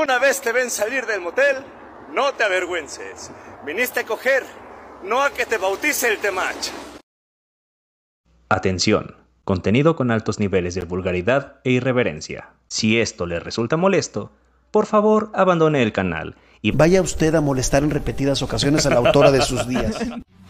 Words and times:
alguna 0.00 0.18
vez 0.18 0.40
te 0.40 0.52
ven 0.52 0.70
salir 0.70 1.04
del 1.04 1.20
motel, 1.20 1.56
no 2.14 2.32
te 2.32 2.42
avergüences. 2.42 3.30
Viniste 3.66 4.00
a 4.00 4.06
coger, 4.06 4.44
no 5.04 5.22
a 5.22 5.28
que 5.28 5.44
te 5.44 5.58
bautice 5.58 6.08
el 6.08 6.16
temach. 6.16 6.70
Atención, 8.48 9.16
contenido 9.44 9.96
con 9.96 10.10
altos 10.10 10.40
niveles 10.40 10.74
de 10.74 10.86
vulgaridad 10.86 11.60
e 11.64 11.72
irreverencia. 11.72 12.54
Si 12.66 12.98
esto 12.98 13.26
le 13.26 13.40
resulta 13.40 13.76
molesto, 13.76 14.32
por 14.70 14.86
favor 14.86 15.30
abandone 15.34 15.82
el 15.82 15.92
canal 15.92 16.34
y 16.62 16.70
vaya 16.70 17.02
usted 17.02 17.34
a 17.34 17.42
molestar 17.42 17.82
en 17.82 17.90
repetidas 17.90 18.40
ocasiones 18.40 18.86
a 18.86 18.90
la 18.90 19.06
autora 19.06 19.30
de 19.30 19.42
sus 19.42 19.68
días. 19.68 19.98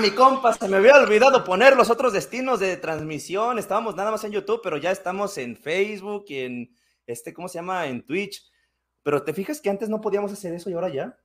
mi 0.00 0.10
compa, 0.10 0.52
se 0.52 0.68
me 0.68 0.78
había 0.78 0.96
olvidado 0.96 1.44
poner 1.44 1.76
los 1.76 1.90
otros 1.90 2.12
destinos 2.12 2.58
de 2.58 2.76
transmisión. 2.76 3.58
Estábamos 3.58 3.94
nada 3.94 4.10
más 4.10 4.24
en 4.24 4.32
YouTube, 4.32 4.60
pero 4.62 4.76
ya 4.78 4.90
estamos 4.90 5.38
en 5.38 5.56
Facebook 5.56 6.24
y 6.28 6.40
en 6.40 6.70
este, 7.06 7.32
¿cómo 7.32 7.48
se 7.48 7.58
llama? 7.58 7.86
En 7.86 8.04
Twitch. 8.04 8.42
Pero 9.04 9.22
te 9.22 9.32
fijas 9.32 9.60
que 9.60 9.70
antes 9.70 9.88
no 9.88 10.00
podíamos 10.00 10.32
hacer 10.32 10.54
eso 10.54 10.70
y 10.70 10.72
ahora 10.72 10.88
ya. 10.88 11.16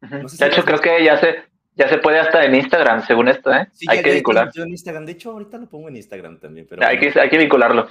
de 0.00 0.46
hecho, 0.46 0.64
creo 0.64 0.78
que 0.78 1.04
ya 1.04 1.16
se, 1.18 1.36
ya 1.74 1.88
se 1.88 1.98
puede 1.98 2.20
hasta 2.20 2.44
en 2.44 2.54
Instagram, 2.54 3.02
según 3.06 3.28
esto, 3.28 3.50
¿eh? 3.50 3.66
hay 3.88 4.02
que 4.02 4.12
vincular. 4.12 4.50
en 4.54 4.68
Instagram. 4.68 5.06
De 5.06 5.12
hecho, 5.12 5.30
ahorita 5.30 5.56
lo 5.56 5.66
pongo 5.68 5.88
en 5.88 5.96
Instagram 5.96 6.38
también. 6.38 6.66
Pero 6.68 6.86
hay, 6.86 6.98
que, 6.98 7.18
hay 7.18 7.30
que 7.30 7.38
vincularlo. 7.38 7.88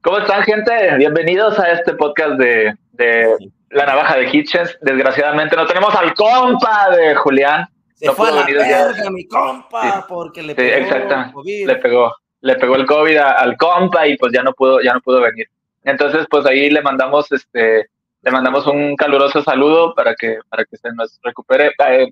¿Cómo 0.00 0.18
están, 0.18 0.42
gente? 0.42 0.96
Bienvenidos 0.96 1.58
a 1.58 1.72
este 1.72 1.92
podcast 1.94 2.38
de, 2.38 2.74
de 2.92 3.36
La 3.68 3.84
Navaja 3.84 4.16
de 4.16 4.30
Hitchens. 4.32 4.78
Desgraciadamente 4.80 5.54
no 5.54 5.66
tenemos 5.66 5.94
al 5.94 6.14
compa 6.14 6.88
de 6.96 7.14
Julián. 7.16 7.68
Se 8.00 8.10
fue 8.12 8.28
a 8.28 8.32
la 8.32 8.46
verga, 8.46 9.10
mi 9.10 9.26
compa, 9.26 10.06
porque 10.08 10.42
le 10.42 10.54
pegó 10.54 10.94
el 10.94 11.32
COVID. 11.32 11.66
Le 11.66 11.76
pegó, 11.76 12.14
le 12.40 12.54
pegó 12.56 12.76
el 12.76 12.86
COVID 12.86 13.16
al 13.18 13.56
compa 13.58 14.06
y 14.06 14.16
pues 14.16 14.32
ya 14.32 14.42
no 14.42 14.52
pudo, 14.52 14.80
ya 14.80 14.94
no 14.94 15.00
pudo 15.00 15.20
venir. 15.20 15.46
Entonces, 15.84 16.26
pues 16.30 16.46
ahí 16.46 16.70
le 16.70 16.80
mandamos 16.80 17.30
este, 17.30 17.90
le 18.22 18.30
mandamos 18.30 18.66
un 18.66 18.96
caluroso 18.96 19.42
saludo 19.42 19.94
para 19.94 20.14
que, 20.14 20.38
para 20.48 20.64
que 20.64 20.76
se 20.76 20.90
nos 20.92 21.18
recupere. 21.22 21.72
Eh, 21.90 22.10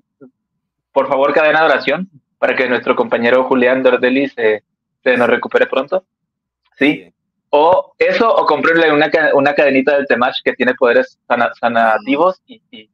por 0.91 1.07
favor, 1.07 1.33
cadena 1.33 1.61
de 1.61 1.65
oración 1.65 2.09
para 2.37 2.55
que 2.55 2.69
nuestro 2.69 2.95
compañero 2.95 3.43
Julián 3.45 3.83
Dordelli 3.83 4.29
se, 4.29 4.63
se 5.03 5.17
nos 5.17 5.27
recupere 5.27 5.65
pronto. 5.67 6.05
¿Sí? 6.77 7.11
O 7.49 7.93
eso, 7.97 8.31
o 8.33 8.45
comprarle 8.45 8.91
una, 8.91 9.09
una 9.33 9.55
cadenita 9.55 9.95
del 9.95 10.05
Temach 10.05 10.35
que 10.43 10.53
tiene 10.53 10.75
poderes 10.75 11.19
sanativos 11.59 12.41
y, 12.45 12.61
y 12.69 12.89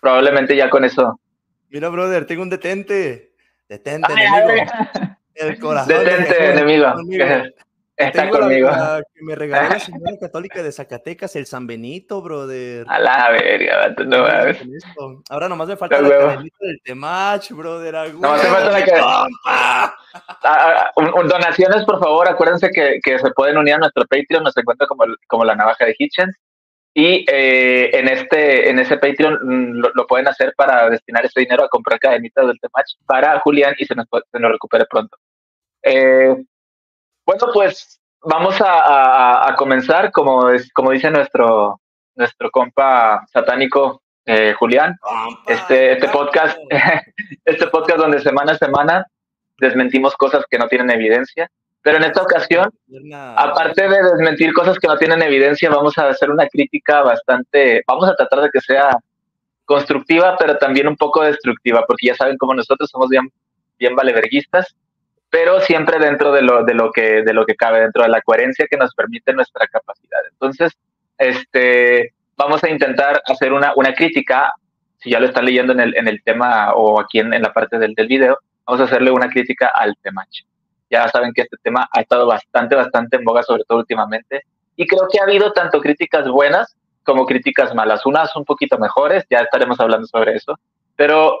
probablemente 0.00 0.56
ya 0.56 0.68
con 0.68 0.84
eso 0.84 1.18
Mira, 1.70 1.88
brother, 1.88 2.26
tengo 2.26 2.42
un 2.42 2.50
detente. 2.50 3.32
Detente, 3.68 4.12
enemigo. 4.12 4.70
El 5.34 5.58
corazón. 5.58 6.04
Detente, 6.04 6.50
enemigo. 6.50 6.94
Está 7.98 8.22
tengo 8.22 8.38
conmigo. 8.38 8.70
La, 8.70 9.02
que 9.12 9.24
me 9.24 9.34
regaló 9.34 9.70
la 9.70 9.80
señora 9.80 10.16
católica 10.20 10.62
de 10.62 10.70
Zacatecas, 10.70 11.34
el 11.34 11.46
San 11.46 11.66
Benito, 11.66 12.22
brother. 12.22 12.86
A 12.88 13.00
la 13.00 13.30
verga, 13.30 13.92
no 14.06 14.22
mames. 14.22 14.62
Ahora 15.28 15.48
nomás 15.48 15.66
me 15.66 15.76
falta 15.76 16.00
la 16.00 16.08
cadenita 16.08 16.56
del 16.60 16.80
Temach, 16.84 17.50
brother. 17.50 18.14
No, 18.14 18.34
me 18.34 18.38
falta 18.38 18.70
la 18.70 18.84
cadenita. 18.84 19.26
Ah, 19.46 19.94
ah, 20.44 20.92
donaciones, 20.96 21.84
por 21.84 21.98
favor, 21.98 22.28
acuérdense 22.28 22.70
que, 22.70 23.00
que, 23.02 23.18
se 23.18 23.32
pueden 23.32 23.58
unir 23.58 23.74
a 23.74 23.78
nuestro 23.78 24.04
Patreon, 24.06 24.44
nos 24.44 24.56
encuentra 24.56 24.86
como, 24.86 25.04
como 25.26 25.44
la 25.44 25.56
navaja 25.56 25.84
de 25.84 25.96
Hitchens. 25.98 26.36
Y 27.00 27.24
eh, 27.30 27.96
en 27.96 28.08
este 28.08 28.68
en 28.68 28.80
ese 28.80 28.96
Patreon 28.96 29.38
mm, 29.40 29.82
lo, 29.94 30.06
pueden 30.08 30.26
hacer 30.26 30.52
para 30.56 30.90
destinar 30.90 31.24
ese 31.24 31.38
dinero 31.38 31.62
a 31.62 31.68
comprar 31.68 32.00
cadenitas 32.00 32.44
del 32.44 32.58
Temach 32.58 32.88
para 33.06 33.38
Julián 33.38 33.76
y 33.78 33.84
se 33.84 33.94
nos, 33.94 34.06
se 34.10 34.40
nos 34.40 34.50
recupere 34.50 34.84
pronto. 34.90 35.16
Eh, 35.80 36.34
bueno, 37.24 37.46
pues 37.54 38.00
vamos 38.22 38.56
a, 38.60 39.54
comenzar, 39.56 40.10
como, 40.10 40.50
es, 40.50 40.72
como 40.72 40.90
dice 40.90 41.08
nuestro, 41.12 41.80
nuestro 42.16 42.50
compa 42.50 43.24
satánico 43.32 44.02
eh, 44.26 44.54
Julián, 44.58 44.96
este, 45.46 45.92
este 45.92 46.08
podcast, 46.08 46.58
este 47.44 47.68
podcast 47.68 48.00
donde 48.00 48.18
semana 48.18 48.52
a 48.52 48.58
semana 48.58 49.06
desmentimos 49.60 50.16
cosas 50.16 50.44
que 50.50 50.58
no 50.58 50.66
tienen 50.66 50.90
evidencia 50.90 51.48
pero 51.88 52.04
en 52.04 52.04
esta 52.04 52.20
ocasión, 52.20 52.70
aparte 53.34 53.88
de 53.88 54.02
desmentir 54.02 54.52
cosas 54.52 54.78
que 54.78 54.86
no 54.86 54.98
tienen 54.98 55.22
evidencia, 55.22 55.70
vamos 55.70 55.96
a 55.96 56.08
hacer 56.08 56.30
una 56.30 56.46
crítica 56.46 57.00
bastante, 57.00 57.82
vamos 57.86 58.10
a 58.10 58.14
tratar 58.14 58.42
de 58.42 58.50
que 58.50 58.60
sea 58.60 58.90
constructiva, 59.64 60.36
pero 60.38 60.58
también 60.58 60.86
un 60.86 60.96
poco 60.96 61.22
destructiva, 61.22 61.86
porque 61.88 62.08
ya 62.08 62.14
saben 62.14 62.36
cómo 62.36 62.52
nosotros 62.52 62.90
somos 62.90 63.08
bien, 63.08 63.32
bien 63.78 63.96
valeverguistas, 63.96 64.76
pero 65.30 65.62
siempre 65.62 65.98
dentro 65.98 66.30
de 66.30 66.42
lo, 66.42 66.62
de 66.62 66.74
lo 66.74 66.92
que, 66.92 67.22
de 67.22 67.32
lo 67.32 67.46
que 67.46 67.54
cabe, 67.54 67.80
dentro 67.80 68.02
de 68.02 68.10
la 68.10 68.20
coherencia 68.20 68.66
que 68.70 68.76
nos 68.76 68.94
permite 68.94 69.32
nuestra 69.32 69.66
capacidad. 69.66 70.20
Entonces, 70.30 70.72
este, 71.16 72.12
vamos 72.36 72.62
a 72.64 72.68
intentar 72.68 73.22
hacer 73.24 73.54
una, 73.54 73.72
una 73.76 73.94
crítica, 73.94 74.52
si 74.98 75.08
ya 75.08 75.20
lo 75.20 75.26
están 75.26 75.46
leyendo 75.46 75.72
en 75.72 75.80
el, 75.80 75.96
en 75.96 76.06
el 76.06 76.22
tema 76.22 76.74
o 76.74 77.00
aquí 77.00 77.20
en, 77.20 77.32
en 77.32 77.40
la 77.40 77.54
parte 77.54 77.78
del, 77.78 77.94
del 77.94 78.08
video, 78.08 78.38
vamos 78.66 78.82
a 78.82 78.84
hacerle 78.84 79.10
una 79.10 79.30
crítica 79.30 79.72
al 79.74 79.96
temacho. 80.02 80.44
Ya 80.90 81.08
saben 81.08 81.32
que 81.32 81.42
este 81.42 81.56
tema 81.62 81.88
ha 81.92 82.00
estado 82.00 82.26
bastante, 82.26 82.74
bastante 82.74 83.16
en 83.16 83.24
boga, 83.24 83.42
sobre 83.42 83.64
todo 83.64 83.78
últimamente. 83.78 84.42
Y 84.76 84.86
creo 84.86 85.08
que 85.10 85.18
ha 85.20 85.24
habido 85.24 85.52
tanto 85.52 85.80
críticas 85.80 86.28
buenas 86.28 86.76
como 87.02 87.26
críticas 87.26 87.74
malas. 87.74 88.06
Unas 88.06 88.34
un 88.36 88.44
poquito 88.44 88.78
mejores, 88.78 89.24
ya 89.30 89.40
estaremos 89.40 89.80
hablando 89.80 90.06
sobre 90.06 90.34
eso. 90.34 90.58
Pero 90.94 91.40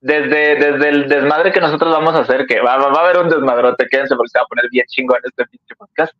desde, 0.00 0.56
desde 0.56 0.88
el 0.88 1.08
desmadre 1.08 1.52
que 1.52 1.60
nosotros 1.60 1.92
vamos 1.92 2.14
a 2.14 2.20
hacer, 2.20 2.46
que 2.46 2.60
va, 2.60 2.76
va, 2.78 3.00
a 3.00 3.04
haber 3.04 3.18
un 3.18 3.28
desmadrote, 3.28 3.86
quédense 3.90 4.16
porque 4.16 4.30
se 4.30 4.38
va 4.38 4.44
a 4.44 4.48
poner 4.48 4.68
bien 4.70 4.86
chingón 4.88 5.18
este 5.24 5.44
pinche 5.46 5.74
podcast. 5.76 6.12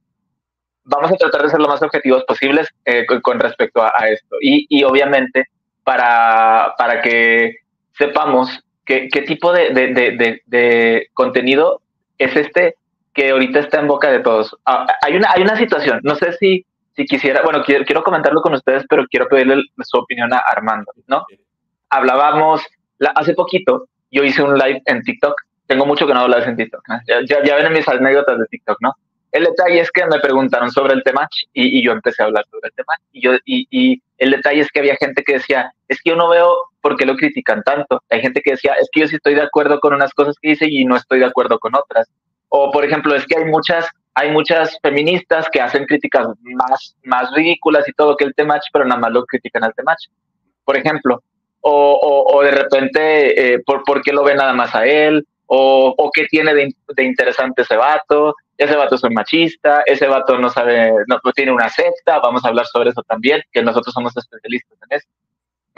Vamos 0.84 1.12
a 1.12 1.16
tratar 1.16 1.42
de 1.42 1.50
ser 1.50 1.60
lo 1.60 1.68
más 1.68 1.82
objetivos 1.82 2.24
posibles 2.24 2.68
eh, 2.84 3.06
con, 3.22 3.38
respecto 3.38 3.82
a, 3.82 4.08
esto. 4.08 4.36
Y, 4.40 4.66
y, 4.68 4.82
obviamente, 4.84 5.44
para, 5.84 6.74
para 6.76 7.00
que 7.00 7.54
sepamos 7.96 8.60
qué, 8.84 9.08
qué 9.08 9.22
tipo 9.22 9.52
de, 9.52 9.70
de, 9.70 9.88
de, 9.92 10.42
de 10.46 11.06
contenido 11.14 11.80
es 12.20 12.36
este 12.36 12.74
que 13.12 13.30
ahorita 13.30 13.60
está 13.60 13.80
en 13.80 13.88
boca 13.88 14.10
de 14.10 14.20
todos. 14.20 14.56
Ah, 14.64 14.86
hay, 15.02 15.16
una, 15.16 15.32
hay 15.32 15.42
una 15.42 15.56
situación, 15.56 16.00
no 16.02 16.14
sé 16.14 16.32
si, 16.34 16.64
si 16.94 17.04
quisiera, 17.06 17.42
bueno, 17.42 17.62
quiero, 17.64 17.84
quiero 17.84 18.02
comentarlo 18.02 18.40
con 18.40 18.54
ustedes, 18.54 18.84
pero 18.88 19.04
quiero 19.06 19.26
pedirle 19.26 19.62
su 19.82 19.98
opinión 19.98 20.32
a 20.32 20.38
Armando, 20.38 20.92
¿no? 21.06 21.24
Hablábamos 21.88 22.62
hace 23.14 23.34
poquito, 23.34 23.88
yo 24.10 24.22
hice 24.22 24.42
un 24.42 24.56
live 24.56 24.80
en 24.86 25.02
TikTok, 25.02 25.34
tengo 25.66 25.86
mucho 25.86 26.06
que 26.06 26.14
no 26.14 26.20
hablar 26.20 26.46
en 26.48 26.56
TikTok, 26.56 26.82
ya, 27.06 27.42
ya, 27.42 27.56
ven 27.56 27.72
mis 27.72 27.88
anécdotas 27.88 28.38
de 28.38 28.46
TikTok, 28.46 28.76
¿no? 28.80 28.92
El 29.32 29.44
detalle 29.44 29.80
es 29.80 29.90
que 29.92 30.04
me 30.06 30.18
preguntaron 30.18 30.70
sobre 30.70 30.92
el 30.94 31.04
tema 31.04 31.28
y, 31.52 31.78
y, 31.78 31.84
yo 31.84 31.92
empecé 31.92 32.22
a 32.22 32.26
hablar 32.26 32.44
sobre 32.50 32.66
el 32.66 32.74
tema. 32.74 32.94
Y, 33.12 33.22
yo, 33.22 33.34
y, 33.44 33.64
y, 33.70 34.02
el 34.18 34.32
detalle 34.32 34.60
es 34.60 34.68
que 34.72 34.80
había 34.80 34.96
gente 34.96 35.22
que 35.22 35.34
decía, 35.34 35.72
es 35.86 36.02
que 36.02 36.10
yo 36.10 36.16
no 36.16 36.28
veo 36.28 36.52
por 36.80 36.96
qué 36.96 37.06
lo 37.06 37.16
critican 37.16 37.62
tanto. 37.62 38.02
Hay 38.10 38.20
gente 38.20 38.40
que 38.40 38.52
decía, 38.52 38.74
es 38.80 38.88
que 38.92 39.00
yo 39.00 39.08
sí 39.08 39.16
estoy 39.16 39.34
de 39.34 39.42
acuerdo 39.42 39.80
con 39.80 39.94
unas 39.94 40.12
cosas 40.14 40.36
que 40.40 40.50
dice 40.50 40.66
y 40.68 40.84
no 40.84 40.96
estoy 40.96 41.20
de 41.20 41.26
acuerdo 41.26 41.58
con 41.58 41.74
otras. 41.74 42.08
O, 42.48 42.70
por 42.70 42.84
ejemplo, 42.84 43.14
es 43.14 43.26
que 43.26 43.38
hay 43.38 43.44
muchas, 43.44 43.88
hay 44.14 44.30
muchas 44.30 44.78
feministas 44.82 45.48
que 45.50 45.60
hacen 45.60 45.86
críticas 45.86 46.26
más, 46.42 46.96
más 47.04 47.30
ridículas 47.34 47.88
y 47.88 47.92
todo 47.92 48.16
que 48.16 48.24
el 48.24 48.34
Temach, 48.34 48.64
pero 48.72 48.84
nada 48.84 49.00
más 49.00 49.12
lo 49.12 49.24
critican 49.24 49.64
al 49.64 49.74
Temach. 49.74 50.08
Por 50.64 50.76
ejemplo, 50.76 51.22
o, 51.60 51.92
o, 51.92 52.36
o 52.36 52.42
de 52.42 52.50
repente, 52.50 53.54
eh, 53.54 53.62
por, 53.64 53.84
¿por 53.84 54.02
qué 54.02 54.12
lo 54.12 54.24
ven 54.24 54.38
nada 54.38 54.52
más 54.52 54.74
a 54.74 54.86
él? 54.86 55.26
O, 55.46 55.94
o 55.96 56.10
qué 56.12 56.26
tiene 56.26 56.54
de, 56.54 56.74
de, 56.94 57.04
interesante 57.04 57.62
ese 57.62 57.76
vato, 57.76 58.36
ese 58.56 58.76
vato 58.76 58.94
es 58.94 59.02
un 59.02 59.14
machista, 59.14 59.82
ese 59.84 60.06
vato 60.06 60.38
no 60.38 60.48
sabe, 60.48 60.92
no, 61.08 61.18
tiene 61.34 61.50
una 61.50 61.68
secta, 61.68 62.20
vamos 62.20 62.44
a 62.44 62.48
hablar 62.48 62.66
sobre 62.66 62.90
eso 62.90 63.02
también, 63.02 63.42
que 63.50 63.62
nosotros 63.62 63.92
somos 63.92 64.16
especialistas 64.16 64.78
en 64.88 64.96
eso. 64.96 65.08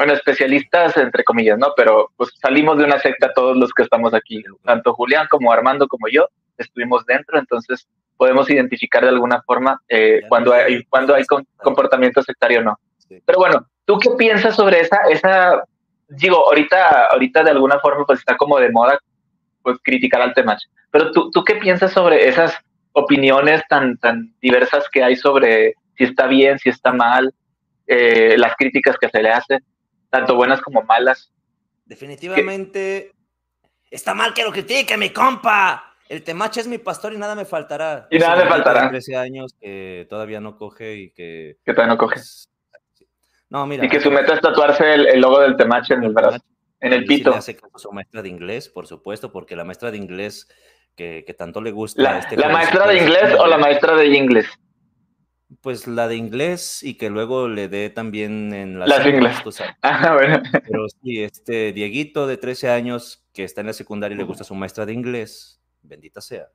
Bueno, 0.03 0.15
especialistas 0.15 0.97
entre 0.97 1.23
comillas, 1.23 1.57
¿no? 1.57 1.69
Pero 1.77 2.11
pues 2.17 2.31
salimos 2.41 2.77
de 2.77 2.85
una 2.85 2.99
secta 2.99 3.33
todos 3.33 3.57
los 3.57 3.73
que 3.73 3.85
estamos 3.85 4.13
aquí, 4.13 4.43
tanto 4.65 4.95
Julián 4.95 5.29
como 5.31 5.53
Armando 5.53 5.87
como 5.87 6.09
yo, 6.09 6.27
estuvimos 6.59 7.07
dentro, 7.07 7.39
entonces 7.39 7.87
podemos 8.17 8.51
identificar 8.51 9.05
de 9.05 9.11
alguna 9.11 9.41
forma 9.43 9.81
eh, 9.89 10.23
cuando 10.29 10.53
hay, 10.53 10.83
cuando 10.87 11.15
hay 11.15 11.25
comportamiento 11.59 12.21
sectario 12.21 12.59
o 12.59 12.63
no. 12.65 12.79
Pero 13.25 13.39
bueno, 13.39 13.65
¿tú 13.85 13.97
qué 14.01 14.11
piensas 14.19 14.57
sobre 14.57 14.81
esa, 14.81 15.03
esa, 15.09 15.63
digo, 16.09 16.49
ahorita, 16.49 17.05
ahorita 17.13 17.45
de 17.45 17.51
alguna 17.53 17.79
forma 17.79 18.05
pues 18.05 18.19
está 18.19 18.37
como 18.37 18.59
de 18.59 18.73
moda 18.73 18.99
pues 19.63 19.79
criticar 19.85 20.21
al 20.21 20.35
Temach, 20.35 20.63
pero 20.91 21.13
tú, 21.13 21.31
tú 21.31 21.45
qué 21.45 21.55
piensas 21.55 21.93
sobre 21.93 22.29
esas 22.29 22.59
opiniones 22.91 23.63
tan, 23.69 23.97
tan 23.99 24.35
diversas 24.41 24.89
que 24.91 25.05
hay 25.05 25.15
sobre 25.15 25.75
si 25.97 26.05
está 26.05 26.27
bien, 26.27 26.59
si 26.59 26.71
está 26.71 26.93
mal, 26.93 27.33
eh, 27.87 28.35
las 28.37 28.57
críticas 28.57 28.97
que 28.99 29.09
se 29.09 29.23
le 29.23 29.31
hacen, 29.31 29.63
tanto 30.13 30.37
buenas 30.37 30.61
como 30.61 30.83
malas? 30.83 31.33
Definitivamente 31.87 33.13
está 33.91 34.15
mal 34.15 34.35
que 34.35 34.45
lo 34.45 34.53
critique, 34.53 34.97
mi 34.97 35.11
compa. 35.11 35.97
El 36.09 36.23
Temach 36.23 36.59
es 36.59 36.67
mi 36.67 36.77
pastor 36.77 37.15
y 37.15 37.17
nada 37.17 37.35
me 37.35 37.47
faltará. 37.47 38.07
Y 38.11 38.19
nada 38.19 38.45
me 38.45 38.49
faltará. 38.49 38.91
13 38.91 39.17
años 39.17 39.55
que 39.59 40.07
todavía 40.11 40.41
no 40.41 40.59
coge 40.59 40.97
y 40.97 41.11
que... 41.11 41.57
Que 41.65 41.73
todavía 41.73 41.95
no 41.95 41.99
coge. 41.99 42.17
Pues, 42.17 42.51
no, 43.49 43.67
mira. 43.67 43.87
Y 43.87 43.89
que 43.89 44.01
su 44.01 44.11
meta 44.11 44.35
es 44.35 44.41
tatuarse 44.43 44.93
el, 44.93 45.21
logo 45.21 45.41
del 45.41 45.57
Temach 45.57 45.91
en 45.91 46.05
el 46.05 46.13
brazo, 46.13 46.45
en 46.81 46.93
el 46.93 47.07
pito. 47.07 47.35
hace 47.35 47.57
caso 47.57 47.79
su 47.79 47.93
maestra 47.93 48.21
de 48.21 48.29
inglés, 48.29 48.69
por 48.69 48.87
supuesto, 48.87 49.33
porque 49.33 49.57
la 49.57 49.65
maestra 49.65 49.91
de 49.91 49.97
inglés 49.97 50.47
que, 50.95 51.35
tanto 51.39 51.63
le 51.63 51.71
gusta. 51.71 52.03
¿La, 52.03 52.19
este 52.19 52.37
¿la 52.37 52.51
maestra 52.51 52.87
de 52.87 52.99
inglés 52.99 53.35
o 53.39 53.47
la 53.47 53.57
maestra 53.57 53.97
de 53.97 54.07
inglés? 54.09 54.47
Pues 55.61 55.87
la 55.87 56.09
de 56.09 56.17
inglés 56.17 56.83
y 56.83 56.95
que 56.95 57.11
luego 57.11 57.49
le 57.49 57.69
dé 57.69 57.91
también 57.91 58.55
en 58.55 58.79
las, 58.79 58.89
las 58.89 59.07
inglés. 59.07 59.37
Ah, 59.83 60.15
bueno. 60.15 60.43
Pero 60.53 60.87
sí, 60.89 61.23
este 61.23 61.73
Dieguito 61.73 62.27
de 62.27 62.37
13 62.37 62.71
años 62.71 63.25
que 63.33 63.45
está 63.45 63.61
en 63.61 63.69
la 63.69 63.73
secundaria 63.73 64.15
y 64.15 64.19
le 64.19 64.25
gusta 64.25 64.45
su 64.45 64.55
maestra 64.55 64.87
de 64.87 64.93
inglés, 64.93 65.61
bendita 65.83 66.21
sea. 66.21 66.49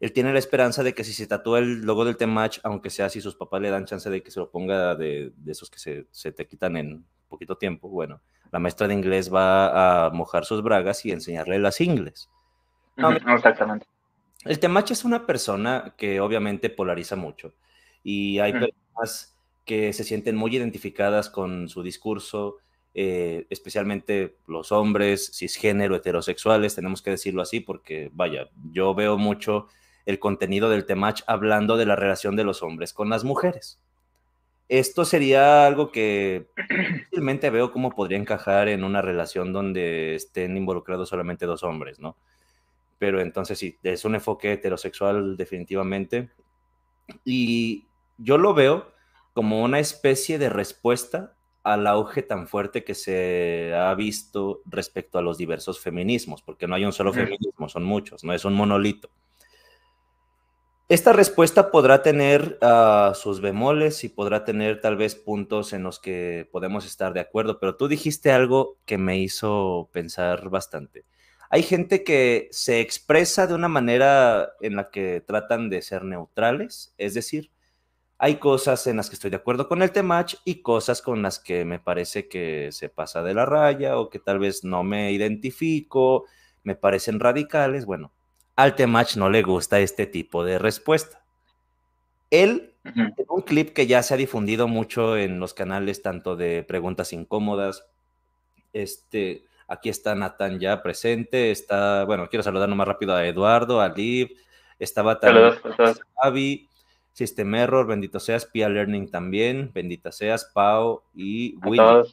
Él 0.00 0.12
tiene 0.12 0.32
la 0.32 0.38
esperanza 0.38 0.82
de 0.82 0.92
que 0.94 1.04
si 1.04 1.12
se 1.12 1.26
tatúa 1.26 1.60
el 1.60 1.82
logo 1.82 2.04
del 2.04 2.16
Temach, 2.16 2.58
aunque 2.62 2.90
sea 2.90 3.08
si 3.08 3.20
sus 3.20 3.36
papás 3.36 3.62
le 3.62 3.70
dan 3.70 3.86
chance 3.86 4.10
de 4.10 4.22
que 4.22 4.30
se 4.30 4.40
lo 4.40 4.50
ponga 4.50 4.94
de, 4.94 5.32
de 5.36 5.52
esos 5.52 5.70
que 5.70 5.78
se, 5.78 6.06
se, 6.10 6.32
te 6.32 6.46
quitan 6.46 6.76
en 6.76 7.06
poquito 7.28 7.56
tiempo, 7.56 7.88
bueno, 7.88 8.20
la 8.52 8.58
maestra 8.58 8.86
de 8.86 8.94
inglés 8.94 9.32
va 9.32 10.06
a 10.06 10.10
mojar 10.10 10.44
sus 10.44 10.62
bragas 10.62 11.04
y 11.06 11.12
enseñarle 11.12 11.58
las 11.58 11.80
ingles. 11.80 12.28
exactamente. 12.96 13.86
El 14.44 14.58
Temach 14.58 14.90
es 14.90 15.04
una 15.04 15.26
persona 15.26 15.94
que 15.96 16.20
obviamente 16.20 16.68
polariza 16.68 17.16
mucho 17.16 17.54
y 18.04 18.38
hay 18.38 18.52
personas 18.52 19.34
que 19.64 19.92
se 19.92 20.04
sienten 20.04 20.36
muy 20.36 20.54
identificadas 20.54 21.30
con 21.30 21.68
su 21.68 21.82
discurso, 21.82 22.58
eh, 22.94 23.46
especialmente 23.50 24.36
los 24.46 24.70
hombres 24.70 25.32
cisgénero, 25.34 25.96
heterosexuales, 25.96 26.74
tenemos 26.74 27.02
que 27.02 27.10
decirlo 27.10 27.42
así, 27.42 27.60
porque 27.60 28.10
vaya, 28.12 28.50
yo 28.70 28.94
veo 28.94 29.18
mucho 29.18 29.66
el 30.06 30.18
contenido 30.18 30.68
del 30.68 30.84
Temach 30.84 31.22
hablando 31.26 31.76
de 31.76 31.86
la 31.86 31.96
relación 31.96 32.36
de 32.36 32.44
los 32.44 32.62
hombres 32.62 32.92
con 32.92 33.08
las 33.08 33.24
mujeres. 33.24 33.80
Esto 34.68 35.04
sería 35.04 35.66
algo 35.66 35.90
que 35.90 36.46
difícilmente 36.68 37.50
veo 37.50 37.72
cómo 37.72 37.90
podría 37.90 38.18
encajar 38.18 38.68
en 38.68 38.84
una 38.84 39.02
relación 39.02 39.52
donde 39.52 40.14
estén 40.14 40.56
involucrados 40.56 41.08
solamente 41.08 41.46
dos 41.46 41.62
hombres, 41.62 41.98
¿no? 42.00 42.16
Pero 42.98 43.20
entonces 43.20 43.58
sí, 43.58 43.76
es 43.82 44.04
un 44.04 44.14
enfoque 44.14 44.52
heterosexual 44.52 45.36
definitivamente. 45.36 46.30
Y 47.24 47.84
yo 48.18 48.38
lo 48.38 48.54
veo 48.54 48.92
como 49.32 49.62
una 49.62 49.80
especie 49.80 50.38
de 50.38 50.48
respuesta 50.48 51.36
al 51.64 51.86
auge 51.86 52.22
tan 52.22 52.46
fuerte 52.46 52.84
que 52.84 52.94
se 52.94 53.72
ha 53.74 53.94
visto 53.94 54.60
respecto 54.66 55.18
a 55.18 55.22
los 55.22 55.38
diversos 55.38 55.80
feminismos, 55.80 56.42
porque 56.42 56.68
no 56.68 56.74
hay 56.74 56.84
un 56.84 56.92
solo 56.92 57.12
feminismo, 57.12 57.68
son 57.68 57.84
muchos, 57.84 58.22
no 58.22 58.34
es 58.34 58.44
un 58.44 58.54
monolito. 58.54 59.10
Esta 60.90 61.14
respuesta 61.14 61.70
podrá 61.70 62.02
tener 62.02 62.58
ah, 62.60 63.12
sus 63.14 63.40
bemoles 63.40 64.04
y 64.04 64.10
podrá 64.10 64.44
tener 64.44 64.82
tal 64.82 64.96
vez 64.96 65.14
puntos 65.14 65.72
en 65.72 65.82
los 65.82 65.98
que 65.98 66.46
podemos 66.52 66.84
estar 66.84 67.14
de 67.14 67.20
acuerdo, 67.20 67.58
pero 67.58 67.76
tú 67.76 67.88
dijiste 67.88 68.30
algo 68.30 68.76
que 68.84 68.98
me 68.98 69.18
hizo 69.18 69.88
pensar 69.92 70.50
bastante. 70.50 71.06
Hay 71.48 71.62
gente 71.62 72.04
que 72.04 72.48
se 72.50 72.80
expresa 72.80 73.46
de 73.46 73.54
una 73.54 73.68
manera 73.68 74.52
en 74.60 74.76
la 74.76 74.90
que 74.90 75.22
tratan 75.26 75.70
de 75.70 75.80
ser 75.80 76.04
neutrales, 76.04 76.94
es 76.98 77.14
decir, 77.14 77.50
hay 78.18 78.36
cosas 78.36 78.86
en 78.86 78.96
las 78.96 79.08
que 79.08 79.16
estoy 79.16 79.30
de 79.30 79.36
acuerdo 79.36 79.68
con 79.68 79.82
el 79.82 79.90
Temach 79.90 80.36
y 80.44 80.62
cosas 80.62 81.02
con 81.02 81.22
las 81.22 81.38
que 81.38 81.64
me 81.64 81.78
parece 81.78 82.28
que 82.28 82.70
se 82.72 82.88
pasa 82.88 83.22
de 83.22 83.34
la 83.34 83.44
raya 83.44 83.98
o 83.98 84.08
que 84.08 84.18
tal 84.18 84.38
vez 84.38 84.64
no 84.64 84.84
me 84.84 85.12
identifico, 85.12 86.24
me 86.62 86.76
parecen 86.76 87.20
radicales. 87.20 87.86
Bueno, 87.86 88.12
al 88.56 88.76
Temach 88.76 89.16
no 89.16 89.30
le 89.30 89.42
gusta 89.42 89.80
este 89.80 90.06
tipo 90.06 90.44
de 90.44 90.58
respuesta. 90.58 91.24
Él, 92.30 92.74
en 92.84 93.14
un 93.28 93.42
clip 93.42 93.72
que 93.72 93.86
ya 93.86 94.02
se 94.02 94.14
ha 94.14 94.16
difundido 94.16 94.68
mucho 94.68 95.16
en 95.16 95.40
los 95.40 95.54
canales, 95.54 96.02
tanto 96.02 96.36
de 96.36 96.62
preguntas 96.62 97.12
incómodas, 97.12 97.86
este, 98.72 99.44
aquí 99.68 99.88
está 99.88 100.14
Nathan 100.14 100.58
ya 100.58 100.82
presente, 100.82 101.50
está, 101.50 102.04
bueno, 102.04 102.28
quiero 102.28 102.42
saludar 102.42 102.68
más 102.68 102.88
rápido 102.88 103.14
a 103.14 103.26
Eduardo, 103.26 103.80
a 103.80 103.88
Liv, 103.88 104.36
estaba 104.78 105.20
también 105.20 105.54
Javi, 106.16 106.68
System 107.14 107.54
Error, 107.54 107.86
bendito 107.86 108.20
seas, 108.20 108.44
Pia 108.44 108.68
Learning 108.68 109.10
también, 109.10 109.70
bendita 109.72 110.12
seas, 110.12 110.50
Pau 110.52 111.02
y 111.14 111.56
Will. 111.64 112.04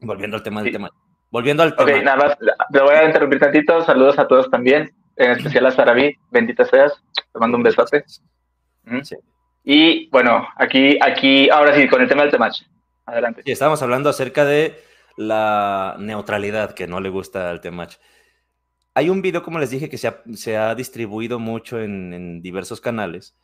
Volviendo 0.00 0.36
al 0.36 0.44
tema 0.44 0.62
del 0.62 0.72
tema. 0.72 0.90
Volviendo 1.30 1.64
al 1.64 1.74
tema. 1.74 1.90
Ok, 1.90 2.04
nada 2.04 2.16
más, 2.16 2.38
te 2.70 2.80
voy 2.80 2.94
a 2.94 3.04
interrumpir 3.04 3.40
tantito, 3.40 3.82
saludos 3.82 4.18
a 4.20 4.28
todos 4.28 4.48
también 4.48 4.94
en 5.16 5.30
especial 5.32 5.66
a 5.66 5.70
Saraví, 5.70 6.16
bendita 6.30 6.64
seas, 6.64 6.92
te 7.32 7.38
mando 7.38 7.56
un 7.56 7.62
besote. 7.62 8.04
Y 9.64 10.08
bueno, 10.10 10.46
aquí, 10.56 10.98
aquí, 11.00 11.48
ahora 11.48 11.74
sí, 11.74 11.88
con 11.88 12.02
el 12.02 12.08
tema 12.08 12.22
del 12.22 12.30
temach. 12.30 12.62
Adelante. 13.06 13.42
Sí, 13.44 13.52
estábamos 13.52 13.82
hablando 13.82 14.10
acerca 14.10 14.44
de 14.44 14.82
la 15.16 15.96
neutralidad 15.98 16.74
que 16.74 16.86
no 16.86 17.00
le 17.00 17.08
gusta 17.08 17.50
al 17.50 17.60
temach. 17.60 17.96
Hay 18.94 19.08
un 19.08 19.22
video, 19.22 19.42
como 19.42 19.58
les 19.58 19.70
dije, 19.70 19.88
que 19.88 19.98
se 19.98 20.56
ha, 20.56 20.74
distribuido 20.74 21.38
mucho 21.38 21.80
en, 21.80 22.42
diversos 22.42 22.80
canales. 22.80 23.36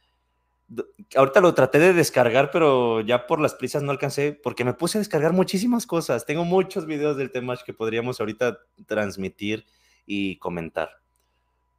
Ahorita 1.17 1.41
lo 1.41 1.55
traté 1.55 1.79
de 1.79 1.93
descargar, 1.93 2.51
pero 2.53 3.01
ya 3.01 3.27
por 3.27 3.41
las 3.41 3.55
prisas 3.55 3.83
no 3.83 3.91
alcancé, 3.91 4.33
porque 4.33 4.65
me 4.65 4.75
puse 4.75 4.99
a 4.99 5.01
descargar 5.01 5.33
muchísimas 5.33 5.87
cosas. 5.87 6.27
Tengo 6.27 6.45
muchos 6.45 6.87
videos 6.87 7.17
del 7.17 7.33
Temach 7.33 7.63
que 7.65 7.75
podríamos 7.75 8.21
ahorita 8.21 8.59
transmitir 8.87 9.67
y 10.07 10.37
comentar. 10.39 11.01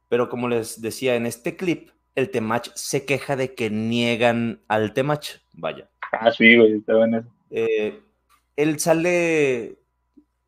Pero 0.08 0.28
como 0.28 0.48
les 0.48 0.82
decía 0.82 1.14
en 1.14 1.24
este 1.24 1.56
clip, 1.56 1.90
el 2.14 2.30
Temach 2.30 2.70
se 2.74 3.06
queja 3.06 3.36
de 3.36 3.54
que 3.54 3.70
niegan 3.70 4.60
al 4.68 4.92
Temach. 4.92 5.40
Vaya. 5.54 5.88
Ah, 6.12 6.30
sí, 6.30 6.56
güey, 6.56 6.74
está 6.74 6.96
bueno. 6.96 7.24
Eh, 7.50 8.00
él 8.56 8.78
sale 8.78 9.78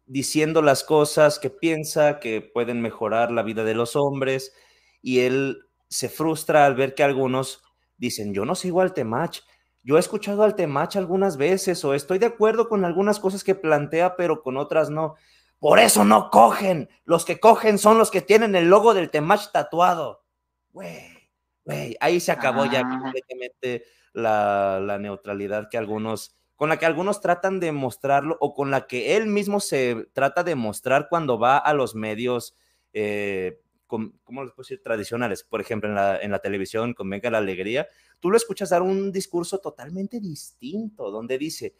diciendo 0.06 0.60
las 0.60 0.84
cosas 0.84 1.38
que 1.38 1.50
piensa 1.50 2.20
que 2.20 2.42
pueden 2.42 2.82
mejorar 2.82 3.30
la 3.30 3.42
vida 3.42 3.64
de 3.64 3.74
los 3.74 3.96
hombres 3.96 4.54
y 5.00 5.20
él 5.20 5.62
se 5.88 6.08
frustra 6.08 6.66
al 6.66 6.74
ver 6.74 6.94
que 6.94 7.02
algunos 7.02 7.63
dicen, 7.96 8.34
yo 8.34 8.44
no 8.44 8.54
sigo 8.54 8.80
al 8.80 8.94
Temach, 8.94 9.40
yo 9.84 9.98
he 9.98 10.00
escuchado 10.00 10.44
al 10.44 10.56
Temach 10.56 10.96
algunas 10.96 11.36
veces 11.36 11.84
o 11.84 11.92
estoy 11.92 12.18
de 12.18 12.26
acuerdo 12.26 12.68
con 12.68 12.86
algunas 12.86 13.20
cosas 13.20 13.44
que 13.44 13.54
plantea, 13.54 14.16
pero 14.16 14.42
con 14.42 14.56
otras 14.56 14.88
no. 14.88 15.14
Por 15.58 15.78
eso 15.78 16.04
no 16.04 16.30
cogen. 16.30 16.88
Los 17.04 17.24
que 17.24 17.38
cogen 17.38 17.78
son 17.78 17.98
los 17.98 18.10
que 18.10 18.22
tienen 18.22 18.54
el 18.54 18.68
logo 18.68 18.94
del 18.94 19.10
Temach 19.10 19.52
tatuado. 19.52 20.24
Güey, 20.72 21.30
güey, 21.64 21.96
ahí 22.00 22.18
se 22.18 22.32
acabó 22.32 22.64
ya 22.64 22.80
ah. 22.80 22.98
completamente 23.00 23.84
la, 24.14 24.80
la, 24.82 24.98
neutralidad 24.98 25.68
que 25.70 25.76
algunos, 25.76 26.34
con 26.56 26.70
la 26.70 26.78
que 26.78 26.86
algunos 26.86 27.20
tratan 27.20 27.60
de 27.60 27.72
mostrarlo 27.72 28.38
o 28.40 28.54
con 28.54 28.70
la 28.70 28.86
que 28.86 29.16
él 29.16 29.26
mismo 29.26 29.60
se 29.60 30.06
trata 30.14 30.44
de 30.44 30.54
mostrar 30.54 31.08
cuando 31.10 31.38
va 31.38 31.58
a 31.58 31.74
los 31.74 31.94
medios, 31.94 32.56
eh, 32.94 33.60
¿cómo 33.86 34.42
les 34.44 34.52
puedo 34.52 34.64
decir? 34.64 34.82
Tradicionales. 34.82 35.42
Por 35.42 35.60
ejemplo, 35.60 35.88
en 35.88 35.94
la, 35.94 36.20
en 36.20 36.30
la 36.30 36.40
televisión, 36.40 36.94
con 36.94 37.08
Venga 37.10 37.30
la 37.30 37.38
Alegría, 37.38 37.88
tú 38.20 38.30
lo 38.30 38.36
escuchas 38.36 38.70
dar 38.70 38.82
un 38.82 39.12
discurso 39.12 39.58
totalmente 39.58 40.20
distinto, 40.20 41.10
donde 41.10 41.38
dice, 41.38 41.74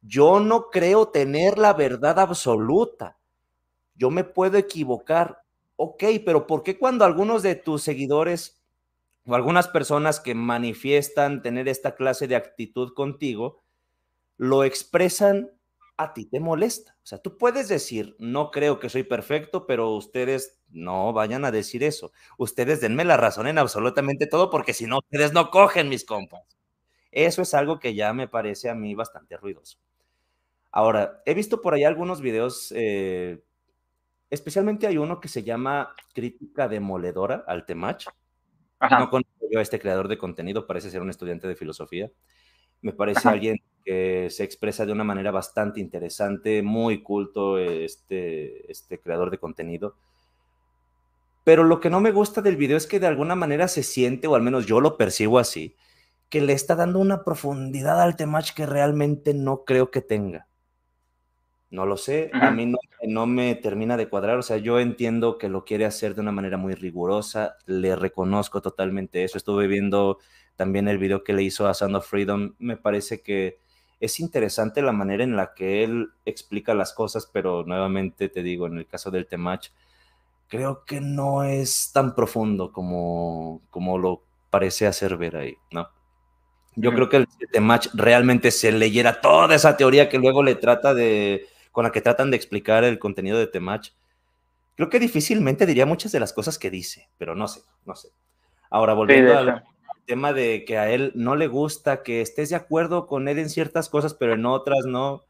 yo 0.00 0.40
no 0.40 0.70
creo 0.70 1.08
tener 1.08 1.58
la 1.58 1.74
verdad 1.74 2.18
absoluta 2.18 3.18
yo 3.98 4.10
me 4.10 4.24
puedo 4.24 4.56
equivocar. 4.56 5.42
Ok, 5.76 6.04
pero 6.24 6.46
¿por 6.46 6.62
qué 6.62 6.78
cuando 6.78 7.04
algunos 7.04 7.42
de 7.42 7.56
tus 7.56 7.82
seguidores 7.82 8.62
o 9.26 9.34
algunas 9.34 9.68
personas 9.68 10.20
que 10.20 10.34
manifiestan 10.34 11.42
tener 11.42 11.68
esta 11.68 11.94
clase 11.94 12.26
de 12.28 12.36
actitud 12.36 12.94
contigo, 12.94 13.60
lo 14.36 14.64
expresan, 14.64 15.50
a 15.98 16.14
ti 16.14 16.24
te 16.24 16.40
molesta? 16.40 16.96
O 17.02 17.06
sea, 17.06 17.18
tú 17.18 17.36
puedes 17.36 17.68
decir, 17.68 18.16
no 18.18 18.50
creo 18.50 18.78
que 18.78 18.88
soy 18.88 19.02
perfecto, 19.02 19.66
pero 19.66 19.90
ustedes 19.90 20.60
no 20.68 21.12
vayan 21.12 21.44
a 21.44 21.50
decir 21.50 21.82
eso. 21.82 22.12
Ustedes 22.38 22.80
denme 22.80 23.04
la 23.04 23.16
razón 23.16 23.48
en 23.48 23.58
absolutamente 23.58 24.26
todo, 24.26 24.48
porque 24.48 24.72
si 24.72 24.86
no, 24.86 24.98
ustedes 24.98 25.32
no 25.32 25.50
cogen 25.50 25.88
mis 25.88 26.04
compas. 26.04 26.42
Eso 27.10 27.42
es 27.42 27.52
algo 27.52 27.80
que 27.80 27.94
ya 27.94 28.12
me 28.12 28.28
parece 28.28 28.70
a 28.70 28.74
mí 28.74 28.94
bastante 28.94 29.36
ruidoso. 29.36 29.78
Ahora, 30.70 31.20
he 31.26 31.34
visto 31.34 31.60
por 31.60 31.74
ahí 31.74 31.82
algunos 31.82 32.20
videos, 32.20 32.72
eh, 32.76 33.42
especialmente 34.30 34.86
hay 34.86 34.98
uno 34.98 35.20
que 35.20 35.28
se 35.28 35.42
llama 35.42 35.94
Crítica 36.14 36.68
Demoledora 36.68 37.44
al 37.46 37.66
Temach. 37.66 38.06
No 38.80 39.10
conozco 39.10 39.48
yo 39.50 39.58
a 39.58 39.62
este 39.62 39.80
creador 39.80 40.06
de 40.06 40.18
contenido, 40.18 40.66
parece 40.68 40.92
ser 40.92 41.02
un 41.02 41.10
estudiante 41.10 41.48
de 41.48 41.56
filosofía. 41.56 42.08
Me 42.82 42.92
parece 42.92 43.28
alguien 43.28 43.56
que 43.88 44.28
se 44.28 44.44
expresa 44.44 44.84
de 44.84 44.92
una 44.92 45.02
manera 45.02 45.30
bastante 45.30 45.80
interesante, 45.80 46.62
muy 46.62 47.02
culto 47.02 47.56
este, 47.56 48.70
este 48.70 49.00
creador 49.00 49.30
de 49.30 49.38
contenido. 49.38 49.96
Pero 51.42 51.64
lo 51.64 51.80
que 51.80 51.88
no 51.88 51.98
me 51.98 52.12
gusta 52.12 52.42
del 52.42 52.58
video 52.58 52.76
es 52.76 52.86
que 52.86 53.00
de 53.00 53.06
alguna 53.06 53.34
manera 53.34 53.66
se 53.66 53.82
siente, 53.82 54.26
o 54.26 54.34
al 54.34 54.42
menos 54.42 54.66
yo 54.66 54.82
lo 54.82 54.98
percibo 54.98 55.38
así, 55.38 55.74
que 56.28 56.42
le 56.42 56.52
está 56.52 56.76
dando 56.76 56.98
una 56.98 57.24
profundidad 57.24 58.02
al 58.02 58.14
temach 58.14 58.52
que 58.52 58.66
realmente 58.66 59.32
no 59.32 59.64
creo 59.64 59.90
que 59.90 60.02
tenga. 60.02 60.48
No 61.70 61.86
lo 61.86 61.96
sé, 61.96 62.30
a 62.34 62.50
mí 62.50 62.70
no, 63.06 63.26
me 63.26 63.54
termina 63.54 63.96
de 63.96 64.10
cuadrar, 64.10 64.36
o 64.36 64.42
sea, 64.42 64.58
yo 64.58 64.80
entiendo 64.80 65.38
que 65.38 65.48
lo 65.48 65.64
quiere 65.64 65.86
hacer 65.86 66.14
de 66.14 66.20
una 66.20 66.32
manera 66.32 66.58
muy 66.58 66.74
rigurosa, 66.74 67.56
le 67.64 67.96
reconozco 67.96 68.60
totalmente 68.60 69.24
eso, 69.24 69.38
estuve 69.38 69.66
viendo 69.66 70.18
también 70.56 70.88
el 70.88 70.98
video 70.98 71.24
que 71.24 71.32
le 71.32 71.42
hizo 71.42 71.66
a 71.66 71.72
Sound 71.72 71.96
of 71.96 72.06
Freedom, 72.06 72.54
me 72.58 72.76
parece 72.76 73.22
que 73.22 73.66
es 74.00 74.20
interesante 74.20 74.82
la 74.82 74.92
manera 74.92 75.24
en 75.24 75.36
la 75.36 75.54
que 75.54 75.84
él 75.84 76.10
explica 76.24 76.74
las 76.74 76.92
cosas, 76.92 77.28
pero 77.32 77.64
nuevamente 77.64 78.28
te 78.28 78.42
digo, 78.42 78.66
en 78.66 78.78
el 78.78 78.86
caso 78.86 79.10
del 79.10 79.26
Temach, 79.26 79.68
creo 80.48 80.84
que 80.84 81.00
no 81.00 81.44
es 81.44 81.90
tan 81.92 82.14
profundo 82.14 82.72
como, 82.72 83.62
como 83.70 83.98
lo 83.98 84.22
parece 84.50 84.86
hacer 84.86 85.16
ver 85.16 85.36
ahí, 85.36 85.56
¿no? 85.70 85.88
Yo 86.76 86.92
creo 86.94 87.08
que 87.08 87.16
el 87.16 87.28
Temach 87.50 87.88
realmente 87.92 88.52
se 88.52 88.70
leyera 88.70 89.20
toda 89.20 89.56
esa 89.56 89.76
teoría 89.76 90.08
que 90.08 90.18
luego 90.18 90.44
le 90.44 90.54
trata 90.54 90.94
de 90.94 91.46
con 91.72 91.84
la 91.84 91.92
que 91.92 92.00
tratan 92.00 92.30
de 92.30 92.36
explicar 92.36 92.84
el 92.84 92.98
contenido 92.98 93.38
de 93.38 93.46
Temach, 93.46 93.90
creo 94.76 94.88
que 94.88 94.98
difícilmente 94.98 95.66
diría 95.66 95.86
muchas 95.86 96.12
de 96.12 96.20
las 96.20 96.32
cosas 96.32 96.58
que 96.58 96.70
dice, 96.70 97.08
pero 97.18 97.34
no 97.34 97.46
sé, 97.46 97.62
no 97.84 97.94
sé. 97.94 98.08
Ahora, 98.70 98.94
volviendo 98.94 99.36
al 99.36 99.64
tema 100.08 100.32
de 100.32 100.64
que 100.64 100.78
a 100.78 100.90
él 100.90 101.12
no 101.14 101.36
le 101.36 101.46
gusta 101.46 102.02
que 102.02 102.20
estés 102.20 102.50
de 102.50 102.56
acuerdo 102.56 103.06
con 103.06 103.28
él 103.28 103.38
en 103.38 103.50
ciertas 103.50 103.88
cosas, 103.88 104.14
pero 104.14 104.34
en 104.34 104.46
otras 104.46 104.86
no. 104.86 105.24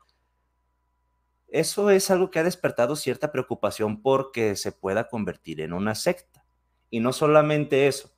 Eso 1.48 1.90
es 1.90 2.10
algo 2.10 2.30
que 2.30 2.38
ha 2.38 2.44
despertado 2.44 2.96
cierta 2.96 3.32
preocupación 3.32 4.00
porque 4.00 4.56
se 4.56 4.72
pueda 4.72 5.08
convertir 5.08 5.60
en 5.60 5.74
una 5.74 5.94
secta. 5.94 6.46
Y 6.88 7.00
no 7.00 7.12
solamente 7.12 7.88
eso. 7.88 8.10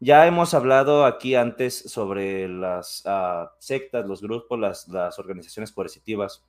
Ya 0.00 0.26
hemos 0.26 0.54
hablado 0.54 1.04
aquí 1.04 1.36
antes 1.36 1.78
sobre 1.78 2.48
las 2.48 3.02
ah, 3.06 3.52
sectas, 3.60 4.04
los 4.06 4.20
grupos, 4.20 4.58
las, 4.58 4.88
las 4.88 5.18
organizaciones 5.20 5.70
coercitivas 5.70 6.44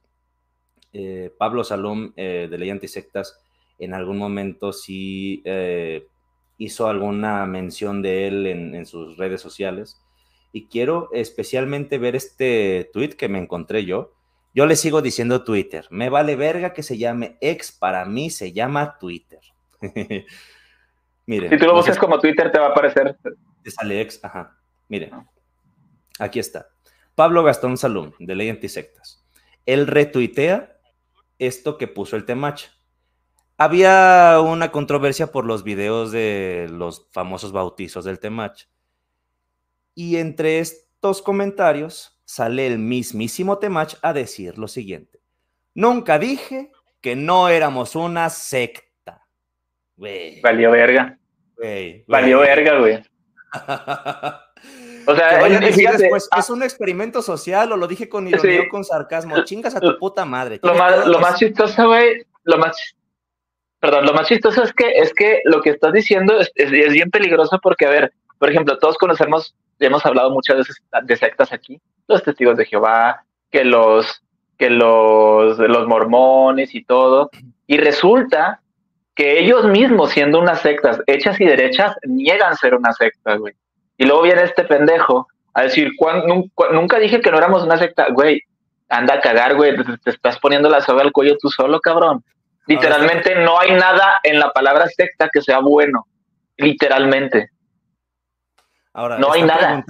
eh, 0.96 1.34
Pablo 1.40 1.64
Salom 1.64 2.14
eh, 2.16 2.48
de 2.50 2.58
Ley 2.58 2.70
Antisectas 2.70 3.40
en 3.80 3.96
algún 3.96 4.20
momento 4.20 4.72
sí 4.72 5.42
eh, 5.44 6.08
hizo 6.58 6.88
alguna 6.88 7.46
mención 7.46 8.02
de 8.02 8.28
él 8.28 8.48
en, 8.48 8.86
sus 8.86 9.18
redes 9.18 9.42
sociales. 9.42 10.02
Y 10.52 10.68
quiero 10.68 11.10
especialmente 11.14 11.98
ver 11.98 12.16
este 12.16 12.90
tweet 12.94 13.12
que 13.12 13.30
me 13.30 13.40
encontré 13.40 13.86
yo. 13.86 14.14
Yo 14.54 14.66
le 14.66 14.76
sigo 14.76 15.02
diciendo 15.02 15.44
Twitter. 15.44 15.88
Me 15.90 16.10
vale 16.10 16.36
verga 16.36 16.74
que 16.74 16.84
se 16.84 16.98
llame 16.98 17.38
ex, 17.42 17.72
para 17.72 18.06
mí 18.06 18.30
se 18.30 18.54
llama 18.54 18.98
Twitter. 19.00 19.42
Miren, 21.26 21.50
si 21.50 21.58
tú 21.58 21.66
lo 21.66 21.74
buscas 21.74 21.98
como 21.98 22.20
Twitter, 22.20 22.52
te 22.52 22.60
va 22.60 22.68
a 22.68 22.70
aparecer. 22.70 23.18
Te 23.64 23.72
sale 23.72 24.02
ex, 24.02 24.24
ajá. 24.24 24.58
Miren, 24.90 25.12
aquí 26.20 26.40
está. 26.40 26.68
Pablo 27.16 27.44
Gastón 27.44 27.78
Salom, 27.78 28.12
de 28.20 28.36
Ley 28.36 28.50
Antisectas. 28.50 29.24
Él 29.66 29.88
retuitea 29.88 30.78
esto 31.40 31.78
que 31.78 31.88
puso 31.88 32.16
el 32.16 32.26
Temach. 32.26 32.66
Había 33.58 34.40
una 34.44 34.72
controversia 34.72 35.32
por 35.32 35.46
los 35.46 35.64
videos 35.64 36.12
de 36.12 36.68
los 36.72 37.08
famosos 37.12 37.52
bautizos 37.52 38.06
del 38.06 38.20
Temach. 38.20 38.66
Y 39.96 40.18
entre 40.18 40.60
estos 40.60 41.22
comentarios 41.22 42.20
sale 42.26 42.66
el 42.66 42.80
mismísimo 42.80 43.60
Temach 43.60 43.96
a 44.02 44.14
decir 44.14 44.58
lo 44.58 44.68
siguiente. 44.68 45.20
Nunca 45.76 46.18
dije 46.20 46.72
que 47.02 47.16
no 47.16 47.50
éramos 47.50 47.96
una 47.96 48.30
secta. 48.30 49.28
Valió 49.98 50.72
verga. 50.72 51.20
Valió 52.08 52.40
verga, 52.40 52.80
güey. 52.80 53.04
O 55.06 55.16
sea, 55.16 55.44
después, 55.44 56.30
ah 56.32 56.40
¿es 56.40 56.50
un 56.50 56.64
experimento 56.64 57.22
social 57.22 57.72
o 57.74 57.78
lo 57.78 57.88
dije 57.88 58.08
con 58.08 58.28
ironía 58.28 58.62
o 58.62 58.70
con 58.70 58.86
sarcasmo? 58.86 59.36
Chingas 59.44 59.76
a 59.76 59.82
tu 59.82 59.98
puta 60.00 60.24
madre. 60.24 60.60
Lo 60.64 60.76
más, 60.76 61.06
lo 61.06 61.20
más 61.20 61.38
chistoso, 61.38 61.88
güey, 61.88 62.26
lo 62.44 62.58
más, 62.58 62.96
perdón, 63.84 64.06
lo 64.06 64.14
más 64.14 64.30
chistoso 64.30 64.64
es 64.64 64.72
que, 64.72 64.92
es 64.92 65.14
que 65.14 65.42
lo 65.44 65.62
que 65.62 65.72
estás 65.72 65.92
diciendo 65.92 66.40
es, 66.40 66.50
es, 66.56 66.72
bien 66.72 67.12
peligroso 67.12 67.60
porque, 67.62 67.86
a 67.86 67.90
ver, 67.90 68.14
por 68.40 68.50
ejemplo, 68.50 68.78
todos 68.78 68.98
conocemos, 68.98 69.58
ya 69.78 69.88
hemos 69.88 70.06
hablado 70.06 70.32
muchas 70.32 70.56
veces 70.56 70.82
de 71.04 71.18
sectas 71.18 71.52
aquí, 71.52 71.82
los 72.08 72.24
testigos 72.24 72.56
de 72.56 72.64
Jehová, 72.64 73.26
que 73.52 73.66
los, 73.66 74.24
que 74.58 74.70
los, 74.70 75.60
los 75.60 75.86
mormones 75.86 76.74
y 76.74 76.86
todo, 76.86 77.30
y 77.68 77.76
resulta 77.76 78.62
que 79.16 79.38
ellos 79.40 79.66
mismos, 79.66 80.12
siendo 80.12 80.40
unas 80.40 80.62
sectas 80.62 81.02
hechas 81.06 81.42
y 81.42 81.46
derechas, 81.46 81.94
niegan 82.04 82.56
ser 82.56 82.76
una 82.76 82.94
secta, 82.94 83.36
güey. 83.36 83.54
Y 83.98 84.06
luego 84.06 84.22
viene 84.22 84.44
este 84.44 84.64
pendejo 84.64 85.28
a 85.54 85.64
decir, 85.64 85.92
nunca 86.72 87.00
dije 87.00 87.20
que 87.20 87.32
no 87.32 87.38
éramos 87.38 87.64
una 87.64 87.76
secta, 87.76 88.08
güey, 88.14 88.44
anda 88.88 89.16
a 89.16 89.20
cagar, 89.20 89.56
güey, 89.56 89.76
te, 89.76 90.10
estás 90.10 90.40
poniendo 90.40 90.70
la 90.70 90.80
soga 90.80 91.02
al 91.02 91.12
cuello 91.12 91.36
tú 91.38 91.50
solo, 91.50 91.82
cabrón. 91.82 92.24
Literalmente 92.68 93.36
no 93.36 93.60
hay 93.60 93.72
nada 93.72 94.20
en 94.24 94.40
la 94.40 94.52
palabra 94.52 94.88
secta 94.88 95.30
que 95.32 95.42
sea 95.42 95.60
bueno, 95.60 96.08
literalmente. 96.58 97.50
Ahora, 98.94 99.18
no 99.18 99.32
hay 99.32 99.44
nada. 99.44 99.84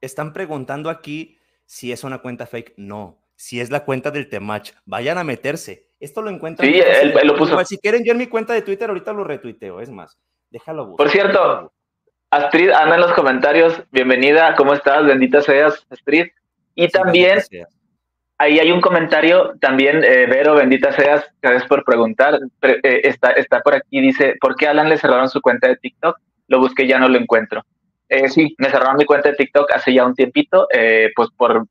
están 0.00 0.32
preguntando 0.32 0.90
aquí 0.90 1.38
si 1.66 1.92
es 1.92 2.04
una 2.04 2.18
cuenta 2.18 2.46
fake. 2.46 2.74
No, 2.76 3.22
si 3.36 3.60
es 3.60 3.70
la 3.70 3.84
cuenta 3.84 4.10
del 4.10 4.28
Temach. 4.28 4.72
Vayan 4.84 5.18
a 5.18 5.24
meterse. 5.24 5.90
Esto 6.00 6.22
lo 6.22 6.30
encuentran. 6.30 6.68
Sí, 6.68 6.80
él, 6.80 7.14
lo 7.24 7.36
puso. 7.36 7.62
si 7.64 7.78
quieren, 7.78 8.04
yo 8.04 8.12
en 8.12 8.18
mi 8.18 8.26
cuenta 8.26 8.54
de 8.54 8.62
Twitter 8.62 8.88
ahorita 8.88 9.12
lo 9.12 9.22
retuiteo. 9.22 9.80
Es 9.80 9.90
más, 9.90 10.18
déjalo. 10.50 10.96
Por 10.96 11.10
cierto, 11.10 11.72
Astrid, 12.30 12.70
anda 12.70 12.94
en 12.94 13.00
los 13.02 13.12
comentarios. 13.12 13.82
Bienvenida, 13.90 14.54
¿cómo 14.56 14.72
estás? 14.72 15.04
Bendita 15.04 15.42
seas, 15.42 15.86
Astrid. 15.90 16.28
Y 16.74 16.88
también, 16.88 17.40
ahí 18.40 18.58
hay 18.58 18.72
un 18.72 18.80
comentario, 18.80 19.52
también, 19.60 20.02
eh, 20.02 20.26
Vero, 20.26 20.54
bendita 20.54 20.90
seas, 20.92 21.24
gracias 21.42 21.66
por 21.68 21.84
preguntar. 21.84 22.40
Eh, 22.62 23.00
está, 23.04 23.32
está 23.32 23.60
por 23.60 23.74
aquí, 23.74 24.00
dice, 24.00 24.36
¿por 24.40 24.56
qué 24.56 24.66
Alan 24.66 24.88
le 24.88 24.96
cerraron 24.96 25.28
su 25.28 25.42
cuenta 25.42 25.68
de 25.68 25.76
TikTok? 25.76 26.16
Lo 26.48 26.58
busqué, 26.58 26.86
ya 26.86 26.98
no 26.98 27.08
lo 27.08 27.18
encuentro. 27.18 27.62
Eh, 28.08 28.30
sí, 28.30 28.54
me 28.56 28.70
cerraron 28.70 28.96
mi 28.96 29.04
cuenta 29.04 29.28
de 29.28 29.36
TikTok 29.36 29.70
hace 29.72 29.92
ya 29.92 30.06
un 30.06 30.14
tiempito, 30.14 30.66
pues 31.14 31.28
por, 31.36 31.66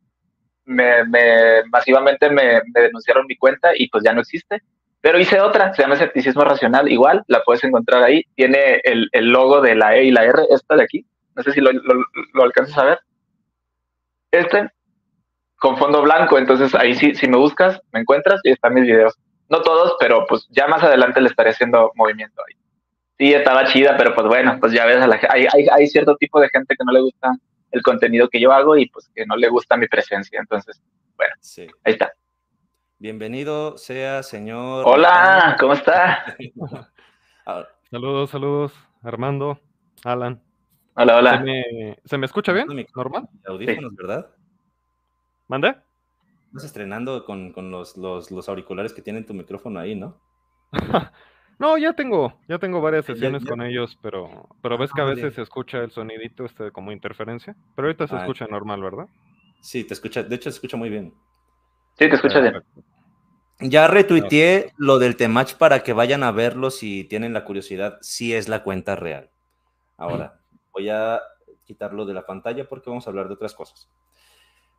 me, 0.66 1.04
me 1.06 1.64
masivamente 1.72 2.30
me, 2.30 2.62
me 2.74 2.82
denunciaron 2.82 3.26
mi 3.26 3.36
cuenta 3.36 3.72
y 3.76 3.90
pues 3.90 4.04
ya 4.04 4.14
no 4.14 4.22
existe. 4.22 4.62
Pero 5.02 5.18
hice 5.18 5.42
otra, 5.42 5.74
se 5.74 5.82
llama 5.82 5.96
Escepticismo 5.96 6.44
Racional, 6.44 6.92
igual, 6.92 7.24
la 7.28 7.42
puedes 7.44 7.64
encontrar 7.64 8.04
ahí. 8.04 8.24
Tiene 8.36 8.80
el, 8.84 9.10
el 9.12 9.32
logo 9.32 9.60
de 9.60 9.74
la 9.74 9.96
E 9.96 10.04
y 10.04 10.12
la 10.12 10.24
R, 10.24 10.44
esta 10.52 10.76
de 10.76 10.84
aquí. 10.84 11.06
No 11.36 11.42
sé 11.42 11.52
si 11.52 11.62
lo, 11.62 11.72
lo, 11.72 12.06
lo 12.34 12.44
alcanzas 12.44 12.78
a 12.78 12.86
ver. 12.86 13.00
Este, 14.32 14.70
con 15.60 15.78
fondo 15.78 16.02
blanco. 16.02 16.38
Entonces 16.38 16.74
ahí 16.74 16.96
sí, 16.96 17.14
si 17.14 17.28
me 17.28 17.38
buscas, 17.38 17.80
me 17.92 18.00
encuentras 18.00 18.40
y 18.44 18.52
están 18.52 18.74
mis 18.74 18.86
videos. 18.86 19.18
No 19.50 19.62
todos, 19.62 19.96
pero 20.00 20.26
pues 20.28 20.48
ya 20.50 20.68
más 20.68 20.84
adelante 20.84 21.22
le 21.22 21.30
estaré 21.30 21.52
haciendo 21.52 21.92
movimiento 21.96 22.42
ahí. 22.48 22.56
Sí, 23.18 23.34
estaba 23.34 23.66
chida, 23.66 23.98
pero 23.98 24.16
pues 24.16 24.28
bueno, 24.28 24.58
pues 24.60 24.72
ya 24.72 24.86
ves, 24.86 25.02
a 25.02 25.08
la, 25.08 25.20
hay, 25.30 25.46
hay, 25.54 25.68
hay 25.70 25.88
cierto 25.88 26.16
tipo 26.16 26.40
de 26.40 26.50
gente 26.50 26.76
que 26.76 26.86
no 26.86 26.92
le 26.94 27.02
gusta 27.02 27.32
el 27.72 27.82
contenido 27.82 28.30
que 28.30 28.40
yo 28.40 28.52
hago 28.52 28.78
y 28.78 28.88
pues 28.90 29.10
que 29.14 29.26
no 29.26 29.36
le 29.36 29.50
gusta 29.50 29.76
mi 29.76 29.88
presencia. 29.88 30.40
Entonces, 30.40 30.82
bueno, 31.18 31.34
sí. 31.42 31.68
ahí 31.84 31.94
está. 31.94 32.14
Bienvenido 32.98 33.78
sea, 33.78 34.24
señor. 34.24 34.84
Hola, 34.88 35.58
¿cómo 35.60 35.74
está? 35.74 36.36
saludos, 37.92 38.30
saludos, 38.30 38.74
Armando, 39.04 39.60
Alan. 40.04 40.42
Hola, 40.96 41.18
hola. 41.18 41.44
¿Se 42.06 42.18
me, 42.18 42.26
escucha 42.26 42.52
bien? 42.52 42.68
¿Normal? 42.96 43.28
Audífonos, 43.46 43.96
¿verdad? 43.96 44.28
¿Mande? 45.50 45.76
Estás 46.48 46.66
estrenando 46.66 47.26
con, 47.26 47.52
los, 47.72 47.98
los, 47.98 48.50
auriculares 48.50 48.94
que 48.94 49.02
tienen 49.02 49.26
tu 49.26 49.34
micrófono 49.34 49.80
ahí, 49.80 49.96
¿no? 49.96 50.22
no, 51.60 51.78
ya 51.78 51.94
tengo, 51.94 52.40
ya 52.48 52.60
tengo 52.60 52.82
varias 52.82 53.06
sesiones 53.06 53.44
con 53.44 53.64
ellos, 53.64 53.98
pero, 54.02 54.48
pero 54.62 54.78
ves 54.78 54.92
que 54.94 55.02
a 55.02 55.06
ah, 55.06 55.08
veces 55.08 55.34
se 55.34 55.42
escucha 55.42 55.80
el 55.80 55.90
sonidito 55.90 56.46
este 56.46 56.72
como 56.72 56.92
interferencia. 56.92 57.56
Pero 57.76 57.88
ahorita 57.88 58.08
se 58.08 58.16
ah, 58.16 58.20
escucha 58.20 58.46
normal, 58.46 58.82
¿verdad? 58.82 59.08
Sí, 59.60 59.84
te 59.84 59.96
escucha, 59.96 60.22
de 60.22 60.36
hecho 60.36 60.52
se 60.52 60.58
escucha 60.58 60.78
muy 60.78 60.90
bien. 60.90 61.16
Sí, 61.98 62.08
te 62.08 62.16
escucho 62.16 62.42
bien. 62.42 62.64
Ya 63.60 63.88
retuiteé 63.88 64.72
lo 64.78 65.00
del 65.00 65.18
Temach 65.18 65.56
para 65.56 65.82
que 65.82 65.94
vayan 65.94 66.22
a 66.22 66.32
verlo 66.32 66.70
si 66.70 67.06
tienen 67.06 67.34
la 67.34 67.44
curiosidad, 67.44 67.98
si 68.02 68.36
es 68.36 68.48
la 68.50 68.62
cuenta 68.62 68.96
real. 68.96 69.32
Ahora, 69.98 70.40
voy 70.72 70.90
a 70.90 71.22
quitarlo 71.66 72.06
de 72.06 72.14
la 72.14 72.28
pantalla 72.28 72.70
porque 72.70 72.90
vamos 72.92 73.08
a 73.08 73.10
hablar 73.10 73.28
de 73.28 73.34
otras 73.34 73.56
cosas. 73.56 73.90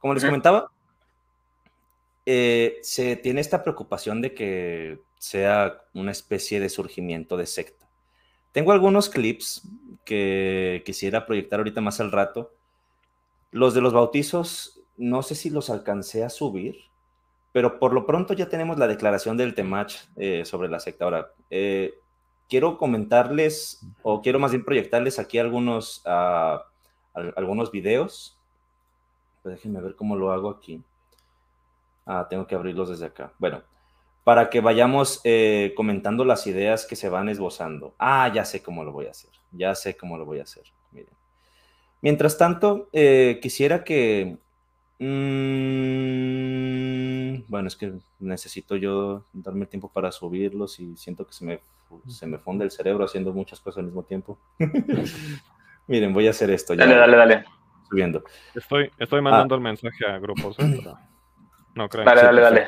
Como 0.00 0.14
les 0.14 0.24
comentaba, 0.24 0.72
eh, 2.26 2.78
se 2.82 3.16
tiene 3.16 3.40
esta 3.40 3.62
preocupación 3.62 4.20
de 4.22 4.34
que 4.34 5.00
sea 5.18 5.82
una 5.94 6.10
especie 6.10 6.58
de 6.58 6.68
surgimiento 6.68 7.36
de 7.36 7.46
secta. 7.46 7.88
Tengo 8.52 8.72
algunos 8.72 9.08
clips 9.08 9.68
que 10.04 10.82
quisiera 10.84 11.26
proyectar 11.26 11.60
ahorita 11.60 11.80
más 11.80 12.00
al 12.00 12.10
rato. 12.10 12.52
Los 13.50 13.74
de 13.74 13.80
los 13.80 13.92
bautizos, 13.92 14.80
no 14.96 15.22
sé 15.22 15.34
si 15.34 15.50
los 15.50 15.70
alcancé 15.70 16.24
a 16.24 16.30
subir, 16.30 16.76
pero 17.52 17.78
por 17.78 17.92
lo 17.92 18.06
pronto 18.06 18.34
ya 18.34 18.48
tenemos 18.48 18.78
la 18.78 18.86
declaración 18.86 19.36
del 19.36 19.54
Temach 19.54 19.94
eh, 20.16 20.44
sobre 20.44 20.68
la 20.68 20.80
secta. 20.80 21.04
Ahora, 21.04 21.32
eh, 21.50 21.94
quiero 22.48 22.78
comentarles, 22.78 23.86
o 24.02 24.22
quiero 24.22 24.38
más 24.38 24.50
bien 24.50 24.64
proyectarles 24.64 25.18
aquí 25.18 25.38
algunos, 25.38 26.02
uh, 26.06 26.58
algunos 27.36 27.70
videos. 27.70 28.39
Déjenme 29.44 29.80
ver 29.80 29.96
cómo 29.96 30.16
lo 30.16 30.32
hago 30.32 30.50
aquí. 30.50 30.82
Ah, 32.06 32.26
tengo 32.28 32.46
que 32.46 32.54
abrirlos 32.54 32.88
desde 32.90 33.06
acá. 33.06 33.32
Bueno, 33.38 33.62
para 34.24 34.50
que 34.50 34.60
vayamos 34.60 35.20
eh, 35.24 35.72
comentando 35.76 36.24
las 36.24 36.46
ideas 36.46 36.86
que 36.86 36.96
se 36.96 37.08
van 37.08 37.28
esbozando. 37.28 37.94
Ah, 37.98 38.30
ya 38.32 38.44
sé 38.44 38.62
cómo 38.62 38.84
lo 38.84 38.92
voy 38.92 39.06
a 39.06 39.10
hacer. 39.10 39.30
Ya 39.52 39.74
sé 39.74 39.96
cómo 39.96 40.18
lo 40.18 40.24
voy 40.24 40.40
a 40.40 40.44
hacer. 40.44 40.64
Miren. 40.92 41.14
Mientras 42.02 42.38
tanto, 42.38 42.88
eh, 42.92 43.38
quisiera 43.42 43.84
que... 43.84 44.36
Mmm, 44.98 45.80
bueno, 47.48 47.68
es 47.68 47.76
que 47.76 47.92
necesito 48.18 48.76
yo 48.76 49.24
darme 49.32 49.62
el 49.62 49.68
tiempo 49.68 49.88
para 49.88 50.12
subirlos 50.12 50.78
y 50.78 50.96
siento 50.96 51.26
que 51.26 51.32
se 51.32 51.44
me, 51.44 51.60
se 52.06 52.26
me 52.26 52.38
funde 52.38 52.64
el 52.64 52.70
cerebro 52.70 53.04
haciendo 53.04 53.32
muchas 53.32 53.60
cosas 53.60 53.78
al 53.78 53.86
mismo 53.86 54.02
tiempo. 54.02 54.38
Miren, 55.88 56.12
voy 56.12 56.26
a 56.26 56.30
hacer 56.30 56.50
esto. 56.50 56.74
Ya, 56.74 56.86
dale, 56.86 56.96
dale, 56.96 57.16
dale. 57.16 57.44
Subiendo. 57.90 58.22
Estoy, 58.54 58.90
estoy 58.98 59.20
mandando 59.20 59.54
ah. 59.54 59.58
el 59.58 59.62
mensaje 59.62 60.06
a 60.06 60.18
grupos. 60.18 60.58
¿eh? 60.58 60.82
No 61.72 61.88
creo. 61.88 62.04
Dale, 62.04 62.22
dale, 62.22 62.40
dale. 62.40 62.66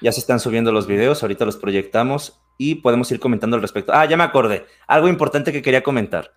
Ya 0.00 0.10
se 0.10 0.18
están 0.18 0.40
subiendo 0.40 0.72
los 0.72 0.88
videos, 0.88 1.22
ahorita 1.22 1.44
los 1.44 1.56
proyectamos 1.56 2.42
y 2.58 2.76
podemos 2.76 3.10
ir 3.12 3.20
comentando 3.20 3.54
al 3.54 3.62
respecto. 3.62 3.92
Ah, 3.94 4.04
ya 4.06 4.16
me 4.16 4.24
acordé. 4.24 4.66
Algo 4.88 5.08
importante 5.08 5.52
que 5.52 5.62
quería 5.62 5.84
comentar. 5.84 6.32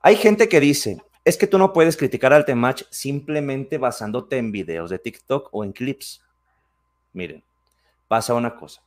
Hay 0.00 0.14
gente 0.14 0.48
que 0.48 0.60
dice, 0.60 1.02
es 1.24 1.36
que 1.36 1.48
tú 1.48 1.58
no 1.58 1.72
puedes 1.72 1.96
criticar 1.96 2.32
al 2.32 2.44
Temach 2.44 2.84
simplemente 2.90 3.76
basándote 3.76 4.38
en 4.38 4.52
videos 4.52 4.88
de 4.88 5.00
TikTok 5.00 5.48
o 5.50 5.64
en 5.64 5.72
clips. 5.72 6.24
Miren, 7.12 7.42
pasa 8.06 8.34
una 8.34 8.54
cosa. 8.54 8.82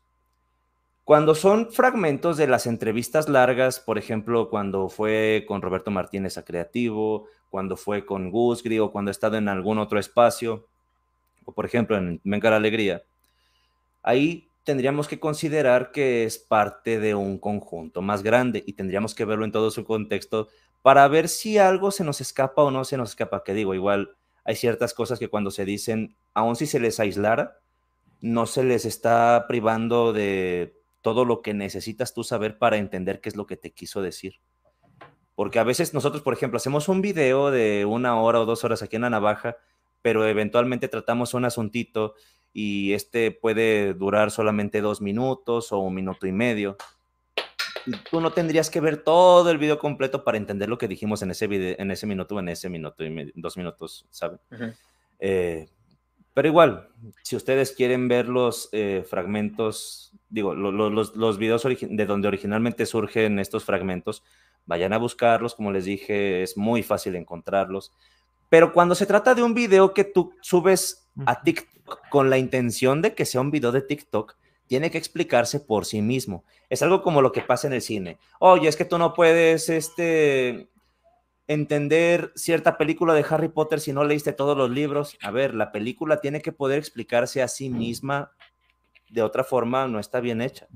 Cuando 1.03 1.33
son 1.33 1.71
fragmentos 1.71 2.38
de 2.38 2.48
las 2.48 2.67
entrevistas 2.67 3.27
largas, 3.27 3.79
por 3.79 3.98
ejemplo, 3.98 4.50
cuando 4.50 4.89
fue 4.89 5.43
con 5.48 5.62
Roberto 5.62 5.89
Martínez 5.91 6.38
a 6.38 6.45
Creativo, 6.45 7.25
cuando 7.50 7.75
fue 7.77 8.06
con 8.06 8.32
Gusgri 8.32 8.79
o 8.79 8.91
cuando 8.91 9.10
ha 9.10 9.12
estado 9.12 9.38
en 9.38 9.50
algún 9.50 9.77
otro 9.79 10.00
espacio, 10.00 10.68
o 11.46 11.51
por 11.53 11.65
ejemplo 11.65 11.98
en 11.98 12.22
Venga 12.24 12.50
la 12.50 12.58
Alegría, 12.58 13.03
ahí 14.03 14.48
tendríamos 14.63 15.08
que 15.08 15.20
considerar 15.20 15.91
que 15.91 16.25
es 16.25 16.38
parte 16.38 17.00
de 17.00 17.15
un 17.15 17.39
conjunto 17.39 18.01
más 18.01 18.22
grande 18.24 18.63
y 18.65 18.74
tendríamos 18.74 19.15
que 19.15 19.25
verlo 19.25 19.46
en 19.46 19.51
todo 19.51 19.72
su 19.72 19.84
contexto 19.84 20.48
para 20.82 21.08
ver 21.08 21.27
si 21.27 21.58
algo 21.58 21.91
se 21.91 22.03
nos 22.03 22.22
escapa 22.22 22.62
o 22.62 22.72
no 22.72 22.86
se 22.86 22.98
nos 22.98 23.10
escapa. 23.10 23.44
Que 23.44 23.53
digo, 23.53 23.74
igual 23.74 24.15
hay 24.44 24.56
ciertas 24.56 24.94
cosas 24.94 25.20
que 25.20 25.27
cuando 25.27 25.51
se 25.51 25.65
dicen, 25.65 26.15
aun 26.34 26.56
si 26.56 26.68
se 26.68 26.79
les 26.79 27.00
aislara, 27.00 27.58
no 28.22 28.46
se 28.46 28.63
les 28.63 28.86
está 28.86 29.46
privando 29.48 30.13
de 30.13 30.75
todo 31.01 31.25
lo 31.25 31.41
que 31.41 31.53
necesitas 31.53 32.13
tú 32.13 32.24
saber 32.24 32.58
para 32.58 32.77
entender 32.77 33.22
qué 33.22 33.29
es 33.29 33.36
lo 33.36 33.46
que 33.46 33.58
te 33.58 33.72
quiso 33.72 34.01
decir. 34.01 34.36
Porque 35.39 35.58
a 35.58 35.63
veces 35.63 35.93
nosotros, 35.93 36.22
por 36.22 36.34
ejemplo, 36.34 36.58
hacemos 36.58 36.89
un 36.89 37.00
video 37.00 37.50
de 37.50 37.86
una 37.86 38.19
hora 38.19 38.41
o 38.41 38.46
dos 38.46 38.65
horas 38.65 38.84
aquí 38.84 38.98
en 38.98 39.03
la 39.03 39.10
navaja, 39.10 39.55
pero 40.01 40.27
eventualmente 40.27 40.89
tratamos 40.89 41.34
un 41.34 41.45
asuntito 41.45 42.15
y 42.52 42.91
este 42.91 43.32
puede 43.32 43.93
durar 43.93 44.32
solamente 44.32 44.82
dos 44.82 44.99
minutos 44.99 45.71
o 45.71 45.80
un 45.80 45.95
minuto 45.95 46.28
y 46.28 46.34
medio. 46.34 46.75
Tú 48.12 48.19
no 48.19 48.34
tendrías 48.34 48.69
que 48.69 48.82
ver 48.82 48.97
todo 48.97 49.49
el 49.49 49.58
video 49.58 49.80
completo 49.80 50.25
para 50.25 50.38
entender 50.38 50.67
lo 50.67 50.78
que 50.78 50.89
dijimos 50.89 51.21
en 51.21 51.32
ese, 51.32 51.47
video, 51.47 51.73
en 51.80 51.89
ese 51.89 52.06
minuto 52.06 52.36
o 52.36 52.39
en 52.41 52.49
ese 52.49 52.67
minuto 52.67 53.06
y 53.06 53.10
medio, 53.10 53.32
dos 53.38 53.56
minutos, 53.56 54.08
¿saben? 54.10 54.41
Eh, 55.19 55.69
pero 56.34 56.49
igual, 56.49 56.89
si 57.23 57.38
ustedes 57.38 57.71
quieren 57.71 58.10
ver 58.10 58.28
los 58.28 58.67
eh, 58.73 59.06
fragmentos, 59.10 60.12
digo, 60.28 60.54
los, 60.54 61.15
los 61.15 61.38
videos 61.38 61.63
de 61.63 62.06
donde 62.06 62.28
originalmente 62.28 62.86
surgen 62.86 63.39
estos 63.39 63.63
fragmentos, 63.63 64.21
vayan 64.65 64.93
a 64.93 64.98
buscarlos, 64.98 65.56
como 65.56 65.72
les 65.72 65.86
dije, 65.86 66.43
es 66.43 66.58
muy 66.58 66.84
fácil 66.84 67.15
encontrarlos. 67.15 67.91
Pero 68.50 68.74
cuando 68.74 68.95
se 68.95 69.06
trata 69.06 69.36
de 69.36 69.43
un 69.43 69.54
video 69.54 69.93
que 69.93 70.04
tú 70.04 70.34
subes 70.41 71.08
a 71.26 71.41
TikTok 71.41 72.10
con 72.10 72.30
la 72.30 72.38
intención 72.38 73.02
de 73.02 73.13
que 73.13 73.26
sea 73.26 73.41
un 73.41 73.52
video 73.52 73.72
de 73.72 73.82
TikTok, 73.82 74.36
tiene 74.67 74.91
que 74.91 74.98
explicarse 74.98 75.60
por 75.60 75.86
sí 75.86 76.02
mismo. 76.02 76.43
Es 76.69 76.84
algo 76.84 77.02
como 77.02 77.22
lo 77.22 77.32
que 77.32 77.41
pasa 77.41 77.67
en 77.67 77.74
el 77.74 77.82
cine. 77.82 78.19
Oye, 78.39 78.67
es 78.67 78.76
que 78.76 78.86
tú 78.86 79.00
no 79.00 79.13
puedes 79.13 79.69
este, 79.69 80.69
entender 81.48 82.32
cierta 82.36 82.78
película 82.78 83.15
de 83.15 83.26
Harry 83.28 83.50
Potter 83.50 83.80
si 83.80 83.93
no 83.93 84.04
leíste 84.04 84.34
todos 84.34 84.56
los 84.56 84.69
libros. 84.69 85.17
A 85.22 85.32
ver, 85.32 85.56
la 85.56 85.72
película 85.72 86.22
tiene 86.22 86.41
que 86.41 86.52
poder 86.52 86.78
explicarse 86.78 87.41
a 87.41 87.48
sí 87.48 87.69
misma. 87.69 88.32
De 89.10 89.24
otra 89.24 89.43
forma, 89.43 89.88
no 89.88 90.00
está 90.00 90.19
bien 90.19 90.41
hecha. 90.41 90.67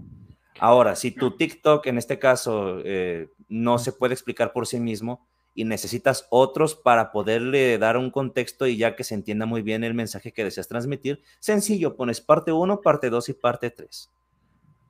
Ahora, 0.64 0.96
si 0.96 1.12
tu 1.12 1.36
TikTok, 1.36 1.86
en 1.88 1.98
este 1.98 2.20
caso, 2.20 2.80
eh, 2.86 3.28
no 3.50 3.80
se 3.80 3.92
puede 3.92 4.14
explicar 4.14 4.54
por 4.54 4.66
sí 4.66 4.80
mismo, 4.80 5.28
y 5.54 5.66
necesitas 5.66 6.26
otros 6.30 6.74
para 6.74 7.12
poderle 7.12 7.78
dar 7.78 7.98
un 7.98 8.10
contexto 8.10 8.66
y 8.66 8.78
ya 8.78 8.96
que 8.96 9.04
se 9.04 9.14
entienda 9.14 9.46
muy 9.46 9.62
bien 9.62 9.84
el 9.84 9.94
mensaje 9.94 10.32
que 10.32 10.46
deseas 10.46 10.70
transmitir, 10.70 11.22
sencillo, 11.42 11.98
pones 11.98 12.22
parte 12.22 12.54
1, 12.54 12.80
parte 12.80 13.10
2 13.10 13.28
y 13.28 13.34
parte 13.34 13.72
3. 13.72 14.10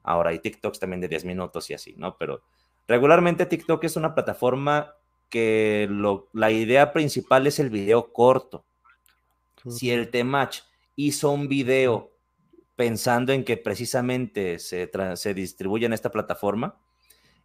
Ahora 0.04 0.30
hay 0.30 0.38
TikToks 0.38 0.80
también 0.80 1.02
de 1.02 1.08
10 1.08 1.26
minutos 1.26 1.68
y 1.72 1.74
así, 1.74 1.96
¿no? 1.98 2.20
Pero 2.20 2.44
regularmente 2.88 3.48
TikTok 3.48 3.84
es 3.84 3.96
una 3.96 4.14
plataforma 4.14 4.94
que 5.28 5.88
lo, 5.90 6.28
la 6.34 6.52
idea 6.52 6.94
principal 6.94 7.48
es 7.48 7.58
el 7.58 7.72
video 7.72 8.14
corto. 8.14 8.64
Si 9.68 9.90
el 9.90 10.12
Temach 10.12 10.60
hizo 10.96 11.32
un 11.32 11.48
video 11.48 12.13
pensando 12.76 13.34
en 13.34 13.44
que 13.44 13.58
precisamente 13.58 14.60
se, 14.60 14.90
se 15.16 15.34
distribuye 15.34 15.86
en 15.86 15.94
esta 15.94 16.12
plataforma, 16.12 16.80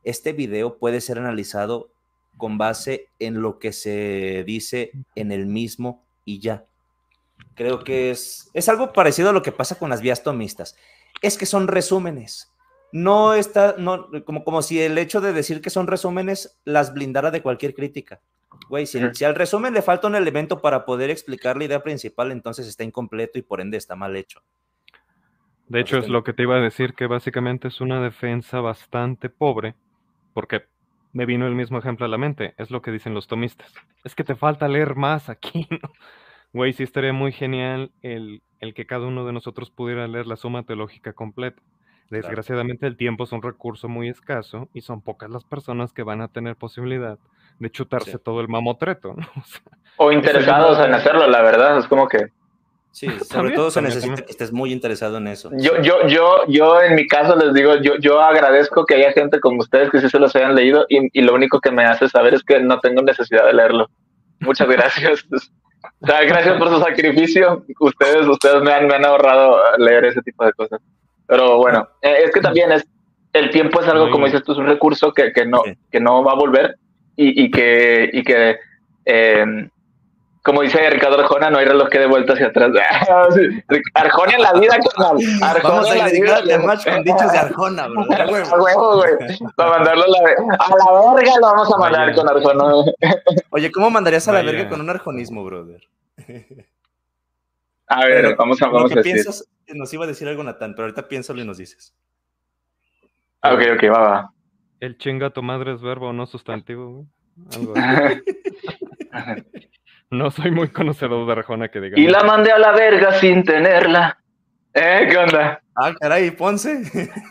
este 0.02 0.32
video 0.32 0.78
puede 0.78 1.00
ser 1.00 1.18
analizado 1.18 1.90
con 2.36 2.56
base 2.56 3.08
en 3.18 3.42
lo 3.42 3.58
que 3.58 3.72
se 3.72 4.44
dice 4.46 4.92
en 5.14 5.32
el 5.32 5.46
mismo 5.46 6.06
y 6.24 6.40
ya. 6.40 6.64
Creo 7.54 7.82
que 7.84 8.10
es, 8.10 8.50
es 8.54 8.68
algo 8.68 8.92
parecido 8.92 9.30
a 9.30 9.32
lo 9.32 9.42
que 9.42 9.52
pasa 9.52 9.74
con 9.74 9.90
las 9.90 10.00
vías 10.00 10.22
tomistas. 10.22 10.76
Es 11.20 11.36
que 11.36 11.46
son 11.46 11.68
resúmenes. 11.68 12.52
No 12.92 13.34
está, 13.34 13.74
no, 13.76 14.08
como, 14.24 14.44
como 14.44 14.62
si 14.62 14.80
el 14.80 14.96
hecho 14.96 15.20
de 15.20 15.32
decir 15.32 15.60
que 15.60 15.68
son 15.68 15.88
resúmenes 15.88 16.58
las 16.64 16.94
blindara 16.94 17.30
de 17.30 17.42
cualquier 17.42 17.74
crítica. 17.74 18.22
Güey, 18.68 18.86
si, 18.86 19.00
si, 19.12 19.24
al 19.24 19.34
resumen 19.34 19.74
le 19.74 19.82
falta 19.82 20.06
un 20.06 20.14
elemento 20.14 20.62
para 20.62 20.84
poder 20.84 21.10
explicar 21.10 21.56
la 21.56 21.64
idea 21.64 21.82
principal, 21.82 22.32
entonces 22.32 22.66
está 22.66 22.84
incompleto 22.84 23.38
y 23.38 23.42
por 23.42 23.60
ende 23.60 23.76
está 23.76 23.94
mal 23.94 24.16
hecho. 24.16 24.42
De 25.68 25.80
hecho, 25.80 25.98
es 25.98 26.08
lo 26.08 26.24
que 26.24 26.32
te 26.32 26.42
iba 26.42 26.56
a 26.56 26.60
decir, 26.60 26.94
que 26.94 27.06
básicamente 27.06 27.68
es 27.68 27.80
una 27.80 28.00
defensa 28.00 28.60
bastante 28.60 29.28
pobre, 29.28 29.74
porque 30.32 30.64
me 31.12 31.26
vino 31.26 31.46
el 31.46 31.54
mismo 31.54 31.78
ejemplo 31.78 32.06
a 32.06 32.08
la 32.08 32.18
mente. 32.18 32.54
Es 32.58 32.70
lo 32.70 32.80
que 32.82 32.90
dicen 32.90 33.14
los 33.14 33.26
tomistas. 33.26 33.72
Es 34.04 34.14
que 34.14 34.24
te 34.24 34.34
falta 34.34 34.68
leer 34.68 34.94
más 34.94 35.28
aquí, 35.28 35.66
¿no? 35.70 35.90
Güey, 36.52 36.72
sí 36.72 36.82
estaría 36.82 37.12
muy 37.12 37.32
genial 37.32 37.92
el, 38.00 38.42
el, 38.60 38.72
que 38.72 38.86
cada 38.86 39.06
uno 39.06 39.26
de 39.26 39.34
nosotros 39.34 39.70
pudiera 39.70 40.08
leer 40.08 40.26
la 40.26 40.36
suma 40.36 40.62
teológica 40.62 41.12
completa. 41.12 41.60
Desgraciadamente 42.10 42.86
el 42.86 42.96
tiempo 42.96 43.24
es 43.24 43.32
un 43.32 43.42
recurso 43.42 43.86
muy 43.86 44.08
escaso 44.08 44.70
y 44.72 44.80
son 44.80 45.02
pocas 45.02 45.28
las 45.28 45.44
personas 45.44 45.92
que 45.92 46.02
van 46.02 46.22
a 46.22 46.28
tener 46.28 46.56
posibilidad 46.56 47.18
de 47.58 47.70
chutarse 47.70 48.18
todo 48.18 48.40
el 48.40 48.48
mamotreto. 48.48 49.14
¿no? 49.16 49.26
O, 49.98 50.10
interesados 50.10 50.78
en 50.78 50.94
hacerlo, 50.94 51.26
la 51.26 51.42
verdad, 51.42 51.76
es 51.78 51.86
como 51.86 52.08
que 52.08 52.28
Sí, 52.92 53.06
sobre 53.30 53.52
todo 53.52 53.70
se 53.70 53.82
necesita 53.82 54.16
que 54.16 54.30
estés 54.30 54.52
muy 54.52 54.72
interesado 54.72 55.18
en 55.18 55.28
eso. 55.28 55.50
Yo, 55.58 55.80
yo, 55.82 56.06
yo, 56.08 56.46
yo 56.48 56.80
en 56.80 56.94
mi 56.94 57.06
caso 57.06 57.36
les 57.36 57.54
digo, 57.54 57.76
yo, 57.76 57.96
yo 57.98 58.20
agradezco 58.20 58.84
que 58.84 58.96
haya 58.96 59.12
gente 59.12 59.40
como 59.40 59.60
ustedes 59.60 59.90
que 59.90 60.00
sí 60.00 60.08
se 60.08 60.18
los 60.18 60.34
hayan 60.36 60.54
leído 60.54 60.84
y, 60.88 61.08
y 61.12 61.22
lo 61.22 61.34
único 61.34 61.60
que 61.60 61.70
me 61.70 61.84
hace 61.84 62.08
saber 62.08 62.34
es 62.34 62.42
que 62.42 62.60
no 62.60 62.80
tengo 62.80 63.02
necesidad 63.02 63.46
de 63.46 63.54
leerlo. 63.54 63.88
Muchas 64.40 64.68
gracias. 64.68 65.26
o 66.00 66.06
sea, 66.06 66.22
gracias 66.24 66.56
por 66.58 66.68
su 66.70 66.80
sacrificio. 66.80 67.64
Ustedes, 67.80 68.26
ustedes 68.26 68.62
me 68.62 68.72
han, 68.72 68.86
me 68.86 68.94
han 68.94 69.04
ahorrado 69.04 69.58
leer 69.78 70.06
ese 70.06 70.22
tipo 70.22 70.44
de 70.44 70.52
cosas. 70.52 70.80
Pero 71.26 71.58
bueno, 71.58 71.86
eh, 72.02 72.22
es 72.24 72.32
que 72.32 72.40
también 72.40 72.72
es 72.72 72.86
el 73.32 73.50
tiempo 73.50 73.80
es 73.80 73.88
algo, 73.88 74.10
como 74.10 74.24
dices 74.24 74.42
tú, 74.42 74.52
es 74.52 74.58
un 74.58 74.66
recurso 74.66 75.12
que, 75.12 75.32
que 75.32 75.44
no, 75.44 75.62
que 75.90 76.00
no 76.00 76.24
va 76.24 76.32
a 76.32 76.36
volver 76.36 76.76
y, 77.16 77.44
y 77.44 77.50
que, 77.50 78.10
y 78.12 78.22
que 78.22 78.56
eh, 79.04 79.68
como 80.48 80.62
dice 80.62 80.88
Ricardo 80.88 81.20
Arjona, 81.20 81.50
no 81.50 81.58
hay 81.58 81.66
reloj 81.66 81.90
que 81.90 81.98
dé 81.98 82.06
vuelta 82.06 82.32
hacia 82.32 82.46
atrás. 82.46 82.72
Arjona 83.94 84.32
en 84.32 84.42
la 84.42 84.52
vida, 84.54 84.78
carnal. 84.78 85.18
Arjona 85.42 85.74
Vamos 85.74 85.90
a 85.90 86.06
dedicar 86.06 86.42
el 86.48 86.62
match 86.64 86.88
con 86.88 87.04
dichos 87.04 87.32
de 87.32 87.38
Arjona, 87.38 87.86
bro. 87.86 88.00
A 88.10 88.56
huevo, 88.58 88.96
güey. 88.96 89.12
Para 89.56 89.70
mandarlo 89.72 90.04
a 90.04 90.08
la, 90.08 90.18
a 90.58 91.04
la 91.04 91.14
verga 91.14 91.32
lo 91.38 91.46
vamos 91.48 91.70
a 91.70 91.76
mandar 91.76 92.14
con 92.14 92.28
Arjona. 92.30 92.64
Oye, 93.50 93.70
¿cómo 93.70 93.90
mandarías 93.90 94.26
a 94.28 94.32
la 94.32 94.40
verga 94.40 94.70
con 94.70 94.80
un 94.80 94.88
arjonismo, 94.88 95.44
brother? 95.44 95.82
A 97.88 98.06
ver, 98.06 98.22
Pero 98.22 98.36
vamos 98.36 98.62
a, 98.62 98.66
lo 98.68 98.72
vamos 98.72 98.88
que 98.90 99.00
a 99.00 99.02
decir. 99.02 99.12
piensas, 99.12 99.46
nos 99.74 99.92
iba 99.92 100.04
a 100.04 100.08
decir 100.08 100.28
algo 100.28 100.42
Natán, 100.44 100.74
pero 100.74 100.84
ahorita 100.84 101.08
piénsalo 101.08 101.42
y 101.42 101.44
nos 101.44 101.58
dices. 101.58 101.94
Ah, 103.42 103.52
ok, 103.52 103.60
ok, 103.74 103.84
va, 103.92 103.98
va. 103.98 104.32
El 104.80 104.96
chinga 104.96 105.28
tu 105.28 105.42
madre 105.42 105.74
es 105.74 105.82
verbo, 105.82 106.10
no 106.14 106.24
sustantivo, 106.24 106.90
güey. 106.90 107.06
Algo 107.54 107.74
así. 107.76 108.22
No 110.10 110.30
soy 110.30 110.50
muy 110.50 110.68
conocedor 110.68 111.26
de 111.26 111.32
Arjona 111.32 111.68
que 111.68 111.80
diga. 111.80 111.98
y 111.98 112.06
la 112.06 112.22
mandé 112.24 112.50
a 112.52 112.58
la 112.58 112.72
verga 112.72 113.12
sin 113.14 113.44
tenerla. 113.44 114.18
¿Eh? 114.74 115.06
¿Qué 115.10 115.16
onda? 115.16 115.60
Ah, 115.74 115.92
caray, 116.00 116.30
Ponce. 116.30 116.82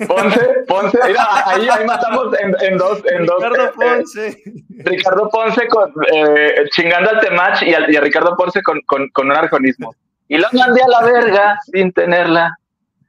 Ponce, 0.08 0.40
Ponce, 0.68 0.98
mira, 1.08 1.24
ahí, 1.46 1.68
ahí 1.70 1.86
matamos 1.86 2.34
en, 2.40 2.56
en 2.62 2.78
dos, 2.78 3.02
en 3.12 3.26
dos. 3.26 3.42
Ricardo 3.44 3.66
eh, 3.66 3.72
Ponce. 3.76 4.44
Ricardo 4.86 5.30
Ponce 5.30 5.68
con, 5.68 5.92
eh, 6.14 6.66
chingando 6.72 7.10
al 7.10 7.20
Temach 7.20 7.62
y, 7.64 7.74
al- 7.74 7.92
y 7.92 7.96
a 7.96 8.02
Ricardo 8.02 8.36
Ponce 8.36 8.62
con, 8.64 8.80
con, 8.82 9.08
con 9.10 9.28
un 9.28 9.36
arjonismo. 9.36 9.94
Y 10.28 10.38
la 10.38 10.50
mandé 10.54 10.82
a 10.82 10.88
la 10.88 11.02
verga 11.12 11.58
sin 11.72 11.92
tenerla. 11.94 12.58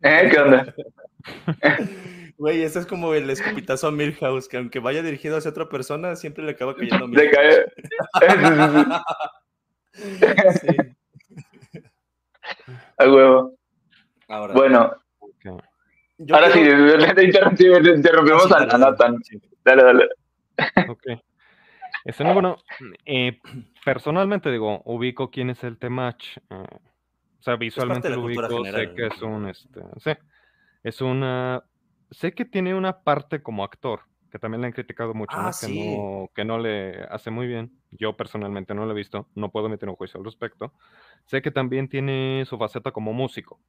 ¿Eh? 0.02 0.28
¿Qué 0.30 0.38
onda? 0.40 0.74
Güey, 2.36 2.62
esto 2.62 2.78
es 2.78 2.86
como 2.86 3.14
el 3.14 3.28
escupitazo 3.30 3.88
a 3.88 3.90
Milhouse, 3.92 4.48
que 4.48 4.56
aunque 4.58 4.78
vaya 4.78 5.02
dirigido 5.02 5.36
hacia 5.36 5.50
otra 5.50 5.68
persona, 5.68 6.14
siempre 6.16 6.44
le 6.44 6.52
acaba 6.52 6.74
cayendo 6.76 7.06
a 7.06 7.08
De 7.08 7.26
Milhouse. 7.26 7.34
caer. 7.34 7.72
Sí. 9.98 10.76
A 12.98 13.04
huevo. 13.08 13.54
Ahora, 14.28 14.54
Bueno, 14.54 14.92
ahora 16.32 16.50
sí, 16.50 16.62
le 16.64 17.24
interrumpimos, 17.24 17.82
le 17.82 17.94
interrumpimos 17.96 18.42
Sí, 18.44 18.54
a, 18.54 18.78
Nathan. 18.78 19.22
sí. 19.22 19.40
Dale, 19.64 19.82
dale. 19.84 20.08
Ok. 20.88 21.04
Este, 22.04 22.24
no, 22.24 22.32
bueno, 22.32 22.56
eh, 23.04 23.38
personalmente 23.84 24.50
digo, 24.50 24.82
ubico 24.84 25.30
quién 25.30 25.50
es 25.50 25.62
el 25.64 25.78
Temach. 25.78 26.38
eh, 26.50 26.54
o 27.38 27.42
sea, 27.42 27.56
visualmente 27.56 28.08
lo 28.10 28.22
ubico, 28.22 28.64
sé 28.64 28.94
que 28.94 29.02
¿no? 29.02 29.08
es 29.08 29.22
un, 29.22 29.48
este, 29.48 29.80
sí, 29.98 30.10
es 30.82 31.00
una, 31.00 31.62
sé 32.10 32.32
que 32.32 32.44
tiene 32.44 32.74
una 32.74 33.00
parte 33.02 33.42
como 33.42 33.62
actor, 33.64 34.00
que 34.30 34.38
también 34.38 34.60
le 34.60 34.66
han 34.68 34.72
criticado 34.72 35.14
mucho, 35.14 35.36
Ah, 35.36 35.42
¿no? 35.44 35.48
Que 35.48 35.52
sí. 35.52 35.78
no, 35.78 36.30
que 36.34 36.44
no 36.44 36.58
le 36.58 37.02
hace 37.10 37.30
muy 37.30 37.46
bien. 37.46 37.72
Yo 37.90 38.16
personalmente 38.16 38.74
no 38.74 38.84
lo 38.86 38.92
he 38.92 38.96
visto, 38.96 39.28
no 39.34 39.50
puedo 39.50 39.68
meter 39.68 39.88
un 39.88 39.96
juicio 39.96 40.18
al 40.18 40.24
respecto. 40.24 40.72
Sé 41.26 41.42
que 41.42 41.50
también 41.50 41.88
tiene 41.88 42.44
su 42.46 42.58
faceta 42.58 42.90
como 42.92 43.12
músico. 43.12 43.60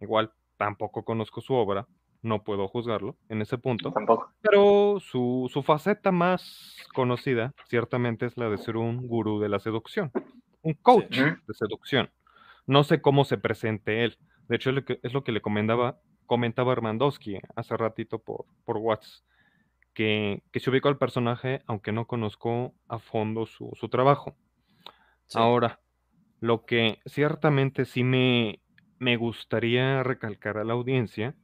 Igual 0.00 0.32
tampoco 0.56 1.04
conozco 1.04 1.40
su 1.40 1.54
obra, 1.54 1.86
no 2.22 2.42
puedo 2.42 2.66
juzgarlo 2.68 3.16
en 3.28 3.42
ese 3.42 3.58
punto. 3.58 3.92
Tampoco. 3.92 4.32
Pero 4.40 4.98
su, 5.00 5.48
su 5.52 5.62
faceta 5.62 6.12
más 6.12 6.76
conocida, 6.94 7.52
ciertamente, 7.68 8.26
es 8.26 8.36
la 8.36 8.48
de 8.48 8.58
ser 8.58 8.76
un 8.76 9.06
gurú 9.06 9.40
de 9.40 9.48
la 9.48 9.58
seducción, 9.58 10.12
un 10.62 10.74
coach 10.74 11.18
Ujú. 11.20 11.36
de 11.46 11.54
seducción. 11.54 12.10
No 12.66 12.84
sé 12.84 13.00
cómo 13.00 13.24
se 13.24 13.38
presente 13.38 14.04
él. 14.04 14.18
De 14.48 14.56
hecho, 14.56 14.70
es 14.70 14.76
lo 14.76 14.84
que, 14.84 15.00
es 15.02 15.12
lo 15.12 15.24
que 15.24 15.32
le 15.32 15.40
comentaba, 15.40 15.98
comentaba 16.26 16.72
Armandowski 16.72 17.38
hace 17.56 17.76
ratito 17.76 18.18
por, 18.18 18.44
por 18.64 18.76
WhatsApp, 18.78 19.24
que, 19.98 20.44
que 20.52 20.60
se 20.60 20.70
ubicó 20.70 20.86
al 20.88 20.96
personaje, 20.96 21.62
aunque 21.66 21.90
no 21.90 22.06
conozco 22.06 22.72
a 22.86 23.00
fondo 23.00 23.46
su, 23.46 23.72
su 23.74 23.88
trabajo. 23.88 24.36
Sí. 25.26 25.36
Ahora, 25.40 25.80
lo 26.38 26.64
que 26.66 27.00
ciertamente 27.04 27.84
sí 27.84 28.04
me, 28.04 28.60
me 29.00 29.16
gustaría 29.16 30.04
recalcar 30.04 30.56
a 30.56 30.62
la 30.62 30.74
audiencia 30.74 31.34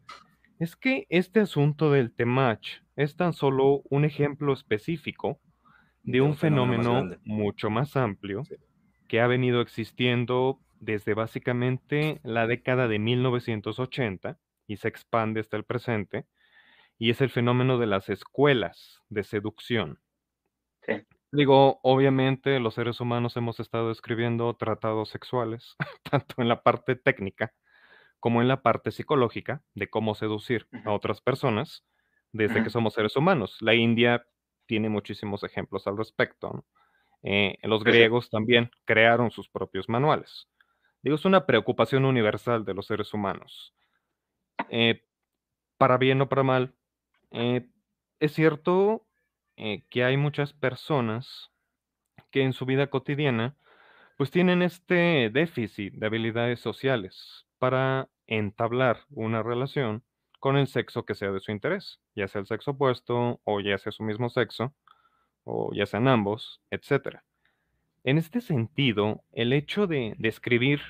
es 0.60 0.76
que 0.76 1.08
este 1.08 1.40
asunto 1.40 1.90
del 1.90 2.14
Temach 2.14 2.84
es 2.94 3.16
tan 3.16 3.32
solo 3.32 3.82
un 3.90 4.04
ejemplo 4.04 4.52
específico 4.52 5.40
de 6.04 6.20
un 6.20 6.36
fenómeno 6.36 7.10
mucho 7.24 7.70
más 7.70 7.96
amplio 7.96 8.44
Sí. 8.44 8.54
que 9.08 9.20
ha 9.20 9.26
venido 9.26 9.62
existiendo 9.62 10.60
desde 10.78 11.14
básicamente 11.14 12.20
la 12.22 12.46
década 12.46 12.86
de 12.86 13.00
1980 13.00 14.38
y 14.68 14.76
se 14.76 14.86
expande 14.86 15.40
hasta 15.40 15.56
el 15.56 15.64
presente, 15.64 16.26
y 16.98 17.10
es 17.10 17.20
el 17.20 17.30
fenómeno 17.30 17.78
de 17.78 17.86
las 17.86 18.08
escuelas 18.08 19.02
de 19.08 19.24
seducción. 19.24 20.00
Sí. 20.86 20.94
Digo, 21.32 21.80
obviamente 21.82 22.60
los 22.60 22.74
seres 22.74 23.00
humanos 23.00 23.36
hemos 23.36 23.58
estado 23.58 23.90
escribiendo 23.90 24.54
tratados 24.54 25.08
sexuales, 25.08 25.76
tanto 26.10 26.40
en 26.40 26.48
la 26.48 26.62
parte 26.62 26.94
técnica 26.94 27.52
como 28.20 28.40
en 28.40 28.48
la 28.48 28.62
parte 28.62 28.90
psicológica 28.90 29.62
de 29.74 29.90
cómo 29.90 30.14
seducir 30.14 30.66
a 30.86 30.92
otras 30.92 31.20
personas 31.20 31.84
desde 32.32 32.62
que 32.62 32.70
somos 32.70 32.94
seres 32.94 33.16
humanos. 33.16 33.58
La 33.60 33.74
India 33.74 34.26
tiene 34.64 34.88
muchísimos 34.88 35.44
ejemplos 35.44 35.86
al 35.86 35.98
respecto. 35.98 36.50
¿no? 36.54 36.64
Eh, 37.22 37.58
los 37.64 37.84
griegos 37.84 38.30
también 38.30 38.70
crearon 38.84 39.30
sus 39.30 39.48
propios 39.50 39.90
manuales. 39.90 40.48
Digo, 41.02 41.16
es 41.16 41.24
una 41.26 41.44
preocupación 41.44 42.04
universal 42.06 42.64
de 42.64 42.74
los 42.74 42.86
seres 42.86 43.12
humanos. 43.12 43.74
Eh, 44.70 45.04
para 45.76 45.98
bien 45.98 46.20
o 46.22 46.28
para 46.28 46.42
mal, 46.44 46.74
eh, 47.34 47.68
es 48.20 48.32
cierto 48.32 49.06
eh, 49.56 49.84
que 49.90 50.04
hay 50.04 50.16
muchas 50.16 50.52
personas 50.52 51.50
que 52.30 52.42
en 52.42 52.52
su 52.52 52.64
vida 52.64 52.86
cotidiana 52.86 53.56
pues 54.16 54.30
tienen 54.30 54.62
este 54.62 55.30
déficit 55.30 55.94
de 55.94 56.06
habilidades 56.06 56.60
sociales 56.60 57.46
para 57.58 58.08
entablar 58.28 59.00
una 59.10 59.42
relación 59.42 60.04
con 60.38 60.56
el 60.56 60.68
sexo 60.68 61.04
que 61.04 61.16
sea 61.16 61.32
de 61.32 61.40
su 61.40 61.50
interés, 61.50 62.00
ya 62.14 62.28
sea 62.28 62.40
el 62.40 62.46
sexo 62.46 62.72
opuesto 62.72 63.40
o 63.42 63.60
ya 63.60 63.78
sea 63.78 63.90
su 63.90 64.04
mismo 64.04 64.30
sexo 64.30 64.72
o 65.42 65.72
ya 65.74 65.86
sean 65.86 66.06
ambos, 66.06 66.60
etc. 66.70 67.18
En 68.04 68.18
este 68.18 68.40
sentido, 68.40 69.24
el 69.32 69.52
hecho 69.52 69.88
de, 69.88 70.14
de 70.18 70.28
escribir 70.28 70.80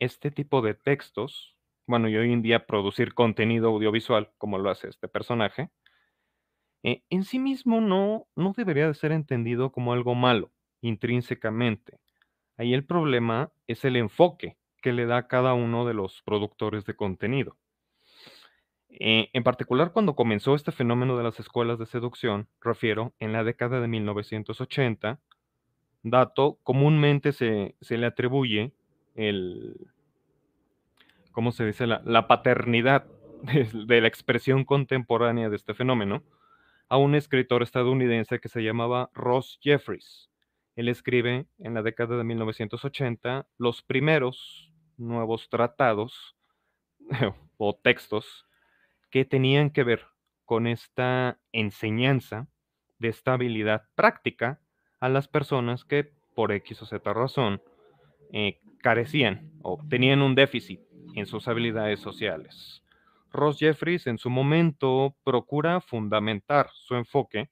este 0.00 0.30
tipo 0.30 0.60
de 0.60 0.74
textos, 0.74 1.55
bueno, 1.86 2.08
y 2.08 2.16
hoy 2.16 2.32
en 2.32 2.42
día 2.42 2.66
producir 2.66 3.14
contenido 3.14 3.68
audiovisual 3.68 4.30
como 4.38 4.58
lo 4.58 4.70
hace 4.70 4.88
este 4.88 5.08
personaje, 5.08 5.70
eh, 6.82 7.02
en 7.10 7.24
sí 7.24 7.38
mismo 7.38 7.80
no, 7.80 8.26
no 8.36 8.52
debería 8.56 8.86
de 8.86 8.94
ser 8.94 9.12
entendido 9.12 9.72
como 9.72 9.92
algo 9.92 10.14
malo, 10.14 10.52
intrínsecamente. 10.80 11.98
Ahí 12.56 12.74
el 12.74 12.84
problema 12.84 13.50
es 13.66 13.84
el 13.84 13.96
enfoque 13.96 14.56
que 14.82 14.92
le 14.92 15.06
da 15.06 15.26
cada 15.26 15.54
uno 15.54 15.86
de 15.86 15.94
los 15.94 16.22
productores 16.22 16.84
de 16.84 16.94
contenido. 16.94 17.56
Eh, 18.88 19.28
en 19.32 19.42
particular, 19.42 19.92
cuando 19.92 20.14
comenzó 20.14 20.54
este 20.54 20.72
fenómeno 20.72 21.18
de 21.18 21.24
las 21.24 21.38
escuelas 21.38 21.78
de 21.78 21.86
seducción, 21.86 22.48
refiero 22.60 23.12
en 23.18 23.32
la 23.32 23.44
década 23.44 23.80
de 23.80 23.88
1980, 23.88 25.20
dato 26.02 26.58
comúnmente 26.62 27.32
se, 27.32 27.74
se 27.80 27.98
le 27.98 28.06
atribuye 28.06 28.72
el, 29.14 29.88
¿cómo 31.36 31.52
se 31.52 31.66
dice? 31.66 31.86
La, 31.86 32.28
paternidad 32.28 33.04
de, 33.42 33.68
de 33.86 34.00
la 34.00 34.08
expresión 34.08 34.64
contemporánea 34.64 35.50
de 35.50 35.56
este 35.56 35.74
fenómeno 35.74 36.22
a 36.88 36.96
un 36.96 37.14
escritor 37.14 37.62
estadounidense 37.62 38.40
que 38.40 38.48
se 38.48 38.62
llamaba 38.62 39.10
Ross 39.12 39.58
Jeffries. 39.60 40.30
Él 40.76 40.88
escribe 40.88 41.44
en 41.58 41.74
la 41.74 41.82
década 41.82 42.16
de 42.16 42.24
1980 42.24 43.46
los 43.58 43.82
primeros 43.82 44.72
nuevos 44.96 45.50
tratados 45.50 46.38
o 47.58 47.76
textos 47.76 48.46
que 49.10 49.26
tenían 49.26 49.68
que 49.68 49.84
ver 49.84 50.06
con 50.46 50.66
esta 50.66 51.38
enseñanza 51.52 52.48
de 52.98 53.08
esta 53.08 53.34
habilidad 53.34 53.82
práctica 53.94 54.58
a 55.00 55.10
las 55.10 55.28
personas 55.28 55.84
que 55.84 56.14
por 56.34 56.50
X 56.52 56.80
o 56.80 56.86
Z 56.86 57.12
razón 57.12 57.60
eh, 58.32 58.58
carecían 58.80 59.52
o 59.60 59.78
tenían 59.90 60.22
un 60.22 60.34
déficit 60.34 60.85
en 61.16 61.26
sus 61.26 61.48
habilidades 61.48 61.98
sociales. 61.98 62.82
Ross 63.32 63.58
Jeffries 63.58 64.06
en 64.06 64.18
su 64.18 64.30
momento 64.30 65.16
procura 65.24 65.80
fundamentar 65.80 66.68
su 66.72 66.94
enfoque 66.94 67.50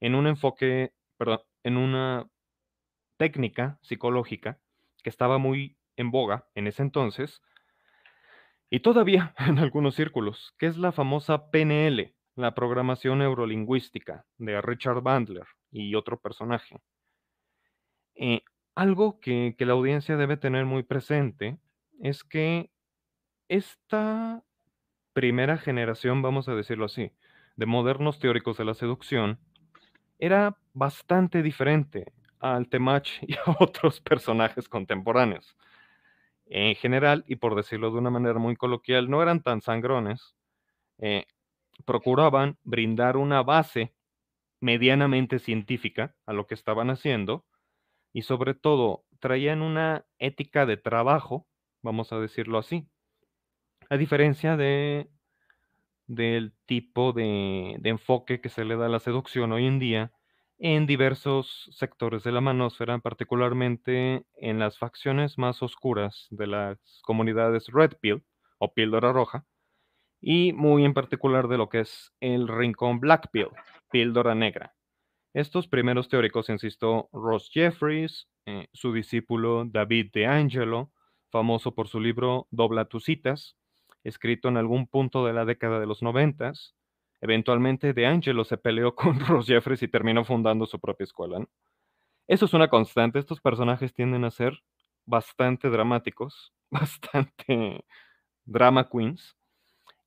en 0.00 0.14
un 0.14 0.26
enfoque, 0.26 0.92
perdón, 1.16 1.40
en 1.64 1.76
una 1.76 2.28
técnica 3.16 3.78
psicológica 3.82 4.60
que 5.02 5.10
estaba 5.10 5.38
muy 5.38 5.76
en 5.96 6.10
boga 6.10 6.46
en 6.54 6.66
ese 6.66 6.82
entonces 6.82 7.42
y 8.68 8.80
todavía 8.80 9.34
en 9.38 9.58
algunos 9.58 9.94
círculos, 9.94 10.54
que 10.58 10.66
es 10.66 10.76
la 10.76 10.92
famosa 10.92 11.50
PNL, 11.50 12.14
la 12.36 12.54
programación 12.54 13.18
neurolingüística 13.18 14.26
de 14.36 14.60
Richard 14.60 15.00
Bandler 15.00 15.46
y 15.70 15.94
otro 15.94 16.20
personaje. 16.20 16.80
Eh, 18.14 18.42
algo 18.74 19.20
que, 19.20 19.54
que 19.58 19.64
la 19.66 19.72
audiencia 19.72 20.18
debe 20.18 20.36
tener 20.36 20.66
muy 20.66 20.82
presente 20.82 21.58
es 22.00 22.24
que 22.24 22.70
esta 23.50 24.44
primera 25.12 25.58
generación, 25.58 26.22
vamos 26.22 26.48
a 26.48 26.54
decirlo 26.54 26.86
así, 26.86 27.12
de 27.56 27.66
modernos 27.66 28.18
teóricos 28.20 28.56
de 28.58 28.64
la 28.64 28.74
seducción, 28.74 29.40
era 30.18 30.56
bastante 30.72 31.42
diferente 31.42 32.12
al 32.38 32.68
Temach 32.68 33.08
y 33.22 33.34
a 33.34 33.40
otros 33.60 34.00
personajes 34.00 34.68
contemporáneos. 34.68 35.56
En 36.46 36.74
general, 36.76 37.24
y 37.26 37.36
por 37.36 37.54
decirlo 37.54 37.90
de 37.90 37.98
una 37.98 38.10
manera 38.10 38.38
muy 38.38 38.56
coloquial, 38.56 39.10
no 39.10 39.22
eran 39.22 39.42
tan 39.42 39.62
sangrones, 39.62 40.36
eh, 40.98 41.26
procuraban 41.84 42.58
brindar 42.64 43.16
una 43.16 43.42
base 43.42 43.94
medianamente 44.60 45.38
científica 45.38 46.14
a 46.26 46.32
lo 46.32 46.46
que 46.46 46.54
estaban 46.54 46.90
haciendo 46.90 47.46
y 48.12 48.22
sobre 48.22 48.54
todo 48.54 49.04
traían 49.20 49.62
una 49.62 50.06
ética 50.18 50.66
de 50.66 50.76
trabajo 50.76 51.46
vamos 51.82 52.12
a 52.12 52.18
decirlo 52.18 52.58
así. 52.58 52.86
A 53.90 53.96
diferencia 53.96 54.56
de 54.56 55.10
del 56.06 56.54
tipo 56.66 57.12
de, 57.12 57.76
de 57.78 57.90
enfoque 57.90 58.40
que 58.40 58.48
se 58.48 58.64
le 58.64 58.76
da 58.76 58.86
a 58.86 58.88
la 58.88 59.00
seducción 59.00 59.52
hoy 59.52 59.66
en 59.66 59.78
día 59.78 60.12
en 60.58 60.86
diversos 60.86 61.68
sectores 61.72 62.22
de 62.22 62.32
la 62.32 62.40
manósfera, 62.40 62.98
particularmente 62.98 64.26
en 64.36 64.58
las 64.58 64.78
facciones 64.78 65.38
más 65.38 65.62
oscuras 65.62 66.28
de 66.30 66.46
las 66.46 66.78
comunidades 67.02 67.66
Red 67.68 67.92
Pill 68.00 68.22
o 68.58 68.74
Píldora 68.74 69.12
Roja, 69.12 69.44
y 70.20 70.52
muy 70.52 70.84
en 70.84 70.94
particular 70.94 71.48
de 71.48 71.58
lo 71.58 71.68
que 71.68 71.80
es 71.80 72.12
el 72.20 72.46
rincón 72.46 73.00
Black 73.00 73.30
Pill, 73.32 73.48
Píldora 73.90 74.34
Negra. 74.34 74.74
Estos 75.32 75.66
primeros 75.66 76.08
teóricos, 76.08 76.48
insisto, 76.48 77.08
Ross 77.12 77.50
Jeffries, 77.52 78.28
eh, 78.46 78.68
su 78.72 78.92
discípulo 78.92 79.64
David 79.64 80.10
De 80.12 80.26
Angelo, 80.26 80.92
famoso 81.30 81.74
por 81.74 81.88
su 81.88 82.00
libro 82.00 82.46
Dobla 82.50 82.84
tus 82.84 83.04
citas, 83.04 83.56
escrito 84.04 84.48
en 84.48 84.56
algún 84.56 84.86
punto 84.86 85.24
de 85.26 85.32
la 85.32 85.44
década 85.44 85.80
de 85.80 85.86
los 85.86 86.02
noventas. 86.02 86.74
Eventualmente 87.20 87.92
De 87.92 88.06
Angelo 88.06 88.44
se 88.44 88.58
peleó 88.58 88.94
con 88.96 89.20
Ross 89.20 89.46
Jeffries 89.46 89.82
y 89.82 89.88
terminó 89.88 90.24
fundando 90.24 90.66
su 90.66 90.80
propia 90.80 91.04
escuela. 91.04 91.46
Eso 92.28 92.46
es 92.46 92.54
una 92.54 92.68
constante. 92.68 93.18
Estos 93.18 93.40
personajes 93.40 93.92
tienden 93.92 94.24
a 94.24 94.30
ser 94.30 94.62
bastante 95.06 95.68
dramáticos, 95.68 96.52
bastante 96.70 97.84
drama 98.44 98.88
queens, 98.88 99.36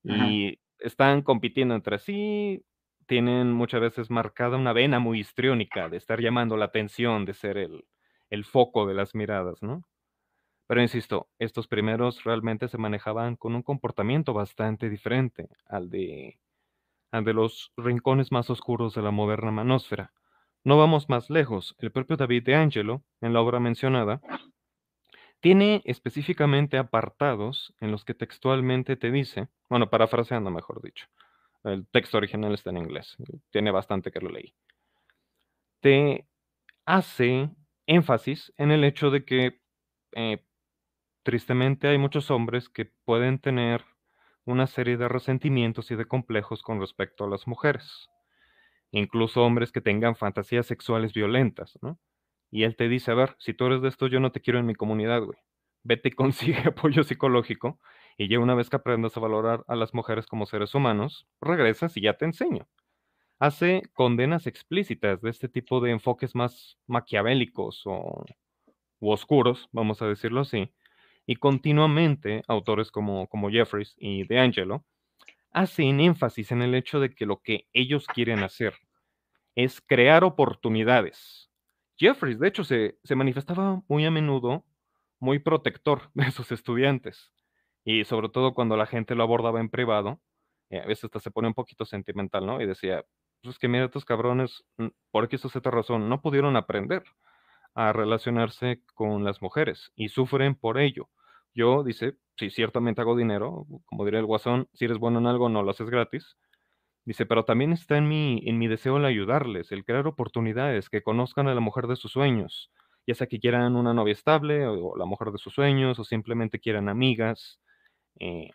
y 0.03 0.59
están 0.79 1.21
compitiendo 1.21 1.75
entre 1.75 1.99
sí, 1.99 2.65
tienen 3.07 3.51
muchas 3.51 3.81
veces 3.81 4.09
marcada 4.09 4.57
una 4.57 4.73
vena 4.73 4.99
muy 4.99 5.19
histriónica 5.19 5.89
de 5.89 5.97
estar 5.97 6.21
llamando 6.21 6.57
la 6.57 6.65
atención, 6.65 7.25
de 7.25 7.33
ser 7.33 7.57
el, 7.57 7.85
el 8.29 8.45
foco 8.45 8.85
de 8.85 8.93
las 8.93 9.15
miradas, 9.15 9.61
¿no? 9.61 9.83
Pero 10.67 10.81
insisto, 10.81 11.27
estos 11.39 11.67
primeros 11.67 12.23
realmente 12.23 12.67
se 12.67 12.77
manejaban 12.77 13.35
con 13.35 13.55
un 13.55 13.63
comportamiento 13.63 14.33
bastante 14.33 14.89
diferente 14.89 15.49
al 15.67 15.89
de, 15.89 16.39
al 17.11 17.23
de 17.25 17.33
los 17.33 17.71
rincones 17.77 18.31
más 18.31 18.49
oscuros 18.49 18.95
de 18.95 19.01
la 19.01 19.11
moderna 19.11 19.51
manósfera. 19.51 20.13
No 20.63 20.77
vamos 20.77 21.09
más 21.09 21.29
lejos. 21.29 21.75
El 21.79 21.91
propio 21.91 22.15
David 22.15 22.43
de 22.43 22.55
Angelo, 22.55 23.03
en 23.21 23.33
la 23.33 23.41
obra 23.41 23.59
mencionada, 23.59 24.21
tiene 25.41 25.81
específicamente 25.83 26.77
apartados 26.77 27.75
en 27.81 27.91
los 27.91 28.05
que 28.05 28.13
textualmente 28.13 28.95
te 28.95 29.11
dice, 29.11 29.49
bueno, 29.69 29.89
parafraseando 29.89 30.49
mejor 30.51 30.81
dicho, 30.81 31.07
el 31.65 31.85
texto 31.87 32.17
original 32.17 32.53
está 32.53 32.69
en 32.69 32.77
inglés. 32.77 33.17
Tiene 33.51 33.71
bastante 33.71 34.09
que 34.09 34.21
lo 34.21 34.29
leí. 34.29 34.53
Te 35.81 36.25
hace 36.85 37.49
énfasis 37.87 38.53
en 38.57 38.71
el 38.71 38.85
hecho 38.85 39.11
de 39.11 39.25
que, 39.25 39.59
eh, 40.13 40.45
tristemente, 41.23 41.87
hay 41.87 41.97
muchos 41.97 42.29
hombres 42.31 42.69
que 42.69 42.91
pueden 43.05 43.39
tener 43.39 43.83
una 44.45 44.67
serie 44.67 44.97
de 44.97 45.07
resentimientos 45.07 45.89
y 45.91 45.95
de 45.95 46.05
complejos 46.05 46.61
con 46.61 46.79
respecto 46.79 47.23
a 47.23 47.29
las 47.29 47.47
mujeres. 47.47 48.09
Incluso 48.91 49.43
hombres 49.43 49.71
que 49.71 49.81
tengan 49.81 50.15
fantasías 50.15 50.67
sexuales 50.67 51.13
violentas, 51.13 51.79
¿no? 51.81 51.99
Y 52.51 52.63
él 52.63 52.75
te 52.75 52.87
dice, 52.87 53.11
a 53.11 53.15
ver, 53.15 53.35
si 53.39 53.53
tú 53.53 53.65
eres 53.65 53.81
de 53.81 53.89
esto, 53.89 54.07
yo 54.07 54.19
no 54.19 54.31
te 54.31 54.41
quiero 54.41 54.59
en 54.59 54.67
mi 54.67 54.75
comunidad, 54.75 55.23
güey. 55.23 55.39
Vete 55.83 56.09
y 56.09 56.11
consigue 56.11 56.59
apoyo 56.67 57.03
psicológico 57.03 57.79
y 58.17 58.27
ya 58.27 58.39
una 58.39 58.53
vez 58.53 58.69
que 58.69 58.75
aprendas 58.75 59.17
a 59.17 59.21
valorar 59.21 59.63
a 59.67 59.75
las 59.75 59.93
mujeres 59.93 60.27
como 60.27 60.45
seres 60.45 60.75
humanos, 60.75 61.27
regresas 61.41 61.97
y 61.97 62.01
ya 62.01 62.13
te 62.13 62.25
enseño. 62.25 62.67
Hace 63.39 63.81
condenas 63.93 64.45
explícitas 64.45 65.21
de 65.21 65.31
este 65.31 65.49
tipo 65.49 65.81
de 65.81 65.91
enfoques 65.91 66.35
más 66.35 66.77
maquiavélicos 66.85 67.81
o 67.85 68.23
oscuros, 68.99 69.67
vamos 69.71 70.01
a 70.01 70.07
decirlo 70.07 70.41
así, 70.41 70.71
y 71.25 71.35
continuamente 71.35 72.43
autores 72.47 72.91
como, 72.91 73.27
como 73.27 73.49
Jeffries 73.49 73.95
y 73.97 74.25
De 74.25 74.39
Angelo 74.39 74.85
hacen 75.51 75.99
énfasis 75.99 76.51
en 76.51 76.61
el 76.61 76.75
hecho 76.75 76.99
de 76.99 77.13
que 77.13 77.25
lo 77.25 77.41
que 77.41 77.67
ellos 77.73 78.07
quieren 78.07 78.39
hacer 78.39 78.73
es 79.55 79.81
crear 79.81 80.23
oportunidades. 80.23 81.51
Jeffries, 81.97 82.39
de 82.39 82.47
hecho, 82.47 82.63
se, 82.63 82.97
se 83.03 83.15
manifestaba 83.15 83.81
muy 83.87 84.05
a 84.05 84.11
menudo 84.11 84.65
muy 85.19 85.39
protector 85.39 86.01
de 86.13 86.31
sus 86.31 86.51
estudiantes 86.51 87.31
y 87.85 88.03
sobre 88.05 88.29
todo 88.29 88.53
cuando 88.53 88.77
la 88.77 88.85
gente 88.85 89.15
lo 89.15 89.23
abordaba 89.23 89.59
en 89.59 89.69
privado, 89.69 90.21
eh, 90.69 90.79
a 90.79 90.85
veces 90.85 91.05
hasta 91.05 91.19
se 91.19 91.31
pone 91.31 91.47
un 91.49 91.53
poquito 91.53 91.85
sentimental, 91.85 92.45
¿no? 92.45 92.61
Y 92.61 92.65
decía, 92.65 93.03
pues 93.41 93.59
que 93.59 93.67
mira, 93.67 93.85
estos 93.85 94.05
cabrones, 94.05 94.63
mm, 94.77 94.87
por 95.11 95.25
aquí 95.25 95.35
esta 95.35 95.69
razón, 95.69 96.07
no 96.09 96.21
pudieron 96.21 96.55
aprender 96.55 97.03
a 97.75 97.93
relacionarse 97.93 98.81
con 98.93 99.23
las 99.23 99.41
mujeres 99.41 99.91
y 99.95 100.09
sufren 100.09 100.55
por 100.55 100.79
ello. 100.79 101.09
Yo, 101.53 101.83
dice, 101.83 102.17
sí, 102.37 102.49
ciertamente 102.49 103.01
hago 103.01 103.15
dinero, 103.15 103.65
como 103.85 104.05
diría 104.05 104.19
el 104.19 104.25
guasón, 104.25 104.67
si 104.73 104.85
eres 104.85 104.97
bueno 104.97 105.19
en 105.19 105.27
algo, 105.27 105.49
no 105.49 105.63
lo 105.63 105.71
haces 105.71 105.89
gratis. 105.89 106.37
Dice, 107.05 107.25
pero 107.25 107.45
también 107.45 107.73
está 107.73 107.97
en 107.97 108.07
mi, 108.07 108.41
en 108.45 108.57
mi 108.57 108.67
deseo 108.67 108.97
el 108.97 109.05
ayudarles, 109.05 109.71
el 109.71 109.83
crear 109.83 110.07
oportunidades, 110.07 110.89
que 110.89 111.03
conozcan 111.03 111.47
a 111.47 111.53
la 111.53 111.59
mujer 111.59 111.87
de 111.87 111.97
sus 111.97 112.13
sueños, 112.13 112.71
ya 113.05 113.13
sea 113.15 113.27
que 113.27 113.39
quieran 113.39 113.75
una 113.75 113.93
novia 113.93 114.13
estable 114.13 114.65
o 114.65 114.95
la 114.95 115.05
mujer 115.05 115.31
de 115.31 115.37
sus 115.37 115.53
sueños, 115.53 115.99
o 115.99 116.03
simplemente 116.05 116.59
quieran 116.59 116.87
amigas, 116.87 117.59
eh, 118.19 118.51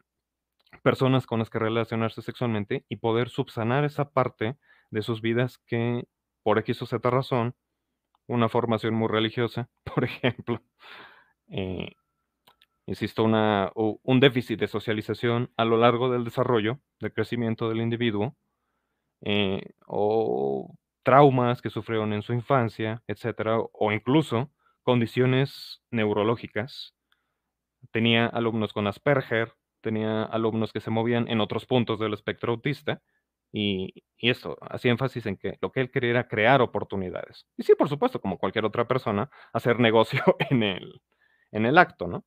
personas 0.82 1.26
con 1.26 1.40
las 1.40 1.50
que 1.50 1.58
relacionarse 1.58 2.22
sexualmente 2.22 2.84
y 2.88 2.96
poder 2.96 3.28
subsanar 3.28 3.84
esa 3.84 4.10
parte 4.10 4.56
de 4.90 5.02
sus 5.02 5.20
vidas 5.20 5.58
que, 5.66 6.04
por 6.42 6.58
X 6.58 6.82
o 6.82 6.86
Z 6.86 7.10
razón, 7.10 7.54
una 8.28 8.48
formación 8.48 8.94
muy 8.94 9.08
religiosa, 9.08 9.68
por 9.94 10.04
ejemplo, 10.04 10.62
eh, 11.48 11.92
insisto, 12.86 13.24
un 13.24 14.20
déficit 14.20 14.60
de 14.60 14.68
socialización 14.68 15.50
a 15.56 15.64
lo 15.64 15.76
largo 15.76 16.10
del 16.10 16.24
desarrollo, 16.24 16.80
del 17.00 17.12
crecimiento 17.12 17.68
del 17.68 17.80
individuo, 17.80 18.36
eh, 19.22 19.62
o 19.86 20.74
traumas 21.02 21.62
que 21.62 21.70
sufrieron 21.70 22.12
en 22.12 22.22
su 22.22 22.32
infancia, 22.32 23.02
etcétera, 23.06 23.58
o 23.58 23.92
incluso 23.92 24.50
condiciones 24.82 25.82
neurológicas. 25.90 26.94
Tenía 27.92 28.26
alumnos 28.26 28.72
con 28.72 28.86
Asperger, 28.86 29.54
tenía 29.80 30.22
alumnos 30.22 30.72
que 30.72 30.80
se 30.80 30.90
movían 30.90 31.28
en 31.28 31.40
otros 31.40 31.66
puntos 31.66 31.98
del 31.98 32.14
espectro 32.14 32.52
autista, 32.52 33.00
y, 33.52 34.04
y 34.16 34.30
esto 34.30 34.58
hacía 34.60 34.90
énfasis 34.90 35.26
en 35.26 35.36
que 35.36 35.58
lo 35.60 35.72
que 35.72 35.80
él 35.80 35.90
quería 35.90 36.10
era 36.10 36.28
crear 36.28 36.60
oportunidades. 36.60 37.46
Y 37.56 37.62
sí, 37.62 37.74
por 37.74 37.88
supuesto, 37.88 38.20
como 38.20 38.38
cualquier 38.38 38.64
otra 38.64 38.86
persona, 38.88 39.30
hacer 39.52 39.78
negocio 39.80 40.22
en 40.50 40.62
el, 40.62 41.02
en 41.52 41.66
el 41.66 41.78
acto, 41.78 42.06
¿no? 42.08 42.24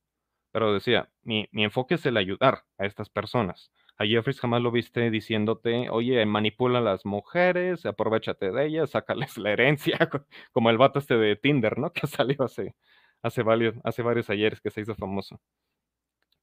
Pero 0.52 0.74
decía, 0.74 1.10
mi, 1.22 1.48
mi 1.52 1.64
enfoque 1.64 1.94
es 1.94 2.06
el 2.06 2.16
ayudar 2.16 2.64
a 2.78 2.86
estas 2.86 3.08
personas. 3.08 3.70
A 3.98 4.04
Jeffries 4.06 4.40
jamás 4.40 4.62
lo 4.62 4.70
viste 4.70 5.10
diciéndote, 5.10 5.88
oye, 5.90 6.24
manipula 6.26 6.78
a 6.78 6.82
las 6.82 7.06
mujeres, 7.06 7.86
aprovechate 7.86 8.50
de 8.50 8.66
ellas, 8.66 8.90
sácales 8.90 9.38
la 9.38 9.50
herencia, 9.52 9.96
como 10.52 10.70
el 10.70 10.78
vato 10.78 10.98
este 10.98 11.16
de 11.16 11.36
Tinder, 11.36 11.78
¿no? 11.78 11.92
Que 11.94 12.06
salió 12.06 12.42
hace, 12.42 12.74
hace, 13.22 13.42
varios, 13.42 13.74
hace 13.84 14.02
varios 14.02 14.28
ayeres 14.30 14.60
que 14.60 14.70
se 14.70 14.82
hizo 14.82 14.94
famoso. 14.94 15.40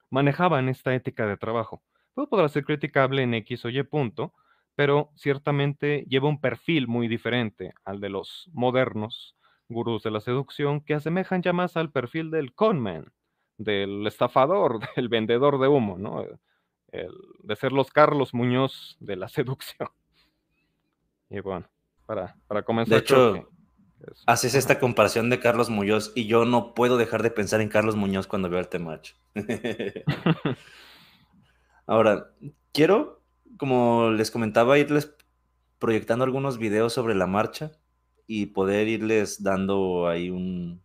Manejaban 0.10 0.70
esta 0.70 0.94
ética 0.96 1.26
de 1.28 1.38
trabajo. 1.38 1.84
Puede 2.13 2.28
podrá 2.28 2.50
ser 2.50 2.65
criticable 2.65 3.24
en 3.24 3.34
X 3.36 3.65
o 3.65 3.70
Y 3.70 3.84
punto, 3.84 4.34
pero 4.80 5.12
ciertamente 5.13 6.06
lleva 6.08 6.30
un 6.30 6.39
perfil 6.39 6.88
muy 6.88 7.10
diferente 7.10 7.74
al 7.84 8.00
de 8.00 8.08
los 8.08 8.50
modernos 8.54 9.36
gurús 9.68 10.04
de 10.04 10.10
la 10.10 10.22
seducción 10.22 10.80
que 10.80 10.94
asemejan 10.94 11.42
ya 11.42 11.52
más 11.52 11.76
al 11.76 11.92
perfil 11.92 12.32
del 12.32 12.54
conman, 12.54 13.12
del 13.58 14.08
estafador, 14.08 14.80
del 14.96 15.10
vendedor 15.10 15.60
de 15.60 15.68
humo, 15.68 15.98
¿no? 15.98 16.24
El, 16.94 17.12
de 17.44 17.56
ser 17.58 17.74
los 17.74 17.92
Carlos 17.92 18.34
Muñoz 18.34 18.96
de 19.02 19.18
la 19.18 19.28
seducción. 19.28 19.89
Y 21.30 21.42
bueno, 21.42 21.70
para, 22.06 22.38
para 22.48 22.63
comenzar. 22.63 23.00
De 23.00 23.02
hecho, 23.02 23.50
Haces 24.28 24.56
esta 24.56 24.80
comparación 24.80 25.30
de 25.30 25.42
Carlos 25.42 25.70
Muñoz 25.70 26.13
y 26.15 26.26
yo 26.26 26.46
no 26.46 26.74
puedo 26.74 26.96
dejar 26.96 27.22
de 27.22 27.32
pensar 27.32 27.60
en 27.60 27.68
Carlos 27.68 27.98
Muñoz 27.98 28.28
cuando 28.28 28.50
veo 28.50 28.62
el 28.62 28.70
Temach. 28.70 29.10
Ahora, 31.86 32.32
quiero, 32.72 33.18
como 33.60 34.10
les 34.10 34.32
comentaba, 34.32 34.80
irles 34.80 35.13
proyectando 35.78 36.26
algunos 36.26 36.58
videos 36.58 36.93
sobre 36.93 37.13
la 37.13 37.28
marcha 37.28 37.72
y 38.26 38.48
poder 38.48 38.88
irles 38.88 39.43
dando 39.43 40.08
ahí 40.08 40.32
un, 40.32 40.82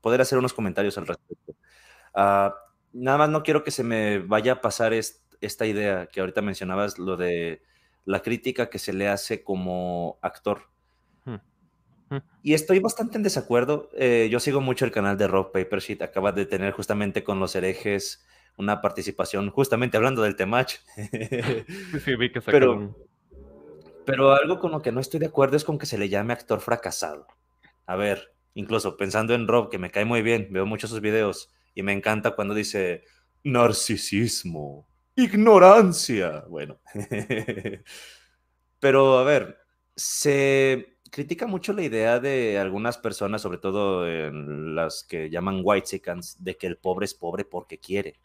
poder 0.00 0.22
hacer 0.22 0.38
unos 0.38 0.54
comentarios 0.54 0.96
al 0.96 1.06
respecto. 1.06 1.54
Ah, 2.14 2.54
nada 2.94 3.18
más 3.18 3.28
no 3.28 3.42
quiero 3.42 3.62
que 3.64 3.70
se 3.70 3.84
me 3.84 4.20
vaya 4.20 4.54
a 4.54 4.60
pasar 4.62 4.94
esta 4.94 5.66
idea 5.66 6.06
que 6.06 6.20
ahorita 6.20 6.40
mencionabas, 6.40 6.98
lo 6.98 7.18
de 7.18 7.62
la 8.06 8.22
crítica 8.22 8.70
que 8.70 8.78
se 8.78 8.94
le 8.94 9.08
hace 9.08 9.44
como 9.44 10.18
actor 10.22 10.68
y 12.42 12.54
estoy 12.54 12.78
bastante 12.78 13.16
en 13.16 13.22
desacuerdo. 13.22 13.90
Eh, 13.94 14.28
yo 14.30 14.40
sigo 14.40 14.60
mucho 14.60 14.84
el 14.84 14.92
canal 14.92 15.16
de 15.16 15.26
Rock 15.26 15.52
Paper 15.52 15.80
Sheet. 15.80 16.02
Acaba 16.02 16.32
de 16.32 16.46
tener 16.46 16.72
justamente 16.72 17.24
con 17.24 17.40
los 17.40 17.54
herejes 17.56 18.24
una 18.56 18.80
participación, 18.80 19.50
justamente 19.50 19.96
hablando 19.96 20.22
del 20.22 20.36
Temach. 20.36 20.74
sí, 22.04 22.16
vi 22.16 22.30
que 22.30 22.40
pero, 22.40 22.96
pero 24.04 24.32
algo 24.32 24.58
con 24.58 24.70
lo 24.70 24.82
que 24.82 24.92
no 24.92 25.00
estoy 25.00 25.20
de 25.20 25.26
acuerdo 25.26 25.56
es 25.56 25.64
con 25.64 25.78
que 25.78 25.86
se 25.86 25.98
le 25.98 26.08
llame 26.08 26.32
actor 26.32 26.60
fracasado. 26.60 27.26
A 27.86 27.96
ver, 27.96 28.34
incluso 28.54 28.96
pensando 28.96 29.34
en 29.34 29.48
Rob, 29.48 29.70
que 29.70 29.78
me 29.78 29.90
cae 29.90 30.04
muy 30.04 30.22
bien, 30.22 30.48
veo 30.50 30.66
muchos 30.66 30.90
sus 30.90 31.00
videos, 31.00 31.52
Y 31.74 31.82
me 31.82 31.92
encanta 31.92 32.36
cuando 32.36 32.54
dice 32.54 33.04
narcisismo, 33.42 34.86
ignorancia. 35.16 36.44
Bueno, 36.48 36.80
pero 38.80 39.18
a 39.18 39.24
ver, 39.24 39.58
se 39.96 40.98
critica 41.10 41.46
mucho 41.46 41.72
la 41.72 41.82
idea 41.82 42.18
de 42.18 42.58
algunas 42.58 42.98
personas, 42.98 43.42
sobre 43.42 43.58
todo 43.58 44.08
en 44.08 44.74
las 44.74 45.04
que 45.04 45.30
llaman 45.30 45.60
white 45.62 45.86
chickens, 45.86 46.42
de 46.42 46.56
que 46.56 46.66
el 46.66 46.76
pobre 46.76 47.04
es 47.04 47.14
pobre 47.14 47.44
porque 47.44 47.78
quiere. 47.78 48.18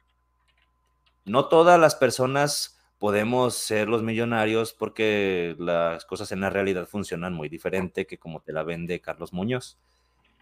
No 1.29 1.45
todas 1.45 1.79
las 1.79 1.93
personas 1.95 2.79
podemos 2.97 3.53
ser 3.53 3.87
los 3.87 4.01
millonarios 4.01 4.73
porque 4.73 5.55
las 5.59 6.03
cosas 6.05 6.31
en 6.31 6.41
la 6.41 6.49
realidad 6.49 6.87
funcionan 6.87 7.33
muy 7.33 7.49
diferente 7.49 8.07
que 8.07 8.17
como 8.17 8.41
te 8.41 8.51
la 8.51 8.63
vende 8.63 8.99
Carlos 8.99 9.31
Muñoz. 9.31 9.77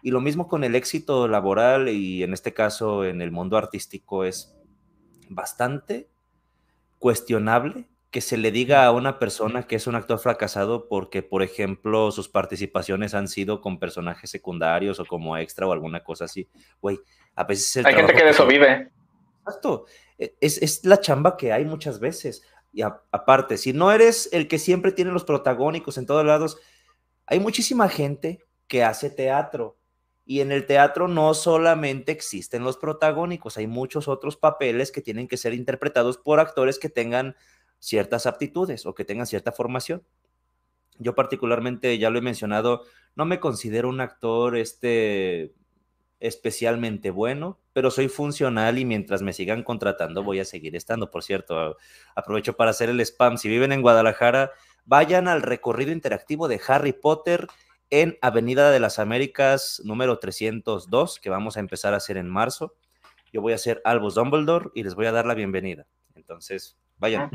Y 0.02 0.12
lo 0.12 0.22
mismo 0.22 0.48
con 0.48 0.64
el 0.64 0.74
éxito 0.74 1.28
laboral 1.28 1.90
y 1.90 2.22
en 2.22 2.32
este 2.32 2.54
caso 2.54 3.04
en 3.04 3.20
el 3.20 3.30
mundo 3.30 3.58
artístico 3.58 4.24
es 4.24 4.56
bastante 5.28 6.08
cuestionable 6.98 7.86
que 8.10 8.22
se 8.22 8.38
le 8.38 8.50
diga 8.50 8.86
a 8.86 8.92
una 8.92 9.18
persona 9.18 9.64
que 9.64 9.76
es 9.76 9.86
un 9.86 9.94
actor 9.94 10.18
fracasado 10.18 10.88
porque, 10.88 11.22
por 11.22 11.42
ejemplo, 11.42 12.10
sus 12.10 12.30
participaciones 12.30 13.12
han 13.14 13.28
sido 13.28 13.60
con 13.60 13.78
personajes 13.78 14.30
secundarios 14.30 14.98
o 15.00 15.04
como 15.04 15.36
extra 15.36 15.66
o 15.66 15.72
alguna 15.72 16.02
cosa 16.02 16.24
así. 16.24 16.48
Güey, 16.80 16.98
a 17.34 17.44
veces... 17.44 17.84
hay 17.84 17.94
gente 17.94 18.14
que 18.14 18.24
de 18.24 18.30
eso 18.30 18.46
vive. 18.46 18.90
Exacto. 19.48 19.86
E, 20.18 20.36
es, 20.40 20.84
la 20.84 21.00
chamba 21.00 21.36
que 21.36 21.52
hay 21.52 21.64
muchas 21.64 22.00
veces. 22.00 22.42
Y 22.72 22.82
aparte, 22.82 23.56
si 23.56 23.72
no 23.72 23.90
eres 23.90 24.28
el 24.32 24.46
que 24.46 24.58
siempre 24.58 24.92
tiene 24.92 25.10
los 25.10 25.24
protagónicos 25.24 25.98
en 25.98 26.06
todos 26.06 26.24
lados, 26.24 26.58
hay 27.26 27.40
muchísima 27.40 27.88
gente 27.88 28.46
que 28.66 28.84
hace 28.84 29.10
teatro. 29.10 29.78
Y 30.24 30.40
en 30.40 30.52
el 30.52 30.66
teatro 30.66 31.08
no 31.08 31.32
solamente 31.32 32.12
existen 32.12 32.62
los 32.62 32.76
protagónicos, 32.76 33.56
hay 33.56 33.66
muchos 33.66 34.08
otros 34.08 34.36
papeles 34.36 34.92
que 34.92 35.00
tienen 35.00 35.26
que 35.26 35.38
ser 35.38 35.54
interpretados 35.54 36.18
por 36.18 36.38
actores 36.38 36.78
que 36.78 36.90
tengan 36.90 37.34
ciertas 37.78 38.26
aptitudes 38.26 38.84
o 38.84 38.94
que 38.94 39.06
tengan 39.06 39.26
cierta 39.26 39.52
formación. 39.52 40.04
Yo 40.98 41.14
particularmente, 41.14 41.96
ya 41.96 42.10
lo 42.10 42.18
he 42.18 42.22
mencionado, 42.22 42.82
no 43.14 43.24
me 43.24 43.40
considero 43.40 43.88
un 43.88 44.00
actor 44.02 44.56
este, 44.56 45.54
especialmente 46.20 47.10
bueno, 47.10 47.58
pero 47.72 47.90
soy 47.90 48.08
funcional 48.08 48.78
y 48.78 48.84
mientras 48.84 49.22
me 49.22 49.32
sigan 49.32 49.62
contratando 49.62 50.22
voy 50.22 50.40
a 50.40 50.44
seguir 50.44 50.74
estando. 50.76 51.10
Por 51.10 51.22
cierto, 51.22 51.76
aprovecho 52.14 52.54
para 52.54 52.70
hacer 52.70 52.88
el 52.88 53.00
spam. 53.00 53.38
Si 53.38 53.48
viven 53.48 53.72
en 53.72 53.82
Guadalajara, 53.82 54.50
vayan 54.84 55.28
al 55.28 55.42
recorrido 55.42 55.92
interactivo 55.92 56.48
de 56.48 56.60
Harry 56.66 56.92
Potter 56.92 57.46
en 57.90 58.18
Avenida 58.20 58.70
de 58.70 58.80
las 58.80 58.98
Américas 58.98 59.80
número 59.84 60.18
302, 60.18 61.20
que 61.20 61.30
vamos 61.30 61.56
a 61.56 61.60
empezar 61.60 61.94
a 61.94 61.98
hacer 61.98 62.16
en 62.16 62.28
marzo. 62.28 62.74
Yo 63.32 63.40
voy 63.40 63.52
a 63.52 63.58
ser 63.58 63.80
Albus 63.84 64.14
Dumbledore 64.14 64.70
y 64.74 64.82
les 64.82 64.94
voy 64.94 65.06
a 65.06 65.12
dar 65.12 65.26
la 65.26 65.34
bienvenida. 65.34 65.86
Entonces, 66.14 66.78
vayan. 66.98 67.30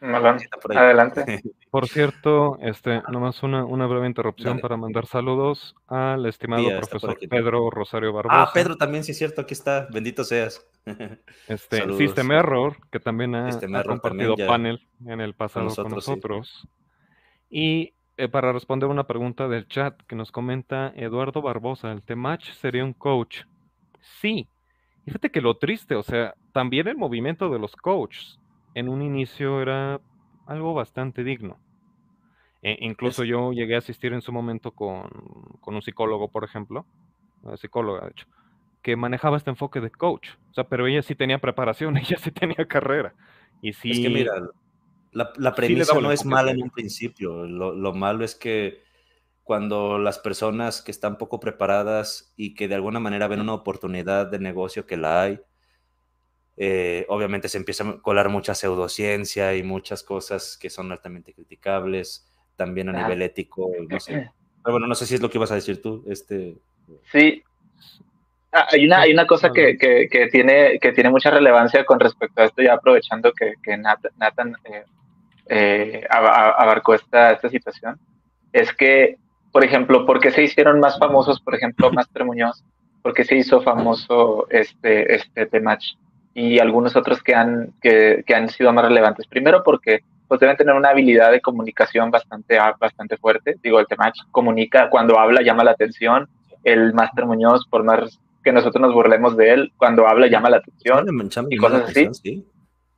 Adelante. 0.00 1.42
Por 1.70 1.86
cierto, 1.86 2.58
este, 2.60 3.02
nomás 3.12 3.42
una, 3.42 3.64
una 3.64 3.86
breve 3.86 4.06
interrupción 4.06 4.58
para 4.58 4.76
mandar 4.76 5.06
saludos 5.06 5.76
al 5.86 6.24
estimado 6.26 6.66
profesor 6.78 7.18
Pedro 7.28 7.70
Rosario 7.70 8.12
Barbosa. 8.12 8.42
Ah, 8.42 8.50
Pedro 8.52 8.76
también, 8.76 9.04
sí 9.04 9.12
es 9.12 9.18
cierto, 9.18 9.42
aquí 9.42 9.54
está, 9.54 9.86
bendito 9.92 10.24
seas. 10.24 10.66
Este, 11.48 11.86
System 11.96 12.32
Error, 12.32 12.76
que 12.90 12.98
también 12.98 13.34
ha, 13.34 13.50
compartido 13.84 14.36
panel 14.36 14.80
en 15.04 15.20
el 15.20 15.34
pasado 15.34 15.74
con 15.74 15.90
nosotros. 15.90 16.66
Y 17.50 17.92
eh, 18.16 18.28
para 18.28 18.52
responder 18.52 18.88
una 18.88 19.06
pregunta 19.06 19.48
del 19.48 19.68
chat 19.68 20.00
que 20.06 20.16
nos 20.16 20.32
comenta 20.32 20.92
Eduardo 20.96 21.42
Barbosa, 21.42 21.92
¿el 21.92 22.02
Temach 22.02 22.44
sería 22.54 22.84
un 22.84 22.94
coach? 22.94 23.42
Sí. 24.20 24.48
Fíjate 25.04 25.30
que 25.30 25.40
lo 25.40 25.56
triste, 25.56 25.94
o 25.94 26.02
sea, 26.02 26.34
también 26.52 26.88
el 26.88 26.96
movimiento 26.96 27.50
de 27.50 27.58
los 27.58 27.76
coaches 27.76 28.39
en 28.74 28.88
un 28.88 29.02
inicio 29.02 29.60
era 29.60 30.00
algo 30.46 30.74
bastante 30.74 31.24
digno. 31.24 31.58
E, 32.62 32.76
incluso 32.80 33.24
yo 33.24 33.52
llegué 33.52 33.74
a 33.74 33.78
asistir 33.78 34.12
en 34.12 34.20
su 34.20 34.32
momento 34.32 34.72
con, 34.72 35.08
un 35.64 35.82
psicólogo, 35.82 36.30
por 36.30 36.44
ejemplo, 36.44 36.84
una 37.42 37.56
psicóloga, 37.56 38.04
de 38.04 38.10
hecho, 38.10 38.26
que 38.82 38.96
manejaba 38.96 39.36
este 39.36 39.50
enfoque 39.50 39.80
de 39.80 39.90
coach. 39.90 40.30
O 40.50 40.54
sea, 40.54 40.64
pero 40.64 40.86
ella 40.86 41.02
sí 41.02 41.14
tenía 41.14 41.38
preparación, 41.38 41.96
ella 41.96 42.18
sí 42.18 42.30
tenía 42.30 42.66
carrera. 42.66 43.14
Y 43.62 43.72
sí, 43.72 43.90
es 43.92 44.00
que 44.00 44.10
mira, 44.10 44.32
la, 45.12 45.54
premisa 45.54 45.98
no 46.00 46.12
es 46.12 46.24
mala 46.24 46.50
en 46.50 46.62
un 46.62 46.70
principio. 46.70 47.46
Lo, 47.46 47.74
lo, 47.74 47.92
malo 47.92 48.24
es 48.24 48.34
que 48.34 48.82
cuando 49.42 49.98
las 49.98 50.18
personas 50.18 50.82
que 50.82 50.90
están 50.90 51.18
poco 51.18 51.40
preparadas 51.40 52.32
y 52.36 52.54
que 52.54 52.68
de 52.68 52.74
alguna 52.74 53.00
manera 53.00 53.28
ven 53.28 53.40
una 53.40 53.54
oportunidad 53.54 54.30
de 54.30 54.38
negocio 54.38 54.86
que 54.86 54.96
la 54.96 55.22
hay, 55.22 55.40
eh, 56.62 57.06
obviamente 57.08 57.48
se 57.48 57.56
empieza 57.56 57.88
a 57.88 58.02
colar 58.02 58.28
mucha 58.28 58.54
pseudociencia 58.54 59.56
y 59.56 59.62
muchas 59.62 60.02
cosas 60.02 60.58
que 60.60 60.68
son 60.68 60.92
altamente 60.92 61.32
criticables, 61.32 62.30
también 62.54 62.90
a 62.90 62.92
nivel 62.92 63.22
ético, 63.22 63.70
no 63.88 63.98
sé. 63.98 64.30
Pero 64.62 64.72
bueno, 64.74 64.86
no 64.86 64.94
sé 64.94 65.06
si 65.06 65.14
es 65.14 65.22
lo 65.22 65.30
que 65.30 65.38
ibas 65.38 65.50
a 65.52 65.54
decir 65.54 65.80
tú. 65.80 66.04
Este... 66.06 66.58
Sí. 67.10 67.42
Ah, 68.52 68.66
hay, 68.72 68.84
una, 68.84 69.00
hay 69.00 69.12
una 69.14 69.26
cosa 69.26 69.50
que, 69.54 69.78
que, 69.78 70.28
tiene, 70.30 70.78
que 70.78 70.92
tiene 70.92 71.08
mucha 71.08 71.30
relevancia 71.30 71.86
con 71.86 71.98
respecto 71.98 72.42
a 72.42 72.44
esto, 72.44 72.60
ya 72.60 72.74
aprovechando 72.74 73.32
que, 73.32 73.54
que 73.62 73.78
Nathan, 73.78 74.54
eh, 74.64 74.84
eh, 75.48 76.06
abarcó 76.10 76.92
esta, 76.92 77.32
esta 77.32 77.48
situación, 77.48 77.98
es 78.52 78.70
que, 78.74 79.16
por 79.50 79.64
ejemplo, 79.64 80.04
¿por 80.04 80.20
qué 80.20 80.30
se 80.30 80.42
hicieron 80.42 80.78
más 80.78 80.98
famosos, 80.98 81.40
por 81.40 81.54
ejemplo, 81.54 81.90
Master 81.90 82.26
Muñoz? 82.26 82.62
¿Por 83.00 83.14
qué 83.14 83.24
se 83.24 83.36
hizo 83.36 83.62
famoso 83.62 84.46
este, 84.50 85.14
este 85.14 85.46
Temach? 85.46 85.96
Y 86.34 86.58
algunos 86.58 86.96
otros 86.96 87.22
que 87.22 87.34
han, 87.34 87.72
que, 87.80 88.22
que, 88.26 88.34
han 88.34 88.48
sido 88.48 88.72
más 88.72 88.84
relevantes. 88.84 89.26
Primero 89.26 89.62
porque 89.64 90.00
pues 90.28 90.38
deben 90.38 90.56
tener 90.56 90.76
una 90.76 90.90
habilidad 90.90 91.32
de 91.32 91.40
comunicación 91.40 92.10
bastante, 92.10 92.56
bastante 92.78 93.16
fuerte. 93.16 93.56
Digo, 93.62 93.80
el 93.80 93.86
Temach 93.88 94.14
comunica, 94.30 94.88
cuando 94.88 95.18
habla 95.18 95.42
llama 95.42 95.64
la 95.64 95.72
atención. 95.72 96.28
El 96.62 96.92
Máster 96.94 97.26
Muñoz, 97.26 97.66
por 97.68 97.82
más 97.82 98.20
que 98.44 98.52
nosotros 98.52 98.80
nos 98.80 98.94
burlemos 98.94 99.36
de 99.36 99.52
él, 99.52 99.72
cuando 99.76 100.06
habla 100.06 100.28
llama 100.28 100.50
la 100.50 100.58
atención 100.58 101.06
y 101.50 101.56
cosas 101.56 101.90
así. 101.90 102.08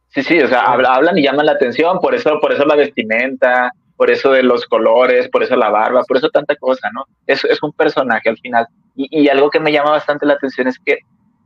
Sí. 0.08 0.22
sí, 0.22 0.40
o 0.40 0.46
sea, 0.48 0.60
hablan 0.62 1.16
y 1.16 1.22
llaman 1.22 1.46
la 1.46 1.52
atención, 1.52 2.00
por 2.00 2.14
eso, 2.14 2.38
por 2.40 2.52
eso 2.52 2.64
la 2.66 2.76
vestimenta, 2.76 3.72
por 3.96 4.10
eso 4.10 4.32
de 4.32 4.42
los 4.42 4.66
colores, 4.66 5.28
por 5.30 5.42
eso 5.42 5.56
la 5.56 5.70
barba, 5.70 6.02
por 6.06 6.18
eso 6.18 6.28
tanta 6.28 6.54
cosa, 6.56 6.90
¿no? 6.92 7.06
Es, 7.26 7.44
es 7.44 7.62
un 7.62 7.72
personaje 7.72 8.28
al 8.28 8.36
final. 8.38 8.66
Y, 8.94 9.22
y 9.22 9.28
algo 9.28 9.48
que 9.48 9.60
me 9.60 9.72
llama 9.72 9.92
bastante 9.92 10.26
la 10.26 10.34
atención 10.34 10.68
es 10.68 10.78
que 10.78 10.98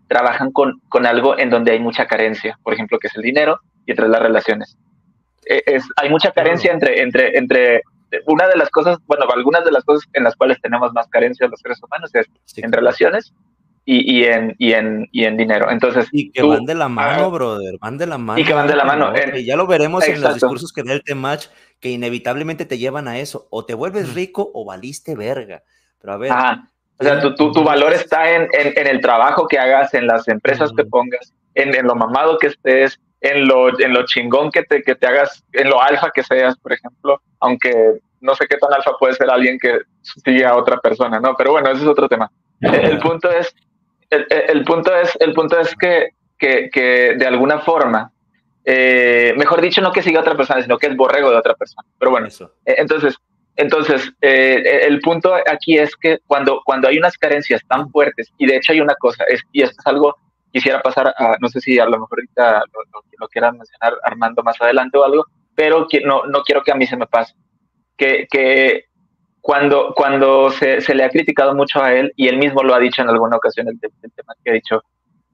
trabajan 0.08 0.52
con, 0.52 0.80
con 0.88 1.06
algo 1.06 1.38
en 1.38 1.50
donde 1.50 1.72
hay 1.72 1.80
mucha 1.80 2.06
carencia, 2.06 2.58
por 2.62 2.74
ejemplo, 2.74 2.98
que 2.98 3.08
es 3.08 3.16
el 3.16 3.22
dinero 3.22 3.60
y 3.84 3.92
entre 3.92 4.08
las 4.08 4.20
relaciones. 4.20 4.76
Eh, 5.46 5.62
es, 5.66 5.84
hay 5.96 6.10
mucha 6.10 6.32
carencia 6.32 6.72
entre, 6.72 7.00
entre, 7.02 7.36
entre 7.36 7.82
una 8.26 8.46
de 8.48 8.56
las 8.56 8.70
cosas, 8.70 8.98
bueno, 9.06 9.24
algunas 9.34 9.64
de 9.64 9.72
las 9.72 9.84
cosas 9.84 10.08
en 10.12 10.24
las 10.24 10.36
cuales 10.36 10.60
tenemos 10.60 10.92
más 10.92 11.08
carencia 11.08 11.48
los 11.48 11.60
seres 11.60 11.82
humanos 11.82 12.10
es 12.14 12.26
en 12.56 12.72
relaciones 12.72 13.32
y, 13.84 14.18
y, 14.18 14.24
en, 14.24 14.54
y, 14.58 14.72
en, 14.72 15.08
y 15.12 15.24
en 15.24 15.36
dinero. 15.36 15.70
Entonces, 15.70 16.08
y 16.12 16.30
que 16.30 16.42
van 16.42 16.64
de 16.64 16.74
la 16.74 16.88
mano, 16.88 17.30
brother, 17.30 17.78
van 17.80 17.98
de 17.98 18.06
la 18.06 18.18
mano. 18.18 18.40
Y 18.40 18.44
que 18.44 18.52
van 18.52 18.66
de 18.66 18.76
la 18.76 18.84
mano. 18.84 19.12
Y 19.34 19.44
ya 19.44 19.56
lo 19.56 19.66
veremos 19.66 20.06
en 20.08 20.20
los 20.20 20.34
discursos 20.34 20.72
que 20.72 20.82
da 20.82 20.92
el 20.92 21.04
Temach, 21.04 21.46
que 21.80 21.90
inevitablemente 21.90 22.64
te 22.64 22.78
llevan 22.78 23.06
a 23.06 23.18
eso. 23.18 23.46
O 23.50 23.64
te 23.64 23.74
vuelves 23.74 24.14
rico 24.14 24.50
o 24.52 24.64
valiste 24.64 25.14
verga. 25.14 25.62
Pero 26.00 26.12
a 26.12 26.16
ver, 26.16 26.32
o 26.98 27.04
sea, 27.04 27.20
tu, 27.20 27.34
tu, 27.34 27.52
tu 27.52 27.62
valor 27.62 27.92
está 27.92 28.30
en, 28.30 28.48
en, 28.52 28.86
el 28.86 29.00
trabajo 29.00 29.46
que 29.46 29.58
hagas, 29.58 29.92
en 29.94 30.06
las 30.06 30.26
empresas 30.28 30.72
que 30.74 30.84
pongas, 30.84 31.34
en, 31.54 31.74
en, 31.74 31.86
lo 31.86 31.94
mamado 31.94 32.38
que 32.38 32.48
estés, 32.48 32.98
en 33.20 33.46
lo, 33.46 33.78
en 33.78 33.92
lo 33.92 34.06
chingón 34.06 34.50
que 34.50 34.62
te, 34.62 34.82
que 34.82 34.94
te 34.94 35.06
hagas, 35.06 35.44
en 35.52 35.68
lo 35.68 35.82
alfa 35.82 36.10
que 36.10 36.22
seas, 36.22 36.56
por 36.58 36.72
ejemplo, 36.72 37.20
aunque 37.40 37.98
no 38.20 38.34
sé 38.34 38.46
qué 38.46 38.56
tan 38.56 38.72
alfa 38.72 38.92
puede 38.98 39.14
ser 39.14 39.30
alguien 39.30 39.58
que 39.58 39.80
sigue 40.24 40.44
a 40.44 40.56
otra 40.56 40.78
persona, 40.78 41.20
¿no? 41.20 41.34
Pero 41.36 41.52
bueno, 41.52 41.70
ese 41.70 41.82
es 41.82 41.88
otro 41.88 42.08
tema. 42.08 42.30
El, 42.60 42.98
punto 42.98 43.30
es, 43.30 43.54
el, 44.08 44.26
el, 44.30 44.64
punto 44.64 44.96
es, 44.96 45.16
el 45.20 45.34
punto 45.34 45.58
es 45.60 45.74
que, 45.76 46.10
que, 46.38 46.70
que 46.72 47.14
de 47.18 47.26
alguna 47.26 47.58
forma, 47.58 48.10
eh, 48.64 49.34
mejor 49.36 49.60
dicho, 49.60 49.82
no 49.82 49.92
que 49.92 50.02
siga 50.02 50.20
a 50.20 50.22
otra 50.22 50.36
persona, 50.36 50.62
sino 50.62 50.78
que 50.78 50.86
es 50.86 50.96
borrego 50.96 51.30
de 51.30 51.36
otra 51.36 51.54
persona. 51.54 51.86
Pero 51.98 52.10
bueno, 52.10 52.26
eso. 52.26 52.52
Eh, 52.64 52.76
entonces, 52.78 53.16
entonces, 53.56 54.12
eh, 54.20 54.80
el 54.86 55.00
punto 55.00 55.34
aquí 55.34 55.78
es 55.78 55.96
que 55.96 56.18
cuando, 56.26 56.60
cuando 56.64 56.88
hay 56.88 56.98
unas 56.98 57.16
carencias 57.16 57.62
tan 57.66 57.90
fuertes, 57.90 58.30
y 58.38 58.46
de 58.46 58.56
hecho 58.56 58.72
hay 58.72 58.80
una 58.80 58.94
cosa, 58.96 59.24
es, 59.24 59.42
y 59.52 59.62
esto 59.62 59.76
es 59.78 59.86
algo, 59.86 60.14
quisiera 60.52 60.80
pasar 60.82 61.08
a, 61.16 61.36
no 61.40 61.48
sé 61.48 61.60
si 61.60 61.78
a 61.78 61.86
lo 61.86 61.98
mejor 61.98 62.18
ahorita 62.18 62.62
lo, 62.72 63.02
lo, 63.18 63.28
quieran 63.28 63.56
mencionar 63.56 63.98
Armando 64.04 64.42
más 64.42 64.60
adelante 64.60 64.98
o 64.98 65.04
algo, 65.04 65.24
pero 65.54 65.86
no, 66.04 66.26
no 66.26 66.42
quiero 66.42 66.62
que 66.62 66.72
a 66.72 66.74
mí 66.74 66.86
se 66.86 66.98
me 66.98 67.06
pase, 67.06 67.34
que, 67.96 68.26
que 68.30 68.84
cuando, 69.40 69.94
cuando 69.94 70.50
se, 70.50 70.82
se, 70.82 70.94
le 70.94 71.04
ha 71.04 71.10
criticado 71.10 71.54
mucho 71.54 71.82
a 71.82 71.94
él, 71.94 72.12
y 72.16 72.28
él 72.28 72.36
mismo 72.36 72.62
lo 72.62 72.74
ha 72.74 72.78
dicho 72.78 73.00
en 73.00 73.08
alguna 73.08 73.36
ocasión, 73.36 73.68
el, 73.68 73.78
el 73.80 74.12
tema 74.12 74.34
que 74.44 74.50
ha 74.50 74.54
dicho, 74.54 74.82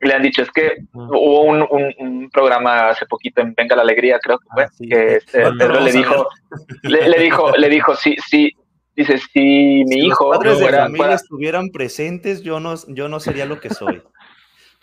le 0.09 0.15
han 0.15 0.23
dicho, 0.23 0.43
es 0.43 0.51
que 0.51 0.79
hubo 0.93 1.43
un, 1.43 1.67
un, 1.99 2.31
programa 2.31 2.89
hace 2.91 3.07
poquito 3.07 3.41
en 3.41 3.55
Venga 3.55 3.77
la 3.77 3.83
Alegría, 3.83 4.19
creo 4.21 4.39
que 4.39 4.47
fue, 4.53 4.65
ah, 4.65 4.71
que 4.79 5.17
este, 5.17 5.43
Pedro 5.53 5.81
le 5.81 5.93
dijo, 5.93 6.27
le, 6.83 7.09
le, 7.09 7.19
dijo, 7.21 7.51
le 7.57 7.69
dijo, 7.69 7.95
sí, 7.97 8.17
sí, 8.27 8.51
dice, 8.97 9.19
si 9.19 9.85
mi 9.87 10.07
hijo... 10.07 10.29
Los 10.33 10.39
padres 10.39 10.59
de 10.59 10.69
familia 10.71 11.15
estuvieran 11.15 11.71
presentes, 11.71 12.43
yo 12.43 12.59
no, 12.61 12.75
yo 12.89 13.09
no 13.09 13.21
sería 13.21 13.47
lo 13.47 13.61
que 13.61 13.71
soy. 13.71 14.03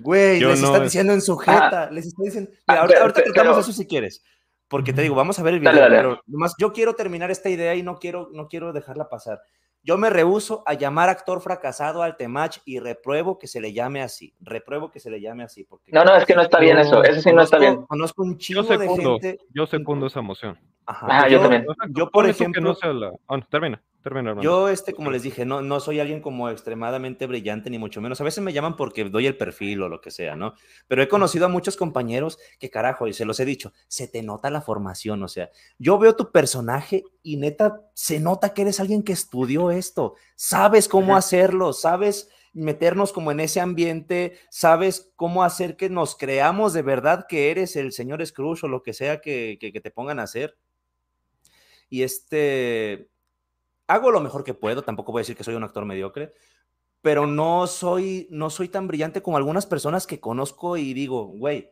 Güey, 0.02 0.40
Yo 0.40 0.50
les 0.52 0.62
no 0.62 0.68
está 0.68 0.78
es- 0.78 0.84
diciendo 0.86 1.12
en 1.14 1.22
sujeta, 1.22 1.92
les 1.92 2.08
está 2.08 2.24
diciendo... 2.24 2.50
Mira, 2.52 2.64
Ah, 2.68 2.74
ahorita, 2.82 2.88
pero- 2.88 3.02
ahorita 3.02 3.22
pero- 3.22 3.34
tratamos 3.34 3.56
pero- 3.58 3.62
eso 3.62 3.74
si 3.74 3.86
quieres, 3.88 4.24
porque 4.70 4.94
te 4.94 5.02
digo, 5.02 5.16
vamos 5.16 5.38
a 5.40 5.44
ver 5.44 5.56
el 5.56 5.60
video, 5.60 5.74
Dale, 5.74 5.84
dale. 5.84 5.96
pero 5.98 6.22
nomás 6.28 6.54
yo 6.58 6.72
quiero 6.72 6.94
terminar 6.96 7.30
esta 7.32 7.50
idea 7.50 7.76
y 7.76 7.84
no 7.84 7.98
quiero, 8.00 8.30
no 8.32 8.48
quiero 8.48 8.72
dejarla 8.72 9.10
pasar. 9.10 9.40
Yo 9.82 9.98
me 9.98 10.10
rehuso 10.10 10.62
a 10.66 10.74
llamar 10.74 11.10
actor 11.10 11.42
fracasado 11.42 12.04
al 12.04 12.18
Temach 12.18 12.58
y 12.66 12.80
repruebo 12.80 13.40
que 13.40 13.48
se 13.48 13.62
le 13.62 13.72
llame 13.74 14.02
así, 14.02 14.34
repruebo 14.42 14.92
que 14.92 15.00
se 15.00 15.10
le 15.10 15.22
llame 15.22 15.44
así. 15.44 15.64
Porque 15.64 15.92
No, 15.94 16.04
no, 16.04 16.16
es 16.16 16.26
que 16.26 16.36
no 16.36 16.42
está 16.42 16.60
bien 16.60 16.78
eso. 16.78 17.04
Eso 17.04 17.22
sí 17.22 17.32
no 17.34 17.42
está 17.42 17.58
bien. 17.58 17.86
Conozco 17.86 18.24
un 18.24 18.34
Yo 18.34 18.38
chingo 18.38 18.64
de 18.64 18.78
secundo, 18.78 19.20
gente... 19.20 19.40
yo 19.54 19.66
secundo 19.68 20.08
esa 20.08 20.22
moción. 20.22 20.60
Ajá, 20.86 21.08
Ah, 21.10 21.30
yo 21.30 21.40
también. 21.40 21.66
Yo, 21.90 22.10
por 22.10 22.26
tú 22.26 22.28
que 22.28 22.32
ejemplo, 22.32 22.62
no 22.62 22.74
sea 22.76 22.92
la- 22.94 23.12
ah, 23.28 23.38
no, 23.38 23.48
termina, 23.50 23.82
termina, 24.02 24.30
hermano. 24.30 24.44
Yo, 24.44 24.70
este, 24.70 24.94
como 24.94 25.12
les 25.12 25.24
dije, 25.24 25.46
no, 25.46 25.62
no 25.62 25.80
soy 25.80 26.00
alguien 26.00 26.22
como 26.22 26.50
extremadamente 26.50 27.28
brillante, 27.28 27.70
ni 27.70 27.78
mucho 27.78 28.02
menos. 28.02 28.22
A 28.22 28.24
veces 28.24 28.44
me 28.44 28.54
llaman 28.54 28.76
porque 28.76 29.04
doy 29.04 29.28
el 29.28 29.38
perfil 29.38 29.82
o 29.84 29.90
lo 29.90 30.02
que 30.02 30.12
sea, 30.12 30.36
¿no? 30.36 30.54
Pero 30.88 31.04
he 31.04 31.08
conocido 31.08 31.46
a 31.46 31.50
muchos 31.50 31.76
compañeros 31.78 32.40
que, 32.60 32.70
carajo, 32.70 33.08
y 33.08 33.14
se 33.14 33.26
los 33.26 33.40
he 33.40 33.46
dicho, 33.46 33.74
se 33.88 34.08
te 34.08 34.24
nota 34.24 34.50
la 34.50 34.62
formación. 34.62 35.22
O 35.24 35.28
sea, 35.28 35.50
yo 35.78 35.98
veo 36.00 36.16
tu 36.16 36.32
personaje 36.32 37.04
y 37.24 37.38
neta, 37.38 37.82
se 37.94 38.20
nota 38.20 38.54
que 38.54 38.62
eres 38.64 38.80
alguien 38.80 39.04
que 39.04 39.14
estudió 39.14 39.72
esto. 39.72 40.16
Sabes 40.36 40.88
cómo 40.88 41.12
Ajá. 41.14 41.20
hacerlo, 41.20 41.74
sabes 41.74 42.30
meternos 42.54 43.14
como 43.14 43.32
en 43.32 43.40
ese 43.42 43.60
ambiente, 43.60 44.40
sabes 44.50 45.12
cómo 45.16 45.44
hacer 45.44 45.78
que 45.78 45.88
nos 45.90 46.16
creamos 46.16 46.74
de 46.74 46.82
verdad 46.82 47.26
que 47.30 47.52
eres 47.52 47.76
el 47.76 47.92
señor 47.92 48.26
Scrooge 48.26 48.66
o 48.66 48.70
lo 48.70 48.82
que 48.82 48.94
sea 48.94 49.22
que, 49.22 49.58
que- 49.62 49.72
que 49.72 49.82
te 49.82 49.92
pongan 49.92 50.20
a 50.20 50.24
hacer. 50.24 50.58
Y 51.90 52.04
este, 52.04 53.10
hago 53.90 54.12
lo 54.12 54.22
mejor 54.22 54.44
que 54.44 54.54
puedo, 54.54 54.84
tampoco 54.84 55.12
voy 55.12 55.20
a 55.20 55.24
decir 55.24 55.36
que 55.36 55.44
soy 55.44 55.56
un 55.56 55.64
actor 55.64 55.84
mediocre, 55.84 56.34
pero 57.02 57.26
no 57.26 57.66
soy, 57.66 58.28
no 58.30 58.50
soy 58.50 58.70
tan 58.70 58.88
brillante 58.88 59.22
como 59.22 59.38
algunas 59.38 59.66
personas 59.66 60.06
que 60.06 60.20
conozco 60.20 60.78
y 60.78 60.94
digo, 60.94 61.26
güey, 61.26 61.72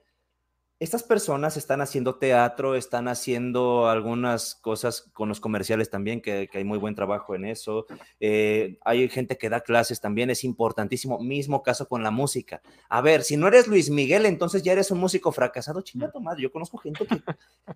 estas 0.80 1.02
personas 1.02 1.58
están 1.58 1.82
haciendo 1.82 2.16
teatro, 2.16 2.76
están 2.76 3.08
haciendo 3.08 3.90
algunas 3.90 4.54
cosas 4.54 5.10
con 5.12 5.28
los 5.28 5.40
comerciales 5.40 5.90
también, 5.90 6.22
que, 6.22 6.48
que 6.52 6.60
hay 6.60 6.64
muy 6.64 6.78
buen 6.78 6.94
trabajo 6.94 7.34
en 7.34 7.46
eso. 7.46 7.88
Eh, 8.20 8.78
hay 8.86 9.10
gente 9.10 9.40
que 9.40 9.50
da 9.50 9.62
clases 9.62 10.00
también, 10.02 10.30
es 10.30 10.44
importantísimo. 10.44 11.18
Mismo 11.18 11.64
caso 11.64 11.88
con 11.88 12.04
la 12.04 12.12
música. 12.12 12.62
A 12.90 13.02
ver, 13.02 13.24
si 13.24 13.38
no 13.38 13.48
eres 13.48 13.68
Luis 13.68 13.90
Miguel, 13.90 14.28
entonces 14.28 14.62
ya 14.62 14.74
eres 14.74 14.92
un 14.92 15.00
músico 15.00 15.32
fracasado. 15.32 15.82
Chinga 15.82 16.12
tu 16.12 16.22
madre. 16.22 16.44
Yo 16.44 16.52
conozco 16.52 16.78
gente 16.78 17.08
que 17.08 17.24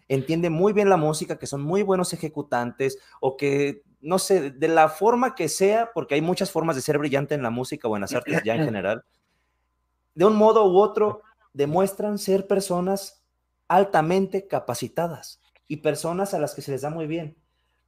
entiende 0.07 0.51
muy 0.51 0.71
bien 0.71 0.87
la 0.87 0.97
música, 0.97 1.39
que 1.39 1.47
son 1.47 1.63
muy 1.63 1.81
buenos 1.81 2.13
ejecutantes 2.13 2.99
o 3.19 3.35
que, 3.35 3.81
no 3.99 4.19
sé, 4.19 4.51
de 4.51 4.67
la 4.67 4.89
forma 4.89 5.33
que 5.33 5.49
sea, 5.49 5.89
porque 5.95 6.13
hay 6.13 6.21
muchas 6.21 6.51
formas 6.51 6.75
de 6.75 6.83
ser 6.83 6.99
brillante 6.99 7.33
en 7.33 7.41
la 7.41 7.49
música 7.49 7.87
o 7.87 7.95
en 7.95 8.01
las 8.01 8.13
artes 8.13 8.43
ya 8.43 8.53
en 8.53 8.65
general, 8.65 9.03
de 10.13 10.25
un 10.25 10.35
modo 10.35 10.71
u 10.71 10.77
otro 10.77 11.23
demuestran 11.53 12.17
ser 12.17 12.47
personas 12.47 13.23
altamente 13.67 14.47
capacitadas 14.47 15.41
y 15.67 15.77
personas 15.77 16.33
a 16.33 16.39
las 16.39 16.53
que 16.55 16.61
se 16.61 16.71
les 16.71 16.81
da 16.81 16.89
muy 16.89 17.07
bien. 17.07 17.37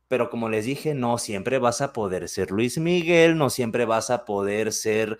Pero 0.08 0.30
como 0.30 0.50
les 0.50 0.66
dije, 0.66 0.94
no 0.94 1.18
siempre 1.18 1.60
vas 1.60 1.82
a 1.82 1.92
poder 1.94 2.30
ser 2.30 2.52
Luis 2.52 2.78
Miguel, 2.78 3.38
no 3.38 3.50
siempre 3.50 3.86
vas 3.86 4.10
a 4.10 4.26
poder 4.26 4.72
ser 4.72 5.18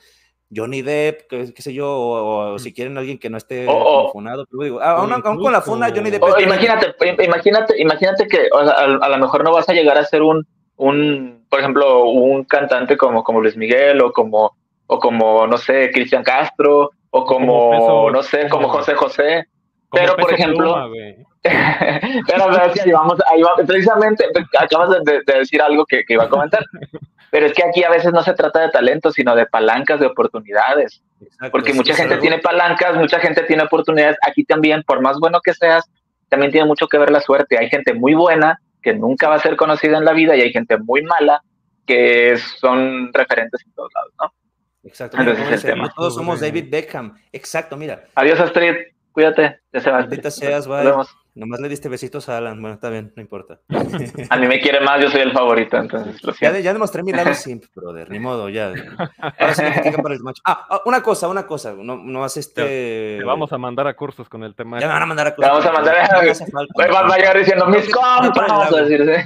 Johnny 0.56 0.82
Depp, 0.84 1.22
qué, 1.30 1.52
qué 1.54 1.62
sé 1.64 1.74
yo, 1.74 1.90
o, 1.92 2.54
o 2.54 2.60
si 2.60 2.74
quieren 2.74 2.98
alguien 2.98 3.18
que 3.18 3.30
no 3.30 3.38
esté 3.38 3.68
O- 3.68 3.72
o- 3.72 3.92
como 3.92 4.12
funado, 4.12 4.46
pero 4.50 4.64
digo, 4.64 4.80
ah, 4.82 4.92
aún, 4.92 5.12
aún 5.12 5.38
con 5.42 5.52
la 5.52 5.62
funda 5.62 5.90
Johnny 5.90 6.12
Depp. 6.12 6.22
Imagínate, 6.40 6.94
im- 7.06 7.24
imagínate, 7.26 7.82
imagínate 7.82 8.28
que 8.28 8.50
o 8.54 8.64
sea, 8.64 8.74
a, 8.74 8.84
a 8.84 9.10
lo 9.10 9.18
mejor 9.18 9.44
no 9.44 9.52
vas 9.52 9.68
a 9.68 9.74
llegar 9.74 9.98
a 9.98 10.06
ser 10.06 10.22
un, 10.22 10.46
un, 10.76 11.46
por 11.50 11.60
ejemplo, 11.60 12.04
un 12.06 12.44
cantante 12.44 12.96
como, 12.98 13.24
como 13.24 13.42
Luis 13.42 13.58
Miguel 13.58 14.00
o 14.02 14.12
como, 14.12 14.56
o 14.86 15.00
como, 15.00 15.48
no 15.48 15.58
sé, 15.58 15.90
Cristian 15.92 16.24
Castro 16.24 16.92
o 17.16 17.26
como, 17.26 17.70
Como 17.70 17.72
Peso- 17.72 18.12
no 18.12 18.24
sé, 18.24 18.50
como 18.50 18.68
José 18.70 18.96
José. 18.96 19.46
Como 19.90 20.04
pero, 20.04 20.16
por 20.18 20.34
ejemplo- 20.34 20.74
Pluma, 20.74 20.88
pero, 22.28 22.66
es 22.66 22.74
que 22.74 22.82
ahí 22.82 22.92
vamos, 22.92 23.18
ahí 23.32 23.42
va- 23.42 23.56
precisamente 23.68 24.26
acabas 24.60 24.90
de, 24.92 25.00
de- 25.12 25.22
de 25.26 25.40
decir 25.40 25.62
algo 25.62 25.86
que, 25.86 26.04
que 26.06 26.14
iba 26.14 26.24
a 26.24 26.30
comentar. 26.30 26.64
Pero 27.32 27.48
es 27.48 27.54
que 27.54 27.64
aquí 27.64 27.84
a 27.84 27.90
veces 27.90 28.14
no 28.14 28.22
se 28.22 28.36
trata 28.36 28.60
de 28.60 28.70
talento, 28.70 29.12
sino 29.12 29.36
de 29.36 29.48
palancas 29.48 30.00
de 30.00 30.06
oportunidades. 30.06 31.02
Exacto, 31.20 31.50
Porque 31.52 31.74
mucha 31.74 31.96
gente 31.96 32.18
tiene 32.18 32.38
palancas, 32.38 32.96
mucha 32.96 33.20
gente 33.20 33.42
tiene 33.44 33.64
oportunidades. 33.64 34.18
Aquí 34.28 34.44
también, 34.46 34.84
por 34.84 35.02
más 35.02 35.18
bueno 35.20 35.40
que 35.44 35.52
seas, 35.56 35.84
también 36.30 36.52
tiene 36.52 36.68
mucho 36.68 36.88
que 36.88 37.00
ver 37.00 37.10
la 37.10 37.22
suerte. 37.22 37.58
Hay 37.58 37.70
gente 37.72 37.96
muy 37.96 38.14
buena 38.14 38.60
que 38.84 38.94
nunca 38.94 39.30
va 39.30 39.36
a 39.36 39.40
ser 39.40 39.56
conocida 39.56 39.98
en 39.98 40.06
la 40.06 40.14
vida 40.14 40.36
y 40.36 40.42
hay 40.42 40.52
gente 40.54 40.78
muy 40.78 41.02
mala 41.02 41.42
que 41.88 42.38
son 42.60 43.12
referentes 43.14 43.66
en 43.66 43.74
todos 43.74 43.90
lados, 43.96 44.14
¿no? 44.22 44.32
Exacto. 44.84 45.18
Entonces 45.18 45.44
mira, 45.46 45.56
es 45.56 45.64
el 45.64 45.72
como 45.72 45.84
dice, 45.84 45.88
tema. 45.88 45.94
Todos 45.96 46.16
somos 46.16 46.40
David 46.42 46.66
Beckham. 46.70 47.16
Exacto, 47.32 47.78
mira. 47.78 48.06
Adiós, 48.16 48.40
Astrid. 48.40 48.74
Cuídate. 49.12 49.60
Ya 49.72 49.80
se 49.80 49.92
va. 49.92 50.08
Seas, 50.32 50.68
Nos 50.68 50.68
bye. 50.68 50.86
vemos. 50.90 51.16
Nomás 51.36 51.60
le 51.62 51.70
diste 51.70 51.90
besitos 51.90 52.30
a 52.30 52.38
Alan. 52.38 52.60
Bueno, 52.62 52.76
está 52.76 52.90
bien, 52.90 53.12
no 53.16 53.22
importa. 53.22 53.60
A 54.30 54.38
mí 54.38 54.48
me 54.48 54.60
quiere 54.60 54.82
más, 54.82 55.02
yo 55.02 55.10
soy 55.10 55.22
el 55.22 55.32
favorito, 55.32 55.78
entonces 55.78 56.22
lo 56.24 56.32
Ya, 56.34 56.38
siento. 56.38 56.58
de- 56.58 56.64
ya 56.64 56.74
demostré 56.74 57.02
mi 57.02 57.12
lado 57.12 57.34
simp, 57.34 57.64
brother. 57.76 58.08
Ni 58.12 58.20
modo, 58.20 58.50
ya. 58.50 58.72
Ahora 59.40 59.54
sí 59.56 59.64
me 59.64 59.72
critican 59.72 60.04
para 60.04 60.14
el 60.16 60.22
macho. 60.22 60.42
Ah, 60.46 60.68
ah, 60.70 60.82
una 60.86 61.02
cosa, 61.02 61.28
una 61.28 61.48
cosa. 61.48 61.74
No, 61.74 61.96
no 61.98 62.24
haces 62.24 62.48
este. 62.48 63.18
Te 63.20 63.24
vamos 63.24 63.52
a 63.52 63.58
mandar 63.58 63.88
a 63.88 63.96
cursos 63.96 64.30
con 64.30 64.44
el 64.44 64.54
tema. 64.56 64.80
Ya 64.80 64.88
me 64.88 64.94
van 64.94 65.04
a 65.04 65.06
mandar 65.08 65.28
a 65.28 65.36
Te 65.36 65.42
vamos 65.42 65.66
a 65.66 65.72
mandar 65.72 65.96
a- 65.98 66.08
No 66.16 66.22
me 66.22 66.30
hace 66.30 66.46
falta. 66.52 66.74
Va, 66.80 67.02
va 67.04 67.16
a 67.16 67.18
llegar 67.18 67.38
diciendo, 67.38 67.66
mis 67.68 67.90
compas, 67.90 68.32
vamos 68.36 68.74
a 68.74 68.82
decir. 68.84 69.24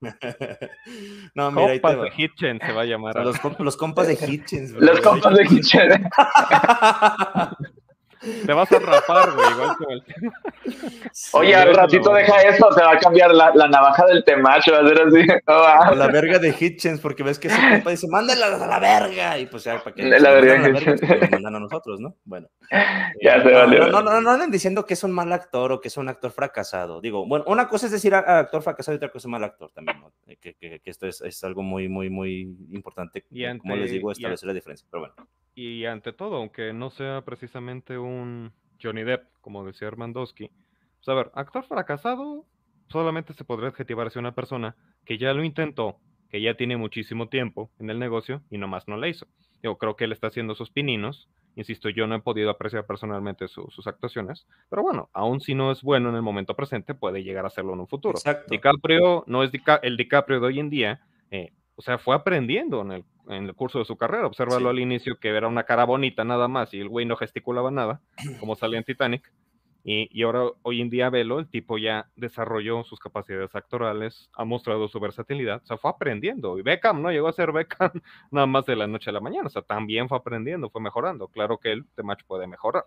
No, 1.34 1.50
mira, 1.50 1.68
ahí 1.72 1.78
va. 1.80 1.94
de 1.96 2.10
Hitchen 2.16 2.58
se 2.64 2.72
va 2.72 2.82
a 2.82 2.84
llamar. 2.84 3.16
Los, 3.24 3.36
comp- 3.40 3.58
los 3.60 3.76
compas 3.76 4.06
de 4.08 4.14
Hitchens, 4.14 4.72
bro. 4.72 4.80
Los 4.86 5.00
compas 5.00 5.34
de 5.36 5.44
Kitchen. 5.46 6.08
Te 8.46 8.52
vas 8.52 8.70
a 8.72 8.78
rapar, 8.78 9.32
güey, 9.34 9.50
igual 9.52 9.76
como 9.76 9.90
el 9.90 10.02
tema. 10.04 10.32
Oye, 11.32 11.54
al 11.54 11.74
ratito 11.74 12.12
deja 12.12 12.42
eso, 12.42 12.72
se 12.72 12.82
va 12.82 12.92
a 12.92 12.98
cambiar 12.98 13.32
la, 13.34 13.52
la 13.54 13.68
navaja 13.68 14.04
del 14.06 14.24
temacho, 14.24 14.72
va 14.72 14.78
a 14.80 14.88
ser 14.88 15.00
así. 15.02 15.26
No 15.46 15.54
va. 15.54 15.76
A 15.88 15.94
la 15.94 16.08
verga 16.08 16.38
de 16.38 16.54
Hitchens, 16.58 17.00
porque 17.00 17.22
ves 17.22 17.38
que 17.38 17.48
ese 17.48 17.56
compa 17.70 17.90
dice, 17.90 18.06
mándalas 18.10 18.60
a 18.60 18.66
la 18.66 18.78
verga. 18.78 19.38
Y 19.38 19.46
pues 19.46 19.64
ya, 19.64 19.82
para 19.82 19.94
que 19.94 20.02
La 20.04 20.18
se 20.18 20.22
lo 20.24 20.32
verga 20.32 20.58
mandan 20.58 20.76
a 20.76 20.80
la 20.80 20.80
de 20.80 20.92
Hitchens. 20.92 21.00
pues, 21.18 21.30
mandan 21.30 21.56
a 21.56 21.60
nosotros, 21.60 22.00
¿no? 22.00 22.16
Bueno. 22.24 22.48
Ya 23.22 23.42
se 23.42 23.48
no, 23.50 23.58
valió. 23.58 23.86
no, 23.88 24.02
no, 24.02 24.10
no, 24.12 24.20
no 24.20 24.30
anden 24.30 24.50
diciendo 24.50 24.84
que 24.84 24.94
es 24.94 25.02
un 25.04 25.12
mal 25.12 25.32
actor 25.32 25.72
o 25.72 25.80
que 25.80 25.88
es 25.88 25.96
un 25.96 26.08
actor 26.08 26.30
fracasado. 26.30 27.00
Digo, 27.00 27.26
bueno, 27.26 27.44
una 27.48 27.68
cosa 27.68 27.86
es 27.86 27.92
decir 27.92 28.14
a- 28.14 28.18
a 28.18 28.38
actor 28.40 28.62
fracasado 28.62 28.94
y 28.94 28.96
otra 28.96 29.10
cosa 29.10 29.26
es 29.28 29.30
mal 29.30 29.42
actor 29.44 29.70
también, 29.72 30.00
¿no? 30.00 30.12
Eh, 30.26 30.36
Que, 30.40 30.54
que- 30.54 30.80
que 30.80 30.90
esto 30.90 31.06
es, 31.06 31.20
es 31.22 31.42
algo 31.44 31.62
muy, 31.62 31.88
muy, 31.88 32.10
muy 32.10 32.40
importante, 32.72 33.24
Y 33.30 33.44
eh, 33.44 33.56
como 33.58 33.72
ante- 33.74 33.84
les 33.84 33.92
digo, 33.92 34.10
y 34.10 34.12
establecer 34.12 34.46
la 34.48 34.52
diferencia. 34.54 34.86
Pero 34.90 35.00
bueno. 35.00 35.14
Y 35.58 35.86
ante 35.86 36.12
todo, 36.12 36.36
aunque 36.36 36.74
no 36.74 36.90
sea 36.90 37.22
precisamente 37.24 37.96
un 37.96 38.52
Johnny 38.80 39.04
Depp, 39.04 39.24
como 39.40 39.64
decía 39.64 39.88
Armandowski, 39.88 40.50
pues 40.98 41.08
a 41.08 41.14
ver, 41.14 41.30
actor 41.34 41.64
fracasado 41.64 42.44
solamente 42.88 43.32
se 43.32 43.42
podría 43.42 43.70
adjetivar 43.70 44.06
hacia 44.06 44.20
una 44.20 44.34
persona 44.34 44.76
que 45.06 45.16
ya 45.16 45.32
lo 45.32 45.42
intentó, 45.42 45.96
que 46.30 46.42
ya 46.42 46.54
tiene 46.58 46.76
muchísimo 46.76 47.30
tiempo 47.30 47.70
en 47.78 47.88
el 47.88 47.98
negocio 47.98 48.42
y 48.50 48.58
nomás 48.58 48.86
no 48.86 48.98
la 48.98 49.08
hizo. 49.08 49.26
Yo 49.62 49.78
creo 49.78 49.96
que 49.96 50.04
él 50.04 50.12
está 50.12 50.26
haciendo 50.26 50.54
sus 50.54 50.70
pininos. 50.70 51.26
Insisto, 51.54 51.88
yo 51.88 52.06
no 52.06 52.16
he 52.16 52.20
podido 52.20 52.50
apreciar 52.50 52.84
personalmente 52.84 53.48
su- 53.48 53.66
sus 53.70 53.86
actuaciones, 53.86 54.46
pero 54.68 54.82
bueno, 54.82 55.08
aún 55.14 55.40
si 55.40 55.54
no 55.54 55.72
es 55.72 55.80
bueno 55.80 56.10
en 56.10 56.16
el 56.16 56.22
momento 56.22 56.54
presente, 56.54 56.94
puede 56.94 57.24
llegar 57.24 57.46
a 57.46 57.50
serlo 57.50 57.72
en 57.72 57.80
un 57.80 57.88
futuro. 57.88 58.18
Exacto. 58.18 58.48
DiCaprio 58.50 59.24
no 59.26 59.42
es 59.42 59.50
Dica- 59.52 59.80
el 59.82 59.96
DiCaprio 59.96 60.38
de 60.38 60.46
hoy 60.48 60.60
en 60.60 60.68
día, 60.68 61.00
eh, 61.30 61.50
o 61.76 61.82
sea, 61.82 61.98
fue 61.98 62.14
aprendiendo 62.16 62.80
en 62.82 62.92
el, 62.92 63.04
en 63.28 63.44
el 63.44 63.54
curso 63.54 63.78
de 63.78 63.84
su 63.84 63.96
carrera. 63.96 64.26
Obsérvalo 64.26 64.70
Sí. 64.70 64.76
al 64.76 64.78
inicio 64.80 65.18
que 65.18 65.28
era 65.28 65.46
una 65.48 65.64
cara 65.64 65.84
bonita 65.84 66.24
nada 66.24 66.48
más 66.48 66.72
y 66.74 66.80
el 66.80 66.88
güey 66.88 67.06
no 67.06 67.16
gesticulaba 67.16 67.70
nada, 67.70 68.00
como 68.40 68.54
salía 68.56 68.78
en 68.78 68.84
Titanic. 68.84 69.32
Y, 69.88 70.08
y 70.10 70.24
ahora, 70.24 70.46
hoy 70.62 70.80
en 70.80 70.90
día, 70.90 71.10
velo, 71.10 71.38
el 71.38 71.48
tipo 71.48 71.78
ya 71.78 72.08
desarrolló 72.16 72.82
sus 72.82 72.98
capacidades 72.98 73.54
actorales, 73.54 74.28
ha 74.34 74.44
mostrado 74.44 74.88
su 74.88 74.98
versatilidad, 74.98 75.62
o 75.62 75.66
sea, 75.66 75.76
fue 75.76 75.90
aprendiendo. 75.92 76.58
Y 76.58 76.62
Beckham 76.62 77.00
no 77.00 77.12
llegó 77.12 77.28
a 77.28 77.32
ser 77.32 77.52
Beckham 77.52 77.92
nada 78.32 78.46
más 78.48 78.66
de 78.66 78.74
la 78.74 78.88
noche 78.88 79.10
a 79.10 79.12
la 79.12 79.20
mañana, 79.20 79.46
o 79.46 79.50
sea, 79.50 79.62
también 79.62 80.08
fue 80.08 80.18
aprendiendo, 80.18 80.70
fue 80.70 80.80
mejorando. 80.80 81.28
Claro 81.28 81.58
que 81.58 81.70
el 81.70 81.84
match 82.02 82.22
puede 82.26 82.48
mejorar. 82.48 82.84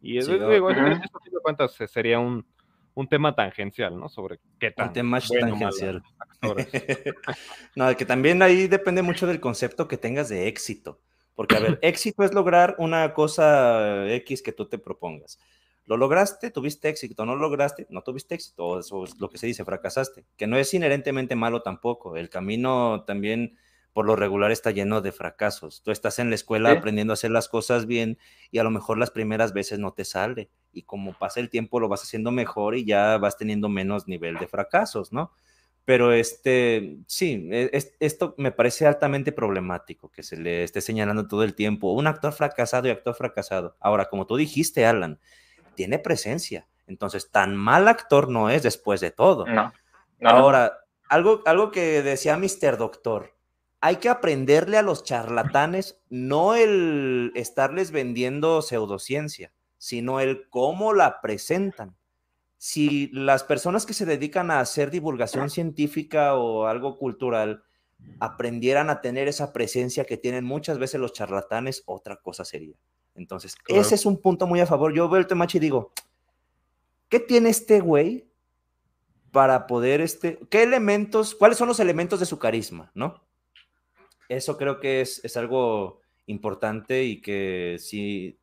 Y 0.00 0.20
Sí, 0.20 0.32
es- 0.32 0.40
no, 0.40 0.48
digo, 0.50 0.68
es- 0.70 0.78
Ujú. 0.78 0.86
es- 0.88 1.00
esto, 1.04 1.18
a 1.18 1.20
fin 1.20 1.32
de 1.32 1.40
cuentas, 1.40 1.80
eh, 1.80 1.86
sería 1.86 2.18
un, 2.18 2.44
un 2.94 3.08
tema 3.08 3.34
tangencial, 3.34 3.98
¿no? 3.98 4.08
Sobre 4.08 4.38
qué 4.58 4.70
tan 4.70 4.88
Un 4.88 4.92
tema 4.92 5.20
bueno 5.28 5.54
o 5.54 5.56
malo 5.56 5.70
tangencial. 5.70 6.02
no, 7.76 7.96
que 7.96 8.04
también 8.04 8.42
ahí 8.42 8.68
depende 8.68 9.02
mucho 9.02 9.26
del 9.26 9.40
concepto 9.40 9.88
que 9.88 9.96
tengas 9.96 10.28
de 10.28 10.48
éxito. 10.48 11.00
Porque, 11.34 11.56
a 11.56 11.60
ver, 11.60 11.78
éxito 11.82 12.24
es 12.24 12.34
lograr 12.34 12.76
una 12.78 13.14
cosa 13.14 14.06
X 14.14 14.42
que 14.42 14.52
tú 14.52 14.68
te 14.68 14.78
propongas. 14.78 15.38
Lo 15.84 15.96
lograste, 15.96 16.50
tuviste 16.50 16.88
éxito, 16.88 17.26
no 17.26 17.34
lo 17.34 17.42
lograste, 17.42 17.86
no 17.90 18.02
tuviste 18.02 18.36
éxito, 18.36 18.78
eso 18.78 19.04
es 19.04 19.18
lo 19.18 19.28
que 19.28 19.38
se 19.38 19.48
dice, 19.48 19.64
fracasaste, 19.64 20.24
que 20.36 20.46
no 20.46 20.56
es 20.56 20.72
inherentemente 20.74 21.34
malo 21.34 21.62
tampoco. 21.62 22.16
El 22.16 22.30
camino 22.30 23.04
también, 23.04 23.58
por 23.92 24.06
lo 24.06 24.16
regular, 24.16 24.50
está 24.50 24.70
lleno 24.70 25.00
de 25.00 25.12
fracasos. 25.12 25.82
Tú 25.82 25.90
estás 25.90 26.18
en 26.18 26.30
la 26.30 26.34
escuela 26.34 26.70
aprendiendo 26.70 27.12
a 27.12 27.14
hacer 27.14 27.30
las 27.30 27.48
cosas 27.48 27.86
bien 27.86 28.18
y 28.50 28.58
a 28.58 28.64
lo 28.64 28.70
mejor 28.70 28.98
las 28.98 29.10
primeras 29.10 29.52
veces 29.52 29.78
no 29.78 29.92
te 29.92 30.04
sale. 30.04 30.48
Y 30.72 30.82
como 30.82 31.12
pasa 31.12 31.40
el 31.40 31.50
tiempo, 31.50 31.78
lo 31.78 31.88
vas 31.88 32.02
haciendo 32.02 32.30
mejor 32.30 32.76
y 32.76 32.84
ya 32.84 33.18
vas 33.18 33.36
teniendo 33.36 33.68
menos 33.68 34.08
nivel 34.08 34.36
de 34.38 34.46
fracasos, 34.46 35.12
¿no? 35.12 35.32
Pero 35.84 36.12
este, 36.12 36.98
sí, 37.06 37.48
e, 37.50 37.70
esto 37.98 38.34
me 38.38 38.52
parece 38.52 38.86
altamente 38.86 39.32
problemático 39.32 40.10
que 40.10 40.22
se 40.22 40.36
le 40.36 40.62
esté 40.62 40.80
señalando 40.80 41.26
todo 41.26 41.42
el 41.42 41.54
tiempo 41.54 41.92
un 41.92 42.06
actor 42.06 42.32
fracasado 42.32 42.86
y 42.86 42.92
actor 42.92 43.14
fracasado. 43.14 43.76
Ahora, 43.80 44.06
como 44.06 44.26
tú 44.26 44.36
dijiste, 44.36 44.86
Alan, 44.86 45.18
tiene 45.74 45.98
presencia. 45.98 46.66
Entonces, 46.86 47.30
tan 47.30 47.56
mal 47.56 47.88
actor 47.88 48.28
no 48.28 48.48
es 48.48 48.62
después 48.62 49.00
de 49.00 49.10
todo. 49.10 49.46
No. 49.46 49.72
Ahora, 50.22 50.78
algo, 51.08 51.42
algo 51.46 51.70
que 51.70 52.02
decía 52.02 52.36
Mr. 52.36 52.76
Doctor, 52.78 53.34
hay 53.82 53.96
que 53.96 54.08
aprenderle 54.08 54.78
a 54.78 54.82
los 54.82 55.02
charlatanes 55.02 56.00
no 56.08 56.54
el 56.54 57.32
estarles 57.34 57.90
vendiendo 57.90 58.62
pseudociencia, 58.62 59.52
sino 59.76 60.20
el 60.20 60.48
cómo 60.48 60.94
la 60.94 61.20
presentan 61.20 61.96
si 62.58 63.08
las 63.08 63.42
personas 63.42 63.84
que 63.84 63.92
se 63.92 64.06
dedican 64.06 64.52
a 64.52 64.60
hacer 64.60 64.92
divulgación 64.92 65.50
científica 65.50 66.36
o 66.36 66.66
algo 66.66 66.96
cultural 66.96 67.64
aprendieran 68.20 68.88
a 68.88 69.00
tener 69.00 69.26
esa 69.26 69.52
presencia 69.52 70.04
que 70.04 70.16
tienen 70.16 70.44
muchas 70.44 70.78
veces 70.78 71.00
los 71.00 71.12
charlatanes, 71.12 71.82
otra 71.86 72.16
cosa 72.16 72.44
sería. 72.44 72.76
Entonces, 73.16 73.56
ese 73.66 73.96
es 73.96 74.06
un 74.06 74.16
punto 74.16 74.46
muy 74.46 74.60
a 74.60 74.66
favor. 74.66 74.94
Yo 74.94 75.08
veo 75.08 75.18
el 75.18 75.26
tema 75.26 75.48
y 75.52 75.58
digo, 75.58 75.92
¿qué 77.08 77.18
tiene 77.18 77.50
este 77.50 77.80
güey 77.80 78.28
para 79.32 79.66
poder, 79.66 80.00
este, 80.00 80.38
qué 80.50 80.62
elementos, 80.62 81.34
cuáles 81.34 81.58
son 81.58 81.66
los 81.66 81.80
elementos 81.80 82.20
de 82.20 82.26
su 82.26 82.38
carisma, 82.38 82.92
no? 82.94 83.24
Eso 84.36 84.56
creo 84.56 84.80
que 84.80 85.02
es, 85.02 85.22
es 85.24 85.36
algo 85.36 86.00
importante 86.26 87.04
y 87.04 87.20
que 87.20 87.76
sí 87.78 88.38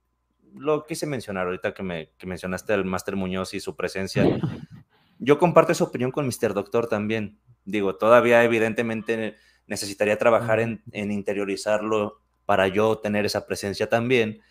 lo 0.54 0.86
quise 0.86 1.08
mencionar 1.08 1.48
ahorita 1.48 1.74
que, 1.74 1.82
me, 1.82 2.12
mencionaste 2.24 2.74
al 2.74 2.86
Máster 2.86 3.16
Muñoz 3.16 3.56
y 3.56 3.60
su 3.60 3.76
presencia. 3.76 4.24
Yo 5.18 5.40
comparto 5.40 5.72
esa 5.72 5.84
opinión 5.84 6.12
con 6.12 6.28
Mr. 6.28 6.54
Doctor 6.54 6.88
también. 6.88 7.40
Digo, 7.66 7.96
todavía 7.96 8.44
evidentemente 8.44 9.36
necesitaría 9.66 10.18
trabajar 10.18 10.60
en, 10.60 10.82
interiorizarlo 10.92 12.22
para 12.46 12.68
yo 12.68 13.00
tener 13.00 13.26
esa 13.26 13.46
presencia 13.46 13.90
también. 13.90 14.42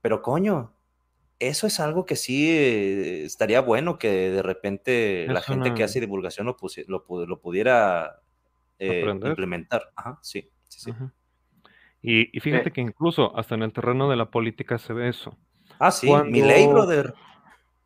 Pero 0.00 0.22
coño, 0.22 0.74
eso 1.38 1.66
es 1.66 1.80
algo 1.80 2.06
que 2.06 2.16
sí 2.16 2.48
eh, 2.50 3.24
estaría 3.24 3.60
bueno 3.60 3.98
que 3.98 4.30
de 4.30 4.42
repente 4.42 5.26
la 5.28 5.42
gente 5.42 5.74
que 5.74 5.82
hace 5.82 6.00
divulgación 6.00 6.46
lo, 6.46 6.56
lo, 7.26 7.40
pudiera 7.40 8.22
eh, 8.78 9.04
implementar. 9.06 9.90
Ajá, 9.96 10.18
sí, 10.22 10.48
sí, 10.68 10.92
sí. 10.92 10.92
Y, 12.02 12.40
fíjate 12.40 12.70
que 12.70 12.80
incluso 12.80 13.36
hasta 13.36 13.56
en 13.56 13.62
el 13.62 13.72
terreno 13.72 14.08
de 14.08 14.16
la 14.16 14.30
política 14.30 14.78
se 14.78 14.92
ve 14.92 15.08
eso. 15.08 15.36
Ah, 15.78 15.90
sí, 15.90 16.10
mi 16.26 16.40
ley, 16.40 16.66
brother. 16.68 17.14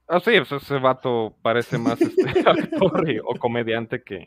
Ah, 0.07 0.21
sí, 0.21 0.33
pues 0.37 0.63
ese 0.63 0.79
vato 0.79 1.37
parece 1.41 1.79
más 1.79 2.01
este, 2.01 2.23
actor 2.47 3.05
o 3.25 3.39
comediante 3.39 4.03
que, 4.03 4.27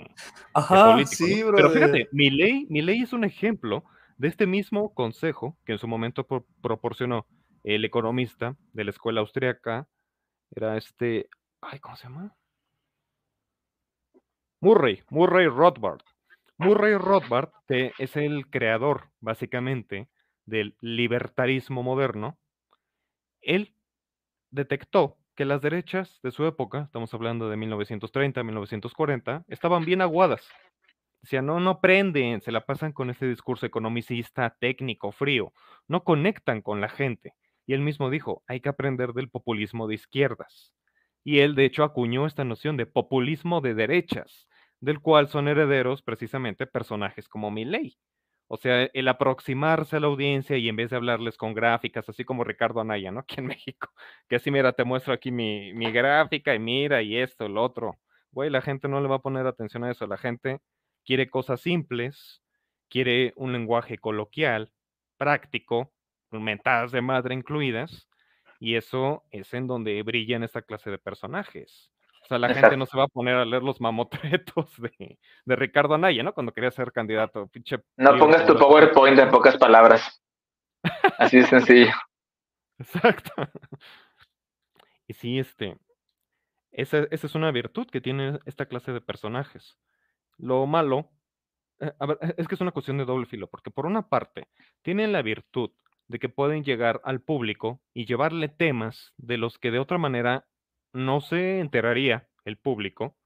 Ajá, 0.54 0.98
Sí, 1.06 1.44
Pero 1.56 1.70
fíjate, 1.70 2.08
mi 2.14 2.30
ley, 2.30 2.66
mi 2.70 2.82
ley 2.82 3.02
es 3.02 3.12
un 3.12 3.26
ejemplo 3.26 3.84
de 4.18 4.30
este 4.30 4.48
mismo 4.48 4.94
consejo 4.94 5.58
que 5.66 5.74
en 5.74 5.80
su 5.80 5.88
momento 5.88 6.26
proporcionó 6.62 7.28
el 7.64 7.84
economista 7.84 8.56
de 8.72 8.86
la 8.86 8.92
escuela 8.92 9.20
austriaca, 9.20 9.88
era 10.56 10.78
este, 10.78 11.28
ay, 11.62 11.80
¿cómo 11.80 11.98
se 11.98 12.04
llama? 12.04 12.36
Murray, 14.62 15.04
Murray 15.10 15.48
Rothbard. 15.48 16.02
Murray 16.58 16.96
Rothbard 16.96 17.50
es 17.68 18.16
el 18.16 18.50
creador, 18.50 19.10
básicamente, 19.20 20.08
del 20.46 20.76
libertarismo 20.82 21.84
moderno. 21.84 22.38
Él 23.42 23.76
detectó 24.52 25.18
que 25.36 25.46
las 25.46 25.62
derechas 25.62 26.20
de 26.22 26.32
su 26.32 26.46
época, 26.46 26.84
estamos 26.84 27.14
hablando 27.14 27.50
de 27.50 27.58
1930, 27.58 28.44
1940, 28.44 29.46
estaban 29.48 29.84
bien 29.84 30.02
aguadas. 30.02 30.48
Decía, 31.22 31.42
no, 31.42 31.60
no 31.60 31.80
prenden, 31.80 32.42
se 32.42 32.52
la 32.52 32.66
pasan 32.66 32.92
con 32.92 33.10
este 33.10 33.28
discurso 33.28 33.66
economicista, 33.66 34.56
técnico, 34.60 35.12
frío, 35.12 35.54
no 35.88 36.04
conectan 36.04 36.62
con 36.62 36.82
la 36.82 36.90
gente. 36.90 37.34
Y 37.66 37.74
él 37.74 37.82
mismo 37.82 38.10
dijo, 38.10 38.44
hay 38.48 38.60
que 38.60 38.70
aprender 38.70 39.14
del 39.14 39.30
populismo 39.30 39.88
de 39.88 39.96
izquierdas. 39.96 40.74
Y 41.24 41.40
él, 41.40 41.56
de 41.56 41.66
hecho, 41.66 41.84
acuñó 41.84 42.28
esta 42.28 42.44
noción 42.44 42.76
de 42.76 42.86
populismo 42.86 43.62
de 43.62 43.74
derechas, 43.74 44.48
del 44.84 45.00
cual 45.00 45.30
son 45.30 45.48
herederos 45.48 46.02
precisamente 46.02 46.68
personajes 46.68 47.30
como 47.30 47.50
Milley. 47.50 47.98
O 48.48 48.58
sea, 48.58 48.84
el 48.94 49.08
aproximarse 49.08 49.96
a 49.96 50.00
la 50.02 50.08
audiencia 50.08 50.58
y 50.58 50.68
en 50.68 50.76
vez 50.76 50.90
de 50.90 50.98
hablarles 50.98 51.38
con 51.38 51.54
gráficas, 51.54 52.10
así 52.10 52.26
como 52.26 52.44
Ricardo 52.44 52.82
Anaya, 52.82 53.10
¿no? 53.10 53.22
Aquí 53.22 53.36
en 53.40 53.48
México, 53.48 53.90
que 54.28 54.36
así, 54.36 54.52
mira, 54.52 54.74
te 54.74 54.84
muestro 54.84 55.14
aquí 55.14 55.32
mi, 55.32 55.72
gráfica 55.92 56.54
y 56.54 56.60
mira 56.60 57.02
y 57.02 57.16
esto, 57.18 57.46
el 57.46 57.58
otro. 57.58 57.98
Güey, 58.32 58.50
la 58.50 58.62
gente 58.62 58.90
no 58.90 59.00
le 59.00 59.08
va 59.08 59.16
a 59.18 59.22
poner 59.22 59.48
atención 59.48 59.86
a 59.86 59.92
eso. 59.92 60.06
La 60.06 60.18
gente 60.18 60.60
quiere 61.06 61.30
cosas 61.30 61.62
simples, 61.62 62.44
quiere 62.90 63.32
un 63.38 63.54
lenguaje 63.54 63.98
coloquial, 63.98 64.70
práctico, 65.18 65.94
mentadas 66.32 66.92
de 66.92 67.02
madre 67.02 67.36
incluidas, 67.36 68.10
y 68.60 68.76
eso 68.76 69.24
es 69.32 69.54
en 69.54 69.68
donde 69.68 70.02
brillan 70.04 70.44
esta 70.44 70.62
clase 70.62 70.92
de 70.92 70.98
personajes. 70.98 71.93
Sea, 72.34 72.40
la 72.40 72.54
gente 72.54 72.78
no 72.78 72.88
se 72.88 72.98
va 72.98 73.04
a 73.04 73.08
poner 73.08 73.36
a 73.36 73.46
leer 73.46 73.62
los 73.62 73.80
mamotretos 73.80 74.82
de, 74.82 75.20
de 75.46 75.56
Ricardo 75.56 75.94
Anaya, 75.94 76.24
¿no? 76.24 76.34
Cuando 76.34 76.52
quería 76.52 76.72
ser 76.72 76.92
candidato. 76.92 77.50
no 77.98 78.18
pongas 78.18 78.46
tu 78.48 78.58
PowerPoint 78.58 79.20
en 79.20 79.30
pocas 79.30 79.56
palabras. 79.58 80.24
Así 81.20 81.38
de 81.38 81.46
sencillo. 81.46 81.94
Exacto. 82.80 83.32
Y 85.08 85.14
sí, 85.14 85.38
este, 85.38 85.78
esa, 86.72 87.06
esa, 87.12 87.28
es 87.28 87.36
una 87.36 87.52
virtud 87.52 87.88
que 87.88 88.02
tiene 88.02 88.40
esta 88.46 88.66
clase 88.66 88.92
de 88.92 89.02
personajes. 89.02 89.78
Lo 90.38 90.66
malo, 90.66 91.12
eh, 91.80 91.94
a 92.00 92.06
ver, 92.08 92.18
es 92.38 92.48
que 92.48 92.56
es 92.56 92.62
una 92.62 92.72
cuestión 92.72 92.98
de 92.98 93.06
doble 93.06 93.28
filo, 93.28 93.48
porque 93.48 93.70
por 93.70 93.86
una 93.86 94.10
parte, 94.10 94.48
tienen 94.82 95.12
la 95.12 95.22
virtud 95.22 95.70
de 96.08 96.18
que 96.18 96.30
pueden 96.30 96.64
llegar 96.64 97.00
al 97.04 97.22
público 97.22 97.82
y 97.94 98.06
llevarle 98.06 98.50
temas 98.50 99.14
de 99.18 99.38
los 99.38 99.60
que 99.60 99.70
de 99.70 99.80
otra 99.80 100.00
manera 100.00 100.48
no 100.94 101.22
se 101.22 101.60
enteraría 101.60 102.30
el 102.46 102.58
público. 102.58 103.18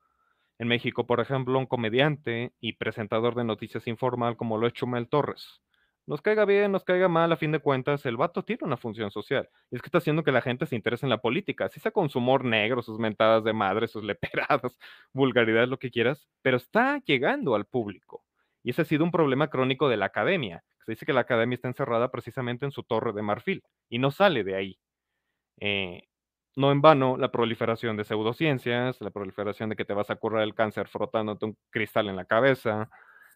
En 0.60 0.68
México, 0.68 1.06
por 1.06 1.20
ejemplo, 1.20 1.60
un 1.60 1.68
comediante 1.68 2.54
y 2.60 2.74
presentador 2.74 3.36
de 3.36 3.44
noticias 3.44 3.88
informal 3.88 4.38
como 4.38 4.58
lo 4.58 4.68
es 4.68 4.74
Chumel 4.74 5.08
Torres. 5.10 5.62
Nos 6.08 6.22
caiga 6.22 6.46
bien, 6.46 6.72
nos 6.72 6.86
caiga 6.86 7.10
mal, 7.10 7.34
a 7.34 7.38
fin 7.38 7.52
de 7.52 7.60
cuentas, 7.60 8.06
el 8.06 8.16
vato 8.16 8.44
tiene 8.44 8.62
una 8.64 8.78
función 8.78 9.12
social. 9.12 9.50
Y 9.70 9.76
es 9.76 9.82
que 9.82 9.88
está 9.90 9.98
haciendo 9.98 10.24
que 10.24 10.32
la 10.32 10.42
gente 10.42 10.66
se 10.66 10.76
interese 10.76 11.06
en 11.06 11.10
la 11.10 11.18
política. 11.20 11.66
Así 11.66 11.82
sea 11.82 11.92
con 11.92 12.10
su 12.10 12.20
humor 12.20 12.46
negro, 12.46 12.82
sus 12.82 12.98
mentadas 12.98 13.44
de 13.44 13.52
madre, 13.52 13.90
sus 13.90 14.06
leperadas, 14.06 14.80
vulgaridades, 15.14 15.68
lo 15.68 15.78
que 15.80 15.92
quieras, 15.92 16.30
pero 16.42 16.56
está 16.58 17.00
llegando 17.06 17.56
al 17.56 17.66
público. 17.66 18.24
Y 18.64 18.70
ese 18.70 18.84
ha 18.84 18.86
sido 18.86 19.04
un 19.04 19.12
problema 19.12 19.50
crónico 19.50 19.90
de 19.90 19.98
la 19.98 20.06
academia. 20.06 20.64
Se 20.86 20.94
dice 20.94 21.06
que 21.06 21.12
la 21.12 21.22
academia 21.22 21.56
está 21.56 21.68
encerrada 21.68 22.10
precisamente 22.10 22.66
en 22.66 22.72
su 22.72 22.84
torre 22.84 23.12
de 23.12 23.22
marfil 23.22 23.64
y 23.90 24.00
no 24.00 24.10
sale 24.10 24.46
de 24.46 24.56
ahí. 24.56 24.80
Eh, 25.60 26.07
no 26.58 26.72
en 26.72 26.82
vano 26.82 27.18
la 27.18 27.32
proliferación 27.32 27.96
de 27.98 28.04
pseudociencias, 28.04 29.00
la 29.00 29.12
proliferación 29.12 29.70
de 29.70 29.76
que 29.76 29.86
te 29.86 29.94
vas 29.94 30.10
a 30.10 30.16
curar 30.16 30.42
el 30.42 30.56
cáncer 30.56 30.88
frotándote 30.88 31.46
un 31.46 31.58
cristal 31.70 32.10
en 32.10 32.16
la 32.16 32.26
cabeza, 32.26 32.90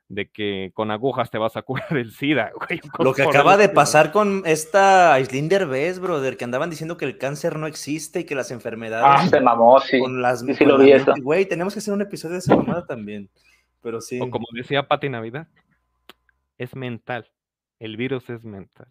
de 0.08 0.30
que 0.30 0.72
con 0.74 0.90
agujas 0.90 1.30
te 1.30 1.38
vas 1.38 1.56
a 1.56 1.62
curar 1.62 1.96
el 1.96 2.12
SIDA. 2.12 2.52
Lo 2.98 3.14
que 3.14 3.22
acaba 3.22 3.58
de 3.58 3.70
pasar 3.70 4.12
con 4.12 4.42
esta 4.46 5.20
Islinder 5.20 5.68
Bess, 5.68 6.00
brother, 6.00 6.36
que 6.36 6.46
andaban 6.46 6.72
diciendo 6.72 6.98
que 6.98 7.06
el 7.06 7.20
cáncer 7.20 7.60
no 7.60 7.68
existe 7.68 8.22
y 8.22 8.24
que 8.24 8.34
las 8.34 8.50
enfermedades. 8.50 9.06
Ah, 9.08 9.28
se 9.28 9.40
mamó, 9.40 9.80
sí. 9.80 10.00
Con 10.00 10.20
las, 10.20 10.40
sí, 10.40 10.66
lo 10.66 10.80
vi 10.80 10.92
eso. 10.92 11.14
Güey, 11.22 11.46
tenemos 11.46 11.74
que 11.74 11.80
hacer 11.80 11.94
un 11.94 12.02
episodio 12.02 12.34
de 12.34 12.40
esa 12.40 12.56
mamada 12.56 12.88
también. 12.88 13.30
Pero 13.82 14.02
sí. 14.02 14.20
O 14.20 14.32
como 14.32 14.48
decía 14.52 14.88
Pati 14.88 15.10
Navidad, 15.10 15.48
es 16.58 16.76
mental. 16.76 17.30
El 17.78 17.98
virus 17.98 18.28
es 18.32 18.44
mental. 18.44 18.88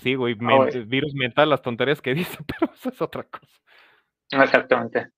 Sí, 0.00 0.14
güey, 0.14 0.36
ah, 0.40 0.68
virus 0.86 1.14
mental, 1.14 1.50
las 1.50 1.62
tonterías 1.62 2.00
que 2.00 2.14
dice, 2.14 2.38
pero 2.46 2.72
eso 2.72 2.88
es 2.88 3.02
otra 3.02 3.24
cosa. 3.24 3.60
Exactamente. 4.30 5.08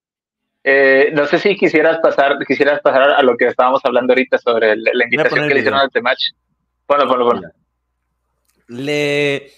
Eh, 0.67 1.11
no 1.13 1.27
sé 1.27 1.39
si 1.39 1.57
quisieras 1.57 1.99
pasar, 1.99 2.39
quisieras 2.47 2.81
pasar 2.81 3.11
a 3.11 3.23
lo 3.23 3.37
que 3.37 3.47
estábamos 3.47 3.85
hablando 3.85 4.13
ahorita 4.13 4.39
sobre 4.39 4.75
la 4.77 5.05
invitación 5.05 5.47
que 5.47 5.55
le 5.55 5.61
hicieron 5.61 5.79
al 5.79 5.91
Temach. 5.91 6.19
Ponlo, 6.87 7.07
ponlo, 7.07 7.29
ponlo. 7.29 7.49
Le 8.69 9.51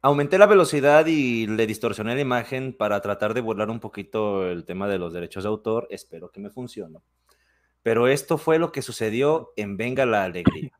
aumenté 0.00 0.38
la 0.38 0.46
velocidad 0.46 1.04
y 1.06 1.46
le 1.46 1.66
distorsioné 1.66 2.14
la 2.14 2.20
imagen 2.22 2.72
para 2.72 3.00
tratar 3.02 3.34
de 3.34 3.42
burlar 3.42 3.68
un 3.68 3.78
poquito 3.78 4.50
el 4.50 4.64
tema 4.64 4.88
de 4.88 4.98
los 4.98 5.12
derechos 5.12 5.44
de 5.44 5.48
autor. 5.48 5.86
Espero 5.90 6.30
que 6.30 6.40
me 6.40 6.48
funcione. 6.48 7.00
Pero 7.82 8.08
esto 8.08 8.38
fue 8.38 8.58
lo 8.58 8.72
que 8.72 8.82
sucedió 8.82 9.52
en 9.56 9.76
Venga 9.76 10.06
la 10.06 10.24
Alegría. 10.24 10.72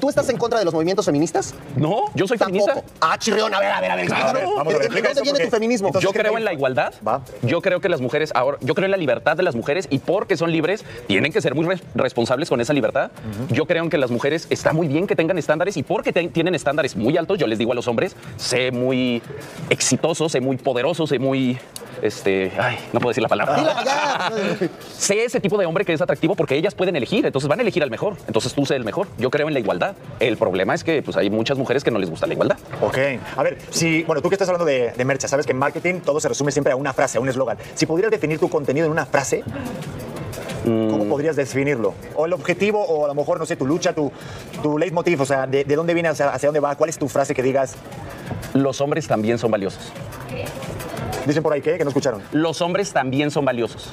¿Tú 0.00 0.08
estás 0.08 0.28
en 0.30 0.36
contra 0.38 0.58
de 0.58 0.64
los 0.64 0.72
movimientos 0.74 1.04
feministas? 1.04 1.54
No, 1.76 2.06
yo 2.14 2.26
soy 2.26 2.38
feminista. 2.38 2.72
Tampoco. 2.74 2.92
Ah, 3.00 3.18
chirrión, 3.18 3.54
a 3.54 3.60
ver, 3.60 3.70
a 3.70 3.80
ver, 3.80 3.90
a 3.90 3.96
ver. 3.96 4.12
A 4.12 4.32
ver, 4.32 4.44
vamos 4.44 4.74
a 4.74 4.78
ver, 4.78 4.90
¿De 4.90 5.02
dónde 5.02 5.22
viene 5.22 5.38
tu 5.44 5.50
feminismo? 5.50 5.88
entonces, 5.88 6.08
Yo 6.08 6.12
¿qué 6.12 6.20
creo 6.20 6.38
en 6.38 6.44
la 6.44 6.52
igualdad. 6.54 6.94
Va. 7.06 7.20
Yo 7.42 7.60
creo 7.60 7.80
que 7.80 7.88
las 7.90 8.00
mujeres, 8.00 8.32
ahora, 8.34 8.56
yo 8.62 8.74
creo 8.74 8.86
en 8.86 8.90
la 8.92 8.96
libertad 8.96 9.36
de 9.36 9.42
las 9.42 9.54
mujeres 9.54 9.86
y 9.90 9.98
porque 9.98 10.36
son 10.38 10.50
libres, 10.52 10.84
tienen 11.06 11.32
que 11.32 11.40
ser 11.42 11.54
muy 11.54 11.66
res- 11.66 11.82
responsables 11.94 12.48
con 12.48 12.60
esa 12.62 12.72
libertad. 12.72 13.10
Yo 13.50 13.66
creo 13.66 13.84
en 13.84 13.90
que 13.90 13.98
las 13.98 14.10
mujeres 14.10 14.46
está 14.50 14.72
muy 14.72 14.88
bien 14.88 15.06
que 15.06 15.14
tengan 15.16 15.36
estándares 15.38 15.76
y 15.76 15.82
porque 15.82 16.12
tienen 16.12 16.54
estándares 16.54 16.96
muy 16.96 17.16
altos, 17.18 17.38
yo 17.38 17.46
les 17.46 17.58
digo 17.58 17.72
a 17.72 17.74
los 17.74 17.86
hombres, 17.86 18.16
sé 18.38 18.72
muy 18.72 19.22
exitoso, 19.68 20.28
sé 20.30 20.40
muy 20.40 20.56
poderoso, 20.56 21.06
sé 21.06 21.18
muy, 21.18 21.58
este, 22.02 22.52
ay, 22.58 22.76
no 22.94 23.00
puedo 23.00 23.10
decir 23.10 23.22
la 23.22 23.28
palabra. 23.28 24.30
Sé 24.96 25.24
ese 25.24 25.40
tipo 25.40 25.56
de 25.58 25.66
hombre 25.66 25.84
que 25.84 25.92
es 25.92 26.00
atractivo 26.00 26.34
porque 26.34 26.54
ellas 26.56 26.74
pueden 26.74 26.94
elegir, 26.96 27.24
entonces 27.26 27.48
van 27.48 27.58
a 27.58 27.62
elegir 27.62 27.82
al 27.82 27.90
mejor. 27.90 28.16
Entonces 28.26 28.52
tú 28.54 28.64
sé 28.66 28.76
el 28.76 28.84
mejor. 28.84 29.08
Yo 29.18 29.30
creo 29.30 29.48
en 29.48 29.54
la 29.60 29.64
igualdad. 29.64 29.94
El 30.18 30.36
problema 30.36 30.74
es 30.74 30.82
que 30.82 31.02
pues, 31.02 31.16
hay 31.16 31.30
muchas 31.30 31.58
mujeres 31.58 31.84
que 31.84 31.90
no 31.90 31.98
les 31.98 32.10
gusta 32.10 32.26
la 32.26 32.32
igualdad. 32.32 32.56
Ok. 32.80 32.98
A 33.36 33.42
ver, 33.42 33.58
si, 33.70 34.02
bueno, 34.04 34.22
tú 34.22 34.28
que 34.28 34.34
estás 34.34 34.48
hablando 34.48 34.64
de, 34.64 34.92
de 34.96 35.04
mercha, 35.04 35.28
sabes 35.28 35.46
que 35.46 35.52
en 35.52 35.58
marketing 35.58 36.00
todo 36.00 36.20
se 36.20 36.28
resume 36.28 36.50
siempre 36.52 36.72
a 36.72 36.76
una 36.76 36.92
frase, 36.92 37.18
a 37.18 37.20
un 37.20 37.28
eslogan. 37.28 37.58
Si 37.74 37.86
pudieras 37.86 38.10
definir 38.10 38.38
tu 38.38 38.48
contenido 38.48 38.86
en 38.86 38.92
una 38.92 39.06
frase, 39.06 39.44
¿cómo 40.64 41.04
podrías 41.06 41.36
definirlo? 41.36 41.94
O 42.14 42.26
el 42.26 42.32
objetivo, 42.32 42.82
o 42.82 43.04
a 43.04 43.08
lo 43.08 43.14
mejor, 43.14 43.38
no 43.38 43.46
sé, 43.46 43.56
tu 43.56 43.66
lucha, 43.66 43.92
tu, 43.92 44.10
tu 44.62 44.78
leitmotiv, 44.78 45.20
o 45.20 45.26
sea, 45.26 45.46
de, 45.46 45.64
de 45.64 45.76
dónde 45.76 45.94
viene, 45.94 46.08
hacia, 46.08 46.30
hacia 46.30 46.48
dónde 46.48 46.60
va, 46.60 46.74
cuál 46.76 46.90
es 46.90 46.98
tu 46.98 47.08
frase 47.08 47.34
que 47.34 47.42
digas, 47.42 47.74
Los 48.54 48.80
hombres 48.80 49.06
también 49.06 49.38
son 49.38 49.50
valiosos. 49.50 49.92
Dicen 51.26 51.42
por 51.42 51.52
ahí 51.52 51.60
que, 51.60 51.76
que 51.78 51.84
no 51.84 51.90
escucharon. 51.90 52.22
Los 52.32 52.60
hombres 52.60 52.92
también 52.92 53.30
son 53.30 53.44
valiosos. 53.44 53.90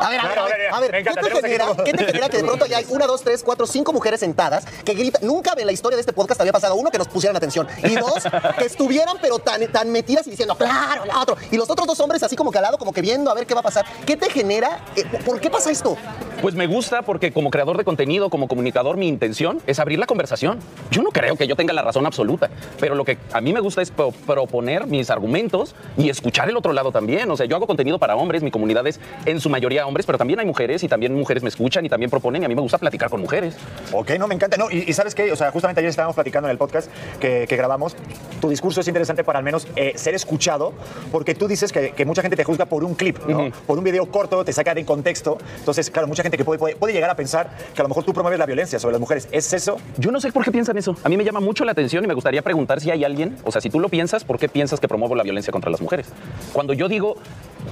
A 0.00 0.08
ver, 0.10 0.20
a 0.20 0.28
ver, 0.28 0.38
a 0.38 0.44
ver, 0.44 0.52
a 0.72 0.80
ver, 0.80 0.90
¿qué 1.04 1.10
te, 1.10 1.40
genera. 1.42 1.66
¿qué 1.84 1.92
te 1.92 2.04
genera 2.04 2.28
que 2.28 2.38
de 2.38 2.44
pronto 2.44 2.66
ya 2.66 2.78
hay 2.78 2.86
una, 2.88 3.06
dos, 3.06 3.22
tres, 3.22 3.42
cuatro, 3.42 3.66
cinco 3.66 3.92
mujeres 3.92 4.20
sentadas 4.20 4.64
que 4.84 4.94
gritan? 4.94 5.26
Nunca 5.26 5.52
en 5.56 5.66
la 5.66 5.72
historia 5.72 5.96
de 5.96 6.00
este 6.00 6.12
podcast 6.12 6.40
había 6.40 6.52
pasado, 6.52 6.74
uno, 6.76 6.90
que 6.90 6.98
nos 6.98 7.08
pusieran 7.08 7.36
atención, 7.36 7.66
y 7.82 7.94
dos, 7.96 8.22
que 8.58 8.64
estuvieran 8.64 9.16
pero 9.20 9.38
tan, 9.38 9.66
tan 9.72 9.90
metidas 9.90 10.26
y 10.26 10.30
diciendo, 10.30 10.54
claro, 10.56 11.04
el 11.04 11.10
otro. 11.10 11.36
Y 11.50 11.56
los 11.56 11.68
otros 11.70 11.86
dos 11.86 11.98
hombres 12.00 12.22
así 12.22 12.36
como 12.36 12.50
calado, 12.52 12.78
como 12.78 12.92
que 12.92 13.00
viendo 13.02 13.30
a 13.30 13.34
ver 13.34 13.46
qué 13.46 13.54
va 13.54 13.60
a 13.60 13.64
pasar. 13.64 13.84
¿Qué 14.06 14.16
te 14.16 14.30
genera? 14.30 14.80
Eh, 14.96 15.04
¿Por 15.24 15.40
qué 15.40 15.50
pasa 15.50 15.70
esto? 15.70 15.96
Pues 16.40 16.54
me 16.54 16.66
gusta 16.66 17.02
porque 17.02 17.32
como 17.32 17.50
creador 17.50 17.76
de 17.76 17.84
contenido, 17.84 18.30
como 18.30 18.46
comunicador, 18.46 18.96
mi 18.96 19.08
intención 19.08 19.60
es 19.66 19.78
abrir 19.80 19.98
la 19.98 20.06
conversación. 20.06 20.60
Yo 20.90 21.02
no 21.02 21.10
creo 21.10 21.36
que 21.36 21.46
yo 21.48 21.56
tenga 21.56 21.72
la 21.72 21.82
razón 21.82 22.06
absoluta, 22.06 22.48
pero 22.78 22.94
lo 22.94 23.04
que 23.04 23.18
a 23.32 23.40
mí 23.40 23.52
me 23.52 23.60
gusta 23.60 23.82
es 23.82 23.90
pro- 23.90 24.12
proponer 24.12 24.86
mis 24.86 25.10
argumentos 25.10 25.74
y 25.96 26.08
escuchar 26.10 26.27
el 26.48 26.56
otro 26.56 26.72
lado 26.72 26.92
también. 26.92 27.30
O 27.30 27.36
sea, 27.36 27.46
yo 27.46 27.56
hago 27.56 27.66
contenido 27.66 27.98
para 27.98 28.16
hombres, 28.16 28.42
mi 28.42 28.50
comunidad 28.50 28.86
es 28.86 29.00
en 29.26 29.40
su 29.40 29.50
mayoría 29.50 29.86
hombres, 29.86 30.06
pero 30.06 30.18
también 30.18 30.40
hay 30.40 30.46
mujeres 30.46 30.82
y 30.82 30.88
también 30.88 31.14
mujeres 31.14 31.42
me 31.42 31.48
escuchan 31.48 31.84
y 31.84 31.88
también 31.88 32.10
proponen 32.10 32.42
y 32.42 32.44
a 32.44 32.48
mí 32.48 32.54
me 32.54 32.60
gusta 32.60 32.78
platicar 32.78 33.10
con 33.10 33.20
mujeres. 33.20 33.56
Ok, 33.92 34.12
no, 34.18 34.28
me 34.28 34.34
encanta. 34.34 34.56
No, 34.56 34.70
y, 34.70 34.84
y 34.86 34.92
¿sabes 34.92 35.14
qué? 35.14 35.32
O 35.32 35.36
sea, 35.36 35.50
justamente 35.50 35.80
ayer 35.80 35.90
estábamos 35.90 36.14
platicando 36.14 36.48
en 36.48 36.52
el 36.52 36.58
podcast 36.58 36.90
que, 37.20 37.46
que 37.48 37.56
grabamos. 37.56 37.96
Tu 38.40 38.48
discurso 38.48 38.80
es 38.80 38.88
interesante 38.88 39.24
para 39.24 39.38
al 39.38 39.44
menos 39.44 39.66
eh, 39.76 39.92
ser 39.96 40.14
escuchado, 40.14 40.72
porque 41.10 41.34
tú 41.34 41.48
dices 41.48 41.72
que, 41.72 41.92
que 41.92 42.04
mucha 42.04 42.22
gente 42.22 42.36
te 42.36 42.44
juzga 42.44 42.66
por 42.66 42.84
un 42.84 42.94
clip, 42.94 43.18
¿no? 43.26 43.46
Ujú. 43.46 43.52
Por 43.66 43.78
un 43.78 43.84
video 43.84 44.06
corto, 44.06 44.44
te 44.44 44.52
saca 44.52 44.74
de 44.74 44.84
contexto. 44.84 45.38
Entonces, 45.58 45.90
claro, 45.90 46.08
mucha 46.08 46.22
gente 46.22 46.36
que 46.36 46.44
puede, 46.44 46.58
puede, 46.58 46.76
puede 46.76 46.92
llegar 46.92 47.10
a 47.10 47.16
pensar 47.16 47.50
que 47.74 47.80
a 47.80 47.84
lo 47.84 47.88
mejor 47.88 48.04
tú 48.04 48.12
promueves 48.12 48.38
la 48.38 48.46
violencia 48.46 48.78
sobre 48.78 48.92
las 48.92 49.00
mujeres. 49.00 49.28
¿Es 49.32 49.52
eso? 49.52 49.78
Yo 49.96 50.10
no 50.10 50.20
sé 50.20 50.32
por 50.32 50.44
qué 50.44 50.52
piensan 50.52 50.78
eso. 50.78 50.96
A 51.02 51.08
mí 51.08 51.16
me 51.16 51.24
llama 51.24 51.40
mucho 51.40 51.64
la 51.64 51.72
atención 51.72 52.04
y 52.04 52.06
me 52.06 52.14
gustaría 52.14 52.42
preguntar 52.42 52.80
si 52.80 52.90
hay 52.90 53.04
alguien, 53.04 53.36
o 53.44 53.52
sea, 53.52 53.60
si 53.60 53.70
tú 53.70 53.80
lo 53.80 53.88
piensas, 53.88 54.24
¿por 54.24 54.38
qué 54.38 54.48
piensas 54.48 54.80
que 54.80 54.88
promuevo 54.88 55.14
la 55.14 55.22
violencia 55.22 55.52
contra 55.52 55.70
las 55.70 55.80
mujeres? 55.80 56.06
Cuando 56.52 56.72
yo 56.72 56.88
digo, 56.88 57.16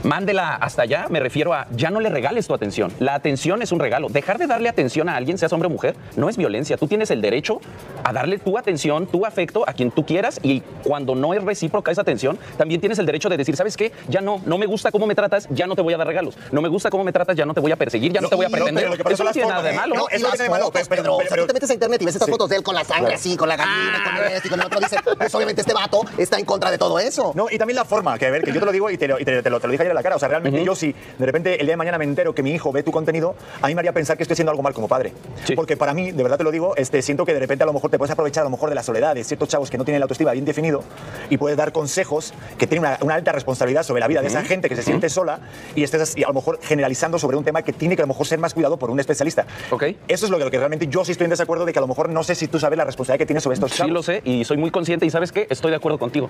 mándela 0.02 0.54
hasta 0.54 0.82
allá, 0.82 1.06
me 1.08 1.20
refiero 1.20 1.52
a, 1.54 1.66
ya 1.72 1.90
no 1.90 2.00
le 2.00 2.08
regales 2.08 2.46
tu 2.46 2.54
atención. 2.54 2.92
La 3.00 3.14
atención 3.14 3.62
es 3.62 3.72
un 3.72 3.80
regalo. 3.80 4.08
Dejar 4.08 4.38
de 4.38 4.46
darle 4.46 4.68
atención 4.68 5.08
a 5.08 5.16
alguien, 5.16 5.38
seas 5.38 5.52
hombre 5.52 5.66
o 5.66 5.70
mujer, 5.70 5.96
no 6.16 6.28
es 6.28 6.36
violencia. 6.36 6.76
Tú 6.76 6.86
tienes 6.86 7.10
el 7.10 7.20
derecho 7.20 7.60
a 8.04 8.12
darle 8.12 8.38
tu 8.38 8.56
atención, 8.58 9.06
tu 9.06 9.26
afecto 9.26 9.64
a 9.68 9.72
quien 9.72 9.90
tú 9.90 10.04
quieras 10.06 10.38
y 10.42 10.60
cuando 10.82 11.14
no 11.14 11.34
es 11.34 11.42
recíproca 11.42 11.90
esa 11.90 12.02
atención, 12.02 12.38
también 12.56 12.80
tienes 12.80 12.98
el 12.98 13.06
derecho 13.06 13.28
de 13.28 13.36
decir, 13.36 13.56
¿sabes 13.56 13.76
qué? 13.76 13.92
Ya 14.08 14.20
no, 14.20 14.40
no 14.46 14.58
me 14.58 14.66
gusta 14.66 14.90
cómo 14.90 15.06
me 15.06 15.14
tratas, 15.14 15.46
ya 15.50 15.66
no 15.66 15.74
te 15.76 15.82
voy 15.82 15.94
a 15.94 15.96
dar 15.96 16.06
regalos. 16.06 16.36
No 16.52 16.62
me 16.62 16.68
gusta 16.68 16.90
cómo 16.90 17.04
me 17.04 17.12
tratas, 17.12 17.36
ya 17.36 17.44
no 17.46 17.54
te 17.54 17.60
voy 17.60 17.72
a 17.72 17.76
perseguir, 17.76 18.12
ya 18.12 18.20
no, 18.20 18.26
No, 18.26 18.28
te 18.30 18.36
voy 18.36 18.46
a 18.46 18.48
no, 18.48 18.52
pretender. 18.56 18.84
pero 18.90 19.04
pasa 19.04 19.14
eso 19.14 19.24
no 19.24 19.30
tiene 19.32 19.48
nada 19.48 19.62
de 19.62 19.72
malo. 19.72 19.94
No, 19.94 20.08
eso 20.10 20.26
no 20.26 20.30
tiene 20.32 20.44
de 20.44 20.50
malo, 20.50 20.70
pero- 20.72 20.86
Pedro. 20.86 21.02
pero- 21.02 21.16
O 21.16 21.22
sea, 21.28 21.36
tú 21.38 21.46
te 21.46 21.52
metes 21.54 21.70
a 21.70 21.74
internet 21.74 22.02
y 22.02 22.04
ves 22.04 22.14
estas 22.14 22.26
Sí. 22.26 22.32
fotos 22.32 22.48
de 22.50 22.56
él 22.56 22.62
con 22.62 22.74
la 22.74 22.84
sangre 22.84 23.06
Claro. 23.06 23.16
así, 23.16 23.36
con 23.36 23.48
la 23.48 23.56
gallina, 23.56 24.02
con 24.04 24.16
el 24.24 24.32
este 24.32 24.48
y 24.48 24.50
con 24.50 24.60
el 24.60 24.66
otro. 24.66 24.80
Dices, 24.80 24.98
pues 25.18 25.34
obviamente 25.34 25.60
este 25.62 25.74
vato 25.74 26.02
está 26.18 26.38
en 26.38 26.44
contra 26.44 26.70
de 26.70 26.78
todo 26.78 26.98
eso. 26.98 27.32
No, 27.34 27.46
y 27.50 27.58
también 27.58 27.76
la 27.76 27.84
forma, 27.84 28.18
que 28.18 28.26
a 28.26 28.30
ver, 28.30 28.42
que 28.44 28.52
yo 28.52 28.60
te 28.60 28.66
lo 28.66 28.72
digo 28.72 28.90
y 28.90 28.98
te 28.98 29.08
lo, 29.08 29.18
y 29.18 29.24
te, 29.24 29.42
te 29.42 29.50
lo, 29.50 29.60
te 29.60 29.66
lo 29.66 29.70
dije 29.72 29.85
ayer 29.86 29.92
a 29.92 29.94
la 29.94 30.02
cara. 30.02 30.16
O 30.16 30.18
sea, 30.18 30.28
realmente 30.28 30.64
yo 30.64 30.74
si 30.74 30.94
de 31.18 31.26
repente 31.26 31.54
el 31.60 31.66
día 31.66 31.72
de 31.72 31.76
mañana 31.76 31.98
me 31.98 32.04
entero 32.04 32.34
que 32.34 32.42
mi 32.42 32.50
hijo 32.50 32.72
ve 32.72 32.82
tu 32.82 32.92
contenido, 32.92 33.34
a 33.62 33.68
mí 33.68 33.74
me 33.74 33.80
haría 33.80 33.92
pensar 33.92 34.16
que 34.16 34.22
estoy 34.22 34.34
haciendo 34.34 34.50
algo 34.50 34.62
mal 34.62 34.74
como 34.74 34.88
padre. 34.88 35.12
Sí. 35.44 35.54
Porque 35.54 35.76
para 35.76 35.94
mí, 35.94 36.12
de 36.12 36.22
verdad 36.22 36.38
te 36.38 36.44
lo 36.44 36.50
digo, 36.50 36.74
este, 36.76 37.02
siento 37.02 37.24
que 37.24 37.32
de 37.34 37.40
repente 37.40 37.64
a 37.64 37.66
lo 37.66 37.72
mejor 37.72 37.90
te 37.90 37.98
puedes 37.98 38.10
aprovechar 38.12 38.42
a 38.42 38.44
lo 38.44 38.50
mejor 38.50 38.68
de 38.68 38.74
la 38.74 38.82
soledad 38.82 39.14
de 39.14 39.24
ciertos 39.24 39.48
chavos 39.48 39.70
que 39.70 39.78
no 39.78 39.84
tienen 39.84 40.00
la 40.00 40.04
autoestima 40.04 40.32
bien 40.32 40.44
definido 40.44 40.82
y 41.30 41.36
puedes 41.36 41.56
dar 41.56 41.72
consejos 41.72 42.34
que 42.58 42.66
tienen 42.66 42.88
una, 42.88 42.98
una 43.02 43.14
alta 43.14 43.32
responsabilidad 43.32 43.82
sobre 43.82 44.00
la 44.00 44.08
vida 44.08 44.20
de 44.20 44.28
esa 44.28 44.42
gente 44.42 44.68
que 44.68 44.76
se 44.76 44.82
siente 44.82 45.08
sola 45.08 45.40
y 45.74 45.82
estés 45.82 46.00
así, 46.02 46.22
a 46.24 46.28
lo 46.28 46.34
mejor 46.34 46.58
generalizando 46.62 47.18
sobre 47.18 47.36
un 47.36 47.44
tema 47.44 47.62
que 47.62 47.72
tiene 47.72 47.96
que 47.96 48.02
a 48.02 48.04
lo 48.04 48.08
mejor 48.08 48.26
ser 48.26 48.38
más 48.38 48.54
cuidado 48.54 48.76
por 48.76 48.90
un 48.90 49.00
especialista. 49.00 49.46
Ok. 49.70 49.84
Eso 50.08 50.26
es 50.26 50.30
lo 50.30 50.38
que, 50.38 50.44
lo 50.44 50.50
que 50.50 50.58
realmente 50.58 50.86
yo 50.88 51.04
sí 51.04 51.12
estoy 51.12 51.24
en 51.24 51.30
desacuerdo 51.30 51.64
de 51.64 51.72
que 51.72 51.78
a 51.78 51.82
lo 51.82 51.88
mejor 51.88 52.08
no 52.08 52.22
sé 52.22 52.34
si 52.34 52.48
tú 52.48 52.58
sabes 52.58 52.76
la 52.76 52.84
responsabilidad 52.84 53.18
que 53.18 53.26
tienes 53.26 53.42
sobre 53.42 53.54
estos 53.54 53.70
Sí 53.72 53.78
chavos. 53.78 53.92
lo 53.92 54.02
sé 54.02 54.22
y 54.24 54.44
soy 54.44 54.56
muy 54.56 54.70
consciente 54.70 55.06
y 55.06 55.10
¿sabes 55.10 55.32
qué? 55.32 55.46
Estoy 55.50 55.70
de 55.70 55.76
acuerdo 55.76 55.98
contigo. 55.98 56.28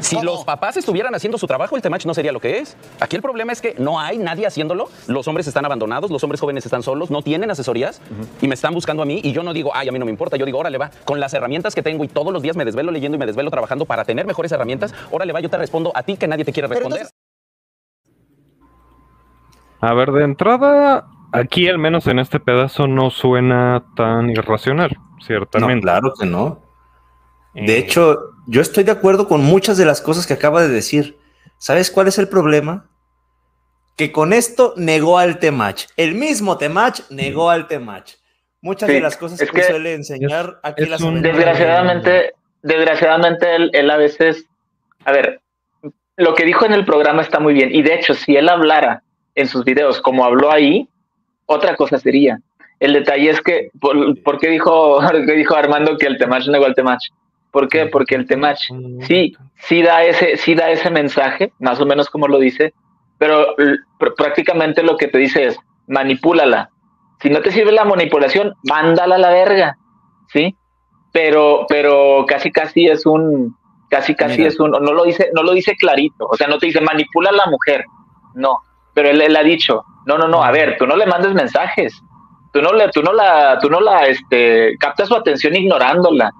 Si 0.00 0.16
¿Cómo? 0.16 0.24
los 0.26 0.44
papás 0.44 0.76
estuvieran 0.76 1.14
haciendo 1.14 1.38
su 1.38 1.46
trabajo, 1.46 1.76
el 1.76 1.82
Temach 1.82 2.04
no 2.06 2.14
sería 2.14 2.32
lo 2.32 2.40
que 2.40 2.58
es. 2.58 2.76
Aquí 3.00 3.16
el 3.16 3.22
problema 3.22 3.52
es 3.52 3.60
que 3.60 3.74
no 3.78 4.00
hay 4.00 4.18
nadie 4.18 4.46
haciéndolo. 4.46 4.88
Los 5.06 5.28
hombres 5.28 5.46
están 5.46 5.64
abandonados, 5.64 6.10
los 6.10 6.22
hombres 6.24 6.40
jóvenes 6.40 6.64
están 6.66 6.82
solos, 6.82 7.10
no 7.10 7.22
tienen 7.22 7.50
asesorías 7.50 8.00
y 8.42 8.48
me 8.48 8.54
están 8.54 8.74
buscando 8.74 9.02
a 9.02 9.06
mí 9.06 9.20
y 9.22 9.32
yo 9.32 9.42
no 9.42 9.52
digo, 9.52 9.70
ay, 9.74 9.88
a 9.88 9.92
mí 9.92 9.98
no 9.98 10.04
me 10.04 10.10
importa. 10.10 10.36
Yo 10.36 10.44
digo, 10.44 10.58
órale, 10.58 10.78
va, 10.78 10.90
con 11.04 11.20
las 11.20 11.32
herramientas 11.34 11.74
que 11.74 11.82
tengo 11.82 12.02
y 12.04 12.08
todos 12.08 12.32
los 12.32 12.42
días 12.42 12.56
me 12.56 12.64
desvelo 12.64 12.90
leyendo 12.90 13.16
y 13.16 13.18
me 13.18 13.26
desvelo 13.26 13.50
trabajando 13.50 13.84
para 13.84 14.04
tener 14.04 14.26
mejores 14.26 14.50
herramientas, 14.52 14.94
órale, 15.10 15.32
va, 15.32 15.40
yo 15.40 15.48
te 15.50 15.58
respondo 15.58 15.92
a 15.94 16.02
ti 16.02 16.16
que 16.16 16.26
nadie 16.28 16.44
te 16.44 16.52
quiere 16.52 16.68
responder. 16.68 17.00
entonces- 17.02 17.14
A 19.80 19.94
ver, 19.94 20.10
de 20.10 20.24
entrada, 20.24 21.06
aquí 21.32 21.68
al 21.68 21.78
menos 21.78 22.06
en 22.08 22.18
este 22.18 22.40
pedazo 22.40 22.86
no 22.88 23.10
suena 23.10 23.84
tan 23.96 24.30
irracional, 24.30 24.90
No, 24.98 25.24
ciertamente. 25.24 25.82
claro 25.82 26.12
que 26.18 26.26
no. 26.26 26.62
Eh, 27.54 27.66
De 27.66 27.78
hecho, 27.78 28.18
yo 28.46 28.60
estoy 28.60 28.84
de 28.84 28.92
acuerdo 28.92 29.28
con 29.28 29.44
muchas 29.44 29.76
de 29.78 29.84
las 29.84 30.00
cosas 30.00 30.26
que 30.26 30.34
acaba 30.34 30.62
de 30.62 30.68
decir. 30.68 31.17
¿Sabes 31.58 31.90
cuál 31.90 32.08
es 32.08 32.18
el 32.18 32.28
problema? 32.28 32.86
Que 33.96 34.12
con 34.12 34.32
esto 34.32 34.74
negó 34.76 35.18
al 35.18 35.38
Temach. 35.38 35.86
El 35.96 36.14
mismo 36.14 36.56
Temach 36.56 37.00
negó 37.10 37.50
al 37.50 37.66
Temach. 37.66 38.12
Muchas 38.60 38.88
Sí, 38.88 38.94
de 38.94 39.00
las 39.00 39.16
cosas 39.16 39.40
es 39.40 39.50
que, 39.50 39.56
que 39.60 39.64
suele 39.64 39.94
enseñar 39.94 40.58
aquí 40.62 40.82
es 40.84 40.88
las 40.90 41.00
un- 41.00 41.20
Desgraciadamente, 41.22 42.32
desgraciadamente 42.62 43.54
él, 43.56 43.70
él 43.72 43.90
a 43.90 43.96
veces, 43.96 44.46
a 45.04 45.12
ver, 45.12 45.40
lo 46.16 46.34
que 46.34 46.44
dijo 46.44 46.64
en 46.66 46.72
el 46.72 46.84
programa 46.84 47.22
está 47.22 47.38
muy 47.40 47.54
bien 47.54 47.72
y 47.74 47.82
de 47.82 47.94
hecho 47.94 48.14
si 48.14 48.36
él 48.36 48.48
hablara 48.48 49.02
en 49.36 49.46
sus 49.46 49.64
videos 49.64 50.00
como 50.00 50.24
habló 50.24 50.50
ahí, 50.52 50.88
otra 51.46 51.76
cosa 51.76 51.98
sería. 51.98 52.40
El 52.80 52.92
detalle 52.92 53.30
es 53.30 53.40
que, 53.40 53.70
¿por, 53.80 54.20
por 54.22 54.38
qué 54.38 54.48
dijo, 54.48 54.98
por 55.00 55.12
qué 55.26 55.32
dijo 55.32 55.54
Armando 55.56 55.96
que 55.96 56.06
el 56.06 56.18
Temach 56.18 56.46
negó 56.48 56.64
al 56.66 56.74
Temach? 56.74 57.02
¿Por 57.50 57.68
qué? 57.68 57.86
Porque 57.86 58.14
el 58.16 58.26
Temach 58.26 58.60
sí, 59.06 59.36
sí 59.60 59.82
da 59.82 60.04
ese, 60.04 60.36
sí 60.36 60.54
da 60.54 60.70
ese 60.70 60.90
mensaje, 60.90 61.52
más 61.58 61.80
o 61.80 61.86
menos 61.86 62.08
como 62.10 62.28
lo 62.28 62.38
dice, 62.38 62.74
pero 63.18 63.56
pr- 63.56 64.14
prácticamente 64.16 64.82
lo 64.82 64.96
que 64.96 65.08
te 65.08 65.18
dice 65.18 65.44
es 65.46 65.58
manipúlala. 65.86 66.70
Si 67.20 67.30
no 67.30 67.40
te 67.40 67.50
sirve 67.50 67.72
la 67.72 67.84
manipulación, 67.84 68.54
mándala 68.68 69.16
a 69.16 69.18
la 69.18 69.30
verga, 69.30 69.76
¿sí? 70.28 70.54
Pero, 71.12 71.66
pero 71.68 72.24
casi 72.28 72.52
casi 72.52 72.86
es 72.86 73.04
un, 73.06 73.56
casi 73.90 74.14
casi 74.14 74.38
Mira. 74.38 74.48
es 74.48 74.60
un, 74.60 74.70
no 74.70 74.92
lo 74.92 75.04
dice, 75.04 75.30
no 75.34 75.42
lo 75.42 75.52
dice 75.52 75.74
clarito, 75.76 76.26
o 76.30 76.36
sea, 76.36 76.46
no 76.46 76.58
te 76.58 76.66
dice 76.66 76.80
manipula 76.80 77.30
a 77.30 77.32
la 77.32 77.46
mujer, 77.46 77.84
no, 78.34 78.58
pero 78.94 79.08
él, 79.08 79.20
él 79.20 79.34
ha 79.36 79.42
dicho, 79.42 79.82
no, 80.06 80.16
no, 80.18 80.28
no, 80.28 80.44
a 80.44 80.50
ver, 80.52 80.76
tú 80.78 80.86
no 80.86 80.96
le 80.96 81.06
mandes 81.06 81.34
mensajes, 81.34 82.00
tú 82.52 82.62
no 82.62 82.72
le, 82.72 82.88
tú 82.90 83.02
no 83.02 83.12
la, 83.12 83.58
tú 83.58 83.68
no 83.68 83.80
la, 83.80 84.06
este, 84.06 84.76
captas 84.78 85.08
su 85.08 85.16
atención 85.16 85.56
ignorándola, 85.56 86.30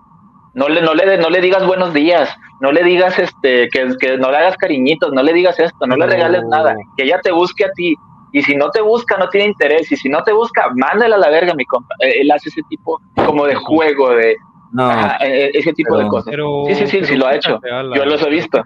no 0.55 0.69
le, 0.69 0.81
no 0.83 0.95
le, 0.95 1.19
no 1.19 1.31
le 1.31 1.41
digas 1.41 1.67
buenos 1.67 1.93
días, 1.93 2.37
no 2.61 2.73
le 2.73 2.83
digas 2.85 3.19
este, 3.19 3.69
que, 3.69 3.89
que 4.01 4.19
no 4.19 4.31
le 4.31 4.37
hagas 4.39 4.57
cariñitos, 4.57 5.13
no 5.13 5.23
le 5.23 5.33
digas 5.33 5.59
esto, 5.61 5.87
no 5.87 5.97
le 5.97 6.07
No. 6.07 6.13
regales 6.13 6.43
nada, 6.51 6.75
que 6.97 7.05
ella 7.05 7.21
te 7.23 7.31
busque 7.33 7.65
a 7.65 7.71
ti. 7.73 7.95
Y 8.33 8.43
si 8.43 8.55
no 8.57 8.71
te 8.71 8.83
busca, 8.83 9.17
no 9.17 9.29
tiene 9.31 9.47
interés. 9.47 9.91
Y 9.91 9.97
si 9.97 10.09
no 10.11 10.23
te 10.23 10.33
busca, 10.33 10.69
mándala 10.77 11.17
a 11.17 11.19
la 11.19 11.31
verga, 11.31 11.55
mi 11.55 11.65
compa. 11.65 11.95
Eh, 12.01 12.21
Él 12.21 12.31
hace 12.31 12.51
ese 12.51 12.61
tipo 12.69 13.01
como 13.15 13.47
de 13.47 13.55
juego, 13.55 14.11
de 14.11 14.37
No, 14.73 14.85
ajá, 14.91 15.17
eh, 15.27 15.51
ese 15.55 15.73
tipo 15.73 15.95
de 15.97 16.01
pero- 16.03 16.11
cosas. 16.11 16.31
Pero, 16.31 16.63
Sí, 16.67 16.75
sí, 16.75 16.87
sí, 16.87 16.97
pero 16.99 17.07
sí 17.07 17.17
lo 17.17 17.27
ha 17.27 17.35
hecho. 17.37 17.59
Alan, 17.73 17.99
Yo 17.99 18.05
los 18.05 18.23
he 18.23 18.29
visto. 18.29 18.63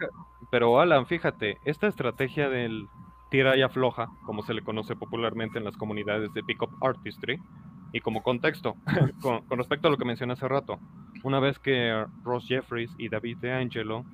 Pero 0.51 0.81
Alan, 0.81 1.07
fíjate, 1.07 1.59
esta 1.65 1.87
estrategia 1.87 2.49
del 2.49 2.87
tira 3.31 3.57
y 3.57 3.63
afloja, 3.63 4.09
como 4.27 4.43
se 4.43 4.53
le 4.53 4.63
conoce 4.63 4.97
popularmente 4.97 5.59
en 5.59 5.65
las 5.65 5.77
comunidades 5.77 6.33
de 6.35 6.43
Pickup 6.43 6.71
Artistry, 6.85 7.39
y 7.93 8.01
como 8.01 8.23
contexto, 8.23 8.75
con, 9.23 9.43
con 9.47 9.59
respecto 9.59 9.87
a 9.87 9.91
lo 9.93 9.97
que 9.97 10.05
mencioné 10.05 10.33
hace 10.33 10.49
rato, 10.49 10.79
una 11.23 11.41
vez 11.41 11.59
que 11.59 12.05
Ross 12.25 12.47
Jeffries 12.47 12.91
y 12.99 13.09
David 13.09 13.39
DeAngelo 13.39 14.05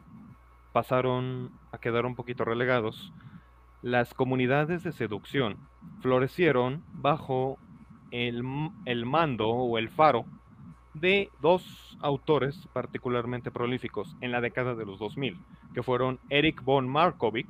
pasaron 0.73 1.51
a 1.73 1.79
quedar 1.79 2.07
un 2.07 2.15
poquito 2.15 2.45
relegados, 2.45 3.13
las 3.83 4.15
comunidades 4.15 4.83
de 4.83 4.93
seducción 4.93 5.57
florecieron 6.01 6.83
bajo 6.93 7.59
el, 8.11 8.43
el 8.85 9.07
mando 9.07 9.49
o 9.49 9.79
el 9.79 9.89
faro 9.89 10.25
de 10.95 11.31
dos 11.41 11.97
autores 12.01 12.69
particularmente 12.73 13.51
prolíficos 13.51 14.17
en 14.21 14.33
la 14.33 14.41
década 14.41 14.75
de 14.75 14.85
los 14.85 14.99
2000, 14.99 15.39
que 15.75 15.83
fueron 15.83 16.19
Eric 16.29 16.63
von 16.63 16.89
Markovic, 16.89 17.49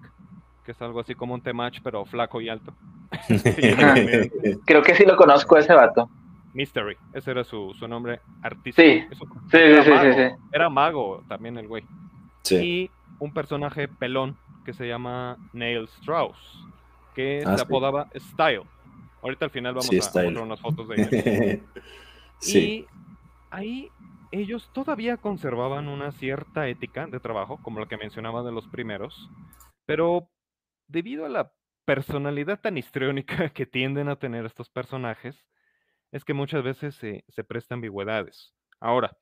que 0.64 0.72
es 0.72 0.82
algo 0.82 1.00
así 1.00 1.14
como 1.14 1.34
un 1.34 1.40
temach, 1.40 1.80
pero 1.82 2.04
flaco 2.04 2.40
y 2.40 2.48
alto. 2.48 2.74
Creo 4.66 4.82
que 4.82 4.94
sí 4.94 5.04
lo 5.06 5.16
conozco 5.16 5.56
ese 5.56 5.72
vato. 5.72 6.10
Mystery, 6.54 6.96
ese 7.12 7.30
era 7.30 7.44
su, 7.44 7.74
su 7.78 7.86
nombre 7.88 8.20
artístico. 8.42 8.82
Sí, 8.88 9.06
Eso- 9.10 9.24
sí, 9.50 9.56
era 9.56 9.82
sí, 9.84 9.90
mago, 9.90 10.12
sí. 10.14 10.44
Era 10.52 10.68
mago 10.70 11.24
también 11.28 11.58
el 11.58 11.68
güey. 11.68 11.84
Sí. 12.42 12.56
Y 12.56 12.90
un 13.18 13.32
personaje 13.32 13.88
pelón 13.88 14.36
que 14.64 14.72
se 14.72 14.86
llama 14.86 15.36
Neil 15.52 15.84
Strauss, 15.84 16.36
que 17.14 17.42
Ah, 17.46 17.52
se 17.52 17.56
sí. 17.58 17.62
apodaba 17.64 18.08
Style. 18.16 18.62
Ahorita 19.22 19.46
al 19.46 19.50
final 19.50 19.74
vamos 19.74 19.86
Sí, 19.88 19.96
a 19.96 19.98
mostrar 19.98 20.26
unas 20.26 20.60
fotos 20.60 20.88
de 20.88 20.94
ellos. 20.96 21.10
sí. 22.40 22.58
Y 22.58 22.86
ahí 23.50 23.90
ellos 24.30 24.70
todavía 24.72 25.16
conservaban 25.16 25.88
una 25.88 26.12
cierta 26.12 26.68
ética 26.68 27.06
de 27.06 27.18
trabajo, 27.20 27.58
como 27.62 27.80
la 27.80 27.86
que 27.86 27.96
mencionaba 27.96 28.42
de 28.42 28.52
los 28.52 28.66
primeros, 28.68 29.28
pero 29.86 30.28
debido 30.86 31.24
a 31.26 31.28
la 31.30 31.52
personalidad 31.84 32.60
tan 32.60 32.76
histriónica 32.78 33.48
que 33.54 33.66
tienden 33.66 34.08
a 34.08 34.16
tener 34.16 34.44
estos 34.46 34.68
personajes, 34.68 35.44
es 36.12 36.24
que 36.24 36.34
muchas 36.34 36.62
veces 36.62 36.94
se, 36.96 37.24
se 37.28 37.44
presta 37.44 37.74
ambigüedades. 37.74 38.54
Ahora, 38.80 39.16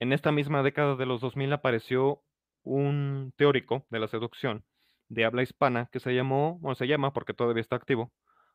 en 0.00 0.12
esta 0.12 0.32
misma 0.32 0.62
década 0.62 0.96
de 0.96 1.06
los 1.06 1.20
2000 1.20 1.52
apareció 1.52 2.22
un 2.62 3.32
teórico 3.36 3.86
de 3.90 3.98
la 4.00 4.08
seducción 4.08 4.64
de 5.08 5.24
habla 5.24 5.42
hispana 5.42 5.88
que 5.90 6.00
se 6.00 6.14
llamó, 6.14 6.58
bueno, 6.60 6.74
se 6.74 6.86
llama 6.86 7.12
porque 7.12 7.34
todavía 7.34 7.60
está 7.62 7.76
activo, 7.76 8.12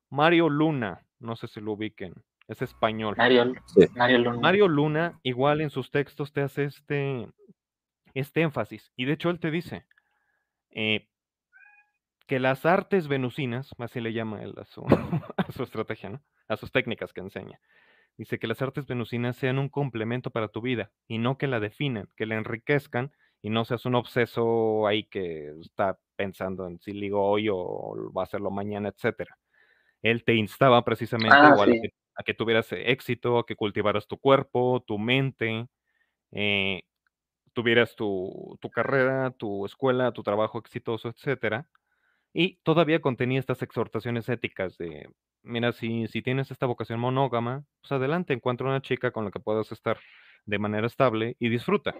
Mario 0.10 0.50
Luna. 0.50 1.06
No 1.20 1.36
sé 1.36 1.48
si 1.48 1.62
lo 1.62 1.72
ubiquen, 1.74 2.14
es 2.48 2.62
español. 2.62 3.16
Mario, 3.18 3.54
Sí. 3.66 3.88
Mario 3.96 4.20
Luna. 4.20 4.40
Mario 4.40 4.68
Luna, 4.68 5.20
igual 5.24 5.62
en 5.62 5.70
sus 5.70 5.90
textos 5.90 6.34
te 6.34 6.42
hace 6.42 6.66
este, 6.66 7.28
este 8.14 8.42
énfasis. 8.42 8.92
Y 8.96 9.06
de 9.06 9.14
hecho 9.14 9.30
él 9.30 9.40
te 9.40 9.50
dice 9.50 9.86
eh, 10.72 11.08
que 12.28 12.40
las 12.40 12.66
artes 12.66 13.08
venusinas, 13.08 13.74
así 13.80 14.02
le 14.02 14.14
llama 14.14 14.44
él 14.44 14.54
a 14.58 14.66
su, 14.66 14.84
a 15.38 15.52
su 15.52 15.64
estrategia, 15.64 16.10
¿no? 16.10 16.22
A 16.48 16.58
sus 16.58 16.72
técnicas 16.72 17.14
que 17.14 17.22
enseña. 17.22 17.60
Dice 18.18 18.38
que 18.38 18.48
las 18.48 18.62
artes 18.62 18.86
venusinas 18.86 19.38
sean 19.38 19.58
un 19.58 19.70
complemento 19.70 20.30
para 20.30 20.50
tu 20.50 20.62
vida 20.62 20.92
y 21.08 21.18
no 21.18 21.38
que 21.38 21.48
la 21.48 21.60
definan, 21.60 22.10
que 22.16 22.26
la 22.26 22.36
enriquezcan 22.36 23.12
y 23.42 23.50
no 23.50 23.66
seas 23.66 23.86
un 23.86 23.96
obseso 23.96 24.86
ahí 24.88 25.06
que 25.06 25.52
está 25.62 26.00
pensando 26.16 26.68
en 26.68 26.80
si 26.80 26.92
ligo 26.94 27.26
hoy 27.26 27.50
o 27.52 28.12
va 28.16 28.22
a 28.22 28.26
hacerlo 28.26 28.52
mañana, 28.52 28.90
etcétera. 28.90 29.38
Él 30.02 30.24
te 30.24 30.36
instaba 30.36 30.84
precisamente 30.86 31.36
Ah, 31.36 31.56
a 31.60 31.66
que, 31.66 31.90
a 32.16 32.24
que 32.24 32.34
tuvieras 32.34 32.72
éxito, 32.72 33.40
a 33.40 33.46
que 33.46 33.56
cultivaras 33.56 34.08
tu 34.08 34.18
cuerpo, 34.18 34.84
tu 34.86 35.00
mente, 35.00 35.68
eh, 36.32 36.84
tuvieras 37.54 37.96
tu, 37.96 38.58
tu 38.62 38.70
carrera, 38.70 39.32
tu 39.32 39.66
escuela, 39.66 40.12
tu 40.12 40.24
trabajo 40.24 40.60
exitoso, 40.60 41.10
etcétera. 41.10 41.68
Y 42.34 42.58
todavía 42.64 43.02
contenía 43.02 43.40
estas 43.40 43.62
exhortaciones 43.62 44.30
éticas 44.30 44.78
de, 44.78 45.10
mira, 45.44 45.72
si, 45.72 46.08
si 46.08 46.22
tienes 46.22 46.52
esta 46.52 46.66
vocación 46.66 47.00
monógama, 47.00 47.64
pues 47.82 47.92
adelante, 47.92 48.34
encuentra 48.34 48.68
una 48.68 48.82
chica 48.82 49.12
con 49.12 49.26
la 49.26 49.32
que 49.32 49.40
puedas 49.40 49.72
estar 49.72 49.98
de 50.46 50.60
manera 50.60 50.88
estable 50.88 51.36
y 51.40 51.50
disfruta. 51.50 51.94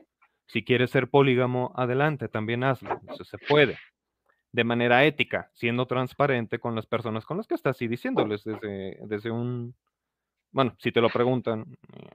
Si 0.48 0.64
quieres 0.64 0.92
ser 0.92 1.10
polígamo, 1.10 1.74
adelante, 1.76 2.28
también 2.28 2.64
hazlo, 2.64 3.00
eso 3.10 3.24
se 3.24 3.38
puede. 3.38 3.78
De 4.52 4.64
manera 4.64 5.04
ética, 5.06 5.50
siendo 5.54 5.88
transparente 5.88 6.60
con 6.60 6.76
las 6.76 6.86
personas 6.86 7.26
con 7.26 7.38
las 7.38 7.48
que 7.48 7.56
estás 7.56 7.82
y 7.82 7.88
diciéndoles 7.88 8.44
desde, 8.44 8.98
desde 9.08 9.32
un, 9.32 9.76
bueno, 10.52 10.76
si 10.80 10.92
te 10.92 11.02
lo 11.02 11.10
preguntan, 11.10 11.66
eh, 11.94 12.10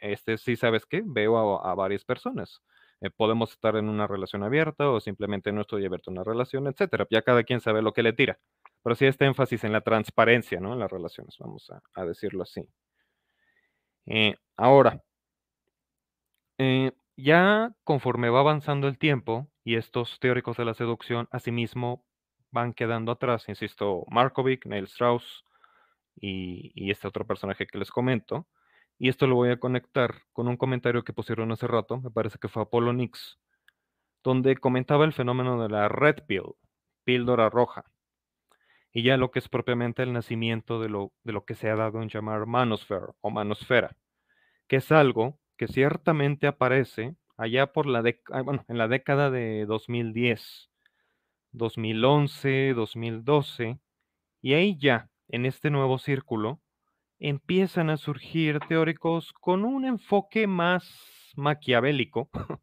este 0.00 0.36
sí 0.36 0.56
sabes 0.56 0.84
qué, 0.84 1.02
veo 1.04 1.64
a, 1.64 1.74
varias 1.74 2.04
personas. 2.04 2.62
Eh, 3.00 3.10
podemos 3.10 3.52
estar 3.52 3.76
en 3.76 3.88
una 3.88 4.06
relación 4.06 4.42
abierta 4.42 4.90
o 4.90 5.00
simplemente 5.00 5.52
no 5.52 5.60
estoy 5.60 5.86
abierto 5.86 6.10
a 6.10 6.14
una 6.14 6.24
relación, 6.24 6.66
etcétera. 6.66 7.06
Ya 7.10 7.22
cada 7.22 7.44
quien 7.44 7.60
sabe 7.60 7.82
lo 7.82 7.92
que 7.92 8.02
le 8.02 8.12
tira. 8.12 8.38
Pero 8.82 8.94
sí 8.94 9.06
este 9.06 9.26
énfasis 9.26 9.64
en 9.64 9.72
la 9.72 9.80
transparencia, 9.80 10.60
¿no? 10.60 10.72
En 10.72 10.78
las 10.78 10.90
relaciones, 10.90 11.36
vamos 11.38 11.70
a, 11.70 12.04
decirlo 12.04 12.42
así. 12.42 12.68
Eh, 14.06 14.36
ahora, 14.56 15.02
eh, 16.58 16.92
ya 17.16 17.74
conforme 17.84 18.30
va 18.30 18.40
avanzando 18.40 18.88
el 18.88 18.98
tiempo 18.98 19.48
y 19.64 19.76
estos 19.76 20.18
teóricos 20.20 20.56
de 20.56 20.64
la 20.64 20.74
seducción 20.74 21.28
asimismo 21.30 22.04
van 22.50 22.72
quedando 22.72 23.12
atrás, 23.12 23.48
insisto, 23.48 24.04
Markovic, 24.08 24.66
Neil 24.66 24.84
Strauss 24.84 25.44
y, 26.14 26.72
y 26.74 26.90
este 26.90 27.08
otro 27.08 27.26
personaje 27.26 27.66
que 27.66 27.78
les 27.78 27.90
comento, 27.90 28.46
y 28.98 29.08
esto 29.08 29.26
lo 29.26 29.34
voy 29.34 29.50
a 29.50 29.60
conectar 29.60 30.14
con 30.32 30.48
un 30.48 30.56
comentario 30.56 31.04
que 31.04 31.12
pusieron 31.12 31.52
hace 31.52 31.66
rato, 31.66 32.00
me 32.00 32.10
parece 32.10 32.38
que 32.38 32.48
fue 32.48 32.62
Apollo 32.62 32.92
Nix, 32.92 33.38
donde 34.22 34.56
comentaba 34.56 35.04
el 35.04 35.12
fenómeno 35.12 35.62
de 35.62 35.68
la 35.68 35.88
red 35.88 36.16
pill, 36.26 36.54
píldora 37.04 37.50
roja, 37.50 37.84
y 38.96 39.02
ya 39.02 39.18
lo 39.18 39.30
que 39.30 39.40
es 39.40 39.50
propiamente 39.50 40.02
el 40.02 40.14
nacimiento 40.14 40.80
de 40.80 40.88
lo, 40.88 41.12
de 41.22 41.34
lo 41.34 41.44
que 41.44 41.54
se 41.54 41.68
ha 41.68 41.76
dado 41.76 42.00
en 42.00 42.08
llamar 42.08 42.46
manosphere 42.46 43.08
o 43.20 43.28
manosfera, 43.28 43.94
que 44.68 44.76
es 44.76 44.90
algo 44.90 45.38
que 45.58 45.68
ciertamente 45.68 46.46
aparece 46.46 47.14
allá 47.36 47.74
por 47.74 47.84
la 47.84 48.00
década, 48.00 48.40
bueno, 48.40 48.64
en 48.68 48.78
la 48.78 48.88
década 48.88 49.30
de 49.30 49.66
2010, 49.66 50.70
2011, 51.52 52.72
2012, 52.72 53.78
y 54.40 54.54
ahí 54.54 54.78
ya, 54.80 55.10
en 55.28 55.44
este 55.44 55.68
nuevo 55.68 55.98
círculo, 55.98 56.62
empiezan 57.18 57.90
a 57.90 57.98
surgir 57.98 58.60
teóricos 58.66 59.34
con 59.34 59.66
un 59.66 59.84
enfoque 59.84 60.46
más 60.46 61.34
maquiavélico, 61.36 62.30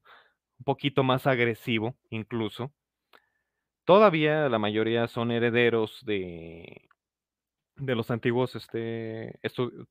un 0.57 0.65
poquito 0.65 1.03
más 1.03 1.27
agresivo 1.27 1.95
incluso. 2.09 2.73
Todavía 3.85 4.47
la 4.49 4.59
mayoría 4.59 5.07
son 5.07 5.31
herederos 5.31 5.99
de, 6.05 6.89
de 7.75 7.95
los 7.95 8.11
antiguos 8.11 8.55
este, 8.55 9.39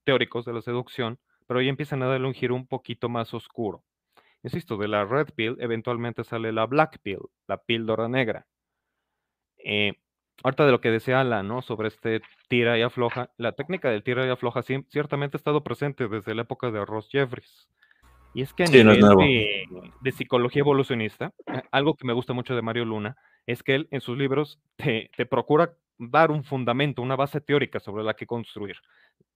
teóricos 0.05 0.45
de 0.45 0.53
la 0.55 0.63
seducción, 0.63 1.19
pero 1.47 1.61
ya 1.61 1.69
empiezan 1.69 2.03
a 2.03 2.07
darle 2.07 2.27
un 2.27 2.35
giro 2.35 2.55
un 2.55 2.67
poquito 2.67 3.09
más 3.09 3.35
oscuro. 3.35 3.85
Insisto, 4.43 4.77
de 4.77 4.89
la 4.89 5.05
red 5.05 5.29
pill 5.35 5.57
eventualmente 5.61 6.25
sale 6.25 6.53
la 6.53 6.67
black 6.67 7.01
pill, 7.03 7.21
la 7.47 7.59
píldora 7.59 8.09
negra. 8.09 8.47
Eh, 9.65 9.93
ahorita 10.43 10.67
de 10.67 10.73
lo 10.73 10.81
que 10.81 10.91
decía 10.91 11.21
Alan, 11.21 11.47
¿no? 11.47 11.63
Sobre 11.63 11.89
este 11.89 12.21
tira 12.49 12.79
y 12.79 12.83
afloja, 12.83 13.31
la 13.37 13.53
técnica 13.53 13.91
del 13.91 14.03
tira 14.03 14.27
y 14.27 14.31
afloja 14.31 14.63
sí- 14.63 14.85
ciertamente 14.89 15.37
ha 15.37 15.39
estado 15.39 15.63
presente 15.63 16.09
desde 16.09 16.35
la 16.35 16.43
época 16.43 16.71
de 16.71 16.85
Ross 16.85 17.09
Jeffries. 17.11 17.69
Y 18.35 18.43
es 18.43 18.53
que 18.55 18.65
a 18.65 18.69
Sí, 18.69 18.83
no 18.83 18.93
es 18.93 18.99
nivel 18.99 19.01
nuevo. 19.01 19.21
de, 19.23 19.93
de 20.01 20.13
psicología 20.13 20.61
evolucionista, 20.61 21.33
eh, 21.53 21.63
algo 21.71 21.95
que 21.95 22.07
me 22.07 22.15
gusta 22.15 22.33
mucho 22.33 22.57
de 22.57 22.63
Mario 22.63 22.85
Luna 22.87 23.17
es 23.47 23.63
que 23.63 23.75
él 23.75 23.89
en 23.91 24.01
sus 24.01 24.17
libros 24.17 24.61
te, 24.77 25.11
te 25.17 25.27
procura 25.27 25.77
dar 25.99 26.31
un 26.31 26.45
fundamento, 26.45 27.03
una 27.03 27.17
base 27.17 27.41
teórica 27.41 27.81
sobre 27.81 28.05
la 28.05 28.15
que 28.15 28.27
construir 28.27 28.77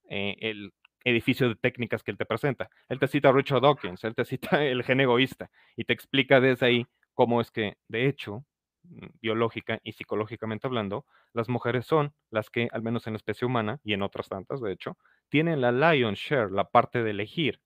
eh, 0.09 0.37
el 0.41 0.73
edificio 1.05 1.49
de 1.49 1.55
técnicas 1.57 2.03
que 2.03 2.11
él 2.11 2.17
te 2.19 2.27
presenta. 2.27 2.69
Él 2.89 2.99
te 2.99 3.07
cita 3.07 3.29
a 3.29 3.33
Richard 3.33 3.61
Dawkins, 3.63 4.03
él 4.05 4.15
te 4.15 4.25
cita 4.25 4.49
el 4.65 4.83
gen 4.83 5.01
egoísta 5.01 5.51
y 5.77 5.85
te 5.85 5.93
explica 5.93 6.41
desde 6.41 6.67
ahí 6.67 6.87
cómo 7.15 7.41
es 7.41 7.51
que, 7.51 7.77
de 7.89 8.07
hecho, 8.07 8.45
mm, 8.83 9.07
biológica 9.21 9.81
y 9.85 9.93
psicológicamente 9.93 10.67
hablando, 10.67 11.07
las 11.33 11.49
mujeres 11.49 11.87
son 11.87 12.15
las 12.31 12.51
que, 12.51 12.69
al 12.73 12.83
menos 12.83 13.07
en 13.07 13.13
la 13.15 13.19
especie 13.19 13.47
humana 13.47 13.81
y 13.85 13.93
en 13.93 14.03
otras 14.03 14.29
tantas, 14.29 14.61
de 14.61 14.73
hecho, 14.73 14.97
tienen 15.29 15.61
la 15.61 15.73
lion's 15.73 16.19
share, 16.19 16.51
la 16.51 16.71
parte 16.71 17.03
de 17.03 17.11
elegir. 17.11 17.61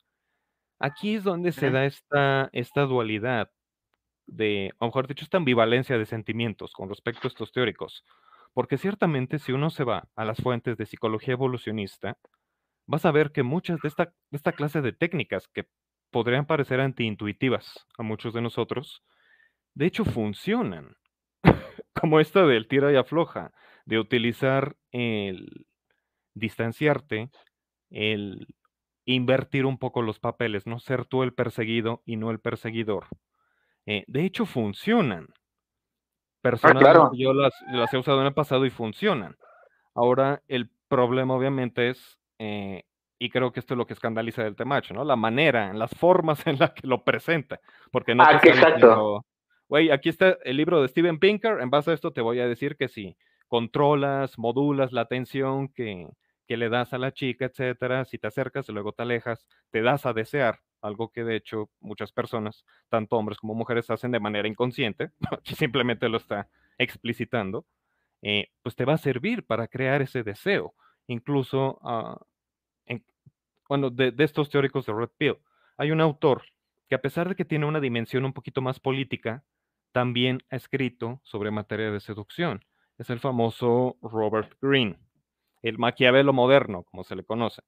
Aquí 0.78 1.14
es 1.14 1.24
donde 1.24 1.52
se 1.52 1.70
da 1.70 1.84
esta, 1.86 2.48
esta 2.52 2.82
dualidad 2.82 3.50
de, 4.30 4.72
o 4.78 4.86
mejor 4.86 5.06
dicho, 5.06 5.24
esta 5.24 5.38
ambivalencia 5.38 5.98
de 5.98 6.06
sentimientos 6.06 6.72
con 6.72 6.88
respecto 6.88 7.26
a 7.26 7.28
estos 7.28 7.52
teóricos. 7.52 8.04
Porque 8.54 8.78
ciertamente 8.78 9.38
si 9.38 9.52
uno 9.52 9.70
se 9.70 9.84
va 9.84 10.08
a 10.16 10.24
las 10.24 10.38
fuentes 10.38 10.76
de 10.76 10.86
psicología 10.86 11.32
evolucionista, 11.32 12.16
vas 12.86 13.04
a 13.04 13.12
ver 13.12 13.32
que 13.32 13.42
muchas 13.42 13.80
de 13.80 13.88
esta, 13.88 14.06
de 14.30 14.36
esta 14.36 14.52
clase 14.52 14.80
de 14.80 14.92
técnicas 14.92 15.48
que 15.48 15.68
podrían 16.10 16.46
parecer 16.46 16.80
antiintuitivas 16.80 17.86
a 17.98 18.02
muchos 18.02 18.34
de 18.34 18.40
nosotros, 18.40 19.02
de 19.74 19.86
hecho 19.86 20.04
funcionan. 20.04 20.96
Como 22.00 22.20
esta 22.20 22.46
del 22.46 22.68
tira 22.68 22.92
y 22.92 22.96
afloja, 22.96 23.52
de 23.84 23.98
utilizar 23.98 24.76
el 24.92 25.66
distanciarte, 26.34 27.30
el 27.90 28.46
invertir 29.04 29.66
un 29.66 29.78
poco 29.78 30.02
los 30.02 30.20
papeles, 30.20 30.66
no 30.66 30.78
ser 30.78 31.04
tú 31.04 31.22
el 31.22 31.34
perseguido 31.34 32.02
y 32.04 32.16
no 32.16 32.30
el 32.30 32.40
perseguidor. 32.40 33.06
Eh, 33.90 34.04
de 34.06 34.24
hecho, 34.24 34.46
funcionan. 34.46 35.26
Personalmente, 36.40 36.92
claro. 36.92 37.10
yo 37.12 37.34
las, 37.34 37.52
las 37.72 37.92
he 37.92 37.98
usado 37.98 38.20
en 38.20 38.28
el 38.28 38.32
pasado 38.34 38.64
y 38.64 38.70
funcionan. 38.70 39.36
Ahora, 39.96 40.42
el 40.46 40.70
problema 40.86 41.34
obviamente 41.34 41.88
es, 41.90 42.20
eh, 42.38 42.84
y 43.18 43.30
creo 43.30 43.52
que 43.52 43.58
esto 43.58 43.74
es 43.74 43.78
lo 43.78 43.86
que 43.88 43.94
escandaliza 43.94 44.44
del 44.44 44.54
temacho, 44.54 44.94
¿no? 44.94 45.02
La 45.04 45.16
manera, 45.16 45.74
las 45.74 45.90
formas 45.90 46.46
en 46.46 46.60
las 46.60 46.70
que 46.70 46.86
lo 46.86 47.02
presenta. 47.02 47.60
Porque 47.90 48.14
no 48.14 48.22
Ah, 48.22 48.38
te 48.40 48.50
exacto. 48.50 49.24
güey, 49.68 49.90
aquí 49.90 50.08
está 50.08 50.38
el 50.44 50.56
libro 50.56 50.80
de 50.80 50.86
Steven 50.88 51.18
Pinker, 51.18 51.60
en 51.60 51.70
base 51.70 51.90
a 51.90 51.94
esto 51.94 52.12
te 52.12 52.20
voy 52.20 52.38
a 52.38 52.46
decir 52.46 52.76
que 52.76 52.86
si 52.86 53.16
controlas, 53.48 54.38
modulas 54.38 54.92
la 54.92 55.00
atención, 55.00 55.68
que, 55.68 56.06
que 56.46 56.56
le 56.56 56.68
das 56.68 56.92
a 56.92 56.98
la 56.98 57.12
chica, 57.12 57.46
etcétera, 57.46 58.04
si 58.04 58.18
te 58.18 58.28
acercas 58.28 58.68
y 58.68 58.72
luego 58.72 58.92
te 58.92 59.02
alejas, 59.02 59.44
te 59.70 59.82
das 59.82 60.06
a 60.06 60.12
desear, 60.12 60.60
algo 60.82 61.10
que 61.10 61.24
de 61.24 61.36
hecho 61.36 61.70
muchas 61.80 62.12
personas, 62.12 62.64
tanto 62.88 63.16
hombres 63.16 63.38
como 63.38 63.54
mujeres, 63.54 63.90
hacen 63.90 64.10
de 64.10 64.20
manera 64.20 64.48
inconsciente, 64.48 65.10
simplemente 65.44 66.08
lo 66.08 66.18
está 66.18 66.48
explicitando, 66.78 67.66
eh, 68.22 68.48
pues 68.62 68.76
te 68.76 68.84
va 68.84 68.94
a 68.94 68.98
servir 68.98 69.46
para 69.46 69.68
crear 69.68 70.02
ese 70.02 70.22
deseo. 70.22 70.74
Incluso, 71.06 71.78
ah, 71.82 72.20
bueno, 73.68 73.90
de, 73.90 74.10
de, 74.10 74.24
estos 74.24 74.50
teóricos 74.50 74.86
de 74.86 74.92
Red 74.92 75.10
Pill, 75.16 75.36
hay 75.76 75.90
un 75.90 76.00
autor 76.00 76.42
que 76.88 76.96
a 76.96 77.00
pesar 77.00 77.28
de 77.28 77.36
que 77.36 77.44
tiene 77.44 77.66
una 77.66 77.80
dimensión 77.80 78.24
un 78.24 78.32
poquito 78.32 78.60
más 78.60 78.80
política, 78.80 79.44
también 79.92 80.42
ha 80.50 80.56
escrito 80.56 81.20
sobre 81.24 81.50
materia 81.50 81.90
de 81.90 82.00
seducción. 82.00 82.64
Es 82.98 83.10
el 83.10 83.20
famoso 83.20 83.96
Robert 84.02 84.52
Greene, 84.60 84.98
el 85.62 85.78
Maquiavelo 85.78 86.32
moderno, 86.32 86.84
como 86.84 87.04
se 87.04 87.16
le 87.16 87.24
conoce, 87.24 87.62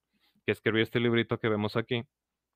que 0.45 0.51
escribió 0.51 0.83
este 0.83 0.99
librito 0.99 1.39
que 1.39 1.49
vemos 1.49 1.75
aquí, 1.75 2.05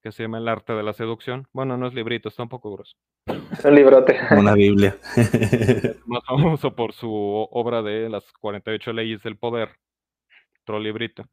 que 0.01 0.11
se 0.11 0.23
llama 0.23 0.37
El 0.37 0.47
arte 0.47 0.73
de 0.73 0.83
la 0.83 0.93
seducción. 0.93 1.47
Bueno, 1.53 1.77
no 1.77 1.87
es 1.87 1.93
librito, 1.93 2.29
está 2.29 2.43
un 2.43 2.49
poco 2.49 2.71
grueso. 2.71 2.95
Es 3.51 3.65
un 3.65 3.75
librote. 3.75 4.17
Una 4.31 4.53
Biblia. 4.53 4.97
más 6.05 6.23
famoso 6.25 6.75
por 6.75 6.93
su 6.93 7.11
obra 7.11 7.81
de 7.81 8.09
las 8.09 8.31
48 8.39 8.93
leyes 8.93 9.23
del 9.23 9.37
poder, 9.37 9.77
otro 10.61 10.79
librito. 10.79 11.25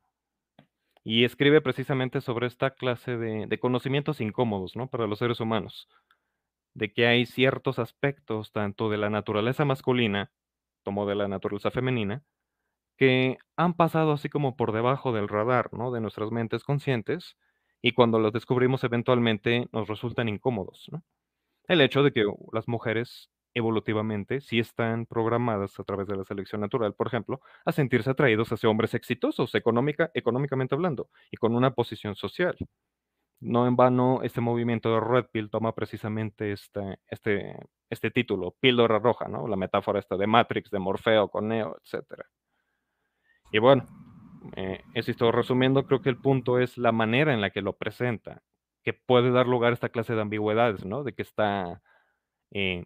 Y 1.02 1.24
escribe 1.24 1.60
precisamente 1.60 2.20
sobre 2.20 2.46
esta 2.46 2.70
clase 2.70 3.16
de, 3.16 3.46
de 3.46 3.58
conocimientos 3.58 4.20
incómodos, 4.20 4.74
¿no? 4.74 4.88
Para 4.88 5.06
los 5.06 5.18
seres 5.18 5.40
humanos. 5.40 5.88
De 6.72 6.92
que 6.92 7.06
hay 7.06 7.26
ciertos 7.26 7.78
aspectos, 7.78 8.52
tanto 8.52 8.88
de 8.88 8.96
la 8.96 9.10
naturaleza 9.10 9.64
masculina 9.64 10.30
como 10.84 11.06
de 11.06 11.14
la 11.14 11.28
naturaleza 11.28 11.70
femenina, 11.70 12.22
que 12.96 13.38
han 13.56 13.74
pasado 13.74 14.12
así 14.12 14.28
como 14.28 14.56
por 14.56 14.72
debajo 14.72 15.12
del 15.12 15.28
radar, 15.28 15.72
¿no? 15.72 15.90
De 15.90 16.00
nuestras 16.00 16.30
mentes 16.30 16.62
conscientes, 16.62 17.36
y 17.84 17.92
cuando 17.92 18.18
los 18.18 18.32
descubrimos 18.32 18.82
eventualmente 18.82 19.68
nos 19.70 19.86
resultan 19.86 20.30
incómodos, 20.30 20.86
¿no? 20.90 21.04
El 21.68 21.82
hecho 21.82 22.02
de 22.02 22.12
que 22.12 22.24
las 22.50 22.66
mujeres 22.66 23.30
evolutivamente 23.52 24.40
sí 24.40 24.58
están 24.58 25.04
programadas 25.04 25.78
a 25.78 25.84
través 25.84 26.08
de 26.08 26.16
la 26.16 26.24
selección 26.24 26.62
natural, 26.62 26.94
por 26.94 27.08
ejemplo, 27.08 27.42
a 27.66 27.72
sentirse 27.72 28.08
atraídos 28.08 28.50
hacia 28.50 28.70
hombres 28.70 28.94
exitosos, 28.94 29.54
económica, 29.54 30.10
económicamente 30.14 30.74
hablando, 30.74 31.10
y 31.30 31.36
con 31.36 31.54
una 31.54 31.74
posición 31.74 32.14
social. 32.16 32.56
No 33.40 33.66
en 33.66 33.76
vano, 33.76 34.22
este 34.22 34.40
movimiento 34.40 34.90
de 34.94 35.00
Red 35.00 35.26
Pill 35.30 35.50
toma 35.50 35.74
precisamente 35.74 36.52
este, 36.52 37.00
este, 37.08 37.54
este 37.90 38.10
título, 38.10 38.56
píldora 38.60 38.98
roja, 38.98 39.28
¿no? 39.28 39.46
La 39.46 39.56
metáfora 39.56 39.98
esta 39.98 40.16
de 40.16 40.26
Matrix, 40.26 40.70
de 40.70 40.78
Morfeo 40.78 41.28
con 41.28 41.48
Neo, 41.48 41.76
etc. 41.84 42.22
Y 43.52 43.58
bueno, 43.58 43.84
eh, 44.56 44.82
esto 44.94 45.32
resumiendo, 45.32 45.86
creo 45.86 46.02
que 46.02 46.10
el 46.10 46.16
punto 46.16 46.58
es 46.58 46.78
la 46.78 46.92
manera 46.92 47.32
en 47.32 47.40
la 47.40 47.50
que 47.50 47.62
lo 47.62 47.74
presenta, 47.74 48.42
que 48.82 48.92
puede 48.92 49.30
dar 49.30 49.46
lugar 49.46 49.70
a 49.70 49.74
esta 49.74 49.88
clase 49.88 50.14
de 50.14 50.22
ambigüedades, 50.22 50.84
¿no? 50.84 51.02
De 51.02 51.12
que 51.12 51.22
está 51.22 51.80
eh, 52.52 52.84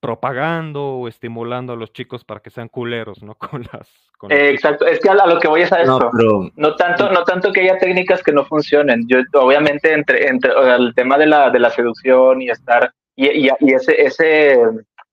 propagando 0.00 0.98
o 0.98 1.08
estimulando 1.08 1.72
a 1.72 1.76
los 1.76 1.92
chicos 1.92 2.24
para 2.24 2.40
que 2.40 2.50
sean 2.50 2.68
culeros, 2.68 3.22
¿no? 3.22 3.34
Con 3.38 3.66
las. 3.72 3.90
Con 4.16 4.32
eh, 4.32 4.50
exacto, 4.50 4.86
es 4.86 4.98
que 5.00 5.10
a, 5.10 5.14
lo 5.14 5.38
que 5.38 5.48
voy 5.48 5.62
es 5.62 5.72
a 5.72 5.82
esto. 5.82 6.10
No, 6.56 6.76
tanto, 6.76 7.10
no 7.10 7.22
tanto 7.24 7.52
que 7.52 7.60
haya 7.60 7.78
técnicas 7.78 8.22
que 8.22 8.32
no 8.32 8.44
funcionen. 8.46 9.06
Yo, 9.08 9.18
obviamente, 9.34 9.92
entre, 9.92 10.28
entre 10.28 10.52
el 10.76 10.94
tema 10.94 11.18
de 11.18 11.26
la, 11.26 11.50
de 11.50 11.58
la 11.58 11.70
seducción 11.70 12.40
y 12.40 12.48
estar. 12.48 12.92
Y, 13.14 13.48
y, 13.48 13.74
ese, 13.74 14.00
ese. 14.00 14.58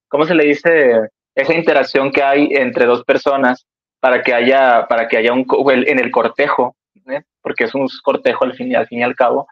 ¿Cómo 0.08 0.26
se 0.26 0.36
le 0.36 0.46
dice? 0.46 1.10
Esa 1.36 1.54
interacción 1.54 2.12
que 2.12 2.22
hay 2.22 2.50
entre 2.52 2.86
dos 2.86 3.04
personas 3.04 3.66
para 4.04 4.22
que 4.22 4.34
haya, 4.34 4.86
para 4.90 5.08
que 5.08 5.16
haya 5.16 5.32
un, 5.32 5.48
en 5.66 5.98
el 5.98 6.12
cortejo, 6.12 6.76
¿eh? 7.08 7.22
porque 7.42 7.64
es 7.64 7.74
un 7.74 7.88
cortejo 8.04 8.44
al 8.44 8.54
fin, 8.54 8.76
al 8.76 8.86
fin 8.86 9.00
y 9.00 9.04
al 9.04 9.16
cabo, 9.16 9.48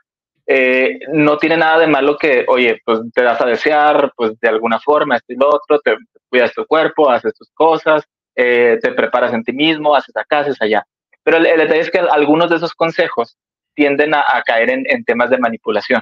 eh, 0.45 0.99
no 1.07 1.37
tiene 1.37 1.55
nada 1.55 1.79
de 1.79 1.87
malo 1.87 2.17
que, 2.17 2.43
oye, 2.49 2.81
pues 2.83 2.99
te 3.13 3.23
das 3.23 3.39
a 3.39 3.45
desear, 3.45 4.11
pues 4.13 4.37
de 4.41 4.49
alguna 4.49 4.77
forma, 4.81 5.15
esto 5.15 5.31
y 5.31 5.37
lo 5.37 5.47
otro, 5.55 5.79
te, 5.79 5.95
cuidas 6.27 6.51
tu 6.51 6.65
cuerpo, 6.65 7.09
haces 7.09 7.33
tus 7.33 7.49
cosas, 7.53 8.03
eh, 8.35 8.77
te 8.81 8.91
preparas 8.91 9.33
en 9.33 9.45
ti 9.45 9.53
mismo, 9.53 9.95
haces 9.95 10.17
acá, 10.17 10.39
haces 10.39 10.61
allá. 10.61 10.83
Pero 11.23 11.37
el, 11.37 11.45
detalle 11.45 11.79
es 11.79 11.89
que 11.89 11.99
algunos 11.99 12.49
de 12.49 12.57
esos 12.57 12.73
consejos 12.73 13.37
tienden 13.73 14.13
a, 14.13 14.25
caer 14.45 14.69
en, 14.69 14.83
en, 14.89 15.05
temas 15.05 15.29
de 15.29 15.37
manipulación. 15.37 16.01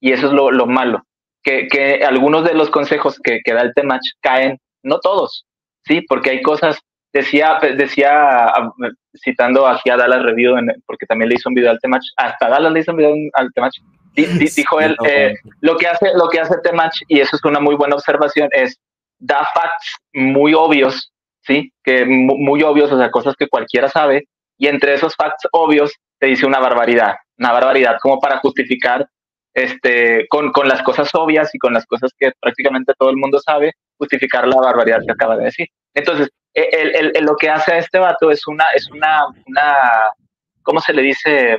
Y 0.00 0.10
eso 0.10 0.26
es 0.26 0.32
lo, 0.32 0.50
lo 0.50 0.66
malo, 0.66 1.04
que, 1.44 1.68
que, 1.68 2.04
algunos 2.04 2.42
de 2.42 2.54
los 2.54 2.70
consejos 2.70 3.20
que, 3.20 3.38
que 3.44 3.52
da 3.52 3.62
el 3.62 3.72
Temach 3.72 4.02
caen, 4.20 4.58
no 4.82 4.98
todos, 4.98 5.46
¿sí? 5.84 6.00
Porque 6.00 6.30
hay 6.30 6.42
cosas 6.42 6.80
decía, 7.14 7.58
decía, 7.76 8.52
citando 9.22 9.66
aquí 9.66 9.88
a 9.88 9.96
Dallas 9.96 10.24
Review, 10.24 10.56
porque 10.84 11.06
también 11.06 11.28
le 11.28 11.36
hizo 11.36 11.48
un 11.48 11.54
video 11.54 11.70
al 11.70 11.78
Temach, 11.78 12.02
hasta 12.16 12.48
Dallas 12.48 12.72
le 12.72 12.80
hizo 12.80 12.90
un 12.90 12.98
video 12.98 13.14
al 13.34 13.52
Temach, 13.54 13.72
dijo 14.14 14.80
él, 14.80 14.96
eh, 15.06 15.34
lo 15.60 15.76
que 15.76 15.86
hace, 15.86 16.10
lo 16.14 16.28
que 16.28 16.40
hace 16.40 16.56
Temach, 16.62 16.94
y 17.08 17.20
eso 17.20 17.36
es 17.36 17.44
una 17.44 17.60
muy 17.60 17.76
buena 17.76 17.94
observación, 17.94 18.48
es 18.50 18.78
da 19.18 19.48
facts 19.54 19.96
muy 20.12 20.54
obvios, 20.54 21.12
¿sí? 21.42 21.72
Que 21.84 22.04
muy 22.04 22.62
obvios, 22.62 22.90
o 22.90 22.98
sea, 22.98 23.10
cosas 23.12 23.36
que 23.36 23.48
cualquiera 23.48 23.88
sabe, 23.88 24.24
y 24.58 24.66
entre 24.66 24.94
esos 24.94 25.14
facts 25.14 25.46
obvios 25.52 25.94
te 26.18 26.26
dice 26.26 26.46
una 26.46 26.58
barbaridad, 26.58 27.14
una 27.38 27.52
barbaridad 27.52 27.98
como 28.02 28.18
para 28.18 28.38
justificar 28.38 29.06
este, 29.54 30.26
con, 30.28 30.50
con 30.50 30.66
las 30.66 30.82
cosas 30.82 31.08
obvias 31.14 31.54
y 31.54 31.58
con 31.58 31.72
las 31.72 31.86
cosas 31.86 32.10
que 32.18 32.32
prácticamente 32.40 32.92
todo 32.98 33.10
el 33.10 33.16
mundo 33.16 33.38
sabe, 33.38 33.72
justificar 33.98 34.48
la 34.48 34.56
barbaridad 34.56 35.00
que 35.06 35.12
acaba 35.12 35.36
de 35.36 35.44
decir. 35.44 35.68
Entonces, 35.94 36.28
el, 36.54 37.16
el, 37.16 37.24
lo 37.24 37.36
que 37.36 37.50
hace 37.50 37.72
a 37.72 37.78
este 37.78 37.98
vato 37.98 38.30
es 38.30 38.46
una, 38.46 38.64
es 38.74 38.88
una, 38.90 39.26
una 39.46 40.12
¿cómo 40.64 40.80
se 40.80 40.92
le 40.92 41.02
dice? 41.02 41.56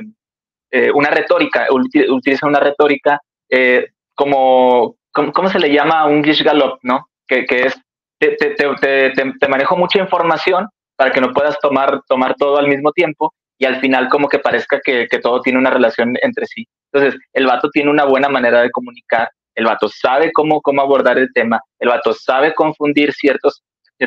Eh, 0.70 0.90
una 0.90 1.10
retórica, 1.10 1.68
utiliza 1.70 2.46
una 2.46 2.60
retórica 2.60 3.20
eh, 3.48 3.86
como, 4.14 4.96
¿cómo, 5.12 5.48
se 5.48 5.60
le 5.60 5.72
llama? 5.72 6.06
Un 6.06 6.22
gish 6.22 6.42
galop, 6.42 6.78
¿no? 6.82 7.08
Que, 7.26 7.46
que 7.46 7.66
es, 7.66 7.80
te, 8.18 8.36
te, 8.36 8.50
te, 8.54 9.10
te, 9.10 9.48
manejo 9.48 9.76
mucha 9.76 9.98
información 10.00 10.68
para 10.96 11.12
que 11.12 11.20
no 11.20 11.32
puedas 11.32 11.58
tomar, 11.60 12.02
tomar 12.08 12.34
todo 12.34 12.58
al 12.58 12.68
mismo 12.68 12.90
tiempo 12.92 13.32
y 13.58 13.64
al 13.64 13.80
final 13.80 14.08
como 14.08 14.28
que 14.28 14.38
parezca 14.38 14.80
que, 14.84 15.06
que 15.08 15.18
todo 15.18 15.40
tiene 15.40 15.58
una 15.58 15.70
relación 15.70 16.14
entre 16.22 16.46
sí. 16.46 16.66
Entonces, 16.92 17.20
el 17.32 17.46
vato 17.46 17.70
tiene 17.70 17.90
una 17.90 18.04
buena 18.04 18.28
manera 18.28 18.62
de 18.62 18.70
comunicar, 18.70 19.30
el 19.54 19.66
vato 19.66 19.88
sabe 19.88 20.32
cómo, 20.32 20.60
cómo 20.60 20.82
abordar 20.82 21.18
el 21.18 21.32
tema, 21.32 21.60
el 21.78 21.88
vato 21.88 22.12
sabe 22.12 22.54
confundir 22.54 23.12
ciertos 23.12 23.62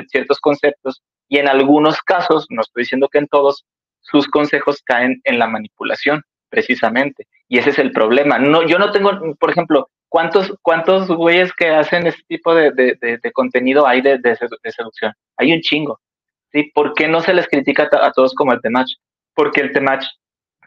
ciertos 0.08 0.40
conceptos 0.40 1.02
y 1.30 1.38
en 1.38 1.48
algunos 1.48 2.02
casos, 2.02 2.48
no 2.50 2.62
estoy 2.62 2.84
diciendo 2.84 3.08
que 3.08 3.20
en 3.20 3.28
todos, 3.28 3.66
sus 4.02 4.28
consejos 4.28 4.82
caen 4.84 5.22
en 5.26 5.38
la 5.38 5.48
manipulación, 5.48 6.24
precisamente. 6.50 7.28
Y 7.48 7.60
ese 7.60 7.70
es 7.70 7.80
el 7.80 7.92
problema. 7.92 8.40
No, 8.40 8.66
yo 8.66 8.80
no 8.80 8.92
tengo, 8.92 9.12
por 9.40 9.52
ejemplo, 9.52 9.90
¿cuántos, 10.10 10.54
cuántos 10.64 11.08
güeyes 11.08 11.54
que 11.54 11.70
hacen 11.70 12.08
este 12.08 12.24
tipo 12.28 12.56
de, 12.56 12.72
de, 12.72 13.32
contenido 13.32 13.86
hay 13.88 14.02
de, 14.02 14.20
seducción? 14.76 15.14
Hay 15.38 15.54
un 15.54 15.62
chingo. 15.62 16.00
¿sí? 16.52 16.72
¿Por 16.74 16.96
qué 16.96 17.08
no 17.08 17.22
se 17.22 17.34
les 17.34 17.48
critica 17.48 17.88
a, 17.92 18.12
todos 18.12 18.34
como 18.34 18.52
el 18.52 18.62
Temach? 18.62 18.90
Porque 19.36 19.62
el 19.62 19.72
Temach 19.72 20.06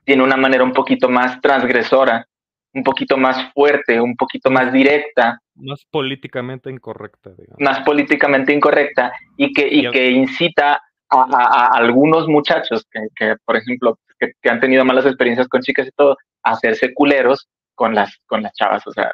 tiene 0.05 0.23
una 0.23 0.37
manera 0.37 0.63
un 0.63 0.73
poquito 0.73 1.09
más 1.09 1.41
transgresora, 1.41 2.27
un 2.75 2.83
poquito 2.83 3.17
más 3.17 3.53
fuerte, 3.53 4.01
un 4.01 4.17
poquito 4.17 4.51
más 4.51 4.73
directa 4.73 5.39
más 5.55 5.85
políticamente 5.91 6.71
incorrecta, 6.71 7.31
digamos. 7.31 7.61
Más 7.61 7.81
políticamente 7.81 8.53
incorrecta 8.53 9.13
y 9.37 9.53
que, 9.53 9.69
y 9.69 9.91
que 9.91 10.11
incita 10.11 10.81
a, 11.11 11.67
algunos 11.77 12.27
muchachos 12.27 12.87
que, 12.91 13.37
por 13.45 13.57
ejemplo, 13.57 13.99
que, 14.19 14.33
han 14.49 14.61
tenido 14.61 14.85
malas 14.85 15.07
experiencias 15.07 15.49
con 15.49 15.61
chicas 15.61 15.89
y 15.89 15.91
todo, 15.93 16.17
a 16.43 16.53
hacerse 16.53 16.95
culeros 16.95 17.49
con 17.75 17.95
las, 17.95 18.17
con 18.27 18.43
las 18.43 18.53
chavas, 18.55 18.87
o 18.87 18.93
sea, 18.93 19.13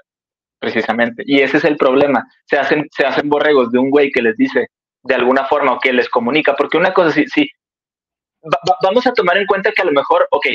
precisamente. 0.61 1.23
Y 1.27 1.41
ese 1.41 1.57
es 1.57 1.65
el 1.65 1.77
problema. 1.77 2.25
Se 2.45 2.59
hacen, 2.59 2.87
se 2.93 3.05
hacen 3.05 3.29
borregos 3.29 3.73
de 3.73 3.79
un 3.79 3.91
güey 3.91 4.11
que 4.11 4.23
les 4.23 4.37
dice 4.37 4.69
de 5.03 5.15
alguna 5.15 5.45
forma 5.47 5.73
o 5.73 5.81
que 5.81 5.93
les 5.93 6.09
comunica, 6.09 6.55
porque 6.55 6.77
una 6.77 6.93
cosa, 6.93 7.11
sí, 7.11 7.25
sí 7.27 7.49
vamos 8.83 9.07
a 9.07 9.13
tomar 9.13 9.37
en 9.37 9.47
cuenta 9.47 9.73
que 9.73 9.83
a 9.83 9.85
lo 9.85 9.93
mejor, 9.93 10.27
ok, 10.31 10.47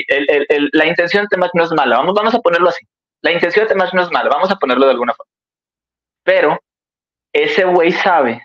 la 0.71 0.85
intención 0.85 1.23
de 1.23 1.27
Temach 1.27 1.51
no 1.53 1.63
es 1.63 1.71
mala, 1.73 1.97
vamos, 1.97 2.13
vamos 2.13 2.33
a 2.33 2.39
ponerlo 2.39 2.69
así. 2.69 2.85
La 3.23 3.31
intención 3.31 3.65
de 3.65 3.69
Temach 3.69 3.93
no 3.93 4.03
es 4.03 4.11
mala, 4.11 4.29
vamos 4.29 4.51
a 4.51 4.57
ponerlo 4.57 4.85
de 4.85 4.91
alguna 4.91 5.13
forma. 5.13 5.31
Pero 6.23 6.59
ese 7.31 7.63
güey 7.63 7.93
sabe, 7.93 8.41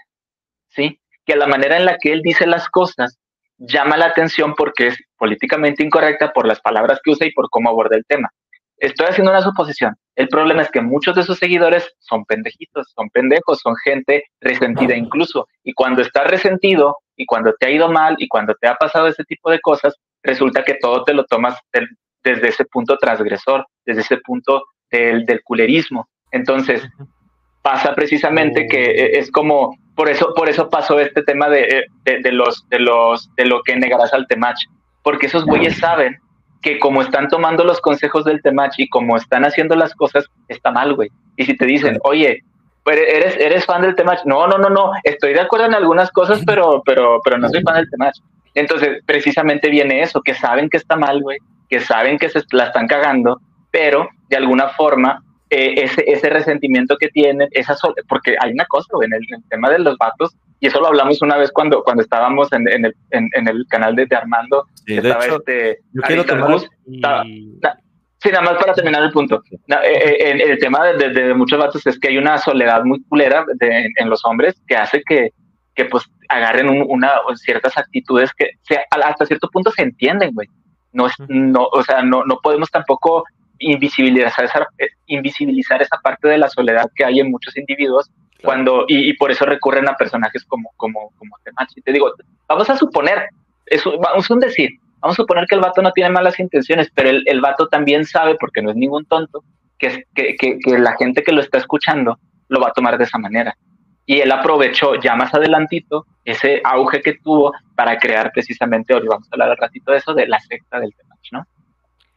¿sí? 0.68 1.00
Que 1.26 1.36
la 1.36 1.48
manera 1.48 1.76
en 1.76 1.84
la 1.84 1.98
que 1.98 2.12
él 2.12 2.22
dice 2.22 2.46
las 2.46 2.68
cosas 2.68 3.18
llama 3.58 3.96
la 3.96 4.06
atención 4.06 4.54
porque 4.54 4.86
es 4.86 4.98
políticamente 5.16 5.82
incorrecta 5.82 6.32
por 6.32 6.46
las 6.46 6.60
palabras 6.60 7.00
que 7.02 7.10
usa 7.10 7.26
y 7.26 7.32
por 7.32 7.50
cómo 7.50 7.68
aborda 7.68 7.96
el 7.96 8.04
tema. 8.06 8.30
Estoy 8.76 9.08
haciendo 9.08 9.32
una 9.32 9.42
suposición. 9.42 9.96
El 10.14 10.28
problema 10.28 10.62
es 10.62 10.70
que 10.70 10.80
muchos 10.80 11.16
de 11.16 11.24
sus 11.24 11.38
seguidores 11.38 11.92
son 11.98 12.24
pendejitos, 12.24 12.92
son 12.94 13.10
pendejos, 13.10 13.58
son 13.58 13.74
gente 13.82 14.26
resentida 14.40 14.94
incluso. 14.94 15.48
Y 15.64 15.72
cuando 15.72 16.02
estás 16.02 16.28
resentido 16.28 16.98
y 17.16 17.26
cuando 17.26 17.52
te 17.58 17.66
ha 17.66 17.70
ido 17.70 17.90
mal 17.90 18.14
y 18.18 18.28
cuando 18.28 18.54
te 18.54 18.68
ha 18.68 18.76
pasado 18.76 19.08
ese 19.08 19.24
tipo 19.24 19.50
de 19.50 19.58
cosas, 19.60 19.96
resulta 20.22 20.62
que 20.62 20.74
todo 20.74 21.02
te 21.02 21.14
lo 21.14 21.24
tomas 21.24 21.58
desde 22.22 22.48
ese 22.48 22.64
punto 22.64 22.96
transgresor, 22.96 23.66
desde 23.84 24.02
ese 24.02 24.16
punto 24.18 24.62
del, 24.90 25.24
del 25.26 25.42
culerismo. 25.42 26.08
Entonces, 26.30 26.86
pasa 27.62 27.94
precisamente 27.94 28.66
que 28.66 28.78
oh. 28.78 28.90
e, 28.90 29.18
es 29.18 29.30
como, 29.30 29.76
por 29.94 30.08
eso, 30.08 30.32
por 30.34 30.48
eso 30.48 30.68
pasó 30.68 31.00
este 31.00 31.22
tema 31.22 31.48
de, 31.48 31.84
de, 32.04 32.32
los, 32.32 32.68
de, 32.68 32.78
los, 32.78 33.28
de 33.36 33.46
lo 33.46 33.62
que 33.62 33.76
negarás 33.76 34.12
al 34.12 34.26
temach, 34.26 34.58
porque 35.02 35.26
esos 35.26 35.44
güeyes 35.44 35.78
saben 35.78 36.18
que 36.62 36.78
como 36.78 37.02
están 37.02 37.28
tomando 37.28 37.64
los 37.64 37.80
consejos 37.80 38.24
del 38.24 38.42
Temach 38.42 38.74
y 38.78 38.88
como 38.88 39.16
están 39.16 39.44
haciendo 39.44 39.76
las 39.76 39.94
cosas, 39.94 40.26
está 40.48 40.70
mal, 40.70 40.94
güey. 40.94 41.08
Y 41.36 41.44
si 41.44 41.56
te 41.56 41.66
dicen, 41.66 41.98
oye, 42.02 42.42
eres, 42.84 43.36
eres 43.38 43.64
fan 43.64 43.82
del 43.82 43.94
Temach, 43.94 44.24
no, 44.24 44.46
no, 44.46 44.58
no, 44.58 44.68
no, 44.68 44.92
estoy 45.04 45.34
de 45.34 45.40
acuerdo 45.40 45.66
en 45.66 45.74
algunas 45.74 46.10
cosas, 46.10 46.42
pero, 46.46 46.82
pero, 46.84 47.20
pero 47.22 47.38
no 47.38 47.48
soy 47.48 47.62
fan 47.62 47.76
del 47.76 47.90
Temach. 47.90 48.16
Entonces, 48.54 49.02
precisamente 49.06 49.70
viene 49.70 50.02
eso, 50.02 50.20
que 50.20 50.34
saben 50.34 50.68
que 50.68 50.78
está 50.78 50.96
mal, 50.96 51.22
güey, 51.22 51.38
que 51.68 51.80
saben 51.80 52.18
que 52.18 52.28
se 52.28 52.42
la 52.52 52.64
están 52.64 52.86
cagando, 52.86 53.40
pero 53.70 54.08
de 54.28 54.36
alguna 54.36 54.68
forma 54.70 55.22
eh, 55.50 55.82
ese, 55.84 56.04
ese 56.06 56.28
resentimiento 56.28 56.96
que 56.98 57.08
tienen, 57.08 57.48
esa 57.52 57.74
porque 58.08 58.36
hay 58.40 58.52
una 58.52 58.66
cosa, 58.66 58.88
güey, 58.92 59.06
en 59.06 59.14
el, 59.14 59.24
tema 59.48 59.70
de 59.70 59.78
los 59.78 59.96
vatos, 59.96 60.36
y 60.60 60.66
eso 60.66 60.80
lo 60.80 60.88
hablamos 60.88 61.22
una 61.22 61.36
vez 61.36 61.50
cuando, 61.52 61.82
cuando 61.84 62.02
estábamos 62.02 62.52
en, 62.52 62.68
en, 62.68 62.84
el, 62.84 62.94
en, 63.10 63.48
el, 63.48 63.64
canal 63.68 63.96
de, 63.96 64.06
Armando, 64.14 64.66
estaba 64.86 65.24
este... 65.24 65.78
Yo 65.92 66.02
quiero 66.02 66.24
tomar... 66.26 66.58
sí, 66.58 68.30
nada 68.30 68.42
más 68.42 68.56
para 68.58 68.74
terminar 68.74 69.04
el 69.04 69.12
punto. 69.12 69.42
Eh, 69.50 69.76
eh, 69.84 70.42
el, 70.50 70.58
tema 70.58 70.84
de, 70.84 71.10
de, 71.10 71.34
muchos 71.34 71.58
vatos 71.58 71.86
es 71.86 71.98
que 71.98 72.08
hay 72.08 72.18
una 72.18 72.36
soledad 72.38 72.84
muy 72.84 73.02
culera 73.04 73.46
en 73.60 74.10
los 74.10 74.24
hombres 74.24 74.60
que 74.66 74.76
hace 74.76 75.02
que, 75.02 75.30
que 75.78 75.84
pues 75.84 76.04
agarren 76.28 76.68
una, 76.88 77.12
ciertas 77.36 77.78
actitudes 77.78 78.32
que 78.34 78.50
hasta 78.90 79.24
cierto 79.24 79.48
punto 79.48 79.70
se 79.70 79.82
entienden, 79.82 80.34
güey. 80.34 80.48
No, 80.92 81.06
es, 81.06 81.14
no, 81.28 81.68
o 81.70 81.82
sea, 81.82 82.02
no, 82.02 82.24
no 82.24 82.38
podemos 82.42 82.70
tampoco 82.70 83.24
invisibilizar 83.58 84.44
esa, 84.44 84.66
eh, 84.78 84.88
invisibilizar 85.06 85.82
esa 85.82 85.98
parte 86.02 86.28
de 86.28 86.38
la 86.38 86.48
soledad 86.48 86.90
que 86.94 87.04
hay 87.04 87.20
en 87.20 87.30
muchos 87.30 87.56
individuos 87.56 88.10
cuando 88.42 88.84
y, 88.86 89.12
por 89.14 89.30
eso 89.32 89.44
recurren 89.44 89.88
a 89.88 89.96
personajes 89.96 90.44
como 90.44 90.70
como 90.76 91.10
como 91.18 91.36
Y 91.74 91.82
te 91.82 91.92
digo, 91.92 92.12
vamos 92.46 92.70
a 92.70 92.76
suponer, 92.76 93.28
es, 93.66 93.82
vamos 93.84 94.30
a 94.30 94.34
decir, 94.36 94.70
vamos 95.00 95.14
a 95.14 95.22
suponer 95.22 95.46
que 95.48 95.56
el 95.56 95.60
vato 95.60 95.82
no 95.82 95.92
tiene 95.92 96.10
malas 96.10 96.38
intenciones, 96.38 96.88
pero 96.94 97.10
el, 97.10 97.24
el 97.26 97.40
vato 97.40 97.66
también 97.66 98.04
sabe, 98.04 98.36
porque 98.38 98.62
no 98.62 98.70
es 98.70 98.76
ningún 98.76 99.04
tonto, 99.06 99.42
que, 99.78 100.04
que, 100.14 100.36
que, 100.36 100.58
que 100.58 100.78
la 100.78 100.96
gente 100.96 101.22
que 101.22 101.32
lo 101.32 101.40
está 101.40 101.58
escuchando 101.58 102.18
lo 102.48 102.60
va 102.60 102.68
a 102.68 102.72
tomar 102.72 102.96
de 102.96 103.04
esa 103.04 103.18
manera. 103.18 103.56
Y 104.10 104.22
él 104.22 104.32
aprovechó 104.32 104.94
ya 104.94 105.14
más 105.16 105.34
adelantito 105.34 106.06
ese 106.24 106.62
auge 106.64 107.02
que 107.02 107.18
tuvo 107.22 107.52
para 107.76 107.98
crear 107.98 108.32
precisamente, 108.32 108.94
hoy 108.94 109.06
vamos 109.06 109.28
a 109.30 109.34
hablar 109.34 109.50
al 109.50 109.58
ratito 109.58 109.92
de 109.92 109.98
eso, 109.98 110.14
de 110.14 110.26
la 110.26 110.40
secta 110.40 110.80
del 110.80 110.94
Temach, 110.94 111.28
¿no? 111.30 111.46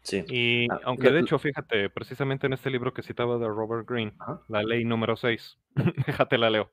Sí. 0.02 0.24
Y 0.30 0.72
ah, 0.72 0.80
aunque 0.86 1.12
de 1.12 1.20
hecho, 1.20 1.38
fíjate, 1.38 1.90
precisamente 1.90 2.48
en 2.48 2.54
este 2.54 2.70
libro 2.70 2.94
que 2.94 3.04
citaba 3.04 3.38
de 3.38 3.46
Robert 3.46 3.86
Greene, 3.90 4.14
la 4.48 4.64
ley 4.64 4.86
número 4.86 5.18
6, 5.18 5.58
déjate 6.08 6.38
la 6.38 6.50
leo, 6.50 6.72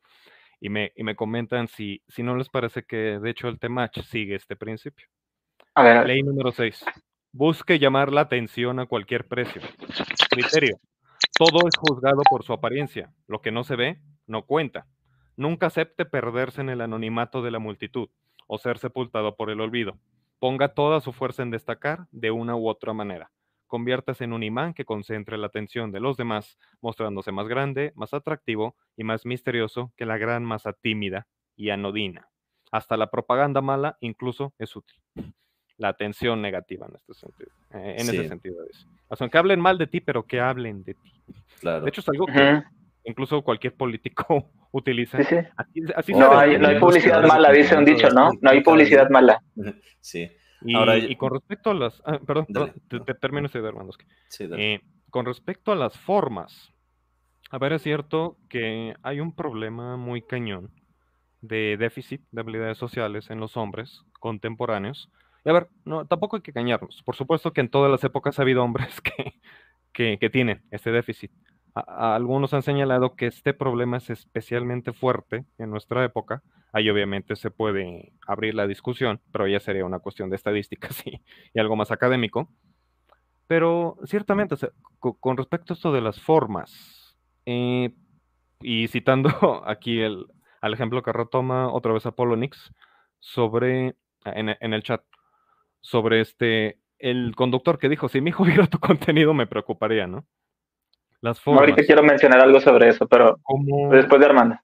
y 0.60 0.68
me, 0.68 0.92
y 0.94 1.02
me 1.02 1.16
comentan 1.16 1.66
si, 1.66 2.00
si 2.06 2.22
no 2.22 2.36
les 2.36 2.48
parece 2.48 2.84
que 2.84 3.18
de 3.18 3.28
hecho 3.28 3.48
el 3.48 3.58
Temach 3.58 4.00
sigue 4.02 4.36
este 4.36 4.54
principio. 4.54 5.08
A 5.74 5.82
ver. 5.82 6.06
Ley 6.06 6.22
número 6.22 6.52
6. 6.52 6.84
Busque 7.32 7.80
llamar 7.80 8.12
la 8.12 8.20
atención 8.20 8.78
a 8.78 8.86
cualquier 8.86 9.26
precio. 9.26 9.62
Criterio. 10.30 10.78
Todo 11.36 11.66
es 11.66 11.76
juzgado 11.76 12.22
por 12.30 12.44
su 12.44 12.52
apariencia. 12.52 13.10
Lo 13.26 13.40
que 13.40 13.50
no 13.50 13.64
se 13.64 13.74
ve, 13.74 13.98
no 14.28 14.42
cuenta. 14.42 14.86
Nunca 15.38 15.66
acepte 15.68 16.04
perderse 16.04 16.62
en 16.62 16.68
el 16.68 16.80
anonimato 16.80 17.42
de 17.42 17.52
la 17.52 17.60
multitud 17.60 18.08
o 18.48 18.58
ser 18.58 18.78
sepultado 18.78 19.36
por 19.36 19.50
el 19.50 19.60
olvido. 19.60 19.96
Ponga 20.40 20.74
toda 20.74 21.00
su 21.00 21.12
fuerza 21.12 21.44
en 21.44 21.52
destacar 21.52 22.08
de 22.10 22.32
una 22.32 22.56
u 22.56 22.68
otra 22.68 22.92
manera. 22.92 23.30
Conviértase 23.68 24.24
en 24.24 24.32
un 24.32 24.42
imán 24.42 24.74
que 24.74 24.84
concentre 24.84 25.38
la 25.38 25.46
atención 25.46 25.92
de 25.92 26.00
los 26.00 26.16
demás, 26.16 26.58
mostrándose 26.80 27.30
más 27.30 27.46
grande, 27.46 27.92
más 27.94 28.14
atractivo 28.14 28.74
y 28.96 29.04
más 29.04 29.24
misterioso 29.26 29.92
que 29.96 30.06
la 30.06 30.18
gran 30.18 30.44
masa 30.44 30.72
tímida 30.72 31.28
y 31.54 31.70
anodina. 31.70 32.28
Hasta 32.72 32.96
la 32.96 33.08
propaganda 33.08 33.60
mala 33.60 33.96
incluso 34.00 34.54
es 34.58 34.74
útil. 34.74 35.00
La 35.76 35.86
atención 35.86 36.42
negativa 36.42 36.88
en 36.88 36.96
este 36.96 37.14
sentido. 37.14 37.52
Eh, 37.74 37.94
en 37.96 38.08
ese 38.08 38.26
sentido 38.26 38.64
es. 38.68 38.88
Aunque 39.20 39.38
hablen 39.38 39.60
mal 39.60 39.78
de 39.78 39.86
ti, 39.86 40.00
pero 40.00 40.26
que 40.26 40.40
hablen 40.40 40.82
de 40.82 40.94
ti. 40.94 41.12
De 41.62 41.88
hecho, 41.88 42.00
es 42.00 42.08
algo 42.08 42.26
que 42.26 42.64
incluso 43.08 43.42
cualquier 43.42 43.74
político 43.74 44.50
utiliza. 44.72 45.18
no, 45.18 46.38
hay, 46.38 46.58
no, 46.58 46.68
hay, 46.68 46.78
publicidad 46.78 47.24
mala, 47.26 47.50
dice 47.50 47.76
un 47.76 47.84
dicho, 47.84 48.08
¿no? 48.10 48.30
No 48.40 48.50
hay 48.50 48.62
publicidad 48.62 49.08
mala. 49.10 49.42
Sí. 50.00 50.30
Y, 50.60 50.74
Ahora, 50.74 50.98
y 50.98 51.14
con 51.16 51.32
respecto 51.32 51.70
a 51.70 51.74
las. 51.74 52.02
Ah, 52.04 52.18
perdón, 52.24 52.46
te, 52.88 53.14
termino 53.14 53.46
ese 53.46 53.58
hermanos. 53.58 53.96
Sí, 54.28 54.48
eh, 54.56 54.80
con 55.10 55.24
respecto 55.24 55.70
a 55.72 55.76
las 55.76 55.96
formas, 55.96 56.72
a 57.50 57.58
ver, 57.58 57.72
es 57.72 57.82
cierto 57.82 58.36
que 58.48 58.94
hay 59.02 59.20
un 59.20 59.34
problema 59.34 59.96
muy 59.96 60.20
cañón 60.20 60.70
de 61.40 61.76
déficit 61.78 62.22
de 62.32 62.40
habilidades 62.40 62.76
sociales 62.76 63.30
en 63.30 63.38
los 63.38 63.56
hombres 63.56 64.02
contemporáneos. 64.18 65.10
Y 65.44 65.50
a 65.50 65.52
ver, 65.52 65.68
no, 65.84 66.04
tampoco 66.06 66.36
hay 66.36 66.42
que 66.42 66.50
engañarnos. 66.50 67.02
Por 67.04 67.14
supuesto 67.14 67.52
que 67.52 67.60
en 67.60 67.70
todas 67.70 67.90
las 67.90 68.02
épocas 68.02 68.38
ha 68.38 68.42
habido 68.42 68.64
hombres 68.64 69.00
que, 69.00 69.34
que, 69.92 70.18
que 70.18 70.28
tienen 70.28 70.64
este 70.72 70.90
déficit 70.90 71.30
algunos 71.80 72.54
han 72.54 72.62
señalado 72.62 73.14
que 73.14 73.26
este 73.26 73.54
problema 73.54 73.98
es 73.98 74.10
especialmente 74.10 74.92
fuerte 74.92 75.44
en 75.58 75.70
nuestra 75.70 76.04
época. 76.04 76.42
Ahí 76.72 76.88
obviamente 76.90 77.36
se 77.36 77.50
puede 77.50 78.12
abrir 78.26 78.54
la 78.54 78.66
discusión, 78.66 79.20
pero 79.32 79.46
ya 79.46 79.60
sería 79.60 79.84
una 79.84 80.00
cuestión 80.00 80.30
de 80.30 80.36
estadísticas 80.36 81.02
y, 81.06 81.20
algo 81.58 81.76
más 81.76 81.90
académico. 81.90 82.48
Pero 83.46 83.96
ciertamente, 84.04 84.56
con 84.98 85.36
respecto 85.36 85.72
a 85.72 85.76
esto 85.76 85.92
de 85.92 86.02
las 86.02 86.20
formas, 86.20 87.16
eh, 87.46 87.94
y 88.60 88.88
citando 88.88 89.30
aquí 89.66 90.00
el, 90.00 90.26
al 90.60 90.74
ejemplo 90.74 91.02
que 91.02 91.12
retoma 91.12 91.72
otra 91.72 91.92
vez 91.92 92.04
Apollo 92.06 92.36
Nix 92.36 92.72
sobre, 93.20 93.96
en, 94.24 94.56
en 94.60 94.74
el 94.74 94.82
chat, 94.82 95.02
sobre 95.80 96.20
este, 96.20 96.78
el 96.98 97.34
conductor 97.36 97.78
que 97.78 97.88
dijo, 97.88 98.08
si 98.08 98.20
mi 98.20 98.30
hijo 98.30 98.44
viera 98.44 98.66
tu 98.66 98.78
contenido 98.80 99.34
me 99.34 99.46
preocuparía, 99.46 100.06
¿no? 100.06 100.26
Las 101.20 101.40
formas. 101.40 101.62
Ahorita 101.62 101.84
quiero 101.84 102.02
mencionar 102.02 102.40
algo 102.40 102.60
sobre 102.60 102.88
eso, 102.88 103.06
pero 103.08 103.38
después 103.90 104.20
de 104.20 104.26
Armando. 104.26 104.56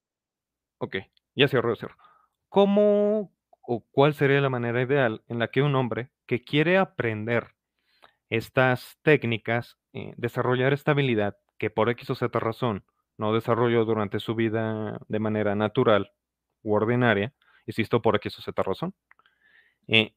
Ok, 0.78 0.96
ya 1.34 1.48
cierro, 1.48 1.74
cierro. 1.74 1.96
¿Cómo 2.48 3.32
o 3.66 3.84
cuál 3.90 4.14
sería 4.14 4.40
la 4.40 4.50
manera 4.50 4.82
ideal 4.82 5.22
en 5.28 5.38
la 5.38 5.48
que 5.48 5.62
un 5.62 5.74
hombre 5.74 6.10
que 6.26 6.42
quiere 6.42 6.78
aprender 6.78 7.54
estas 8.30 8.98
técnicas, 9.02 9.78
eh, 9.92 10.12
desarrollar 10.16 10.72
esta 10.72 10.92
habilidad 10.92 11.36
que 11.58 11.70
por 11.70 11.88
X 11.90 12.10
o 12.10 12.14
Z 12.14 12.38
razón 12.38 12.84
no 13.16 13.32
desarrolló 13.32 13.84
durante 13.84 14.18
su 14.20 14.34
vida 14.34 14.98
de 15.08 15.18
manera 15.18 15.54
natural 15.54 16.12
u 16.62 16.74
ordinaria, 16.74 17.32
insisto, 17.66 18.02
por 18.02 18.16
X 18.16 18.38
o 18.38 18.42
Z 18.42 18.62
razón, 18.62 18.94
eh, 19.86 20.14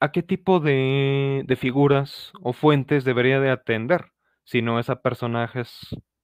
¿a 0.00 0.12
qué 0.12 0.22
tipo 0.22 0.60
de, 0.60 1.42
de 1.46 1.56
figuras 1.56 2.32
o 2.42 2.52
fuentes 2.52 3.04
debería 3.04 3.40
de 3.40 3.50
atender? 3.50 4.12
Sino 4.48 4.78
es 4.78 4.88
a 4.88 5.02
personajes 5.02 5.78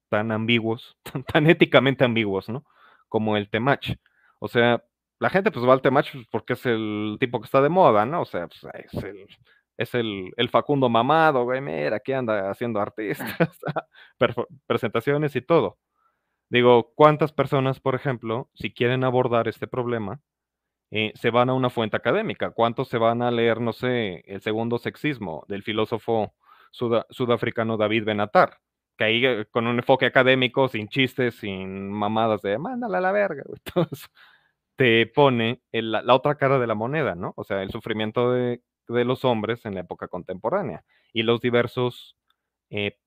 tan 0.09 0.33
ambiguos, 0.33 0.97
tan, 1.33 1.47
éticamente 1.49 2.05
ambiguos, 2.05 2.49
¿no? 2.49 2.64
Como 3.09 3.37
el 3.37 3.51
Temach. 3.51 3.97
O 4.39 4.49
sea, 4.49 4.83
la 5.18 5.29
gente 5.29 5.51
pues 5.51 5.66
va 5.68 5.75
al 5.75 5.83
Temach 5.83 6.11
pues, 6.11 6.27
porque 6.31 6.55
es 6.55 6.64
el 6.64 7.18
tipo 7.20 7.39
que 7.41 7.45
está 7.45 7.61
de 7.61 7.68
moda, 7.68 8.07
¿no? 8.07 8.22
O 8.22 8.25
sea, 8.25 8.49
pues, 8.49 8.64
es 8.93 9.05
el, 9.05 9.27
es 9.77 9.95
el, 9.95 10.49
Facundo 10.51 10.89
mamado, 10.89 11.45
güey, 11.45 11.61
mira, 11.61 11.97
aquí 11.97 12.12
anda 12.14 12.51
haciendo 12.51 12.81
artistas, 12.81 13.59
presentaciones 14.66 15.37
y 15.37 15.43
todo. 15.43 15.79
Digo, 16.49 16.93
¿cuántas 16.95 17.33
personas, 17.33 17.79
por 17.81 17.95
ejemplo, 17.95 18.49
si 18.55 18.72
quieren 18.72 19.05
abordar 19.05 19.49
este 19.49 19.66
problema, 19.66 20.20
eh, 20.91 21.12
se 21.16 21.31
van 21.31 21.51
a 21.51 21.55
una 21.55 21.68
fuente 21.68 21.97
académica? 21.99 22.53
¿Cuántos 22.53 22.89
se 22.89 22.97
van 22.99 23.20
a 23.20 23.31
leer, 23.31 23.61
no 23.61 23.75
sé, 23.75 24.22
el 24.27 24.41
segundo 24.41 24.79
sexismo 24.79 25.45
del 25.49 25.62
filósofo 25.62 26.35
sudafricano 27.11 27.77
David 27.77 28.05
Benatar, 28.05 28.59
que 28.97 29.05
ahí 29.05 29.25
eh, 29.25 29.47
con 29.51 29.66
un 29.66 29.77
enfoque 29.77 30.07
académico, 30.07 30.68
sin 30.68 30.89
chistes, 30.89 31.37
sin 31.37 31.91
mamadas 31.91 32.43
de 32.43 32.59
mándala 32.59 32.99
a 32.99 33.01
la 33.01 33.12
verga, 33.12 33.45
te 34.77 35.07
pone 35.07 35.62
la, 35.72 36.03
otra 36.14 36.37
cara 36.37 36.59
de 36.59 36.66
la 36.66 36.75
moneda, 36.75 37.14
¿no? 37.14 37.33
O 37.37 37.45
sea, 37.45 37.62
el 37.62 37.70
sufrimiento 37.70 38.33
de, 38.33 38.61
los 38.89 39.25
hombres 39.25 39.64
en 39.64 39.75
la 39.75 39.81
época 39.81 40.09
contemporánea 40.09 40.85
y 41.12 41.22
los 41.22 41.41
diversos 41.41 42.16
eh, 42.70 42.99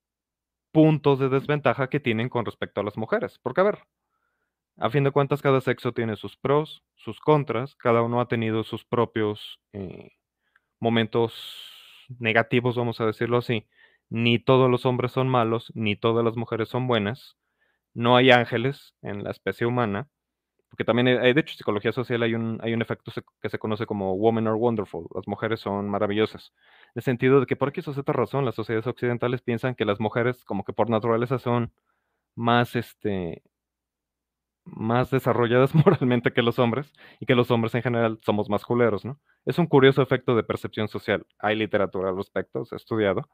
puntos 0.72 1.20
de 1.20 1.30
desventaja 1.30 1.90
que 1.90 2.00
tienen 2.00 2.30
con 2.30 2.46
respecto 2.46 2.82
a 2.82 2.84
las 2.84 2.98
mujeres. 2.98 3.40
Porque, 3.44 3.62
a 3.62 3.66
ver, 3.66 3.80
a 4.78 4.90
fin 4.90 5.04
de 5.04 5.12
cuentas, 5.12 5.42
cada 5.42 5.62
sexo 5.62 5.92
tiene 5.92 6.16
sus 6.16 6.38
pros, 6.38 6.84
sus 6.96 7.20
contras, 7.20 7.76
cada 7.76 8.02
uno 8.02 8.22
ha 8.22 8.28
tenido 8.28 8.64
sus 8.64 8.86
propios 8.86 9.60
eh, 9.74 10.12
momentos 10.80 11.77
negativos, 12.20 12.76
vamos 12.76 13.02
a 13.02 13.06
decirlo 13.06 13.38
así. 13.38 13.68
Ni 14.10 14.40
todos 14.40 14.70
los 14.70 14.86
hombres 14.86 15.12
son 15.12 15.28
malos, 15.30 15.72
ni 15.76 15.96
todas 15.96 16.24
las 16.24 16.36
mujeres 16.38 16.70
son 16.70 16.88
buenas. 16.88 17.38
No 17.94 18.16
hay 18.16 18.32
ángeles 18.32 18.96
en 19.02 19.24
la 19.24 19.32
especie 19.32 19.68
humana, 19.68 20.08
porque 20.70 20.84
también, 20.84 21.08
hay, 21.08 21.34
de 21.34 21.42
hecho, 21.42 21.54
en 21.54 21.58
psicología 21.58 21.92
social 21.92 22.22
hay 22.24 22.36
un, 22.36 22.60
hay 22.62 22.74
un 22.74 22.82
efecto 22.82 23.12
que 23.42 23.50
se 23.50 23.60
conoce 23.60 23.86
como 23.86 24.14
women 24.14 24.48
are 24.48 24.56
wonderful, 24.56 25.08
las 25.16 25.28
mujeres 25.28 25.60
son 25.62 25.90
maravillosas. 25.90 26.54
En 26.88 26.92
el 26.96 27.04
sentido 27.04 27.40
de 27.40 27.46
que 27.46 27.56
por 27.56 27.72
eso 27.76 27.92
es 27.92 27.98
otra 27.98 28.14
razón, 28.14 28.46
las 28.46 28.56
sociedades 28.56 28.88
occidentales 28.88 29.42
piensan 29.42 29.76
que 29.76 29.86
las 29.86 30.00
mujeres 30.00 30.44
como 30.46 30.64
que 30.64 30.74
por 30.74 30.90
naturaleza 30.90 31.40
son 31.40 31.72
más, 32.36 32.76
este, 32.76 33.44
más 34.76 35.10
desarrolladas 35.12 35.74
moralmente 35.86 36.34
que 36.34 36.42
los 36.42 36.60
hombres 36.60 36.94
y 37.20 37.26
que 37.26 37.36
los 37.36 37.52
hombres 37.52 37.76
en 37.76 37.84
general 37.84 38.20
somos 38.24 38.50
más 38.50 38.66
culeros, 38.66 39.06
¿no? 39.06 39.20
Es 39.46 39.60
un 39.60 39.68
curioso 39.68 40.02
efecto 40.02 40.36
de 40.36 40.44
percepción 40.44 40.88
social. 40.88 41.26
Hay 41.40 41.56
literatura 41.56 42.10
al 42.10 42.18
respecto, 42.18 42.66
se 42.66 42.76
ha 42.76 42.78
estudiado. 42.78 43.30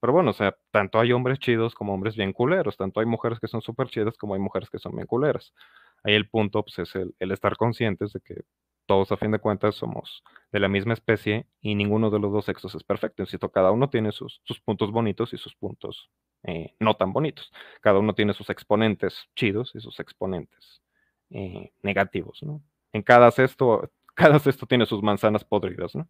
Pero 0.00 0.12
bueno, 0.12 0.30
o 0.30 0.32
sea, 0.32 0.56
tanto 0.72 0.98
hay 0.98 1.12
hombres 1.12 1.38
chidos 1.38 1.74
como 1.74 1.94
hombres 1.94 2.16
bien 2.16 2.32
culeros, 2.32 2.76
tanto 2.76 3.00
hay 3.00 3.06
mujeres 3.06 3.38
que 3.38 3.46
son 3.46 3.62
súper 3.62 3.88
chidas 3.88 4.16
como 4.18 4.34
hay 4.34 4.40
mujeres 4.40 4.68
que 4.68 4.78
son 4.80 4.96
bien 4.96 5.06
culeras. 5.06 5.54
Ahí 6.02 6.14
el 6.14 6.28
punto 6.28 6.64
pues, 6.64 6.78
es 6.80 6.96
el, 6.96 7.14
estar 7.32 7.56
conscientes 7.56 8.12
de 8.12 8.20
que 8.20 8.42
todos 8.86 9.12
a 9.12 9.16
fin 9.16 9.30
de 9.30 9.38
cuentas 9.38 9.76
somos 9.76 10.24
de 10.50 10.58
la 10.60 10.68
misma 10.68 10.94
especie 10.94 11.46
y 11.60 11.76
ninguno 11.76 12.10
de 12.10 12.18
los 12.18 12.32
dos 12.32 12.44
sexos 12.46 12.74
es 12.74 12.82
perfecto. 12.84 13.22
Insisto, 13.22 13.50
cada 13.50 13.70
uno 13.70 13.90
tiene 13.90 14.10
sus 14.12 14.40
puntos 14.64 14.90
bonitos 14.90 15.32
y 15.34 15.38
sus 15.38 15.54
puntos 15.54 16.10
eh, 16.44 16.74
no 16.80 16.94
tan 16.94 17.12
bonitos. 17.12 17.52
Cada 17.80 17.98
uno 17.98 18.14
tiene 18.14 18.34
sus 18.34 18.50
exponentes 18.50 19.28
chidos 19.34 19.72
y 19.74 19.80
sus 19.80 20.00
exponentes 20.00 20.82
eh, 21.30 21.72
negativos, 21.82 22.42
¿no? 22.42 22.62
En 22.92 23.02
cada 23.02 23.30
cesto, 23.30 23.90
cada 24.14 24.38
cesto 24.38 24.66
tiene 24.66 24.86
sus 24.86 25.02
manzanas 25.02 25.44
podridas, 25.44 25.94
¿no? 25.94 26.08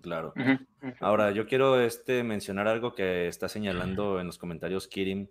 Claro. 0.00 0.32
Ahora, 1.00 1.30
yo 1.30 1.46
quiero 1.46 1.78
este, 1.78 2.24
mencionar 2.24 2.68
algo 2.68 2.94
que 2.94 3.28
está 3.28 3.50
señalando 3.50 4.18
en 4.18 4.26
los 4.26 4.38
comentarios 4.38 4.88
Kirim, 4.88 5.28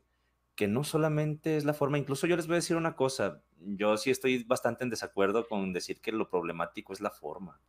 que 0.56 0.68
no 0.68 0.84
solamente 0.84 1.58
es 1.58 1.66
la 1.66 1.74
forma, 1.74 1.98
incluso 1.98 2.28
yo 2.28 2.36
les 2.36 2.46
voy 2.46 2.56
a 2.56 2.58
decir 2.58 2.76
una 2.76 2.96
cosa, 2.96 3.42
yo 3.58 3.98
sí 3.98 4.12
estoy 4.12 4.44
bastante 4.44 4.84
en 4.84 4.92
desacuerdo 4.92 5.48
con 5.48 5.74
decir 5.74 6.02
que 6.02 6.12
lo 6.12 6.30
problemático 6.30 6.94
es 6.94 7.02
la 7.02 7.10
forma. 7.10 7.60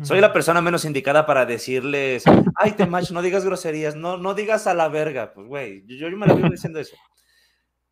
Soy 0.00 0.20
la 0.20 0.32
persona 0.32 0.62
menos 0.62 0.84
indicada 0.84 1.26
para 1.26 1.44
decirles, 1.44 2.24
ay, 2.56 2.72
Temach, 2.72 3.10
no 3.10 3.20
digas 3.20 3.44
groserías, 3.44 3.94
no, 3.94 4.16
no 4.16 4.34
digas 4.34 4.66
a 4.66 4.74
la 4.74 4.88
verga. 4.88 5.32
Pues, 5.34 5.46
güey, 5.46 5.84
yo, 5.86 6.08
yo 6.08 6.16
me 6.16 6.26
la 6.26 6.34
vivo 6.34 6.48
diciendo 6.48 6.80
eso. 6.80 6.96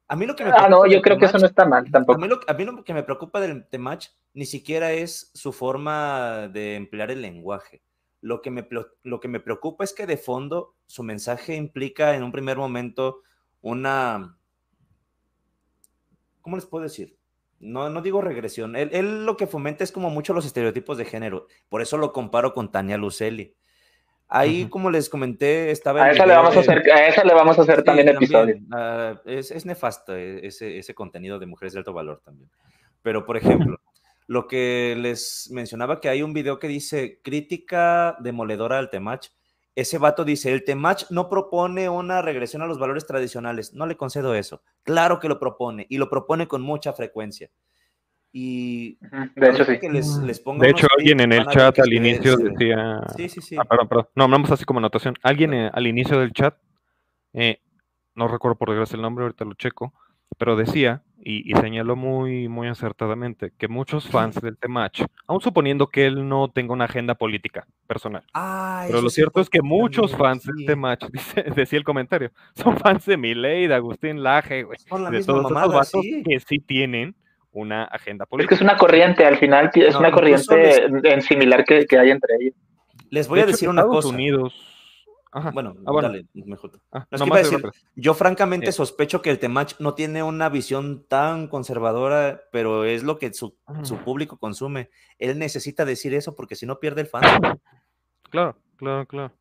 A 0.08 0.16
mí 0.16 0.26
lo 0.26 0.34
que 0.34 0.44
me 0.44 0.50
Ah, 0.50 0.68
no, 0.68 0.86
yo 0.86 1.00
creo 1.02 1.18
que 1.18 1.26
eso 1.26 1.38
no 1.38 1.46
está 1.46 1.64
mal 1.66 1.88
tampoco. 1.90 2.18
A 2.18 2.22
mí, 2.22 2.26
lo, 2.26 2.40
a 2.44 2.54
mí 2.54 2.64
lo 2.64 2.82
que 2.82 2.94
me 2.94 3.04
preocupa 3.04 3.40
del 3.40 3.68
Temach 3.68 4.06
ni 4.34 4.44
siquiera 4.44 4.92
es 4.92 5.30
su 5.34 5.52
forma 5.52 6.48
de 6.48 6.74
emplear 6.74 7.12
el 7.12 7.22
lenguaje. 7.22 7.82
Lo 8.20 8.42
que, 8.42 8.50
me, 8.50 8.66
lo 9.02 9.20
que 9.20 9.28
me 9.28 9.38
preocupa 9.38 9.84
es 9.84 9.92
que 9.92 10.06
de 10.06 10.16
fondo 10.16 10.74
su 10.86 11.04
mensaje 11.04 11.54
implica 11.54 12.16
en 12.16 12.24
un 12.24 12.32
primer 12.32 12.56
momento 12.56 13.20
una... 13.60 14.36
¿Cómo 16.40 16.56
les 16.56 16.66
puedo 16.66 16.82
decir? 16.82 17.19
No, 17.60 17.90
no 17.90 18.00
digo 18.00 18.22
regresión. 18.22 18.74
Él, 18.74 18.90
él, 18.92 19.26
lo 19.26 19.36
que 19.36 19.46
fomenta 19.46 19.84
es 19.84 19.92
como 19.92 20.10
mucho 20.10 20.32
los 20.32 20.46
estereotipos 20.46 20.96
de 20.98 21.04
género. 21.04 21.46
Por 21.68 21.82
eso 21.82 21.98
lo 21.98 22.12
comparo 22.12 22.54
con 22.54 22.72
Tania 22.72 22.96
Lucelli. 22.96 23.54
Ahí, 24.28 24.62
uh 24.62 24.66
-huh. 24.66 24.70
como 24.70 24.90
les 24.90 25.08
comenté, 25.08 25.70
estaba... 25.70 26.04
A 26.04 26.10
esa, 26.12 26.24
le 26.24 26.34
vamos, 26.34 26.52
de... 26.52 26.58
a 26.58 26.60
hacer, 26.62 26.92
a 26.92 27.08
esa 27.08 27.24
le 27.24 27.34
vamos 27.34 27.58
a 27.58 27.62
hacer 27.62 27.78
sí, 27.78 27.84
también, 27.84 28.06
también 28.06 28.22
episodio. 28.22 28.56
Uh, 28.70 29.28
es, 29.28 29.50
es, 29.50 29.66
nefasto 29.66 30.14
ese, 30.14 30.78
ese 30.78 30.94
contenido 30.94 31.38
de 31.38 31.46
mujeres 31.46 31.72
de 31.72 31.80
alto 31.80 31.92
valor 31.92 32.22
también. 32.24 32.48
Pero, 33.02 33.26
por 33.26 33.36
ejemplo, 33.36 33.78
lo 34.28 34.46
que 34.46 34.96
les 34.96 35.48
mencionaba 35.50 36.00
que 36.00 36.08
hay 36.08 36.22
un 36.22 36.32
video 36.32 36.60
que 36.60 36.68
dice 36.68 37.20
crítica 37.22 38.16
demoledora 38.20 38.78
al 38.78 38.88
Temach. 38.88 39.30
Ese 39.74 39.98
vato 39.98 40.24
dice, 40.24 40.52
el 40.52 40.64
Temach 40.64 41.10
no 41.10 41.28
propone 41.28 41.88
una 41.88 42.22
regresión 42.22 42.62
a 42.62 42.66
los 42.66 42.78
valores 42.78 43.06
tradicionales. 43.06 43.72
No 43.72 43.86
le 43.86 43.96
concedo 43.96 44.34
eso. 44.34 44.62
Claro 44.82 45.20
que 45.20 45.28
lo 45.28 45.38
propone 45.38 45.86
y 45.88 45.98
lo 45.98 46.10
propone 46.10 46.48
con 46.48 46.62
mucha 46.62 46.92
frecuencia. 46.92 47.50
Y 48.32 48.98
de 49.34 49.50
hecho, 49.50 49.64
sí. 49.64 49.78
les, 49.90 50.16
les 50.18 50.44
de 50.44 50.70
hecho 50.70 50.86
alguien 50.96 51.20
en 51.20 51.32
el 51.32 51.46
chat 51.46 51.76
al 51.80 51.92
inicio 51.92 52.34
es, 52.34 52.44
decía... 52.44 53.00
Sí, 53.16 53.28
sí, 53.28 53.40
sí. 53.40 53.56
Ah, 53.58 53.64
perdón, 53.64 53.88
perdón. 53.88 54.08
No, 54.14 54.28
vamos 54.28 54.50
así 54.52 54.64
como 54.64 54.78
anotación. 54.78 55.16
Alguien 55.22 55.52
eh, 55.52 55.70
al 55.72 55.86
inicio 55.86 56.20
del 56.20 56.32
chat, 56.32 56.56
eh, 57.32 57.60
no 58.14 58.28
recuerdo 58.28 58.56
por 58.56 58.68
desgracia 58.70 58.96
el 58.96 59.02
nombre, 59.02 59.24
ahorita 59.24 59.44
lo 59.44 59.54
checo, 59.54 59.94
pero 60.38 60.56
decía 60.56 61.02
y, 61.22 61.50
y, 61.50 61.54
señaló 61.60 61.96
muy, 61.96 62.48
muy 62.48 62.68
acertadamente 62.68 63.52
que 63.58 63.68
muchos 63.68 64.08
fans 64.08 64.40
del 64.40 64.56
Temach, 64.56 65.02
aun 65.26 65.40
suponiendo 65.40 65.88
que 65.88 66.06
él 66.06 66.26
no 66.26 66.50
tenga 66.50 66.72
una 66.72 66.86
agenda 66.86 67.14
política 67.14 67.66
personal, 67.86 68.22
ah, 68.32 68.84
pero 68.86 69.02
lo 69.02 69.10
cierto 69.10 69.40
es 69.40 69.50
que 69.50 69.60
muchos 69.60 70.16
fans 70.16 70.44
sí. 70.44 70.50
del 70.56 70.66
Temach, 70.66 71.00
dice, 71.12 71.42
decía 71.54 71.78
el 71.78 71.84
comentario, 71.84 72.30
son 72.54 72.78
fans 72.78 73.04
de 73.04 73.16
Milei, 73.18 73.66
de 73.66 73.74
Agustín 73.74 74.22
Laje, 74.22 74.62
güey, 74.62 74.78
de 75.10 75.24
todos 75.24 75.42
mamada, 75.44 75.66
esos 75.66 75.74
vatos 75.74 76.02
sí. 76.02 76.22
que 76.22 76.40
sí 76.40 76.58
tienen 76.58 77.14
una 77.52 77.84
agenda 77.84 78.24
política. 78.24 78.54
Es 78.54 78.58
que 78.58 78.64
es 78.64 78.70
una 78.70 78.78
corriente, 78.78 79.26
al 79.26 79.36
final 79.36 79.70
es 79.74 79.92
no, 79.92 80.00
una 80.00 80.12
corriente 80.12 80.88
les... 80.88 81.04
en 81.04 81.22
similar 81.22 81.64
que, 81.64 81.84
que, 81.84 81.98
hay 81.98 82.10
entre 82.10 82.36
ellos. 82.40 82.54
Les 83.10 83.28
voy 83.28 83.38
de 83.38 83.42
a 83.42 83.46
decir 83.46 83.68
una 83.68 83.82
Estados 83.82 84.04
cosa. 84.04 84.14
Unidos 84.14 84.54
Ajá. 85.32 85.52
Bueno, 85.52 85.76
ah, 85.86 85.92
bueno, 85.92 86.08
dale, 86.08 86.26
mejor. 86.34 86.72
Ah, 86.90 87.06
no, 87.10 87.26
no 87.26 87.34
decir, 87.36 87.60
yo 87.94 88.14
francamente 88.14 88.70
eh. 88.70 88.72
sospecho 88.72 89.22
que 89.22 89.30
el 89.30 89.38
Temach 89.38 89.78
no 89.78 89.94
tiene 89.94 90.24
una 90.24 90.48
visión 90.48 91.06
tan 91.06 91.46
conservadora, 91.46 92.42
pero 92.50 92.84
es 92.84 93.04
lo 93.04 93.18
que 93.18 93.32
su, 93.32 93.56
público 94.04 94.38
consume. 94.38 94.90
Él 95.18 95.38
necesita 95.38 95.84
decir 95.84 96.14
eso 96.14 96.34
porque 96.34 96.56
si 96.56 96.66
no 96.66 96.80
pierde 96.80 97.02
el 97.02 97.06
fan. 97.06 97.22
Claro, 98.30 98.56
claro, 98.76 99.06
claro. 99.06 99.32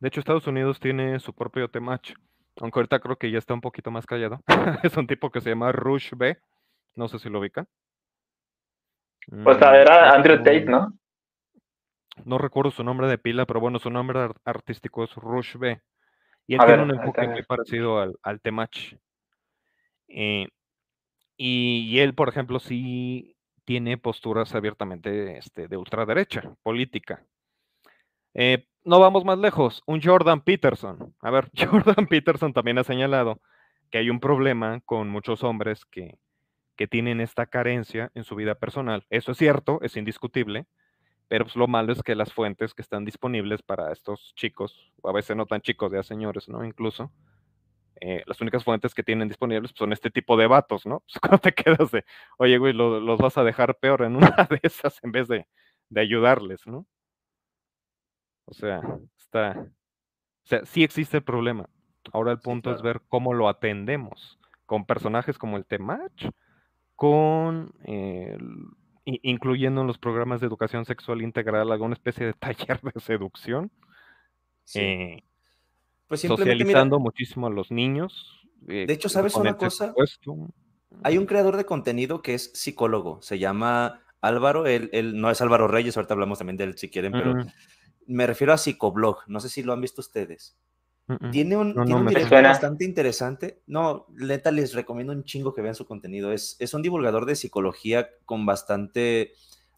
De 0.00 0.08
hecho, 0.08 0.20
Estados 0.20 0.46
Unidos 0.46 0.80
tiene 0.80 1.20
su 1.20 1.32
propio 1.32 1.68
Temach, 1.68 2.14
aunque 2.60 2.78
ahorita 2.80 2.98
creo 2.98 3.16
que 3.16 3.30
ya 3.30 3.38
está 3.38 3.54
un 3.54 3.60
poquito 3.60 3.90
más 3.90 4.06
callado. 4.06 4.40
es 4.82 4.96
un 4.96 5.06
tipo 5.06 5.30
que 5.30 5.40
se 5.40 5.50
llama 5.50 5.70
Rush 5.70 6.12
B. 6.16 6.38
No 6.96 7.06
sé 7.06 7.20
si 7.20 7.28
lo 7.28 7.38
ubican. 7.38 7.68
Pues 9.44 9.60
a 9.62 9.70
ver, 9.70 9.90
a 9.90 10.14
Andrew 10.14 10.38
Tate, 10.38 10.64
¿no? 10.64 10.92
No 12.24 12.38
recuerdo 12.38 12.70
su 12.70 12.84
nombre 12.84 13.08
de 13.08 13.18
pila, 13.18 13.46
pero 13.46 13.60
bueno, 13.60 13.78
su 13.78 13.90
nombre 13.90 14.20
art 14.20 14.36
artístico 14.44 15.04
es 15.04 15.14
Rush 15.14 15.56
B. 15.56 15.80
Y 16.46 16.54
él 16.54 16.60
a 16.60 16.66
tiene 16.66 16.84
ver, 16.84 16.90
un 16.90 16.98
enfoque 16.98 17.28
muy 17.28 17.42
parecido 17.42 18.00
al, 18.00 18.16
al 18.22 18.40
Temach. 18.40 18.96
Eh, 20.08 20.48
y, 21.36 21.86
y, 21.90 22.00
él, 22.00 22.14
por 22.14 22.28
ejemplo, 22.28 22.58
sí 22.58 23.36
tiene 23.64 23.98
posturas 23.98 24.54
abiertamente 24.54 25.36
este, 25.36 25.68
de 25.68 25.76
ultraderecha, 25.76 26.54
política. 26.62 27.22
Eh, 28.32 28.66
no 28.84 28.98
vamos 28.98 29.24
más 29.24 29.38
lejos. 29.38 29.82
Un 29.86 30.00
Jordan 30.00 30.40
Peterson. 30.40 31.14
A 31.20 31.30
ver, 31.30 31.50
Jordan 31.54 32.06
Peterson 32.06 32.52
también 32.52 32.78
ha 32.78 32.84
señalado 32.84 33.40
que 33.90 33.98
hay 33.98 34.10
un 34.10 34.20
problema 34.20 34.80
con 34.86 35.08
muchos 35.10 35.44
hombres 35.44 35.84
que, 35.84 36.18
que 36.76 36.86
tienen 36.86 37.20
esta 37.20 37.46
carencia 37.46 38.10
en 38.14 38.24
su 38.24 38.36
vida 38.36 38.54
personal. 38.54 39.04
Eso 39.10 39.32
es 39.32 39.38
cierto, 39.38 39.80
es 39.82 39.96
indiscutible 39.96 40.66
pero 41.28 41.44
pues, 41.44 41.56
lo 41.56 41.68
malo 41.68 41.92
es 41.92 42.02
que 42.02 42.14
las 42.14 42.32
fuentes 42.32 42.74
que 42.74 42.82
están 42.82 43.04
disponibles 43.04 43.62
para 43.62 43.92
estos 43.92 44.34
chicos, 44.34 44.92
o 45.02 45.08
a 45.08 45.12
veces 45.12 45.36
no 45.36 45.46
tan 45.46 45.60
chicos, 45.60 45.92
ya 45.92 46.02
señores, 46.02 46.48
¿no? 46.48 46.64
Incluso, 46.64 47.12
eh, 48.00 48.22
las 48.26 48.40
únicas 48.40 48.64
fuentes 48.64 48.94
que 48.94 49.02
tienen 49.02 49.28
disponibles 49.28 49.72
pues, 49.72 49.78
son 49.78 49.92
este 49.92 50.10
tipo 50.10 50.36
de 50.36 50.46
vatos, 50.46 50.86
¿no? 50.86 51.00
Pues 51.06 51.20
cuando 51.20 51.38
te 51.38 51.52
quedas 51.52 51.90
de, 51.90 52.04
oye, 52.38 52.58
güey, 52.58 52.72
lo, 52.72 53.00
los 53.00 53.18
vas 53.18 53.36
a 53.38 53.44
dejar 53.44 53.76
peor 53.78 54.02
en 54.02 54.16
una 54.16 54.30
de 54.50 54.60
esas 54.62 55.02
en 55.04 55.12
vez 55.12 55.28
de, 55.28 55.46
de 55.90 56.00
ayudarles, 56.00 56.66
¿no? 56.66 56.86
O 58.46 58.54
sea, 58.54 58.80
está, 59.18 59.54
o 59.60 60.46
sea, 60.46 60.64
sí 60.64 60.82
existe 60.82 61.18
el 61.18 61.24
problema. 61.24 61.68
Ahora 62.12 62.32
el 62.32 62.40
punto 62.40 62.70
sí, 62.70 62.76
claro. 62.76 62.76
es 62.76 62.82
ver 62.82 63.02
cómo 63.08 63.34
lo 63.34 63.48
atendemos, 63.48 64.38
con 64.64 64.86
personajes 64.86 65.36
como 65.36 65.58
el 65.58 65.66
Temach, 65.66 66.30
con 66.96 67.74
eh, 67.84 68.38
incluyendo 69.22 69.80
en 69.80 69.86
los 69.86 69.98
programas 69.98 70.40
de 70.40 70.46
educación 70.46 70.84
sexual 70.84 71.22
integral 71.22 71.72
alguna 71.72 71.94
especie 71.94 72.26
de 72.26 72.32
taller 72.78 72.80
de 72.80 73.00
seducción. 73.00 73.70
Sí. 74.64 74.80
Eh, 74.80 75.24
pues 76.06 76.22
socializando 76.22 76.96
mira, 76.98 77.04
muchísimo 77.04 77.46
a 77.46 77.50
los 77.50 77.70
niños. 77.70 78.42
Eh, 78.66 78.84
de 78.86 78.92
hecho, 78.92 79.08
¿sabes 79.08 79.34
una 79.34 79.56
cosa? 79.56 79.94
Hay 81.02 81.18
un 81.18 81.26
creador 81.26 81.56
de 81.56 81.64
contenido 81.64 82.22
que 82.22 82.34
es 82.34 82.50
psicólogo, 82.54 83.20
se 83.20 83.38
llama 83.38 84.00
Álvaro, 84.20 84.66
él, 84.66 84.88
él 84.92 85.20
no 85.20 85.30
es 85.30 85.40
Álvaro 85.42 85.68
Reyes, 85.68 85.96
ahorita 85.96 86.14
hablamos 86.14 86.38
también 86.38 86.56
de 86.56 86.64
él 86.64 86.78
si 86.78 86.88
quieren, 86.88 87.12
pero 87.12 87.32
uh 87.32 87.34
-huh. 87.34 87.52
me 88.06 88.26
refiero 88.26 88.54
a 88.54 88.58
Psicoblog, 88.58 89.18
no 89.26 89.38
sé 89.40 89.50
si 89.50 89.62
lo 89.62 89.74
han 89.74 89.82
visto 89.82 90.00
ustedes. 90.00 90.56
Uh 91.08 91.12
-uh. 91.14 91.30
Tiene 91.30 91.56
un, 91.56 91.74
no, 91.74 91.84
tiene 91.84 92.00
no, 92.00 92.00
un 92.00 92.06
directo 92.06 92.34
bastante 92.34 92.84
interesante. 92.84 93.62
No, 93.66 94.06
neta, 94.10 94.50
les 94.50 94.74
recomiendo 94.74 95.12
un 95.12 95.24
chingo 95.24 95.54
que 95.54 95.62
vean 95.62 95.74
su 95.74 95.86
contenido. 95.86 96.32
Es, 96.32 96.56
es 96.58 96.74
un 96.74 96.82
divulgador 96.82 97.24
de 97.24 97.36
psicología 97.36 98.10
con 98.26 98.44
bastante 98.44 99.32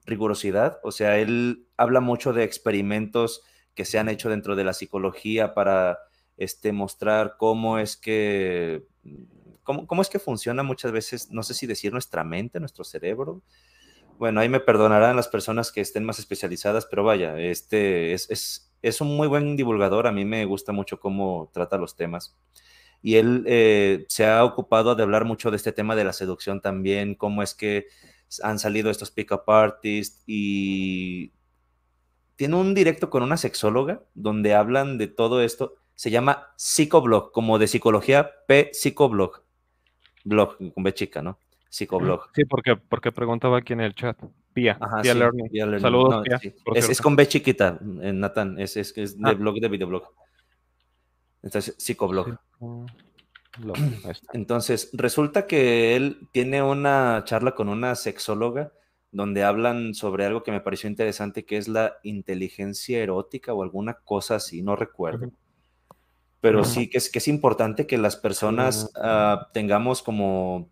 rigurosidad. 0.07 0.81
O 0.82 0.93
sea, 0.93 1.19
él 1.19 1.66
habla 1.77 2.01
mucho 2.01 2.32
de 2.32 2.44
experimentos 2.44 3.43
que 3.74 3.85
se 3.85 3.98
han 3.98 4.09
hecho 4.09 4.28
dentro 4.28 4.57
de 4.57 4.65
la 4.65 4.73
psicología 4.73 5.55
para 5.55 5.98
este, 6.36 6.73
mostrar 6.73 7.36
cómo 7.39 7.78
es 7.78 7.97
que 7.97 8.85
cómo, 9.62 9.86
cómo 9.86 10.02
es 10.02 10.09
que 10.09 10.19
funciona 10.19 10.62
muchas 10.62 10.90
veces, 10.90 11.31
no 11.31 11.43
sé 11.43 11.55
si 11.55 11.66
decir 11.66 11.93
nuestra 11.93 12.24
mente, 12.24 12.61
nuestro 12.61 12.85
cerebro. 12.85 13.43
Bueno, 14.19 14.40
ahí 14.40 14.48
me 14.48 14.61
perdonarán 14.61 15.16
las 15.16 15.28
personas 15.28 15.73
que 15.73 15.81
estén 15.81 16.05
más 16.05 16.19
especializadas, 16.19 16.86
pero 16.86 17.05
vaya, 17.05 17.39
este 17.39 18.12
es, 18.12 18.28
es 18.31 18.69
es 18.82 19.01
un 19.01 19.16
muy 19.16 19.28
buen 19.28 19.57
divulgador, 19.57 20.07
a 20.07 20.12
mí 20.12 20.24
me 20.24 20.44
gusta 20.44 20.73
mucho 20.73 21.01
cómo 21.01 21.51
trata 21.52 21.78
los 21.78 21.97
temas. 21.97 22.36
Y 23.02 23.16
él 23.16 23.44
eh, 23.47 24.05
se 24.09 24.27
ha 24.27 24.44
ocupado 24.44 24.94
de 24.94 25.02
hablar 25.02 25.24
mucho 25.24 25.51
de 25.51 25.57
este 25.57 25.73
tema 25.73 25.97
de 25.97 26.05
la 26.05 26.12
seducción 26.12 26.61
también, 26.61 27.15
cómo 27.15 27.43
es 27.43 27.55
que 27.55 27.86
han 28.43 28.59
salido 28.59 28.90
estos 28.90 29.11
pick-up 29.11 29.43
artists 29.47 30.23
y 30.27 31.32
tiene 32.36 32.57
un 32.57 32.74
directo 32.74 33.11
con 33.11 33.23
una 33.23 33.36
sexóloga 33.36 34.02
donde 34.15 34.55
hablan 34.55 34.98
de 34.98 35.09
todo 35.09 35.43
esto. 35.43 35.77
Se 35.94 36.11
llama 36.11 36.52
Psicoblog, 36.57 37.32
como 37.32 37.59
de 37.59 37.66
psicología, 37.66 38.31
P 38.47 38.70
Psicoblog. 38.73 39.43
Blog, 40.24 40.57
con 40.73 40.82
B 40.82 40.94
chica, 40.94 41.23
¿no? 41.23 41.39
Psicoblog. 41.69 42.31
Sí, 42.35 42.44
porque, 42.44 42.77
porque 42.77 43.12
preguntaba 43.12 43.59
aquí 43.59 43.73
en 43.73 43.81
el 43.81 43.94
chat. 43.94 44.19
Pia, 44.52 44.77
Ajá, 44.81 45.02
Pia 45.02 45.12
sí, 45.12 45.18
Learning. 45.18 45.48
Pia 45.48 45.64
Learning. 45.66 45.81
Saludos, 45.82 46.10
No, 46.16 46.22
Pia. 46.22 46.39
sí. 46.39 46.51
por 46.64 46.77
Es, 46.77 47.01
con 47.01 47.16
B 47.16 47.27
chiquita, 47.28 47.78
eh, 48.02 48.12
Nathan. 48.12 48.59
Es, 48.59 48.77
es, 48.77 48.97
es 48.97 49.18
de 49.18 49.31
Ah. 49.31 49.32
blog 49.35 49.56
de 49.60 49.68
videoblog. 49.68 50.05
Entonces, 51.43 51.74
psicoblog. 51.78 52.39
Entonces, 54.32 54.90
resulta 54.93 55.47
que 55.47 55.97
él 55.97 56.28
tiene 56.32 56.62
una 56.62 57.22
charla 57.24 57.55
con 57.55 57.68
una 57.68 57.94
sexóloga 57.94 58.72
donde 59.12 59.43
hablan 59.43 59.94
sobre 59.94 60.24
algo 60.24 60.43
que 60.44 60.52
me 60.52 60.60
pareció 60.60 60.89
interesante, 60.89 61.44
que 61.44 61.56
es 61.56 61.66
la 61.66 61.94
inteligencia 62.05 63.02
erótica 63.02 63.52
o 63.52 63.62
alguna 63.62 63.94
cosa 63.94 64.36
así, 64.36 64.62
no 64.62 64.77
recuerdo. 64.77 65.32
Pero 66.40 66.64
sí 66.64 66.89
que 66.89 66.98
es, 66.98 67.10
que 67.10 67.18
es 67.18 67.28
importante 67.28 67.86
que 67.86 67.98
las 67.98 68.16
personas 68.16 68.90
ah, 68.94 69.48
tengamos 69.52 70.02
como 70.02 70.70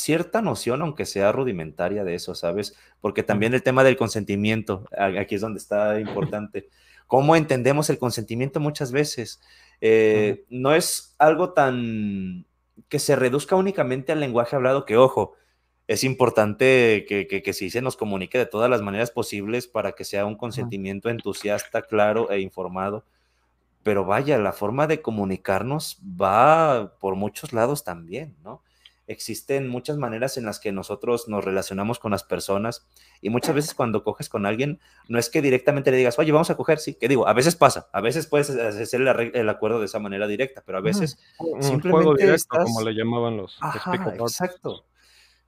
cierta 0.00 0.42
noción, 0.42 0.82
aunque 0.82 1.06
sea 1.06 1.32
rudimentaria 1.32 2.04
de 2.04 2.14
eso, 2.14 2.34
¿sabes? 2.34 2.74
Porque 3.00 3.22
también 3.22 3.54
el 3.54 3.62
tema 3.62 3.84
del 3.84 3.96
consentimiento, 3.96 4.84
aquí 4.96 5.34
es 5.34 5.40
donde 5.40 5.58
está 5.58 6.00
importante. 6.00 6.68
¿Cómo 7.06 7.36
entendemos 7.36 7.90
el 7.90 7.98
consentimiento 7.98 8.60
muchas 8.60 8.92
veces? 8.92 9.40
Eh, 9.80 10.44
No 10.50 10.74
es 10.74 11.14
algo 11.18 11.52
tan 11.52 12.46
que 12.88 12.98
se 12.98 13.16
reduzca 13.16 13.56
únicamente 13.56 14.12
al 14.12 14.20
lenguaje 14.20 14.56
hablado, 14.56 14.84
que 14.84 14.96
ojo, 14.96 15.34
es 15.86 16.04
importante 16.04 17.04
que, 17.08 17.26
que, 17.26 17.42
que 17.42 17.52
sí 17.52 17.68
se 17.70 17.82
nos 17.82 17.96
comunique 17.96 18.38
de 18.38 18.46
todas 18.46 18.70
las 18.70 18.80
maneras 18.80 19.10
posibles 19.10 19.66
para 19.66 19.92
que 19.92 20.04
sea 20.04 20.24
un 20.24 20.36
consentimiento 20.36 21.08
entusiasta, 21.10 21.82
claro 21.82 22.30
e 22.30 22.40
informado. 22.40 23.04
Pero 23.82 24.04
vaya, 24.04 24.38
la 24.38 24.52
forma 24.52 24.86
de 24.86 25.02
comunicarnos 25.02 26.00
va 26.00 26.96
por 27.00 27.16
muchos 27.16 27.52
lados 27.52 27.82
también, 27.82 28.36
¿no? 28.44 28.62
Existen 29.10 29.68
muchas 29.68 29.96
maneras 29.96 30.36
en 30.36 30.44
las 30.44 30.60
que 30.60 30.70
nosotros 30.70 31.26
nos 31.26 31.44
relacionamos 31.44 31.98
con 31.98 32.12
las 32.12 32.22
personas 32.22 32.86
y 33.20 33.28
muchas 33.28 33.56
veces 33.56 33.74
cuando 33.74 34.04
coges 34.04 34.28
con 34.28 34.46
alguien, 34.46 34.78
no 35.08 35.18
es 35.18 35.30
que 35.30 35.42
directamente 35.42 35.90
le 35.90 35.96
digas, 35.96 36.16
oye, 36.20 36.30
vamos 36.30 36.48
a 36.50 36.56
coger, 36.56 36.78
sí, 36.78 36.94
que 36.94 37.08
digo, 37.08 37.26
a 37.26 37.32
veces 37.32 37.56
pasa, 37.56 37.88
a 37.92 38.00
veces 38.00 38.28
puedes 38.28 38.50
hacer 38.50 39.00
el, 39.34 39.48
acuerdo 39.48 39.80
de 39.80 39.86
esa 39.86 39.98
manera 39.98 40.28
directa, 40.28 40.62
pero 40.64 40.78
a 40.78 40.80
veces 40.80 41.18
Un 41.38 41.46
juego 41.46 41.62
simplemente 41.62 42.22
directo, 42.22 42.34
estás... 42.36 42.64
como 42.66 42.82
le 42.82 42.92
llamaban 42.92 43.36
los 43.36 43.58
Ajá, 43.60 44.14
exacto. 44.14 44.84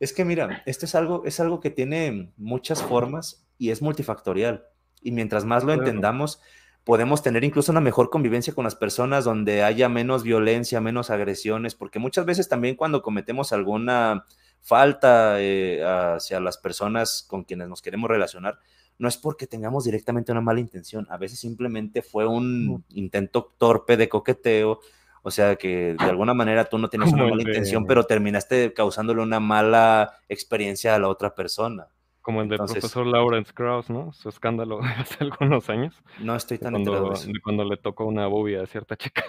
Es 0.01 0.13
que 0.13 0.25
mira, 0.25 0.65
esto 0.67 0.85
es 0.85 0.97
algo, 0.97 1.23
es 1.25 1.39
algo 1.39 1.61
que 1.61 1.71
tiene 1.71 2.33
muchas 2.37 2.83
formas 2.83 3.47
y 3.59 3.71
es 3.71 3.81
multifactorial. 3.81 4.67
Y 5.01 5.13
mientras 5.13 5.45
más 5.45 5.63
lo 5.63 5.69
Claro. 5.69 5.87
entendamos, 5.87 6.41
podemos 6.85 7.23
tener 7.23 7.45
incluso 7.45 7.73
una 7.73 7.81
mejor 7.81 8.11
convivencia 8.11 8.55
con 8.55 8.65
las 8.65 8.75
personas 8.75 9.25
donde 9.25 9.63
haya 9.63 9.89
menos 9.89 10.23
violencia, 10.23 10.81
menos 10.81 11.11
agresiones, 11.11 11.75
porque 11.75 11.99
muchas 11.99 12.25
veces 12.25 12.49
también 12.49 12.75
cuando 12.75 13.03
cometemos 13.03 13.53
alguna 13.53 14.27
falta 14.61 15.41
eh, 15.41 15.83
hacia 15.85 16.41
las 16.41 16.59
personas 16.59 17.25
con 17.29 17.45
quienes 17.45 17.69
nos 17.69 17.83
queremos 17.83 18.11
relacionar, 18.11 18.59
no 18.99 19.09
es 19.09 19.17
porque 19.17 19.47
tengamos 19.47 19.85
directamente 19.85 20.33
una 20.33 20.41
mala 20.41 20.61
intención, 20.61 21.07
a 21.11 21.17
veces 21.17 21.39
simplemente 21.39 22.03
fue 22.03 22.27
un 22.27 22.85
intento 22.91 23.53
torpe 23.59 23.97
de 23.97 24.09
coqueteo, 24.09 24.81
o 25.23 25.31
sea 25.31 25.57
que 25.57 25.95
de 25.99 26.05
alguna 26.05 26.35
manera 26.35 26.65
tú 26.65 26.79
no 26.79 26.89
Como 26.89 27.13
una 27.13 27.27
mala 27.27 27.43
intención, 27.43 27.87
pero 27.87 28.05
terminaste 28.05 28.73
causándole 28.73 29.23
una 29.23 29.41
mala 29.41 30.19
experiencia 30.29 30.95
a 30.95 30.99
la 30.99 31.09
otra 31.09 31.35
persona. 31.35 31.89
Como 32.23 32.41
el 32.41 32.49
del 32.49 32.55
Entonces- 32.61 32.79
profesor 32.81 33.07
Lawrence 33.07 33.53
Krauss, 33.53 33.91
¿no? 33.91 34.13
Su 34.13 34.29
escándalo 34.29 34.79
de 34.81 34.89
hace 34.89 35.23
algunos 35.25 35.69
años. 35.69 36.01
No 36.21 36.35
estoy 36.37 36.59
tan 36.59 36.77
enterado 36.77 37.03
cuando, 37.07 37.19
de 37.19 37.25
eso. 37.25 37.33
de 37.33 37.41
cuando 37.43 37.65
le 37.65 37.77
tocó 37.77 38.05
una 38.07 38.27
bobia 38.29 38.63
a 38.63 38.67
cierta 38.67 38.97
chica. 38.97 39.25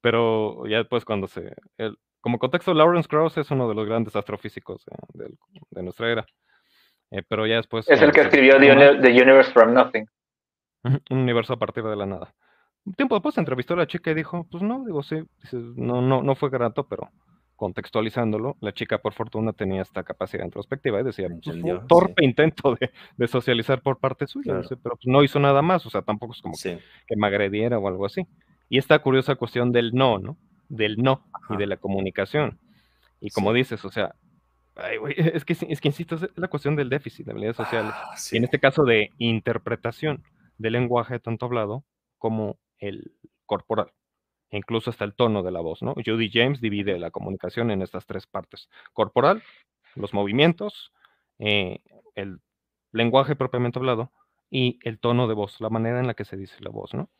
Pero 0.00 0.66
ya 0.66 0.78
después 0.78 1.04
cuando 1.04 1.26
se... 1.26 1.54
el- 1.78 1.98
como 2.20 2.38
contexto, 2.38 2.74
Lawrence 2.74 3.08
Krauss 3.08 3.38
es 3.38 3.50
uno 3.50 3.68
de 3.68 3.74
los 3.74 3.86
grandes 3.86 4.14
astrofísicos 4.16 4.84
de, 4.84 5.24
del- 5.24 5.38
de 5.70 5.82
nuestra 5.82 6.10
era. 6.10 6.26
Eh, 7.10 7.22
pero 7.26 7.46
ya 7.46 7.56
después... 7.56 7.88
Es 7.88 8.02
el 8.02 8.10
que 8.12 8.20
se 8.20 8.26
escribió 8.28 8.58
The, 8.58 9.00
The 9.00 9.10
Universe 9.22 9.52
from 9.52 9.72
Nothing. 9.72 10.06
un 10.84 11.00
universo 11.18 11.54
a 11.54 11.58
partir 11.58 11.84
de 11.84 11.96
la 11.96 12.06
nada. 12.06 12.34
Un 12.84 12.94
tiempo 12.94 13.14
después 13.14 13.38
entrevistó 13.38 13.74
a 13.74 13.78
la 13.78 13.86
chica 13.86 14.10
y 14.10 14.14
dijo, 14.14 14.46
pues 14.50 14.62
no, 14.62 14.84
digo, 14.84 15.02
sí, 15.02 15.22
no, 15.52 16.02
no, 16.02 16.22
no 16.22 16.34
fue 16.34 16.50
grato, 16.50 16.86
pero 16.88 17.08
contextualizándolo, 17.58 18.56
la 18.60 18.72
chica 18.72 18.98
por 18.98 19.12
fortuna 19.12 19.52
tenía 19.52 19.82
esta 19.82 20.04
capacidad 20.04 20.44
introspectiva 20.44 21.00
y 21.00 21.04
decía, 21.04 21.28
pues, 21.28 21.60
fue 21.60 21.72
un 21.72 21.86
torpe 21.88 22.24
intento 22.24 22.76
de, 22.80 22.90
de 23.16 23.28
socializar 23.28 23.82
por 23.82 23.98
parte 23.98 24.26
suya, 24.28 24.60
Claro. 24.60 24.68
pero 24.82 24.94
pues, 24.96 25.06
no 25.06 25.22
hizo 25.24 25.40
nada 25.40 25.60
más, 25.60 25.84
o 25.84 25.90
sea, 25.90 26.02
tampoco 26.02 26.32
es 26.32 26.40
como 26.40 26.54
que, 26.54 26.76
Sí. 26.76 26.78
que 27.06 27.16
me 27.16 27.26
agrediera 27.26 27.78
o 27.78 27.88
algo 27.88 28.06
así. 28.06 28.26
Y 28.68 28.78
esta 28.78 28.98
curiosa 29.00 29.34
cuestión 29.34 29.72
del 29.72 29.92
no, 29.92 30.18
¿no? 30.18 30.36
Del 30.68 30.96
no 30.98 31.24
y 31.50 31.56
de 31.56 31.66
la 31.66 31.76
comunicación. 31.78 32.58
Y 33.20 33.30
como 33.30 33.52
dices, 33.52 33.84
o 33.84 33.90
sea, 33.90 34.14
ay, 34.76 34.96
es 35.34 35.44
que, 35.44 35.54
es 35.68 35.80
que 35.80 35.88
insisto, 35.88 36.14
es 36.14 36.28
la 36.36 36.48
cuestión 36.48 36.76
del 36.76 36.88
déficit 36.88 37.26
de 37.26 37.32
habilidades 37.32 37.56
sociales. 37.56 37.92
Ah, 37.94 38.12
Y 38.14 38.18
sí. 38.18 38.36
en 38.36 38.44
este 38.44 38.60
caso 38.60 38.84
de 38.84 39.10
interpretación 39.18 40.22
del 40.58 40.74
lenguaje 40.74 41.18
tanto 41.18 41.46
hablado 41.46 41.84
como 42.18 42.56
el 42.78 43.12
corporal, 43.46 43.90
incluso 44.50 44.90
hasta 44.90 45.04
el 45.04 45.14
tono 45.14 45.42
de 45.42 45.50
la 45.50 45.60
voz, 45.60 45.82
¿no? 45.82 45.94
Judy 45.94 46.30
James 46.32 46.60
divide 46.60 46.98
la 46.98 47.10
comunicación 47.10 47.70
en 47.70 47.82
estas 47.82 48.06
tres 48.06 48.26
partes: 48.26 48.68
corporal, 48.92 49.42
los 49.94 50.14
movimientos, 50.14 50.92
eh, 51.38 51.80
el 52.14 52.40
lenguaje 52.92 53.36
propiamente 53.36 53.78
hablado 53.78 54.12
y 54.50 54.78
el 54.82 54.98
tono 54.98 55.28
de 55.28 55.34
voz, 55.34 55.60
la 55.60 55.70
manera 55.70 56.00
en 56.00 56.06
la 56.06 56.14
que 56.14 56.24
se 56.24 56.36
dice 56.36 56.56
la 56.60 56.70
voz, 56.70 56.94
¿no? 56.94 57.10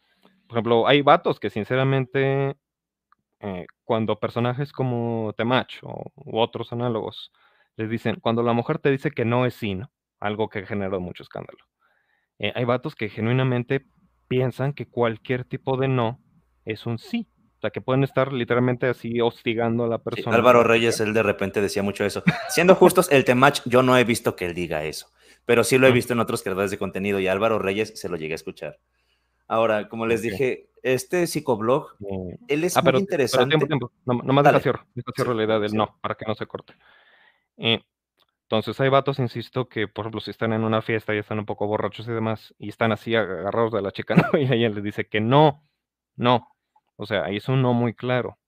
Por 0.47 0.57
ejemplo, 0.57 0.87
hay 0.89 1.03
vatos 1.03 1.41
que 1.41 1.51
sinceramente, 1.51 2.57
eh, 3.41 3.67
cuando 3.85 4.19
personajes 4.19 4.73
como 4.73 5.35
Temach 5.37 5.81
o 5.83 6.11
u 6.17 6.39
otros 6.39 6.73
análogos 6.73 7.33
les 7.77 7.91
dicen, 7.91 8.19
cuando 8.21 8.43
la 8.43 8.55
mujer 8.55 8.79
te 8.79 8.91
dice 8.91 9.11
que 9.11 9.25
no 9.25 9.47
es 9.47 9.55
sí, 9.55 9.75
¿no? 9.75 9.91
Algo 10.21 10.49
que 10.49 10.67
generó 10.67 11.01
mucho 11.01 11.23
escándalo. 11.23 11.59
Eh, 12.39 12.53
hay 12.55 12.65
vatos 12.65 12.95
que 12.95 13.09
genuinamente 13.09 13.87
piensan 14.29 14.73
que 14.73 14.89
cualquier 14.89 15.45
tipo 15.45 15.77
de 15.77 15.89
no 15.89 16.21
es 16.69 16.87
un 16.87 16.99
sí. 16.99 17.27
O 17.57 17.61
sea, 17.61 17.71
que 17.71 17.81
pueden 17.81 18.05
estar 18.05 18.33
literalmente 18.33 18.87
así 18.87 19.21
hostigando 19.21 19.85
a 19.85 19.89
la 19.89 19.97
Sí, 19.99 20.03
persona. 20.05 20.37
Álvaro 20.37 20.63
Reyes, 20.63 21.01
él 21.01 21.13
de 21.13 21.25
repente 21.25 21.61
decía 21.61 21.83
mucho 21.83 22.05
eso. 22.05 22.23
Siendo 22.51 22.77
justos, 22.77 23.11
el 23.11 23.25
Temach, 23.25 23.61
yo 23.65 23.83
no 23.83 23.99
he 23.99 24.05
visto 24.05 24.37
que 24.37 24.47
él 24.47 24.55
diga 24.55 24.85
eso, 24.85 25.09
pero 25.45 25.65
sí 25.65 25.77
lo 25.77 25.89
he 25.89 25.93
visto 25.93 26.13
en 26.13 26.21
otros 26.21 26.43
creadores 26.45 26.71
de 26.71 26.79
contenido 26.79 27.19
y 27.19 27.27
Álvaro 27.27 27.59
Reyes 27.59 27.99
se 27.99 28.09
lo 28.09 28.17
llegué 28.17 28.35
a 28.35 28.37
escuchar. 28.37 28.79
Ahora, 29.49 29.89
como 29.89 30.07
les 30.07 30.23
dije, 30.23 30.69
este 30.85 31.27
psicoblog, 31.27 31.97
Eh, 32.01 32.39
él 32.49 32.63
es 32.65 32.77
ah, 32.77 32.81
muy 32.83 32.87
pero, 32.87 32.99
pero 32.99 33.01
interesante. 33.01 33.49
tiempo, 33.49 33.67
tiempo. 33.67 33.93
No, 34.05 34.15
nomás 34.23 34.45
deja 34.45 34.61
cierro, 34.61 34.87
deja 34.95 35.11
cierro 35.17 35.33
Sí, 35.33 35.39
la 35.39 35.45
idea 35.45 35.59
del 35.59 35.71
sí. 35.71 35.77
no, 35.77 35.99
para 36.01 36.15
que 36.15 36.27
no 36.27 36.35
se 36.37 36.47
corte. 36.47 36.75
Eh, 37.57 37.81
entonces, 38.43 38.81
hay 38.81 38.89
vatos, 38.89 39.19
insisto, 39.19 39.69
que 39.69 39.89
por 39.89 40.05
ejemplo, 40.05 40.21
si 40.21 40.31
están 40.31 40.53
en 40.53 40.65
una 40.65 40.81
fiesta 40.81 41.15
y 41.15 41.19
están 41.19 41.39
un 41.41 41.47
poco 41.47 41.67
borrachos 41.67 42.07
y 42.09 42.13
demás, 42.13 42.55
y 42.59 42.69
están 42.69 42.93
así 42.93 43.15
agarrados 43.17 43.73
de 43.73 43.83
la 43.83 43.91
chica, 43.91 44.15
¿no? 44.33 44.39
Y 44.39 44.45
ella 44.53 44.69
les 44.71 44.85
dice 44.85 45.09
que 45.09 45.21
no, 45.21 45.65
no. 46.17 46.49
O 46.99 47.07
sea, 47.07 47.25
ahí 47.25 47.37
es 47.37 47.49
un 47.49 47.63
no 47.63 47.73
muy 47.73 47.95
claro. 47.95 48.39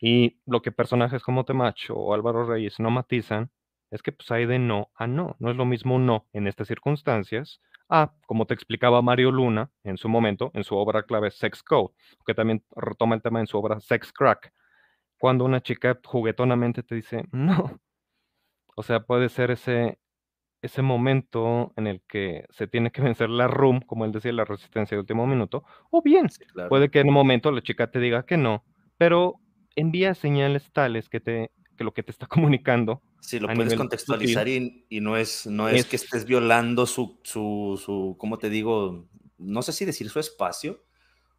Y 0.00 0.40
lo 0.46 0.62
que 0.62 0.72
personajes 0.72 1.22
como 1.22 1.44
Temacho 1.44 1.94
o 1.94 2.14
Álvaro 2.14 2.46
Reyes 2.46 2.80
no 2.80 2.90
matizan 2.90 3.50
es 3.90 4.02
que 4.02 4.12
pues 4.12 4.30
hay 4.30 4.46
de 4.46 4.58
no 4.58 4.90
a 4.94 5.06
no. 5.06 5.36
No 5.38 5.50
es 5.50 5.56
lo 5.56 5.64
mismo 5.64 5.94
un 5.96 6.06
no 6.06 6.26
en 6.32 6.46
estas 6.46 6.68
circunstancias 6.68 7.60
a, 7.88 8.12
como 8.26 8.46
te 8.46 8.54
explicaba 8.54 9.02
Mario 9.02 9.30
Luna 9.30 9.70
en 9.84 9.96
su 9.96 10.08
momento, 10.08 10.50
en 10.54 10.64
su 10.64 10.76
obra 10.76 11.04
clave 11.04 11.30
Sex 11.30 11.62
Code, 11.62 11.94
que 12.26 12.34
también 12.34 12.64
retoma 12.74 13.14
el 13.14 13.22
tema 13.22 13.40
en 13.40 13.46
su 13.46 13.58
obra 13.58 13.78
Sex 13.80 14.12
Crack, 14.12 14.52
cuando 15.18 15.44
una 15.44 15.60
chica 15.60 15.98
juguetonamente 16.04 16.82
te 16.82 16.94
dice 16.96 17.24
no. 17.32 17.78
O 18.74 18.82
sea, 18.82 19.00
puede 19.00 19.28
ser 19.28 19.50
ese, 19.50 19.98
ese 20.62 20.82
momento 20.82 21.72
en 21.76 21.86
el 21.86 22.02
que 22.08 22.44
se 22.50 22.66
tiene 22.66 22.90
que 22.90 23.02
vencer 23.14 23.30
la 23.30 23.46
room, 23.48 23.80
como 23.80 24.04
él 24.04 24.12
decía, 24.12 24.32
la 24.32 24.44
resistencia 24.44 24.96
de 24.96 25.00
último 25.00 25.26
minuto, 25.26 25.64
o 25.90 26.02
bien, 26.02 26.28
claro. 26.52 26.68
puede 26.68 26.90
que 26.90 27.00
en 27.00 27.08
un 27.08 27.14
momento 27.14 27.50
la 27.52 27.62
chica 27.62 27.90
te 27.90 28.00
diga 28.00 28.24
que 28.24 28.36
no, 28.36 28.64
pero 28.96 29.34
envía 29.74 30.14
señales 30.14 30.70
tales 30.72 31.08
que 31.08 31.20
te 31.20 31.50
que 31.76 31.84
lo 31.84 31.92
que 31.92 32.02
te 32.02 32.10
está 32.10 32.26
comunicando 32.60 33.02
Sí, 33.20 33.40
lo 33.40 33.48
puedes 33.52 33.74
contextualizar 33.74 34.44
sutil 34.46 34.86
y, 34.88 34.98
y 34.98 35.00
no 35.00 35.16
es, 35.16 35.46
no 35.46 35.68
es, 35.68 35.80
es- 35.80 35.86
que 35.86 35.96
estés 35.96 36.24
violando 36.26 36.86
su, 36.86 37.18
su, 37.24 37.80
su, 37.84 38.16
¿cómo 38.18 38.38
te 38.38 38.48
digo? 38.48 39.08
No 39.36 39.62
sé 39.62 39.72
si 39.72 39.84
decir 39.84 40.08
su 40.10 40.20
espacio. 40.20 40.84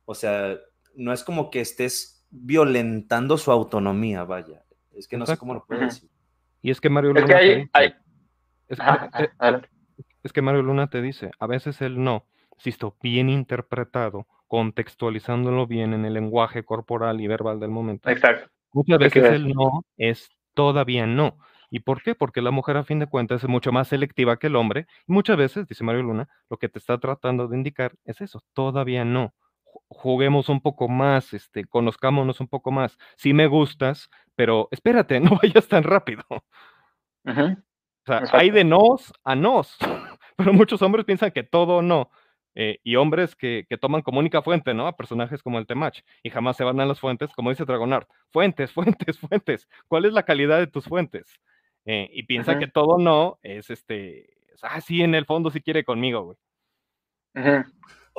O 0.03 0.13
sea, 0.13 0.57
no 0.95 1.13
es 1.13 1.23
como 1.23 1.49
que 1.49 1.61
estés 1.61 2.27
violentando 2.29 3.37
su 3.37 3.51
autonomía, 3.51 4.25
vaya. 4.25 4.65
Es 4.91 5.07
que 5.07 5.17
no 5.17 5.25
sé 5.25 5.37
cómo 5.37 5.53
lo 5.53 5.65
puedo 5.65 5.81
decir. 5.81 6.09
Y 6.61 6.71
es 6.71 6.81
que 6.81 6.89
Mario 6.89 7.15
Es 7.15 7.23
que 7.23 7.69
hay, 7.71 7.93
es, 8.67 8.79
eh, 8.79 9.29
es 10.23 10.33
que 10.33 10.41
Mario 10.41 10.61
Luna 10.63 10.87
te 10.89 11.01
dice, 11.01 11.31
a 11.39 11.47
veces 11.47 11.81
el 11.81 12.03
no, 12.03 12.25
insisto, 12.55 12.95
bien 13.01 13.29
interpretado, 13.29 14.27
contextualizándolo 14.47 15.67
bien 15.67 15.93
en 15.93 16.05
el 16.05 16.13
lenguaje 16.13 16.63
corporal 16.63 17.19
y 17.21 17.27
verbal 17.27 17.59
del 17.59 17.69
momento, 17.71 18.09
Exacto. 18.09 18.49
Muchas 18.73 18.99
veces 18.99 19.23
el 19.31 19.53
no 19.53 19.83
es 19.97 20.29
todavía 20.53 21.07
no. 21.07 21.37
¿Y 21.69 21.79
por 21.79 22.01
qué? 22.01 22.15
Porque 22.15 22.41
la 22.41 22.51
mujer 22.51 22.77
a 22.77 22.83
fin 22.83 22.99
de 22.99 23.07
cuentas 23.07 23.43
es 23.43 23.49
mucho 23.49 23.71
más 23.71 23.87
selectiva 23.87 24.37
que 24.37 24.47
el 24.47 24.55
hombre. 24.55 24.87
Y 25.07 25.11
muchas 25.11 25.35
veces, 25.37 25.67
dice 25.67 25.83
Mario 25.83 26.03
Luna, 26.03 26.29
lo 26.49 26.57
que 26.57 26.69
te 26.69 26.79
está 26.79 26.97
tratando 26.97 27.47
de 27.47 27.57
indicar 27.57 27.93
es 28.05 28.21
eso, 28.21 28.41
todavía 28.53 29.03
no. 29.03 29.33
Ju- 29.65 29.81
Juguemos 29.89 30.47
un 30.49 30.61
poco 30.61 30.87
más, 30.87 31.33
este, 31.33 31.65
conozcámonos 31.65 32.39
un 32.39 32.47
poco 32.47 32.71
más. 32.71 32.97
Sí 33.17 33.33
me 33.33 33.47
gustas, 33.47 34.09
pero 34.35 34.67
espérate, 34.71 35.19
no 35.19 35.37
vayas 35.41 35.67
tan 35.67 35.83
rápido. 35.83 36.23
Sea, 38.07 38.17
Exacto. 38.17 38.37
hay 38.37 38.49
de 38.49 38.63
nos 38.63 39.13
a 39.23 39.35
nos, 39.35 39.77
pero 40.37 40.53
muchos 40.53 40.81
hombres 40.81 41.05
piensan 41.05 41.31
que 41.31 41.43
todo 41.43 41.81
no. 41.81 42.09
Eh, 42.59 42.79
y 42.83 42.95
hombres 42.95 43.35
que, 43.35 43.67
que 43.69 43.77
toman 43.77 44.01
como 44.01 44.17
única 44.17 44.41
fuente, 44.41 44.73
¿no? 44.73 44.87
A 44.87 44.97
personajes 44.97 45.43
como 45.43 45.59
el 45.59 45.67
Temach 45.67 45.99
y 46.23 46.31
jamás 46.31 46.57
se 46.57 46.63
van 46.63 46.79
a 46.79 46.87
las 46.87 46.99
fuentes, 46.99 47.31
como 47.33 47.51
dice 47.51 47.65
Dragonart. 47.65 48.09
Fuentes, 48.31 48.71
fuentes, 48.73 49.19
fuentes. 49.19 49.69
¿Cuál 49.87 50.05
es 50.05 50.13
la 50.13 50.23
calidad 50.23 50.57
de 50.57 50.65
tus 50.65 50.85
fuentes? 50.85 51.39
Eh, 51.85 52.09
y 52.11 52.23
piensa 52.23 52.57
que 52.57 52.67
todo 52.67 52.97
no 52.97 53.37
es 53.43 53.69
este. 53.69 54.37
Ah, 54.63 54.81
sí, 54.81 55.03
en 55.03 55.13
el 55.13 55.25
fondo 55.25 55.51
sí 55.51 55.61
quiere 55.61 55.83
conmigo, 55.83 56.23
güey. 56.23 56.37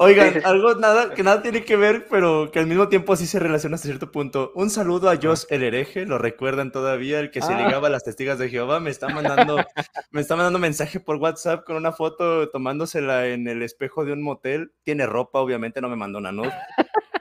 Oigan, 0.00 0.28
Sí, 0.28 0.34
sí, 0.34 0.40
sí. 0.40 0.46
algo 0.46 0.74
nada, 0.76 1.12
que 1.12 1.24
nada 1.24 1.42
tiene 1.42 1.64
que 1.64 1.76
ver, 1.76 2.06
pero 2.08 2.50
que 2.52 2.60
al 2.60 2.66
mismo 2.68 2.88
tiempo 2.88 3.16
sí 3.16 3.26
se 3.26 3.40
relaciona 3.40 3.74
hasta 3.74 3.88
cierto 3.88 4.12
punto. 4.12 4.52
Un 4.54 4.70
saludo 4.70 5.10
a 5.10 5.16
Josh 5.20 5.42
el 5.50 5.64
hereje, 5.64 6.06
lo 6.06 6.18
recuerdan 6.18 6.70
todavía, 6.70 7.18
el 7.18 7.32
que 7.32 7.42
se 7.42 7.52
Ah. 7.52 7.66
ligaba 7.66 7.88
a 7.88 7.90
las 7.90 8.04
testigas 8.04 8.38
de 8.38 8.48
Jehová, 8.48 8.78
me 8.78 8.90
está 8.90 9.08
mandando, 9.08 9.56
me 10.12 10.20
está 10.20 10.36
mandando 10.36 10.60
mensaje 10.60 11.00
por 11.00 11.16
WhatsApp 11.16 11.64
con 11.64 11.74
una 11.74 11.90
foto 11.90 12.48
tomándosela 12.50 13.26
en 13.26 13.48
el 13.48 13.60
espejo 13.62 14.04
de 14.04 14.12
un 14.12 14.22
motel. 14.22 14.72
Tiene 14.84 15.04
ropa, 15.04 15.40
obviamente, 15.40 15.80
no 15.80 15.88
me 15.88 15.96
mandó 15.96 16.18
una 16.18 16.30
nude, 16.30 16.52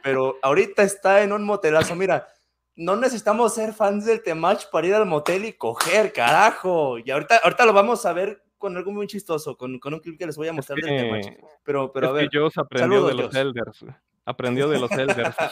pero 0.03 0.37
ahorita 0.43 0.83
está 0.83 1.23
en 1.23 1.31
un 1.31 1.43
motelazo. 1.45 1.95
Mira, 1.95 2.27
no 2.75 2.95
necesitamos 2.95 3.55
ser 3.55 3.73
fans 3.73 4.05
del 4.05 4.21
Temach 4.21 4.69
para 4.71 4.85
ir 4.85 4.93
al 4.93 5.07
motel 5.07 5.45
y 5.45 5.53
coger, 5.53 6.13
carajo. 6.13 6.99
Y 6.99 7.09
ahorita, 7.09 7.37
ahorita 7.43 7.65
lo 7.65 7.73
vamos 7.73 8.05
a 8.05 8.13
ver 8.13 8.43
con 8.57 8.75
algo 8.77 8.91
muy 8.91 9.07
chistoso, 9.07 9.57
con, 9.57 9.79
con 9.79 9.93
un 9.93 9.99
clip 9.99 10.17
que 10.17 10.25
les 10.25 10.37
voy 10.37 10.47
a 10.47 10.53
mostrar 10.53 10.77
del 10.79 10.97
Temach. 10.97 11.25
que- 11.25 11.41
Pero, 11.63 11.91
pero 11.91 12.09
a 12.09 12.11
ver. 12.13 12.29
que 12.29 12.39
Joss 12.39 12.57
aprendió 12.57 12.87
saludos, 12.99 13.09
de 13.09 13.15
los 13.15 13.25
Joss. 13.27 13.35
elders. 13.35 13.85
Aprendió 14.25 14.67
de 14.67 14.79
los 14.79 14.91
elders. 14.91 15.35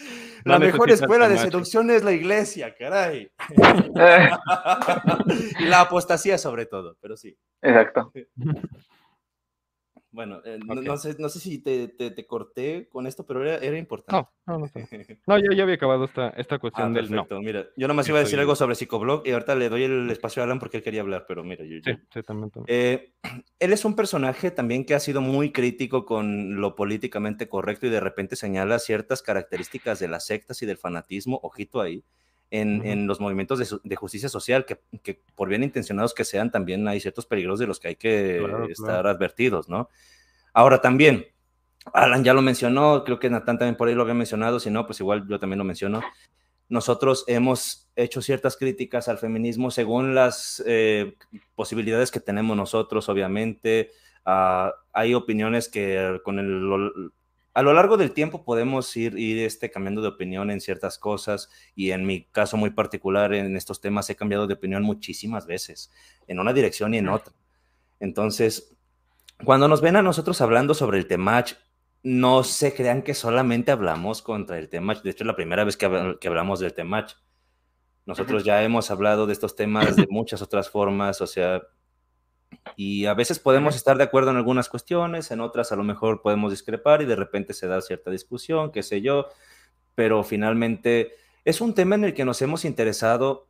La 0.44 0.58
No 0.58 0.64
mejor 0.64 0.90
escuela 0.90 1.28
de 1.28 1.38
seducción 1.38 1.90
es 1.90 2.02
la 2.02 2.12
iglesia, 2.12 2.74
caray. 2.74 3.30
Y 5.60 5.64
la 5.66 5.82
apostasía 5.82 6.38
sobre 6.38 6.66
todo, 6.66 6.96
pero 7.00 7.16
sí. 7.16 7.36
Exacto. 7.62 8.12
Bueno, 10.12 10.40
eh, 10.44 10.58
no, 10.64 10.74
Ok. 10.74 10.80
no 10.82 10.96
sé, 10.96 11.14
no 11.20 11.28
sé 11.28 11.38
si 11.38 11.58
te, 11.62 11.86
te- 11.88 12.10
te 12.10 12.26
corté 12.26 12.88
con 12.88 13.06
esto, 13.06 13.24
pero 13.24 13.42
era, 13.44 13.58
era 13.64 13.78
importante. 13.78 14.28
No, 14.46 14.54
no, 14.54 14.58
no 14.60 14.66
sé. 14.68 14.80
No, 15.26 15.38
ya, 15.38 15.54
ya 15.56 15.62
había 15.62 15.76
acabado 15.76 16.04
esta, 16.06 16.30
esta 16.30 16.56
Ah, 16.56 16.58
cuestión 16.58 16.92
del 16.92 17.04
no. 17.10 17.22
perfecto. 17.28 17.40
Mira, 17.40 17.66
yo 17.76 17.86
nomás 17.86 18.08
iba 18.08 18.18
a 18.18 18.20
decir 18.20 18.34
Estoy- 18.34 18.40
algo 18.42 18.56
sobre 18.56 18.74
psicoblog 18.74 19.22
y 19.24 19.30
ahorita 19.30 19.54
le 19.54 19.68
doy 19.68 19.84
el 19.84 20.10
espacio 20.10 20.42
a 20.42 20.46
Alan 20.46 20.58
porque 20.58 20.78
él 20.78 20.82
quería 20.82 21.02
hablar, 21.02 21.26
pero 21.28 21.44
mira, 21.44 21.64
yo, 21.64 21.76
Sí, 21.84 21.92
yo- 21.92 21.96
sí, 22.12 22.22
también. 22.24 22.50
también. 22.50 22.64
Eh, 22.76 23.12
él 23.60 23.72
es 23.72 23.84
un 23.84 23.94
personaje 23.94 24.50
también 24.50 24.84
que 24.84 24.94
ha 24.94 25.00
sido 25.00 25.20
muy 25.20 25.52
crítico 25.52 26.04
con 26.04 26.60
lo 26.60 26.74
políticamente 26.74 27.48
correcto 27.48 27.86
y 27.86 27.90
de 27.90 28.00
repente 28.00 28.34
señala 28.34 28.78
ciertas 28.80 29.22
características 29.22 30.00
de 30.00 30.08
las 30.08 30.26
sectas 30.26 30.60
y 30.62 30.66
del 30.66 30.76
fanatismo, 30.78 31.38
ojito 31.44 31.80
ahí, 31.80 32.02
en, 32.50 32.80
Ujú. 32.80 32.88
en 32.88 33.06
los 33.06 33.20
movimientos 33.20 33.58
de, 33.58 33.78
de 33.82 33.96
justicia 33.96 34.28
social, 34.28 34.64
que, 34.64 34.80
que 35.02 35.20
por 35.34 35.48
bien 35.48 35.62
intencionados 35.62 36.14
que 36.14 36.24
sean, 36.24 36.50
también 36.50 36.86
hay 36.88 37.00
ciertos 37.00 37.26
peligros 37.26 37.58
de 37.58 37.66
los 37.66 37.78
que 37.80 37.88
hay 37.88 37.96
que 37.96 38.38
Claro, 38.38 38.64
estar 38.66 38.86
claro. 38.86 39.08
advertidos, 39.10 39.68
¿no? 39.68 39.88
Ahora 40.52 40.80
también, 40.80 41.26
Alan 41.92 42.24
ya 42.24 42.34
lo 42.34 42.42
mencionó, 42.42 43.04
creo 43.04 43.18
que 43.18 43.30
Natán 43.30 43.58
también 43.58 43.76
por 43.76 43.88
ahí 43.88 43.94
lo 43.94 44.02
había 44.02 44.14
mencionado, 44.14 44.60
si 44.60 44.70
no, 44.70 44.86
pues 44.86 45.00
igual 45.00 45.26
yo 45.28 45.38
también 45.38 45.58
lo 45.58 45.64
menciono. 45.64 46.02
Nosotros 46.68 47.24
hemos 47.26 47.88
hecho 47.96 48.22
ciertas 48.22 48.56
críticas 48.56 49.08
al 49.08 49.18
feminismo 49.18 49.70
según 49.70 50.14
las 50.14 50.62
eh, 50.66 51.16
posibilidades 51.54 52.10
que 52.10 52.20
tenemos 52.20 52.56
nosotros, 52.56 53.08
obviamente. 53.08 53.90
Ah, 54.24 54.72
hay 54.92 55.14
opiniones 55.14 55.68
que 55.68 56.20
con 56.24 56.38
el, 56.38 57.10
a 57.52 57.62
lo 57.62 57.72
largo 57.72 57.96
del 57.96 58.12
tiempo 58.12 58.44
podemos 58.44 58.96
ir, 58.96 59.18
ir 59.18 59.44
este, 59.44 59.70
cambiando 59.70 60.02
de 60.02 60.08
opinión 60.08 60.50
en 60.50 60.60
ciertas 60.60 60.98
cosas 60.98 61.50
y 61.74 61.90
en 61.90 62.06
mi 62.06 62.24
caso 62.24 62.56
muy 62.56 62.70
particular 62.70 63.34
en 63.34 63.56
estos 63.56 63.80
temas 63.80 64.08
he 64.10 64.16
cambiado 64.16 64.46
de 64.46 64.54
opinión 64.54 64.82
muchísimas 64.82 65.46
veces, 65.46 65.90
en 66.26 66.38
una 66.38 66.52
dirección 66.52 66.94
y 66.94 66.98
en 66.98 67.08
otra. 67.08 67.34
Entonces, 67.98 68.76
cuando 69.44 69.68
nos 69.68 69.80
ven 69.80 69.96
a 69.96 70.02
nosotros 70.02 70.40
hablando 70.40 70.74
sobre 70.74 70.98
el 70.98 71.06
Temach, 71.06 71.54
no 72.02 72.44
se 72.44 72.72
crean 72.74 73.02
que 73.02 73.14
solamente 73.14 73.72
hablamos 73.72 74.22
contra 74.22 74.58
el 74.58 74.68
Temach. 74.68 75.02
De 75.02 75.10
hecho, 75.10 75.24
es 75.24 75.26
la 75.26 75.36
primera 75.36 75.64
vez 75.64 75.76
que, 75.76 75.86
habl- 75.86 76.18
que 76.18 76.28
hablamos 76.28 76.60
del 76.60 76.72
Temach. 76.72 77.14
Nosotros 78.06 78.44
ya 78.44 78.62
hemos 78.62 78.90
hablado 78.90 79.26
de 79.26 79.34
estos 79.34 79.54
temas 79.54 79.96
de 79.96 80.06
muchas 80.08 80.40
otras 80.40 80.70
formas, 80.70 81.20
o 81.20 81.26
sea, 81.26 81.62
y 82.76 83.06
a 83.06 83.14
veces 83.14 83.38
podemos 83.38 83.76
estar 83.76 83.96
de 83.98 84.04
acuerdo 84.04 84.30
en 84.30 84.36
algunas 84.36 84.68
cuestiones, 84.68 85.30
en 85.30 85.40
otras 85.40 85.72
a 85.72 85.76
lo 85.76 85.84
mejor 85.84 86.22
podemos 86.22 86.50
discrepar 86.50 87.02
y 87.02 87.06
de 87.06 87.16
repente 87.16 87.52
se 87.54 87.66
da 87.66 87.80
cierta 87.80 88.10
discusión, 88.10 88.70
qué 88.72 88.82
sé 88.82 89.00
yo, 89.02 89.26
pero 89.94 90.22
finalmente 90.24 91.12
es 91.44 91.60
un 91.60 91.74
tema 91.74 91.94
en 91.96 92.04
el 92.04 92.14
que 92.14 92.24
nos 92.24 92.40
hemos 92.42 92.64
interesado 92.64 93.46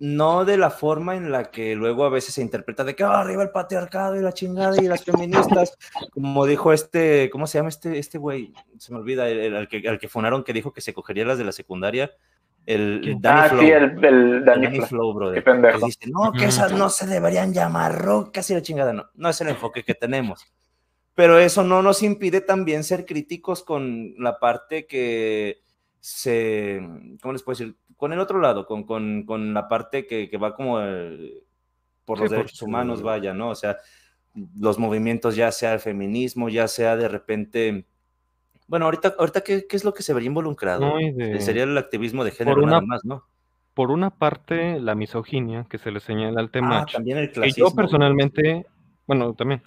no 0.00 0.44
de 0.44 0.56
la 0.58 0.70
forma 0.70 1.14
en 1.14 1.30
la 1.30 1.50
que 1.52 1.76
luego 1.76 2.04
a 2.04 2.08
veces 2.08 2.34
se 2.34 2.42
interpreta 2.42 2.82
de 2.82 2.96
que 2.96 3.04
"Ah, 3.04 3.20
arriba 3.20 3.44
el 3.44 3.50
patriarcado 3.50 4.16
y 4.16 4.22
la 4.22 4.32
chingada 4.32 4.76
y 4.82 4.88
las 4.88 5.04
feministas, 5.04 5.76
como 6.12 6.46
dijo 6.46 6.72
este, 6.72 7.30
¿cómo 7.30 7.46
se 7.46 7.58
llama 7.58 7.68
este 7.68 7.98
este 7.98 8.18
güey? 8.18 8.52
Se 8.78 8.92
me 8.92 8.98
olvida, 8.98 9.28
el, 9.28 9.38
el- 9.38 9.56
al 9.56 9.68
que, 9.68 9.88
al 9.88 9.98
que 10.00 10.08
funaron 10.08 10.42
que 10.42 10.52
dijo 10.52 10.72
que 10.72 10.80
se 10.80 10.92
cogería 10.92 11.24
las 11.24 11.38
de 11.38 11.44
la 11.44 11.52
secundaria, 11.52 12.10
el. 12.66 13.16
Danny 13.20 13.40
ah, 13.40 13.48
Flow. 13.48 13.60
sí, 13.60 13.70
el, 13.70 13.82
el 13.82 14.04
El 14.04 14.44
Danny 14.44 14.64
Danny 14.66 14.76
Flow. 14.78 14.88
Flow, 14.88 15.14
brother. 15.14 15.34
Qué 15.34 15.42
pendejo. 15.42 15.78
que 15.80 15.86
dice, 15.86 16.10
no, 16.10 16.32
que 16.32 16.44
esas 16.46 16.72
no 16.72 16.88
se 16.90 17.06
deberían 17.06 17.52
llamar 17.52 17.96
rocas 18.02 18.48
y 18.50 18.54
la 18.54 18.62
chingada. 18.62 18.92
No, 18.92 19.06
no 19.14 19.28
es 19.28 19.40
el 19.40 19.48
enfoque 19.48 19.82
que 19.84 19.94
tenemos. 19.94 20.46
Pero 21.14 21.38
eso 21.38 21.62
no 21.62 21.82
nos 21.82 22.02
impide 22.02 22.40
también 22.40 22.82
ser 22.82 23.06
críticos 23.06 23.62
con 23.62 24.14
la 24.18 24.38
parte 24.40 24.86
que 24.86 25.62
se, 26.00 26.80
¿cómo 27.22 27.32
les 27.32 27.42
puedo 27.42 27.56
decir? 27.58 27.76
Con 27.96 28.12
el 28.12 28.18
otro 28.18 28.40
lado, 28.40 28.66
con, 28.66 28.84
con, 28.84 29.24
con 29.24 29.54
la 29.54 29.68
parte 29.68 30.06
que, 30.06 30.28
que 30.28 30.36
va 30.36 30.54
como 30.56 30.80
eh, 30.80 31.44
por 32.04 32.18
Sí, 32.18 32.22
los 32.24 32.30
por- 32.30 32.38
derechos 32.38 32.62
humanos, 32.62 33.00
vaya, 33.02 33.32
¿no? 33.32 33.50
O 33.50 33.54
sea, 33.54 33.76
los 34.58 34.78
movimientos, 34.78 35.36
ya 35.36 35.52
sea 35.52 35.74
el 35.74 35.80
feminismo, 35.80 36.48
ya 36.48 36.66
sea 36.68 36.96
de 36.96 37.08
repente... 37.08 37.86
Bueno, 38.66 38.86
ahorita, 38.86 39.14
ahorita 39.18 39.42
¿qué, 39.42 39.66
qué 39.68 39.76
es 39.76 39.84
lo 39.84 39.92
que 39.94 40.02
se 40.02 40.14
vería 40.14 40.28
involucrado? 40.28 40.80
No, 40.80 41.00
y 41.00 41.12
de- 41.12 41.40
Sería 41.40 41.64
el 41.64 41.76
activismo 41.76 42.24
de 42.24 42.30
género 42.30 42.62
una- 42.62 42.72
nada 42.72 42.82
más, 42.86 43.04
¿no? 43.04 43.24
Por 43.74 43.90
una 43.90 44.10
parte, 44.10 44.78
la 44.80 44.94
misoginia 44.94 45.66
que 45.68 45.78
se 45.78 45.90
le 45.90 46.00
señala 46.00 46.40
al 46.40 46.46
Ah, 46.46 46.50
Temach. 46.52 46.92
también 46.92 47.18
el 47.18 47.32
clasismo. 47.32 47.68
yo 47.70 47.74
personalmente, 47.74 48.66
bueno, 49.06 49.34
también, 49.34 49.62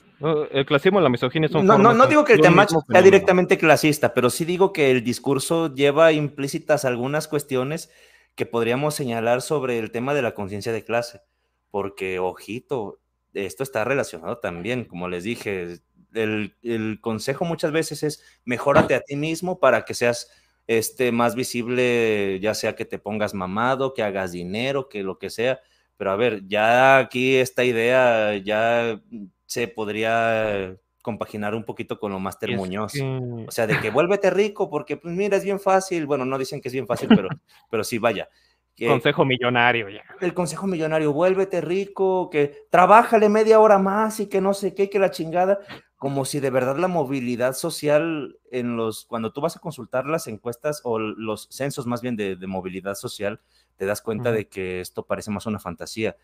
el 0.51 0.65
clasismo 0.65 0.99
y 0.99 1.03
la 1.03 1.09
misoginia 1.09 1.49
son 1.49 1.65
No, 1.65 1.77
no, 1.77 1.93
no 1.93 2.07
digo 2.07 2.23
que 2.23 2.33
el 2.33 2.41
mismo 2.41 2.83
sea 2.89 3.01
directamente 3.01 3.57
clasista, 3.57 4.13
pero 4.13 4.29
sí 4.29 4.45
digo 4.45 4.71
que 4.71 4.91
el 4.91 5.03
discurso 5.03 5.73
lleva 5.75 6.13
implícitas 6.13 6.85
algunas 6.85 7.27
cuestiones 7.27 7.91
que 8.35 8.45
podríamos 8.45 8.93
señalar 8.95 9.41
sobre 9.41 9.77
el 9.77 9.91
tema 9.91 10.13
de 10.13 10.21
la 10.21 10.33
conciencia 10.33 10.71
de 10.71 10.85
clase, 10.85 11.21
porque, 11.69 12.19
ojito, 12.19 12.99
esto 13.33 13.61
está 13.63 13.83
relacionado 13.83 14.37
también, 14.37 14.85
como 14.85 15.09
les 15.09 15.23
dije, 15.25 15.79
el, 16.13 16.55
el 16.63 16.99
consejo 17.01 17.45
muchas 17.45 17.71
veces 17.71 18.03
es 18.03 18.23
mejórate 18.45 18.95
a 18.95 19.01
ti 19.01 19.15
mismo 19.15 19.59
para 19.59 19.85
que 19.85 19.93
seas 19.93 20.29
este, 20.67 21.11
más 21.11 21.35
visible, 21.35 22.39
ya 22.41 22.53
sea 22.53 22.75
que 22.75 22.85
te 22.85 22.99
pongas 22.99 23.33
mamado, 23.33 23.93
que 23.93 24.03
hagas 24.03 24.31
dinero, 24.31 24.89
que 24.89 25.03
lo 25.03 25.17
que 25.17 25.29
sea, 25.29 25.59
pero 25.97 26.11
a 26.11 26.15
ver, 26.15 26.47
ya 26.47 26.97
aquí 26.99 27.35
esta 27.35 27.63
idea 27.63 28.35
ya 28.37 29.01
se 29.45 29.67
podría 29.67 30.75
compaginar 31.01 31.55
un 31.55 31.63
poquito 31.63 31.97
con 31.99 32.11
lo 32.11 32.19
Master 32.19 32.51
es 32.51 32.57
Muñoz. 32.57 32.91
que- 32.93 33.45
O 33.47 33.51
sea, 33.51 33.65
de 33.65 33.79
que 33.79 33.89
vuélvete 33.91 34.29
rico, 34.29 34.69
porque 34.69 34.97
pues 34.97 35.15
mira, 35.15 35.37
es 35.37 35.43
bien 35.45 35.59
fácil. 35.59 36.05
Bueno, 36.05 36.25
no 36.25 36.37
dicen 36.37 36.59
que 36.59 36.67
es 36.67 36.73
bien 36.73 36.85
fácil, 36.85 37.07
pero, 37.07 37.29
pero 37.71 37.83
sí, 37.85 37.97
vaya. 37.97 38.27
Que 38.75 38.87
Consejo 38.87 39.23
millonario 39.25 39.89
ya. 39.89 40.03
el 40.21 40.33
consejo 40.35 40.67
millonario, 40.67 41.11
vuélvete 41.13 41.61
rico, 41.61 42.29
que 42.29 42.67
trabájale 42.69 43.29
media 43.29 43.59
hora 43.59 43.79
más 43.79 44.19
y 44.19 44.27
que 44.27 44.39
no 44.41 44.53
sé 44.53 44.75
qué, 44.75 44.89
que 44.89 44.99
la 44.99 45.09
chingada, 45.09 45.59
como 45.97 46.25
si 46.25 46.39
de 46.39 46.51
verdad 46.51 46.77
la 46.77 46.87
movilidad 46.87 47.53
social 47.53 48.37
en 48.51 48.77
los, 48.77 49.05
cuando 49.05 49.33
tú 49.33 49.41
vas 49.41 49.57
a 49.57 49.59
consultar 49.59 50.05
las 50.05 50.27
encuestas 50.27 50.81
o 50.83 50.99
los 50.99 51.47
censos 51.49 51.87
más 51.87 52.01
bien 52.01 52.15
de, 52.15 52.35
de 52.35 52.47
movilidad 52.47 52.95
social, 52.95 53.41
te 53.77 53.85
das 53.85 54.01
cuenta 54.01 54.31
de 54.31 54.47
que 54.47 54.79
esto 54.79 55.05
parece 55.05 55.31
más 55.31 55.45
una 55.47 55.59
fantasía. 55.59 56.15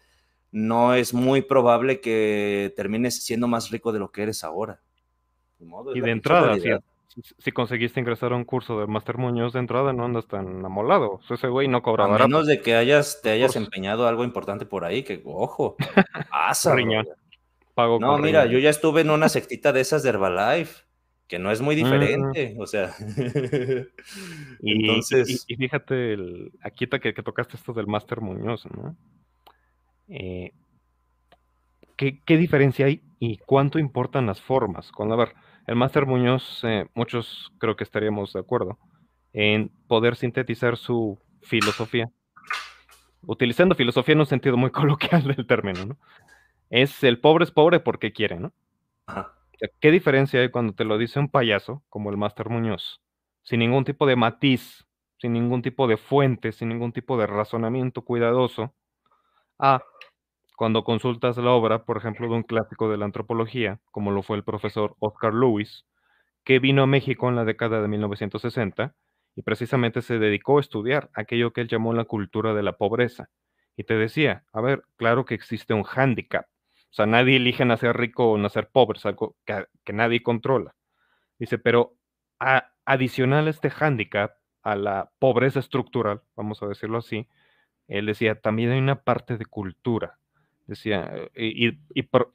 No 0.52 0.94
es 0.94 1.14
muy 1.14 1.42
probable 1.42 2.02
que 2.02 2.72
termines 2.76 3.24
siendo 3.24 3.48
más 3.48 3.72
rico 3.72 3.92
de 3.92 4.00
lo 4.00 4.12
que 4.12 4.24
eres 4.24 4.44
ahora. 4.44 4.82
Modo, 5.60 5.96
Y 5.96 6.02
de 6.02 6.12
entrada, 6.12 6.58
si, 7.38 7.52
conseguiste 7.52 8.00
ingresar 8.00 8.34
a 8.34 8.36
un 8.36 8.44
curso 8.44 8.80
de 8.80 8.88
Master 8.88 9.18
Muñoz, 9.18 9.54
de 9.54 9.60
entrada 9.60 9.94
no 9.94 10.04
andas 10.04 10.28
tan 10.28 10.66
amolado. 10.66 11.14
O 11.14 11.22
sea, 11.24 11.36
ese 11.36 11.48
güey 11.48 11.68
no 11.68 11.82
cobra 11.82 12.06
A 12.06 12.08
barato. 12.08 12.28
menos 12.28 12.48
de 12.48 12.60
que 12.62 12.76
hayas, 12.76 13.22
te 13.22 13.30
hayas 13.30 13.56
empeñado 13.56 14.08
algo 14.08 14.24
importante 14.24 14.66
por 14.66 14.84
ahí, 14.84 15.04
que 15.04 15.22
ojo, 15.26 15.76
pasa. 16.30 16.76
Riñón. 16.76 17.06
brother. 17.06 17.23
Pago 17.74 18.00
No, 18.00 18.18
mira, 18.18 18.46
yo 18.46 18.60
ya 18.60 18.70
estuve 18.70 19.02
en 19.02 19.10
una 19.10 19.30
sectita 19.30 19.74
de 19.74 19.82
esas 19.82 20.04
de 20.04 20.10
Herbalife, 20.10 20.84
que 21.28 21.40
no 21.40 21.52
es 21.52 21.62
muy 21.62 21.76
diferente, 21.76 22.56
o 22.60 22.68
sea. 22.68 22.94
Y, 24.66 24.82
Entonces, 24.82 25.46
y- 25.48 25.54
y 25.54 25.58
fíjate, 25.58 26.14
el, 26.14 26.52
aquí 26.62 26.88
que, 26.88 27.14
que 27.14 27.24
tocaste 27.24 27.58
esto 27.58 27.74
del 27.74 27.88
Master 27.88 28.22
Muñoz, 28.22 28.66
¿no? 28.68 28.96
Eh, 30.08 30.52
¿qué, 31.98 32.22
qué 32.24 32.38
diferencia 32.38 32.86
hay 32.86 33.02
y 33.20 33.38
cuánto 33.38 33.80
importan 33.80 34.26
las 34.26 34.40
formas? 34.42 34.92
Cuando, 34.92 35.16
a 35.16 35.18
ver, 35.18 35.34
el 35.68 35.76
Master 35.76 36.06
Muñoz, 36.06 36.62
eh, 36.64 36.88
muchos 36.94 37.52
creo 37.58 37.76
que 37.76 37.84
estaríamos 37.84 38.34
de 38.34 38.40
acuerdo 38.40 38.78
en 39.34 39.70
poder 39.88 40.16
sintetizar 40.16 40.78
su 40.78 41.18
filosofía 41.42 42.10
utilizando 43.26 43.76
filosofía 43.76 44.14
en 44.14 44.20
un 44.20 44.26
sentido 44.26 44.58
muy 44.58 44.72
coloquial 44.72 45.24
del 45.24 45.46
término, 45.48 45.86
¿no? 45.86 45.98
Es 46.76 47.04
el 47.04 47.20
pobre 47.20 47.44
es 47.44 47.52
pobre 47.52 47.80
porque 47.80 48.14
quiere, 48.14 48.40
¿no? 48.40 48.52
¿Qué 49.80 49.92
diferencia 49.92 50.42
hay 50.42 50.50
cuando 50.50 50.74
te 50.74 50.86
lo 50.86 50.98
dice 50.98 51.20
un 51.20 51.30
payaso 51.30 51.84
como 51.88 52.10
el 52.10 52.18
Máster 52.18 52.50
Muñoz? 52.50 53.00
Sin 53.44 53.60
ningún 53.60 53.86
tipo 53.86 54.08
de 54.08 54.16
matiz, 54.16 54.84
sin 55.20 55.34
ningún 55.34 55.62
tipo 55.62 55.88
de 55.88 55.98
fuente, 55.98 56.52
sin 56.52 56.70
ningún 56.70 56.92
tipo 56.92 57.16
de 57.16 57.28
razonamiento 57.28 58.02
cuidadoso, 58.02 58.74
a 59.60 59.84
cuando 60.58 60.84
consultas 60.84 61.38
la 61.38 61.52
obra, 61.52 61.86
por 61.86 61.98
ejemplo, 61.98 62.28
de 62.28 62.38
un 62.38 62.44
clásico 62.44 62.90
de 62.90 62.98
la 62.98 63.06
antropología, 63.06 63.80
como 63.92 64.10
lo 64.10 64.24
fue 64.24 64.38
el 64.38 64.44
profesor 64.44 64.96
Oscar 64.98 65.36
Lewis, 65.36 65.86
que 66.44 66.58
vino 66.58 66.82
a 66.82 66.88
México 66.88 67.30
en 67.30 67.36
la 67.36 67.46
década 67.46 67.84
de 67.84 67.88
1960 67.88 68.96
y 69.36 69.44
precisamente 69.44 70.02
se 70.02 70.18
dedicó 70.18 70.58
a 70.58 70.62
estudiar 70.62 71.12
aquello 71.14 71.54
que 71.54 71.62
él 71.62 71.68
llamó 71.68 71.94
la 71.94 72.06
cultura 72.06 72.56
de 72.56 72.64
la 72.64 72.78
pobreza. 72.78 73.30
Y 73.78 73.84
te 73.84 73.94
decía, 73.94 74.44
a 74.52 74.62
ver, 74.62 74.82
claro 74.96 75.26
que 75.26 75.36
existe 75.36 75.76
un 75.76 75.84
hándicap. 75.84 76.48
O 76.94 76.96
sea, 76.96 77.08
nadie 77.08 77.38
elige 77.38 77.66
nacer 77.66 77.98
rico 77.98 78.30
o 78.30 78.38
nacer 78.38 78.70
pobre, 78.72 79.00
es 79.00 79.06
algo 79.08 79.36
que, 79.46 79.94
nadie 79.94 80.22
controla. 80.22 80.76
Dice, 81.40 81.58
pero 81.58 81.98
adicional 82.86 83.48
a 83.48 83.50
este 83.50 83.72
hándicap, 83.72 84.34
a 84.62 84.76
la 84.76 85.12
pobreza 85.18 85.60
estructural, 85.60 86.22
vamos 86.36 86.62
a 86.62 86.68
decirlo 86.68 87.00
así, 87.00 87.28
él 87.88 88.06
decía, 88.06 88.40
también 88.40 88.70
hay 88.70 88.78
una 88.78 89.02
parte 89.02 89.40
de 89.40 89.46
cultura. 89.48 90.20
Decía, 90.68 91.12
y, 91.36 91.72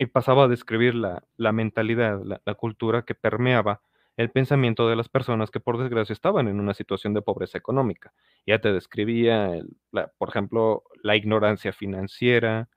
pasaba 0.09 0.47
a 0.47 0.49
describir 0.49 0.97
la, 0.97 1.53
mentalidad, 1.53 2.21
la, 2.25 2.55
cultura 2.55 3.03
que 3.03 3.15
permeaba 3.15 3.81
el 4.17 4.33
pensamiento 4.33 4.89
de 4.89 4.97
las 4.97 5.09
personas 5.09 5.53
que 5.53 5.61
por 5.61 5.79
desgracia 5.79 6.13
estaban 6.13 6.49
en 6.49 6.59
una 6.59 6.75
situación 6.75 7.15
de 7.15 7.23
pobreza 7.23 7.59
económica. 7.59 8.13
Ya 8.45 8.61
te 8.61 8.73
describía, 8.73 9.53
por 10.19 10.31
ejemplo, 10.31 10.83
la 11.05 11.15
ignorancia 11.15 11.73
financiera, 11.73 12.69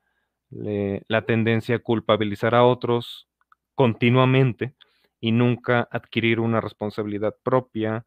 la 0.52 1.22
tendencia 1.24 1.78
a 1.78 1.80
culpabilizar 1.80 2.56
a 2.56 2.66
otros 2.66 3.28
continuamente 3.76 4.76
y 5.20 5.32
nunca 5.32 5.88
adquirir 5.92 6.40
una 6.40 6.62
responsabilidad 6.62 7.36
propia, 7.44 8.06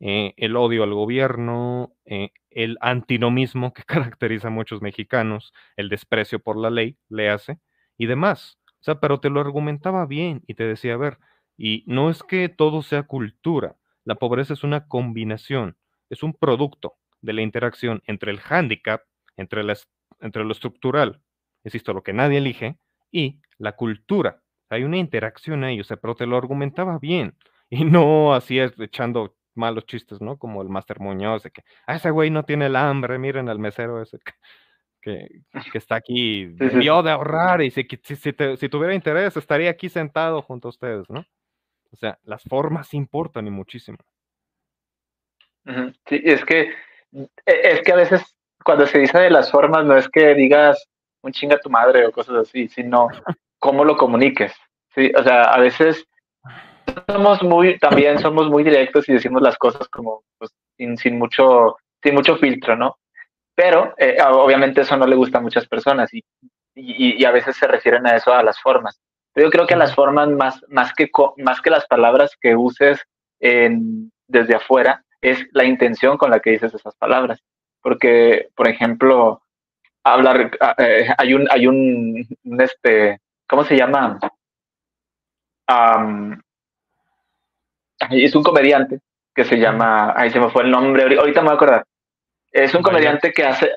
eh, 0.00 0.34
el 0.36 0.56
odio 0.56 0.82
al 0.82 0.94
gobierno, 0.94 1.94
eh, 2.04 2.30
el 2.50 2.78
antinomismo 2.80 3.72
que 3.74 3.82
caracteriza 4.16 4.48
a 4.48 4.50
muchos 4.50 4.82
mexicanos, 4.82 5.52
el 5.76 5.88
desprecio 5.88 6.38
por 6.40 6.56
la 6.56 6.70
ley, 6.70 6.96
le 7.08 7.30
hace, 7.30 7.58
y 7.98 8.06
demás. 8.06 8.58
O 8.80 8.84
sea, 8.84 9.00
pero 9.00 9.20
te 9.20 9.30
lo 9.30 9.40
argumentaba 9.40 10.06
bien 10.06 10.42
y 10.46 10.54
te 10.54 10.64
decía, 10.64 10.94
a 10.94 10.96
ver, 10.98 11.18
y 11.56 11.84
no 11.86 12.08
es 12.08 12.22
que 12.22 12.48
todo 12.48 12.82
sea 12.82 13.02
cultura, 13.02 13.76
la 14.04 14.14
pobreza 14.14 14.54
es 14.54 14.64
una 14.64 14.86
combinación, 14.88 15.76
es 16.08 16.22
un 16.22 16.32
producto 16.34 16.94
de 17.20 17.34
la 17.34 17.42
interacción 17.42 18.02
entre 18.06 18.30
el 18.30 18.40
hándicap, 18.40 19.02
entre, 19.36 19.62
entre 20.20 20.44
lo 20.44 20.52
estructural, 20.52 21.20
insisto, 21.64 21.92
lo 21.92 22.02
que 22.02 22.12
nadie 22.12 22.38
elige, 22.38 22.76
y 23.10 23.40
la 23.58 23.72
cultura. 23.72 24.42
Hay 24.68 24.84
una 24.84 24.98
interacción 24.98 25.64
ahí, 25.64 25.80
o 25.80 25.84
sea, 25.84 25.96
pero 25.96 26.14
te 26.14 26.26
lo 26.26 26.36
argumentaba 26.36 26.98
bien, 26.98 27.34
y 27.70 27.84
no 27.84 28.34
así 28.34 28.58
echando 28.58 29.36
malos 29.54 29.86
chistes, 29.86 30.20
¿no? 30.20 30.38
Como 30.38 30.62
el 30.62 30.68
Master 30.68 31.00
Muñoz, 31.00 31.42
de 31.42 31.50
que, 31.50 31.62
ah, 31.86 31.96
ese 31.96 32.10
güey 32.10 32.30
no 32.30 32.44
tiene 32.44 32.66
el 32.66 32.76
hambre, 32.76 33.18
miren 33.18 33.48
al 33.48 33.58
mesero 33.58 34.00
ese 34.00 34.18
que, 35.02 35.42
que, 35.72 35.78
está 35.78 35.96
aquí, 35.96 36.46
debió 36.46 37.02
de 37.02 37.10
ahorrar, 37.10 37.62
y 37.62 37.70
si, 37.70 37.86
si, 38.02 38.16
si 38.16 38.68
tuviera 38.68 38.94
interés, 38.94 39.36
estaría 39.36 39.70
aquí 39.70 39.88
sentado 39.88 40.42
junto 40.42 40.68
a 40.68 40.70
ustedes, 40.70 41.08
¿no? 41.08 41.24
O 41.92 41.96
sea, 41.96 42.18
las 42.22 42.42
formas 42.44 42.94
importan 42.94 43.46
y 43.46 43.50
muchísimo. 43.50 43.98
Sí, 46.06 46.20
es 46.24 46.44
que, 46.44 46.72
e, 47.12 47.28
es 47.44 47.82
que 47.82 47.92
a 47.92 47.96
veces 47.96 48.36
cuando 48.64 48.86
se 48.86 48.98
dice 48.98 49.18
de 49.18 49.30
las 49.30 49.50
formas 49.50 49.84
no 49.84 49.96
es 49.96 50.08
que 50.08 50.34
digas 50.34 50.89
un 51.22 51.32
chinga 51.32 51.58
tu 51.58 51.70
madre 51.70 52.06
o 52.06 52.12
cosas 52.12 52.36
así, 52.36 52.68
sino 52.68 53.08
cómo 53.58 53.84
lo 53.84 53.96
comuniques. 53.96 54.52
Sí, 54.94 55.12
o 55.16 55.22
sea, 55.22 55.42
a 55.42 55.58
veces 55.60 56.04
somos 57.08 57.42
muy, 57.42 57.78
también 57.78 58.18
somos 58.18 58.48
muy 58.48 58.64
directos 58.64 59.08
y 59.08 59.12
decimos 59.12 59.42
las 59.42 59.56
cosas 59.56 59.88
como 59.88 60.24
pues, 60.38 60.50
sin, 60.76 60.96
sin, 60.96 61.18
mucho, 61.18 61.76
sin 62.02 62.14
mucho 62.14 62.36
filtro, 62.36 62.76
¿no? 62.76 62.98
Pero 63.54 63.94
eh, 63.98 64.16
obviamente 64.22 64.80
eso 64.80 64.96
no 64.96 65.06
le 65.06 65.16
gusta 65.16 65.38
a 65.38 65.42
muchas 65.42 65.66
personas 65.66 66.12
y, 66.12 66.24
y, 66.74 67.22
y, 67.22 67.24
a 67.24 67.30
veces 67.30 67.56
se 67.56 67.66
refieren 67.66 68.06
a 68.06 68.16
eso, 68.16 68.32
a 68.32 68.42
las 68.42 68.60
formas. 68.60 69.00
Yo 69.36 69.50
creo 69.50 69.66
que 69.66 69.76
las 69.76 69.94
formas 69.94 70.28
más, 70.30 70.64
más, 70.68 70.92
que, 70.94 71.08
más 71.36 71.60
que 71.60 71.70
las 71.70 71.86
palabras 71.86 72.36
que 72.40 72.56
uses 72.56 73.00
en, 73.38 74.10
desde 74.26 74.56
afuera, 74.56 75.04
es 75.20 75.46
la 75.52 75.64
intención 75.64 76.16
con 76.16 76.30
la 76.30 76.40
que 76.40 76.50
dices 76.50 76.74
esas 76.74 76.96
palabras. 76.96 77.40
Porque, 77.82 78.48
por 78.56 78.68
ejemplo, 78.68 79.42
hablar, 80.04 80.50
ah, 80.60 80.74
eh, 80.78 81.08
hay 81.16 81.34
un, 81.34 81.48
hay 81.50 81.66
un, 81.66 82.26
este, 82.58 83.20
¿cómo 83.48 83.64
se 83.64 83.76
llama? 83.76 84.18
es 88.10 88.34
un 88.34 88.42
comediante 88.42 88.98
que 89.34 89.44
se 89.44 89.56
llama, 89.56 90.12
ahí 90.16 90.30
se 90.30 90.40
me 90.40 90.50
fue 90.50 90.64
el 90.64 90.70
nombre, 90.70 91.04
ahorita 91.16 91.40
me 91.42 91.46
voy 91.46 91.52
a 91.52 91.56
acordar. 91.56 91.84
Es 92.50 92.74
un 92.74 92.82
comediante 92.82 93.32
que 93.32 93.44
hace, 93.44 93.70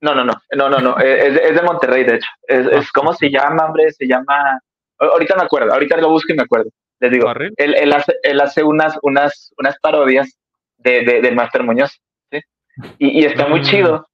no, 0.00 0.14
no, 0.14 0.24
no, 0.24 0.32
no, 0.52 0.70
no, 0.70 0.78
no, 0.78 0.98
es, 0.98 1.36
es 1.36 1.54
de 1.54 1.62
Monterrey, 1.62 2.04
de 2.04 2.14
hecho. 2.16 2.28
Es, 2.48 2.66
es, 2.66 2.92
¿cómo 2.92 3.12
se 3.12 3.30
llama, 3.30 3.66
hombre? 3.66 3.92
Se 3.92 4.06
llama 4.06 4.58
ahorita 4.98 5.36
me 5.36 5.42
acuerdo, 5.42 5.72
ahorita 5.72 5.96
lo 5.98 6.10
busco 6.10 6.32
y 6.32 6.36
me 6.36 6.42
acuerdo. 6.42 6.70
Les 7.00 7.10
digo, 7.10 7.30
él, 7.32 7.74
él, 7.74 7.92
hace, 7.92 8.14
él 8.22 8.40
hace 8.40 8.62
unas, 8.62 8.98
unas, 9.02 9.52
unas 9.58 9.78
parodias 9.80 10.38
de, 10.78 11.02
de, 11.02 11.20
del 11.20 11.34
Master 11.34 11.62
Muñoz, 11.62 12.00
¿sí? 12.30 12.40
Y, 12.98 13.20
y 13.20 13.24
está 13.24 13.46
muy 13.46 13.60
mm. 13.60 13.64
chido. 13.64 14.06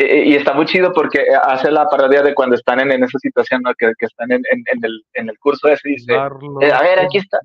Y, 0.00 0.36
está 0.36 0.52
muy 0.52 0.66
chido 0.66 0.92
porque 0.92 1.26
hace 1.42 1.72
la 1.72 1.88
parodia 1.88 2.22
de 2.22 2.32
cuando 2.34 2.54
están 2.54 2.78
en, 2.80 2.92
en 2.92 3.02
esa 3.02 3.18
situación, 3.18 3.62
¿no? 3.64 3.74
que, 3.74 3.92
que 3.98 4.06
están 4.06 4.30
en, 4.30 4.42
en, 4.50 4.62
en, 4.72 4.84
el, 4.84 5.04
en 5.14 5.28
el 5.28 5.38
curso 5.38 5.68
ese 5.68 5.88
y 5.88 5.92
dice, 5.94 6.14
eh, 6.14 6.72
a 6.72 6.82
ver, 6.82 7.00
aquí 7.00 7.18
está. 7.18 7.40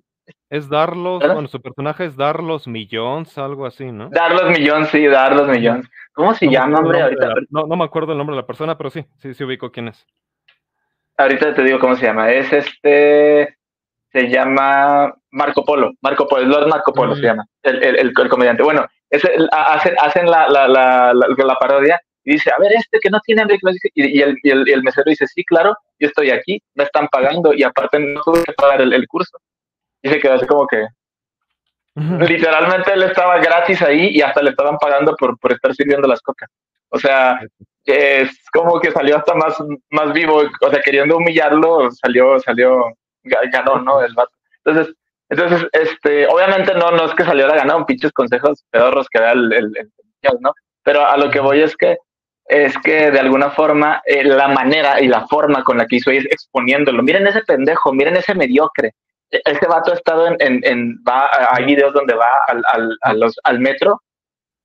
Es 0.49 0.69
Darlos, 0.69 1.19
bueno, 1.19 1.47
su 1.47 1.59
personaje 1.59 2.05
es 2.05 2.15
Darlos 2.15 2.67
Millones, 2.67 3.35
algo 3.39 3.65
así, 3.65 3.91
¿no? 3.91 4.09
Darlos 4.09 4.51
Millones, 4.51 4.89
sí, 4.89 5.05
Darlos 5.07 5.47
Millones. 5.47 5.87
¿Cómo 6.13 6.35
se 6.35 6.47
llama, 6.47 6.79
hombre? 6.79 7.01
Ahorita? 7.01 7.33
no, 7.49 7.65
no 7.65 7.75
me 7.75 7.83
acuerdo 7.83 8.11
el 8.11 8.19
nombre 8.19 8.35
de 8.35 8.41
la 8.43 8.47
persona, 8.47 8.77
pero 8.77 8.91
sí, 8.91 9.03
sí, 9.17 9.33
sí 9.33 9.43
ubico 9.43 9.71
quién 9.71 9.87
es 9.87 10.05
ahorita 11.17 11.53
te 11.53 11.63
digo 11.63 11.79
cómo 11.79 11.95
se 11.95 12.05
llama. 12.05 12.31
Es 12.31 12.51
este, 12.51 13.57
se 14.11 14.29
llama 14.29 15.13
Marco 15.31 15.63
Polo. 15.65 15.91
Marco 16.01 16.27
Polo, 16.27 16.45
Lord 16.45 16.67
Marco 16.67 16.93
Polo 16.93 17.15
se 17.15 17.21
mm. 17.21 17.25
llama, 17.25 17.45
el, 17.63 17.83
el, 17.83 18.13
el, 18.17 18.29
comediante. 18.29 18.63
Bueno, 18.63 18.85
es, 19.09 19.23
hacen, 19.51 19.95
hacen 19.99 20.29
la, 20.29 20.47
la, 20.49 20.67
la, 20.67 21.13
la, 21.13 21.55
parodia 21.55 21.99
y 22.25 22.33
dice, 22.33 22.51
a 22.51 22.59
ver, 22.59 22.71
este 22.73 22.99
que 23.01 23.09
no 23.09 23.19
tiene 23.21 23.41
hambre, 23.41 23.57
y, 23.93 24.17
y, 24.17 24.21
el, 24.21 24.37
y, 24.43 24.49
el, 24.49 24.69
el 24.69 24.83
mesero 24.83 25.05
dice, 25.09 25.27
sí, 25.27 25.43
claro, 25.43 25.75
yo 25.99 26.07
estoy 26.07 26.31
aquí, 26.31 26.61
me 26.75 26.85
están 26.85 27.07
pagando 27.09 27.53
y 27.53 27.63
aparte 27.63 27.99
no 27.99 28.21
tuve 28.21 28.43
que 28.43 28.53
pagar 28.53 28.81
el, 28.81 29.07
curso. 29.07 29.37
Y 30.01 30.09
se 30.09 30.19
quedó 30.19 30.33
así 30.33 30.45
como 30.45 30.65
que, 30.67 30.85
literalmente 31.95 32.93
él 32.93 33.03
estaba 33.03 33.37
gratis 33.39 33.81
ahí 33.81 34.09
y 34.09 34.21
hasta 34.21 34.41
le 34.41 34.51
estaban 34.51 34.77
pagando 34.77 35.15
por, 35.15 35.37
por 35.37 35.51
estar 35.51 35.73
sirviendo 35.75 36.07
las 36.07 36.21
cocas. 36.21 36.49
O 36.89 36.99
sea, 36.99 37.41
es 37.85 38.49
como 38.51 38.79
que 38.79 38.91
salió 38.91 39.17
hasta 39.17 39.33
más, 39.33 39.57
más 39.89 40.13
vivo, 40.13 40.43
o 40.61 40.69
sea, 40.69 40.81
queriendo 40.81 41.17
humillarlo, 41.17 41.91
salió, 41.91 42.39
salió, 42.39 42.85
ganó, 43.23 43.79
¿no? 43.79 44.01
El 44.01 44.13
vato. 44.13 44.31
Entonces, 44.63 44.95
entonces, 45.29 45.67
este, 45.71 46.27
obviamente 46.27 46.73
no, 46.75 46.91
no 46.91 47.05
es 47.05 47.13
que 47.15 47.23
saliera 47.23 47.55
ganado 47.55 47.85
pinches 47.85 48.11
consejos 48.11 48.63
pedorros 48.69 49.07
que 49.09 49.19
da 49.19 49.31
el, 49.31 49.51
el, 49.51 49.71
¿no? 50.39 50.53
Pero 50.83 51.05
a 51.07 51.17
lo 51.17 51.31
que 51.31 51.39
voy 51.39 51.61
es 51.61 51.75
que, 51.75 51.97
es 52.45 52.77
que 52.79 53.11
de 53.11 53.19
alguna 53.19 53.51
forma, 53.51 54.01
eh, 54.05 54.23
la 54.23 54.47
manera 54.47 55.01
y 55.01 55.07
la 55.07 55.27
forma 55.27 55.63
con 55.63 55.77
la 55.77 55.85
que 55.85 55.97
hizo 55.97 56.11
es 56.11 56.25
exponiéndolo. 56.25 57.01
Miren 57.03 57.27
ese 57.27 57.41
pendejo, 57.43 57.93
miren 57.93 58.17
ese 58.17 58.35
mediocre. 58.35 58.93
E, 59.31 59.41
este 59.45 59.67
vato 59.67 59.91
ha 59.91 59.95
estado 59.95 60.27
en, 60.27 60.35
en, 60.39 60.59
en 60.63 61.03
va, 61.07 61.29
hay 61.51 61.65
videos 61.65 61.93
donde 61.93 62.15
va 62.15 62.29
al, 62.47 62.63
al, 62.67 62.97
a 63.01 63.13
los, 63.13 63.39
al 63.43 63.59
metro 63.59 64.01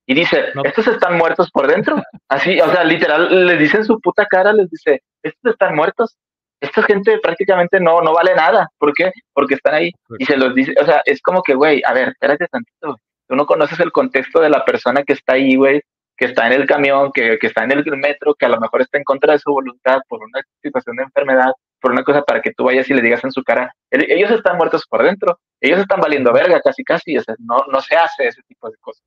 y 0.07 0.15
dice, 0.15 0.47
estos 0.65 0.87
están 0.87 1.19
muertos 1.19 1.51
por 1.51 1.67
dentro. 1.67 2.03
Así, 2.29 2.59
o 2.61 2.73
sea, 2.73 2.83
literal, 2.83 3.47
les 3.47 3.59
dicen 3.59 3.85
su 3.85 4.01
puta 4.01 4.25
cara, 4.25 4.55
les 4.55 4.71
dice, 4.71 5.03
estos 5.23 5.53
están 5.53 5.77
muertos. 5.77 6.17
Esta 6.61 6.83
gente 6.83 7.19
prácticamente 7.19 7.79
no, 7.79 8.01
no 8.01 8.15
vale 8.15 8.35
nada. 8.35 8.69
¿Por 8.79 8.95
qué? 8.95 9.13
Porque 9.35 9.55
están 9.55 9.75
ahí. 9.75 9.93
Y 10.19 10.25
se 10.25 10.39
los 10.39 10.55
dice, 10.55 10.75
o 10.81 10.85
sea, 10.87 11.03
es 11.05 11.21
como 11.21 11.43
que, 11.43 11.55
güey, 11.55 11.83
a 11.85 11.93
ver, 11.93 12.09
espérate 12.09 12.47
tantito. 12.49 12.97
Tú 13.29 13.37
no 13.37 13.45
conoces 13.45 13.79
el 13.81 13.93
contexto 13.93 14.41
de 14.41 14.49
la 14.49 14.65
persona 14.65 15.03
que 15.03 15.13
está 15.13 15.35
ahí, 15.35 15.57
güey, 15.57 15.83
que 16.19 16.27
está 16.27 16.49
en 16.49 16.53
el 16.53 16.67
camión, 16.67 17.13
que, 17.13 17.39
que 17.39 17.47
está 17.47 17.63
en 17.63 17.71
el 17.71 17.85
metro, 17.97 18.35
que 18.35 18.45
a 18.45 18.49
lo 18.49 18.61
mejor 18.61 18.83
está 18.83 18.99
en 18.99 19.05
contra 19.05 19.33
de 19.33 19.39
su 19.39 19.53
voluntad 19.53 20.01
por 20.09 20.21
una 20.21 20.41
situación 20.61 20.97
de 20.97 21.05
enfermedad, 21.05 21.53
por 21.81 21.93
una 21.93 22.03
cosa 22.03 22.23
para 22.23 22.43
que 22.43 22.53
tú 22.53 22.65
vayas 22.65 22.91
y 22.91 22.95
le 22.95 23.03
digas 23.03 23.23
en 23.23 23.31
su 23.31 23.45
cara, 23.45 23.73
ellos 23.91 24.33
están 24.33 24.57
muertos 24.57 24.85
por 24.91 25.05
dentro, 25.05 25.39
ellos 25.61 25.79
están 25.79 26.01
valiendo 26.01 26.33
verga 26.33 26.61
casi 26.61 26.83
casi, 26.83 27.17
o 27.17 27.23
sea, 27.23 27.37
no, 27.39 27.65
no 27.71 27.81
se 27.81 27.95
hace 27.95 28.27
ese 28.27 28.43
tipo 28.49 28.69
de 28.69 28.77
cosas. 28.79 29.05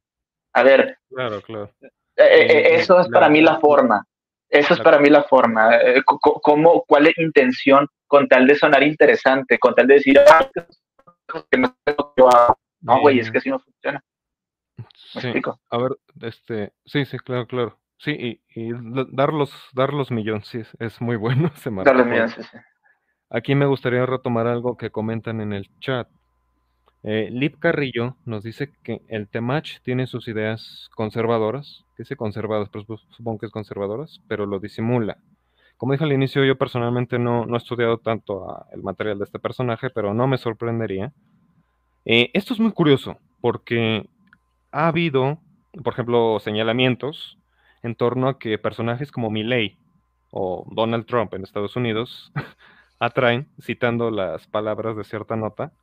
A 0.54 0.64
ver, 0.64 0.98
claro, 1.10 1.42
claro. 1.42 1.70
Eh, 1.82 1.90
eh, 2.18 2.76
eso 2.76 3.00
es 3.00 3.10
para 3.10 3.30
mí 3.30 3.42
la 3.42 3.60
forma. 3.60 4.06
Eso 4.50 4.74
es 4.74 4.80
para 4.82 5.00
mí 5.00 5.10
la 5.10 5.24
forma. 5.24 5.76
Eh, 5.78 6.02
¿Cómo, 6.06 6.84
¿Cuál 6.86 7.08
es 7.08 7.14
la 7.18 7.24
intención 7.24 7.88
con 8.08 8.28
tal 8.28 8.48
de 8.48 8.56
sonar 8.56 8.84
interesante, 8.84 9.58
con 9.58 9.74
tal 9.76 9.88
de 9.88 9.94
decir, 9.96 10.20
ah, 10.30 10.50
que 11.50 11.58
no 11.58 11.76
No, 12.82 13.00
güey, 13.00 13.20
es 13.20 13.32
que 13.32 13.38
así 13.38 13.50
no 13.50 13.60
funciona. 13.60 14.02
Sí. 14.96 15.34
A 15.70 15.78
ver, 15.78 15.98
este, 16.22 16.74
sí, 16.86 17.06
sí, 17.06 17.18
claro, 17.20 17.48
claro. 17.48 17.78
Sí, 17.98 18.12
y, 18.12 18.42
y 18.60 18.72
dar 19.12 19.32
los, 19.34 19.54
dar 19.74 19.94
los 19.94 20.10
millones, 20.12 20.48
sí, 20.48 20.62
es, 20.80 21.02
muy 21.02 21.16
bueno 21.18 21.52
ese 21.56 21.70
Dar 21.72 21.96
los 21.96 22.08
millones, 22.08 22.34
sí. 22.34 22.58
Aquí 23.30 23.56
me 23.56 23.66
gustaría 23.66 24.06
retomar 24.06 24.48
algo 24.48 24.76
que 24.78 24.90
comentan 24.90 25.40
en 25.42 25.54
el 25.54 25.70
chat. 25.80 26.08
Eh, 27.04 27.30
Lip 27.32 27.58
Carrillo 27.60 28.16
nos 28.26 28.44
dice 28.44 28.72
que 28.84 29.02
el 29.08 29.28
Temach 29.28 29.80
tiene 29.84 30.06
sus 30.06 30.28
ideas 30.28 30.90
conservadoras, 30.96 31.84
que 31.96 32.04
dice 32.04 32.16
conservadas, 32.16 32.70
pero 32.70 32.86
sup- 32.86 33.02
supongo 33.10 33.40
que 33.40 33.46
es 33.48 33.52
conservadoras, 33.52 34.22
pero 34.28 34.46
lo 34.46 34.60
disimula. 34.60 35.18
Como 35.78 35.94
dije 35.94 36.04
al 36.04 36.14
inicio, 36.14 36.44
yo 36.46 36.58
personalmente 36.58 37.18
no, 37.18 37.46
no 37.48 37.56
he 37.56 37.58
estudiado 37.58 37.98
tanto 37.98 38.52
a- 38.52 38.68
el 38.74 38.84
material 38.84 39.18
de 39.18 39.24
este 39.26 39.40
personaje, 39.40 39.90
pero 39.90 40.14
no 40.14 40.28
me 40.28 40.38
sorprendería. 40.38 41.12
Eh, 42.06 42.30
esto 42.34 42.54
es 42.54 42.60
muy 42.60 42.72
curioso, 42.72 43.18
porque 43.42 44.08
ha 44.72 44.88
habido, 44.88 45.40
por 45.84 45.94
ejemplo, 45.94 46.40
señalamientos 46.40 47.38
en 47.84 47.96
torno 47.96 48.28
a 48.30 48.40
que 48.40 48.58
personajes 48.58 49.12
como 49.12 49.30
Milley 49.30 49.78
o 50.32 50.66
Donald 50.72 51.06
Trump 51.06 51.34
en 51.34 51.44
Estados 51.44 51.76
Unidos 51.76 52.32
atraen, 53.00 53.50
citando 53.62 54.12
las 54.12 54.48
palabras 54.48 54.96
de 54.98 55.04
cierta 55.04 55.36
nota, 55.36 55.74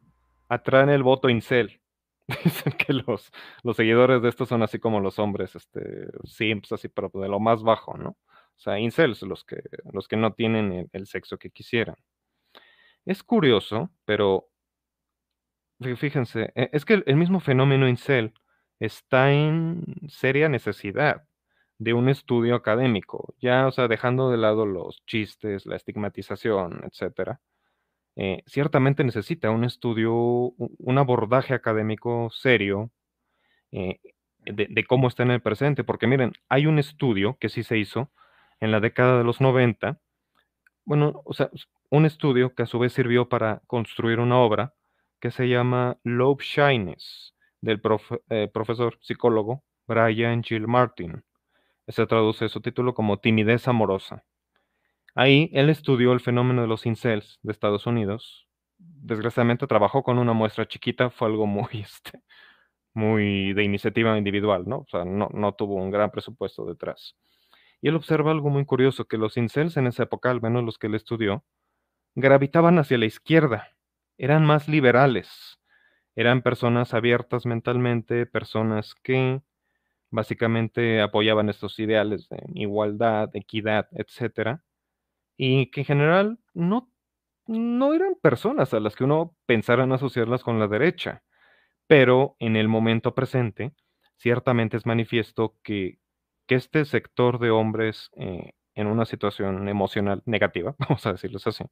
atraen 0.49 0.91
el 0.91 1.03
voto 1.03 1.29
incel. 1.29 1.81
Dicen 2.45 2.73
que 2.75 2.93
los, 2.93 3.31
los 3.63 3.77
seguidores 3.77 4.23
de 4.23 4.29
estos 4.29 4.49
son 4.49 4.63
así 4.63 4.79
como 4.79 5.01
los 5.01 5.19
hombres, 5.19 5.57
este, 5.57 6.09
simps, 6.25 6.73
así, 6.73 6.89
pero 6.89 7.11
de 7.15 7.29
lo 7.29 7.41
más 7.41 7.63
bajo, 7.63 7.97
¿no? 7.97 8.11
O 8.11 8.61
sea, 8.61 8.79
incels, 8.79 9.23
los 9.23 9.45
que, 9.45 9.63
los 9.93 10.09
que 10.09 10.17
no 10.17 10.33
tienen 10.33 10.89
el, 10.93 11.07
sexo 11.07 11.39
que 11.39 11.51
quisieran. 11.51 11.97
Es 13.05 13.25
curioso, 13.25 13.91
pero 14.05 14.51
fí- 15.81 15.97
fíjense, 15.97 16.53
e- 16.55 16.71
es 16.73 16.85
que 16.85 17.03
el 17.07 17.17
mismo 17.17 17.41
fenómeno 17.41 17.89
incel 17.89 18.33
está 18.81 19.33
en 19.33 19.85
seria 20.09 20.49
necesidad 20.49 21.25
de 21.79 21.95
un 21.95 22.09
estudio 22.09 22.57
académico, 22.57 23.35
ya, 23.41 23.67
o 23.67 23.73
sea, 23.73 23.89
dejando 23.89 24.31
de 24.31 24.39
lado 24.39 24.67
los 24.67 25.05
chistes, 25.07 25.67
la 25.67 25.77
estigmatización, 25.77 26.83
etcétera 26.85 27.41
eh, 28.21 28.43
ciertamente 28.47 29.05
necesita 29.05 29.51
un 29.51 29.63
estudio, 29.65 30.13
un 30.13 30.99
abordaje 30.99 31.55
académico 31.55 32.31
serio 32.33 32.91
eh, 33.71 34.01
de, 34.41 34.67
de 34.69 34.85
cómo 34.85 35.07
está 35.07 35.23
en 35.23 35.31
el 35.31 35.41
presente, 35.41 35.85
porque 35.85 36.09
miren, 36.09 36.33
hay 36.49 36.67
un 36.67 36.81
estudio 36.81 37.39
que 37.39 37.49
sí 37.49 37.63
se 37.63 37.79
hizo 37.79 38.11
en 38.59 38.73
la 38.73 38.81
década 38.81 39.19
de 39.19 39.25
los 39.25 39.41
90, 39.41 40.01
bueno, 40.85 41.23
o 41.25 41.33
sea, 41.33 41.49
un 41.91 42.07
estudio 42.07 42.55
que 42.57 42.65
a 42.65 42.67
su 42.67 42.81
vez 42.81 42.93
sirvió 42.93 43.29
para 43.29 43.63
construir 43.69 44.19
una 44.19 44.39
obra 44.39 44.75
que 45.21 45.31
se 45.31 45.49
llama 45.49 45.99
Love 46.03 46.43
Shyness, 46.43 47.37
del 47.61 47.81
eh, 48.31 48.49
profesor 48.53 48.99
psicólogo 49.01 49.65
Brian 49.87 50.43
Gill 50.43 50.69
Martin. 50.69 51.25
Se 51.87 52.07
traduce 52.07 52.49
su 52.49 52.61
título 52.61 52.95
como 52.95 53.19
Timidez 53.19 53.67
amorosa. 53.67 54.25
Ahí 55.15 55.51
él 55.53 55.71
estudió 55.71 56.13
el 56.13 56.21
fenómeno 56.21 56.63
de 56.63 56.69
los 56.69 56.87
incels 56.87 57.39
de 57.43 57.53
Estados 57.53 57.87
Unidos. 57.87 58.47
Desgraciadamente 58.77 59.67
trabajó 59.67 60.03
con 60.03 60.19
una 60.19 60.35
muestra 60.35 60.69
chiquita, 60.69 61.11
fue 61.11 61.29
algo 61.29 61.47
muy, 61.47 61.69
este, 61.73 62.23
muy 62.95 63.53
de 63.55 63.65
iniciativa 63.65 64.17
individual, 64.19 64.65
¿no? 64.67 64.79
O 64.81 64.87
sea, 64.89 65.05
no, 65.05 65.29
no 65.33 65.55
tuvo 65.55 65.77
un 65.77 65.91
gran 65.91 66.11
presupuesto 66.11 66.67
detrás. 66.67 67.17
Y 67.81 67.89
él 67.89 67.97
observa 67.97 68.33
algo 68.33 68.51
muy 68.51 68.65
curioso, 68.65 69.07
que 69.07 69.17
los 69.17 69.37
incels 69.37 69.77
en 69.77 69.87
esa 69.87 70.05
época, 70.05 70.31
al 70.31 70.43
menos 70.43 70.65
los 70.65 70.79
que 70.79 70.89
él 70.89 70.95
estudió, 70.95 71.45
gravitaban 72.15 72.79
hacia 72.79 72.99
la 72.99 73.07
izquierda, 73.07 73.77
eran 74.19 74.45
más 74.45 74.69
liberales, 74.69 75.58
eran 76.19 76.43
personas 76.43 76.95
abiertas 76.95 77.47
mentalmente, 77.47 78.27
personas 78.27 78.97
que 79.05 79.41
básicamente 80.11 81.01
apoyaban 81.01 81.49
estos 81.49 81.79
ideales 81.79 82.29
de 82.29 82.43
igualdad, 82.55 83.31
equidad, 83.35 83.87
etcétera, 83.93 84.65
y 85.37 85.71
que 85.71 85.83
en 85.83 85.87
general 85.87 86.41
no, 86.55 86.91
no 87.47 87.95
eran 87.95 88.17
personas 88.21 88.75
a 88.75 88.81
las 88.81 88.97
que 88.97 89.05
uno 89.05 89.37
pensara 89.47 89.85
en 89.85 89.93
asociarlas 89.93 90.43
con 90.43 90.59
la 90.59 90.67
derecha, 90.67 91.23
pero 91.87 92.35
en 92.41 92.57
el 92.57 92.67
momento 92.67 93.15
presente, 93.15 93.73
ciertamente 94.17 94.77
es 94.77 94.87
manifiesto 94.87 95.57
que, 95.63 96.01
que 96.49 96.57
este 96.57 96.85
sector 96.85 97.39
de 97.39 97.51
hombres 97.51 98.11
eh, 98.17 98.55
en 98.75 98.89
una 98.89 99.05
situación 99.05 99.69
emocional 99.69 100.25
negativa, 100.27 100.75
vamos 100.81 101.07
a 101.07 101.13
decirlo 101.13 101.39
así, 101.45 101.65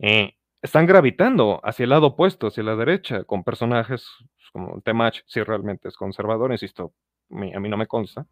eh, 0.00 0.34
están 0.64 0.86
gravitando 0.86 1.60
hacia 1.62 1.84
el 1.84 1.90
lado 1.90 2.06
opuesto, 2.08 2.46
hacia 2.46 2.62
la 2.62 2.74
derecha, 2.74 3.24
con 3.24 3.44
personajes 3.44 4.06
pues, 4.34 4.50
como 4.50 4.80
Temach, 4.80 5.20
si 5.26 5.42
realmente 5.42 5.88
es 5.88 5.96
conservador, 5.96 6.50
insisto, 6.52 6.94
a 7.30 7.34
mí 7.60 7.68
no 7.68 7.76
me 7.76 7.86
consta. 7.86 8.26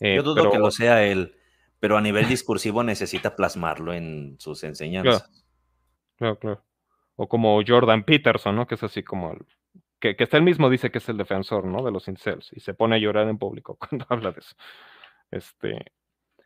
eh, 0.00 0.16
Yo 0.16 0.22
dudo 0.22 0.36
pero- 0.36 0.50
que 0.50 0.58
lo 0.58 0.70
sea 0.70 1.04
él, 1.04 1.36
pero 1.78 1.96
a 1.98 2.00
nivel 2.00 2.26
discursivo 2.28 2.82
necesita 2.82 3.36
plasmarlo 3.36 3.92
en 3.92 4.36
sus 4.40 4.64
enseñanzas. 4.64 5.44
Claro, 6.16 6.38
claro. 6.38 6.64
O 7.16 7.28
como 7.28 7.60
Jordan 7.66 8.04
Peterson, 8.04 8.56
¿no? 8.56 8.66
Que 8.66 8.76
es 8.76 8.82
así 8.82 9.02
como 9.02 9.32
el, 9.32 9.44
que, 10.00 10.16
que 10.16 10.24
hasta 10.24 10.36
él 10.38 10.42
mismo 10.42 10.68
dice 10.70 10.90
que 10.90 10.98
es 10.98 11.08
el 11.10 11.16
defensor, 11.18 11.64
¿no? 11.66 11.82
De 11.82 11.90
los 11.90 12.08
incels 12.08 12.50
y 12.54 12.60
se 12.60 12.72
pone 12.74 12.96
a 12.96 12.98
llorar 12.98 13.28
en 13.28 13.36
público 13.38 13.76
cuando 13.80 14.06
habla 14.08 14.32
de 14.32 14.40
eso. 14.40 14.54
Este, 15.30 15.92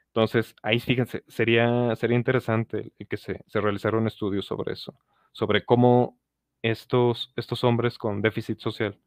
entonces, 0.06 0.56
ahí 0.62 0.80
fíjense, 0.80 1.22
sería, 1.28 1.94
sería 1.94 2.16
interesante 2.16 2.92
que 3.08 3.16
se, 3.16 3.44
se 3.46 3.60
realizara 3.60 3.96
un 3.96 4.08
estudio 4.08 4.42
sobre 4.42 4.72
eso, 4.72 4.94
sobre 5.32 5.64
cómo 5.64 6.18
estos, 6.62 7.32
estos 7.36 7.64
hombres 7.64 7.98
con 7.98 8.22
déficit 8.22 8.60
social 8.60 8.98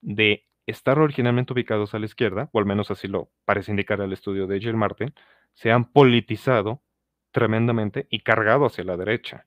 de 0.00 0.46
estar 0.66 0.98
originalmente 0.98 1.52
ubicados 1.52 1.94
a 1.94 1.98
la 1.98 2.06
izquierda, 2.06 2.48
o 2.52 2.58
al 2.58 2.66
menos 2.66 2.90
así 2.90 3.08
lo 3.08 3.30
parece 3.44 3.70
indicar 3.70 4.00
el 4.00 4.12
estudio 4.12 4.46
de 4.46 4.60
Jill 4.60 4.76
Martin, 4.76 5.14
se 5.54 5.70
han 5.70 5.92
politizado 5.92 6.82
tremendamente 7.30 8.06
y 8.10 8.20
cargado 8.20 8.66
hacia 8.66 8.84
la 8.84 8.96
derecha. 8.96 9.46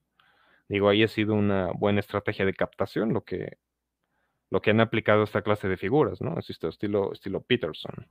Digo, 0.68 0.90
ahí 0.90 1.04
ha 1.04 1.08
sido 1.08 1.36
una 1.36 1.72
buena 1.74 2.00
estrategia 2.00 2.46
de 2.46 2.54
captación 2.54 3.14
lo 3.14 3.24
que, 3.24 3.58
lo 4.50 4.62
que 4.62 4.72
han 4.72 4.80
aplicado 4.82 5.24
esta 5.24 5.44
clase 5.44 5.68
de 5.68 5.78
figuras, 5.78 6.22
¿no? 6.22 6.38
Es 6.40 6.50
estilo, 6.50 7.14
estilo 7.14 7.42
Peterson. 7.42 8.08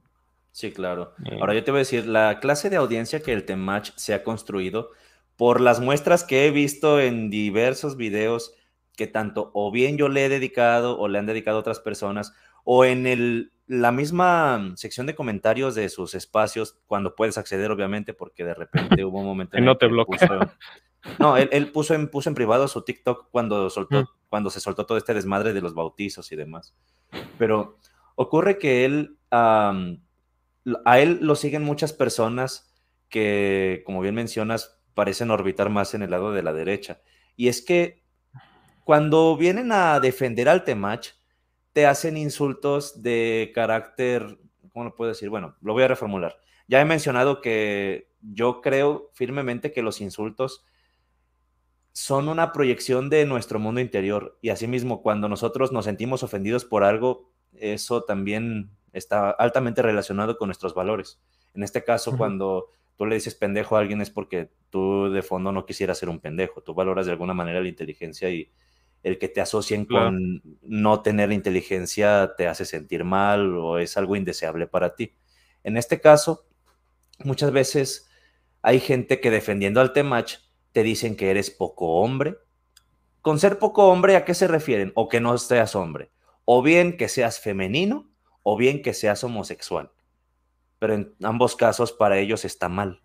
Sí, 0.53 0.73
claro. 0.73 1.15
Eh, 1.25 1.39
Ahora 1.41 1.55
yo 1.55 1.65
te 1.65 1.73
voy 1.73 1.79
a 1.79 1.81
decir, 1.81 2.07
la 2.07 2.39
clase 2.39 2.71
de 2.71 2.77
audiencia 2.77 3.21
que 3.21 3.33
el 3.33 3.45
Temach 3.45 3.91
se 3.97 4.15
ha 4.15 4.23
construido, 4.23 4.91
por 5.37 5.61
las 5.61 5.81
muestras 5.81 6.25
que 6.25 6.47
he 6.47 6.51
visto 6.51 7.01
en 7.01 7.31
diversos 7.31 7.97
videos 7.97 8.55
que 8.97 9.07
tanto 9.09 9.51
o 9.55 9.73
bien 9.73 9.97
yo 9.99 10.09
le 10.09 10.25
he 10.25 10.29
dedicado 10.29 10.99
o 10.99 11.09
le 11.09 11.19
han 11.19 11.27
dedicado 11.27 11.59
otras 11.59 11.81
personas, 11.81 12.33
o 12.63 12.85
en 12.85 13.07
el, 13.09 13.53
la 13.67 13.91
misma 13.93 14.73
sección 14.77 15.07
de 15.07 15.15
comentarios 15.17 15.75
de 15.75 15.89
sus 15.89 16.15
espacios, 16.15 16.79
cuando 16.87 17.15
puedes 17.17 17.37
acceder, 17.37 17.71
obviamente, 17.73 18.15
porque 18.15 18.45
de 18.45 18.55
repente 18.55 19.05
hubo 19.05 19.19
un 19.21 19.27
momento 19.27 19.57
en 19.57 19.65
no 19.65 19.73
el 19.73 19.79
te 19.79 19.87
que 19.87 19.93
bloquea. 19.93 20.19
puso- 20.29 20.53
no, 21.19 21.37
él, 21.37 21.49
él 21.53 21.73
puso, 21.73 21.95
en, 21.95 22.09
puso 22.09 22.29
en 22.29 22.35
privado 22.37 22.69
su 22.69 22.83
TikTok 22.83 23.29
cuando, 23.33 23.69
soltó, 23.69 24.03
Mm. 24.03 24.07
cuando 24.29 24.51
se 24.51 24.61
soltó 24.61 24.87
todo 24.87 24.97
este 24.97 25.13
desmadre 25.15 25.53
de 25.53 25.61
los 25.61 25.75
bautizos 25.75 26.31
y 26.31 26.37
demás. 26.37 26.73
Pero 27.37 27.79
ocurre 28.15 28.59
que 28.59 28.85
él, 28.85 29.19
lo- 30.65 30.81
a 30.85 31.01
él 31.01 31.19
lo 31.21 31.35
siguen 31.37 31.63
muchas 31.65 31.93
personas 31.93 32.73
que, 33.09 33.83
como 33.85 34.01
bien 34.01 34.15
mencionas, 34.15 34.79
parecen 34.95 35.31
orbitar 35.31 35.71
más 35.71 35.95
en 35.95 36.03
el 36.03 36.11
lado 36.11 36.33
de 36.33 36.43
la 36.43 36.53
derecha. 36.53 37.01
Y 37.37 37.49
es 37.49 37.63
que 37.63 38.05
cuando 38.85 39.37
vienen 39.37 39.73
a 39.73 39.99
defender 40.01 40.49
al 40.49 40.65
Temach, 40.65 41.09
te 41.73 41.87
hacen 41.87 42.17
insultos 42.17 43.03
de 43.03 43.51
carácter, 43.55 44.39
¿cómo 44.73 44.85
lo 44.85 44.95
puedo 44.95 45.11
decir? 45.11 45.29
Bueno, 45.29 45.57
lo 45.61 45.73
voy 45.73 45.83
a 45.83 45.89
reformular. 45.89 46.39
Ya 46.69 46.81
he 46.81 46.85
mencionado 46.85 47.41
que 47.41 48.11
yo 48.21 48.61
creo 48.61 49.11
firmemente 49.13 49.73
que 49.73 49.83
los 49.83 50.01
insultos 50.01 50.65
son 51.93 52.29
una 52.29 52.53
proyección 52.53 53.11
de 53.11 53.25
nuestro 53.25 53.59
mundo 53.59 53.81
interior 53.81 54.39
y 54.43 54.51
asimismo 54.51 55.03
cuando 55.03 55.29
nosotros 55.29 55.73
nos 55.73 55.85
sentimos 55.85 56.23
ofendidos 56.23 56.65
por 56.65 56.85
algo, 56.85 57.31
eso 57.53 58.03
también 58.03 58.71
está 58.93 59.31
altamente 59.31 59.83
relacionado 59.83 60.37
con 60.37 60.49
nuestros 60.49 60.75
valores. 60.75 61.21
En 61.55 61.63
este 61.63 61.85
caso, 61.85 62.17
cuando 62.17 62.69
tú 62.97 63.07
le 63.07 63.15
dices 63.17 63.35
pendejo 63.35 63.77
a 63.77 63.81
alguien 63.81 64.01
es 64.01 64.11
porque 64.11 64.51
tú 64.71 65.11
de 65.11 65.23
fondo 65.23 65.53
no 65.53 65.67
quisieras 65.67 65.99
ser 65.99 66.09
un 66.09 66.21
pendejo, 66.21 66.63
tú 66.63 66.75
valoras 66.75 67.07
de 67.07 67.13
alguna 67.13 67.35
manera 67.35 67.61
la 67.61 67.69
inteligencia 67.69 68.31
y 68.31 68.51
el 69.03 69.19
que 69.19 69.29
te 69.29 69.41
asocien 69.41 69.85
Claro. 69.85 70.07
con 70.07 70.43
no 70.63 71.03
tener 71.03 71.31
inteligencia 71.33 72.33
te 72.37 72.47
hace 72.49 72.65
sentir 72.65 73.05
mal 73.05 73.57
o 73.57 73.79
es 73.79 73.97
algo 73.97 74.17
indeseable 74.17 74.67
para 74.67 74.95
ti. 74.95 75.15
En 75.63 75.77
este 75.77 76.01
caso, 76.01 76.47
muchas 77.25 77.53
veces 77.53 78.09
hay 78.63 78.81
gente 78.81 79.21
que 79.21 79.31
defendiendo 79.31 79.81
al 79.81 79.93
Temach 79.93 80.37
te 80.73 80.83
dicen 80.83 81.17
que 81.17 81.31
eres 81.31 81.51
poco 81.51 81.97
hombre. 82.01 82.37
Con 83.21 83.39
ser 83.39 83.59
poco 83.59 83.89
hombre, 83.89 84.17
¿a 84.17 84.25
qué 84.25 84.35
se 84.35 84.49
refieren? 84.49 84.93
O 84.95 85.09
que 85.09 85.21
no 85.21 85.37
seas 85.39 85.75
hombre. 85.77 86.11
O 86.45 86.63
bien 86.63 86.97
que 86.97 87.09
seas 87.09 87.41
femenino, 87.41 88.11
o 88.43 88.57
bien 88.57 88.83
que 88.83 88.93
seas 88.95 89.23
homosexual. 89.25 89.91
Pero 90.85 90.93
en 90.97 91.15
ambos 91.23 91.57
casos 91.57 91.93
para 91.93 92.19
ellos 92.19 92.45
está 92.45 92.69
mal. 92.69 93.01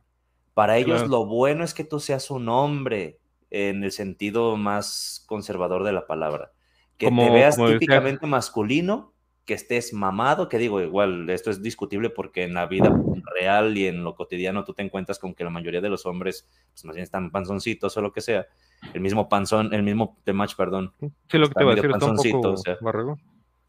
Para 0.54 0.76
ellos 0.78 0.98
Claro. 0.98 1.08
lo 1.08 1.26
bueno 1.26 1.64
es 1.64 1.74
que 1.74 1.86
tú 1.86 2.02
seas 2.02 2.30
un 2.30 2.50
hombre 2.50 3.20
en 3.52 3.86
el 3.86 3.94
sentido 3.94 4.58
más 4.58 5.24
conservador 5.28 5.86
de 5.86 5.94
la 5.94 6.06
palabra. 6.06 6.52
Que 6.98 7.08
te 7.08 7.30
veas 7.30 7.56
decía- 7.56 7.72
típicamente 7.80 8.28
masculino, 8.28 9.14
que 9.46 9.54
estés 9.54 9.94
mamado, 9.94 10.50
que 10.50 10.58
digo, 10.58 10.82
igual 10.82 11.30
esto 11.30 11.52
es 11.52 11.62
discutible 11.64 12.10
porque 12.10 12.44
en 12.44 12.54
la 12.54 12.66
vida 12.66 12.94
real 13.40 13.78
y 13.78 13.88
en 13.88 14.04
lo 14.04 14.14
cotidiano 14.14 14.66
tú 14.66 14.74
te 14.74 14.84
encuentras 14.84 15.18
con 15.18 15.34
que 15.34 15.46
la 15.46 15.50
mayoría 15.50 15.80
de 15.80 15.88
los 15.90 16.06
hombres, 16.06 16.50
pues 16.74 16.84
más 16.84 16.96
bien 16.98 17.04
están 17.04 17.32
panzoncitos 17.32 17.96
o 17.96 18.02
lo 18.02 18.12
que 18.12 18.20
sea. 18.20 18.46
El 18.94 19.00
mismo 19.00 19.30
panzón, 19.30 19.74
el 19.74 19.84
mismo 19.84 20.18
temach, 20.26 20.54
perdón. 20.58 20.94
Sí, 21.00 21.38
lo 21.38 21.48
que 21.48 21.54
te 21.54 21.64
a 21.64 21.68
decir, 21.76 21.86
está 21.92 21.96
un 21.96 22.00
panzoncito, 22.18 22.38
poco 22.42 22.50
o 22.56 22.58
sea. 22.58 22.78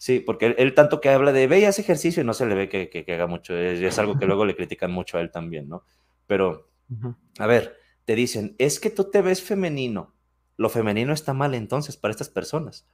Sí, 0.02 0.20
porque 0.20 0.46
él, 0.46 0.54
él 0.56 0.72
tanto 0.74 0.98
que 0.98 1.10
habla 1.10 1.30
de 1.30 1.46
ve 1.46 1.60
y 1.60 1.64
hace 1.66 1.82
ejercicio 1.82 2.22
y 2.22 2.24
no 2.26 2.32
se 2.32 2.46
le 2.46 2.54
ve 2.54 2.70
que, 2.70 2.88
que- 2.88 3.04
que 3.04 3.12
haga 3.12 3.26
mucho. 3.26 3.54
Es, 3.54 3.80
es 3.80 3.98
algo 3.98 4.16
que 4.16 4.24
luego 4.24 4.46
le 4.46 4.56
critican 4.56 4.90
mucho 4.90 5.18
a 5.18 5.20
él 5.20 5.30
también, 5.30 5.68
¿no? 5.68 5.84
Pero, 6.26 6.70
a 7.38 7.46
ver, 7.46 7.76
te 8.06 8.14
dicen, 8.14 8.54
es 8.58 8.80
que 8.80 8.88
tú 8.90 9.10
te 9.10 9.20
ves 9.20 9.42
femenino. 9.42 10.14
Lo 10.56 10.70
femenino 10.70 11.12
está 11.12 11.34
mal 11.34 11.54
entonces 11.54 11.98
para 11.98 12.12
estas 12.12 12.30
personas. 12.30 12.86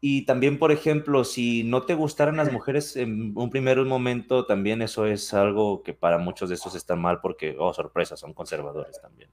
Y 0.00 0.26
también, 0.26 0.58
por 0.58 0.72
ejemplo, 0.72 1.24
si 1.24 1.62
no 1.64 1.84
te 1.84 1.94
gustaran 1.94 2.36
las 2.36 2.50
mujeres 2.52 2.96
en 2.96 3.32
un 3.36 3.50
primer 3.50 3.78
momento, 3.84 4.46
también 4.46 4.82
eso 4.82 5.06
es 5.06 5.32
algo 5.32 5.82
que 5.84 5.94
para 5.94 6.18
muchos 6.18 6.48
de 6.48 6.56
estos 6.56 6.74
está 6.74 6.96
mal 6.96 7.20
porque, 7.20 7.56
oh, 7.58 7.72
sorpresa, 7.72 8.16
son 8.16 8.34
conservadores 8.34 9.00
también. 9.00 9.30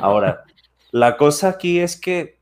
Ahora, 0.00 0.44
la 0.92 1.16
cosa 1.16 1.48
aquí 1.48 1.80
es 1.80 2.00
que 2.00 2.40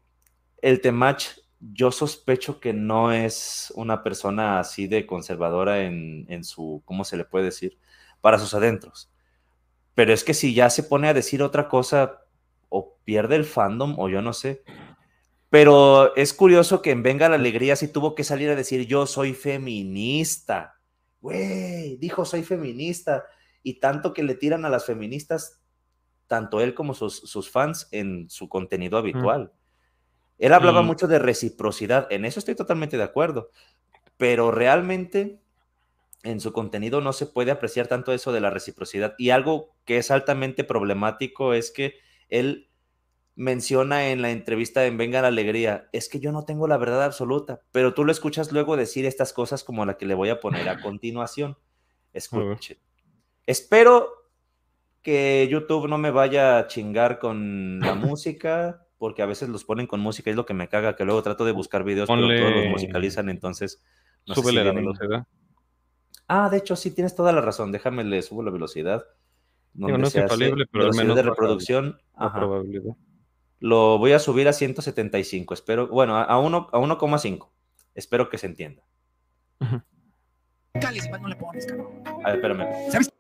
el 0.63 0.81
Temach, 0.81 1.25
yo 1.73 1.91
sospecho 1.91 2.61
que 2.61 2.73
no 2.73 3.13
es 3.13 3.73
una 3.77 4.03
persona 4.03 4.59
así 4.59 4.87
de 4.87 5.07
conservadora 5.07 5.83
en, 5.83 6.27
en 6.29 6.45
su, 6.45 6.83
¿cómo 6.85 7.05
se 7.05 7.17
le 7.17 7.25
puede 7.25 7.47
decir? 7.47 7.79
Para 8.21 8.39
sus 8.39 8.55
adentros. 8.55 9.11
Pero 9.95 10.13
es 10.13 10.25
que 10.25 10.35
si 10.35 10.55
ya 10.55 10.69
se 10.71 10.83
pone 10.83 11.09
a 11.09 11.15
decir 11.15 11.43
otra 11.43 11.69
cosa, 11.69 12.21
o 12.69 12.99
pierde 13.05 13.37
el 13.37 13.45
fandom, 13.45 13.99
o 13.99 14.09
yo 14.09 14.21
no 14.21 14.33
sé. 14.33 14.65
Pero 15.49 16.15
es 16.17 16.35
curioso 16.35 16.83
que 16.83 16.91
en 16.91 17.05
Venga 17.05 17.29
la 17.29 17.37
Alegría 17.37 17.77
sí 17.77 17.89
tuvo 17.89 18.15
que 18.15 18.25
salir 18.25 18.51
a 18.51 18.57
decir 18.57 18.87
yo 18.87 19.07
soy 19.07 19.33
feminista. 19.33 20.81
Güey, 21.21 21.97
dijo 21.99 22.25
soy 22.25 22.43
feminista. 22.43 23.25
Y 23.63 23.79
tanto 23.79 24.13
que 24.13 24.25
le 24.25 24.35
tiran 24.35 24.65
a 24.65 24.69
las 24.69 24.85
feministas, 24.85 25.63
tanto 26.27 26.61
él 26.61 26.75
como 26.75 26.93
sus, 26.93 27.21
sus 27.21 27.49
fans, 27.49 27.89
en 27.93 28.29
su 28.29 28.49
contenido 28.49 28.99
habitual. 28.99 29.53
Él 30.39 30.53
hablaba 30.53 30.81
Y- 30.83 30.85
mucho 30.85 31.07
de 31.07 31.19
reciprocidad, 31.19 32.07
en 32.11 32.25
eso 32.25 32.39
estoy 32.39 32.55
totalmente 32.55 32.97
de 32.97 33.03
acuerdo, 33.05 33.51
pero 34.17 34.51
realmente 34.51 35.41
en 36.23 36.41
su 36.41 36.53
contenido 36.53 37.01
no 37.01 37.13
se 37.13 37.27
puede 37.27 37.51
apreciar 37.51 37.87
tanto 37.87 38.13
eso 38.13 38.33
de 38.33 38.41
la 38.41 38.51
reciprocidad. 38.51 39.15
Y 39.19 39.31
algo 39.31 39.75
que 39.85 39.99
es 39.99 40.11
altamente 40.11 40.65
problemático 40.65 41.53
es 41.53 41.71
que 41.71 41.95
él 42.31 42.71
menciona 43.37 44.09
en 44.11 44.23
la 44.23 44.31
entrevista 44.31 44.87
en 44.87 44.97
Venga 44.97 45.21
la 45.21 45.29
Alegría, 45.29 45.89
es 45.93 46.09
que 46.09 46.21
yo 46.21 46.31
no 46.33 46.45
tengo 46.45 46.69
la 46.69 46.77
verdad 46.77 47.03
absoluta, 47.03 47.61
pero 47.73 47.93
tú 47.93 48.05
lo 48.05 48.13
escuchas 48.13 48.53
luego 48.53 48.77
decir 48.77 49.07
estas 49.07 49.33
cosas 49.33 49.65
como 49.65 49.85
la 49.85 49.97
que 49.99 50.07
le 50.07 50.15
voy 50.15 50.29
a 50.31 50.41
poner 50.41 50.69
a 50.69 50.81
continuación. 50.81 51.59
Escuchen. 52.13 52.79
Espero 53.47 54.09
que 55.03 55.47
YouTube 55.51 55.89
no 55.89 55.99
me 55.99 56.11
vaya 56.13 56.59
a 56.59 56.67
chingar 56.69 57.19
con 57.19 57.81
la 57.81 57.95
música, 57.95 58.84
porque 59.05 59.21
a 59.21 59.27
veces 59.27 59.51
los 59.51 59.65
ponen 59.65 59.87
con 59.87 60.01
música, 60.01 60.31
y 60.31 60.33
es 60.33 60.37
lo 60.37 60.47
que 60.47 60.55
me 60.55 60.67
caga, 60.67 60.97
que 60.97 61.05
luego 61.05 61.23
trato 61.23 61.45
de 61.45 61.53
buscar 61.53 61.85
videos, 61.85 62.09
pero 62.09 62.23
todos 62.23 62.31
los 62.41 62.41
Ponle- 62.41 62.71
musicalizan, 62.71 63.29
entonces... 63.29 63.83
no 64.27 64.35
sé 64.35 64.41
si 64.41 64.47
Súbele 64.47 64.65
la 64.65 64.71
vienen- 64.73 64.87
velocidad. 64.95 65.27
Ah, 66.27 66.49
de 66.49 66.57
hecho, 66.57 66.75
sí, 66.75 66.91
tienes 66.91 67.15
toda 67.15 67.31
la 67.33 67.43
razón. 67.43 67.71
Déjame 67.71 68.03
le 68.03 68.23
subo 68.23 68.43
la 68.43 68.51
velocidad. 68.51 69.05
Digo, 69.75 69.89
donde 69.91 69.99
no 70.01 70.09
es 70.09 70.15
infalible, 70.17 70.65
pero 70.73 70.87
al 70.87 70.95
menos 70.95 71.17
de 71.17 71.23
reproducción. 71.23 72.01
La 72.19 72.27
ajá. 72.29 72.39
probabilidad. 72.39 72.97
Lo 73.61 73.99
voy 73.99 74.13
a 74.13 74.19
subir 74.19 74.49
a 74.49 74.55
175. 74.55 75.53
Espero, 75.53 75.87
bueno, 75.89 76.17
a, 76.17 76.23
a 76.23 76.39
uno- 76.39 76.71
a 76.73 76.79
1,5. 76.79 77.51
Espero 77.95 78.31
que 78.31 78.39
se 78.39 78.47
entienda. 78.47 78.83
Cáliz, 80.81 81.05
igual 81.05 81.21
no 81.23 81.29
le 81.29 81.37
pones, 81.37 81.67
cabrón. 81.67 81.89
A 82.25 82.31
ver, 82.33 82.35
espérame. 82.37 82.91
¿Sabes? 82.91 83.13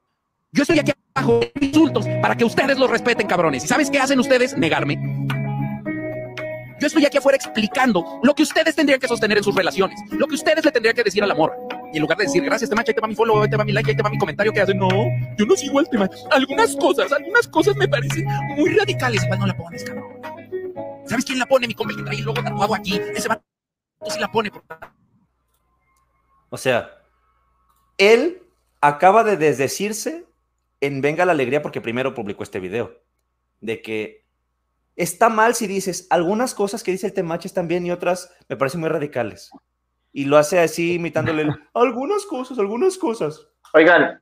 Yo 0.52 0.62
estoy 0.62 0.78
aquí 0.78 0.92
abajo 1.14 1.40
de 1.40 1.66
insultos 1.66 2.06
para 2.22 2.36
que 2.36 2.44
ustedes 2.44 2.78
los 2.78 2.90
respeten, 2.90 3.26
cabrones. 3.26 3.64
¿Y 3.64 3.68
sabes 3.68 3.90
qué 3.90 3.98
hacen 3.98 4.18
ustedes? 4.18 4.56
Negarme. 4.56 5.23
Yo 6.80 6.86
estoy 6.86 7.06
aquí 7.06 7.18
afuera 7.18 7.36
explicando 7.36 8.20
lo 8.22 8.34
que 8.34 8.42
ustedes 8.42 8.74
tendrían 8.74 9.00
que 9.00 9.08
sostener 9.08 9.38
en 9.38 9.44
sus 9.44 9.54
relaciones, 9.54 9.98
lo 10.10 10.26
que 10.26 10.34
ustedes 10.34 10.64
le 10.64 10.72
tendrían 10.72 10.94
que 10.96 11.04
decir 11.04 11.22
al 11.22 11.30
amor. 11.30 11.52
Y 11.92 11.96
en 11.98 12.02
lugar 12.02 12.18
de 12.18 12.24
decir, 12.24 12.42
gracias, 12.44 12.68
te 12.68 12.76
ahí 12.78 12.84
te 12.84 13.00
va 13.00 13.06
mi 13.06 13.14
follow, 13.14 13.42
ahí 13.42 13.48
te 13.48 13.56
va 13.56 13.64
mi 13.64 13.72
like, 13.72 13.90
ahí 13.90 13.96
te 13.96 14.02
va 14.02 14.10
mi 14.10 14.18
comentario, 14.18 14.52
que 14.52 14.60
hacen, 14.60 14.78
no, 14.78 14.88
yo 15.38 15.46
no 15.46 15.54
sigo 15.56 15.78
al 15.78 15.88
tema. 15.88 16.10
Algunas 16.32 16.74
cosas, 16.76 17.12
algunas 17.12 17.46
cosas 17.48 17.76
me 17.76 17.86
parecen 17.86 18.24
muy 18.56 18.70
radicales. 18.74 19.22
Igual 19.24 19.38
no 19.38 19.46
la 19.46 19.56
pones, 19.56 19.84
cabrón. 19.84 20.04
¿Sabes 21.06 21.24
quién 21.24 21.38
la 21.38 21.46
pone? 21.46 21.68
Mi 21.68 21.74
compa 21.74 21.92
el 21.92 21.98
que 21.98 22.04
trae 22.04 22.18
el 22.18 22.24
logo 22.24 22.42
tatuado 22.42 22.74
aquí. 22.74 23.00
Ese 23.14 23.28
va 23.28 23.40
sí 24.08 24.18
la 24.18 24.30
pone. 24.32 24.50
por- 24.50 24.64
O 26.50 26.56
sea, 26.56 26.90
él 27.98 28.42
acaba 28.80 29.22
de 29.24 29.36
desdecirse 29.36 30.24
en 30.80 31.00
Venga 31.00 31.24
la 31.24 31.32
Alegría 31.32 31.62
porque 31.62 31.80
primero 31.80 32.14
publicó 32.14 32.42
este 32.42 32.58
video. 32.60 33.00
De 33.60 33.80
que 33.82 34.23
está 34.96 35.28
mal 35.28 35.54
si 35.54 35.66
dices 35.66 36.06
algunas 36.10 36.54
cosas 36.54 36.82
que 36.82 36.92
dice 36.92 37.06
el 37.06 37.12
Temache 37.12 37.48
están 37.48 37.68
bien 37.68 37.86
y 37.86 37.90
otras 37.90 38.34
me 38.48 38.56
parecen 38.56 38.80
muy 38.80 38.88
radicales. 38.88 39.50
Y 40.12 40.26
lo 40.26 40.36
hace 40.36 40.60
así 40.60 40.94
imitándole 40.94 41.48
algunas 41.74 42.24
cosas, 42.26 42.58
algunas 42.58 42.96
cosas. 42.98 43.48
Oigan, 43.72 44.20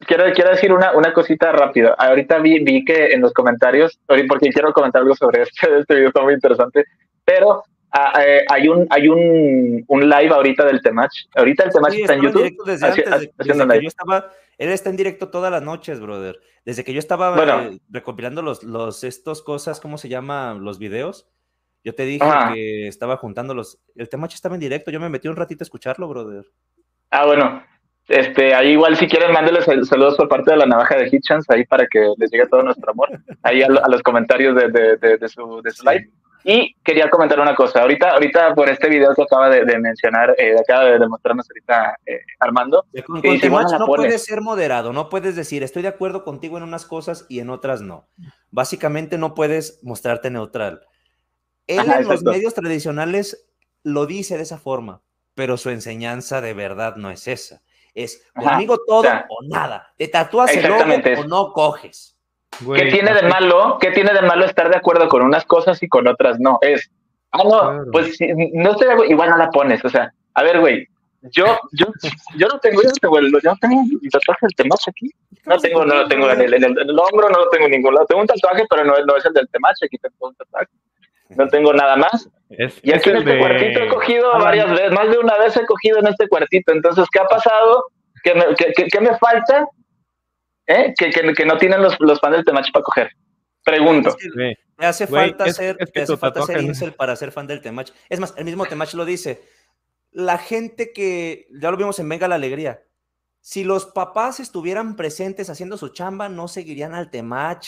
quiero, 0.00 0.24
quiero 0.32 0.50
decir 0.50 0.72
una, 0.72 0.92
una 0.92 1.12
cosita 1.12 1.52
rápida. 1.52 1.94
Ahorita 1.98 2.38
vi, 2.38 2.62
vi 2.62 2.84
que 2.84 3.12
en 3.12 3.22
los 3.22 3.32
comentarios, 3.32 3.98
porque 4.06 4.50
quiero 4.50 4.72
comentar 4.72 5.02
algo 5.02 5.14
sobre 5.14 5.42
este, 5.44 5.78
este 5.78 5.94
video, 5.94 6.08
está 6.08 6.22
muy 6.22 6.34
interesante, 6.34 6.84
pero 7.24 7.62
ah, 7.92 8.22
eh, 8.26 8.44
hay 8.48 8.68
un 8.68 8.86
hay 8.90 9.08
un, 9.08 9.84
un 9.86 10.00
live 10.08 10.28
ahorita 10.34 10.64
del 10.64 10.80
Temach. 10.82 11.12
Ahorita 11.34 11.64
el 11.64 11.70
Temach 11.72 11.92
Sí, 11.92 12.00
está 12.02 12.14
en 12.14 12.22
YouTube. 12.22 12.64
desde 12.66 12.86
haci- 12.86 13.04
antes, 13.06 13.20
de- 13.20 13.32
haciendo 13.38 13.64
desde 13.64 13.68
que 13.68 13.72
live. 13.74 13.82
yo 13.82 13.88
estaba, 13.88 14.30
él 14.58 14.68
está 14.70 14.90
en 14.90 14.96
directo 14.96 15.28
todas 15.30 15.50
las 15.50 15.62
noches, 15.62 16.00
brother. 16.00 16.38
Desde 16.64 16.84
que 16.84 16.92
yo 16.92 16.98
estaba 16.98 17.34
Bueno. 17.34 17.60
eh, 17.62 17.80
recopilando 17.90 18.42
los, 18.42 18.62
los, 18.62 19.04
estos 19.04 19.42
cosas, 19.42 19.80
¿cómo 19.80 19.98
se 19.98 20.08
llama? 20.08 20.54
Los 20.54 20.78
videos. 20.78 21.28
Yo 21.84 21.94
te 21.96 22.04
dije 22.04 22.24
Ajá. 22.24 22.54
que 22.54 22.86
estaba 22.86 23.16
juntando 23.16 23.54
los, 23.54 23.80
el 23.96 24.08
Temache 24.08 24.36
estaba 24.36 24.54
en 24.54 24.60
directo, 24.60 24.90
yo 24.92 25.00
me 25.00 25.08
metí 25.08 25.26
un 25.26 25.34
ratito 25.34 25.62
a 25.62 25.66
escucharlo, 25.66 26.06
brother. 26.08 26.44
Ah, 27.10 27.26
bueno. 27.26 27.62
Este, 28.08 28.52
ahí 28.54 28.70
igual 28.72 28.96
si 28.96 29.06
quieren 29.06 29.32
mándenles 29.32 29.64
sal- 29.64 29.84
saludos 29.86 30.16
por 30.16 30.28
parte 30.28 30.50
de 30.50 30.56
la 30.56 30.66
navaja 30.66 30.96
de 30.96 31.08
Hitchens 31.10 31.48
ahí 31.50 31.64
para 31.64 31.86
que 31.86 32.12
les 32.18 32.30
llegue 32.32 32.46
todo 32.48 32.62
nuestro 32.62 32.90
amor 32.90 33.08
ahí 33.42 33.62
a, 33.62 33.68
lo- 33.68 33.84
a 33.84 33.88
los 33.88 34.02
comentarios 34.02 34.56
de, 34.56 34.68
de, 34.70 34.96
de- 34.96 35.16
de 35.18 35.28
su, 35.28 35.60
de 35.62 35.70
su 35.70 35.84
live. 35.88 36.10
Y 36.44 36.74
quería 36.82 37.08
comentar 37.08 37.38
una 37.38 37.54
cosa. 37.54 37.82
Ahorita, 37.82 38.10
ahorita 38.10 38.54
por 38.54 38.68
este 38.68 38.88
video 38.88 39.14
que 39.14 39.22
acaba 39.22 39.48
de, 39.48 39.64
de 39.64 39.78
mencionar, 39.78 40.34
eh, 40.38 40.56
acaba 40.58 40.84
de 40.84 40.98
demostrarnos 40.98 41.46
ahorita 41.48 41.96
eh, 42.06 42.20
Armando, 42.40 42.84
Con, 43.06 43.22
que 43.22 43.28
con 43.28 43.34
dice, 43.34 43.48
"Bueno, 43.48 43.68
Temach 43.68 43.72
la 43.72 43.78
no 43.78 43.86
pones". 43.86 44.06
puedes 44.06 44.24
ser 44.24 44.40
moderado, 44.40 44.92
no 44.92 45.08
puedes 45.08 45.36
decir, 45.36 45.62
estoy 45.62 45.82
de 45.82 45.88
acuerdo 45.88 46.24
contigo 46.24 46.56
en 46.56 46.64
unas 46.64 46.84
cosas 46.84 47.26
y 47.28 47.40
en 47.40 47.50
otras 47.50 47.80
no. 47.80 48.08
Básicamente 48.50 49.18
no 49.18 49.34
puedes 49.34 49.80
mostrarte 49.82 50.30
neutral. 50.30 50.82
Él 51.66 51.80
Ajá, 51.80 52.00
en 52.00 52.08
los 52.08 52.24
medios 52.24 52.54
tradicionales 52.54 53.48
lo 53.84 54.06
dice 54.06 54.36
de 54.36 54.42
esa 54.42 54.58
forma, 54.58 55.02
pero 55.34 55.56
su 55.56 55.70
enseñanza 55.70 56.40
de 56.40 56.54
verdad 56.54 56.96
no 56.96 57.10
es 57.10 57.28
esa. 57.28 57.62
Es 57.94 58.24
Ajá, 58.34 58.50
conmigo 58.52 58.78
todo 58.86 58.98
o 58.98 59.02
sea, 59.02 59.26
o 59.28 59.44
nada. 59.46 59.92
Te 59.96 60.08
tatúas 60.08 60.54
el 60.56 60.66
logo 60.66 60.82
o 61.18 61.24
no 61.24 61.52
coges. 61.52 62.11
¿Qué 62.76 62.86
tiene 62.90 63.14
de 63.14 63.22
malo? 63.28 63.78
¿Qué 63.80 63.90
tiene 63.90 64.12
de 64.12 64.22
malo 64.22 64.44
estar 64.44 64.68
de 64.70 64.76
acuerdo 64.76 65.08
con 65.08 65.22
unas 65.22 65.44
cosas 65.44 65.82
y 65.82 65.88
con 65.88 66.06
otras 66.08 66.38
no? 66.40 66.58
Es, 66.62 66.90
ah, 67.32 67.38
no, 67.44 67.84
pues 67.92 68.16
no 68.52 68.70
estoy 68.72 68.86
de 68.88 68.92
acuerdo, 68.92 69.12
igual 69.12 69.30
no 69.30 69.36
la 69.38 69.50
pones. 69.50 69.84
O 69.84 69.88
sea, 69.88 70.12
a 70.34 70.42
ver, 70.42 70.60
güey, 70.60 70.86
yo, 71.30 71.44
yo, 71.72 71.86
yo 72.36 72.48
no 72.48 72.58
tengo, 72.58 72.82
yo 72.82 72.88
no 72.88 72.94
tengo, 73.00 73.18
el, 73.18 73.30
yo 73.32 73.50
no 73.50 73.56
tengo 73.60 73.82
el 74.02 74.10
tatuaje 74.10 74.46
del 74.46 74.54
temache 74.56 74.90
aquí. 74.90 75.10
No 75.46 75.56
tengo, 75.58 75.84
no 75.84 75.94
lo 75.94 76.08
tengo 76.08 76.30
en 76.30 76.40
el, 76.40 76.54
en 76.54 76.64
el- 76.64 76.78
en 76.78 76.88
el 76.90 76.98
hombro, 76.98 77.28
no 77.28 77.38
lo 77.38 77.48
tengo 77.50 77.66
en 77.66 77.72
ningún 77.72 77.94
lado. 77.94 78.06
Tengo 78.06 78.20
un 78.22 78.26
tatuaje, 78.26 78.64
pero 78.68 78.84
no, 78.84 78.96
es- 78.96 79.06
no 79.06 79.16
es 79.16 79.24
el 79.24 79.32
del 79.32 79.48
temache, 79.48 79.86
aquí 79.86 79.98
tengo 79.98 80.14
un 80.20 80.34
tatuaje. 80.34 80.66
No 81.30 81.48
tengo 81.48 81.72
nada 81.72 81.96
más. 81.96 82.28
Es, 82.50 82.78
Y 82.82 82.90
aquí 82.92 83.00
es 83.00 83.06
en 83.08 83.16
este 83.18 83.30
de- 83.32 83.38
cuartito 83.38 83.80
he 83.80 83.88
cogido 83.88 84.32
varias 84.38 84.70
veces, 84.70 84.92
más 84.92 85.08
de 85.10 85.18
una 85.18 85.38
vez 85.38 85.56
he 85.56 85.64
cogido 85.64 85.98
en 85.98 86.06
este 86.08 86.28
cuartito. 86.28 86.72
Entonces, 86.72 87.06
¿qué 87.12 87.20
ha 87.20 87.24
pasado? 87.24 87.86
¿Qué 88.22 88.34
me, 88.34 88.44
qué- 88.56 88.72
qué- 88.76 88.86
qué 88.92 89.00
me 89.00 89.16
falta? 89.18 89.66
¿Eh? 90.66 90.94
Que, 90.96 91.10
que, 91.10 91.32
que 91.32 91.44
no 91.44 91.58
tienen 91.58 91.82
los, 91.82 91.96
los 92.00 92.20
fans 92.20 92.36
del 92.36 92.44
Temache 92.44 92.70
para 92.72 92.82
coger. 92.84 93.10
Pregunto. 93.64 94.16
Ve, 94.34 94.58
Te 94.76 94.86
hace 94.86 95.06
falta 95.06 95.46
es- 95.46 95.56
ser, 95.56 95.76
es 95.78 95.86
que 95.86 95.92
te 95.92 96.02
hace 96.02 96.16
falta 96.16 96.42
ser 96.42 96.62
incel 96.62 96.94
para 96.94 97.14
ser 97.16 97.32
fan 97.32 97.46
del 97.46 97.60
Temach. 97.60 97.90
Es 98.08 98.18
más, 98.20 98.34
el 98.36 98.44
mismo 98.44 98.66
Temach 98.66 98.94
lo 98.94 99.04
dice. 99.04 99.42
La 100.10 100.38
gente 100.38 100.92
que, 100.92 101.46
ya 101.50 101.70
lo 101.70 101.76
vimos 101.76 101.98
en 101.98 102.08
Venga 102.08 102.28
la 102.28 102.34
Alegría, 102.34 102.82
si 103.40 103.64
los 103.64 103.86
papás 103.86 104.40
estuvieran 104.40 104.94
presentes 104.94 105.48
haciendo 105.50 105.76
su 105.76 105.88
chamba, 105.88 106.28
no 106.28 106.48
seguirían 106.48 106.94
al 106.94 107.10
Temach. 107.10 107.66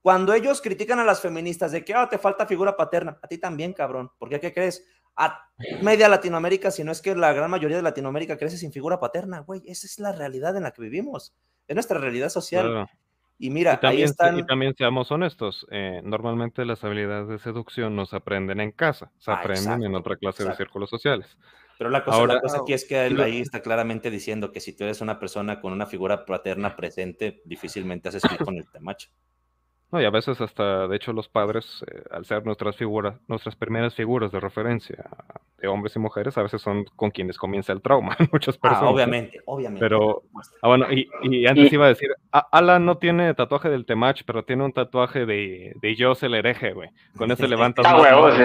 Cuando 0.00 0.32
ellos 0.32 0.62
critican 0.62 0.98
a 1.00 1.04
las 1.04 1.20
feministas 1.20 1.72
de 1.72 1.84
que 1.84 1.92
ah, 1.92 2.08
te 2.08 2.18
falta 2.18 2.46
figura 2.46 2.76
paterna, 2.76 3.18
a 3.22 3.26
ti 3.26 3.36
también, 3.36 3.72
cabrón. 3.72 4.10
Porque 4.18 4.40
¿qué 4.40 4.52
crees? 4.54 4.86
A 5.22 5.50
media 5.82 6.08
Latinoamérica, 6.08 6.70
si 6.70 6.82
no 6.82 6.92
es 6.92 7.02
que 7.02 7.14
la 7.14 7.32
gran 7.34 7.50
mayoría 7.50 7.76
de 7.76 7.82
Latinoamérica 7.82 8.38
crece 8.38 8.56
sin 8.56 8.72
figura 8.72 8.98
paterna, 8.98 9.40
güey. 9.40 9.60
Esa 9.66 9.86
es 9.86 9.98
la 9.98 10.12
realidad 10.12 10.56
en 10.56 10.62
la 10.62 10.70
que 10.70 10.80
vivimos. 10.80 11.34
Es 11.68 11.74
nuestra 11.76 11.98
realidad 11.98 12.30
social. 12.30 12.66
claro. 12.66 12.88
Y 13.42 13.48
mira, 13.50 13.74
Y 13.74 13.76
también, 13.80 14.02
ahí 14.04 14.10
están. 14.10 14.38
y 14.38 14.44
también 14.46 14.74
seamos 14.76 15.10
honestos, 15.10 15.66
eh, 15.70 16.00
normalmente 16.04 16.64
las 16.66 16.84
habilidades 16.84 17.26
de 17.28 17.38
seducción 17.38 17.96
no 17.96 18.04
se 18.04 18.16
aprenden 18.16 18.60
en 18.60 18.70
casa, 18.72 19.10
se 19.18 19.30
Ah, 19.30 19.36
aprenden 19.36 19.82
en 19.84 19.94
otra 19.94 20.16
clase 20.16 20.44
de 20.44 20.54
círculos 20.56 20.90
sociales. 20.90 21.38
Pero 21.78 21.88
la 21.88 22.04
cosa, 22.04 22.18
Ahora- 22.18 22.34
la 22.34 22.40
cosa 22.42 22.58
aquí 22.58 22.74
es 22.74 22.84
que 22.86 23.06
él 23.06 23.18
ahí 23.18 23.40
está 23.40 23.60
claramente 23.62 24.10
diciendo 24.10 24.52
que 24.52 24.60
si 24.60 24.74
tú 24.74 24.84
eres 24.84 25.00
una 25.00 25.18
persona 25.18 25.58
con 25.62 25.72
una 25.72 25.86
figura 25.86 26.26
paterna 26.26 26.76
presente, 26.76 27.40
difícilmente 27.46 28.10
haces 28.10 28.22
clic 28.22 28.44
con 28.44 28.56
el 28.58 28.70
temacho. 28.70 29.08
No, 29.92 30.00
y 30.00 30.04
a 30.04 30.10
veces 30.10 30.40
hasta, 30.40 30.86
de 30.86 30.96
hecho, 30.96 31.12
los 31.12 31.28
padres, 31.28 31.84
eh, 31.90 32.02
al 32.12 32.24
ser 32.24 32.46
nuestras 32.46 32.76
figuras, 32.76 33.16
nuestras 33.26 33.56
primeras 33.56 33.94
figuras 33.94 34.30
de 34.30 34.38
referencia 34.38 35.04
de 35.58 35.68
hombres 35.68 35.94
y 35.96 35.98
mujeres, 35.98 36.38
a 36.38 36.42
veces 36.42 36.62
son 36.62 36.84
con 36.96 37.10
quienes 37.10 37.36
comienza 37.36 37.72
el 37.72 37.82
trauma 37.82 38.16
en 38.18 38.28
muchas 38.32 38.56
personas. 38.56 38.82
Ah, 38.82 38.86
¿no? 38.86 38.90
obviamente, 38.92 39.40
obviamente. 39.46 39.80
Pero, 39.80 40.22
ah, 40.62 40.68
bueno, 40.68 40.86
y, 40.92 41.08
y 41.22 41.46
antes 41.46 41.70
Y- 41.72 41.74
iba 41.74 41.86
a 41.86 41.88
decir, 41.88 42.10
Alan 42.30 42.86
no 42.86 42.98
tiene 42.98 43.34
tatuaje 43.34 43.68
del 43.68 43.84
Temach, 43.84 44.22
pero 44.24 44.44
tiene 44.44 44.64
un 44.64 44.72
tatuaje 44.72 45.26
de, 45.26 45.74
de 45.82 45.96
Yo 45.96 46.12
el 46.22 46.34
hereje, 46.34 46.72
güey. 46.72 46.90
Con 47.16 47.30
ese 47.32 47.48
levantas 47.48 47.84
A 47.84 47.92
más 47.92 48.00
huevo, 48.02 48.30
sí. 48.30 48.42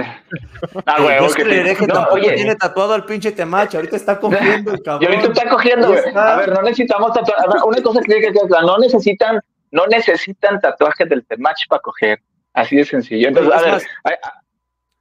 A 0.86 1.02
huevo, 1.04 1.20
que 1.20 1.26
es 1.28 1.36
que 1.36 1.42
el 1.44 1.52
hereje 1.52 1.88
No, 1.88 2.06
oye, 2.12 2.34
tiene 2.34 2.56
tatuado 2.56 2.94
al 2.96 3.06
pinche 3.06 3.32
temacho. 3.32 3.78
Ahorita 3.78 3.96
está 3.98 4.20
cogiendo 4.20 4.72
el 4.74 4.80
y 4.80 4.84
cabrón. 4.84 5.12
ahorita 5.14 5.32
está 5.32 5.50
cogiendo, 5.50 5.88
güey. 5.90 6.00
A 6.16 6.36
ver, 6.38 6.54
no 6.54 6.62
necesitamos 6.64 7.14
tatuajes. 7.14 7.62
Una 7.64 7.82
cosa 7.84 8.00
que 8.02 8.06
tiene 8.08 8.32
que 8.32 8.40
no 8.50 8.78
necesitan, 8.80 9.40
no 9.72 9.86
necesitan 9.88 10.60
tatuajes 10.60 11.08
del 11.10 11.26
Temach 11.26 11.68
para 11.70 11.82
coger. 11.82 12.20
Así 12.54 12.78
de 12.78 12.86
sencillo. 12.86 13.28
Entonces, 13.28 13.54
Es 13.54 13.60
a 13.60 13.64
ver, 13.64 13.74
más, 13.74 13.84
ay, 14.06 14.14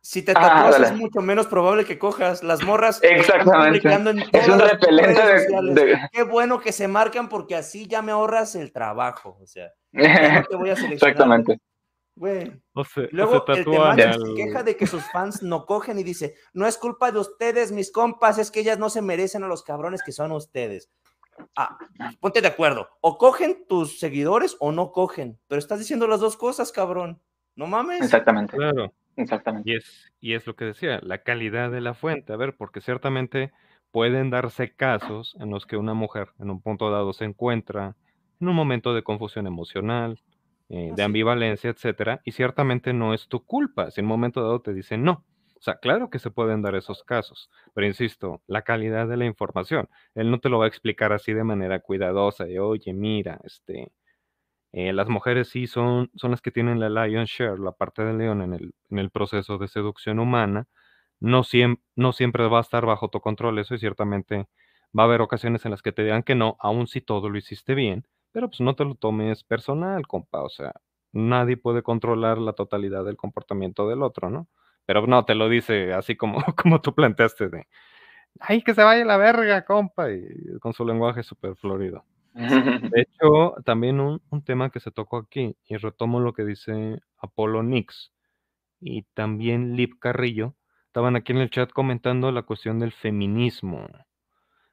Si 0.01 0.23
te 0.23 0.33
Ah, 0.33 0.35
tatúas 0.35 0.73
dale. 0.73 0.87
es 0.87 0.93
mucho 0.93 1.21
menos 1.21 1.47
probable 1.47 1.85
que 1.87 1.99
cojas. 1.99 2.43
Las 2.43 2.63
morras 2.63 3.03
están 3.03 3.19
Exactamente. 3.21 3.91
en 3.91 4.19
Es 4.33 4.49
un 4.49 4.59
repelente 4.61 5.23
de- 5.23 5.99
Qué 6.13 6.23
bueno 6.25 6.61
que 6.61 6.73
se 6.73 6.89
marcan 6.89 7.29
porque 7.31 7.57
así 7.57 7.87
ya 7.87 8.03
me 8.03 8.13
ahorras 8.13 8.55
el 8.55 8.71
trabajo. 8.71 9.39
O 9.41 9.47
sea, 9.47 9.73
no 9.93 10.45
te 10.45 10.57
voy 10.57 10.69
a 10.71 10.77
seleccionar. 10.77 10.93
Exactamente. 10.93 11.59
Güey. 12.17 12.53
O 12.75 12.85
se, 12.85 13.01
o 13.01 13.09
Luego 13.13 13.45
se 13.47 13.61
el 13.63 13.77
al- 13.81 14.13
se 14.27 14.35
queja 14.35 14.63
de 14.63 14.77
que 14.77 14.87
sus 14.87 15.03
fans 15.11 15.43
no 15.43 15.65
cogen 15.65 15.99
y 15.99 16.03
dice, 16.03 16.35
no 16.53 16.67
es 16.67 16.77
culpa 16.77 17.11
de 17.11 17.21
ustedes, 17.21 17.73
mis 17.73 17.91
compas, 17.91 18.37
es 18.39 18.51
que 18.51 18.61
ellas 18.61 18.79
no 18.79 18.91
se 18.91 19.01
merecen 19.01 19.43
a 19.43 19.49
los 19.49 19.63
cabrones 19.65 20.03
que 20.03 20.13
son 20.13 20.33
ustedes. 20.33 20.91
Ah, 21.57 21.79
ponte 22.21 22.41
de 22.41 22.49
acuerdo, 22.49 22.89
o 23.01 23.19
cogen 23.19 23.67
tus 23.69 23.99
seguidores 23.99 24.57
o 24.61 24.73
no 24.73 24.93
cogen, 24.93 25.39
pero 25.49 25.59
estás 25.59 25.79
diciendo 25.79 26.07
las 26.07 26.21
dos 26.21 26.37
cosas, 26.37 26.73
cabrón. 26.73 27.21
No 27.57 27.67
mames. 27.67 28.03
Exactamente. 28.03 28.57
Claro. 28.57 28.93
Exactamente. 29.17 29.71
Y 29.71 29.77
es, 29.77 30.13
y 30.21 30.35
es 30.35 30.47
lo 30.47 30.57
que 30.57 30.65
decía, 30.65 30.99
la 31.03 31.19
calidad 31.19 31.71
de 31.71 31.81
la 31.81 31.95
fuente. 31.95 32.33
A 32.33 32.37
ver, 32.37 32.57
porque 32.57 32.81
ciertamente 32.81 33.53
pueden 33.91 34.31
darse 34.31 34.75
casos 34.75 35.37
en 35.39 35.51
los 35.51 35.67
que 35.67 35.77
una 35.77 35.95
mujer 35.95 36.31
en 36.41 36.51
un 36.51 36.61
punto 36.61 36.91
dado 36.91 37.13
se 37.13 37.25
encuentra 37.25 37.95
en 38.41 38.49
un 38.49 38.57
momento 38.57 38.93
de 38.93 39.05
confusión 39.05 39.47
emocional, 39.47 40.21
eh, 40.69 40.93
de 40.97 41.03
ambivalencia, 41.03 41.71
etcétera, 41.71 42.21
y 42.25 42.33
ciertamente 42.33 42.93
no 42.93 43.15
es 43.15 43.29
tu 43.29 43.45
culpa 43.45 43.91
si 43.91 44.01
en 44.01 44.07
un 44.07 44.11
momento 44.11 44.43
dado 44.43 44.61
te 44.61 44.75
dicen 44.75 45.05
no. 45.05 45.25
O 45.65 45.67
sea, 45.67 45.77
claro 45.79 46.11
que 46.11 46.19
se 46.19 46.31
pueden 46.31 46.61
dar 46.61 46.75
esos 46.75 47.03
casos, 47.05 47.51
pero 47.73 47.87
insisto, 47.87 48.43
la 48.47 48.61
calidad 48.61 49.09
de 49.09 49.17
la 49.17 49.25
información. 49.25 49.89
Él 50.15 50.31
no 50.31 50.39
te 50.39 50.51
lo 50.51 50.59
va 50.59 50.67
a 50.67 50.69
explicar 50.69 51.15
así 51.15 51.33
de 51.33 51.43
manera 51.43 51.81
cuidadosa, 51.81 52.45
de 52.45 52.61
oye, 52.61 52.93
mira, 52.93 53.41
este, 53.45 53.91
eh, 54.73 54.93
las 54.93 55.09
mujeres 55.09 55.49
sí 55.49 55.67
son, 55.67 56.11
son 56.17 56.33
las 56.33 56.43
que 56.43 56.51
tienen 56.51 56.81
la 56.81 56.91
lion 57.07 57.25
share, 57.27 57.59
la 57.59 57.73
parte 57.73 58.05
del 58.05 58.19
león 58.19 58.43
en 58.43 58.55
el, 58.55 58.75
en 58.91 58.99
el 58.99 59.11
proceso 59.11 59.59
de 59.59 59.69
seducción 59.69 60.19
humana. 60.19 60.67
No, 61.21 61.43
no 61.97 62.13
siempre 62.13 62.49
va 62.49 62.59
a 62.59 62.63
estar 62.63 62.87
bajo 62.87 63.09
tu 63.09 63.21
control 63.21 63.59
eso 63.59 63.75
y 63.75 63.79
ciertamente 63.79 64.49
va 64.99 65.05
a 65.05 65.07
haber 65.07 65.23
ocasiones 65.23 65.65
en 65.65 65.71
las 65.73 65.83
que 65.83 65.93
te 65.93 66.03
digan 66.05 66.25
que 66.25 66.35
no, 66.35 66.57
aun 66.61 66.89
si 66.89 67.01
todo 67.01 67.31
lo 67.31 67.39
hiciste 67.39 67.75
bien, 67.75 68.07
pero 68.33 68.49
pues 68.49 68.61
no 68.61 68.75
te 68.77 68.85
lo 68.85 68.97
tomes 68.97 69.45
personal, 69.45 70.07
compa. 70.07 70.43
O 70.43 70.51
sea, 70.51 70.75
nadie 71.13 71.57
puede 71.57 71.83
controlar 71.83 72.39
la 72.39 72.53
totalidad 72.55 73.05
del 73.05 73.17
comportamiento 73.17 73.89
del 73.89 74.03
otro, 74.03 74.29
¿no? 74.31 74.49
Pero 74.87 75.07
no, 75.07 75.25
te 75.25 75.35
lo 75.35 75.49
dice 75.49 75.93
así 75.93 76.17
como, 76.17 76.39
como 76.57 76.81
tú 76.81 76.95
planteaste 76.95 77.49
de, 77.49 77.67
ay, 78.41 78.63
que 78.63 78.75
se 78.75 78.83
vaya 78.83 79.05
la 79.05 79.17
verga, 79.17 79.65
compa, 79.65 80.11
y 80.11 80.59
con 80.61 80.73
su 80.73 80.85
lenguaje 80.85 81.23
súper 81.23 81.57
florido. 81.57 82.05
De 82.35 82.35
hecho, 82.97 83.55
también 83.65 84.01
un, 84.01 84.21
un 84.31 84.45
tema 84.45 84.71
que 84.71 84.81
se 84.81 84.91
tocó 84.91 85.19
aquí, 85.19 85.57
y 85.67 85.77
retomo 85.77 86.21
lo 86.21 86.33
que 86.33 86.45
dice 86.45 87.01
Apolo 87.19 87.63
Nix 87.63 88.13
y 88.81 89.03
también 89.15 89.77
Lip 89.77 89.95
Carrillo, 89.99 90.55
estaban 90.87 91.17
aquí 91.17 91.33
en 91.33 91.39
el 91.39 91.51
chat 91.51 91.71
comentando 91.73 92.31
la 92.31 92.43
cuestión 92.43 92.79
del 92.79 92.93
feminismo. 92.93 93.89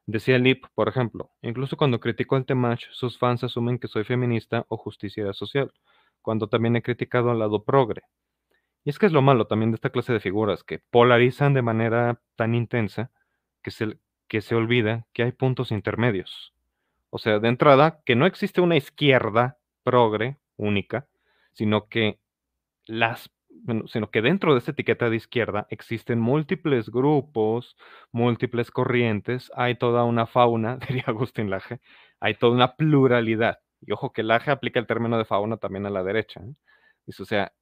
Decía 0.05 0.38
Lip, 0.38 0.65
por 0.75 0.89
ejemplo, 0.89 1.31
incluso 1.41 1.77
cuando 1.77 1.99
critico 1.99 2.35
el 2.35 2.45
Temach, 2.45 2.81
sus 2.91 3.17
fans 3.17 3.43
asumen 3.43 3.79
que 3.79 3.88
soy 3.88 4.03
feminista 4.03 4.65
o 4.67 4.75
justicia 4.75 5.31
social, 5.33 5.71
cuando 6.21 6.47
también 6.47 6.75
he 6.75 6.81
criticado 6.81 7.31
al 7.31 7.39
lado 7.39 7.63
progre. 7.63 8.01
Y 8.83 8.89
es 8.89 8.99
que 8.99 9.05
es 9.05 9.11
lo 9.11 9.21
malo 9.21 9.45
también 9.47 9.71
de 9.71 9.75
esta 9.75 9.91
clase 9.91 10.13
de 10.13 10.19
figuras, 10.19 10.63
que 10.63 10.79
polarizan 10.79 11.53
de 11.53 11.61
manera 11.61 12.21
tan 12.35 12.55
intensa 12.55 13.11
que 13.61 13.71
se, 13.71 13.97
que 14.27 14.41
se 14.41 14.55
olvida 14.55 15.07
que 15.13 15.23
hay 15.23 15.31
puntos 15.31 15.71
intermedios. 15.71 16.53
O 17.09 17.19
sea, 17.19 17.39
de 17.39 17.49
entrada, 17.49 18.01
que 18.05 18.15
no 18.15 18.25
existe 18.25 18.61
una 18.61 18.77
izquierda 18.77 19.59
progre 19.83 20.37
única, 20.57 21.07
sino 21.53 21.87
que 21.87 22.19
las 22.85 23.31
sino 23.87 24.09
que 24.09 24.21
dentro 24.21 24.53
de 24.53 24.59
esta 24.59 24.71
etiqueta 24.71 25.09
de 25.09 25.17
izquierda 25.17 25.67
existen 25.69 26.19
múltiples 26.19 26.89
grupos, 26.89 27.77
múltiples 28.11 28.71
corrientes, 28.71 29.51
hay 29.55 29.75
toda 29.75 30.03
una 30.03 30.25
fauna, 30.25 30.77
diría 30.87 31.03
Agustín 31.07 31.49
Laje, 31.49 31.79
hay 32.19 32.35
toda 32.35 32.53
una 32.53 32.75
pluralidad. 32.75 33.59
Y 33.81 33.91
ojo 33.91 34.13
que 34.13 34.23
Laje 34.23 34.51
aplica 34.51 34.79
el 34.79 34.87
término 34.87 35.17
de 35.17 35.25
fauna 35.25 35.57
también 35.57 35.85
a 35.85 35.89
la 35.89 36.03
derecha. 36.03 36.41
¿eh? 36.41 36.53
Dice, 37.05 37.23
o 37.23 37.25
sea, 37.25 37.53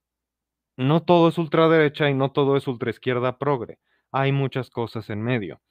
no 0.80 1.03
todo 1.03 1.27
es 1.27 1.38
ultraderecha 1.38 2.10
y 2.10 2.14
no 2.14 2.31
todo 2.31 2.56
es 2.56 2.65
ultraizquierda 2.68 3.38
progre. 3.38 3.80
Hay 4.11 4.31
muchas 4.31 4.69
cosas 4.69 5.10
en 5.10 5.22
medio. 5.22 5.61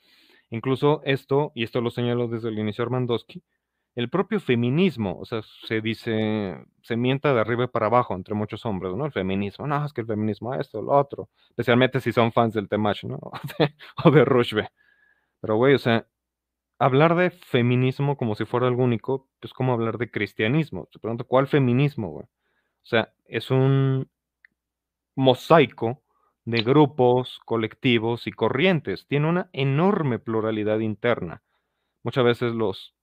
Incluso 0.50 1.00
esto, 1.04 1.50
y 1.54 1.64
esto 1.64 1.80
lo 1.80 1.90
señaló 1.90 2.28
desde 2.28 2.50
el 2.50 2.58
inicio 2.58 2.84
Armandowski, 2.84 3.42
el 3.94 4.10
propio 4.10 4.38
feminismo, 4.38 5.18
o 5.18 5.24
sea, 5.24 5.40
se 5.66 5.80
dice, 5.80 6.62
se 6.82 6.96
mienta 6.96 7.32
de 7.32 7.40
arriba 7.40 7.68
para 7.68 7.86
abajo 7.86 8.14
entre 8.14 8.34
muchos 8.34 8.66
hombres, 8.66 8.94
¿no? 8.94 9.06
El 9.06 9.12
feminismo, 9.12 9.66
no, 9.66 9.84
es 9.84 9.92
que 9.94 10.02
el 10.02 10.06
feminismo 10.06 10.54
esto, 10.54 10.82
lo 10.82 10.92
otro, 10.92 11.30
especialmente 11.50 12.00
si 12.00 12.12
son 12.12 12.30
fans 12.30 12.54
del 12.54 12.68
Temach, 12.68 13.04
¿no? 13.04 13.18
O 14.04 14.10
de, 14.10 14.24
Rushbe. 14.26 14.68
Pero, 15.40 15.56
güey, 15.56 15.74
o 15.74 15.78
sea, 15.78 16.06
hablar 16.78 17.16
de 17.16 17.30
feminismo 17.30 18.16
como 18.18 18.34
si 18.34 18.44
fuera 18.44 18.68
algo 18.68 18.84
único, 18.84 19.28
es 19.40 19.52
como 19.54 19.72
hablar 19.72 19.98
de 19.98 20.10
cristianismo. 20.10 20.88
Te 20.92 20.98
pregunto, 20.98 21.26
¿cuál 21.26 21.48
feminismo, 21.48 22.10
güey? 22.10 22.26
O 22.26 22.86
sea, 22.86 23.12
es 23.26 23.50
un 23.50 24.08
mosaico 25.18 26.02
de 26.46 26.62
grupos, 26.62 27.40
colectivos 27.44 28.26
y 28.26 28.32
corrientes. 28.32 29.06
Tiene 29.08 29.28
una 29.28 29.50
enorme 29.52 30.18
pluralidad 30.18 30.80
interna. 30.80 31.42
Muchas 32.04 32.24
veces 32.24 32.54
los, 32.54 32.94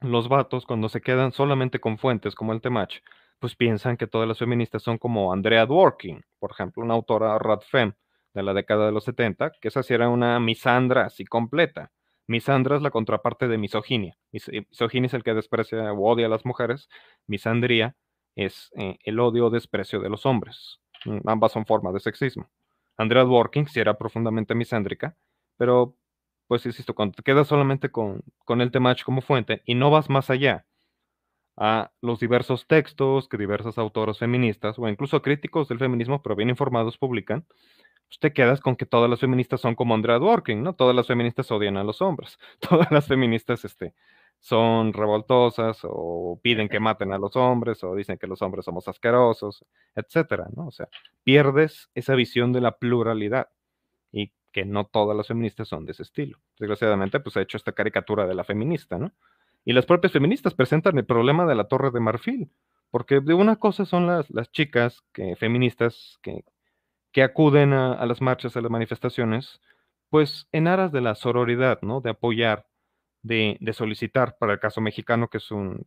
los 0.00 0.28
vatos, 0.28 0.66
cuando 0.66 0.88
se 0.88 1.00
quedan 1.00 1.32
solamente 1.32 1.80
con 1.80 1.98
fuentes 1.98 2.34
como 2.34 2.52
el 2.52 2.60
Temach, 2.60 2.96
pues 3.38 3.56
piensan 3.56 3.96
que 3.96 4.06
todas 4.06 4.28
las 4.28 4.38
feministas 4.38 4.82
son 4.82 4.98
como 4.98 5.32
Andrea 5.32 5.66
Dworkin, 5.66 6.24
por 6.38 6.50
ejemplo, 6.52 6.82
una 6.82 6.94
autora 6.94 7.38
radfem 7.38 7.92
de 8.34 8.42
la 8.42 8.54
década 8.54 8.86
de 8.86 8.92
los 8.92 9.04
70, 9.04 9.52
que 9.60 9.68
esa 9.68 9.82
sí 9.82 9.94
era 9.94 10.08
una 10.08 10.38
misandra 10.40 11.06
así 11.06 11.24
completa. 11.24 11.92
Misandra 12.26 12.76
es 12.76 12.82
la 12.82 12.90
contraparte 12.90 13.48
de 13.48 13.58
misoginia. 13.58 14.16
Mis- 14.32 14.50
Misoginia 14.70 15.06
es 15.06 15.14
el 15.14 15.22
que 15.24 15.34
desprecia 15.34 15.92
o 15.92 16.04
odia 16.12 16.26
a 16.26 16.28
las 16.28 16.44
mujeres. 16.44 16.88
Misandría 17.26 17.96
es 18.36 18.70
eh, 18.76 18.98
el 19.02 19.18
odio 19.20 19.46
o 19.46 19.50
desprecio 19.50 20.00
de 20.00 20.10
los 20.10 20.26
hombres. 20.26 20.80
Mm, 21.08 21.20
Ambas 21.28 21.52
son 21.52 21.66
formas 21.66 21.94
de 21.94 22.00
sexismo. 22.00 22.48
Andrea 22.96 23.24
Dworkin 23.24 23.66
sí 23.68 23.80
era 23.80 23.96
profundamente 23.98 24.54
misándrica, 24.54 25.16
pero 25.56 25.96
pues 26.48 26.64
insisto, 26.66 26.94
cuando 26.94 27.14
te 27.14 27.22
quedas 27.22 27.48
solamente 27.48 27.90
con, 27.90 28.22
con 28.44 28.60
el 28.62 28.70
Temach 28.70 29.04
como 29.04 29.20
fuente 29.20 29.62
y 29.66 29.74
no 29.74 29.90
vas 29.90 30.08
más 30.10 30.30
allá 30.30 30.66
a 31.56 31.90
los 32.02 32.20
diversos 32.20 32.66
textos 32.66 33.28
que 33.28 33.36
diversas 33.36 33.78
autoras 33.78 34.18
feministas 34.18 34.78
o 34.78 34.88
incluso 34.88 35.22
críticos 35.22 35.68
del 35.68 35.78
feminismo, 35.78 36.22
pero 36.22 36.36
bien 36.36 36.50
informados, 36.50 36.98
publican, 36.98 37.46
pues 38.08 38.18
te 38.20 38.32
quedas 38.32 38.60
con 38.60 38.76
que 38.76 38.86
todas 38.86 39.10
las 39.10 39.20
feministas 39.20 39.60
son 39.60 39.74
como 39.74 39.94
Andrea 39.94 40.18
Dworkin, 40.18 40.62
¿no? 40.62 40.74
Todas 40.74 40.96
las 40.96 41.06
feministas 41.08 41.50
odian 41.52 41.76
a 41.76 41.84
los 41.84 42.02
hombres, 42.02 42.38
todas 42.60 42.90
las 42.92 43.06
feministas 43.08 43.64
este, 43.64 43.94
son 44.40 44.92
revoltosas 44.92 45.80
o 45.82 46.38
piden 46.42 46.68
que 46.68 46.80
maten 46.80 47.12
a 47.12 47.18
los 47.18 47.36
hombres 47.36 47.82
o 47.84 47.94
dicen 47.94 48.18
que 48.18 48.26
los 48.26 48.40
hombres 48.42 48.64
somos 48.64 48.86
asquerosos, 48.88 49.64
etcétera, 49.94 50.48
¿no? 50.54 50.68
O 50.68 50.70
sea, 50.70 50.88
pierdes 51.24 51.90
esa 51.94 52.14
visión 52.14 52.52
de 52.52 52.60
la 52.60 52.78
pluralidad 52.78 53.48
y 54.12 54.32
que 54.52 54.64
no 54.64 54.86
todas 54.86 55.16
las 55.16 55.26
feministas 55.26 55.68
son 55.68 55.84
de 55.84 55.92
ese 55.92 56.04
estilo. 56.04 56.38
Desgraciadamente, 56.58 57.20
pues 57.20 57.36
ha 57.36 57.42
hecho 57.42 57.56
esta 57.56 57.72
caricatura 57.72 58.26
de 58.26 58.34
la 58.34 58.44
feminista, 58.44 58.98
¿no? 58.98 59.12
Y 59.64 59.72
las 59.72 59.86
propias 59.86 60.12
feministas 60.12 60.54
presentan 60.54 60.96
el 60.98 61.04
problema 61.04 61.44
de 61.44 61.54
la 61.54 61.64
Torre 61.64 61.90
de 61.90 62.00
Marfil, 62.00 62.50
porque 62.90 63.20
de 63.20 63.34
una 63.34 63.56
cosa 63.56 63.84
son 63.84 64.06
las, 64.06 64.30
las 64.30 64.50
chicas 64.50 65.02
que, 65.12 65.36
feministas 65.36 66.18
que, 66.22 66.44
que 67.12 67.22
acuden 67.22 67.72
a, 67.72 67.92
a 67.92 68.06
las 68.06 68.22
marchas, 68.22 68.56
a 68.56 68.60
las 68.60 68.70
manifestaciones, 68.70 69.60
pues 70.10 70.48
en 70.52 70.68
aras 70.68 70.92
de 70.92 71.00
la 71.00 71.14
sororidad, 71.16 71.80
¿no? 71.82 72.00
De 72.00 72.10
apoyar, 72.10 72.66
de, 73.22 73.58
solicitar, 73.72 74.36
para 74.38 74.54
el 74.54 74.60
caso 74.60 74.80
mexicano, 74.80 75.28
que 75.28 75.38
es 75.38 75.50
un, 75.50 75.86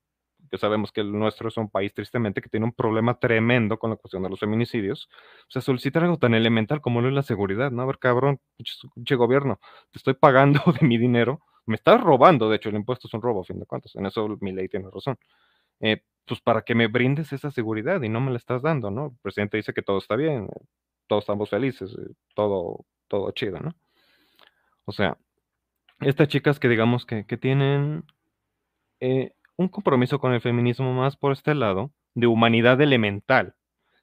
que 0.49 0.57
sabemos 0.57 0.91
que 0.91 1.01
el 1.01 1.11
nuestro 1.11 1.49
es 1.49 1.57
un 1.57 1.69
país 1.69 1.93
tristemente 1.93 2.41
que 2.41 2.49
tiene 2.49 2.65
un 2.65 2.73
problema 2.73 3.19
tremendo 3.19 3.79
con 3.79 3.91
la 3.91 3.95
cuestión 3.95 4.23
de 4.23 4.29
los 4.29 4.39
feminicidios, 4.39 5.09
o 5.47 5.51
sea, 5.51 5.61
solicitar 5.61 6.03
algo 6.03 6.17
tan 6.17 6.33
elemental 6.33 6.81
como 6.81 7.01
lo 7.01 7.07
es 7.07 7.13
la 7.13 7.23
seguridad, 7.23 7.71
¿no? 7.71 7.83
A 7.83 7.85
ver, 7.85 7.99
cabrón, 7.99 8.39
pinche 8.57 9.15
gobierno, 9.15 9.59
te 9.91 9.99
estoy 9.99 10.13
pagando 10.15 10.61
de 10.79 10.87
mi 10.87 10.97
dinero, 10.97 11.41
me 11.65 11.75
estás 11.75 12.01
robando, 12.01 12.49
de 12.49 12.57
hecho, 12.57 12.69
el 12.69 12.75
impuesto 12.75 13.07
es 13.07 13.13
un 13.13 13.21
robo, 13.21 13.41
a 13.41 13.45
fin 13.45 13.59
de 13.59 13.65
cuentas, 13.65 13.95
en 13.95 14.05
eso 14.05 14.37
mi 14.41 14.51
ley 14.51 14.67
tiene 14.67 14.89
razón. 14.91 15.17
Eh, 15.79 16.03
pues 16.25 16.41
para 16.41 16.61
que 16.61 16.75
me 16.75 16.87
brindes 16.87 17.33
esa 17.33 17.51
seguridad 17.51 18.01
y 18.03 18.09
no 18.09 18.21
me 18.21 18.31
la 18.31 18.37
estás 18.37 18.61
dando, 18.61 18.91
¿no? 18.91 19.07
El 19.07 19.17
presidente 19.21 19.57
dice 19.57 19.73
que 19.73 19.81
todo 19.81 19.97
está 19.97 20.15
bien, 20.15 20.47
todos 21.07 21.23
estamos 21.23 21.49
felices, 21.49 21.91
eh, 21.93 22.13
todo, 22.35 22.85
todo 23.07 23.31
chido, 23.31 23.59
¿no? 23.59 23.75
O 24.85 24.91
sea, 24.91 25.17
estas 26.02 26.28
chicas 26.28 26.60
que 26.60 26.69
digamos 26.69 27.06
que, 27.06 27.26
que 27.26 27.38
tienen 27.38 28.03
eh, 28.99 29.34
un 29.57 29.68
compromiso 29.68 30.19
con 30.19 30.34
el 30.34 30.41
feminismo 30.41 30.94
más 30.94 31.18
por 31.18 31.32
este 31.32 31.56
lado, 31.56 31.91
de 32.14 32.28
humanidad 32.28 32.82
elemental, 32.82 33.56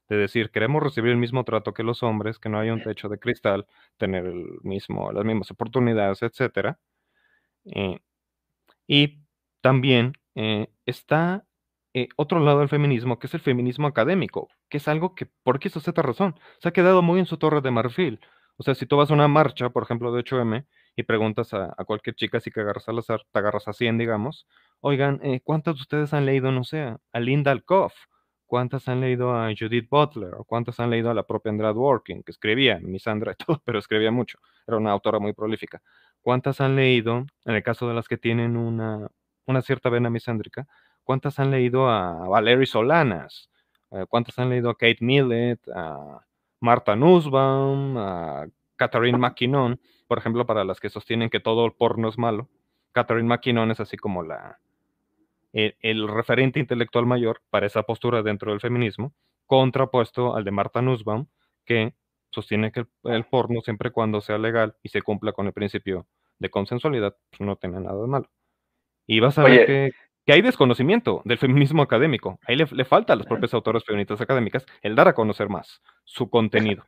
de 0.09 0.17
decir, 0.17 0.51
queremos 0.51 0.83
recibir 0.83 1.11
el 1.13 1.19
mismo 1.19 1.45
trato 1.45 1.75
que 1.75 1.83
los 1.83 2.03
hombres, 2.03 2.39
que 2.39 2.49
no 2.49 2.59
haya 2.59 2.73
un 2.73 2.83
techo 2.83 3.09
de 3.09 3.19
cristal, 3.19 3.67
tener 3.99 4.27
el 4.27 4.47
mismo, 4.63 5.13
las 5.13 5.25
mismas 5.25 5.51
oportunidades, 5.51 6.23
etcétera. 6.23 6.79
Eh, 7.67 7.99
y 8.87 9.21
también 9.61 10.15
eh, 10.35 10.69
está 10.87 11.45
otro 12.17 12.39
lado 12.39 12.61
del 12.61 12.69
feminismo, 12.69 13.19
que 13.19 13.27
es 13.27 13.35
el 13.35 13.41
feminismo 13.41 13.89
académico, 13.89 14.49
que 14.69 14.77
es 14.77 14.87
algo 14.87 15.15
que, 15.17 15.27
por 15.27 15.59
qué 15.59 15.69
eso 15.69 15.81
esta 15.81 16.01
razón, 16.03 16.39
se 16.61 16.69
ha 16.69 16.73
quedado 16.73 17.03
muy 17.03 17.19
en 17.19 17.27
su 17.27 17.39
torre 17.39 17.61
de 17.61 17.73
marfil. 17.73 18.21
O 18.57 18.63
sea, 18.63 18.75
si 18.75 18.87
tú 18.87 18.97
vas 18.97 19.11
a 19.11 19.15
una 19.15 19.29
marcha, 19.29 19.71
por 19.71 19.83
ejemplo, 19.83 20.13
de 20.13 20.23
8M, 20.23 20.65
y 20.99 21.05
preguntas 21.05 21.55
a, 21.55 21.73
cualquier 21.87 22.17
chica, 22.17 22.41
si 22.41 22.51
que 22.51 22.61
agarras 22.61 22.89
al 22.89 22.99
azar, 22.99 23.23
te 23.31 23.39
agarras 23.39 23.69
a 23.69 23.73
100, 23.73 23.99
digamos, 23.99 24.49
oigan, 24.81 25.21
eh, 25.23 25.41
¿cuántas 25.45 25.77
de 25.77 25.83
ustedes 25.83 26.13
han 26.13 26.27
leído, 26.27 26.51
no 26.51 26.65
sé, 26.65 26.97
a 27.13 27.21
Linda 27.21 27.53
Alcoff? 27.53 27.95
¿Cuántas 28.47 28.89
han 28.89 29.01
leído 29.01 29.33
a 29.33 29.49
Judith 29.57 29.89
Butler? 29.89 30.35
¿O 30.35 30.45
cuántas 30.45 30.81
han 30.81 30.91
leído 30.91 31.09
a 31.09 31.15
la 31.15 31.23
propia 31.23 31.51
Andrea 31.51 31.73
Dworkin, 31.73 32.25
que 32.25 32.33
escribía, 32.33 32.81
Misandra 32.81 33.31
y 33.31 33.35
todo, 33.47 33.63
pero 33.65 33.79
escribía 33.79 34.11
mucho? 34.11 34.41
Era 34.67 34.77
una 34.77 34.91
autora 34.91 35.21
muy 35.21 35.33
prolífica. 35.35 35.81
¿Cuántas 36.21 36.61
han 36.61 36.75
leído, 36.75 37.27
en 37.45 37.55
el 37.55 37.63
caso 37.63 37.87
de 37.87 37.95
las 37.95 38.09
que 38.09 38.17
tienen 38.17 38.57
una, 38.57 39.07
una 39.47 39.63
cierta 39.63 39.91
vena 39.91 40.11
misándrica, 40.11 40.67
cuántas 41.05 41.39
han 41.39 41.53
leído 41.53 41.89
a 41.89 42.27
Valerie 42.27 42.67
Solanas? 42.67 43.51
Eh, 43.93 44.05
¿Cuántas 44.09 44.37
han 44.41 44.51
leído 44.51 44.71
a 44.71 44.77
Kate 44.77 44.99
Millett, 45.01 45.61
a 45.73 46.27
Marta 46.59 46.97
Nussbaum, 46.97 47.97
a 47.97 48.49
Catherine 48.75 49.19
McKinnon? 49.19 49.81
Por 50.09 50.19
ejemplo, 50.19 50.47
para 50.47 50.65
las 50.65 50.81
que 50.81 50.89
sostienen 50.89 51.31
que 51.31 51.39
todo 51.39 51.65
el 51.67 51.73
porno 51.73 52.09
es 52.09 52.19
malo, 52.19 52.49
Catherine 52.93 53.29
McKinnon 53.29 53.71
es 53.71 53.79
así 53.79 53.97
como 53.97 54.23
la, 54.23 54.59
el, 55.53 56.09
referente 56.09 56.59
intelectual 56.59 57.07
mayor 57.07 57.43
para 57.51 57.67
esa 57.67 57.83
postura 57.83 58.23
dentro 58.23 58.51
del 58.51 58.61
feminismo, 58.61 59.13
contrapuesto 59.47 60.35
al 60.35 60.45
de 60.45 60.51
Martha 60.51 60.83
Nussbaum, 60.83 61.27
que 61.65 61.95
sostiene 62.31 62.73
que 62.73 62.87
el, 63.05 63.25
porno, 63.25 63.61
siempre 63.61 63.91
cuando 63.91 64.21
sea 64.21 64.39
legal 64.39 64.77
y 64.83 64.89
se 64.89 65.03
cumpla 65.03 65.33
con 65.33 65.47
el 65.47 65.53
principio 65.53 66.07
de 66.39 66.51
consensualidad, 66.51 67.17
pues 67.31 67.41
no 67.41 67.57
tiene 67.57 67.81
nada 67.81 68.01
de 68.01 68.07
malo. 68.07 68.31
Y 69.07 69.21
vas 69.21 69.39
a 69.39 69.45
ver 69.45 69.67
que, 69.67 70.33
hay 70.33 70.43
desconocimiento 70.43 71.23
del 71.25 71.39
feminismo 71.39 71.81
académico. 71.83 72.39
Ahí 72.47 72.55
le, 72.55 72.67
le 72.71 72.85
falta 72.85 73.15
a 73.15 73.17
los 73.17 73.27
propios 73.27 73.55
autores 73.55 73.83
feministas 73.85 74.21
académicas 74.21 74.67
el 74.83 74.95
dar 74.95 75.09
a 75.09 75.15
conocer 75.15 75.49
más 75.49 75.83
su 76.05 76.29
contenido. 76.29 76.85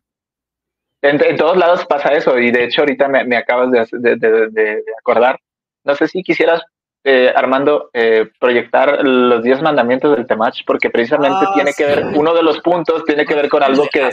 En, 1.03 1.37
todos 1.37 1.57
lados 1.57 1.87
pasa 1.87 2.13
eso, 2.13 2.39
y 2.39 2.51
de 2.51 2.65
hecho 2.65 2.83
ahorita 2.83 3.09
me, 3.09 3.37
acabas 3.37 3.71
de, 3.71 4.85
acordar. 4.99 5.39
No 5.85 5.95
sé 5.95 6.09
si 6.09 6.23
quisieras, 6.23 6.63
eh, 7.05 7.33
Armando, 7.35 7.89
eh, 7.95 8.31
proyectar 8.39 9.03
los 9.03 9.43
10 9.43 9.63
mandamientos 9.63 10.15
del 10.15 10.27
Temach, 10.27 10.61
porque 10.67 10.91
precisamente 10.91 11.47
ah, 11.49 11.53
tiene 11.55 11.73
que 11.73 11.87
ver, 11.87 12.05
uno 12.15 12.35
de 12.35 12.43
los 12.43 12.61
puntos 12.61 13.05
tiene 13.07 13.25
que 13.25 13.35
ver 13.35 13.49
con 13.49 13.63
algo 13.63 13.87
que, 13.91 14.11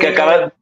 que, 0.00 0.08
acaba... 0.08 0.52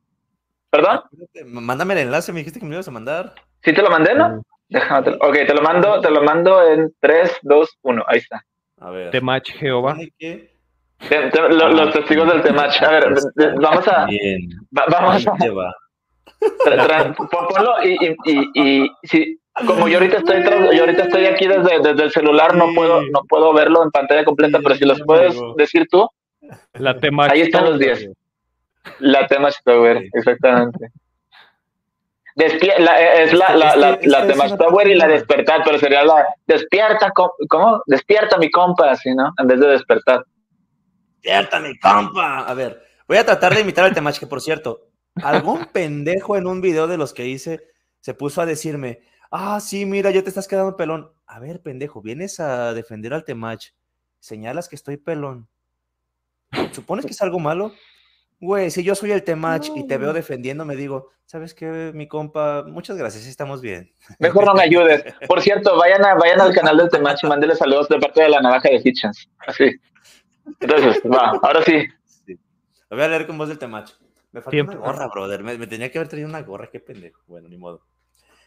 ¿Perdón? 0.71 1.01
Mándame 1.47 1.95
el 1.95 2.01
enlace, 2.01 2.33
me 2.33 2.41
dijiste 2.41 2.61
que 2.61 2.67
me 2.67 2.75
ibas 2.75 2.87
a 2.87 2.93
mandar. 2.93 3.35
¿Sí 3.63 3.73
te 3.73 3.83
lo 3.83 3.91
mandé, 3.91 4.15
no? 4.15 4.43
Déjame, 4.69 5.17
ok, 5.21 5.33
te 5.33 5.55
lo 5.55 5.63
mando, 5.63 6.01
te 6.01 6.11
lo 6.11 6.23
mando 6.23 6.63
en 6.69 6.95
3, 7.01 7.39
2, 7.43 7.79
1, 7.83 8.05
ahí 8.07 8.19
está. 8.19 8.45
A 8.79 8.91
ver. 8.91 9.11
Temach 9.11 9.49
Jehová 9.59 9.97
los 11.11 11.93
testigos 11.93 12.29
del 12.33 12.43
Temach. 12.43 12.83
A 12.83 12.91
ver, 12.91 13.15
vamos 13.61 13.89
a. 13.89 14.07
Vamos 14.71 15.27
a. 15.27 15.37
Ponlo 17.15 17.85
y, 17.85 18.17
y, 18.25 18.51
y, 18.55 18.91
si, 19.05 19.39
como 19.67 19.89
yo 19.89 19.99
ahorita 19.99 20.19
estoy 20.19 20.43
yo 20.75 20.81
ahorita 20.83 21.05
estoy 21.05 21.27
aquí 21.27 21.47
desde, 21.47 21.81
desde 21.81 22.03
el 22.03 22.11
celular, 22.11 22.55
no 22.55 22.75
puedo, 22.75 23.03
no 23.03 23.23
puedo 23.29 23.53
verlo 23.55 23.83
en 23.83 23.91
pantalla 23.91 24.25
completa, 24.25 24.59
pero 24.63 24.75
si 24.75 24.85
los 24.85 25.01
puedes 25.03 25.35
decir 25.57 25.87
tú. 25.91 26.09
La 26.75 26.99
Temach 26.99 27.33
Ahí 27.33 27.41
están 27.41 27.65
los 27.65 27.79
10. 27.79 28.11
La 29.01 29.27
Temach 29.27 29.55
Tower, 29.65 30.09
exactamente. 30.13 30.91
la, 32.37 33.01
es 33.15 33.33
la, 33.33 33.57
la, 33.57 33.77
la, 33.77 33.99
la 34.03 34.27
Temach 34.27 34.57
Tower 34.59 34.89
y 34.89 34.95
la 34.95 35.09
despertar, 35.09 35.63
pero 35.65 35.79
sería 35.79 36.05
la 36.05 36.27
despierta, 36.47 37.11
¿cómo? 37.49 37.83
Despierta 37.87 38.37
mi 38.37 38.51
compa, 38.51 38.91
así, 38.91 39.15
¿no? 39.15 39.33
En 39.39 39.47
vez 39.47 39.59
de 39.59 39.69
despertar. 39.69 40.23
¡Despierta, 41.27 41.59
mi 41.59 41.77
compa! 41.77 42.47
A 42.47 42.55
ver, 42.55 42.81
voy 43.09 43.17
a 43.17 43.27
tratar 43.27 43.53
de 43.53 43.63
imitar 43.63 43.85
al 43.85 43.93
Temach, 43.93 44.17
que 44.17 44.29
por 44.29 44.41
cierto, 44.41 44.91
algún 45.17 45.67
pendejo 45.73 46.37
en 46.37 46.47
un 46.47 46.61
video 46.61 46.87
de 46.87 46.97
los 46.97 47.13
que 47.13 47.27
hice 47.27 47.65
se 47.99 48.15
puso 48.15 48.41
a 48.41 48.47
decirme, 48.47 49.01
ah, 49.33 49.59
sí, 49.59 49.87
mira, 49.87 50.13
ya 50.13 50.23
te 50.23 50.29
estás 50.29 50.47
quedando 50.47 50.77
pelón. 50.77 51.11
A 51.27 51.41
ver, 51.41 51.61
pendejo, 51.61 52.01
vienes 52.01 52.39
a 52.39 52.73
defender 52.75 53.13
al 53.13 53.25
Temach, 53.25 53.73
señalas 54.21 54.69
que 54.69 54.77
estoy 54.77 54.99
pelón. 54.99 55.49
¿Supones 56.71 57.05
que 57.05 57.11
es 57.11 57.21
algo 57.21 57.41
malo? 57.41 57.73
Güey, 58.39 58.71
si 58.71 58.85
yo 58.85 58.95
soy 58.95 59.11
el 59.11 59.25
Temach 59.25 59.69
y 59.75 59.85
te 59.85 59.99
veo 59.99 60.13
defendiendo, 60.13 60.65
me 60.65 60.77
digo, 60.77 61.11
¿sabes 61.25 61.55
qué, 61.55 61.91
mi 61.93 62.07
compa? 62.07 62.63
Muchas 62.69 62.97
gracias, 62.97 63.27
estamos 63.27 63.61
bien. 63.61 63.93
Mejor 64.21 64.45
no 64.45 64.55
me 64.55 64.63
ayudes. 64.63 65.03
Por 65.27 65.43
cierto, 65.43 65.77
vayan, 65.77 66.05
a, 66.05 66.15
vayan 66.15 66.41
al 66.41 66.55
canal 66.55 66.77
del 66.77 66.89
Temach 66.89 67.19
y 67.25 67.27
mándenle 67.27 67.57
saludos 67.57 67.89
de 67.89 67.99
parte 67.99 68.23
de 68.23 68.29
la 68.29 68.41
navaja 68.41 68.69
de 68.69 68.81
Hitchens. 68.85 69.29
Así. 69.45 69.81
Entonces, 70.61 71.03
va, 71.05 71.39
ahora 71.43 71.63
sí. 71.63 71.87
Lo 72.89 72.97
voy 72.97 73.05
a 73.05 73.09
leer 73.09 73.27
con 73.27 73.39
voz 73.39 73.49
del 73.49 73.59
temacho. 73.59 73.97
Me 74.33 74.43
falta 74.43 74.63
una 74.63 74.75
gorra, 74.77 75.09
brother. 75.09 75.43
Me, 75.43 75.67
tenía 75.67 75.91
que 75.91 75.99
haber 75.99 76.09
traído 76.09 76.29
una 76.29 76.43
gorra, 76.43 76.69
qué 76.71 76.81
pendejo. 76.81 77.23
Bueno, 77.27 77.49
ni 77.49 77.57
modo. 77.57 77.83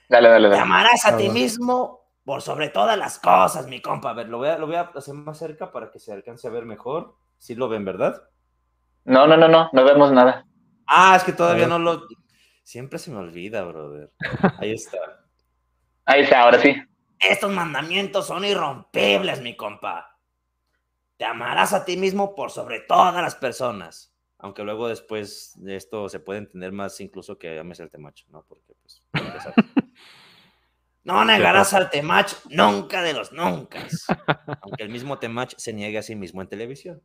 Dale, 0.07 0.29
dale, 0.29 0.47
dale. 0.47 0.55
Te 0.55 0.61
amarás 0.61 1.05
a 1.05 1.17
ti 1.17 1.29
mismo 1.29 1.99
por 2.23 2.41
sobre 2.41 2.69
todas 2.69 2.97
las 2.97 3.19
cosas, 3.19 3.67
mi 3.67 3.81
compa. 3.81 4.11
A 4.11 4.13
ver, 4.13 4.29
lo 4.29 4.37
voy 4.37 4.49
a, 4.49 4.57
lo 4.57 4.67
voy 4.67 4.75
a 4.75 4.91
hacer 4.95 5.13
más 5.13 5.37
cerca 5.37 5.71
para 5.71 5.91
que 5.91 5.99
se 5.99 6.13
alcance 6.13 6.47
a 6.47 6.51
ver 6.51 6.65
mejor. 6.65 7.15
Sí 7.37 7.55
lo 7.55 7.69
ven, 7.69 7.85
¿verdad? 7.85 8.21
No, 9.05 9.25
no, 9.25 9.35
no, 9.35 9.47
no, 9.47 9.69
no 9.71 9.83
vemos 9.83 10.11
nada. 10.11 10.45
Ah, 10.85 11.15
es 11.15 11.23
que 11.23 11.33
todavía 11.33 11.67
no 11.67 11.79
lo. 11.79 12.07
Siempre 12.63 12.99
se 12.99 13.11
me 13.11 13.17
olvida, 13.17 13.63
brother. 13.63 14.11
Ahí 14.59 14.73
está. 14.73 14.97
Ahí 16.05 16.21
está, 16.21 16.41
ahora 16.41 16.59
sí. 16.59 16.75
Estos 17.19 17.51
mandamientos 17.51 18.27
son 18.27 18.45
irrompibles, 18.45 19.41
mi 19.41 19.55
compa. 19.55 20.18
Te 21.19 21.25
amarás 21.25 21.73
a 21.73 21.83
ti 21.83 21.97
mismo 21.97 22.33
por 22.33 22.49
sobre 22.49 22.79
todas 22.79 23.13
las 23.15 23.35
personas. 23.35 24.15
Aunque 24.37 24.63
luego 24.63 24.87
después 24.87 25.51
de 25.57 25.75
esto 25.75 26.07
se 26.07 26.21
puede 26.21 26.39
entender 26.39 26.71
más 26.71 27.01
incluso 27.01 27.37
que 27.37 27.59
ames 27.59 27.81
al 27.81 27.91
temacho, 27.91 28.25
¿no? 28.29 28.45
Porque 28.47 28.73
pues... 28.81 29.03
no 31.03 31.25
negarás 31.25 31.73
al 31.73 31.89
temach 31.89 32.35
nunca 32.49 33.01
de 33.01 33.11
los 33.11 33.33
nunca. 33.33 33.85
Aunque 34.61 34.83
el 34.83 34.87
mismo 34.87 35.19
temach 35.19 35.55
se 35.57 35.73
niegue 35.73 35.97
a 35.97 36.03
sí 36.03 36.15
mismo 36.15 36.41
en 36.41 36.47
televisión. 36.47 37.03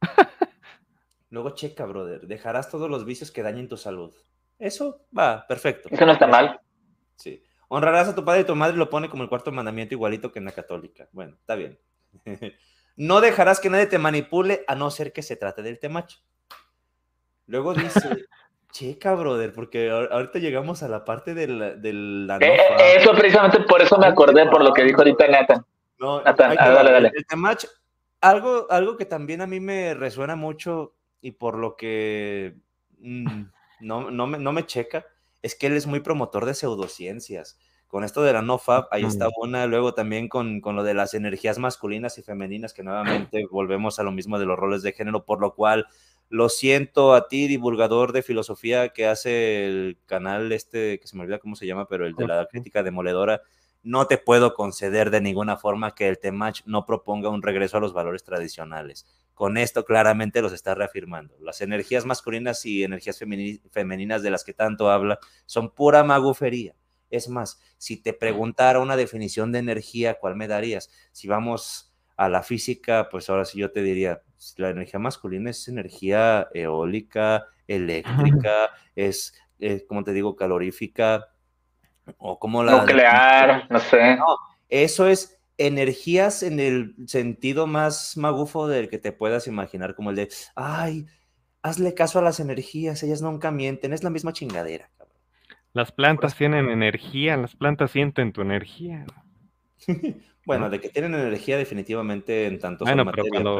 Luego 1.28 1.50
checa, 1.50 1.84
brother. 1.84 2.22
Dejarás 2.22 2.70
todos 2.70 2.88
los 2.88 3.04
vicios 3.04 3.30
que 3.30 3.42
dañen 3.42 3.68
tu 3.68 3.76
salud. 3.76 4.14
Eso 4.58 5.06
va, 5.16 5.46
perfecto. 5.46 5.90
Eso 5.92 6.06
no 6.06 6.12
está 6.12 6.26
mal. 6.26 6.58
Sí. 7.16 7.42
Honrarás 7.68 8.08
a 8.08 8.14
tu 8.14 8.24
padre 8.24 8.40
y 8.40 8.44
tu 8.44 8.56
madre 8.56 8.78
lo 8.78 8.88
pone 8.88 9.10
como 9.10 9.24
el 9.24 9.28
cuarto 9.28 9.52
mandamiento 9.52 9.94
igualito 9.94 10.32
que 10.32 10.38
en 10.38 10.46
la 10.46 10.52
católica. 10.52 11.06
Bueno, 11.12 11.36
está 11.38 11.54
bien. 11.54 11.78
No 12.96 13.20
dejarás 13.20 13.60
que 13.60 13.70
nadie 13.70 13.86
te 13.86 13.98
manipule 13.98 14.64
a 14.66 14.74
no 14.74 14.90
ser 14.90 15.12
que 15.12 15.22
se 15.22 15.36
trate 15.36 15.62
del 15.62 15.78
temacho. 15.78 16.18
Luego 17.46 17.74
dice, 17.74 18.00
checa, 18.72 19.14
brother, 19.14 19.52
porque 19.52 19.90
ahorita 19.90 20.38
llegamos 20.38 20.82
a 20.82 20.88
la 20.88 21.04
parte 21.04 21.34
de 21.34 21.46
la, 21.46 22.38
eh, 22.40 22.96
Eso 22.96 23.12
precisamente 23.14 23.60
por 23.60 23.82
eso 23.82 23.98
me 23.98 24.06
acordé, 24.06 24.46
por 24.48 24.64
lo 24.64 24.72
que 24.72 24.84
dijo 24.84 24.98
ahorita 24.98 25.28
Nathan. 25.28 25.64
No, 25.98 26.22
Nathan, 26.22 26.56
ah, 26.58 26.70
dale, 26.70 26.90
dale. 26.90 27.12
El, 27.14 27.26
temach, 27.26 27.64
algo, 28.20 28.66
algo 28.70 28.96
que 28.96 29.04
también 29.04 29.42
a 29.42 29.46
mí 29.46 29.60
me 29.60 29.94
resuena 29.94 30.34
mucho 30.34 30.94
y 31.20 31.32
por 31.32 31.58
lo 31.58 31.76
que 31.76 32.56
mm, 32.98 33.42
no, 33.80 34.10
no, 34.10 34.26
me, 34.26 34.38
no 34.38 34.52
me 34.52 34.66
checa, 34.66 35.06
es 35.42 35.54
que 35.54 35.66
él 35.68 35.74
es 35.74 35.86
muy 35.86 36.00
promotor 36.00 36.46
de 36.46 36.54
pseudociencias 36.54 37.58
con 37.96 38.04
esto 38.04 38.22
de 38.22 38.34
la 38.34 38.42
NoFap, 38.42 38.92
ahí 38.92 39.04
está 39.04 39.30
una, 39.40 39.64
luego 39.64 39.94
también 39.94 40.28
con, 40.28 40.60
con, 40.60 40.76
lo 40.76 40.84
de 40.84 40.92
las 40.92 41.14
energías 41.14 41.56
masculinas 41.56 42.18
y 42.18 42.22
femeninas, 42.22 42.74
que 42.74 42.82
nuevamente 42.82 43.46
volvemos 43.50 43.98
a 43.98 44.02
lo 44.02 44.12
mismo 44.12 44.38
de 44.38 44.44
los 44.44 44.58
roles 44.58 44.82
de 44.82 44.92
género, 44.92 45.24
por 45.24 45.40
lo 45.40 45.54
cual 45.54 45.86
lo 46.28 46.50
siento 46.50 47.14
a 47.14 47.26
ti, 47.26 47.48
divulgador 47.48 48.12
de 48.12 48.20
filosofía 48.20 48.90
que 48.90 49.06
hace 49.06 49.64
el 49.64 49.96
canal 50.04 50.52
este, 50.52 51.00
que 51.00 51.06
se 51.06 51.16
me 51.16 51.22
olvida 51.22 51.38
cómo 51.38 51.56
se 51.56 51.66
llama, 51.66 51.88
pero 51.88 52.06
el 52.06 52.14
de 52.14 52.26
la 52.26 52.44
crítica 52.44 52.82
demoledora, 52.82 53.40
no 53.82 54.06
te 54.06 54.18
puedo 54.18 54.52
conceder 54.52 55.08
de 55.08 55.22
ninguna 55.22 55.56
forma 55.56 55.94
que 55.94 56.06
el 56.06 56.18
Temach 56.18 56.66
no 56.66 56.84
proponga 56.84 57.30
un 57.30 57.40
regreso 57.40 57.78
a 57.78 57.80
los 57.80 57.94
valores 57.94 58.24
tradicionales. 58.24 59.06
Con 59.32 59.56
esto 59.56 59.86
claramente 59.86 60.42
los 60.42 60.52
está 60.52 60.74
reafirmando. 60.74 61.34
Las 61.40 61.62
energías 61.62 62.04
masculinas 62.04 62.66
y 62.66 62.84
energías 62.84 63.18
femeni- 63.18 63.62
femeninas 63.70 64.22
de 64.22 64.28
las 64.28 64.44
que 64.44 64.52
tanto 64.52 64.90
habla 64.90 65.18
son 65.46 65.70
pura 65.70 66.04
magufería. 66.04 66.74
Es 67.10 67.28
más, 67.28 67.60
si 67.78 67.96
te 67.96 68.12
preguntara 68.12 68.80
una 68.80 68.96
definición 68.96 69.52
de 69.52 69.60
energía, 69.60 70.14
¿cuál 70.14 70.36
me 70.36 70.48
darías? 70.48 70.90
Si 71.12 71.28
vamos 71.28 71.92
a 72.16 72.28
la 72.28 72.42
física, 72.42 73.08
pues 73.10 73.28
ahora 73.28 73.44
sí 73.44 73.58
yo 73.58 73.70
te 73.70 73.82
diría, 73.82 74.22
la 74.56 74.70
energía 74.70 74.98
masculina 74.98 75.50
es 75.50 75.68
energía 75.68 76.48
eólica, 76.54 77.46
eléctrica, 77.68 78.70
es, 78.94 79.34
eh, 79.58 79.84
como 79.86 80.02
te 80.02 80.12
digo, 80.12 80.36
calorífica, 80.36 81.28
o 82.18 82.38
como 82.38 82.62
la... 82.62 82.80
Nuclear, 82.80 83.66
no 83.70 83.80
sé. 83.80 84.16
No, 84.16 84.24
eso 84.68 85.08
es 85.08 85.38
energías 85.58 86.42
en 86.42 86.60
el 86.60 86.94
sentido 87.06 87.66
más 87.66 88.16
magufo 88.16 88.68
del 88.68 88.88
que 88.88 88.98
te 88.98 89.12
puedas 89.12 89.46
imaginar, 89.46 89.94
como 89.94 90.10
el 90.10 90.16
de, 90.16 90.28
ay, 90.54 91.06
hazle 91.62 91.94
caso 91.94 92.18
a 92.18 92.22
las 92.22 92.40
energías, 92.40 93.02
ellas 93.02 93.22
nunca 93.22 93.50
mienten, 93.50 93.92
es 93.92 94.04
la 94.04 94.10
misma 94.10 94.32
chingadera. 94.32 94.90
Las 95.76 95.92
plantas 95.92 96.34
tienen 96.34 96.70
energía, 96.70 97.36
las 97.36 97.54
plantas 97.54 97.90
sienten 97.90 98.32
tu 98.32 98.40
energía. 98.40 99.04
Bueno, 100.46 100.70
de 100.70 100.80
que 100.80 100.88
tienen 100.88 101.12
energía 101.12 101.58
definitivamente 101.58 102.46
en 102.46 102.58
tanto 102.60 102.86
son 102.86 102.94
Bueno, 102.96 103.10
pero 103.10 103.24
materia, 103.24 103.30
cuando, 103.44 103.56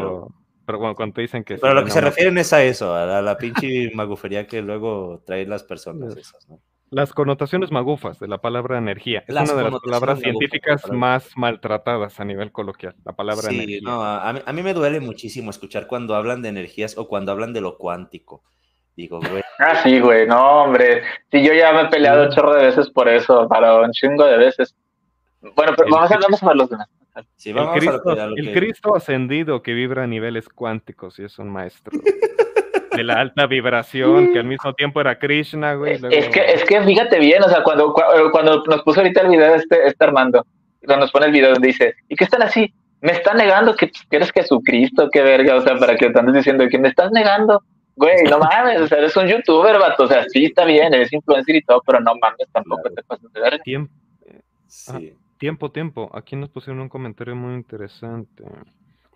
pero- 0.64 0.78
pero 0.78 0.94
cuando, 0.94 1.20
dicen 1.20 1.42
que... 1.44 1.56
Pero 1.58 1.74
lo 1.74 1.84
que 1.84 1.90
se 1.90 2.00
refieren 2.00 2.38
es 2.38 2.52
a 2.54 2.62
eso, 2.62 2.94
a 2.94 3.04
la, 3.04 3.18
a 3.18 3.22
la 3.22 3.36
pinche 3.36 3.90
magufería 3.92 4.46
que 4.46 4.62
luego 4.62 5.22
traen 5.26 5.50
las 5.50 5.62
personas 5.64 6.16
esas, 6.16 6.48
¿no? 6.48 6.60
Las 6.90 7.12
connotaciones 7.12 7.70
magufas 7.72 8.18
de 8.20 8.28
la 8.28 8.38
palabra 8.38 8.78
energía. 8.78 9.24
Es 9.26 9.34
Las 9.34 9.50
una 9.50 9.58
de 9.64 9.70
las 9.70 9.80
palabras 9.80 10.20
científicas 10.20 10.82
palabra. 10.82 10.98
más 10.98 11.30
maltratadas 11.36 12.18
a 12.20 12.24
nivel 12.24 12.50
coloquial. 12.52 12.94
La 13.04 13.12
palabra 13.14 13.50
Sí, 13.50 13.56
energía. 13.56 13.80
no, 13.82 14.02
a, 14.02 14.28
a 14.28 14.32
mí, 14.32 14.40
a 14.46 14.52
mí 14.52 14.62
me 14.62 14.72
duele 14.72 15.00
muchísimo 15.00 15.50
escuchar 15.50 15.88
cuando 15.88 16.14
hablan 16.14 16.40
de 16.40 16.48
energías 16.50 16.96
o 16.96 17.08
cuando 17.08 17.32
hablan 17.32 17.52
de 17.52 17.60
lo 17.60 17.76
cuántico. 17.76 18.42
Digo, 18.96 19.20
güey, 19.20 19.42
Ah, 19.58 19.76
sí, 19.82 20.00
güey, 20.00 20.26
no, 20.26 20.62
hombre. 20.64 21.02
Sí, 21.30 21.42
yo 21.46 21.52
ya 21.52 21.72
me 21.72 21.82
he 21.82 21.86
peleado 21.86 22.24
un 22.24 22.30
chorro 22.30 22.54
de 22.54 22.66
veces 22.66 22.90
por 22.90 23.08
eso, 23.08 23.46
para 23.48 23.74
un 23.80 23.90
chingo 23.92 24.24
de 24.24 24.36
veces. 24.38 24.74
Bueno, 25.54 25.72
pero 25.76 25.86
El 25.86 25.92
vamos 25.92 26.10
a, 26.10 26.18
vamos 26.18 26.42
a 26.42 26.46
ver 26.48 26.56
los 26.56 26.70
demás. 26.70 26.88
sí, 27.36 27.50
El 27.50 27.56
vamos 27.56 27.70
a 27.72 27.74
lo 27.74 27.80
Cristo, 27.80 28.14
que- 28.14 28.20
a 28.20 28.26
lo 28.26 28.36
el 28.36 28.44
que- 28.46 28.52
Cristo 28.52 28.96
ascendido 28.96 29.62
que 29.62 29.72
vibra 29.74 30.04
a 30.04 30.06
niveles 30.06 30.48
cuánticos 30.48 31.18
y 31.18 31.24
es 31.24 31.38
un 31.38 31.48
maestro 31.50 31.92
de 32.96 33.04
la 33.04 33.14
alta 33.20 33.46
vibración, 33.46 34.32
que 34.32 34.38
al 34.40 34.44
mismo 34.46 34.72
tiempo 34.74 35.00
era 35.00 35.18
Krishna, 35.18 35.74
güey. 35.74 35.98
luego- 35.98 36.14
Es 36.16 36.28
que, 36.28 36.40
es 36.52 36.64
que 36.64 36.82
fíjate 36.82 37.18
bien, 37.18 37.42
o 37.42 37.48
sea, 37.48 37.62
cuando, 37.62 37.92
cu- 37.92 38.00
eh, 38.00 38.30
cuando 38.32 38.62
nos 38.66 38.82
puso 38.82 39.00
ahorita 39.00 39.20
el 39.22 39.28
video 39.28 39.54
este, 39.54 39.86
este 39.86 40.04
Armando, 40.04 40.44
cuando 40.84 41.04
nos 41.04 41.12
pone 41.12 41.26
el 41.26 41.32
video 41.32 41.52
donde 41.52 41.68
dice, 41.68 41.94
¿y 42.08 42.16
qué 42.16 42.24
están 42.24 42.42
así? 42.42 42.72
Me 43.02 43.12
están 43.12 43.36
negando 43.36 43.74
que, 43.76 43.90
que 43.90 44.16
eres 44.16 44.32
Jesucristo, 44.32 45.08
qué 45.12 45.20
verga, 45.22 45.56
o 45.56 45.60
sea, 45.62 45.76
para 45.76 45.94
que 45.96 46.06
andes 46.06 46.34
diciendo 46.34 46.66
que 46.68 46.78
me 46.78 46.88
estás 46.88 47.10
negando. 47.12 47.62
Güey, 47.96 48.24
no 48.24 48.38
mames, 48.38 48.80
o 48.82 48.86
sea, 48.88 48.98
eres 48.98 49.16
un 49.16 49.26
youtuber, 49.26 49.78
vato, 49.78 50.04
o 50.04 50.06
sea, 50.06 50.24
sí 50.28 50.44
está 50.44 50.64
bien, 50.66 50.92
eres 50.92 51.12
influencer 51.12 51.56
y 51.56 51.62
todo, 51.62 51.82
pero 51.86 51.98
no 52.00 52.14
mames, 52.20 52.46
tampoco 52.52 52.82
Claro. 52.82 52.94
te 52.94 53.02
pases 53.04 53.32
de 53.32 53.40
verga. 53.40 53.62
Tiempo, 53.64 53.92
sí. 54.66 55.14
tiempo, 55.38 55.70
tiempo. 55.72 56.10
Aquí 56.14 56.36
nos 56.36 56.50
pusieron 56.50 56.80
un 56.80 56.88
comentario 56.88 57.34
muy 57.34 57.54
interesante. 57.54 58.44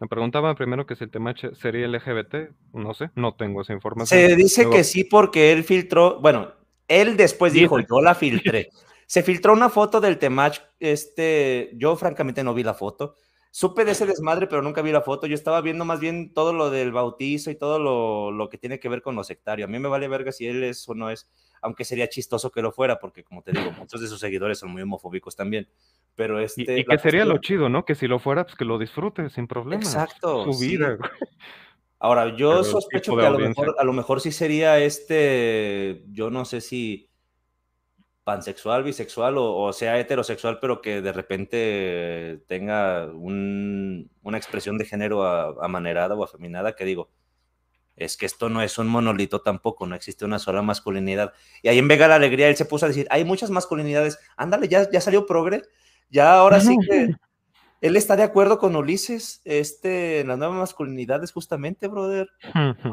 Me 0.01 0.09
preguntaba 0.09 0.55
primero 0.55 0.87
que 0.87 0.97
si 0.97 1.05
el 1.05 1.11
tema 1.11 1.35
sería 1.53 1.87
LGBT. 1.87 2.51
No 2.73 2.95
sé, 2.95 3.11
no 3.17 3.35
tengo 3.35 3.61
esa 3.61 3.75
información. 3.75 4.19
Se 4.19 4.35
dice 4.35 4.63
Luego- 4.63 4.77
que 4.79 4.85
sí 4.85 5.05
porque 5.05 5.53
él 5.53 5.63
filtró, 5.63 6.19
bueno, 6.21 6.53
él 6.89 7.19
después 7.19 7.53
dijo, 7.53 7.79
yo 7.81 8.01
la 8.01 8.15
filtré. 8.57 8.71
Se 9.07 9.23
filtró 9.23 9.53
una 9.53 9.69
foto 9.69 10.01
del 10.01 10.19
Temach, 10.19 10.59
este, 10.79 11.71
yo 11.75 11.97
francamente 11.97 12.43
no 12.43 12.55
vi 12.55 12.63
la 12.63 12.73
foto. 12.75 13.17
Supe 13.53 13.85
de 13.85 13.93
ese 13.93 14.07
desmadre, 14.07 14.47
pero 14.47 14.63
nunca 14.63 14.81
vi 14.81 14.93
la 14.93 15.03
foto. 15.03 15.27
Yo 15.27 15.35
estaba 15.35 15.61
viendo 15.61 15.85
más 15.85 15.99
bien 15.99 16.33
todo 16.33 16.53
lo 16.53 16.71
del 16.71 16.93
bautizo 16.93 17.51
y 17.51 17.57
todo 17.57 17.81
lo, 17.81 18.31
lo 18.31 18.49
que 18.49 18.59
tiene 18.59 18.79
que 18.79 18.89
ver 18.89 19.03
con 19.03 19.17
lo 19.17 19.25
sectario. 19.25 19.65
A 19.65 19.69
mí 19.69 19.79
me 19.81 19.89
vale 19.89 20.07
verga 20.07 20.31
si 20.31 20.47
él 20.47 20.63
es 20.63 20.89
o 20.89 20.95
no 20.95 21.11
es, 21.11 21.29
aunque 21.61 21.85
sería 21.85 22.09
chistoso 22.09 22.53
que 22.53 22.63
lo 22.63 22.71
fuera, 22.71 23.01
porque 23.01 23.25
como 23.25 23.43
te 23.43 23.51
digo, 23.51 23.73
muchos 23.73 24.01
de 24.01 24.07
sus 24.07 24.21
seguidores 24.21 24.59
son 24.61 24.71
muy 24.71 24.83
homofóbicos 24.83 25.35
también. 25.35 25.69
Pero 26.15 26.41
Y, 26.41 26.45
este... 26.45 26.63
y 26.79 26.85
la 26.85 26.97
que 26.97 27.03
sería 27.03 27.25
lo 27.25 27.39
chido, 27.39 27.69
¿no? 27.69 27.85
Que 27.85 27.97
si 27.97 28.07
lo 28.07 28.21
fuera, 28.21 28.45
pues 28.45 28.55
que 28.55 28.65
lo 28.65 28.79
disfrute 28.79 29.29
sin 29.31 29.49
problema. 29.49 29.83
Exacto, 29.83 30.45
Su 30.45 30.59
vida, 30.59 30.95
güey. 30.95 31.11
Ahora, 31.99 32.35
yo 32.35 32.51
Pero 32.51 32.65
sospecho 32.65 33.15
que 33.15 33.27
a 33.27 33.31
lo, 33.31 33.39
mejor, 33.39 33.77
a 33.79 33.85
lo 33.85 33.93
mejor 33.93 34.23
sí 34.23 34.33
sería 34.33 34.79
este, 34.79 36.05
yo 36.09 36.31
no 36.31 36.47
sé 36.47 36.63
si 36.63 37.10
pansexual, 38.31 38.85
bisexual 38.85 39.39
o, 39.39 39.57
o 39.57 39.73
sea 39.73 39.99
heterosexual, 39.99 40.59
pero 40.61 40.81
que 40.81 41.03
de 41.03 41.13
repente 41.13 42.45
tenga 42.47 43.07
un- 43.07 44.09
una 44.23 44.39
expresión 44.39 44.79
de 44.79 44.85
género 44.85 45.25
a- 45.25 45.57
amanerada 45.65 46.15
o 46.15 46.23
afeminada, 46.23 46.77
que 46.77 46.85
digo, 46.85 47.11
es 47.97 48.17
que 48.17 48.27
esto 48.27 48.49
no 48.49 48.63
es 48.63 48.79
un 48.79 48.87
monolito 48.87 49.41
tampoco, 49.41 49.85
no 49.87 49.97
existe 49.97 50.25
una 50.25 50.39
sola 50.39 50.63
masculinidad. 50.63 51.33
Y 51.61 51.69
ahí 51.69 51.79
en 51.79 51.89
Vega 51.89 52.07
la 52.07 52.15
Alegría 52.15 52.49
él 52.49 52.57
se 52.57 52.65
puso 52.67 52.87
a 52.87 52.89
decir, 52.89 53.09
hay 53.11 53.25
muchas 53.25 53.51
masculinidades, 53.51 54.19
ándale, 54.37 54.69
ya, 54.69 54.89
ya 54.91 55.01
salió 55.01 55.27
progre, 55.27 55.63
ya 56.09 56.35
ahora 56.35 56.61
sí 56.61 56.77
que 56.89 57.11
él 57.81 57.97
está 57.97 58.15
de 58.15 58.23
acuerdo 58.23 58.59
con 58.59 58.77
Ulises, 58.77 59.41
este, 59.45 60.21
en 60.21 60.29
las 60.29 60.39
nuevas 60.39 60.57
masculinidades 60.57 61.33
justamente, 61.33 61.89
brother. 61.89 62.29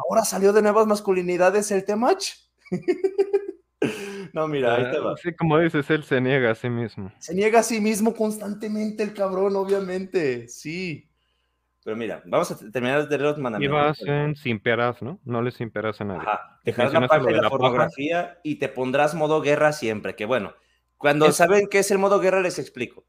Ahora 0.10 0.26
salió 0.26 0.52
de 0.52 0.64
nuevas 0.64 0.88
masculinidades 0.88 1.70
el 1.70 1.86
Temach. 1.86 2.24
no, 4.34 4.48
mira, 4.48 4.76
ahí 4.76 4.90
te 4.90 5.00
va. 5.00 5.16
Sí, 5.18 5.34
como 5.36 5.60
dices, 5.60 5.90
él 5.90 6.04
se 6.04 6.20
niega 6.22 6.52
a 6.52 6.56
sí 6.56 6.70
mismo. 6.70 7.12
Se 7.20 7.34
niega 7.36 7.60
a 7.60 7.64
sí 7.64 7.80
mismo 7.82 8.14
constantemente 8.16 9.04
el 9.04 9.14
cabrón, 9.14 9.56
obviamente, 9.56 10.48
sí. 10.48 11.10
Pero 11.84 11.96
mira, 11.98 12.22
vamos 12.26 12.52
a 12.52 12.72
terminar 12.72 13.08
de 13.08 13.18
los 13.18 13.36
Y 13.38 13.42
mandamientos. 13.42 13.78
vas 13.78 14.02
en 14.02 14.36
simperas, 14.36 15.02
¿no? 15.02 15.20
No 15.24 15.42
le 15.42 15.52
simperas 15.52 16.02
a 16.02 16.06
nadie. 16.06 16.20
Ajá, 16.22 16.60
dejarás 16.64 16.94
la 16.94 17.00
y 17.00 17.26
de 17.26 17.32
la 17.34 17.42
la 17.42 17.42
paja. 17.44 17.50
pornografía 17.50 18.40
y 18.44 18.56
te 18.56 18.68
pondrás 18.70 19.16
modo 19.16 19.42
guerra 19.42 19.72
siempre. 19.74 20.16
Que 20.16 20.26
bueno, 20.26 20.54
cuando 20.98 21.28
Es- 21.28 21.36
saben 21.36 21.68
qué 21.70 21.80
es 21.80 21.92
el 21.92 21.98
modo 21.98 22.20
guerra, 22.20 22.42
les 22.42 22.60
explico. 22.60 23.06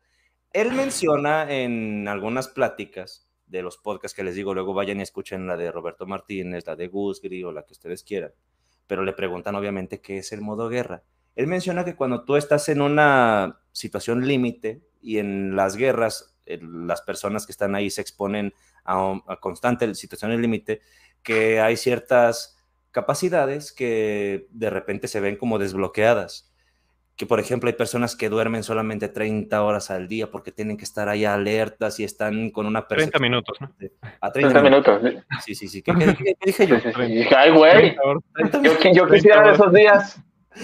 Él 0.53 0.73
menciona 0.73 1.51
en 1.53 2.09
algunas 2.09 2.49
pláticas 2.49 3.29
de 3.47 3.63
los 3.63 3.79
podcasts 3.79 4.15
que 4.17 4.25
les 4.25 4.35
digo, 4.35 4.55
luego 4.55 4.75
vayan 4.75 5.01
y 5.01 5.03
escuchen 5.03 5.47
la 5.47 5.57
de 5.57 5.73
Roberto 5.73 6.07
Martínez, 6.07 6.67
la 6.67 6.77
de 6.77 6.89
Gusgri 6.89 7.43
o 7.45 7.53
la 7.53 7.65
que 7.65 7.73
ustedes 7.73 8.05
quieran. 8.05 8.33
Pero 8.89 9.05
le 9.05 9.13
preguntan 9.13 9.55
obviamente 9.55 10.01
qué 10.01 10.19
es 10.19 10.33
el 10.33 10.41
modo 10.41 10.69
guerra. 10.69 11.05
Él 11.37 11.47
menciona 11.47 11.85
que 11.85 11.95
cuando 11.95 12.25
tú 12.25 12.35
estás 12.35 12.69
en 12.69 12.81
una 12.81 13.61
situación 13.71 14.27
límite 14.27 14.83
y 15.01 15.19
en 15.19 15.55
las 15.55 15.77
guerras, 15.77 16.37
las 16.47 17.03
personas 17.03 17.47
que 17.47 17.53
están 17.53 17.77
ahí 17.77 17.91
se 17.91 18.01
exponen 18.01 18.53
a, 18.85 19.21
a 19.29 19.37
constante 19.37 19.95
situaciones 19.95 20.41
límite, 20.41 20.81
que 21.23 21.61
hay 21.61 21.77
ciertas 21.77 22.57
capacidades 22.91 23.71
que 23.71 24.49
de 24.51 24.71
repente 24.71 25.07
se 25.07 25.21
ven 25.21 25.37
como 25.37 25.61
desbloqueadas. 25.61 26.51
Que 27.19 27.27
por 27.27 27.41
ejemplo 27.41 27.69
hay 27.69 27.75
personas 27.75 28.15
que 28.17 28.29
duermen 28.31 28.63
solamente 28.63 29.09
30 29.09 29.61
horas 29.63 29.91
al 29.91 30.07
día 30.09 30.31
porque 30.31 30.53
tienen 30.53 30.77
que 30.79 30.85
estar 30.85 31.09
ahí 31.09 31.25
alertas 31.27 31.99
y 32.01 32.05
están 32.05 32.51
con 32.51 32.65
una 32.65 32.87
30 32.87 32.89
percepción 32.89 33.23
minutos, 33.23 33.61
¿no? 33.61 33.67
A 34.21 34.31
30, 34.33 34.61
30 34.61 34.63
minutos. 34.63 35.01
sí. 35.03 35.19
Sí, 35.45 35.55
sí, 35.57 35.69
sí. 35.69 35.83
¿Qué, 35.83 35.93
qué- 35.99 36.15
qué- 36.15 36.25
qué 36.25 36.47
dije 36.47 36.67
yo? 36.69 36.77
Sí, 36.79 36.89
sí, 36.89 36.93
sí. 36.95 37.03
Dije, 37.15 37.35
Ay, 37.37 37.51
güey, 37.51 37.97
30 38.35 38.63
yo, 38.63 38.73
yo 38.93 39.09
quisiera 39.09 39.43
de 39.43 39.53
esos 39.53 39.73
días. 39.73 40.23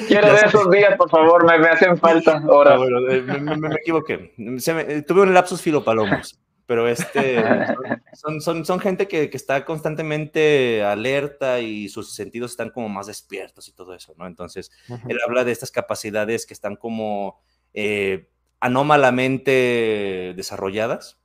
Quiero 0.09 0.29
de 0.33 0.41
esos 0.47 0.71
días, 0.71 0.97
por 0.97 1.11
favor, 1.11 1.45
me, 1.45 1.59
me 1.59 1.69
hacen 1.69 1.97
falta 1.99 2.41
Ah, 2.43 2.47
horas. 2.49 2.79
bueno, 2.79 2.99
eh, 3.11 3.21
me, 3.23 3.39
me- 3.41 3.69
me 3.69 3.75
equivoqué. 3.75 4.33
Se 4.59 4.75
me- 4.75 4.83
eh, 4.83 5.03
tuve 5.03 5.23
un 5.23 5.35
lapsus 5.35 5.61
filopalomos, 5.61 6.39
pero 6.67 6.89
este, 6.89 7.43
son, 8.15 8.41
son, 8.41 8.65
son 8.65 8.81
gente 8.81 9.09
que, 9.09 9.31
que 9.31 9.37
está 9.37 9.65
constantemente 9.65 10.83
alerta 10.83 11.61
y 11.61 11.89
sus 11.89 12.15
sentidos 12.15 12.53
están 12.53 12.71
como 12.71 12.89
más 12.89 13.07
despiertos 13.07 13.69
y 13.69 13.73
todo 13.73 13.95
eso, 13.95 14.15
¿no? 14.17 14.27
Entonces, 14.27 14.71
Ujú. 14.89 15.09
él 15.09 15.19
habla 15.27 15.45
de 15.45 15.53
estas 15.53 15.71
capacidades 15.71 16.47
que 16.47 16.55
están 16.55 16.77
como 16.77 17.43
eh, 17.75 18.29
anómalamente 18.61 20.33
desarrolladas. 20.37 21.21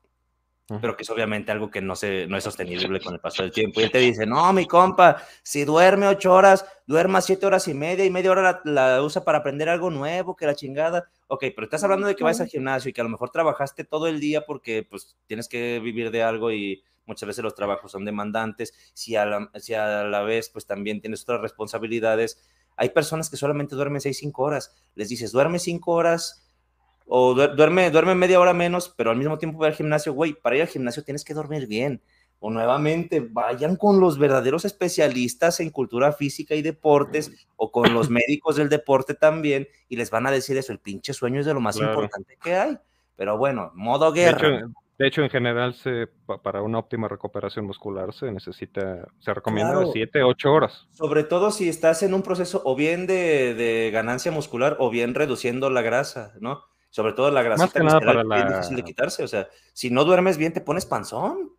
Pero 0.81 0.95
que 0.95 1.03
es 1.03 1.09
obviamente 1.09 1.51
algo 1.51 1.69
que 1.69 1.81
no, 1.81 1.95
se, 1.95 2.27
no 2.27 2.37
es 2.37 2.43
sostenible 2.43 2.99
con 2.99 3.13
el 3.13 3.19
paso 3.19 3.43
del 3.43 3.51
tiempo. 3.51 3.79
Y 3.79 3.83
él 3.83 3.91
te 3.91 3.99
dice, 3.99 4.25
no, 4.25 4.51
mi 4.53 4.65
compa, 4.65 5.17
si 5.41 5.65
duerme 5.65 6.07
ocho 6.07 6.33
horas, 6.33 6.65
duerma 6.85 7.21
siete 7.21 7.45
horas 7.45 7.67
y 7.67 7.73
media 7.73 8.05
y 8.05 8.09
media 8.09 8.31
hora 8.31 8.61
la, 8.63 8.71
la 8.71 9.03
usa 9.03 9.23
para 9.23 9.39
aprender 9.39 9.69
algo 9.69 9.89
nuevo, 9.89 10.35
que 10.35 10.45
la 10.45 10.55
chingada. 10.55 11.09
Ok, 11.27 11.45
pero 11.55 11.63
estás 11.63 11.83
hablando 11.83 12.07
de 12.07 12.15
que 12.15 12.23
vas 12.23 12.41
al 12.41 12.47
gimnasio 12.47 12.89
y 12.89 12.93
que 12.93 13.01
a 13.01 13.03
lo 13.03 13.09
mejor 13.09 13.29
trabajaste 13.31 13.83
todo 13.83 14.07
el 14.07 14.19
día 14.19 14.45
porque 14.45 14.85
pues 14.89 15.17
tienes 15.25 15.47
que 15.47 15.79
vivir 15.79 16.11
de 16.11 16.23
algo 16.23 16.51
y 16.51 16.83
muchas 17.05 17.27
veces 17.27 17.43
los 17.43 17.55
trabajos 17.55 17.91
son 17.91 18.05
demandantes. 18.05 18.73
Si 18.93 19.15
a 19.15 19.25
la, 19.25 19.49
si 19.55 19.73
a 19.73 20.03
la 20.03 20.21
vez 20.21 20.49
pues 20.49 20.65
también 20.65 21.01
tienes 21.01 21.23
otras 21.23 21.41
responsabilidades. 21.41 22.39
Hay 22.75 22.89
personas 22.89 23.29
que 23.29 23.35
solamente 23.35 23.75
duermen 23.75 23.99
seis, 23.99 24.19
cinco 24.19 24.43
horas. 24.43 24.73
Les 24.95 25.09
dices, 25.09 25.31
duerme 25.31 25.59
cinco 25.59 25.91
horas 25.91 26.48
o 27.11 27.33
duer- 27.35 27.55
duerme, 27.55 27.89
duerme 27.91 28.13
media 28.15 28.39
hora 28.39 28.53
menos, 28.53 28.87
pero 28.95 29.09
al 29.11 29.17
mismo 29.17 29.37
tiempo 29.37 29.57
ve 29.59 29.67
al 29.67 29.73
gimnasio, 29.73 30.13
güey, 30.13 30.33
para 30.33 30.55
ir 30.55 30.61
al 30.61 30.67
gimnasio 30.67 31.03
tienes 31.03 31.23
que 31.25 31.33
dormir 31.33 31.67
bien. 31.67 32.01
O 32.41 32.49
nuevamente, 32.49 33.19
vayan 33.19 33.75
con 33.75 33.99
los 33.99 34.17
verdaderos 34.17 34.63
especialistas 34.63 35.59
en 35.59 35.71
cultura 35.71 36.13
física 36.13 36.55
y 36.55 36.61
deportes, 36.61 37.47
o 37.57 37.71
con 37.71 37.93
los 37.93 38.09
médicos 38.09 38.55
del 38.55 38.69
deporte 38.69 39.13
también, 39.13 39.67
y 39.89 39.95
les 39.97 40.09
van 40.11 40.25
a 40.27 40.31
decir 40.31 40.55
eso, 40.57 40.71
el 40.71 40.79
pinche 40.79 41.13
sueño 41.13 41.39
es 41.41 41.45
de 41.45 41.53
lo 41.53 41.59
más 41.59 41.75
Claro. 41.77 41.93
importante 41.93 42.37
que 42.41 42.55
hay. 42.55 42.77
Pero 43.17 43.37
bueno, 43.37 43.71
modo 43.75 44.11
De 44.11 44.21
guerra. 44.21 44.57
hecho, 44.57 44.67
de 44.97 45.07
hecho, 45.07 45.21
en 45.23 45.29
general, 45.29 45.73
se, 45.73 46.07
pa- 46.25 46.41
para 46.41 46.61
una 46.61 46.77
óptima 46.77 47.07
recuperación 47.09 47.65
muscular 47.65 48.13
se 48.13 48.31
necesita, 48.31 49.07
se 49.19 49.33
recomienda 49.33 49.71
Claro. 49.73 49.87
de 49.87 49.93
7, 49.93 50.23
8 50.23 50.51
horas. 50.53 50.87
Sobre 50.91 51.23
todo 51.23 51.51
si 51.51 51.67
estás 51.67 52.03
en 52.03 52.13
un 52.13 52.21
proceso 52.21 52.61
o 52.63 52.75
bien 52.75 53.07
de, 53.07 53.53
de 53.55 53.89
ganancia 53.91 54.31
muscular 54.31 54.77
o 54.79 54.89
bien 54.89 55.15
reduciendo 55.15 55.69
la 55.69 55.81
grasa, 55.81 56.33
¿no? 56.39 56.63
Sobre 56.89 57.13
todo 57.13 57.29
la 57.31 57.43
grasita 57.43 57.79
que 57.79 57.83
nada 57.85 57.99
visceral, 57.99 58.27
para 58.27 58.35
que 58.35 58.41
es 58.41 58.49
la- 58.49 58.57
difícil 58.57 58.75
de 58.77 58.83
quitarse. 58.83 59.23
O 59.23 59.27
sea, 59.27 59.47
si 59.73 59.89
no 59.91 60.05
duermes 60.05 60.37
bien, 60.37 60.53
te 60.53 60.61
pones 60.61 60.85
panzón. 60.85 61.51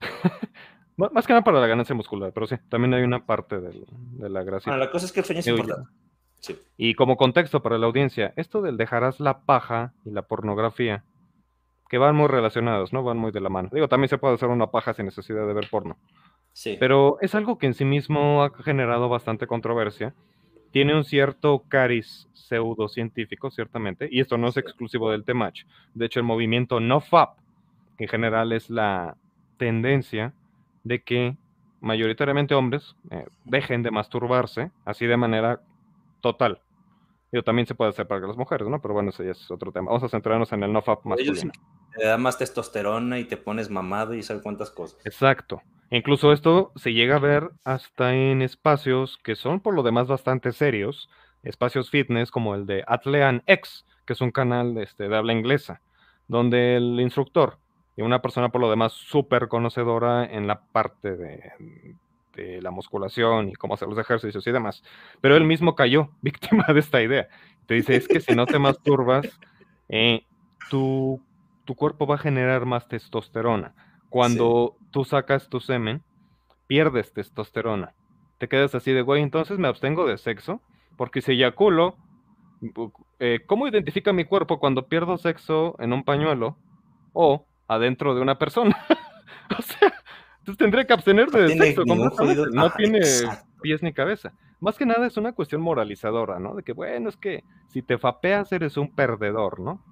Más 0.96 1.26
que 1.26 1.32
nada 1.32 1.44
para 1.44 1.60
la 1.60 1.66
ganancia 1.68 1.94
muscular, 1.94 2.32
pero 2.32 2.46
sí, 2.46 2.56
también 2.68 2.92
hay 2.94 3.02
una 3.02 3.24
parte 3.24 3.60
del- 3.60 3.86
de 3.90 4.28
la 4.28 4.42
grasa. 4.42 4.70
Bueno, 4.70 4.84
la 4.84 4.90
cosa 4.90 5.06
es 5.06 5.12
que 5.12 5.20
el 5.20 5.26
sueño 5.26 5.40
es 5.40 5.46
importante. 5.46 5.88
Sí. 6.40 6.58
Y 6.76 6.94
como 6.94 7.16
contexto 7.16 7.62
para 7.62 7.78
la 7.78 7.86
audiencia, 7.86 8.32
esto 8.36 8.62
del 8.62 8.76
dejarás 8.76 9.18
la 9.20 9.40
paja 9.40 9.92
y 10.04 10.10
la 10.10 10.22
pornografía, 10.22 11.04
que 11.88 11.98
van 11.98 12.14
muy 12.16 12.28
relacionados, 12.28 12.92
¿no? 12.92 13.02
Van 13.02 13.16
muy 13.16 13.32
de 13.32 13.40
la 13.40 13.48
mano. 13.48 13.70
Digo, 13.72 13.88
también 13.88 14.08
se 14.08 14.18
puede 14.18 14.34
hacer 14.34 14.48
una 14.48 14.68
paja 14.68 14.92
sin 14.94 15.06
necesidad 15.06 15.46
de 15.46 15.52
ver 15.54 15.68
porno. 15.70 15.96
Sí. 16.52 16.76
Pero 16.78 17.18
es 17.20 17.34
algo 17.34 17.58
que 17.58 17.66
en 17.66 17.74
sí 17.74 17.84
mismo 17.84 18.42
ha 18.44 18.50
generado 18.62 19.08
bastante 19.08 19.46
controversia. 19.46 20.14
Tiene 20.70 20.94
un 20.94 21.04
cierto 21.04 21.64
cariz 21.68 22.28
pseudocientífico, 22.32 23.50
ciertamente, 23.50 24.08
y 24.10 24.20
esto 24.20 24.38
no 24.38 24.48
es 24.48 24.56
exclusivo 24.56 25.10
del 25.10 25.24
Temach. 25.24 25.64
De 25.94 26.06
hecho, 26.06 26.20
el 26.20 26.26
movimiento 26.26 26.80
NoFap, 26.80 27.36
que 27.96 28.04
en 28.04 28.10
general 28.10 28.52
es 28.52 28.70
la 28.70 29.16
tendencia 29.58 30.32
de 30.84 31.02
que 31.02 31.36
mayoritariamente 31.80 32.54
hombres 32.54 32.96
eh, 33.10 33.26
dejen 33.44 33.82
de 33.82 33.90
masturbarse 33.90 34.70
así 34.84 35.06
de 35.06 35.16
manera 35.16 35.60
total. 36.20 36.60
Digo, 37.30 37.44
también 37.44 37.66
se 37.66 37.74
puede 37.74 37.90
hacer 37.90 38.06
para 38.06 38.26
las 38.26 38.36
mujeres, 38.36 38.66
¿no? 38.68 38.80
Pero 38.80 38.94
bueno, 38.94 39.10
ese 39.10 39.24
ya 39.24 39.32
es 39.32 39.50
otro 39.50 39.70
tema. 39.70 39.88
Vamos 39.88 40.02
a 40.02 40.08
centrarnos 40.08 40.50
en 40.52 40.62
el 40.62 40.72
NoFap 40.72 41.04
masculino. 41.04 41.52
te 41.94 42.06
da 42.06 42.16
más 42.16 42.38
testosterona 42.38 43.18
y 43.18 43.24
te 43.24 43.36
pones 43.36 43.68
mamado 43.68 44.14
y 44.14 44.22
sabe 44.22 44.40
cuántas 44.40 44.70
cosas. 44.70 44.98
Exacto. 45.04 45.60
Incluso 45.90 46.32
esto 46.32 46.72
se 46.76 46.92
llega 46.92 47.16
a 47.16 47.20
ver 47.20 47.50
hasta 47.64 48.14
en 48.14 48.42
espacios 48.42 49.18
que 49.22 49.36
son 49.36 49.60
por 49.60 49.74
lo 49.74 49.82
demás 49.82 50.06
bastante 50.06 50.52
serios, 50.52 51.08
espacios 51.42 51.90
fitness 51.90 52.30
como 52.30 52.54
el 52.54 52.66
de 52.66 52.84
Atlean 52.86 53.42
X, 53.46 53.86
que 54.04 54.12
es 54.12 54.20
un 54.20 54.30
canal 54.30 54.76
este, 54.78 55.08
de 55.08 55.16
habla 55.16 55.32
inglesa, 55.32 55.80
donde 56.26 56.76
el 56.76 57.00
instructor 57.00 57.58
y 57.96 58.02
una 58.02 58.22
persona 58.22 58.50
por 58.50 58.60
lo 58.60 58.70
demás 58.70 58.92
súper 58.92 59.48
conocedora 59.48 60.24
en 60.24 60.46
la 60.46 60.60
parte 60.60 61.16
de, 61.16 61.96
la 62.62 62.70
musculación 62.70 63.48
y 63.48 63.54
cómo 63.54 63.74
hacer 63.74 63.88
los 63.88 63.98
ejercicios 63.98 64.46
y 64.46 64.52
demás, 64.52 64.84
pero 65.20 65.34
él 65.34 65.42
mismo 65.42 65.74
cayó 65.74 66.10
víctima 66.22 66.64
de 66.72 66.78
esta 66.78 67.02
idea. 67.02 67.28
Te 67.66 67.74
dice, 67.74 67.96
es 67.96 68.06
que 68.06 68.20
si 68.20 68.36
no 68.36 68.46
te 68.46 68.60
masturbas, 68.60 69.26
eh, 69.88 70.24
tu, 70.70 71.20
tu 71.64 71.74
cuerpo 71.74 72.06
va 72.06 72.14
a 72.14 72.18
generar 72.18 72.64
más 72.64 72.86
testosterona. 72.86 73.74
Cuando 74.10 74.76
tú 74.90 75.04
sacas 75.04 75.48
tu 75.48 75.60
semen, 75.60 76.02
pierdes 76.66 77.12
testosterona. 77.12 77.94
Te 78.38 78.48
quedas 78.48 78.74
así 78.74 78.92
de, 78.92 79.02
güey, 79.02 79.22
entonces 79.22 79.58
me 79.58 79.68
abstengo 79.68 80.06
de 80.06 80.18
sexo, 80.18 80.60
porque 80.96 81.20
si 81.20 81.32
eyaculo, 81.32 81.96
eh, 83.18 83.40
¿cómo 83.46 83.66
identifica 83.66 84.12
mi 84.12 84.24
cuerpo 84.24 84.58
cuando 84.58 84.86
pierdo 84.86 85.18
sexo 85.18 85.76
en 85.80 85.92
un 85.92 86.04
pañuelo 86.04 86.56
o 87.12 87.46
adentro 87.66 88.14
de 88.14 88.20
una 88.22 88.38
persona? 88.38 88.76
o 89.58 89.62
sea, 89.62 89.92
entonces 90.38 90.58
tendría 90.58 90.86
que 90.86 90.92
abstenerse 90.92 91.38
No 91.38 91.48
de 91.48 91.58
sexo 91.58 91.84
No 91.84 92.70
tiene 92.76 92.98
exacto. 92.98 93.46
pies 93.60 93.82
ni 93.82 93.92
cabeza. 93.92 94.32
Más 94.60 94.76
que 94.76 94.86
nada 94.86 95.06
es 95.06 95.16
una 95.16 95.32
cuestión 95.32 95.60
moralizadora, 95.60 96.38
¿no? 96.38 96.54
De 96.54 96.62
que, 96.62 96.72
bueno, 96.72 97.08
es 97.08 97.16
que 97.16 97.44
si 97.68 97.82
te 97.82 97.98
fapeas 97.98 98.50
eres 98.52 98.76
un 98.76 98.92
perdedor, 98.92 99.60
¿no? 99.60 99.82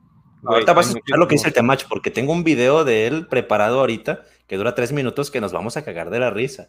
Ahorita 0.44 0.72
vas 0.72 0.86
a 0.86 0.90
escuchar 0.90 1.18
lo 1.18 1.28
que 1.28 1.34
dice 1.34 1.48
el 1.48 1.54
Temach, 1.54 1.86
porque 1.88 2.10
tengo 2.10 2.32
un 2.32 2.44
video 2.44 2.84
de 2.84 3.06
él 3.06 3.26
preparado 3.26 3.80
ahorita 3.80 4.24
que 4.46 4.56
dura 4.56 4.74
tres 4.74 4.92
minutos 4.92 5.30
que 5.30 5.40
nos 5.40 5.52
vamos 5.52 5.76
a 5.76 5.84
cagar 5.84 6.10
de 6.10 6.20
la 6.20 6.30
risa. 6.30 6.68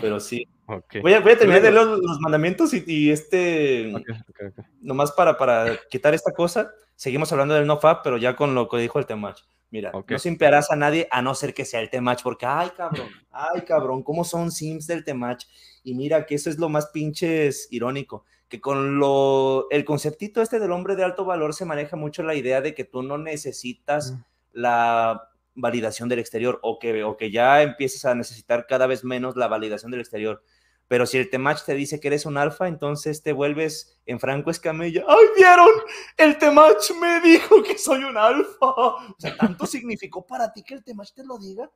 Pero 0.00 0.20
sí. 0.20 0.46
Ok. 0.70 0.96
Voy 1.00 1.14
a, 1.14 1.20
voy 1.20 1.32
a 1.32 1.38
terminar 1.38 1.62
de 1.62 1.70
leer 1.70 1.86
los, 1.86 1.98
los 1.98 2.20
mandamientos 2.20 2.74
y, 2.74 2.84
y 2.86 3.10
este. 3.10 3.90
Ok, 3.94 4.02
ok, 4.28 4.40
ok. 4.58 4.66
Nomás 4.82 5.12
para, 5.12 5.38
para 5.38 5.78
quitar 5.90 6.12
esta 6.12 6.32
cosa, 6.32 6.72
seguimos 6.94 7.32
hablando 7.32 7.54
del 7.54 7.66
nofap, 7.66 8.04
pero 8.04 8.18
ya 8.18 8.36
con 8.36 8.54
lo 8.54 8.68
que 8.68 8.76
dijo 8.76 8.98
el 8.98 9.06
Temach. 9.06 9.40
Mira, 9.70 9.92
no 9.92 10.18
simpiarás 10.18 10.70
a 10.70 10.76
nadie 10.76 11.08
a 11.10 11.20
no 11.20 11.34
ser 11.34 11.54
que 11.54 11.64
sea 11.64 11.80
el 11.80 11.90
Temach, 11.90 12.22
porque, 12.22 12.46
ay, 12.46 12.70
cabrón, 12.76 13.08
ay, 13.30 13.62
cabrón, 13.62 14.02
¿cómo 14.02 14.24
son 14.24 14.50
sims 14.50 14.86
del 14.86 15.04
Temach? 15.04 15.44
Y 15.84 15.94
mira 15.94 16.26
que 16.26 16.34
eso 16.34 16.48
es 16.48 16.58
lo 16.58 16.68
más 16.68 16.88
pinches 16.88 17.68
irónico, 17.70 18.24
que 18.48 18.60
con 18.60 18.98
lo, 18.98 19.68
el 19.70 19.84
conceptito 19.84 20.40
este 20.40 20.58
del 20.58 20.72
hombre 20.72 20.96
de 20.96 21.04
alto 21.04 21.24
valor 21.24 21.54
se 21.54 21.64
maneja 21.64 21.96
mucho 21.96 22.22
la 22.22 22.34
idea 22.34 22.60
de 22.60 22.74
que 22.74 22.84
tú 22.84 23.02
no 23.02 23.18
necesitas 23.18 24.12
Mm. 24.12 24.24
la 24.52 25.30
validación 25.54 26.08
del 26.08 26.20
exterior 26.20 26.58
o 26.62 26.78
que, 26.78 27.02
o 27.04 27.16
que 27.16 27.30
ya 27.30 27.62
empieces 27.62 28.04
a 28.04 28.14
necesitar 28.14 28.66
cada 28.66 28.86
vez 28.86 29.04
menos 29.04 29.36
la 29.36 29.48
validación 29.48 29.90
del 29.90 30.00
exterior. 30.00 30.42
Pero 30.86 31.04
si 31.04 31.18
el 31.18 31.28
Temach 31.28 31.64
te 31.64 31.74
dice 31.74 32.00
que 32.00 32.08
eres 32.08 32.24
un 32.24 32.38
alfa, 32.38 32.66
entonces 32.66 33.22
te 33.22 33.32
vuelves 33.32 34.00
en 34.06 34.18
Franco 34.18 34.50
Escamilla. 34.50 35.04
¡Ay, 35.06 35.26
vieron! 35.36 35.68
El 36.16 36.38
Temach 36.38 36.90
me 36.98 37.20
dijo 37.20 37.62
que 37.62 37.76
soy 37.76 38.04
un 38.04 38.16
alfa. 38.16 38.66
O 38.66 39.14
sea, 39.18 39.36
¿tanto 39.36 39.66
significó 39.66 40.24
para 40.24 40.50
ti 40.52 40.62
que 40.62 40.74
el 40.74 40.82
Temach 40.82 41.12
te 41.12 41.24
lo 41.24 41.38
diga? 41.38 41.70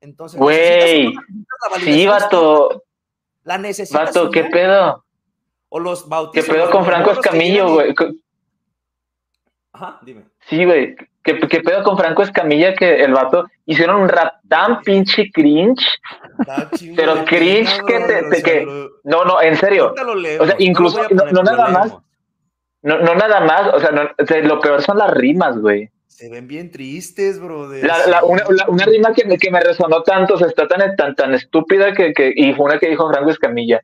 Entonces, 0.00 0.40
Güey, 0.40 1.14
¿necesitas 1.14 1.22
o 1.22 1.30
no 1.30 1.38
necesitas 1.38 1.58
la 1.60 1.76
sí, 1.78 1.84
validación 1.84 2.08
vato, 2.08 2.84
¿La 3.44 3.58
necesitas 3.58 4.14
vato, 4.14 4.30
¿qué 4.30 4.44
pedo? 4.44 5.04
O 5.70 5.78
los 5.80 6.02
¿Qué 6.04 6.08
bautizos. 6.10 6.48
pedo 6.48 6.64
los 6.66 6.70
con 6.70 6.84
Franco 6.84 7.12
Escamillo, 7.12 7.68
y- 7.68 7.72
güey? 7.72 7.94
Ajá, 9.72 9.98
dime. 10.02 10.24
Sí, 10.48 10.64
güey. 10.64 10.96
¿Qué, 11.22 11.38
¿Qué 11.38 11.60
pedo 11.60 11.82
con 11.84 11.96
Franco 11.98 12.22
Escamilla 12.22 12.74
que 12.74 13.02
el 13.04 13.12
vato 13.12 13.46
hicieron 13.66 14.00
un 14.02 14.08
rap 14.08 14.34
tan 14.48 14.80
pinche 14.82 15.30
cringe? 15.32 15.84
Pero 16.96 17.24
cringe 17.24 17.80
que 17.86 18.00
te- 18.00 18.42
que- 18.42 18.88
No, 19.04 19.24
no, 19.24 19.40
en 19.40 19.56
serio. 19.56 19.94
O 20.40 20.46
sea, 20.46 20.56
incluso, 20.58 21.00
no, 21.10 21.42
nada 21.42 21.68
más, 21.68 21.94
no, 22.82 22.98
no 22.98 23.14
nada 23.14 23.40
más, 23.40 23.74
o 23.74 23.78
sea, 23.80 23.90
no- 23.90 24.08
o 24.18 24.26
sea, 24.26 24.38
lo 24.40 24.60
peor 24.60 24.82
son 24.82 24.98
las 24.98 25.10
rimas, 25.12 25.58
güey. 25.58 25.90
Se 26.06 26.28
ven 26.30 26.48
bien 26.48 26.70
tristes, 26.70 27.38
brother. 27.40 27.84
La, 27.86 28.06
la- 28.06 28.24
una, 28.24 28.42
la- 28.48 28.68
una 28.68 28.84
rima 28.86 29.12
que 29.12 29.24
me, 29.24 29.38
que 29.38 29.50
me 29.50 29.60
resonó 29.60 30.02
tanto, 30.02 30.34
o 30.34 30.38
sea, 30.38 30.48
está 30.48 30.66
tan, 30.66 30.96
tan, 30.96 31.14
tan 31.14 31.34
estúpida 31.34 31.92
que, 31.92 32.12
que, 32.12 32.32
y 32.34 32.52
fue 32.54 32.64
una 32.66 32.78
que 32.78 32.88
dijo 32.88 33.08
Franco 33.10 33.30
Escamilla. 33.30 33.80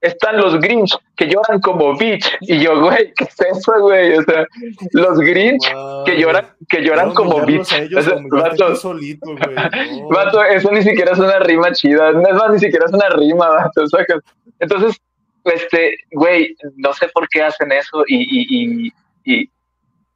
Están 0.00 0.36
los 0.36 0.60
Grinch 0.60 0.96
que 1.16 1.26
lloran 1.26 1.60
como 1.60 1.96
bitch. 1.96 2.36
Y 2.42 2.60
yo, 2.60 2.80
güey, 2.80 3.12
¿qué 3.14 3.24
es 3.24 3.40
eso, 3.40 3.72
güey? 3.80 4.16
O 4.16 4.22
sea, 4.22 4.46
los 4.92 5.18
Grinch 5.18 5.64
que 6.04 6.20
lloran, 6.20 6.46
que 6.68 6.82
lloran 6.82 7.14
como 7.14 7.44
bitch. 7.44 7.72
a 7.72 7.78
ellos 7.78 8.06
O 8.06 8.10
sea, 8.10 8.18
vato, 8.30 8.66
tú 8.68 8.76
solito, 8.76 9.26
güey. 9.26 10.00
No. 10.00 10.08
vato, 10.08 10.44
eso 10.44 10.70
ni 10.70 10.82
siquiera 10.82 11.12
es 11.12 11.18
una 11.18 11.40
rima 11.40 11.72
chida. 11.72 12.12
No 12.12 12.28
es 12.28 12.34
más, 12.34 12.50
ni 12.52 12.58
siquiera 12.58 12.86
es 12.86 12.92
una 12.92 13.08
rima, 13.10 13.48
vato, 13.48 13.86
sacas. 13.88 14.22
Entonces, 14.60 14.96
este, 15.44 15.96
güey, 16.12 16.54
no 16.76 16.92
sé 16.92 17.08
por 17.14 17.28
qué 17.28 17.42
hacen 17.42 17.72
eso 17.72 18.04
y, 18.06 18.16
y, 18.16 18.46
y, 18.84 18.92
y 19.24 19.50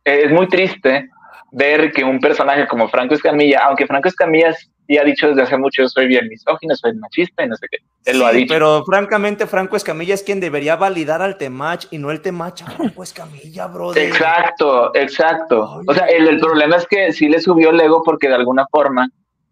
es 0.05 0.31
muy 0.31 0.49
triste 0.49 1.09
ver 1.53 1.93
que 1.93 2.03
un 2.03 2.19
personaje 2.19 2.67
como 2.67 2.89
Franco 2.89 3.15
Escamilla, 3.15 3.61
aunque 3.67 3.87
Franco 3.87 4.09
Escamilla 4.09 4.53
sí 4.55 4.99
ha 4.99 5.05
dicho 5.05 5.29
desde 5.29 5.43
hace 5.43 5.57
mucho, 5.59 5.87
soy 5.89 6.07
bien 6.07 6.27
misógino, 6.29 6.75
soy 6.75 6.95
machista 6.95 7.45
y 7.45 7.49
no 7.49 7.57
sé 7.57 7.67
qué, 7.71 7.79
él 8.07 8.19
lo 8.19 8.27
ha 8.27 8.33
Sí, 8.33 8.39
dicho. 8.39 8.55
Pero 8.55 8.83
francamente, 8.85 9.47
Franco 9.47 9.77
Escamilla 9.77 10.15
es 10.15 10.23
quien 10.23 10.41
debería 10.41 10.77
validar 10.77 11.23
al 11.23 11.37
Temach 11.37 11.87
y 11.91 11.99
no 11.99 12.11
el 12.11 12.21
Temach 12.23 12.63
a 12.63 12.71
Franco 12.71 13.03
Escamilla, 13.03 13.67
brother. 13.69 14.03
Exacto, 14.03 14.95
exacto. 14.95 15.83
O 15.87 15.95
sea, 15.95 16.07
el, 16.07 16.27
el 16.27 16.41
problema 16.41 16.77
es 16.77 16.87
que 16.87 17.13
sí 17.13 17.29
le 17.29 17.41
subió 17.41 17.71
el 17.71 17.81
ego 17.81 18.03
porque 18.03 18.29
de 18.29 18.35
alguna 18.35 18.67
forma, 18.71 19.09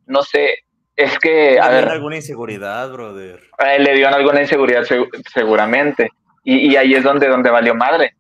no 0.07 0.23
sé, 0.23 0.55
es 0.97 1.19
que, 1.19 1.59
a 1.61 1.65
Tiene 1.69 1.77
ver, 1.83 1.89
alguna 1.91 2.17
inseguridad, 2.17 2.91
brother. 2.93 3.41
él 3.75 3.85
le 3.85 3.95
dio 3.95 4.09
alguna 4.09 4.41
inseguridad 4.41 4.83
segu- 4.85 5.09
seguramente. 5.33 6.11
Y, 6.45 6.73
y 6.73 6.77
ahí 6.77 6.95
es 6.95 7.05
donde, 7.05 7.29
donde 7.29 7.51
valió 7.51 7.75
madre. 7.75 8.15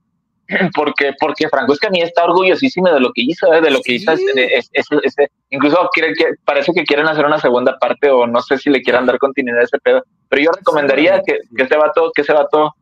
Porque, 0.74 1.12
porque 1.20 1.48
Franco 1.48 1.72
Escamilla 1.72 2.04
está 2.06 2.24
orgullosísimo 2.24 2.88
de 2.92 3.00
lo 3.00 3.12
que 3.12 3.22
hizo, 3.22 3.52
¿eh? 3.54 3.60
de 3.60 3.70
lo 3.70 3.80
que 3.82 3.92
hizo. 3.94 4.16
Sí. 4.16 4.24
ese- 4.34 4.54
ese- 4.56 4.70
ese- 4.72 5.00
ese- 5.04 5.30
incluso 5.50 5.88
quiere, 5.92 6.12
que, 6.14 6.26
parece 6.44 6.72
que 6.72 6.84
quieren 6.84 7.06
hacer 7.06 7.24
una 7.24 7.38
segunda 7.38 7.78
parte 7.78 8.10
o 8.10 8.26
no 8.26 8.40
sé 8.42 8.58
si 8.58 8.68
le 8.70 8.82
quieran 8.82 9.06
dar 9.06 9.18
continuidad 9.18 9.60
a 9.60 9.64
ese 9.64 9.78
pedo. 9.78 10.02
Pero 10.28 10.42
yo 10.42 10.50
recomendaría 10.52 11.22
que, 11.24 11.38
que 11.56 11.62
ese 11.62 11.76
vato, 11.76 12.10
que 12.14 12.22
ese 12.22 12.32
vato, 12.32 12.74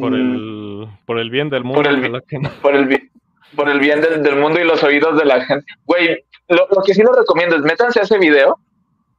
Por 0.00 0.10
mm, 0.10 0.14
el, 0.14 0.88
por 1.06 1.18
el 1.18 1.30
bien 1.30 1.48
del 1.50 1.64
mundo. 1.64 1.82
Por 1.82 1.86
el 1.92 2.22
que 2.28 2.38
no. 2.38 2.50
por 2.62 2.74
el, 2.76 2.86
bi- 2.86 3.10
por 3.54 3.68
el 3.68 3.78
bien 3.80 4.00
del, 4.00 4.22
del 4.22 4.36
mundo 4.36 4.60
y 4.60 4.64
los 4.64 4.82
oídos 4.82 5.18
de 5.18 5.24
la 5.24 5.44
gente. 5.44 5.66
Güey, 5.84 6.24
lo, 6.48 6.66
lo 6.70 6.82
que 6.84 6.94
sí 6.94 7.02
les 7.02 7.16
recomiendo 7.16 7.56
es 7.56 7.62
métanse 7.62 8.00
a 8.00 8.02
ese 8.02 8.18
video, 8.18 8.58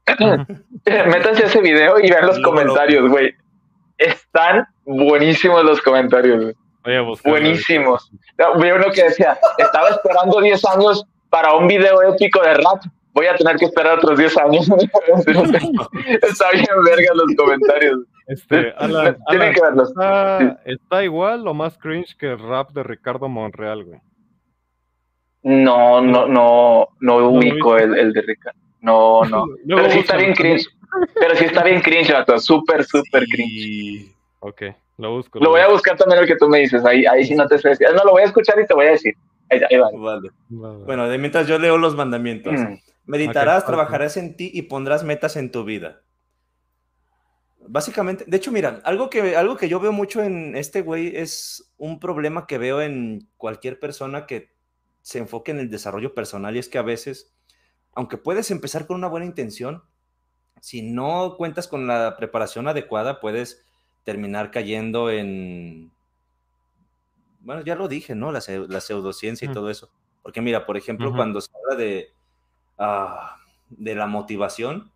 métanse 0.85 1.43
a 1.43 1.47
ese 1.47 1.61
video 1.61 1.99
y 1.99 2.09
vean 2.09 2.27
los 2.27 2.39
comentarios, 2.39 3.09
güey. 3.09 3.33
Están 3.97 4.65
buenísimos 4.85 5.63
los 5.63 5.81
comentarios, 5.81 6.43
güey. 6.43 6.53
Buenísimos. 7.23 8.09
Vi 8.59 8.71
uno 8.71 8.91
que 8.93 9.03
decía, 9.03 9.37
estaba 9.57 9.89
esperando 9.89 10.39
10 10.39 10.65
años 10.65 11.05
para 11.29 11.53
un 11.53 11.67
video 11.67 12.01
épico 12.03 12.41
de 12.41 12.53
rap. 12.53 12.83
Voy 13.13 13.25
a 13.25 13.35
tener 13.35 13.57
que 13.57 13.65
esperar 13.65 13.97
otros 13.97 14.17
10 14.17 14.37
años. 14.37 14.69
Está 16.21 16.51
bien 16.51 16.65
verga 16.85 17.13
los 17.13 17.35
comentarios. 17.35 17.99
Este, 18.27 18.73
Alan, 18.77 19.17
Tienen 19.29 19.49
Alan, 19.49 19.53
que 19.53 19.61
verlos. 19.61 19.89
Está, 19.89 20.61
está 20.65 21.03
igual 21.03 21.47
o 21.47 21.53
más 21.53 21.77
cringe 21.77 22.15
que 22.17 22.27
el 22.27 22.39
rap 22.39 22.71
de 22.71 22.83
Ricardo 22.83 23.27
Monreal, 23.27 23.83
güey. 23.83 23.99
No, 25.43 26.01
no, 26.01 26.27
no, 26.27 26.89
no 26.99 27.17
ubico 27.29 27.77
el, 27.77 27.97
el 27.97 28.13
de 28.13 28.21
Ricardo. 28.21 28.59
No, 28.81 29.23
no. 29.23 29.45
Pero 29.67 29.89
sí 29.89 29.99
está 29.99 30.17
bien 30.17 30.33
cringe. 30.33 30.67
Pero 31.19 31.35
sí 31.35 31.45
está 31.45 31.63
bien 31.63 31.81
cringe, 31.81 32.13
vato. 32.13 32.37
Súper, 32.39 32.83
súper 32.83 33.25
cringe. 33.27 34.13
Ok, 34.39 34.61
lo 34.97 35.11
busco. 35.11 35.39
Lo 35.39 35.51
voy 35.51 35.61
a 35.61 35.69
buscar 35.69 35.95
también 35.95 36.21
el 36.21 36.27
que 36.27 36.35
tú 36.35 36.49
me 36.49 36.59
dices. 36.59 36.83
Ahí, 36.83 37.05
ahí 37.05 37.23
sí 37.23 37.35
no 37.35 37.47
te 37.47 37.57
sé 37.59 37.69
decir. 37.69 37.87
No, 37.95 38.03
lo 38.03 38.11
voy 38.11 38.23
a 38.23 38.25
escuchar 38.25 38.59
y 38.59 38.65
te 38.65 38.73
voy 38.73 38.87
a 38.87 38.91
decir. 38.91 39.15
Ahí, 39.49 39.61
ahí 39.69 39.77
va. 39.77 39.89
Vale. 39.93 40.29
Bueno, 40.49 41.07
de 41.07 41.17
mientras 41.17 41.47
yo 41.47 41.59
leo 41.59 41.77
los 41.77 41.95
mandamientos. 41.95 42.53
Mm. 42.53 42.75
Meditarás, 43.05 43.65
trabajarás 43.65 44.17
en 44.17 44.35
ti 44.35 44.51
y 44.53 44.63
pondrás 44.63 45.03
metas 45.03 45.37
en 45.37 45.51
tu 45.51 45.63
vida. 45.63 46.01
Básicamente, 47.69 48.25
de 48.27 48.37
hecho, 48.37 48.51
mira, 48.51 48.81
algo 48.83 49.09
que, 49.09 49.35
algo 49.35 49.55
que 49.55 49.69
yo 49.69 49.79
veo 49.79 49.91
mucho 49.91 50.23
en 50.23 50.55
este 50.55 50.81
güey 50.81 51.15
es 51.15 51.73
un 51.77 51.99
problema 51.99 52.47
que 52.47 52.57
veo 52.57 52.81
en 52.81 53.29
cualquier 53.37 53.79
persona 53.79 54.25
que 54.25 54.51
se 55.01 55.19
enfoque 55.19 55.51
en 55.51 55.59
el 55.59 55.69
desarrollo 55.69 56.13
personal 56.13 56.55
y 56.55 56.59
es 56.59 56.69
que 56.69 56.77
a 56.77 56.81
veces, 56.81 57.33
aunque 57.93 58.17
puedes 58.17 58.51
empezar 58.51 58.87
con 58.87 58.97
una 58.97 59.07
buena 59.07 59.25
intención, 59.25 59.83
si 60.59 60.81
no 60.81 61.35
cuentas 61.37 61.67
con 61.67 61.87
la 61.87 62.15
preparación 62.17 62.67
adecuada, 62.67 63.19
puedes 63.19 63.66
terminar 64.07 64.51
cayendo 64.51 65.11
en, 65.11 65.91
bueno, 67.41 67.61
ya 67.61 67.75
lo 67.75 67.89
dije, 67.89 68.15
¿no? 68.15 68.31
La, 68.31 68.39
la 68.69 68.79
pseudociencia 68.79 69.45
y 69.45 69.49
Mm. 69.49 69.53
todo 69.53 69.69
eso. 69.69 69.89
Porque 70.23 70.39
mira, 70.41 70.65
por 70.65 70.77
ejemplo, 70.77 71.11
cuando 71.13 71.41
se 71.41 71.51
habla 71.53 71.75
de, 71.75 72.07
ah, 72.77 73.35
de 73.69 73.95
la 73.95 74.07
motivación, 74.07 74.93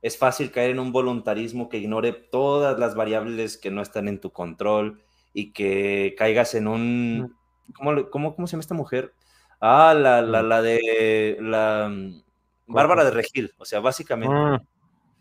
es 0.00 0.16
fácil 0.16 0.52
caer 0.52 0.70
en 0.70 0.78
un 0.78 0.92
voluntarismo 0.92 1.68
que 1.68 1.78
ignore 1.78 2.12
todas 2.12 2.78
las 2.78 2.94
variables 2.94 3.58
que 3.58 3.72
no 3.72 3.82
están 3.82 4.06
en 4.06 4.20
tu 4.20 4.30
control 4.30 5.02
y 5.34 5.52
que 5.52 6.14
caigas 6.16 6.54
en 6.54 6.68
un... 6.68 7.36
¿Cómo, 7.74 8.08
cómo, 8.10 8.36
cómo 8.36 8.46
se 8.46 8.52
llama 8.52 8.60
esta 8.60 8.74
mujer? 8.76 9.12
Ah, 9.60 9.92
la, 9.92 10.22
la, 10.22 10.42
la 10.44 10.62
de... 10.62 11.36
La, 11.40 11.88
mm, 11.90 12.22
Bárbara 12.68 13.02
de 13.04 13.10
Regil, 13.10 13.52
o 13.58 13.64
sea, 13.64 13.80
básicamente. 13.80 14.64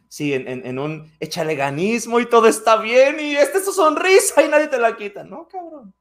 Sí, 0.09 0.33
en, 0.33 0.47
en- 0.47 0.65
en 0.65 0.79
un 0.79 1.09
echaleganismo 1.19 2.19
y 2.19 2.25
todo 2.27 2.47
está 2.47 2.77
bien 2.77 3.19
y 3.19 3.35
esta 3.35 3.59
es 3.59 3.65
su 3.65 3.71
sonrisa 3.71 4.43
y 4.43 4.49
nadie 4.49 4.67
te 4.67 4.79
la 4.79 4.97
quita. 4.97 5.23
No, 5.23 5.47
cabrón. 5.47 5.93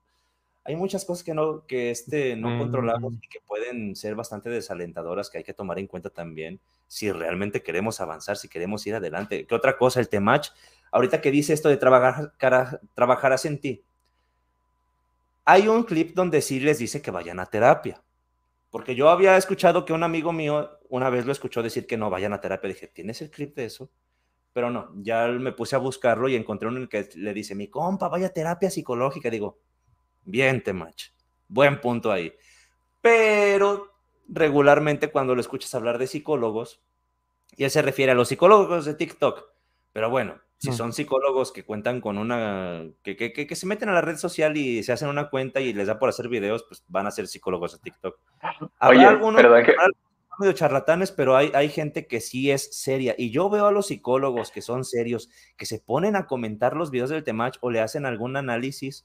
Hay 0.65 0.77
muchas 0.77 1.05
cosas 1.05 1.23
que 1.25 1.33
no, 1.35 1.65
que 1.67 1.91
este, 1.91 2.35
no 2.37 2.49
Mm. 2.51 2.59
controlamos 2.59 3.15
y 3.23 3.29
que 3.29 3.41
pueden 3.47 3.95
ser 3.97 4.15
bastante 4.15 4.51
desalentadoras 4.51 5.31
que 5.31 5.39
hay 5.39 5.45
que 5.45 5.55
tomar 5.55 5.79
en 5.79 5.87
cuenta 5.87 6.11
también 6.11 6.59
si 6.89 7.13
realmente 7.13 7.63
queremos 7.63 8.01
avanzar, 8.01 8.37
si 8.39 8.49
queremos 8.49 8.87
ir 8.87 8.95
adelante. 8.95 9.47
¿Qué 9.47 9.55
otra 9.55 9.77
cosa? 9.79 10.01
El 10.01 10.09
temach. 10.09 10.49
Ahorita 10.91 11.21
que 11.21 11.31
dice 11.31 11.53
esto 11.53 11.69
de 11.69 11.77
trabajar, 11.77 12.33
cara- 12.39 12.81
trabajarás 12.95 13.45
en 13.45 13.61
ti. 13.61 13.83
Hay 15.45 15.69
un 15.69 15.85
clip 15.85 16.15
donde 16.15 16.41
sí 16.43 16.61
les 16.61 16.79
dice 16.79 17.01
que 17.03 17.11
vayan 17.11 17.41
a 17.41 17.47
terapia. 17.47 18.03
Porque 18.71 18.95
yo 18.95 19.09
había 19.09 19.37
escuchado 19.37 19.85
que 19.85 19.93
un 19.93 20.03
amigo 20.03 20.33
mío 20.33 20.79
una 20.89 21.11
vez 21.11 21.27
lo 21.27 21.33
escuchó 21.33 21.63
decir 21.63 21.87
que 21.87 21.97
no 21.97 22.11
vayan 22.11 22.33
a 22.33 22.41
terapia. 22.41 22.69
Dije, 22.69 22.89
¿tienes 22.89 23.23
el 23.23 23.31
clip 23.31 23.55
de 23.55 23.65
eso? 23.65 23.91
Pero 24.53 24.71
no, 24.71 24.93
ya 24.97 25.29
me 25.29 25.53
puse 25.53 25.77
a 25.77 25.79
buscarlo 25.79 26.29
y 26.29 26.37
encontré 26.37 26.69
uno 26.69 26.79
en 26.79 26.83
el 26.85 26.89
que 26.89 27.09
le 27.15 27.33
dice, 27.33 27.55
mi 27.55 27.69
compa, 27.69 28.09
vaya 28.09 28.27
a 28.27 28.33
terapia 28.33 28.71
psicológica. 28.71 29.31
Digo, 29.31 29.59
bien, 30.25 30.63
Temach, 30.63 31.13
buen 31.49 31.81
punto 31.81 32.11
ahí. 32.11 32.33
Pero 33.01 33.95
regularmente 34.29 35.11
cuando 35.11 35.35
lo 35.35 35.41
escuchas 35.41 35.75
hablar 35.75 35.99
de 35.99 36.07
psicólogos, 36.07 36.83
y 37.57 37.65
él 37.65 37.71
se 37.71 37.83
refiere 37.83 38.13
a 38.13 38.15
los 38.15 38.29
psicólogos 38.29 38.85
de 38.85 38.95
TikTok. 38.95 39.45
Pero 39.93 40.11
bueno, 40.11 40.41
si 40.59 40.73
son 40.73 40.93
psicólogos 40.93 41.53
que 41.53 41.65
cuentan 41.65 42.01
con 42.01 42.19
una, 42.19 42.85
que, 43.03 43.17
que, 43.17 43.33
que, 43.33 43.47
que 43.47 43.57
se 43.57 43.67
meten 43.67 43.89
a 43.89 43.93
la 43.93 44.01
red 44.01 44.17
social 44.17 44.57
y 44.57 44.83
se 44.83 44.93
hacen 44.93 45.09
una 45.09 45.31
cuenta 45.31 45.61
y 45.61 45.73
les 45.73 45.87
da 45.87 45.99
por 45.99 46.09
hacer 46.09 46.29
videos, 46.29 46.65
pues 46.65 46.83
van 46.89 47.07
a 47.07 47.11
ser 47.13 47.29
psicólogos 47.29 47.73
de 47.73 47.79
TikTok. 47.79 48.19
Habrá 48.79 48.99
Oye, 48.99 49.05
algunos 49.07 49.41
perdón 49.41 49.65
que- 49.65 49.75
medio 50.41 50.53
charlatanes, 50.53 51.11
pero 51.11 51.37
hay, 51.37 51.51
hay 51.55 51.69
gente 51.69 52.07
que 52.07 52.21
sí 52.21 52.51
es 52.53 52.77
seria. 52.77 53.15
Y 53.19 53.31
yo 53.31 53.51
veo 53.51 53.67
a 53.67 53.73
los 53.73 53.89
psicólogos 53.89 54.53
que 54.53 54.63
son 54.63 54.85
serios, 54.85 55.29
que 55.57 55.67
se 55.67 55.81
ponen 55.81 56.15
a 56.15 56.27
comentar 56.27 56.77
los 56.77 56.93
videos 56.93 57.11
del 57.11 57.25
Temach 57.25 57.57
o 57.61 57.71
le 57.71 57.81
hacen 57.81 58.07
algún 58.07 58.37
análisis 58.37 59.05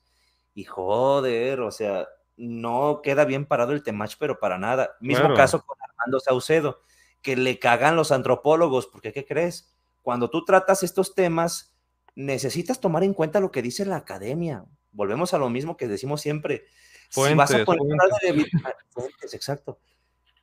y 0.54 0.64
joder, 0.66 1.62
o 1.62 1.72
sea, 1.72 2.08
no 2.38 3.02
queda 3.04 3.26
bien 3.26 3.46
parado 3.48 3.74
el 3.74 3.82
Temach, 3.82 4.14
pero 4.20 4.40
para 4.40 4.60
nada. 4.60 4.96
Mismo 5.00 5.24
Claro. 5.26 5.36
caso 5.36 5.66
con 5.66 5.76
Armando 5.82 6.20
Saucedo, 6.20 6.82
que 7.24 7.36
le 7.36 7.58
cagan 7.58 7.96
los 7.96 8.12
antropólogos, 8.12 8.86
porque 8.86 9.12
¿qué 9.12 9.26
crees? 9.26 9.74
Cuando 10.04 10.30
tú 10.30 10.44
tratas 10.46 10.84
estos 10.84 11.16
temas, 11.16 11.74
necesitas 12.14 12.80
tomar 12.80 13.04
en 13.04 13.14
cuenta 13.14 13.40
lo 13.40 13.52
que 13.52 13.62
dice 13.62 13.86
la 13.86 13.96
academia. 13.96 14.66
Volvemos 14.92 15.34
a 15.34 15.40
lo 15.40 15.50
mismo 15.50 15.78
que 15.78 15.88
decimos 15.88 16.22
siempre. 16.22 16.66
si 17.10 17.34
vas 17.34 17.54
a 17.54 17.64
poner 17.66 17.98
ah, 18.00 18.74
fuentes, 18.90 19.34
exacto. 19.34 19.80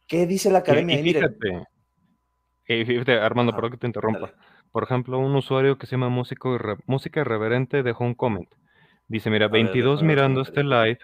¿Qué 0.06 0.26
dice 0.26 0.50
la 0.50 0.60
academia? 0.60 0.98
y 0.98 1.02
fíjate, 1.02 1.62
y 2.66 2.84
fíjate, 2.84 3.12
Armando, 3.12 3.52
Ajá, 3.52 3.56
perdón 3.58 3.70
que 3.72 3.78
te 3.78 3.86
interrumpa. 3.86 4.20
dale. 4.20 4.32
Por 4.72 4.84
ejemplo, 4.84 5.18
un 5.18 5.36
usuario 5.36 5.76
que 5.78 5.86
se 5.86 5.92
llama 5.92 6.08
Músico 6.08 6.56
Irre- 6.56 6.82
Música 6.86 7.20
Irreverente 7.20 7.82
dejó 7.82 8.04
un 8.04 8.14
comment. 8.14 8.48
Dice, 9.08 9.28
mira, 9.28 9.46
ver, 9.48 9.64
22 9.64 10.00
déjame 10.00 10.08
ver, 10.08 10.16
mirando 10.16 10.40
este 10.40 10.64
live 10.64 10.98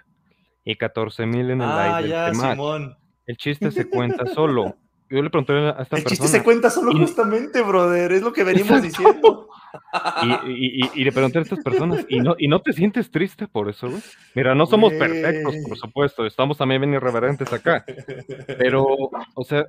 y 0.64 0.76
14 0.76 1.26
mil 1.26 1.50
en 1.50 1.60
el 1.60 1.68
ah, 1.68 2.00
live 2.00 2.08
ya, 2.08 2.24
del 2.24 2.32
Temach. 2.32 2.50
Simón. 2.52 2.96
El 3.26 3.36
chiste 3.36 3.70
se 3.70 3.88
cuenta 3.90 4.26
solo. 4.26 4.76
Yo 5.08 5.22
le 5.22 5.30
pregunté 5.30 5.52
a 5.52 5.82
esta 5.82 5.96
El 5.96 6.02
chiste 6.04 6.22
persona 6.22 6.28
se 6.28 6.42
cuenta 6.42 6.70
solo 6.70 6.92
y- 6.92 6.98
justamente, 6.98 7.62
brother. 7.62 8.10
Es 8.12 8.22
lo 8.22 8.32
que 8.32 8.42
venimos 8.44 8.82
diciendo. 8.82 9.48
y, 10.44 10.50
y- 10.50 10.90
y- 10.94 11.04
le 11.04 11.12
pregunté 11.12 11.38
a 11.38 11.42
estas 11.42 11.62
personas, 11.62 12.04
¿y 12.08 12.18
no, 12.20 12.34
¿y 12.38 12.48
no 12.48 12.60
te 12.60 12.72
sientes 12.72 13.10
triste 13.10 13.46
por 13.46 13.68
eso, 13.68 13.88
güey? 13.88 14.02
Mira, 14.34 14.54
no 14.54 14.66
somos 14.66 14.92
perfectos, 14.94 15.54
por 15.68 15.76
supuesto, 15.76 16.26
estamos 16.26 16.56
también 16.58 16.80
bien 16.80 16.94
irreverentes 16.94 17.52
acá, 17.52 17.84
pero, 18.58 18.84
o 19.34 19.44
sea, 19.44 19.66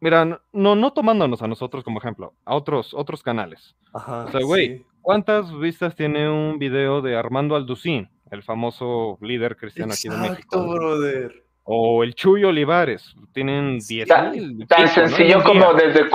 mira, 0.00 0.24
no- 0.24 0.40
no, 0.52 0.74
no 0.76 0.92
tomándonos 0.92 1.42
a 1.42 1.46
nosotros 1.48 1.84
como 1.84 1.98
ejemplo, 2.00 2.34
a 2.44 2.54
otros, 2.56 2.94
otros 2.94 3.22
canales. 3.22 3.76
Ajá, 3.92 4.24
O 4.24 4.30
sea, 4.32 4.40
güey, 4.40 4.78
sí. 4.78 4.84
¿cuántas 5.02 5.56
vistas 5.58 5.94
tiene 5.94 6.28
un 6.30 6.58
video 6.58 7.02
de 7.02 7.16
Armando 7.16 7.54
Alducín, 7.54 8.08
el 8.30 8.42
famoso 8.42 9.18
líder 9.20 9.56
cristiano 9.56 9.92
aquí 9.92 10.08
de 10.08 10.16
México? 10.16 10.36
Exacto, 10.56 10.68
brother. 10.68 11.44
O 11.64 12.02
el 12.02 12.14
Chuy 12.14 12.44
Olivares, 12.44 13.14
tienen 13.32 13.78
10 13.78 14.08
Ta- 14.08 14.30
mil. 14.30 14.66
tan 14.66 14.82
en 14.82 14.88
sencillo 14.88 15.42
como 15.44 15.72
desde 15.74 16.08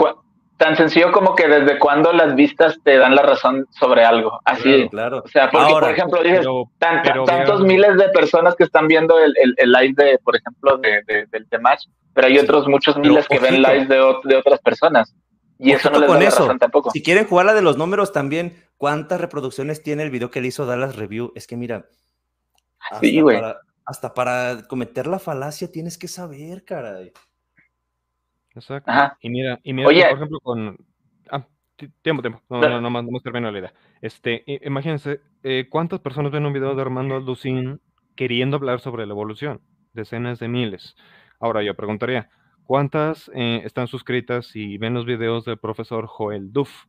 tan 0.57 0.76
sencillo 0.77 1.11
como 1.11 1.35
que 1.35 1.47
desde 1.47 1.77
cuando 1.80 2.13
las 2.13 2.34
vistas 2.35 2.77
te 2.84 2.97
dan 2.97 3.13
la 3.15 3.22
razón 3.22 3.65
sobre 3.72 4.03
algo. 4.05 4.39
Así, 4.45 4.88
Claro, 4.89 4.89
claro. 4.89 5.22
o 5.26 5.27
sea, 5.27 5.49
porque 5.51 5.65
Ahora, 5.73 5.88
por 5.88 5.95
ejemplo 5.95 6.23
dices 6.23 6.39
Pero, 6.39 6.72
tan- 6.77 7.01
pero 7.03 7.23
tantos 7.26 7.59
vean- 7.59 7.67
miles 7.67 7.97
de 7.97 8.09
personas 8.09 8.55
que 8.55 8.63
están 8.63 8.88
viendo 8.88 9.19
el, 9.19 9.34
el, 9.38 9.53
el 9.57 9.72
live 9.72 9.93
de, 9.97 10.17
por 10.19 10.35
ejemplo, 10.35 10.77
de, 10.77 11.01
de- 11.07 11.26
del 11.27 11.47
Temach, 11.49 11.80
pero 12.13 12.27
hay 12.27 12.38
otros 12.39 12.67
muchos 12.67 12.97
miles 12.97 13.27
que 13.27 13.39
ven 13.39 13.61
lives 13.61 13.88
de, 13.89 13.95
de 14.23 14.35
otras 14.38 14.59
personas. 14.61 15.13
Y 15.59 15.72
eso 15.72 15.89
no 15.89 15.99
les 15.99 16.01
da 16.01 16.07
con 16.07 16.19
la 16.23 16.27
eso. 16.30 16.39
razón 16.39 16.59
tampoco. 16.59 16.91
Si 16.91 17.01
quieren 17.03 17.27
jugar 17.27 17.45
la 17.45 17.53
de 17.53 17.61
los 17.61 17.77
números 17.77 18.11
también, 18.13 18.55
¿cuántas 18.77 19.19
reproducciones 19.22 19.84
tiene 19.84 20.03
el 20.03 20.09
video 20.09 20.31
que 20.31 20.41
le 20.41 20.47
hizo 20.47 20.65
Dallas 20.65 20.95
Review? 20.97 21.31
Es 21.35 21.47
que 21.47 21.55
mira, 21.57 21.85
Sí, 23.01 23.19
güey. 23.22 23.39
para, 23.39 23.57
hasta 23.86 24.14
para 24.14 24.64
cometer 24.68 25.07
la 25.07 25.20
falacia 25.20 25.72
tienes 25.72 25.98
que 25.98 26.07
saber, 26.07 26.64
caray. 26.66 27.12
Exacto. 28.56 28.90
Ajá. 28.90 29.18
Y 29.22 29.30
mira, 29.30 29.60
y 29.64 29.74
mira, 29.74 29.88
Oye. 29.88 30.03
por 30.07 30.18
ejemplo, 30.18 30.40
con. 30.40 30.78
Ah, 31.30 31.45
ti- 31.76 31.91
tiempo, 32.02 32.22
tiempo. 32.22 32.41
No, 32.49 32.62
no, 32.62 32.82
no, 32.82 32.90
más, 32.90 33.03
no 33.03 33.20
termino 33.20 33.52
la 33.52 33.60
idea. 33.60 33.74
Este, 34.02 34.44
imagínense, 34.64 35.22
eh, 35.44 35.68
¿cuántas 35.70 35.99
personas 35.99 36.32
ven 36.32 36.45
un 36.45 36.53
video 36.53 36.74
de 36.76 36.82
Armando 36.82 37.16
Alducín 37.16 37.82
queriendo 38.16 38.57
hablar 38.57 38.80
sobre 38.80 39.06
la 39.06 39.12
evolución? 39.14 39.62
Decenas 39.94 40.40
de 40.40 40.48
miles. 40.48 40.95
Ahora 41.40 41.64
yo 41.64 41.76
preguntaría, 41.76 42.30
¿cuántas 42.64 43.30
eh, 43.34 43.62
están 43.66 43.88
suscritas 43.88 44.56
y 44.56 44.78
ven 44.78 44.94
los 44.94 45.06
videos 45.06 45.44
del 45.45 45.57
profesor 45.57 46.06
Joel 46.07 46.52
Duff? 46.53 46.86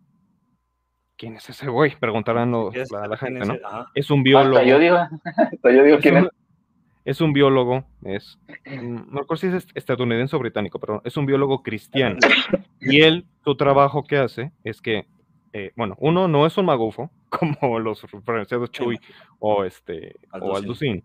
¿Quién 1.17 1.35
es 1.37 1.49
ese 1.49 1.69
güey? 1.69 1.97
Preguntarán 1.99 2.51
los- 2.53 2.71
¿Quieres 2.71 2.93
la, 2.93 3.07
la 3.09 3.17
gente, 3.17 3.41
es 3.41 3.49
¿no? 3.49 3.57
Es 3.95 4.11
un 4.11 4.23
biólogo. 4.23 4.57
Hasta 4.59 4.69
yo 4.69 4.79
digo, 4.79 4.97
hasta 5.25 5.73
yo 5.73 5.83
digo 5.83 5.97
Es 5.97 6.03
quién 6.03 6.17
es. 6.19 6.25
Es 7.07 7.21
un 7.23 7.33
biólogo, 7.33 7.85
es, 8.05 8.39
no 8.67 9.21
recuerdo 9.21 9.37
si 9.37 9.47
es 9.47 9.55
est- 9.55 9.71
estadounidense 9.75 10.37
o 10.37 10.39
británico, 10.39 10.79
pero 10.79 11.01
es 11.05 11.17
un 11.17 11.25
biólogo 11.25 11.63
cristiano. 11.63 12.19
Y 12.81 13.01
él, 13.01 13.25
su 13.45 13.57
trabajo 13.57 14.05
que 14.05 14.19
hace 14.19 14.53
es 14.65 14.83
que, 14.83 15.07
eh, 15.55 15.73
bueno, 15.77 15.95
uno 16.01 16.29
no 16.29 16.45
es 16.45 16.59
un 16.59 16.67
magufo, 16.67 17.11
como 17.31 17.79
los 17.79 18.03
referenciados 18.11 18.71
Chuy 18.71 18.99
o, 19.39 19.65
este, 19.65 20.17
o 20.33 20.55
Alducín. 20.57 20.57
Alducin. 20.57 21.05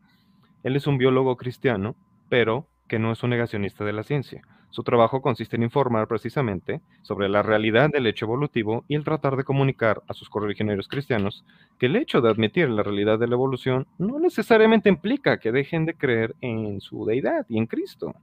Él 0.63 0.75
es 0.75 0.87
un 0.87 0.97
biólogo 0.97 1.37
cristiano, 1.37 1.95
pero 2.29 2.67
que 2.87 2.99
no 2.99 3.11
es 3.13 3.23
un 3.23 3.29
negacionista 3.29 3.85
de 3.85 3.93
la 3.93 4.03
ciencia. 4.03 4.41
Su 4.72 4.84
trabajo 4.84 5.22
consiste 5.22 5.56
en 5.57 5.64
informar 5.64 6.07
precisamente 6.07 6.81
sobre 7.03 7.30
la 7.30 7.43
realidad 7.43 7.89
del 7.91 8.07
hecho 8.07 8.26
evolutivo 8.26 8.84
y 8.88 8.95
el 8.95 9.03
tratar 9.03 9.35
de 9.35 9.43
comunicar 9.43 10.02
a 10.07 10.14
sus 10.14 10.30
correligionarios 10.30 10.88
cristianos 10.88 11.43
que 11.77 11.85
el 11.85 11.95
hecho 11.98 12.22
de 12.22 12.30
admitir 12.30 12.69
la 12.69 12.81
realidad 12.81 13.19
de 13.19 13.27
la 13.27 13.35
evolución 13.35 13.85
no 13.99 14.19
necesariamente 14.19 14.89
implica 14.89 15.39
que 15.39 15.52
dejen 15.52 15.85
de 15.85 15.93
creer 15.95 16.35
en 16.41 16.81
su 16.81 17.06
deidad 17.06 17.45
y 17.49 17.57
en 17.57 17.68
Cristo. 17.68 18.15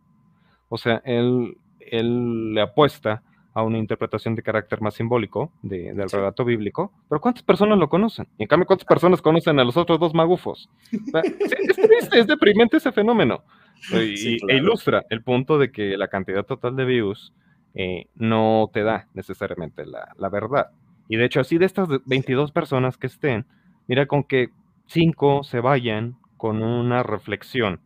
O 0.69 0.77
sea, 0.79 1.01
él, 1.05 1.57
él 1.81 2.55
le 2.55 2.61
apuesta 2.63 3.23
a 3.55 3.63
una 3.63 3.79
interpretación 3.79 4.35
de 4.37 4.43
carácter 4.43 4.81
más 4.81 4.95
simbólico 4.95 5.51
de- 5.63 5.93
del 5.93 6.09
relato 6.11 6.45
bíblico, 6.45 6.93
pero 7.09 7.21
¿cuántas 7.21 7.43
personas 7.43 7.77
lo 7.79 7.89
conocen? 7.89 8.27
Y 8.39 8.45
en 8.45 8.49
cambio, 8.49 8.67
¿cuántas 8.67 8.87
personas 8.87 9.21
conocen 9.21 9.59
a 9.59 9.65
los 9.65 9.77
otros 9.77 9.99
dos 9.99 10.15
magufos? 10.15 10.69
O 10.93 11.11
sea, 11.11 11.21
es, 11.23 11.53
es 11.53 11.77
triste, 11.77 12.19
es 12.21 12.27
deprimente 12.27 12.77
ese 12.77 12.93
fenómeno. 12.93 13.43
Y, 13.93 14.17
Sí, 14.17 14.37
e 14.49 14.57
ilustra 14.57 15.05
el 15.11 15.23
punto 15.23 15.59
de 15.59 15.71
que 15.71 15.97
la 15.97 16.09
cantidad 16.09 16.45
total 16.45 16.77
de 16.77 16.85
views 16.85 17.33
eh, 17.75 18.07
no 18.15 18.71
te 18.73 18.83
da 18.83 19.07
necesariamente 19.15 19.87
la, 19.87 20.13
la 20.19 20.29
verdad. 20.29 20.71
Y 21.09 21.17
de 21.17 21.25
hecho, 21.25 21.41
así 21.41 21.59
de 21.59 21.67
estas 21.67 21.89
22 22.07 22.53
personas 22.53 22.97
que 22.97 23.07
estén, 23.07 23.47
mira 23.87 24.07
con 24.07 24.25
que 24.25 24.51
5 24.87 25.43
se 25.45 25.61
vayan 25.61 26.17
con 26.37 26.63
una 26.63 27.03
reflexión 27.03 27.81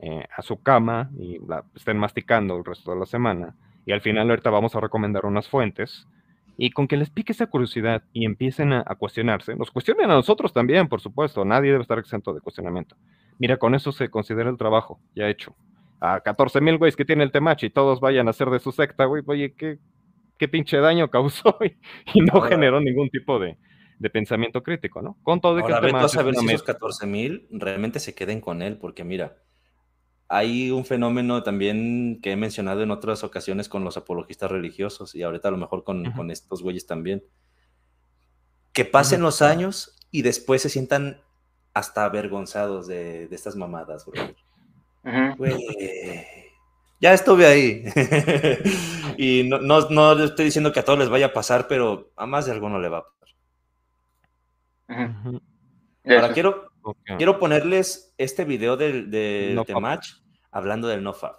eh, 0.00 0.26
a 0.36 0.42
su 0.42 0.62
cama 0.62 1.10
y 1.18 1.38
la 1.46 1.64
estén 1.74 1.98
masticando 1.98 2.56
el 2.56 2.64
resto 2.64 2.92
de 2.92 2.98
la 2.98 3.06
semana. 3.06 3.54
Y 3.86 3.92
al 3.92 4.00
final 4.00 4.28
ahorita 4.30 4.50
vamos 4.50 4.74
a 4.74 4.80
recomendar 4.80 5.26
unas 5.26 5.48
fuentes. 5.48 6.06
Y 6.56 6.70
con 6.70 6.86
que 6.86 6.96
les 6.96 7.10
pique 7.10 7.32
esa 7.32 7.46
curiosidad 7.46 8.04
y 8.12 8.24
empiecen 8.24 8.72
a, 8.72 8.84
a 8.86 8.94
cuestionarse, 8.94 9.56
nos 9.56 9.70
cuestionen 9.72 10.10
a 10.10 10.14
nosotros 10.14 10.52
también, 10.52 10.88
por 10.88 11.00
supuesto, 11.00 11.44
nadie 11.44 11.72
debe 11.72 11.82
estar 11.82 11.98
exento 11.98 12.32
de 12.32 12.40
cuestionamiento. 12.40 12.96
Mira, 13.38 13.56
con 13.56 13.74
eso 13.74 13.92
se 13.92 14.08
considera 14.10 14.50
el 14.50 14.56
trabajo 14.58 15.00
ya 15.14 15.28
hecho. 15.28 15.54
A 16.00 16.20
14 16.20 16.60
mil 16.60 16.78
güeyes 16.78 16.96
que 16.96 17.04
tiene 17.04 17.24
el 17.24 17.32
Temachi 17.32 17.66
y 17.66 17.70
todos 17.70 18.00
vayan 18.00 18.28
a 18.28 18.32
ser 18.32 18.50
de 18.50 18.60
su 18.60 18.72
secta, 18.72 19.06
güey, 19.06 19.22
oye, 19.26 19.54
¿qué, 19.54 19.78
qué 20.38 20.48
pinche 20.48 20.78
daño 20.78 21.08
causó 21.10 21.56
y, 21.64 21.76
y 22.18 22.20
no 22.20 22.34
Ahora- 22.34 22.50
generó 22.50 22.80
ningún 22.80 23.08
tipo 23.10 23.38
de, 23.38 23.56
de 23.98 24.10
pensamiento 24.10 24.62
crítico, 24.62 25.00
¿no? 25.02 25.16
Con 25.22 25.40
todo 25.40 25.56
de 25.56 25.62
que 25.64 25.72
Ahora, 25.72 25.86
el 25.86 25.92
tú 25.92 25.98
a 25.98 26.08
saber 26.08 26.34
si 26.34 26.38
esos 26.40 26.52
mezcla. 26.52 26.74
14 26.74 27.06
mil 27.06 27.48
realmente 27.50 28.00
se 28.00 28.14
queden 28.14 28.40
con 28.40 28.60
él, 28.62 28.76
porque 28.78 29.02
mira, 29.04 29.36
hay 30.28 30.70
un 30.70 30.84
fenómeno 30.84 31.42
también 31.42 32.20
que 32.22 32.32
he 32.32 32.36
mencionado 32.36 32.82
en 32.82 32.90
otras 32.90 33.24
ocasiones 33.24 33.68
con 33.68 33.84
los 33.84 33.96
apologistas 33.96 34.50
religiosos 34.50 35.14
y 35.14 35.22
ahorita 35.22 35.48
a 35.48 35.50
lo 35.52 35.56
mejor 35.58 35.84
con, 35.84 36.06
Ujú. 36.06 36.16
con 36.16 36.30
estos 36.30 36.62
güeyes 36.62 36.86
también. 36.86 37.22
Que 38.72 38.84
pasen 38.84 39.20
Ujú. 39.20 39.26
los 39.26 39.42
años 39.42 39.96
y 40.10 40.22
después 40.22 40.62
se 40.62 40.68
sientan 40.68 41.20
hasta 41.74 42.04
avergonzados 42.04 42.86
de, 42.86 43.28
de 43.28 43.36
estas 43.36 43.56
mamadas, 43.56 44.06
bro. 44.06 44.22
Ujú. 45.04 45.36
Güey, 45.36 46.24
ya 47.00 47.12
estuve 47.12 47.46
ahí. 47.46 47.84
y 49.18 49.42
no, 49.48 49.58
no, 49.58 49.90
no 49.90 50.24
estoy 50.24 50.46
diciendo 50.46 50.72
que 50.72 50.80
a 50.80 50.84
todos 50.84 50.98
les 51.00 51.08
vaya 51.10 51.26
a 51.26 51.32
pasar, 51.32 51.66
pero 51.68 52.10
a 52.16 52.24
más 52.26 52.46
de 52.46 52.52
alguno 52.52 52.78
le 52.78 52.88
va 52.88 52.98
a 52.98 53.04
pasar. 53.04 53.34
Ahora 56.06 56.26
Eso. 56.26 56.32
quiero. 56.34 56.70
Quiero 57.16 57.38
ponerles 57.38 58.12
este 58.18 58.44
video 58.44 58.76
del, 58.76 59.10
del 59.10 59.54
No 59.54 59.64
Temach 59.64 60.04
hablando 60.50 60.86
del 60.86 61.02
NoFap. 61.02 61.36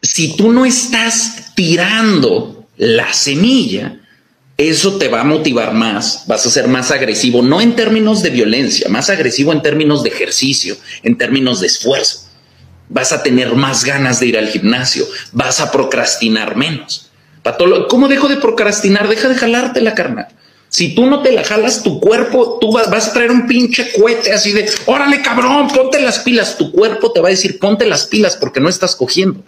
si 0.00 0.36
tú 0.36 0.52
no 0.52 0.64
estás 0.64 1.52
tirando 1.56 2.66
la 2.76 3.12
semilla, 3.12 4.00
eso 4.56 4.96
te 4.96 5.08
va 5.08 5.20
a 5.20 5.24
motivar 5.24 5.74
más, 5.74 6.24
vas 6.26 6.46
a 6.46 6.50
ser 6.50 6.66
más 6.66 6.90
agresivo, 6.90 7.42
no 7.42 7.60
en 7.60 7.76
términos 7.76 8.22
de 8.22 8.30
violencia, 8.30 8.88
más 8.88 9.10
agresivo 9.10 9.52
en 9.52 9.62
términos 9.62 10.02
de 10.02 10.08
ejercicio, 10.08 10.76
en 11.02 11.18
términos 11.18 11.60
de 11.60 11.66
esfuerzo. 11.66 12.20
Vas 12.88 13.12
a 13.12 13.22
tener 13.22 13.54
más 13.54 13.84
ganas 13.84 14.20
de 14.20 14.26
ir 14.26 14.38
al 14.38 14.48
gimnasio, 14.48 15.06
vas 15.32 15.60
a 15.60 15.70
procrastinar 15.70 16.56
menos. 16.56 17.10
¿Cómo 17.88 18.08
dejo 18.08 18.28
de 18.28 18.36
procrastinar? 18.36 19.08
Deja 19.08 19.28
de 19.28 19.34
jalarte 19.34 19.80
la 19.80 19.94
carnal. 19.94 20.28
Si 20.68 20.94
tú 20.94 21.06
no 21.06 21.22
te 21.22 21.32
la 21.32 21.44
jalas, 21.44 21.82
tu 21.82 22.00
cuerpo, 22.00 22.58
tú 22.60 22.72
vas, 22.72 22.90
vas 22.90 23.08
a 23.08 23.12
traer 23.12 23.30
un 23.30 23.46
pinche 23.46 23.92
cohete 23.92 24.32
así 24.32 24.52
de, 24.52 24.68
órale 24.86 25.22
cabrón, 25.22 25.68
ponte 25.68 26.00
las 26.00 26.18
pilas. 26.20 26.58
Tu 26.58 26.72
cuerpo 26.72 27.12
te 27.12 27.20
va 27.20 27.28
a 27.28 27.30
decir, 27.30 27.58
ponte 27.58 27.86
las 27.86 28.06
pilas 28.06 28.36
porque 28.36 28.60
no 28.60 28.68
estás 28.68 28.96
cogiendo. 28.96 29.44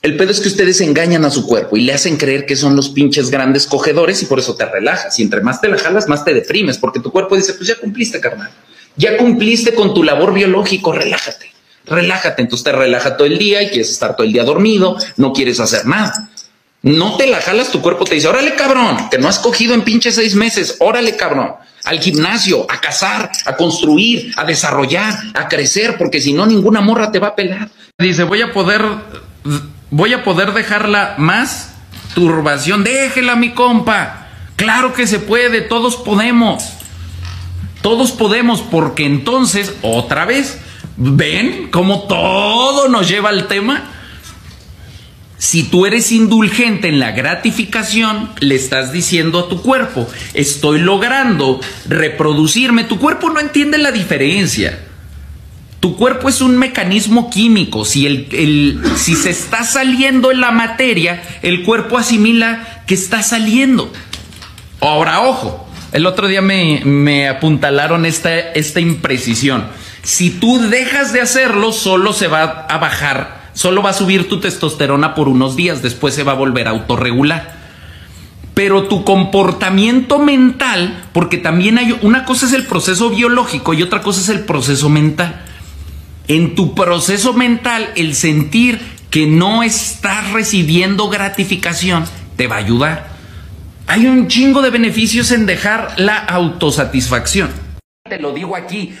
El 0.00 0.16
pedo 0.16 0.30
es 0.30 0.40
que 0.40 0.48
ustedes 0.48 0.80
engañan 0.80 1.24
a 1.24 1.30
su 1.30 1.44
cuerpo 1.46 1.76
y 1.76 1.80
le 1.80 1.92
hacen 1.92 2.16
creer 2.16 2.46
que 2.46 2.54
son 2.54 2.76
los 2.76 2.88
pinches 2.90 3.30
grandes 3.30 3.66
cogedores 3.66 4.22
y 4.22 4.26
por 4.26 4.38
eso 4.38 4.54
te 4.54 4.64
relajas. 4.64 5.18
Y 5.18 5.22
entre 5.22 5.40
más 5.40 5.60
te 5.60 5.68
la 5.68 5.76
jalas, 5.76 6.08
más 6.08 6.24
te 6.24 6.34
deprimes, 6.34 6.78
porque 6.78 7.00
tu 7.00 7.10
cuerpo 7.10 7.34
dice, 7.36 7.54
pues 7.54 7.68
ya 7.68 7.74
cumpliste, 7.76 8.20
carnal. 8.20 8.50
Ya 8.96 9.16
cumpliste 9.16 9.74
con 9.74 9.94
tu 9.94 10.04
labor 10.04 10.32
biológico, 10.32 10.92
relájate. 10.92 11.52
Relájate. 11.84 12.42
Entonces 12.42 12.64
te 12.64 12.72
relaja 12.72 13.16
todo 13.16 13.26
el 13.26 13.38
día 13.38 13.62
y 13.62 13.68
quieres 13.68 13.90
estar 13.90 14.14
todo 14.14 14.26
el 14.26 14.32
día 14.32 14.44
dormido, 14.44 14.96
no 15.16 15.32
quieres 15.32 15.58
hacer 15.58 15.86
nada. 15.86 16.30
No 16.82 17.16
te 17.16 17.26
la 17.26 17.40
jalas, 17.40 17.72
tu 17.72 17.82
cuerpo 17.82 18.04
te 18.04 18.14
dice, 18.14 18.28
órale 18.28 18.54
cabrón, 18.54 19.08
que 19.10 19.18
no 19.18 19.28
has 19.28 19.40
cogido 19.40 19.74
en 19.74 19.82
pinche 19.82 20.12
seis 20.12 20.36
meses, 20.36 20.76
órale 20.78 21.16
cabrón, 21.16 21.54
al 21.84 21.98
gimnasio, 21.98 22.66
a 22.70 22.80
cazar, 22.80 23.32
a 23.46 23.56
construir, 23.56 24.32
a 24.36 24.44
desarrollar, 24.44 25.14
a 25.34 25.48
crecer, 25.48 25.96
porque 25.98 26.20
si 26.20 26.32
no 26.32 26.46
ninguna 26.46 26.80
morra 26.80 27.10
te 27.10 27.18
va 27.18 27.28
a 27.28 27.34
pelar. 27.34 27.68
Dice, 27.98 28.22
voy 28.22 28.42
a 28.42 28.52
poder, 28.52 28.82
voy 29.90 30.12
a 30.12 30.24
poder 30.24 30.52
dejarla 30.52 31.14
más 31.18 31.74
turbación, 32.14 32.84
déjela 32.84 33.36
mi 33.36 33.52
compa, 33.52 34.28
claro 34.56 34.92
que 34.92 35.06
se 35.06 35.18
puede, 35.18 35.60
todos 35.60 35.96
podemos. 35.96 36.72
Todos 37.82 38.10
podemos, 38.10 38.60
porque 38.60 39.06
entonces, 39.06 39.74
otra 39.82 40.24
vez, 40.24 40.58
ven 40.96 41.68
cómo 41.70 42.02
todo 42.08 42.88
nos 42.88 43.08
lleva 43.08 43.28
al 43.28 43.46
tema. 43.46 43.92
Si 45.38 45.62
tú 45.62 45.86
eres 45.86 46.10
indulgente 46.10 46.88
en 46.88 46.98
la 46.98 47.12
gratificación, 47.12 48.30
le 48.40 48.56
estás 48.56 48.90
diciendo 48.90 49.38
a 49.38 49.48
tu 49.48 49.62
cuerpo, 49.62 50.08
estoy 50.34 50.80
logrando 50.80 51.60
reproducirme. 51.88 52.82
Tu 52.82 52.98
cuerpo 52.98 53.30
no 53.30 53.38
entiende 53.38 53.78
la 53.78 53.92
diferencia. 53.92 54.87
Tu 55.80 55.96
cuerpo 55.96 56.28
es 56.28 56.40
un 56.40 56.58
mecanismo 56.58 57.30
químico. 57.30 57.84
Si, 57.84 58.06
el, 58.06 58.80
si 58.96 59.14
se 59.14 59.30
está 59.30 59.62
saliendo 59.62 60.32
en 60.32 60.40
la 60.40 60.50
materia, 60.50 61.22
el 61.42 61.62
cuerpo 61.62 61.98
asimila 61.98 62.82
que 62.86 62.94
está 62.94 63.22
saliendo. 63.22 63.92
Ahora, 64.80 65.22
ojo, 65.22 65.68
el 65.92 66.06
otro 66.06 66.26
día 66.26 66.42
me, 66.42 66.82
me 66.84 67.28
apuntalaron 67.28 68.06
esta, 68.06 68.36
esta 68.36 68.80
imprecisión. 68.80 69.66
Si 70.02 70.30
tú 70.30 70.58
dejas 70.58 71.12
de 71.12 71.20
hacerlo, 71.20 71.72
solo 71.72 72.12
se 72.12 72.28
va 72.28 72.66
a 72.68 72.78
bajar, 72.78 73.50
solo 73.52 73.82
va 73.82 73.90
a 73.90 73.94
subir 73.94 74.28
tu 74.28 74.40
testosterona 74.40 75.14
por 75.14 75.28
unos 75.28 75.54
días, 75.54 75.82
después 75.82 76.14
se 76.14 76.24
va 76.24 76.32
a 76.32 76.36
volver 76.36 76.66
a 76.66 76.70
autorregular. 76.70 77.56
Pero 78.54 78.84
tu 78.84 79.04
comportamiento 79.04 80.18
mental, 80.18 81.04
porque 81.12 81.38
también 81.38 81.78
hay 81.78 81.96
una 82.02 82.24
cosa 82.24 82.46
es 82.46 82.52
el 82.52 82.66
proceso 82.66 83.10
biológico 83.10 83.74
y 83.74 83.82
otra 83.82 84.00
cosa 84.00 84.20
es 84.20 84.28
el 84.28 84.40
proceso 84.40 84.88
mental. 84.88 85.44
En 86.28 86.54
tu 86.54 86.74
proceso 86.74 87.32
mental, 87.32 87.90
el 87.96 88.14
sentir 88.14 88.78
que 89.10 89.26
no 89.26 89.62
estás 89.62 90.30
recibiendo 90.32 91.08
gratificación 91.08 92.04
te 92.36 92.46
va 92.46 92.56
a 92.56 92.60
ayudar. 92.60 93.08
Hay 93.86 94.06
un 94.06 94.28
chingo 94.28 94.60
de 94.60 94.68
beneficios 94.68 95.32
en 95.32 95.46
dejar 95.46 95.94
la 95.96 96.18
autosatisfacción. 96.18 97.48
Te 98.08 98.18
lo 98.18 98.32
digo 98.32 98.56
aquí, 98.56 98.96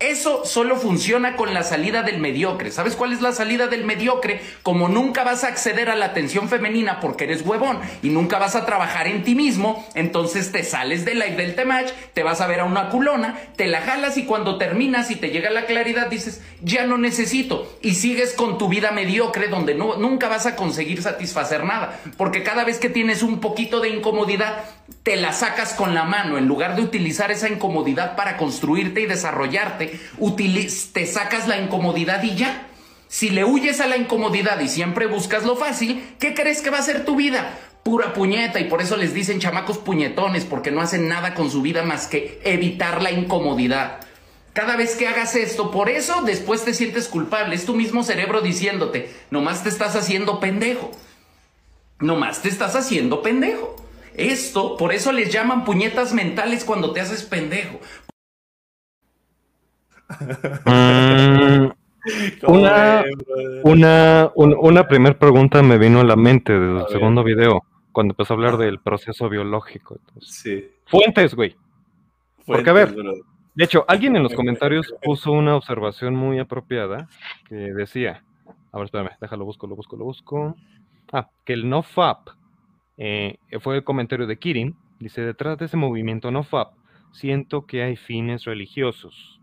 eso 0.00 0.44
solo 0.44 0.76
funciona 0.76 1.36
con 1.36 1.54
la 1.54 1.62
salida 1.62 2.02
del 2.02 2.18
mediocre. 2.18 2.70
¿Sabes 2.70 2.96
cuál 2.96 3.12
es 3.12 3.20
la 3.20 3.32
salida 3.32 3.66
del 3.66 3.84
mediocre? 3.84 4.40
Como 4.62 4.88
nunca 4.88 5.24
vas 5.24 5.44
a 5.44 5.48
acceder 5.48 5.90
a 5.90 5.96
la 5.96 6.06
atención 6.06 6.48
femenina 6.48 7.00
porque 7.00 7.24
eres 7.24 7.42
huevón 7.42 7.78
y 8.02 8.08
nunca 8.10 8.38
vas 8.38 8.56
a 8.56 8.66
trabajar 8.66 9.06
en 9.06 9.24
ti 9.24 9.34
mismo, 9.34 9.86
entonces 9.94 10.52
te 10.52 10.62
sales 10.62 11.04
del 11.04 11.18
live 11.18 11.36
del 11.36 11.54
Temach, 11.54 11.90
te 12.12 12.22
vas 12.22 12.40
a 12.40 12.46
ver 12.46 12.60
a 12.60 12.64
una 12.64 12.88
culona, 12.90 13.38
te 13.56 13.66
la 13.66 13.80
jalas 13.80 14.16
y 14.16 14.24
cuando 14.24 14.58
terminas 14.58 15.10
y 15.10 15.16
te 15.16 15.30
llega 15.30 15.50
la 15.50 15.66
claridad 15.66 16.08
dices, 16.08 16.42
ya 16.62 16.86
no 16.86 16.98
necesito 16.98 17.78
y 17.82 17.94
sigues 17.94 18.34
con 18.34 18.58
tu 18.58 18.68
vida 18.68 18.90
mediocre 18.90 19.48
donde 19.48 19.74
nunca 19.74 20.28
vas 20.28 20.46
a 20.46 20.56
conseguir 20.56 21.02
satisfacer 21.02 21.64
nada, 21.64 22.00
porque 22.16 22.42
cada 22.42 22.64
vez 22.64 22.78
que 22.78 22.88
tienes 22.88 23.22
un 23.22 23.40
poquito 23.40 23.80
de 23.80 23.90
incomodidad, 23.90 24.64
te 25.02 25.16
la 25.16 25.32
sacas 25.32 25.74
con 25.74 25.94
la 25.94 26.04
mano, 26.04 26.38
en 26.38 26.46
lugar 26.46 26.76
de 26.76 26.82
utilizar 26.82 27.30
esa 27.30 27.48
incomodidad 27.48 28.16
para 28.16 28.36
construirte 28.36 29.00
y 29.00 29.06
desarrollarte, 29.06 29.98
te 30.92 31.06
sacas 31.06 31.48
la 31.48 31.58
incomodidad 31.58 32.22
y 32.22 32.34
ya. 32.34 32.68
Si 33.08 33.30
le 33.30 33.44
huyes 33.44 33.80
a 33.80 33.86
la 33.86 33.96
incomodidad 33.96 34.58
y 34.60 34.68
siempre 34.68 35.06
buscas 35.06 35.44
lo 35.44 35.56
fácil, 35.56 36.04
¿qué 36.18 36.34
crees 36.34 36.62
que 36.62 36.70
va 36.70 36.78
a 36.78 36.82
ser 36.82 37.04
tu 37.04 37.16
vida? 37.16 37.58
Pura 37.82 38.12
puñeta 38.12 38.60
y 38.60 38.64
por 38.64 38.80
eso 38.80 38.96
les 38.96 39.14
dicen 39.14 39.40
chamacos 39.40 39.78
puñetones, 39.78 40.44
porque 40.44 40.70
no 40.70 40.80
hacen 40.80 41.08
nada 41.08 41.34
con 41.34 41.50
su 41.50 41.62
vida 41.62 41.82
más 41.82 42.06
que 42.06 42.40
evitar 42.44 43.02
la 43.02 43.12
incomodidad. 43.12 44.00
Cada 44.54 44.76
vez 44.76 44.96
que 44.96 45.08
hagas 45.08 45.34
esto, 45.34 45.70
por 45.70 45.88
eso 45.88 46.22
después 46.22 46.64
te 46.64 46.74
sientes 46.74 47.08
culpable. 47.08 47.56
Es 47.56 47.66
tu 47.66 47.74
mismo 47.74 48.04
cerebro 48.04 48.40
diciéndote, 48.40 49.12
nomás 49.30 49.62
te 49.62 49.68
estás 49.68 49.96
haciendo 49.96 50.40
pendejo. 50.40 50.90
Nomás 51.98 52.40
te 52.40 52.48
estás 52.48 52.74
haciendo 52.76 53.22
pendejo. 53.22 53.83
Esto, 54.14 54.76
por 54.76 54.92
eso 54.92 55.12
les 55.12 55.32
llaman 55.32 55.64
puñetas 55.64 56.14
mentales 56.14 56.64
cuando 56.64 56.92
te 56.92 57.00
haces 57.00 57.22
pendejo. 57.24 57.80
Mm, 60.66 61.68
¿Cómo 62.40 62.58
Una-? 62.58 63.04
Una, 63.64 64.30
un- 64.34 64.56
una 64.60 64.86
primera 64.86 65.18
pregunta 65.18 65.62
me 65.62 65.78
vino 65.78 66.00
a 66.00 66.04
la 66.04 66.16
mente 66.16 66.52
desde 66.52 66.66
A 66.66 66.68
el 66.70 66.82
ver. 66.84 66.88
segundo 66.92 67.24
video, 67.24 67.62
cuando 67.92 68.12
empezó 68.12 68.34
a 68.34 68.36
hablar 68.36 68.56
del 68.58 68.78
proceso 68.80 69.28
biológico. 69.28 69.96
Entonces, 70.08 70.34
Sí. 70.36 70.68
fuentes, 70.86 71.34
güey. 71.34 71.56
Porque, 72.46 72.70
a 72.70 72.74
ver. 72.74 72.94
De 73.54 73.64
hecho, 73.64 73.84
alguien 73.88 74.16
en 74.16 74.22
los 74.22 74.34
comentarios 74.36 74.94
puso 75.02 75.32
una 75.32 75.56
observación 75.56 76.14
muy 76.14 76.38
apropiada 76.38 77.08
que 77.48 77.54
decía, 77.54 78.22
a 78.72 78.76
ver, 78.78 78.84
espérame, 78.86 79.10
déjalo 79.20 79.44
busco, 79.44 79.66
lo 79.66 79.74
busco, 79.76 79.96
lo 79.96 80.04
busco. 80.04 80.56
Ah, 81.12 81.28
que 81.44 81.52
el 81.54 81.68
NoFap 81.68 82.28
eh, 82.96 83.38
fue 83.60 83.76
el 83.76 83.84
comentario 83.84 84.26
de 84.26 84.38
Kirin. 84.38 84.76
Dice, 84.98 85.22
detrás 85.22 85.58
de 85.58 85.66
ese 85.66 85.76
movimiento 85.76 86.30
NoFap, 86.30 86.74
siento 87.12 87.66
que 87.66 87.82
hay 87.82 87.96
fines 87.96 88.44
religiosos. 88.44 89.40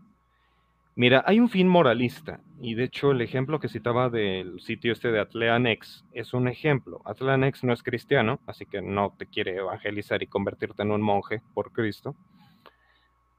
Mira, 0.94 1.24
hay 1.26 1.40
un 1.40 1.48
fin 1.48 1.68
moralista, 1.68 2.40
y 2.60 2.74
de 2.74 2.84
hecho 2.84 3.12
el 3.12 3.22
ejemplo 3.22 3.58
que 3.60 3.68
citaba 3.68 4.10
del 4.10 4.60
sitio 4.60 4.92
este 4.92 5.10
de 5.10 5.20
Atleanex 5.20 6.04
es 6.12 6.34
un 6.34 6.48
ejemplo. 6.48 7.00
Atleanex 7.06 7.64
no 7.64 7.72
es 7.72 7.82
cristiano, 7.82 8.40
así 8.46 8.66
que 8.66 8.82
no 8.82 9.14
te 9.16 9.26
quiere 9.26 9.56
evangelizar 9.56 10.22
y 10.22 10.26
convertirte 10.26 10.82
en 10.82 10.90
un 10.90 11.00
monje 11.00 11.40
por 11.54 11.72
Cristo, 11.72 12.14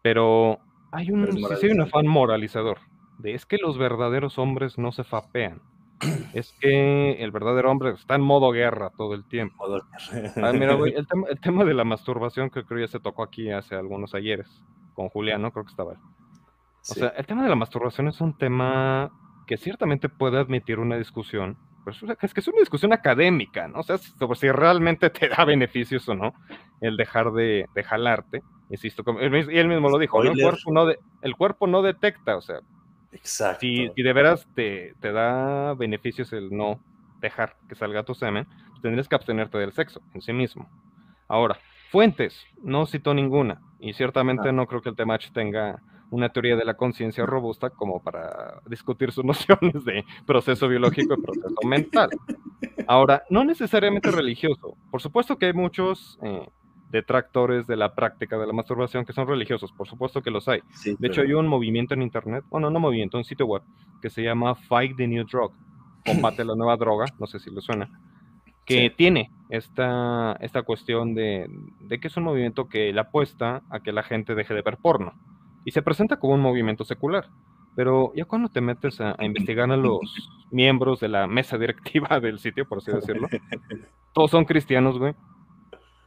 pero 0.02 0.60
hay 0.92 1.12
un, 1.12 1.32
sí 1.32 1.68
hay 1.68 1.72
un 1.72 1.82
afán 1.82 2.08
moralizador, 2.08 2.80
de 3.20 3.36
es 3.36 3.46
que 3.46 3.58
los 3.58 3.78
verdaderos 3.78 4.40
hombres 4.40 4.80
no 4.80 4.92
se 4.92 5.04
fapean, 5.04 5.62
es 6.34 6.54
que 6.60 7.14
el 7.24 7.32
verdadero 7.32 7.72
hombre 7.72 7.92
está 7.92 8.16
en 8.16 8.22
modo 8.22 8.52
guerra 8.52 8.92
todo 8.98 9.14
el 9.14 9.26
tiempo. 9.28 9.66
Ah, 10.42 10.52
mira, 10.54 10.74
güey, 10.76 10.94
el 10.98 11.08
tema, 11.08 11.28
el 11.30 11.40
tema 11.40 11.64
de 11.64 11.74
la 11.74 11.84
masturbación 11.84 12.50
que 12.50 12.64
creo 12.64 12.82
ya 12.82 12.88
se 12.88 13.00
tocó 13.00 13.24
aquí 13.24 13.52
hace 13.52 13.76
algunos 13.76 14.14
ayeres 14.14 14.48
con 14.94 15.10
Julián, 15.10 15.42
¿no? 15.42 15.52
Creo 15.52 15.66
que 15.66 15.72
estaba 15.72 15.94
él. 15.94 16.00
O 16.00 16.94
Sí. 16.94 17.00
sea, 17.00 17.10
el 17.10 17.26
tema 17.26 17.44
de 17.44 17.50
la 17.50 17.56
masturbación 17.56 18.10
es 18.10 18.20
un 18.20 18.38
tema 18.38 19.10
que 19.48 19.58
ciertamente 19.58 20.10
puede 20.10 20.38
admitir 20.38 20.80
una 20.80 20.98
discusión, 20.98 21.58
pero 21.86 22.16
es, 22.22 22.34
que 22.34 22.40
es 22.42 22.48
una 22.48 22.60
discusión 22.60 22.92
académica, 22.94 23.68
¿no? 23.70 23.80
O 23.80 23.84
sea, 23.84 23.98
sobre 23.98 24.38
si 24.38 24.52
realmente 24.52 25.10
te 25.10 25.30
da 25.30 25.46
beneficios 25.46 26.08
o 26.10 26.16
no 26.16 26.34
el 26.82 26.98
dejar 26.98 27.32
de, 27.32 27.66
de 27.74 27.84
jalarte. 27.84 28.42
Insisto, 28.70 29.04
y 29.22 29.58
él 29.58 29.68
mismo 29.68 29.90
lo 29.90 29.98
dijo, 30.00 30.24
¿no? 30.24 30.32
El, 30.32 30.42
cuerpo 30.42 30.72
no 30.72 30.86
de- 30.86 30.98
el 31.22 31.36
cuerpo 31.36 31.68
no 31.68 31.82
detecta, 31.82 32.36
o 32.38 32.42
sea, 32.42 32.60
Exacto. 33.14 33.62
si, 33.62 33.90
si 33.96 34.04
de 34.04 34.14
veras 34.14 34.48
te, 34.56 34.96
te 35.00 35.12
da 35.12 35.74
beneficios 35.76 36.34
el 36.34 36.50
no 36.52 36.80
dejar 37.22 37.56
que 37.70 37.76
salga 37.76 38.04
tu 38.04 38.14
semen, 38.14 38.46
pues 38.70 38.82
tendrías 38.82 39.08
que 39.08 39.16
abstenerte 39.16 39.58
del 39.58 39.72
sexo 39.72 40.02
en 40.14 40.22
sí 40.22 40.34
mismo. 40.34 40.70
Ahora, 41.28 41.58
fuentes, 41.90 42.46
no 42.62 42.86
citó 42.86 43.14
ninguna, 43.14 43.62
y 43.80 43.94
ciertamente 43.94 44.52
no 44.52 44.68
creo 44.68 44.82
que 44.82 44.90
el 44.90 44.96
Temach 44.96 45.32
tenga 45.32 45.82
una 46.10 46.30
teoría 46.30 46.56
de 46.56 46.64
la 46.64 46.76
conciencia 46.76 47.26
robusta 47.26 47.72
como 47.72 48.02
para 48.02 48.62
discutir 48.68 49.12
sus 49.12 49.26
nociones 49.26 49.84
de 49.84 50.06
proceso 50.26 50.68
biológico 50.68 51.16
y 51.16 51.22
proceso 51.22 51.68
mental. 51.68 52.10
Ahora, 52.88 53.24
no 53.30 53.44
necesariamente 53.44 54.12
religioso. 54.12 54.78
Por 54.92 55.02
supuesto 55.02 55.38
que 55.38 55.48
hay 55.48 55.54
muchos 55.54 56.20
eh, 56.22 56.48
detractores 56.94 57.68
de 57.68 57.76
la 57.76 57.94
práctica 57.94 58.38
de 58.38 58.48
la 58.48 58.54
masturbación 58.54 59.04
que 59.04 59.12
son 59.12 59.28
religiosos, 59.28 59.74
por 59.74 59.88
supuesto 59.88 60.22
que 60.22 60.32
los 60.32 60.48
hay. 60.48 60.62
Sí, 60.76 60.96
De 60.98 61.08
hecho, 61.08 61.22
hay 61.22 61.34
un 61.34 61.48
movimiento 61.48 61.94
en 61.94 62.02
internet, 62.04 62.46
bueno, 62.50 62.70
no 62.70 62.80
movimiento, 62.80 63.18
un 63.18 63.26
sitio 63.26 63.46
web 63.48 63.64
que 64.02 64.10
se 64.10 64.24
llama 64.24 64.56
Fight 64.56 64.96
the 64.96 65.08
New 65.08 65.26
Drug, 65.26 65.52
combate 66.06 66.46
la 66.46 66.56
nueva 66.56 66.78
droga, 66.78 67.06
no 67.20 67.28
sé 67.28 67.40
si 67.40 67.50
le 67.50 67.60
suena, 67.62 67.90
que 68.66 68.90
Sí. 68.90 68.96
tiene 68.96 69.30
esta, 69.50 70.38
esta 70.40 70.62
cuestión 70.62 71.16
de, 71.16 71.50
de 71.82 72.00
que 72.00 72.08
es 72.08 72.16
un 72.16 72.24
movimiento 72.24 72.70
que 72.70 72.94
le 72.94 73.00
apuesta 73.02 73.64
a 73.70 73.80
que 73.82 73.92
la 73.92 74.04
gente 74.04 74.36
deje 74.36 74.54
de 74.54 74.62
ver 74.62 74.78
porno. 74.78 75.14
Y 75.66 75.72
se 75.72 75.82
presenta 75.82 76.18
como 76.18 76.34
un 76.34 76.42
movimiento 76.42 76.86
secular. 76.86 77.26
Pero 77.76 78.12
ya 78.16 78.26
cuando 78.26 78.50
te 78.50 78.62
metes 78.62 79.02
a, 79.02 79.16
a 79.18 79.26
investigar 79.26 79.72
a 79.72 79.78
los 79.78 80.00
miembros 80.52 81.00
de 81.00 81.08
la 81.08 81.26
mesa 81.26 81.58
directiva 81.58 82.20
del 82.22 82.38
sitio, 82.40 82.68
por 82.68 82.78
así 82.78 82.92
decirlo, 82.92 83.28
todos 84.14 84.30
son 84.32 84.46
cristianos, 84.46 85.00
güey. 85.00 85.14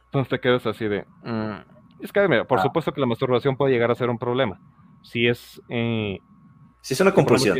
Entonces 0.07 0.29
te 0.29 0.39
quedas 0.39 0.65
así 0.65 0.85
de... 0.87 1.05
mm, 1.23 2.01
Es 2.01 2.11
que, 2.11 2.27
mira, 2.27 2.45
por 2.45 2.59
Ah. 2.59 2.63
supuesto 2.63 2.91
que 2.91 3.01
la 3.01 3.07
masturbación 3.07 3.55
puede 3.57 3.73
llegar 3.73 3.91
a 3.91 3.95
ser 3.95 4.09
un 4.09 4.17
problema. 4.19 4.59
Si 5.03 5.27
es... 5.27 5.61
Eh, 5.69 6.19
Si 6.81 6.93
es 6.93 7.01
una 7.01 7.13
compulsión. 7.13 7.57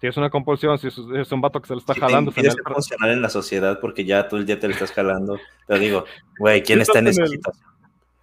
Si, 0.00 0.06
es 0.08 0.16
una 0.18 0.28
compulsión, 0.30 0.76
si 0.78 0.88
es, 0.88 1.32
un 1.32 1.40
vato 1.40 1.60
que 1.62 1.68
se 1.68 1.74
le 1.74 1.80
está 1.80 1.94
Si 1.94 2.00
te 2.00 2.06
jalando... 2.06 2.30
le- 2.36 2.50
ser 2.50 2.62
funcional 2.62 3.10
en 3.10 3.22
la 3.22 3.28
sociedad 3.30 3.78
porque 3.80 4.04
ya 4.04 4.28
todo 4.28 4.38
el 4.40 4.44
día 4.46 4.58
te 4.60 4.66
lo 4.68 4.74
estás 4.74 4.92
jalando. 4.92 5.38
Te 5.66 5.78
digo, 5.78 6.04
güey, 6.38 6.62
¿quién 6.62 6.78
Si 6.78 6.82
está 6.82 6.98
en 6.98 7.06
estás 7.08 7.16
esa 7.18 7.20
en 7.22 7.32
el- 7.32 7.38
situación? 7.38 7.66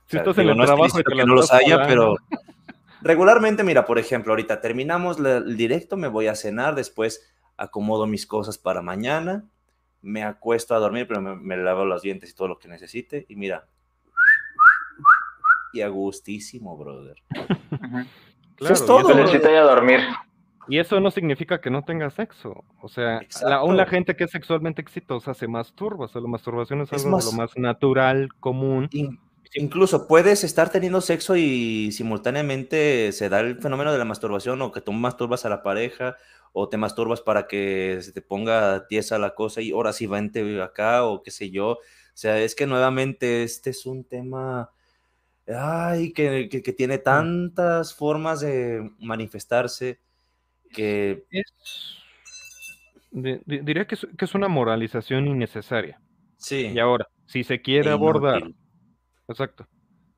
si 0.06 0.18
O 0.18 0.20
sea, 0.20 0.20
estás 0.22 0.38
en 0.38 0.50
el 0.50 0.58
no 0.58 0.64
y 0.64 0.92
te 0.92 1.04
que 1.04 1.16
la 1.16 1.26
no 1.26 1.34
los 1.36 1.52
haya, 1.54 1.88
pero 1.88 2.16
regularmente, 3.02 3.64
mira, 3.64 3.86
por 3.86 3.98
ejemplo, 3.98 4.34
ahorita 4.34 4.62
terminamos 4.62 5.20
el 5.20 5.56
directo, 5.58 5.98
me 5.98 6.08
voy 6.08 6.28
a 6.28 6.36
cenar, 6.36 6.76
después 6.76 7.28
acomodo 7.58 8.06
mis 8.08 8.26
cosas 8.28 8.58
para 8.58 8.82
mañana, 8.82 9.46
me 10.02 10.23
acuesto 10.23 10.73
a 10.76 10.80
dormir, 10.80 11.07
pero 11.07 11.22
me, 11.22 11.36
me 11.36 11.57
lavo 11.57 11.86
los 11.86 12.02
dientes 12.02 12.30
y 12.32 12.36
todo 12.36 12.48
lo 12.48 12.60
que 12.60 12.68
necesite, 12.68 13.26
y 13.30 13.36
mira, 13.36 13.65
y 15.73 15.82
a 15.82 15.88
gustísimo, 15.88 16.78
brother. 16.78 17.15
Claro, 18.56 18.73
es 18.73 18.82
y 18.82 18.86
todo, 18.86 18.99
eso- 18.99 19.07
Se 19.10 19.15
necesita 19.15 19.52
ir 19.52 19.57
a 19.57 19.61
dormir. 19.64 19.99
Y 20.68 20.78
eso 20.80 20.99
no 20.99 21.11
significa 21.11 21.60
que 21.60 21.69
no 21.69 21.84
tengas 21.84 22.14
sexo. 22.14 22.64
O 22.82 22.88
sea, 22.88 23.22
la, 23.44 23.56
aún 23.56 23.76
la 23.78 23.88
gente 23.88 24.15
que 24.15 24.26
es 24.26 24.32
sexualmente 24.32 24.82
exitosa 24.82 25.34
se 25.34 25.48
masturba. 25.48 26.06
O 26.06 26.07
sea, 26.07 26.22
la 26.22 26.28
masturbación 26.28 26.82
es 26.82 26.94
Es 26.94 27.03
algo 27.03 27.18
más- 27.18 27.26
de 27.26 27.32
lo 27.32 27.38
más 27.38 27.57
natural, 27.57 28.30
común. 28.40 28.88
In- 28.91 29.19
incluso 29.56 30.07
puedes 30.07 30.44
estar 30.44 30.69
teniendo 30.69 31.02
sexo 31.02 31.36
y 31.36 31.91
simultáneamente 31.91 33.11
se 33.11 33.28
da 33.28 33.40
el 33.40 33.57
fenómeno 33.60 33.91
de 33.91 33.98
la 33.98 34.06
masturbación 34.06 34.61
o 34.61 34.72
que 34.72 34.82
tú 34.82 34.94
masturbas 34.94 35.45
a 35.45 35.49
la 35.49 35.64
pareja 35.64 36.15
o 36.53 36.68
te 36.69 36.78
masturbas 36.78 37.22
para 37.22 37.48
que 37.48 37.99
se 38.02 38.11
te 38.11 38.22
ponga 38.22 38.88
tiesa 38.88 39.18
la 39.19 39.34
cosa 39.36 39.61
y 39.61 39.72
ahora 39.72 39.94
sí 39.94 40.07
vente 40.07 40.61
acá 40.61 41.06
o 41.06 41.23
qué 41.23 41.32
sé 41.32 41.49
yo. 41.52 41.72
O 41.73 41.78
sea, 42.14 42.40
es 42.40 42.56
que 42.56 42.68
nuevamente 42.68 43.44
este 43.44 43.69
es 43.72 43.86
un 43.86 44.03
tema, 44.03 44.72
ay, 45.48 46.14
que, 46.14 46.49
que- 46.49 46.61
que 46.64 46.73
tiene 46.73 46.98
tantas 46.98 47.94
formas 47.94 48.41
de 48.41 48.91
manifestarse 48.99 49.99
que 50.72 51.26
Es- 51.32 51.53
di- 53.11 53.40
di- 53.45 53.60
diría 53.60 53.86
que 53.88 53.95
es, 53.95 54.07
que 54.18 54.26
es 54.26 54.36
una 54.36 54.48
moralización 54.48 55.28
innecesaria. 55.28 56.02
sí. 56.38 56.68
Y 56.68 56.80
ahora, 56.80 57.07
si 57.26 57.44
se 57.44 57.61
quiere 57.61 57.90
e 57.90 57.94
abordar, 57.94 58.44
exacto, 59.28 59.68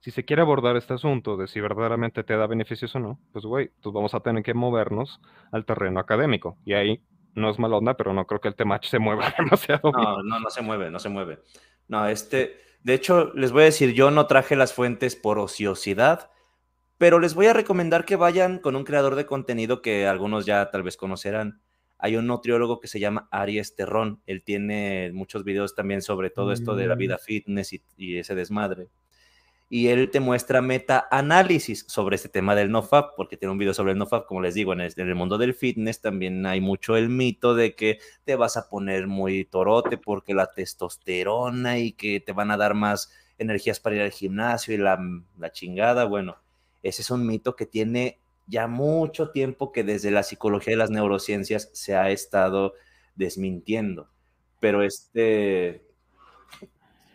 si 0.03 0.11
se 0.11 0.25
quiere 0.25 0.41
abordar 0.41 0.75
este 0.75 0.93
asunto 0.93 1.37
de 1.37 1.47
si 1.47 1.61
verdaderamente 1.61 2.25
te 2.25 2.35
da 2.35 2.45
beneficios 2.45 2.93
o 2.93 2.99
no, 2.99 3.19
pues 3.31 3.45
güey, 3.45 3.71
pues 3.81 3.93
vamos 3.93 4.13
a 4.13 4.19
tener 4.19 4.43
que 4.43 4.53
movernos 4.53 5.21
al 5.49 5.63
terreno 5.63 6.01
académico. 6.01 6.57
Y 6.65 6.73
ahí 6.73 7.01
no 7.35 7.49
es 7.49 7.57
mala 7.57 7.77
onda, 7.77 7.95
pero 7.95 8.11
no 8.11 8.27
creo 8.27 8.41
que 8.41 8.49
el 8.49 8.55
temach 8.55 8.85
se 8.89 8.99
mueva 8.99 9.33
demasiado. 9.39 9.93
No, 9.93 10.21
no, 10.21 10.41
no 10.41 10.49
se 10.49 10.61
mueve, 10.61 10.91
no 10.91 10.99
se 10.99 11.07
mueve. 11.07 11.39
No, 11.87 12.05
este, 12.05 12.57
de 12.83 12.95
hecho, 12.95 13.31
les 13.33 13.53
voy 13.53 13.61
a 13.61 13.65
decir, 13.65 13.93
yo 13.93 14.11
no 14.11 14.27
traje 14.27 14.57
las 14.57 14.73
fuentes 14.73 15.15
por 15.15 15.39
ociosidad, 15.39 16.31
pero 16.97 17.19
les 17.19 17.33
voy 17.33 17.45
a 17.45 17.53
recomendar 17.53 18.03
que 18.03 18.17
vayan 18.17 18.59
con 18.59 18.75
un 18.75 18.83
creador 18.83 19.15
de 19.15 19.25
contenido 19.25 19.81
que 19.81 20.05
algunos 20.05 20.45
ya 20.45 20.69
tal 20.69 20.83
vez 20.83 20.97
conocerán. 20.97 21.61
Hay 21.97 22.17
un 22.17 22.27
nutriólogo 22.27 22.81
que 22.81 22.89
se 22.89 22.99
llama 22.99 23.29
Aries 23.31 23.77
Terrón. 23.77 24.21
Él 24.25 24.43
tiene 24.43 25.11
muchos 25.13 25.45
videos 25.45 25.75
también 25.75 26.01
sobre 26.01 26.29
todo 26.29 26.51
esto 26.51 26.75
de 26.75 26.87
la 26.87 26.95
vida 26.95 27.17
fitness 27.17 27.71
y, 27.71 27.83
y 27.95 28.17
ese 28.17 28.35
desmadre. 28.35 28.89
Y 29.69 29.87
él 29.87 30.11
te 30.11 30.19
muestra 30.19 30.61
meta-análisis 30.61 31.85
sobre 31.87 32.15
este 32.15 32.29
tema 32.29 32.53
del 32.55 32.69
nofap, 32.69 33.15
porque 33.15 33.37
tiene 33.37 33.51
un 33.51 33.57
video 33.57 33.73
sobre 33.73 33.93
el 33.93 33.97
nofap, 33.97 34.27
como 34.27 34.41
les 34.41 34.53
digo, 34.53 34.73
en 34.73 34.81
el, 34.81 35.15
mundo 35.15 35.37
del 35.37 35.55
fitness 35.55 35.99
también 35.99 36.45
hay 36.45 36.61
mucho 36.61 36.95
el 36.95 37.09
mito 37.09 37.55
de 37.55 37.73
que 37.73 37.99
te 38.23 38.35
vas 38.35 38.55
a 38.55 38.69
poner 38.69 39.07
muy 39.07 39.45
torote 39.45 39.97
porque 39.97 40.33
la 40.35 40.51
testosterona 40.51 41.79
y 41.79 41.93
que 41.93 42.19
te 42.19 42.33
van 42.33 42.51
a 42.51 42.57
dar 42.57 42.75
más 42.75 43.11
energías 43.37 43.79
para 43.79 43.95
ir 43.95 44.01
al 44.03 44.11
gimnasio 44.11 44.75
y 44.75 44.77
la, 44.77 44.99
la 45.39 45.51
chingada. 45.51 46.05
Bueno, 46.05 46.37
ese 46.83 47.01
es 47.01 47.09
un 47.09 47.25
mito 47.25 47.55
que 47.55 47.65
tiene 47.65 48.19
ya 48.47 48.67
mucho 48.67 49.31
tiempo 49.31 49.71
que 49.71 49.83
desde 49.83 50.11
la 50.11 50.23
psicología 50.23 50.73
y 50.73 50.77
las 50.77 50.89
neurociencias 50.89 51.69
se 51.73 51.95
ha 51.95 52.11
estado 52.11 52.73
desmintiendo. 53.15 54.09
Pero 54.59 54.83
este 54.83 55.85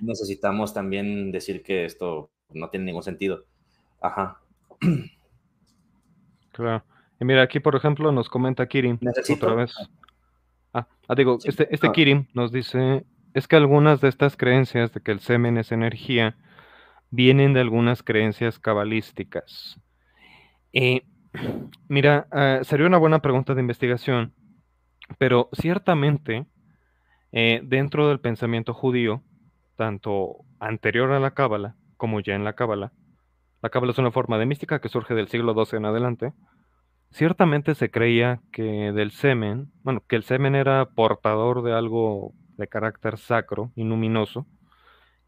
necesitamos 0.00 0.72
también 0.72 1.32
decir 1.32 1.62
que 1.62 1.84
esto 1.84 2.30
no 2.52 2.68
tiene 2.70 2.86
ningún 2.86 3.02
sentido. 3.02 3.44
Ajá. 4.00 4.38
Claro. 6.52 6.84
Y 7.20 7.24
mira, 7.24 7.42
aquí 7.42 7.60
por 7.60 7.74
ejemplo 7.76 8.12
nos 8.12 8.28
comenta 8.28 8.66
Kirin 8.66 8.98
Necesito- 9.00 9.44
otra 9.44 9.54
vez. 9.54 9.74
Ah, 10.72 10.86
ah, 11.08 11.14
digo, 11.14 11.40
Sí. 11.40 11.48
este, 11.48 11.68
este 11.74 11.88
Ah. 11.88 11.92
Kirin 11.92 12.28
nos 12.34 12.52
dice, 12.52 13.04
es 13.34 13.48
que 13.48 13.56
algunas 13.56 14.00
de 14.00 14.08
estas 14.08 14.36
creencias 14.36 14.92
de 14.92 15.00
que 15.00 15.10
el 15.12 15.20
semen 15.20 15.56
es 15.58 15.72
energía 15.72 16.36
vienen 17.10 17.54
de 17.54 17.60
algunas 17.60 18.02
creencias 18.02 18.58
cabalísticas. 18.58 19.80
Eh, 20.72 21.02
mira, 21.88 22.26
ah, 22.30 22.60
sería 22.62 22.86
una 22.86 22.98
buena 22.98 23.20
pregunta 23.20 23.54
de 23.54 23.60
investigación, 23.60 24.32
pero 25.18 25.48
ciertamente 25.52 26.46
eh, 27.32 27.60
dentro 27.64 28.08
del 28.08 28.20
pensamiento 28.20 28.72
judío, 28.74 29.22
tanto 29.76 30.38
anterior 30.60 31.12
a 31.12 31.20
la 31.20 31.32
Cábala 31.32 31.74
como 31.98 32.20
ya 32.20 32.34
en 32.34 32.44
la 32.44 32.54
Cábala, 32.54 32.92
la 33.60 33.70
Cábala 33.70 33.92
es 33.92 33.98
una 33.98 34.12
forma 34.12 34.38
de 34.38 34.46
mística 34.46 34.80
que 34.80 34.88
surge 34.88 35.14
del 35.14 35.28
siglo 35.28 35.52
XII 35.52 35.78
en 35.78 35.84
adelante. 35.84 36.32
Ciertamente 37.10 37.74
se 37.74 37.90
creía 37.90 38.40
que 38.52 38.92
del 38.92 39.10
semen, 39.10 39.72
bueno, 39.82 40.02
que 40.06 40.16
el 40.16 40.22
semen 40.22 40.54
era 40.54 40.86
portador 40.86 41.62
de 41.62 41.72
algo 41.72 42.32
de 42.56 42.68
carácter 42.68 43.18
sacro 43.18 43.72
y 43.74 43.84
luminoso, 43.84 44.46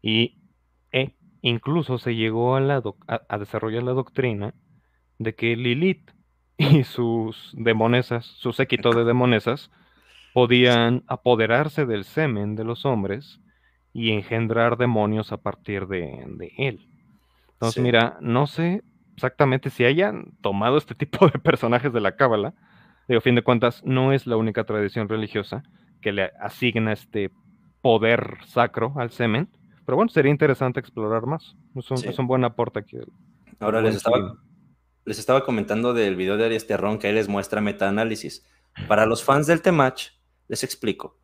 y 0.01 0.37
e 0.91 1.15
incluso 1.41 1.97
se 1.97 2.15
llegó 2.15 2.55
a, 2.55 2.61
la 2.61 2.81
a 3.07 3.37
desarrollar 3.37 3.83
la 3.83 3.93
doctrina 3.93 4.53
de 5.17 5.35
que 5.35 5.55
Lilith 5.55 6.11
y 6.57 6.83
sus 6.83 7.51
demonesas, 7.57 8.25
su 8.25 8.53
séquito 8.53 8.91
de 8.91 9.03
demonesas, 9.03 9.71
podían 10.33 11.03
apoderarse 11.07 11.85
del 11.85 12.05
semen 12.05 12.55
de 12.55 12.63
los 12.63 12.85
hombres 12.85 13.41
y 13.93 14.11
engendrar 14.11 14.77
demonios 14.77 15.31
a 15.31 15.37
partir 15.37 15.87
de, 15.87 16.23
de 16.27 16.53
él. 16.57 16.87
Entonces, 17.53 17.75
Sí. 17.75 17.81
mira, 17.81 18.17
no 18.21 18.47
sé 18.47 18.83
exactamente 19.15 19.69
si 19.69 19.83
hayan 19.85 20.33
tomado 20.41 20.77
este 20.77 20.95
tipo 20.95 21.27
de 21.27 21.37
personajes 21.39 21.91
de 21.93 22.01
la 22.01 22.15
cábala. 22.15 22.53
Digo, 23.07 23.19
a 23.19 23.21
fin 23.21 23.35
de 23.35 23.43
cuentas, 23.43 23.83
no 23.85 24.13
es 24.13 24.25
la 24.27 24.37
única 24.37 24.63
tradición 24.63 25.09
religiosa 25.09 25.63
que 26.01 26.11
le 26.11 26.31
asigna 26.39 26.93
este 26.93 27.29
poder 27.81 28.37
sacro 28.45 28.93
al 28.97 29.11
semen. 29.11 29.49
Pero 29.85 29.95
bueno, 29.97 30.09
sería 30.09 30.31
interesante 30.31 30.79
explorar 30.79 31.25
más. 31.25 31.55
Es 31.75 31.91
un, 31.91 31.97
Sí. 31.97 32.07
es 32.07 32.17
un 32.19 32.27
buen 32.27 32.43
aporte 32.45 32.79
aquí. 32.79 32.97
Ahora 33.59 33.81
les 33.81 33.95
estaba, 33.97 34.37
les 35.05 35.19
estaba 35.19 35.43
comentando 35.43 35.93
del 35.93 36.15
video 36.15 36.37
de 36.37 36.45
Arias 36.45 36.65
Terrón 36.67 36.97
que 36.99 37.07
ahí 37.07 37.13
les 37.13 37.27
muestra 37.27 37.59
metaanálisis. 37.61 38.45
Para 38.87 39.05
los 39.05 39.23
fans 39.23 39.47
del 39.47 39.61
Temach, 39.61 40.11
les 40.47 40.63
explico. 40.63 41.17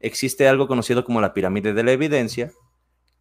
Existe 0.00 0.48
algo 0.48 0.68
conocido 0.68 1.04
como 1.04 1.20
la 1.20 1.34
pirámide 1.34 1.72
de 1.72 1.82
la 1.82 1.92
evidencia 1.92 2.52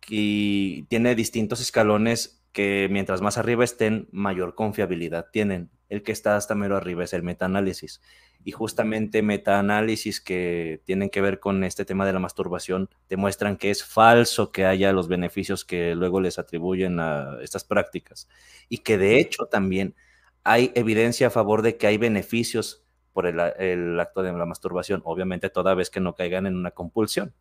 y 0.09 0.83
tiene 0.83 1.15
distintos 1.15 1.61
escalones 1.61 2.43
que 2.51 2.87
mientras 2.91 3.21
más 3.21 3.37
arriba 3.37 3.63
estén, 3.63 4.07
mayor 4.11 4.55
confiabilidad 4.55 5.27
tienen. 5.31 5.71
El 5.89 6.03
que 6.03 6.11
está 6.11 6.35
hasta 6.35 6.55
mero 6.55 6.77
arriba 6.77 7.03
es 7.03 7.13
el 7.13 7.23
metaanálisis. 7.23 8.01
Y 8.45 8.51
justamente 8.51 9.21
metaanálisis 9.21 10.21
que 10.21 10.81
tienen 10.85 11.09
que 11.09 11.21
ver 11.21 11.39
con 11.39 11.63
este 11.63 11.85
tema 11.85 12.05
de 12.05 12.13
la 12.13 12.19
masturbación 12.19 12.89
demuestran 13.09 13.57
que 13.57 13.71
es 13.71 13.83
falso 13.83 14.51
que 14.51 14.65
haya 14.65 14.91
los 14.91 15.07
beneficios 15.07 15.65
que 15.65 15.95
luego 15.95 16.19
les 16.21 16.37
atribuyen 16.37 16.99
a 16.99 17.37
estas 17.41 17.63
prácticas. 17.63 18.27
Y 18.69 18.79
que 18.79 18.97
de 18.97 19.19
hecho 19.19 19.45
también 19.45 19.95
hay 20.43 20.71
evidencia 20.75 21.27
a 21.27 21.31
favor 21.31 21.61
de 21.61 21.77
que 21.77 21.87
hay 21.87 21.97
beneficios 21.97 22.82
por 23.13 23.25
el, 23.27 23.39
el 23.39 23.99
acto 23.99 24.23
de 24.23 24.33
la 24.33 24.45
masturbación, 24.45 25.01
obviamente 25.05 25.49
toda 25.49 25.75
vez 25.75 25.89
que 25.89 25.99
no 25.99 26.15
caigan 26.15 26.45
en 26.47 26.55
una 26.57 26.71
compulsión. 26.71 27.33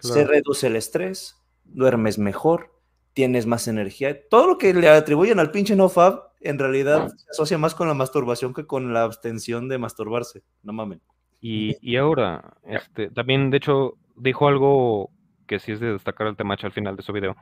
Se 0.00 0.24
reduce 0.24 0.66
el 0.68 0.76
estrés, 0.76 1.36
duermes 1.64 2.18
mejor, 2.18 2.74
tienes 3.12 3.46
más 3.46 3.68
energía. 3.68 4.16
Todo 4.28 4.46
lo 4.46 4.58
que 4.58 4.72
le 4.74 4.88
atribuyen 4.88 5.38
al 5.40 5.50
pinche 5.50 5.76
nofab 5.76 6.28
en 6.40 6.58
realidad 6.58 7.08
se 7.16 7.30
asocia 7.30 7.58
más 7.58 7.74
con 7.74 7.88
la 7.88 7.94
masturbación 7.94 8.54
que 8.54 8.64
con 8.66 8.92
la 8.94 9.02
abstención 9.02 9.68
de 9.68 9.78
masturbarse. 9.78 10.42
No 10.62 10.72
mames. 10.72 11.00
Y, 11.40 11.76
y 11.80 11.96
ahora, 11.96 12.56
este, 12.64 13.10
también, 13.10 13.50
de 13.50 13.56
hecho, 13.58 13.94
dijo 14.16 14.48
algo 14.48 15.10
que 15.46 15.58
sí 15.58 15.72
es 15.72 15.80
de 15.80 15.92
destacar 15.92 16.26
el 16.28 16.36
Temacho 16.36 16.66
al 16.66 16.72
final 16.72 16.96
de 16.96 17.02
su 17.02 17.12
video. 17.12 17.36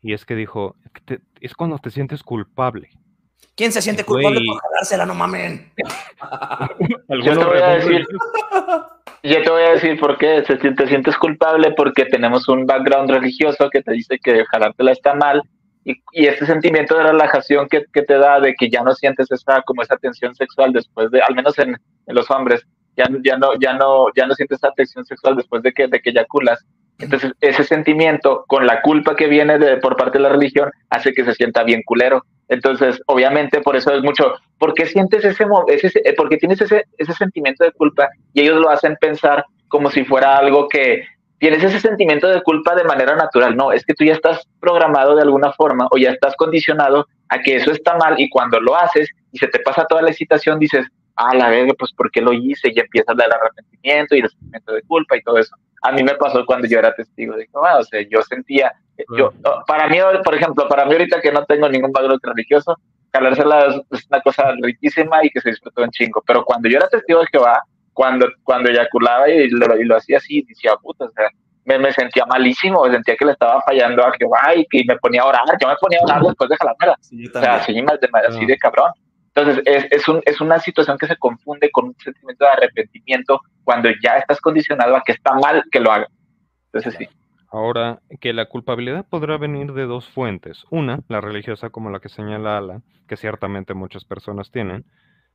Y 0.00 0.12
es 0.14 0.24
que 0.24 0.34
dijo, 0.34 0.74
"Es 0.84 0.90
que 0.92 1.00
te- 1.02 1.22
es 1.40 1.54
cuando 1.54 1.78
te 1.78 1.90
sientes 1.90 2.22
culpable. 2.24 2.90
¿Quién 3.54 3.70
se 3.72 3.82
siente 3.82 4.04
culpable 4.04 4.40
por 4.46 4.60
jalársela? 4.62 5.04
No 5.06 5.14
mamen. 5.14 5.70
Yo 7.08 7.38
te 7.38 7.44
voy 7.44 7.58
a 7.58 7.68
decir, 7.74 8.06
yo 9.24 9.42
te 9.42 9.50
voy 9.50 9.62
a 9.62 9.70
decir 9.72 10.00
por 10.00 10.18
qué 10.18 10.42
Se- 10.46 10.56
te 10.56 10.86
sientes 10.88 11.16
culpable 11.16 11.72
porque 11.76 12.06
tenemos 12.06 12.48
un 12.48 12.66
background 12.66 13.10
religioso 13.10 13.68
que 13.70 13.82
te 13.82 13.92
dice 13.92 14.18
que 14.22 14.44
jalártela 14.46 14.92
está 14.92 15.14
mal 15.14 15.42
y, 15.84 15.92
y 16.12 16.26
este 16.26 16.46
sentimiento 16.46 16.96
de 16.96 17.04
relajación 17.04 17.68
que, 17.68 17.84
que 17.92 18.02
te 18.02 18.18
da 18.18 18.40
de 18.40 18.54
que 18.54 18.68
ya 18.70 18.82
no 18.82 18.94
sientes 18.94 19.30
esa 19.30 19.62
como 19.62 19.82
esa 19.82 19.96
tensión 19.96 20.34
sexual 20.34 20.72
después 20.72 21.10
de, 21.10 21.20
al 21.20 21.34
menos 21.34 21.58
en, 21.58 21.70
en 22.06 22.14
los 22.14 22.30
hombres, 22.30 22.62
ya, 22.96 23.04
no- 23.06 23.18
ya 23.22 23.36
no 23.36 23.50
ya 23.60 23.74
no 23.74 24.06
ya 24.16 24.26
no 24.26 24.34
sientes 24.34 24.58
esa 24.58 24.72
tensión 24.72 25.04
sexual 25.04 25.36
después 25.36 25.62
de 25.62 25.72
que 25.72 25.86
de 25.88 26.00
que 26.00 26.10
eyaculas. 26.10 26.64
Entonces 26.98 27.32
ese 27.40 27.64
sentimiento 27.64 28.44
con 28.48 28.66
la 28.66 28.80
culpa 28.82 29.14
que 29.16 29.26
viene 29.26 29.58
de, 29.58 29.76
por 29.78 29.96
parte 29.96 30.18
de 30.18 30.22
la 30.24 30.28
religión 30.30 30.70
hace 30.90 31.12
que 31.12 31.24
se 31.24 31.34
sienta 31.34 31.62
bien 31.64 31.82
culero. 31.84 32.24
Entonces, 32.52 33.00
obviamente, 33.06 33.60
por 33.62 33.76
eso 33.76 33.92
es 33.94 34.02
mucho, 34.02 34.34
¿por 34.58 34.74
qué 34.74 34.84
sientes 34.84 35.24
ese, 35.24 35.46
ese 35.68 35.90
eh, 36.04 36.14
porque 36.14 36.36
tienes 36.36 36.60
ese, 36.60 36.84
ese 36.98 37.14
sentimiento 37.14 37.64
de 37.64 37.72
culpa 37.72 38.10
y 38.34 38.42
ellos 38.42 38.60
lo 38.60 38.68
hacen 38.68 38.96
pensar 39.00 39.44
como 39.68 39.90
si 39.90 40.04
fuera 40.04 40.36
algo 40.36 40.68
que 40.68 41.02
tienes 41.38 41.64
ese 41.64 41.80
sentimiento 41.80 42.28
de 42.28 42.42
culpa 42.42 42.74
de 42.74 42.84
manera 42.84 43.16
natural? 43.16 43.56
No, 43.56 43.72
es 43.72 43.84
que 43.86 43.94
tú 43.94 44.04
ya 44.04 44.12
estás 44.12 44.46
programado 44.60 45.16
de 45.16 45.22
alguna 45.22 45.50
forma 45.52 45.88
o 45.90 45.96
ya 45.96 46.10
estás 46.10 46.36
condicionado 46.36 47.06
a 47.30 47.40
que 47.40 47.56
eso 47.56 47.72
está 47.72 47.96
mal 47.96 48.20
y 48.20 48.28
cuando 48.28 48.60
lo 48.60 48.76
haces 48.76 49.08
y 49.32 49.38
se 49.38 49.48
te 49.48 49.58
pasa 49.60 49.86
toda 49.86 50.02
la 50.02 50.10
excitación, 50.10 50.58
dices, 50.58 50.86
ah, 51.16 51.34
la 51.34 51.48
verga, 51.48 51.74
pues 51.78 51.92
¿por 51.92 52.10
qué 52.10 52.20
lo 52.20 52.32
hice? 52.32 52.72
Y 52.74 52.80
empieza 52.80 53.12
el 53.12 53.20
arrepentimiento 53.20 54.16
y 54.16 54.20
el 54.20 54.30
sentimiento 54.30 54.72
de 54.72 54.82
culpa 54.82 55.16
y 55.16 55.22
todo 55.22 55.38
eso. 55.38 55.54
A 55.82 55.92
mí 55.92 56.02
me 56.02 56.14
pasó 56.14 56.44
cuando 56.46 56.68
yo 56.68 56.78
era 56.78 56.94
testigo 56.94 57.36
de 57.36 57.46
Jehová, 57.48 57.78
o 57.78 57.84
sea, 57.84 58.00
yo 58.08 58.22
sentía, 58.22 58.72
yo, 59.16 59.32
oh, 59.44 59.64
para 59.66 59.88
mí, 59.88 59.98
por 60.24 60.34
ejemplo, 60.34 60.68
para 60.68 60.84
mí 60.84 60.92
ahorita 60.92 61.20
que 61.20 61.32
no 61.32 61.44
tengo 61.44 61.68
ningún 61.68 61.90
background 61.90 62.20
religioso, 62.22 62.76
jalársela 63.12 63.66
es, 63.66 63.80
es 63.90 64.06
una 64.08 64.20
cosa 64.20 64.52
riquísima 64.62 65.24
y 65.24 65.30
que 65.30 65.40
se 65.40 65.50
disfrutó 65.50 65.82
un 65.82 65.90
chingo, 65.90 66.22
pero 66.26 66.44
cuando 66.44 66.68
yo 66.68 66.78
era 66.78 66.88
testigo 66.88 67.20
de 67.20 67.26
Jehová, 67.32 67.62
cuando, 67.92 68.26
cuando 68.44 68.70
eyaculaba 68.70 69.28
y 69.28 69.50
lo, 69.50 69.76
y 69.76 69.84
lo 69.84 69.96
hacía 69.96 70.18
así, 70.18 70.44
decía, 70.48 70.72
puta, 70.80 71.04
o 71.04 71.10
sea, 71.10 71.28
me, 71.64 71.78
me 71.78 71.92
sentía 71.92 72.26
malísimo, 72.26 72.88
sentía 72.90 73.16
que 73.16 73.24
le 73.24 73.32
estaba 73.32 73.60
fallando 73.62 74.04
a 74.04 74.12
Jehová 74.18 74.54
y 74.56 74.66
que 74.66 74.82
me 74.86 74.96
ponía 74.98 75.22
a 75.22 75.26
orar, 75.26 75.44
yo 75.60 75.68
me 75.68 75.76
ponía 75.80 75.98
a 76.00 76.04
orar 76.04 76.22
después 76.22 76.50
de 76.50 76.56
jalármela, 76.56 76.92
o 76.92 77.40
sea, 77.40 77.54
así, 77.56 77.84
así 78.28 78.46
de 78.46 78.58
cabrón. 78.58 78.92
Entonces, 79.34 79.62
es, 79.64 79.86
es, 79.90 80.08
un, 80.08 80.20
es 80.26 80.40
una 80.40 80.58
situación 80.58 80.98
que 80.98 81.06
se 81.06 81.16
confunde 81.16 81.70
con 81.70 81.86
un 81.86 81.96
sentimiento 81.96 82.44
de 82.44 82.50
arrepentimiento 82.50 83.40
cuando 83.64 83.88
ya 84.02 84.18
estás 84.18 84.40
condicionado 84.40 84.94
a 84.94 85.02
que 85.02 85.12
está 85.12 85.32
mal 85.34 85.64
que 85.70 85.80
lo 85.80 85.90
haga. 85.90 86.08
Entonces, 86.66 86.94
sí. 86.98 87.08
Ahora, 87.50 88.00
que 88.20 88.32
la 88.32 88.46
culpabilidad 88.46 89.06
podrá 89.08 89.36
venir 89.38 89.72
de 89.72 89.84
dos 89.84 90.08
fuentes. 90.08 90.64
Una, 90.70 91.00
la 91.08 91.20
religiosa, 91.20 91.70
como 91.70 91.90
la 91.90 92.00
que 92.00 92.08
señala 92.08 92.58
Alan, 92.58 92.82
que 93.08 93.16
ciertamente 93.16 93.74
muchas 93.74 94.04
personas 94.04 94.50
tienen. 94.50 94.84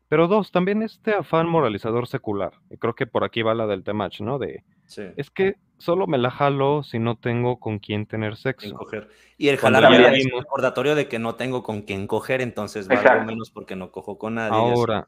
Pero 0.09 0.27
dos, 0.27 0.51
también 0.51 0.81
este 0.83 1.13
afán 1.13 1.47
moralizador 1.47 2.07
secular. 2.07 2.53
Y 2.69 2.77
creo 2.77 2.95
que 2.95 3.07
por 3.07 3.23
aquí 3.23 3.41
va 3.41 3.53
la 3.53 3.67
del 3.67 3.83
temach, 3.83 4.21
¿no? 4.21 4.39
De, 4.39 4.63
Sí. 4.87 5.03
es 5.15 5.29
que 5.29 5.55
solo 5.77 6.07
me 6.07 6.17
la 6.17 6.31
jalo 6.31 6.81
si 6.83 6.97
no 6.97 7.17
tengo 7.17 7.59
con 7.59 7.77
quién 7.79 8.05
tener 8.07 8.35
sexo. 8.35 8.75
coger. 8.75 9.09
Y 9.37 9.49
el 9.49 9.57
jalar 9.57 9.83
ya 9.91 10.09
es 10.11 10.25
un 10.25 10.39
recordatorio 10.41 10.95
de 10.95 11.07
que 11.07 11.19
no 11.19 11.35
tengo 11.35 11.61
con 11.61 11.83
quién 11.83 12.07
coger, 12.07 12.41
entonces 12.41 12.87
valgo 12.87 13.23
menos 13.25 13.51
porque 13.51 13.75
no 13.75 13.91
cojo 13.91 14.17
con 14.17 14.33
nadie. 14.35 14.57
Ahora, 14.57 15.07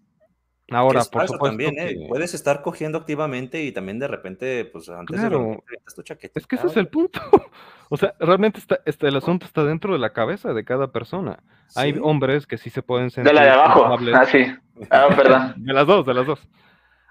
ahora, 0.69 0.99
por 0.99 1.03
supuesto 1.27 1.37
también, 1.39 1.79
¿eh? 1.79 1.95
que- 1.97 2.05
Puedes 2.07 2.33
estar 2.35 2.61
cogiendo 2.61 2.99
activamente 2.99 3.63
y 3.63 3.71
también 3.71 3.97
de 3.97 4.07
repente, 4.07 4.65
pues 4.65 4.87
antes 4.89 5.19
de 5.19 5.27
Claro. 5.27 5.63
quitas 5.67 5.95
tu 5.95 6.03
chaqueta. 6.03 6.39
Es 6.39 6.45
que 6.45 6.57
ese 6.57 6.67
es 6.67 6.77
el 6.77 6.87
punto. 6.87 7.19
O 7.91 7.97
sea, 7.97 8.13
realmente 8.19 8.59
está, 8.59 8.79
está- 8.85 9.07
el 9.07 9.15
asunto 9.15 9.47
está 9.47 9.63
dentro 9.63 9.93
de 9.93 9.97
la 9.97 10.13
cabeza 10.13 10.53
de 10.53 10.63
cada 10.63 10.91
persona. 10.91 11.41
Hay 11.75 11.97
hombres 12.03 12.45
que 12.45 12.59
sí 12.59 12.69
se 12.69 12.83
pueden 12.83 13.09
sentir. 13.09 13.31
De 13.31 13.33
la 13.33 13.43
de 13.45 13.49
abajo. 13.49 13.97
Ah, 14.13 14.25
sí. 14.27 14.45
Ah, 14.91 15.07
perdón. 15.15 15.55
De 15.65 15.73
las 15.73 15.87
dos, 15.87 16.05
de 16.05 16.13
las 16.13 16.27
dos. 16.27 16.39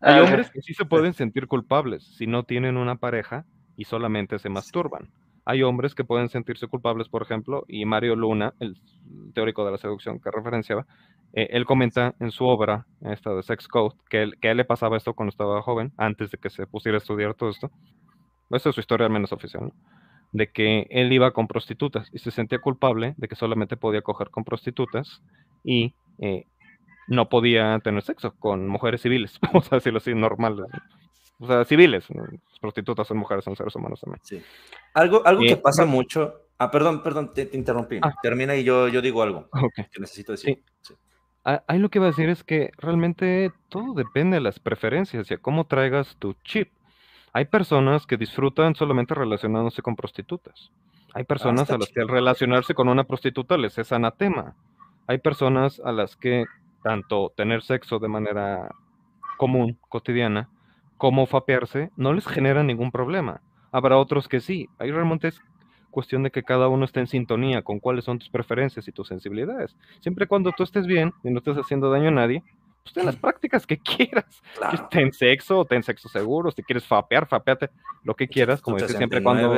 Hay 0.01 0.19
Ah, 0.19 0.23
hombres 0.25 0.51
que 0.51 0.63
sí 0.63 0.75
se 0.75 0.85
pueden 0.85 1.15
sentir 1.15 1.47
culpables 1.47 2.05
si 2.17 2.27
no 2.27 2.45
tienen 2.45 2.77
una 2.77 2.97
pareja 2.97 3.47
y 3.77 3.85
solamente 3.85 4.39
se 4.39 4.49
masturban. 4.49 5.11
Hay 5.45 5.63
hombres 5.63 5.95
que 5.95 6.05
pueden 6.05 6.29
sentirse 6.29 6.67
culpables, 6.69 7.09
por 7.09 7.23
ejemplo, 7.23 7.65
y 7.69 7.85
Mario 7.85 8.17
Luna, 8.17 8.55
el 8.61 8.77
teórico 9.35 9.65
de 9.65 9.73
la 9.73 9.79
seducción 9.79 10.21
que 10.21 10.31
referenciaba, 10.31 10.87
eh, 11.33 11.49
él 11.51 11.65
comenta 11.65 12.15
en 12.21 12.31
su 12.31 12.45
obra, 12.47 12.87
esta 13.01 13.35
de 13.35 13.43
Sex 13.43 13.67
Code, 13.69 13.95
que, 14.11 14.23
él- 14.23 14.39
que 14.41 14.49
a 14.49 14.51
él 14.53 14.59
le 14.59 14.65
pasaba 14.65 14.97
esto 14.97 15.15
cuando 15.15 15.31
estaba 15.31 15.63
joven, 15.63 15.93
antes 15.97 16.31
de 16.31 16.39
que 16.39 16.51
se 16.51 16.67
pusiera 16.67 16.97
a 16.97 16.99
estudiar 17.01 17.35
todo 17.35 17.51
esto. 17.51 17.71
Esa 18.51 18.69
es 18.71 18.75
su 18.75 18.81
historia 18.81 19.07
al 19.07 19.13
menos 19.13 19.33
oficial, 19.33 19.65
¿no? 19.65 19.73
De 20.33 20.51
que 20.53 20.87
él 20.91 21.13
iba 21.13 21.33
con 21.33 21.47
prostitutas 21.49 22.09
y 22.13 22.19
se 22.19 22.31
sentía 22.31 22.61
culpable 22.61 23.15
de 23.17 23.29
que 23.29 23.35
solamente 23.37 23.77
podía 23.77 24.03
coger 24.03 24.31
con 24.31 24.45
prostitutas 24.45 25.23
y 25.65 25.95
eh, 26.19 26.45
no 27.09 27.29
podía 27.29 27.79
tener 27.81 28.03
sexo 28.03 28.33
con 28.39 28.69
mujeres 28.69 29.03
civiles, 29.03 29.39
vamos 29.53 29.71
a 29.73 29.77
decirlo 29.77 29.99
así, 29.99 30.15
normales. 30.15 30.67
¿no? 30.73 30.81
O 31.41 31.47
sea, 31.47 31.65
civiles. 31.65 32.07
prostitutas 32.61 33.07
son 33.07 33.19
mujeres, 33.19 33.45
son 33.45 33.55
seres 33.57 33.75
humanos 33.77 34.01
también. 34.01 34.21
Sí. 34.25 34.43
Algo, 34.95 35.25
algo 35.27 35.43
que 35.43 35.53
Eh, 35.53 35.57
pasa 35.57 35.85
no- 35.85 35.93
mucho. 35.93 36.35
Ah, 36.59 36.71
perdón, 36.73 37.03
perdón, 37.05 37.33
te, 37.33 37.47
te 37.47 37.57
interrumpí. 37.57 37.99
Ah. 38.03 38.13
Termina 38.21 38.57
y 38.57 38.65
yo, 38.65 38.89
yo 38.89 39.01
digo 39.01 39.23
algo 39.23 39.49
Ok. 39.53 39.75
que 39.93 40.01
necesito 40.01 40.33
decir. 40.33 40.63
Sí. 40.81 40.95
Ah, 41.45 41.63
Ahí 41.69 41.79
lo 41.79 41.89
que 41.89 41.99
iba 41.99 42.07
a 42.07 42.11
decir 42.11 42.29
es 42.29 42.43
que 42.43 42.73
realmente 42.79 43.53
todo 43.69 43.95
depende 43.95 44.35
de 44.37 44.41
las 44.41 44.59
preferencias 44.59 45.31
y 45.31 45.35
a 45.35 45.39
cómo 45.39 45.67
traigas 45.67 46.17
tu 46.19 46.35
chip. 46.43 46.73
Hay 47.33 47.45
personas 47.45 48.07
que 48.07 48.17
disfrutan 48.17 48.75
solamente 48.75 49.15
relacionándose 49.15 49.81
con 49.83 49.95
prostitutas. 49.95 50.73
Hay 51.15 51.23
personas 51.25 51.63
está 51.63 51.77
a 51.77 51.79
las 51.79 51.89
que 51.91 52.01
al 52.01 52.09
relacionarse 52.09 52.75
con 52.75 52.89
una 52.89 53.05
prostituta 53.05 53.57
les 53.57 53.79
es 53.79 53.93
anatema. 53.93 54.57
Hay 55.07 55.19
personas 55.19 55.81
a 55.85 55.93
las 55.93 56.17
que 56.17 56.45
tanto 56.83 57.33
tener 57.37 57.63
sexo 57.63 57.99
de 57.99 58.09
manera 58.09 58.71
común, 59.37 59.79
cotidiana, 59.89 60.49
como 60.97 61.27
fapearse, 61.27 61.91
no 61.97 62.13
les 62.13 62.27
genera 62.27 62.63
ningún 62.63 62.91
problema. 62.91 63.41
Habrá 63.71 63.97
otros 63.99 64.29
que 64.29 64.41
sí. 64.41 64.69
Ahí 64.79 64.91
realmente 64.91 65.29
es 65.29 65.41
cuestión 65.91 66.23
de 66.23 66.31
que 66.31 66.43
cada 66.43 66.69
uno 66.69 66.85
esté 66.85 67.01
en 67.01 67.07
sintonía 67.07 67.63
con 67.63 67.81
cuáles 67.81 68.05
son 68.05 68.19
tus 68.19 68.29
preferencias 68.29 68.87
y 68.89 68.93
tus 68.93 69.09
sensibilidades. 69.09 69.77
Siempre 70.01 70.27
cuando 70.27 70.53
tú 70.53 70.63
estés 70.63 70.87
bien 70.87 71.13
y 71.25 71.31
no 71.31 71.39
estés 71.39 71.57
haciendo 71.57 71.91
daño 71.91 72.09
a 72.09 72.13
nadie, 72.13 72.43
pues 72.83 72.95
ten 72.95 73.07
las 73.07 73.17
prácticas 73.17 73.67
que 73.67 73.79
quieras. 73.97 74.43
Claro. 74.57 74.89
Ten 74.91 75.13
sexo, 75.13 75.65
ten 75.65 75.83
sexo 75.83 76.09
seguro, 76.09 76.51
si 76.51 76.63
quieres 76.63 76.85
fapear, 76.85 77.27
fapeate 77.27 77.71
lo 78.03 78.15
que 78.15 78.29
quieras, 78.29 78.61
como 78.61 78.77
dice 78.77 78.97
siempre 78.97 79.23
cuando... 79.23 79.55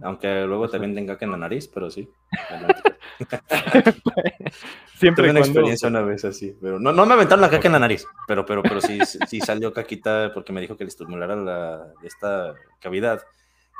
69, 0.00 0.06
Aunque 0.08 0.46
luego 0.46 0.68
también 0.68 0.94
tenga 0.94 1.16
que 1.18 1.24
en 1.24 1.30
la 1.32 1.36
nariz, 1.36 1.68
pero 1.68 1.90
sí. 1.90 2.08
Siempre 4.98 5.24
Tuve 5.24 5.30
una 5.30 5.40
cuando- 5.40 5.46
experiencia 5.60 5.88
una 5.88 6.02
vez 6.02 6.24
así, 6.24 6.54
pero 6.60 6.78
no, 6.78 6.92
no 6.92 7.06
me 7.06 7.14
aventaron 7.14 7.40
la 7.40 7.48
caca 7.50 7.68
en 7.68 7.72
la 7.72 7.78
nariz, 7.78 8.06
pero, 8.26 8.44
pero, 8.44 8.62
pero 8.62 8.80
sí, 8.80 8.98
sí 9.28 9.40
salió 9.40 9.72
caquita 9.72 10.30
porque 10.34 10.52
me 10.52 10.60
dijo 10.60 10.76
que 10.76 10.84
le 10.84 10.88
estimulara 10.88 11.36
la, 11.36 11.86
esta 12.02 12.54
cavidad. 12.80 13.22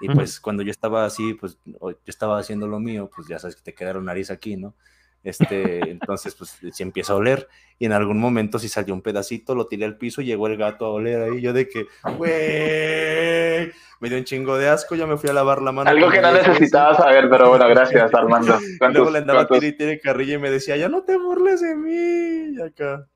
Y 0.02 0.08
pues 0.08 0.40
cuando 0.40 0.62
yo 0.62 0.70
estaba 0.70 1.04
así, 1.04 1.34
pues 1.34 1.58
yo 1.64 1.94
estaba 2.06 2.38
haciendo 2.38 2.66
lo 2.66 2.80
mío, 2.80 3.10
pues 3.14 3.28
ya 3.28 3.38
sabes 3.38 3.54
que 3.56 3.62
te 3.62 3.74
queda 3.74 3.92
la 3.92 4.00
nariz 4.00 4.30
aquí, 4.30 4.56
¿no? 4.56 4.74
Este, 5.22 5.90
entonces, 5.90 6.34
pues 6.34 6.58
se 6.72 6.82
empieza 6.82 7.12
a 7.12 7.16
oler 7.16 7.46
y 7.78 7.84
en 7.84 7.92
algún 7.92 8.18
momento 8.18 8.58
si 8.58 8.68
salió 8.68 8.94
un 8.94 9.02
pedacito, 9.02 9.54
lo 9.54 9.66
tiré 9.66 9.84
al 9.84 9.98
piso, 9.98 10.22
llegó 10.22 10.46
el 10.46 10.56
gato 10.56 10.86
a 10.86 10.90
oler 10.90 11.22
ahí, 11.22 11.40
yo 11.42 11.52
de 11.52 11.68
que, 11.68 11.86
güey, 12.16 13.72
me 14.00 14.08
dio 14.08 14.16
un 14.16 14.24
chingo 14.24 14.56
de 14.56 14.68
asco, 14.68 14.94
ya 14.94 15.06
me 15.06 15.18
fui 15.18 15.28
a 15.28 15.34
lavar 15.34 15.60
la 15.60 15.72
mano. 15.72 15.90
Algo 15.90 16.10
que 16.10 16.22
no 16.22 16.32
necesitaba 16.32 16.94
saber, 16.94 17.28
pero 17.28 17.50
bueno, 17.50 17.68
gracias 17.68 18.12
Armando. 18.14 18.58
Luego 18.92 19.10
le 19.10 19.18
andaba 19.18 19.46
tira 19.46 19.66
y 19.66 19.72
tira 19.72 19.98
carrilla 20.02 20.34
y 20.34 20.38
me 20.38 20.50
decía, 20.50 20.76
ya 20.76 20.88
no 20.88 21.02
te 21.02 21.18
burles 21.18 21.60
de 21.60 21.74
mí, 21.74 22.56
y 22.56 22.62
acá. 22.62 23.06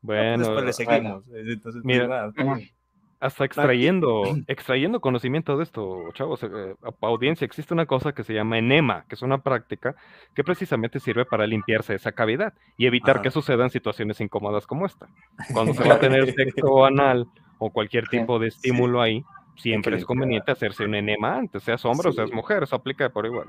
Bueno, 0.00 0.38
Después 0.38 0.64
le 0.64 0.72
seguimos. 0.72 1.24
Entonces, 1.28 1.82
pues, 1.82 1.84
mira, 1.84 2.06
nada. 2.06 2.32
Hasta 3.20 3.44
extrayendo, 3.44 4.22
extrayendo 4.46 5.00
conocimiento 5.00 5.58
de 5.58 5.64
esto, 5.64 6.10
chavos, 6.14 6.42
eh, 6.42 6.74
audiencia, 7.02 7.44
existe 7.44 7.74
una 7.74 7.84
cosa 7.84 8.12
que 8.12 8.24
se 8.24 8.32
llama 8.32 8.56
enema, 8.56 9.04
que 9.08 9.14
es 9.14 9.22
una 9.22 9.42
práctica 9.42 9.94
que 10.34 10.42
precisamente 10.42 11.00
sirve 11.00 11.26
para 11.26 11.46
limpiarse 11.46 11.94
esa 11.94 12.12
cavidad 12.12 12.54
y 12.78 12.86
evitar 12.86 13.16
Ajá. 13.16 13.22
que 13.22 13.30
sucedan 13.30 13.68
situaciones 13.68 14.22
incómodas 14.22 14.66
como 14.66 14.86
esta. 14.86 15.06
Cuando 15.52 15.74
se 15.74 15.86
va 15.86 15.96
a 15.96 16.00
tener 16.00 16.32
sexo 16.32 16.86
anal 16.86 17.26
o 17.58 17.70
cualquier 17.70 18.08
tipo 18.08 18.38
de 18.38 18.48
estímulo 18.48 19.02
ahí, 19.02 19.22
siempre 19.54 19.96
es 19.96 20.06
conveniente 20.06 20.52
hacerse 20.52 20.84
un 20.84 20.94
enema 20.94 21.36
antes, 21.36 21.62
seas 21.62 21.84
hombre 21.84 22.08
o 22.08 22.12
seas 22.12 22.32
mujer, 22.32 22.62
eso 22.62 22.74
aplica 22.74 23.08
por 23.10 23.26
igual. 23.26 23.48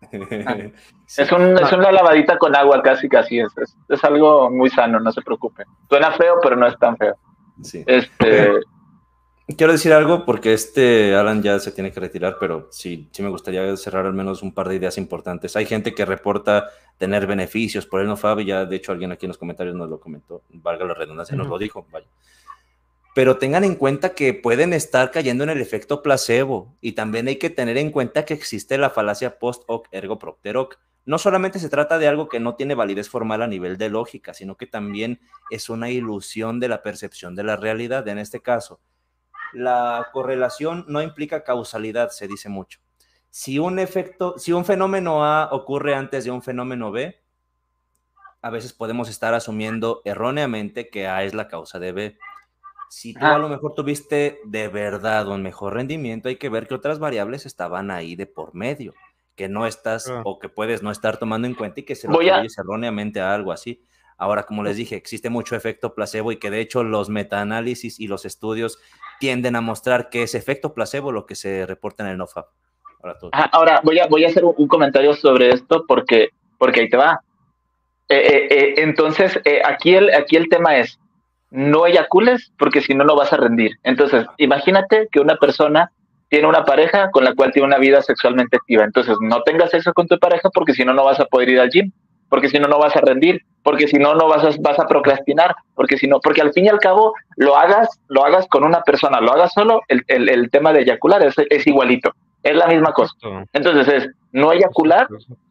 Sí. 1.06 1.22
Es, 1.22 1.30
un, 1.30 1.58
es 1.58 1.72
una 1.72 1.92
lavadita 1.92 2.38
con 2.38 2.56
agua, 2.56 2.80
casi 2.82 3.08
casi 3.08 3.38
es, 3.38 3.56
es. 3.58 3.76
es 3.88 4.02
algo 4.02 4.50
muy 4.50 4.70
sano, 4.70 4.98
no 4.98 5.12
se 5.12 5.20
preocupen. 5.20 5.66
Suena 5.88 6.12
feo, 6.12 6.36
pero 6.42 6.56
no 6.56 6.66
es 6.66 6.78
tan 6.78 6.96
feo. 6.96 7.16
Sí. 7.62 7.84
Este, 7.86 8.60
Quiero 9.56 9.72
decir 9.72 9.92
algo 9.92 10.24
porque 10.24 10.52
este 10.52 11.14
Alan 11.14 11.42
ya 11.42 11.58
se 11.58 11.72
tiene 11.72 11.90
que 11.90 11.98
retirar, 11.98 12.36
pero 12.38 12.68
sí, 12.70 13.08
sí 13.10 13.22
me 13.22 13.30
gustaría 13.30 13.76
cerrar 13.76 14.06
al 14.06 14.12
menos 14.12 14.42
un 14.42 14.52
par 14.52 14.68
de 14.68 14.76
ideas 14.76 14.98
importantes. 14.98 15.56
Hay 15.56 15.66
gente 15.66 15.94
que 15.94 16.04
reporta 16.04 16.68
tener 16.98 17.26
beneficios 17.26 17.86
por 17.86 18.00
el 18.00 18.06
nofab 18.06 18.40
y 18.40 18.44
ya 18.46 18.64
de 18.64 18.76
hecho 18.76 18.92
alguien 18.92 19.12
aquí 19.12 19.26
en 19.26 19.30
los 19.30 19.38
comentarios 19.38 19.74
nos 19.74 19.88
lo 19.88 19.98
comentó, 19.98 20.42
valga 20.50 20.84
la 20.84 20.94
redundancia, 20.94 21.36
nos 21.36 21.46
Ujú. 21.46 21.54
lo 21.54 21.58
dijo, 21.58 21.86
vaya. 21.90 22.06
Pero 23.14 23.38
tengan 23.38 23.64
en 23.64 23.74
cuenta 23.74 24.10
que 24.10 24.34
pueden 24.34 24.72
estar 24.72 25.10
cayendo 25.10 25.42
en 25.42 25.50
el 25.50 25.60
efecto 25.60 26.02
placebo 26.02 26.76
y 26.80 26.92
también 26.92 27.26
hay 27.26 27.36
que 27.36 27.50
tener 27.50 27.76
en 27.76 27.90
cuenta 27.90 28.24
que 28.24 28.34
existe 28.34 28.78
la 28.78 28.90
falacia 28.90 29.38
post 29.38 29.64
hoc 29.66 29.88
ergo 29.90 30.18
propter 30.18 30.58
hoc. 30.58 30.78
No 31.06 31.18
solamente 31.18 31.58
se 31.58 31.70
trata 31.70 31.98
de 31.98 32.06
algo 32.06 32.28
que 32.28 32.38
no 32.38 32.54
tiene 32.54 32.74
validez 32.74 33.08
formal 33.08 33.42
a 33.42 33.48
nivel 33.48 33.78
de 33.78 33.88
lógica, 33.88 34.32
sino 34.32 34.56
que 34.56 34.66
también 34.66 35.18
es 35.50 35.70
una 35.70 35.90
ilusión 35.90 36.60
de 36.60 36.68
la 36.68 36.82
percepción 36.82 37.34
de 37.34 37.42
la 37.42 37.56
realidad. 37.56 38.06
En 38.06 38.18
este 38.18 38.40
caso, 38.40 38.78
la 39.52 40.08
correlación 40.12 40.84
no 40.88 41.02
implica 41.02 41.44
causalidad, 41.44 42.10
se 42.10 42.28
dice 42.28 42.48
mucho. 42.48 42.80
Si 43.30 43.58
un 43.58 43.78
efecto, 43.78 44.38
si 44.38 44.52
un 44.52 44.64
fenómeno 44.64 45.24
A 45.24 45.48
ocurre 45.52 45.94
antes 45.94 46.24
de 46.24 46.30
un 46.30 46.42
fenómeno 46.42 46.90
B, 46.90 47.20
a 48.42 48.50
veces 48.50 48.72
podemos 48.72 49.08
estar 49.08 49.34
asumiendo 49.34 50.00
erróneamente 50.04 50.88
que 50.88 51.06
A 51.06 51.24
es 51.24 51.34
la 51.34 51.46
causa 51.48 51.78
de 51.78 51.92
B. 51.92 52.18
Si 52.88 53.12
tú 53.14 53.20
Ah. 53.22 53.34
a 53.36 53.38
lo 53.38 53.48
mejor 53.48 53.74
tuviste 53.74 54.40
de 54.44 54.66
verdad 54.68 55.28
un 55.28 55.42
mejor 55.42 55.74
rendimiento, 55.74 56.28
hay 56.28 56.36
que 56.36 56.48
ver 56.48 56.66
que 56.66 56.74
otras 56.74 56.98
variables 56.98 57.46
estaban 57.46 57.90
ahí 57.90 58.16
de 58.16 58.26
por 58.26 58.54
medio, 58.54 58.94
que 59.36 59.48
no 59.48 59.66
estás 59.66 60.08
Ah. 60.08 60.22
o 60.24 60.38
que 60.40 60.48
puedes 60.48 60.82
no 60.82 60.90
estar 60.90 61.18
tomando 61.18 61.46
en 61.46 61.54
cuenta 61.54 61.80
y 61.80 61.82
que 61.84 61.94
se 61.94 62.08
lo 62.08 62.18
a- 62.18 62.42
erróneamente 62.58 63.20
a 63.20 63.32
algo 63.34 63.52
así. 63.52 63.84
Ahora, 64.20 64.42
como 64.44 64.62
les 64.62 64.76
dije, 64.76 64.96
existe 64.96 65.30
mucho 65.30 65.56
efecto 65.56 65.94
placebo 65.94 66.30
y 66.30 66.36
que 66.36 66.50
de 66.50 66.60
hecho 66.60 66.84
los 66.84 67.08
metaanálisis 67.08 67.98
y 67.98 68.06
los 68.06 68.26
estudios 68.26 68.78
tienden 69.18 69.56
a 69.56 69.62
mostrar 69.62 70.10
que 70.10 70.22
es 70.22 70.34
efecto 70.34 70.74
placebo 70.74 71.10
lo 71.10 71.24
que 71.24 71.34
se 71.34 71.64
reporta 71.64 72.04
en 72.04 72.10
el 72.10 72.18
NoFap. 72.18 72.46
Ahora 73.52 73.80
voy 73.82 73.98
a, 73.98 74.06
voy 74.08 74.26
a 74.26 74.28
hacer 74.28 74.44
un, 74.44 74.54
un 74.58 74.68
comentario 74.68 75.14
sobre 75.14 75.48
esto 75.48 75.86
porque, 75.88 76.28
porque 76.58 76.80
ahí 76.80 76.90
te 76.90 76.98
va. 76.98 77.18
Eh, 78.10 78.18
eh, 78.18 78.48
eh, 78.50 78.74
entonces, 78.78 79.40
aquí, 79.64 79.94
el, 79.94 80.12
aquí 80.12 80.36
el 80.36 80.50
tema 80.50 80.76
es, 80.76 80.98
no 81.50 81.86
eyacules 81.86 82.52
porque 82.58 82.82
si 82.82 82.94
no, 82.94 83.04
no 83.04 83.16
vas 83.16 83.32
a 83.32 83.38
rendir. 83.38 83.70
Entonces, 83.84 84.26
imagínate 84.36 85.08
que 85.10 85.20
una 85.20 85.36
persona 85.36 85.90
tiene 86.28 86.46
una 86.46 86.66
pareja 86.66 87.10
con 87.10 87.24
la 87.24 87.34
cual 87.34 87.52
tiene 87.52 87.68
una 87.68 87.78
vida 87.78 88.02
sexualmente 88.02 88.58
activa. 88.58 88.84
Entonces, 88.84 89.16
no 89.22 89.42
tengas 89.44 89.70
sexo 89.70 89.94
con 89.94 90.08
tu 90.08 90.18
pareja 90.18 90.50
porque 90.52 90.74
si 90.74 90.84
no, 90.84 90.92
no 90.92 91.04
vas 91.04 91.20
a 91.20 91.24
poder 91.24 91.48
ir 91.48 91.60
al 91.60 91.70
gym, 91.70 91.90
porque 92.30 92.48
si 92.48 92.58
no, 92.58 92.66
no 92.68 92.78
vas 92.78 92.96
a 92.96 93.00
rendir, 93.02 93.42
porque 93.62 93.86
si 93.88 93.98
no, 93.98 94.14
no 94.14 94.26
vas 94.28 94.42
a, 94.44 94.50
vas 94.60 94.78
a 94.78 94.86
procrastinar, 94.86 95.54
porque 95.74 95.98
si 95.98 96.06
no, 96.06 96.20
porque 96.20 96.40
al 96.40 96.52
fin 96.54 96.64
y 96.64 96.68
al 96.68 96.78
cabo, 96.78 97.12
lo 97.36 97.56
hagas, 97.56 98.00
lo 98.08 98.24
hagas 98.24 98.46
con 98.48 98.64
una 98.64 98.80
persona, 98.80 99.20
lo 99.20 99.32
hagas 99.32 99.52
solo, 99.52 99.82
el, 99.88 100.02
el, 100.06 100.28
el 100.30 100.48
tema 100.50 100.72
de 100.72 100.80
eyacular 100.80 101.22
es, 101.22 101.34
es 101.50 101.66
igualito, 101.66 102.12
es 102.42 102.56
la 102.56 102.66
misma 102.68 102.92
cosa. 102.92 103.12
Entonces 103.52 103.88
es 103.92 104.08
no 104.32 104.52
eyacular 104.52 105.06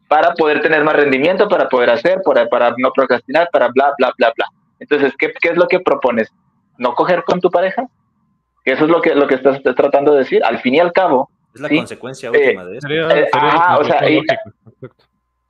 para 0.08 0.32
poder 0.34 0.60
tener 0.60 0.82
más 0.82 0.96
rendimiento, 0.96 1.46
para 1.48 1.68
poder 1.68 1.90
hacer, 1.90 2.20
para, 2.24 2.46
para 2.48 2.74
no 2.78 2.90
procrastinar, 2.92 3.48
para 3.52 3.68
bla, 3.68 3.92
bla, 3.98 4.12
bla, 4.18 4.32
bla. 4.34 4.46
Entonces, 4.80 5.12
¿qué, 5.18 5.30
¿qué 5.40 5.50
es 5.50 5.56
lo 5.56 5.68
que 5.68 5.78
propones? 5.80 6.32
¿No 6.78 6.94
coger 6.94 7.22
con 7.24 7.40
tu 7.40 7.50
pareja? 7.50 7.84
Que 8.64 8.72
eso 8.72 8.84
es 8.84 8.90
lo 8.90 9.00
que, 9.02 9.14
lo 9.14 9.26
que 9.28 9.34
estás, 9.36 9.56
estás 9.56 9.74
tratando 9.76 10.12
de 10.12 10.20
decir. 10.20 10.42
Al 10.42 10.58
fin 10.60 10.74
y 10.76 10.80
al 10.80 10.92
cabo, 10.92 11.30
Es 11.54 11.60
la 11.60 11.68
sí, 11.68 11.76
consecuencia 11.76 12.30
eh, 12.30 12.46
última 12.46 12.64
de 12.64 12.78
eso. 12.78 12.88
Sería, 12.88 13.08
Eh, 13.10 13.28
lo 13.34 13.78
o 13.80 13.84
sea, 13.84 14.10
y- 14.10 14.22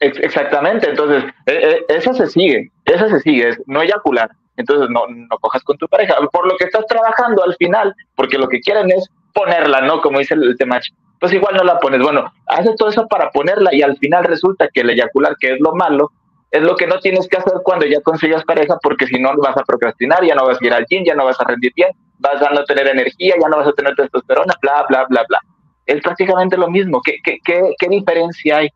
exactamente, 0.01 0.91
entonces, 0.91 1.25
eh, 1.47 1.61
eh, 1.63 1.85
eso 1.89 2.13
se 2.15 2.27
sigue, 2.27 2.71
eso 2.85 3.09
se 3.09 3.21
sigue, 3.21 3.49
es 3.51 3.61
no 3.67 3.83
eyacular. 3.83 4.31
Entonces, 4.57 4.91
no, 4.91 5.07
no 5.09 5.39
cojas 5.39 5.62
con 5.62 5.79
tu 5.79 5.89
pareja. 5.89 6.17
Por 6.33 6.47
lo 6.47 6.57
que 6.57 6.65
estás 6.65 6.87
trabajando 6.87 7.43
al 7.43 7.55
final, 7.57 7.95
porque 8.15 8.37
lo 8.37 8.49
que 8.49 8.61
quieren 8.61 8.91
es 8.91 9.09
ponerla, 9.33 9.81
¿no? 9.81 10.03
Como 10.03 10.19
dice 10.19 10.35
el, 10.35 10.43
el 10.45 10.57
temach. 10.59 10.87
Pues 11.19 11.33
igual 11.33 11.57
no 11.57 11.65
la 11.65 11.79
pones. 11.79 12.03
Bueno, 12.03 12.31
haces 12.47 12.77
todo 12.77 12.91
eso 12.91 13.07
para 13.07 13.31
ponerla 13.31 13.75
y 13.75 13.83
al 13.83 13.97
final 13.99 14.25
resulta 14.25 14.69
que 14.69 14.81
el 14.83 14.91
eyacular, 14.91 15.37
que 15.39 15.53
es 15.55 15.61
lo 15.61 15.75
malo, 15.75 16.11
es 16.51 16.62
lo 16.62 16.77
que 16.77 16.87
no 16.87 16.99
tienes 16.99 17.29
que 17.29 17.39
hacer 17.39 17.55
cuando 17.62 17.87
ya 17.87 18.01
consigas 18.01 18.45
pareja, 18.45 18.77
porque 18.83 19.07
si 19.07 19.20
no 19.20 19.35
vas 19.37 19.57
a 19.57 19.62
procrastinar, 19.62 20.25
ya 20.25 20.35
no 20.35 20.47
vas 20.47 20.61
a 20.61 20.67
ir 20.67 20.73
al 20.73 20.85
gym, 20.87 21.05
ya 21.05 21.15
no 21.15 21.25
vas 21.25 21.41
a 21.41 21.45
rendir 21.45 21.73
bien, 21.77 21.91
vas 22.19 22.43
a 22.43 22.51
no 22.51 22.65
tener 22.65 22.89
energía, 22.89 23.35
ya 23.41 23.49
no 23.49 23.59
vas 23.59 23.69
a 23.69 23.73
tener 23.73 23.95
testosterona, 23.95 24.55
bla, 24.61 24.85
bla, 24.89 25.07
bla, 25.09 25.25
bla. 25.29 25.41
Es 25.87 26.03
prácticamente 26.03 26.57
lo 26.57 26.69
mismo. 26.69 27.01
¿Qué, 27.03 27.19
qué, 27.23 27.39
qué, 27.45 27.75
qué 27.79 27.89
diferencia 27.89 28.59
hay? 28.59 28.69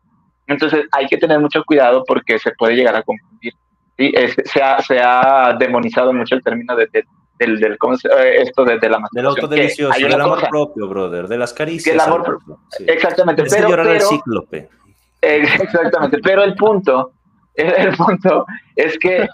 Entonces 0.47 0.85
hay 0.91 1.07
que 1.07 1.17
tener 1.17 1.39
mucho 1.39 1.63
cuidado 1.65 2.03
porque 2.07 2.37
se 2.39 2.51
puede 2.51 2.75
llegar 2.75 2.95
a 2.95 3.03
confundir. 3.03 3.53
¿sí? 3.97 4.11
Es- 4.13 4.35
se, 4.45 4.61
ha, 4.61 4.81
se 4.81 4.99
ha 5.01 5.55
demonizado 5.59 6.13
mucho 6.13 6.35
el 6.35 6.43
término 6.43 6.75
de, 6.75 6.87
de- 6.91 7.05
del, 7.39 7.59
del 7.59 7.77
¿cómo 7.77 7.97
se- 7.97 8.07
eh, 8.07 8.41
esto 8.43 8.63
de, 8.63 8.79
de 8.79 8.89
la 8.89 8.99
Del 9.11 9.25
autodelicioso, 9.25 9.93
hay 9.93 10.03
del 10.03 10.13
amor 10.21 10.35
cosa- 10.37 10.49
propio, 10.49 10.87
brother, 10.87 11.27
de 11.27 11.37
las 11.37 11.53
caricias. 11.53 11.93
El 11.95 11.99
amor 12.01 12.19
al 12.19 12.25
pro- 12.25 12.35
otro, 12.37 12.59
sí. 12.69 12.85
Exactamente, 12.87 13.43
de 13.43 13.49
pero, 13.49 13.69
pero- 13.69 14.07
cíclope. 14.07 14.69
Eh, 15.21 15.41
Exactamente, 15.59 16.19
pero 16.19 16.43
el 16.43 16.53
punto, 16.53 17.11
el, 17.55 17.73
el 17.73 17.97
punto 17.97 18.45
es 18.75 18.95
que 18.99 19.27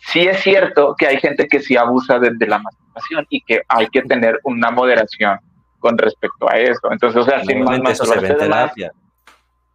sí 0.00 0.20
es 0.26 0.40
cierto 0.40 0.96
que 0.98 1.06
hay 1.06 1.18
gente 1.20 1.46
que 1.46 1.60
sí 1.60 1.76
abusa 1.76 2.18
de, 2.18 2.30
de 2.34 2.46
la 2.48 2.58
masturbación 2.58 3.24
y 3.30 3.42
que 3.42 3.62
hay 3.68 3.86
que 3.86 4.02
tener 4.02 4.40
una 4.42 4.72
moderación 4.72 5.38
con 5.78 5.96
respecto 5.96 6.50
a 6.50 6.58
eso. 6.58 6.90
Entonces, 6.90 7.20
o 7.22 7.24
sea, 7.24 7.44
sin 7.44 7.62
más 7.62 7.98
se 7.98 8.48
más. 8.48 8.72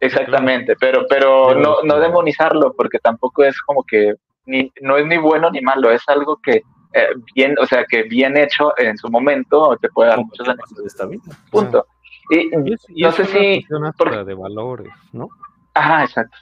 Exactamente, 0.04 0.76
pero, 0.76 1.06
pero 1.08 1.48
Pero, 1.48 1.60
no, 1.60 1.76
no 1.82 1.98
demonizarlo 2.00 2.72
porque 2.74 2.98
tampoco 2.98 3.44
es 3.44 3.60
como 3.62 3.82
que 3.84 4.14
ni, 4.46 4.70
no 4.82 4.96
es 4.96 5.06
ni 5.06 5.16
bueno 5.18 5.50
ni 5.50 5.60
malo, 5.60 5.90
es 5.90 6.02
algo 6.08 6.38
que 6.42 6.62
eh, 6.92 7.08
bien, 7.34 7.56
o 7.60 7.66
sea, 7.66 7.84
que 7.86 8.04
bien 8.04 8.36
hecho 8.36 8.72
en 8.78 8.96
su 8.96 9.08
momento 9.10 9.76
te 9.80 9.88
puede 9.88 10.10
dar 10.10 10.18
muchos 10.20 10.46
beneficios. 10.46 10.70
cosa 10.70 10.82
de 10.82 10.86
esta 10.86 11.06
vida. 11.06 11.22
Punto. 11.50 11.86
Y, 12.30 12.50
Y 12.70 12.72
es, 12.74 12.86
y 12.88 13.02
no 13.02 13.08
es 13.08 13.14
sé 13.16 13.22
una 13.22 13.30
si 13.32 13.54
cuestión 13.56 13.84
hasta 13.86 14.04
por- 14.04 14.24
de 14.24 14.34
valores, 14.34 14.92
¿no? 15.12 15.28
Ajá, 15.74 16.04
exacto. 16.04 16.36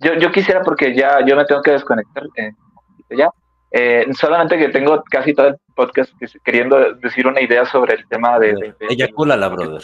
Yo, 0.00 0.14
yo 0.14 0.32
quisiera, 0.32 0.62
porque 0.62 0.94
ya 0.96 1.24
yo 1.24 1.36
me 1.36 1.44
tengo 1.44 1.62
que 1.62 1.70
desconectar 1.72 2.24
eh, 2.36 2.50
ya. 3.10 3.30
Eh, 3.70 4.06
solamente 4.14 4.56
que 4.58 4.68
tengo 4.68 5.02
casi 5.10 5.32
todo 5.34 5.48
el 5.48 5.56
podcast 5.76 6.12
que- 6.18 6.26
queriendo 6.44 6.94
decir 6.94 7.26
una 7.26 7.40
idea 7.40 7.64
sobre 7.64 7.94
el 7.94 8.06
tema 8.08 8.38
de. 8.40 8.48
de- 8.54 8.74
de- 8.78 8.86
Eyacúlala, 8.90 9.48
brother. 9.48 9.82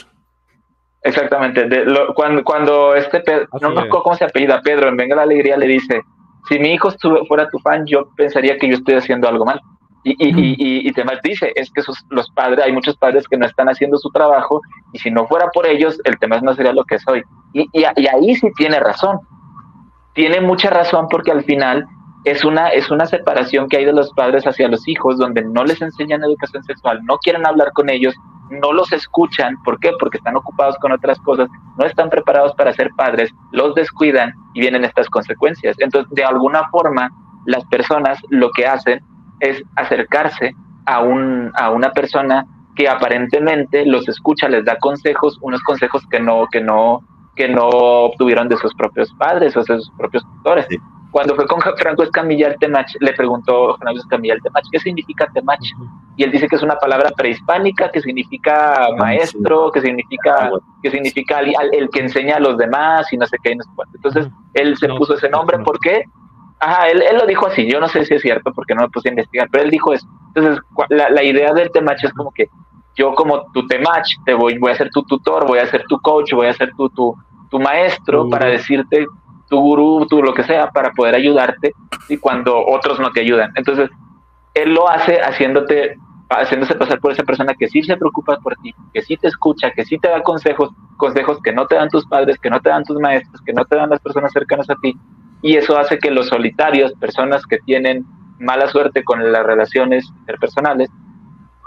Exactamente. 1.02 1.68
De 1.68 1.84
lo- 1.84 2.14
cuando, 2.14 2.42
cuando 2.44 2.94
este. 2.94 3.20
Pe- 3.20 3.46
Así 3.52 3.62
no 3.62 3.70
me 3.70 3.74
es. 3.80 3.86
acuerdo 3.86 4.02
cómo 4.04 4.16
se 4.16 4.24
apellida, 4.24 4.60
Pedro, 4.62 4.88
en 4.88 4.96
Venga 4.96 5.16
la 5.16 5.22
Alegría 5.22 5.56
le 5.56 5.66
dice: 5.66 6.02
Si 6.48 6.58
mi 6.58 6.72
hijo 6.72 6.90
fuera 7.28 7.48
tu 7.48 7.58
fan, 7.60 7.84
yo 7.86 8.08
pensaría 8.16 8.58
que 8.58 8.68
yo 8.68 8.74
estoy 8.74 8.94
haciendo 8.94 9.28
algo 9.28 9.44
mal. 9.44 9.60
Y, 10.02 10.12
y, 10.18 10.30
y, 10.30 10.54
y, 10.58 10.88
y 10.88 10.92
Temach 10.92 11.20
dice: 11.22 11.52
Es 11.56 11.70
que 11.70 11.82
sus- 11.82 12.04
los 12.10 12.30
padres, 12.30 12.64
hay 12.64 12.72
muchos 12.72 12.96
padres 12.96 13.28
que 13.28 13.36
no 13.36 13.44
están 13.46 13.68
haciendo 13.68 13.98
su 13.98 14.10
trabajo, 14.10 14.60
y 14.92 14.98
si 14.98 15.10
no 15.10 15.26
fuera 15.26 15.48
por 15.52 15.66
ellos, 15.66 15.98
el 16.04 16.18
tema 16.18 16.40
no 16.40 16.54
sería 16.54 16.72
lo 16.72 16.84
que 16.84 16.98
soy. 16.98 17.22
Y, 17.52 17.62
y, 17.72 17.84
y 17.96 18.06
ahí 18.06 18.34
sí 18.36 18.48
tiene 18.56 18.80
razón 18.80 19.18
tiene 20.14 20.40
mucha 20.40 20.70
razón 20.70 21.06
porque 21.08 21.30
al 21.30 21.44
final 21.44 21.86
es 22.24 22.44
una, 22.44 22.68
es 22.70 22.90
una 22.90 23.06
separación 23.06 23.68
que 23.68 23.76
hay 23.78 23.84
de 23.84 23.92
los 23.92 24.10
padres 24.12 24.44
hacia 24.46 24.68
los 24.68 24.86
hijos, 24.88 25.18
donde 25.18 25.42
no 25.44 25.64
les 25.64 25.80
enseñan 25.80 26.22
educación 26.24 26.62
sexual, 26.64 27.00
no 27.04 27.16
quieren 27.18 27.46
hablar 27.46 27.70
con 27.72 27.88
ellos, 27.88 28.14
no 28.50 28.72
los 28.72 28.92
escuchan. 28.92 29.56
¿Por 29.62 29.78
qué? 29.80 29.92
Porque 29.98 30.18
están 30.18 30.36
ocupados 30.36 30.76
con 30.78 30.92
otras 30.92 31.18
cosas, 31.20 31.48
no 31.78 31.86
están 31.86 32.10
preparados 32.10 32.54
para 32.54 32.72
ser 32.72 32.90
padres, 32.96 33.30
los 33.52 33.74
descuidan 33.74 34.32
y 34.54 34.60
vienen 34.60 34.84
estas 34.84 35.08
consecuencias. 35.08 35.76
Entonces, 35.78 36.10
de 36.12 36.24
alguna 36.24 36.68
forma, 36.70 37.10
las 37.46 37.64
personas 37.66 38.18
lo 38.28 38.50
que 38.50 38.66
hacen 38.66 39.00
es 39.40 39.62
acercarse 39.76 40.54
a, 40.86 41.00
un, 41.00 41.52
a 41.54 41.70
una 41.70 41.92
persona 41.92 42.46
que 42.76 42.88
aparentemente 42.88 43.86
los 43.86 44.08
escucha, 44.08 44.48
les 44.48 44.64
da 44.64 44.76
consejos, 44.78 45.38
unos 45.40 45.62
consejos 45.62 46.02
que 46.10 46.20
no, 46.20 46.46
que 46.50 46.60
no, 46.60 47.00
que 47.36 47.48
no 47.48 47.68
obtuvieron 47.68 48.48
de 48.48 48.56
sus 48.56 48.74
propios 48.74 49.12
padres 49.18 49.56
o 49.56 49.60
de 49.60 49.76
sus 49.76 49.90
propios 49.96 50.24
tutores. 50.36 50.66
Sí. 50.68 50.78
Cuando 51.10 51.34
fue 51.34 51.46
con 51.46 51.60
Franco 51.60 52.02
Escamilla 52.02 52.48
al 52.48 52.58
Temach, 52.58 52.94
le 53.00 53.12
preguntó 53.12 53.76
Franco 53.78 53.98
Escamilla 53.98 54.34
al 54.34 54.42
Temach, 54.42 54.64
¿qué 54.70 54.78
significa 54.78 55.26
Temach? 55.32 55.60
Y 56.16 56.24
él 56.24 56.30
dice 56.30 56.46
que 56.46 56.56
es 56.56 56.62
una 56.62 56.76
palabra 56.76 57.10
prehispánica, 57.16 57.90
que 57.90 58.00
significa 58.00 58.88
maestro, 58.96 59.70
que 59.72 59.80
significa, 59.80 60.50
que 60.82 60.90
significa 60.90 61.40
el, 61.40 61.88
que 61.90 62.00
enseña 62.00 62.36
a 62.36 62.40
los 62.40 62.56
demás 62.58 63.12
y 63.12 63.16
no 63.16 63.26
sé 63.26 63.36
qué. 63.42 63.56
No 63.56 63.64
sé 63.64 63.70
cuánto. 63.74 63.96
Entonces, 63.96 64.28
él 64.54 64.76
se 64.76 64.88
puso 64.88 65.14
ese 65.14 65.28
nombre, 65.28 65.58
¿por 65.60 65.78
qué? 65.80 66.04
Ajá, 66.60 66.88
él, 66.88 67.02
él, 67.02 67.16
lo 67.16 67.26
dijo 67.26 67.46
así, 67.46 67.66
yo 67.70 67.80
no 67.80 67.88
sé 67.88 68.04
si 68.04 68.14
es 68.14 68.22
cierto 68.22 68.52
porque 68.52 68.74
no 68.74 68.82
me 68.82 68.90
puse 68.90 69.08
a 69.08 69.12
investigar, 69.12 69.48
pero 69.50 69.64
él 69.64 69.70
dijo 69.70 69.92
eso. 69.92 70.06
Entonces, 70.34 70.62
la, 70.90 71.08
la 71.08 71.22
idea 71.22 71.52
del 71.54 71.70
Temach 71.70 72.04
es 72.04 72.12
como 72.12 72.30
que 72.32 72.48
yo 72.96 73.14
como 73.14 73.50
tu 73.52 73.66
Temach, 73.66 74.06
te 74.26 74.34
voy, 74.34 74.58
voy 74.58 74.72
a 74.72 74.76
ser 74.76 74.90
tu 74.90 75.02
tutor, 75.04 75.46
voy 75.46 75.58
a 75.58 75.66
ser 75.66 75.84
tu 75.88 75.98
coach, 76.00 76.32
voy 76.32 76.48
a 76.48 76.52
ser 76.52 76.70
tu, 76.76 76.88
tu, 76.90 77.16
tu 77.50 77.58
maestro 77.58 78.28
para 78.28 78.46
decirte 78.46 79.06
tu 79.50 79.60
gurú, 79.60 80.06
tu 80.06 80.22
lo 80.22 80.32
que 80.32 80.44
sea, 80.44 80.70
para 80.70 80.92
poder 80.92 81.16
ayudarte 81.16 81.74
y 82.08 82.16
cuando 82.16 82.64
otros 82.66 82.98
no 82.98 83.10
te 83.10 83.20
ayudan. 83.20 83.52
Entonces, 83.56 83.90
él 84.54 84.72
lo 84.72 84.88
hace 84.88 85.20
haciéndote, 85.20 85.96
haciéndose 86.30 86.76
pasar 86.76 87.00
por 87.00 87.12
esa 87.12 87.24
persona 87.24 87.52
que 87.58 87.68
sí 87.68 87.82
se 87.82 87.96
preocupa 87.96 88.38
por 88.38 88.54
ti, 88.62 88.72
que 88.94 89.02
sí 89.02 89.16
te 89.16 89.28
escucha, 89.28 89.72
que 89.72 89.84
sí 89.84 89.98
te 89.98 90.08
da 90.08 90.22
consejos, 90.22 90.70
consejos 90.96 91.38
que 91.42 91.52
no 91.52 91.66
te 91.66 91.74
dan 91.74 91.88
tus 91.88 92.06
padres, 92.06 92.38
que 92.38 92.48
no 92.48 92.60
te 92.60 92.70
dan 92.70 92.84
tus 92.84 92.98
maestros, 92.98 93.42
que 93.44 93.52
no 93.52 93.64
te 93.64 93.76
dan 93.76 93.90
las 93.90 94.00
personas 94.00 94.32
cercanas 94.32 94.70
a 94.70 94.76
ti, 94.76 94.96
y 95.42 95.56
eso 95.56 95.76
hace 95.76 95.98
que 95.98 96.10
los 96.10 96.28
solitarios, 96.28 96.92
personas 96.94 97.44
que 97.46 97.58
tienen 97.58 98.04
mala 98.38 98.68
suerte 98.68 99.02
con 99.02 99.32
las 99.32 99.44
relaciones 99.44 100.06
interpersonales, 100.20 100.90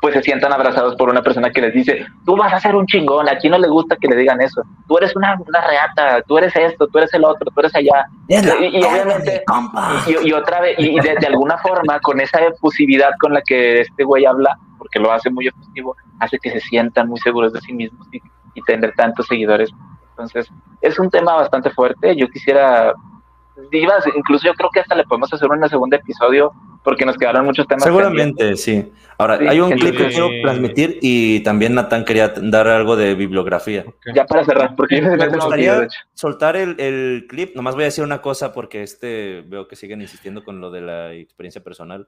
pues 0.04 0.16
se 0.16 0.22
sientan 0.22 0.52
abrazados 0.52 0.98
por 0.98 1.08
una 1.10 1.22
persona 1.22 1.50
que 1.50 1.62
les 1.62 1.74
dice, 1.74 2.06
tú 2.26 2.36
vas 2.36 2.52
a 2.52 2.60
ser 2.60 2.76
un 2.76 2.86
chingón, 2.86 3.30
aquí 3.30 3.48
no 3.48 3.58
le 3.58 3.70
gusta 3.70 3.96
que 3.96 4.10
le 4.10 4.18
digan 4.18 4.42
eso, 4.42 4.62
tú 4.86 4.98
eres 4.98 5.16
una, 5.16 5.38
reata, 5.66 6.22
tú 6.28 6.38
eres 6.38 6.54
esto, 6.58 6.88
tú 6.88 6.98
eres 6.98 7.14
el 7.14 7.24
otro, 7.24 7.50
tú 7.50 7.62
eres 7.62 7.74
allá. 7.74 8.06
Y, 8.28 8.84
obviamente, 8.84 9.46
y, 10.26 10.34
otra 10.34 10.60
vez, 10.60 10.76
y 10.78 11.00
de, 11.00 11.26
alguna 11.26 11.58
forma, 11.58 12.02
con 12.02 12.20
esa 12.20 12.40
efusividad 12.40 13.12
con 13.18 13.34
la 13.34 13.42
que 13.44 13.80
este 13.80 14.04
güey 14.04 14.26
habla, 14.26 14.58
porque 14.78 15.00
lo 15.00 15.10
hace 15.10 15.30
muy 15.30 15.48
efusivo, 15.48 15.96
hace 16.20 16.38
que 16.38 16.52
se 16.52 16.60
sientan 16.60 17.08
muy 17.08 17.22
seguros 17.22 17.54
de 17.54 17.62
sí 17.62 17.72
mismos 17.72 18.06
y, 18.12 18.18
y 18.56 18.62
tener 18.64 18.94
tantos 18.98 19.28
seguidores. 19.28 19.70
Entonces, 20.10 20.50
es 20.82 21.00
un 21.00 21.10
tema 21.10 21.36
bastante 21.36 21.70
fuerte. 21.70 22.14
Yo 22.18 22.28
quisiera 22.28 22.94
divas, 23.72 24.06
incluso 24.16 24.46
yo 24.46 24.54
creo 24.54 24.70
que 24.74 24.80
hasta 24.80 24.96
le 24.96 25.04
podemos 25.04 25.32
hacer 25.34 25.50
un 25.50 25.70
segundo 25.70 25.96
episodio 25.96 26.52
porque 26.84 27.06
nos 27.06 27.18
quedaron 27.18 27.46
muchos 27.46 27.68
temas. 27.68 27.84
Seguramente, 27.84 28.58
sí. 28.58 28.92
Ahora, 29.18 29.36
hay 29.36 29.60
un 29.60 29.72
clip 29.72 29.96
que 29.96 30.08
quiero 30.08 30.30
transmitir 30.42 31.00
y 31.02 31.42
también 31.42 31.76
Natán 31.76 32.04
quería 32.04 32.30
dar 32.30 32.68
algo 32.68 32.96
de 32.96 33.16
bibliografía. 33.16 33.86
Ya 34.14 34.26
para 34.26 34.44
cerrar, 34.44 34.76
porque 34.76 35.02
me 35.02 35.28
gustaría 35.30 35.88
soltar 36.14 36.56
el, 36.56 36.80
el, 36.80 37.26
clip. 37.30 37.56
Nomás 37.56 37.76
voy 37.76 37.84
a 37.84 37.86
decir 37.86 38.04
una 38.04 38.22
cosa 38.22 38.52
porque 38.54 38.84
este 38.84 39.44
veo 39.48 39.68
que 39.68 39.76
siguen 39.76 40.02
insistiendo 40.02 40.44
con 40.44 40.60
lo 40.60 40.72
de 40.72 40.82
la 40.82 41.14
experiencia 41.14 41.64
personal. 41.64 42.08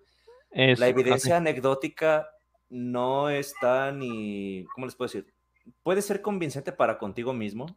la 0.51 0.88
evidencia 0.88 1.38
anecdótica 1.38 2.27
no 2.69 3.30
está 3.30 3.91
ni, 3.91 4.65
¿cómo 4.74 4.85
les 4.85 4.95
puedo 4.95 5.07
decir? 5.07 5.33
Puede 5.83 6.01
ser 6.01 6.22
convincente 6.22 6.72
para 6.72 6.98
contigo 6.98 7.33
mismo, 7.33 7.67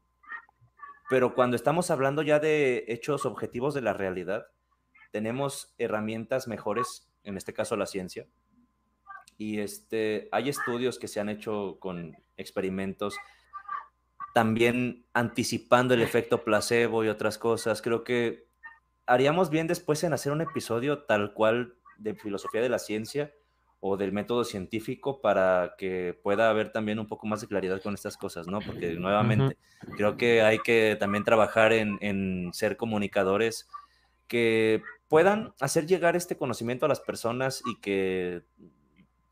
pero 1.08 1.34
cuando 1.34 1.56
estamos 1.56 1.90
hablando 1.90 2.22
ya 2.22 2.38
de 2.38 2.84
hechos 2.88 3.24
objetivos 3.24 3.74
de 3.74 3.80
la 3.80 3.92
realidad, 3.92 4.48
tenemos 5.10 5.74
herramientas 5.78 6.48
mejores, 6.48 7.08
en 7.24 7.36
este 7.36 7.54
caso 7.54 7.76
la 7.76 7.86
ciencia. 7.86 8.26
Y 9.38 9.60
este, 9.60 10.28
hay 10.32 10.48
estudios 10.48 10.98
que 10.98 11.08
se 11.08 11.20
han 11.20 11.28
hecho 11.28 11.78
con 11.80 12.16
experimentos 12.36 13.16
también 14.34 15.06
anticipando 15.14 15.94
el 15.94 16.02
efecto 16.02 16.44
placebo 16.44 17.04
y 17.04 17.08
otras 17.08 17.38
cosas. 17.38 17.82
Creo 17.82 18.04
que 18.04 18.46
haríamos 19.06 19.50
bien 19.50 19.66
después 19.66 20.04
en 20.04 20.12
hacer 20.12 20.32
un 20.32 20.42
episodio 20.42 21.04
tal 21.04 21.32
cual 21.32 21.74
de 21.96 22.14
filosofía 22.14 22.60
de 22.60 22.68
la 22.68 22.78
ciencia 22.78 23.32
o 23.81 23.97
del 23.97 24.12
método 24.12 24.44
científico 24.44 25.20
para 25.20 25.74
que 25.78 26.18
pueda 26.23 26.50
haber 26.50 26.73
también 26.73 26.98
un 26.98 27.07
poco 27.07 27.26
más 27.26 27.40
de 27.40 27.47
claridad 27.47 27.81
con 27.81 27.94
estas 27.94 28.16
cosas, 28.16 28.48
¿no? 28.48 28.58
Porque 28.60 28.94
nuevamente 28.94 29.57
creo 29.97 30.16
que 30.16 30.42
hay 30.42 30.58
que 30.58 30.97
también 30.98 31.24
trabajar 31.24 31.73
en, 31.73 31.98
en, 32.00 32.50
ser 32.52 32.76
comunicadores 32.76 33.68
que 34.26 34.82
puedan 35.08 35.55
hacer 35.60 35.86
llegar 35.86 36.16
este 36.16 36.36
conocimiento 36.36 36.86
a 36.86 36.89
las 36.89 37.00
personas 37.00 37.62
y 37.66 37.81
que 37.81 38.42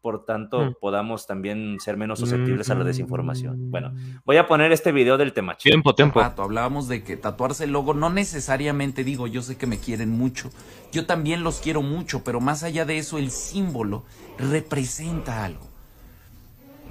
por 0.01 0.25
tanto 0.25 0.61
mm. 0.61 0.75
podamos 0.81 1.27
también 1.27 1.79
ser 1.81 1.97
menos 1.97 2.21
susceptibles 2.21 2.71
a 2.71 2.75
la 2.75 2.85
desinformación. 2.85 3.71
Bueno, 3.71 3.93
voy 4.25 4.37
a 4.37 4.47
poner 4.47 4.71
este 4.73 4.93
video 4.93 5.17
del 5.17 5.33
tema. 5.33 5.57
Tiempo, 5.57 5.95
tiempo. 5.95 6.21
hablábamos 6.21 6.89
de 6.89 7.03
que 7.03 7.17
tatuarse 7.17 7.65
el 7.65 7.73
logo 7.73 7.95
no 7.95 8.11
necesariamente 8.11 9.03
digo, 9.03 9.27
yo 9.27 9.43
sé 9.43 9.57
que 9.57 9.67
me 9.67 9.79
quieren 9.79 10.11
mucho, 10.11 10.51
yo 10.93 11.07
también 11.07 11.43
los 11.43 11.61
quiero 11.61 11.83
mucho, 11.83 12.23
pero 12.23 12.41
más 12.41 12.63
allá 12.63 12.85
de 12.85 12.99
eso 12.99 13.19
el 13.19 13.31
símbolo 13.31 14.05
representa 14.39 15.45
algo. 15.45 15.67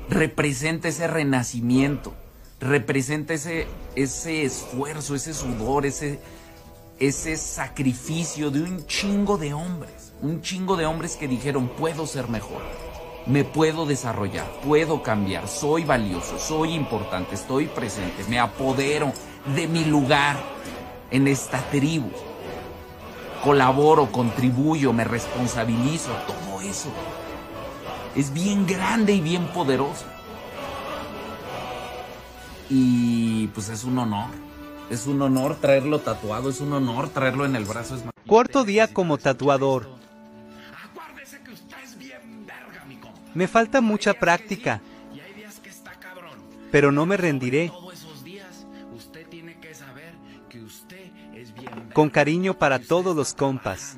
Representa 0.10 0.88
ese 0.90 1.08
renacimiento, 1.08 2.14
representa 2.60 3.34
ese, 3.34 3.68
ese 3.96 4.44
esfuerzo, 4.44 5.16
ese 5.16 5.34
sudor, 5.34 5.86
ese, 5.86 6.20
ese 7.00 7.38
sacrificio 7.38 8.52
de 8.52 8.62
un 8.62 8.86
chingo 8.88 9.38
de 9.38 9.54
hombres, 9.54 10.14
un 10.22 10.42
chingo 10.42 10.76
de 10.76 10.86
hombres 10.86 11.16
que 11.16 11.28
dijeron, 11.28 11.70
puedo 11.70 12.06
ser 12.06 12.28
mejor 12.28 12.62
me 13.26 13.44
puedo 13.44 13.86
desarrollar, 13.86 14.46
puedo 14.64 15.02
cambiar, 15.02 15.48
soy 15.48 15.84
valioso, 15.84 16.38
soy 16.38 16.74
importante, 16.74 17.36
estoy 17.36 17.66
presente, 17.66 18.24
me 18.30 18.40
apodero 18.40 19.12
de 19.56 19.68
mi 19.68 19.84
lugar 19.86 20.38
en 21.12 21.28
esta 21.28 21.60
tribu. 21.70 22.10
Colaboro, 23.44 24.12
contribuyo, 24.12 24.92
me 24.92 25.04
responsabilizo, 25.04 26.12
todo 26.28 26.62
eso. 26.62 26.90
Es 28.16 28.34
bien 28.34 28.66
grande 28.66 29.14
y 29.14 29.22
bien 29.22 29.46
poderoso. 29.48 30.06
Y 32.70 33.48
pues 33.48 33.70
es 33.70 33.84
un 33.84 34.00
honor. 34.00 34.30
Es 34.90 35.06
un 35.06 35.22
honor 35.22 35.56
traerlo 35.56 36.00
tatuado, 36.00 36.50
es 36.50 36.60
un 36.62 36.74
honor 36.74 37.10
traerlo 37.10 37.46
en 37.46 37.56
el 37.56 37.66
brazo. 37.66 37.98
Cuarto 38.28 38.64
día 38.64 38.88
como 38.88 39.18
tatuador. 39.18 39.95
Me 43.36 43.48
falta 43.48 43.82
mucha 43.82 44.14
práctica. 44.14 44.82
Pero 46.72 46.92
no 46.92 47.06
me 47.06 47.18
rendiré. 47.18 47.72
Con 51.94 52.10
cariño 52.10 52.54
para 52.58 52.80
todos 52.80 53.16
los 53.16 53.34
compas. 53.34 53.98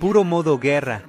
Puro 0.00 0.24
modo 0.24 0.58
guerra. 0.58 1.02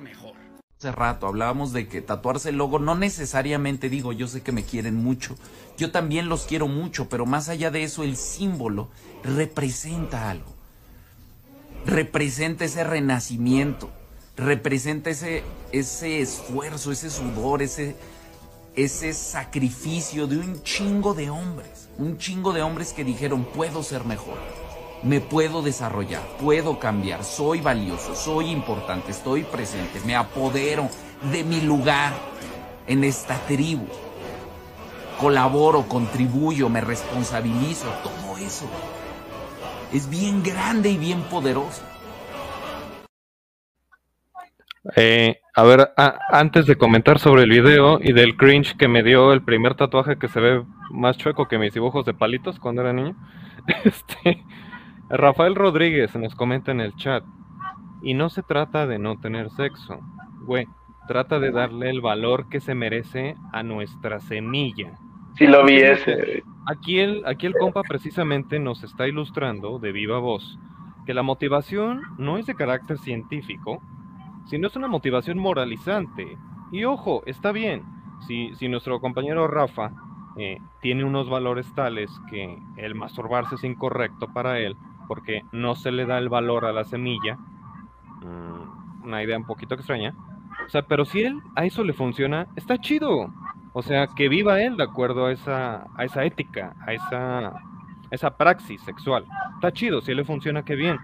Rato 0.91 1.27
hablábamos 1.27 1.73
de 1.73 1.87
que 1.87 2.01
tatuarse 2.01 2.49
el 2.49 2.57
logo 2.57 2.79
no 2.79 2.95
necesariamente 2.95 3.89
digo, 3.89 4.13
yo 4.13 4.27
sé 4.27 4.41
que 4.41 4.51
me 4.51 4.63
quieren 4.63 4.95
mucho, 4.95 5.35
yo 5.77 5.91
también 5.91 6.29
los 6.29 6.45
quiero 6.45 6.67
mucho, 6.67 7.09
pero 7.09 7.25
más 7.25 7.49
allá 7.49 7.71
de 7.71 7.83
eso 7.83 8.03
el 8.03 8.17
símbolo 8.17 8.89
representa 9.23 10.29
algo. 10.29 10.53
Representa 11.85 12.65
ese 12.65 12.83
renacimiento, 12.83 13.91
representa 14.37 15.09
ese, 15.09 15.43
ese 15.71 16.19
esfuerzo, 16.19 16.91
ese 16.91 17.09
sudor, 17.09 17.61
ese, 17.61 17.95
ese 18.75 19.13
sacrificio 19.13 20.27
de 20.27 20.37
un 20.37 20.63
chingo 20.63 21.13
de 21.13 21.29
hombres, 21.29 21.89
un 21.97 22.17
chingo 22.17 22.53
de 22.53 22.61
hombres 22.61 22.93
que 22.93 23.03
dijeron 23.03 23.45
puedo 23.45 23.83
ser 23.83 24.03
mejor 24.03 24.64
me 25.05 25.21
puedo 25.21 25.61
desarrollar, 25.61 26.23
puedo 26.41 26.79
cambiar, 26.79 27.23
soy 27.23 27.61
valioso, 27.61 28.15
soy 28.15 28.49
importante, 28.49 29.11
estoy 29.11 29.43
presente, 29.43 29.99
me 30.03 30.15
apodero 30.15 30.89
de 31.31 31.43
mi 31.43 31.61
lugar 31.61 32.11
en 32.87 33.03
esta 33.03 33.35
tribu. 33.45 33.85
Colaboro, 35.19 35.83
contribuyo, 35.83 36.69
me 36.69 36.81
responsabilizo, 36.81 37.87
todo 38.03 38.37
eso. 38.37 38.65
Es 39.93 40.09
bien 40.09 40.41
grande 40.43 40.89
y 40.89 40.97
bien 40.97 41.21
poderoso. 41.23 41.83
Eh, 44.95 45.39
a 45.55 45.63
ver, 45.63 45.93
antes 46.29 46.65
de 46.65 46.77
comentar 46.77 47.19
sobre 47.19 47.43
el 47.43 47.49
video 47.49 47.99
y 48.01 48.11
del 48.11 48.35
cringe 48.35 48.75
que 48.75 48.87
me 48.87 49.03
dio 49.03 49.33
el 49.33 49.43
primer 49.43 49.75
tatuaje 49.75 50.17
que 50.17 50.27
se 50.27 50.39
ve 50.39 50.63
más 50.89 51.17
chueco 51.17 51.47
que 51.47 51.59
mis 51.59 51.73
dibujos 51.73 52.05
de 52.05 52.13
palitos 52.13 52.59
cuando 52.59 52.81
era 52.81 52.91
niño, 52.91 53.15
este, 53.83 54.43
Rafael 55.09 55.55
Rodríguez 55.55 56.15
nos 56.15 56.35
comenta 56.35 56.71
en 56.71 56.81
el 56.81 56.95
chat. 56.95 57.23
Y 58.01 58.13
no 58.13 58.29
se 58.29 58.43
trata 58.43 58.85
de 58.85 58.99
no 58.99 59.19
tener 59.19 59.49
sexo, 59.51 59.99
güey. 60.43 60.67
Trata 61.07 61.39
de 61.39 61.51
darle 61.51 61.89
el 61.89 62.01
valor 62.01 62.49
que 62.49 62.59
se 62.59 62.75
merece 62.75 63.35
a 63.51 63.63
nuestra 63.63 64.19
semilla. 64.19 64.97
Si 65.37 65.47
lo 65.47 65.65
vi 65.65 65.77
ese. 65.77 66.43
Aquí 66.67 66.99
el, 66.99 67.23
aquí 67.25 67.45
el 67.45 67.53
compa 67.53 67.81
precisamente 67.83 68.59
nos 68.59 68.83
está 68.83 69.07
ilustrando 69.07 69.79
de 69.79 69.91
viva 69.91 70.19
voz 70.19 70.57
que 71.05 71.13
la 71.13 71.23
motivación 71.23 72.01
no 72.17 72.37
es 72.37 72.45
de 72.45 72.55
carácter 72.55 72.97
científico, 72.97 73.81
sino 74.45 74.67
es 74.67 74.75
una 74.75 74.87
motivación 74.87 75.37
moralizante 75.37 76.37
Y 76.71 76.83
ojo, 76.83 77.23
está 77.25 77.51
bien. 77.51 77.83
Si, 78.27 78.53
si 78.55 78.67
nuestro 78.67 78.99
compañero 78.99 79.47
Rafa 79.47 79.91
eh, 80.37 80.57
tiene 80.81 81.03
unos 81.03 81.29
valores 81.29 81.71
tales 81.75 82.09
que 82.29 82.57
el 82.77 82.95
masturbarse 82.95 83.55
es 83.55 83.63
incorrecto 83.63 84.27
para 84.33 84.59
él, 84.59 84.75
porque 85.07 85.43
no 85.51 85.75
se 85.75 85.91
le 85.91 86.05
da 86.05 86.17
el 86.17 86.29
valor 86.29 86.65
a 86.65 86.73
la 86.73 86.83
semilla, 86.83 87.35
mm, 87.35 89.03
una 89.03 89.23
idea 89.23 89.37
un 89.37 89.45
poquito 89.45 89.75
extraña. 89.75 90.13
O 90.65 90.69
sea, 90.69 90.83
pero 90.83 91.05
si 91.05 91.21
él 91.21 91.39
a 91.55 91.65
eso 91.65 91.83
le 91.83 91.93
funciona, 91.93 92.47
está 92.55 92.77
chido. 92.77 93.29
O 93.73 93.81
sea, 93.81 94.07
que 94.07 94.29
viva 94.29 94.61
él 94.61 94.77
de 94.77 94.83
acuerdo 94.83 95.25
a 95.25 95.31
esa, 95.31 95.85
a 95.95 96.05
esa 96.05 96.23
ética, 96.23 96.75
a 96.85 96.93
esa, 96.93 97.61
esa 98.09 98.37
praxis 98.37 98.81
sexual. 98.81 99.25
Está 99.55 99.71
chido, 99.71 100.01
si 100.01 100.11
él 100.11 100.17
le 100.17 100.25
funciona, 100.25 100.63
qué 100.63 100.75
bien. 100.75 100.97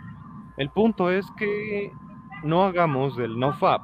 El 0.57 0.69
punto 0.69 1.09
es 1.09 1.29
que 1.37 1.93
no 2.43 2.63
hagamos 2.63 3.15
del 3.17 3.37
no 3.37 3.53
fab 3.53 3.81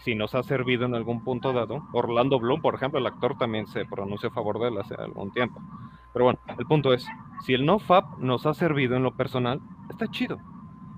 si 0.00 0.14
nos 0.14 0.34
ha 0.34 0.42
servido 0.42 0.86
en 0.86 0.94
algún 0.94 1.22
punto 1.22 1.52
dado. 1.52 1.82
Orlando 1.92 2.38
Bloom, 2.38 2.60
por 2.60 2.74
ejemplo, 2.74 2.98
el 2.98 3.06
actor 3.06 3.36
también 3.36 3.66
se 3.66 3.84
pronunció 3.84 4.30
a 4.30 4.32
favor 4.32 4.58
de 4.58 4.68
él 4.68 4.78
hace 4.78 4.94
algún 4.94 5.30
tiempo. 5.30 5.60
Pero 6.12 6.24
bueno, 6.24 6.38
el 6.58 6.66
punto 6.66 6.92
es, 6.92 7.06
si 7.44 7.54
el 7.54 7.64
no 7.64 7.78
fab 7.78 8.18
nos 8.18 8.46
ha 8.46 8.54
servido 8.54 8.96
en 8.96 9.02
lo 9.02 9.16
personal, 9.16 9.60
está 9.90 10.08
chido. 10.08 10.38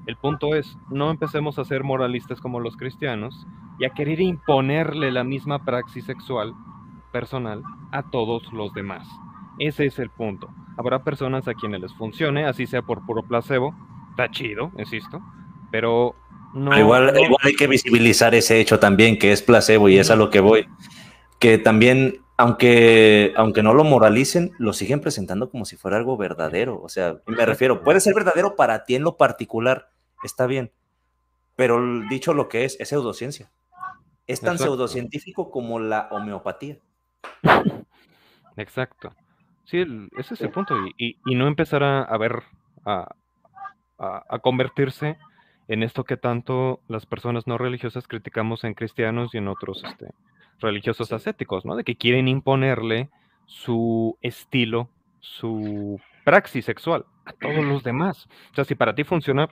El 0.07 0.17
punto 0.17 0.55
es, 0.55 0.77
no 0.91 1.11
empecemos 1.11 1.59
a 1.59 1.65
ser 1.65 1.85
moralistas 1.85 2.41
como 2.41 2.61
los 2.61 2.77
cristianos 2.77 3.47
y 3.79 3.85
a 3.85 3.91
querer 3.91 4.21
imponerle 4.21 5.13
la 5.13 5.25
misma 5.25 5.65
praxis 5.65 6.05
sexual 6.05 6.55
personal 7.13 7.63
a 7.93 8.03
todos 8.11 8.53
los 8.53 8.73
demás. 8.75 9.07
Ese 9.59 9.87
es 9.87 9.99
el 9.99 10.11
punto. 10.11 10.49
Habrá 10.77 11.05
personas 11.05 11.47
a 11.47 11.55
quienes 11.55 11.81
les 11.81 11.95
funcione, 11.95 12.47
así 12.47 12.67
sea 12.67 12.83
por 12.83 13.05
puro 13.07 13.23
placebo, 13.23 13.75
está 14.11 14.31
chido, 14.31 14.73
insisto, 14.79 15.21
pero 15.71 16.17
no, 16.55 16.73
Ah, 16.73 16.81
igual 16.81 17.13
hay 17.43 17.55
que 17.55 17.67
visibilizar 17.67 18.35
ese 18.35 18.61
hecho 18.61 18.79
también, 18.79 19.19
que 19.19 19.33
es 19.33 19.43
placebo 19.43 19.89
y 19.89 19.99
es 19.99 20.11
a 20.11 20.17
lo 20.17 20.31
que 20.31 20.41
voy. 20.41 20.67
Que 21.39 21.59
también, 21.59 22.21
aunque, 22.43 23.33
aunque 23.37 23.63
no 23.63 23.73
lo 23.73 23.85
moralicen, 23.85 24.51
lo 24.59 24.73
siguen 24.73 25.01
presentando 25.01 25.49
como 25.49 25.65
si 25.65 25.77
fuera 25.77 25.97
algo 25.97 26.17
verdadero. 26.17 26.81
O 26.83 26.89
sea, 26.89 27.19
me 27.27 27.47
refiero, 27.47 27.85
puede 27.85 28.01
ser 28.01 28.15
verdadero 28.15 28.57
para 28.57 28.85
ti 28.85 28.97
en 28.97 29.05
lo 29.05 29.17
particular, 29.17 29.91
está 30.25 30.47
bien. 30.47 30.73
Pero 31.55 31.81
dicho 32.11 32.35
lo 32.35 32.49
que 32.49 32.65
es, 32.65 32.79
es 32.81 32.89
pseudociencia. 32.89 33.51
Es 34.27 34.41
tan 34.41 34.55
Exacto. 34.55 34.73
pseudocientífico 34.73 35.51
como 35.53 35.79
la 35.79 36.09
homeopatía. 36.11 36.79
Exacto. 38.57 39.15
Sí, 39.65 39.79
el- 39.79 40.09
ese 40.19 40.35
es 40.35 40.41
el 40.41 40.51
punto. 40.51 40.75
Y, 40.87 40.95
y- 41.11 41.17
y 41.25 41.35
no 41.37 41.47
empezar 41.47 41.83
a, 41.85 42.03
a 42.03 42.19
ver, 42.19 42.43
a, 42.85 43.15
a- 43.99 44.25
a 44.29 44.39
convertirse 44.41 45.17
en 45.69 45.83
esto 45.85 46.03
que 46.05 46.17
tanto 46.17 46.81
las 46.89 47.07
personas 47.07 47.47
no 47.47 47.57
religiosas 47.57 48.09
criticamos 48.09 48.65
en 48.65 48.75
cristianos 48.75 49.33
y 49.35 49.39
en 49.39 49.47
otros 49.49 49.83
este, 49.85 50.11
religiosos 50.61 51.13
ascéticos, 51.13 51.65
¿no? 51.65 51.77
De 51.77 51.85
que 51.85 51.97
quieren 51.97 52.29
imponerle 52.29 53.11
su 53.47 54.17
estilo, 54.23 54.89
su 55.21 56.01
praxis 56.25 56.65
sexual 56.65 57.05
a 57.25 57.33
todos 57.33 57.65
los 57.65 57.83
demás. 57.83 58.29
O 58.51 58.55
sea, 58.55 58.65
si 58.65 58.75
para 58.75 58.95
ti 58.95 59.05
funciona, 59.05 59.49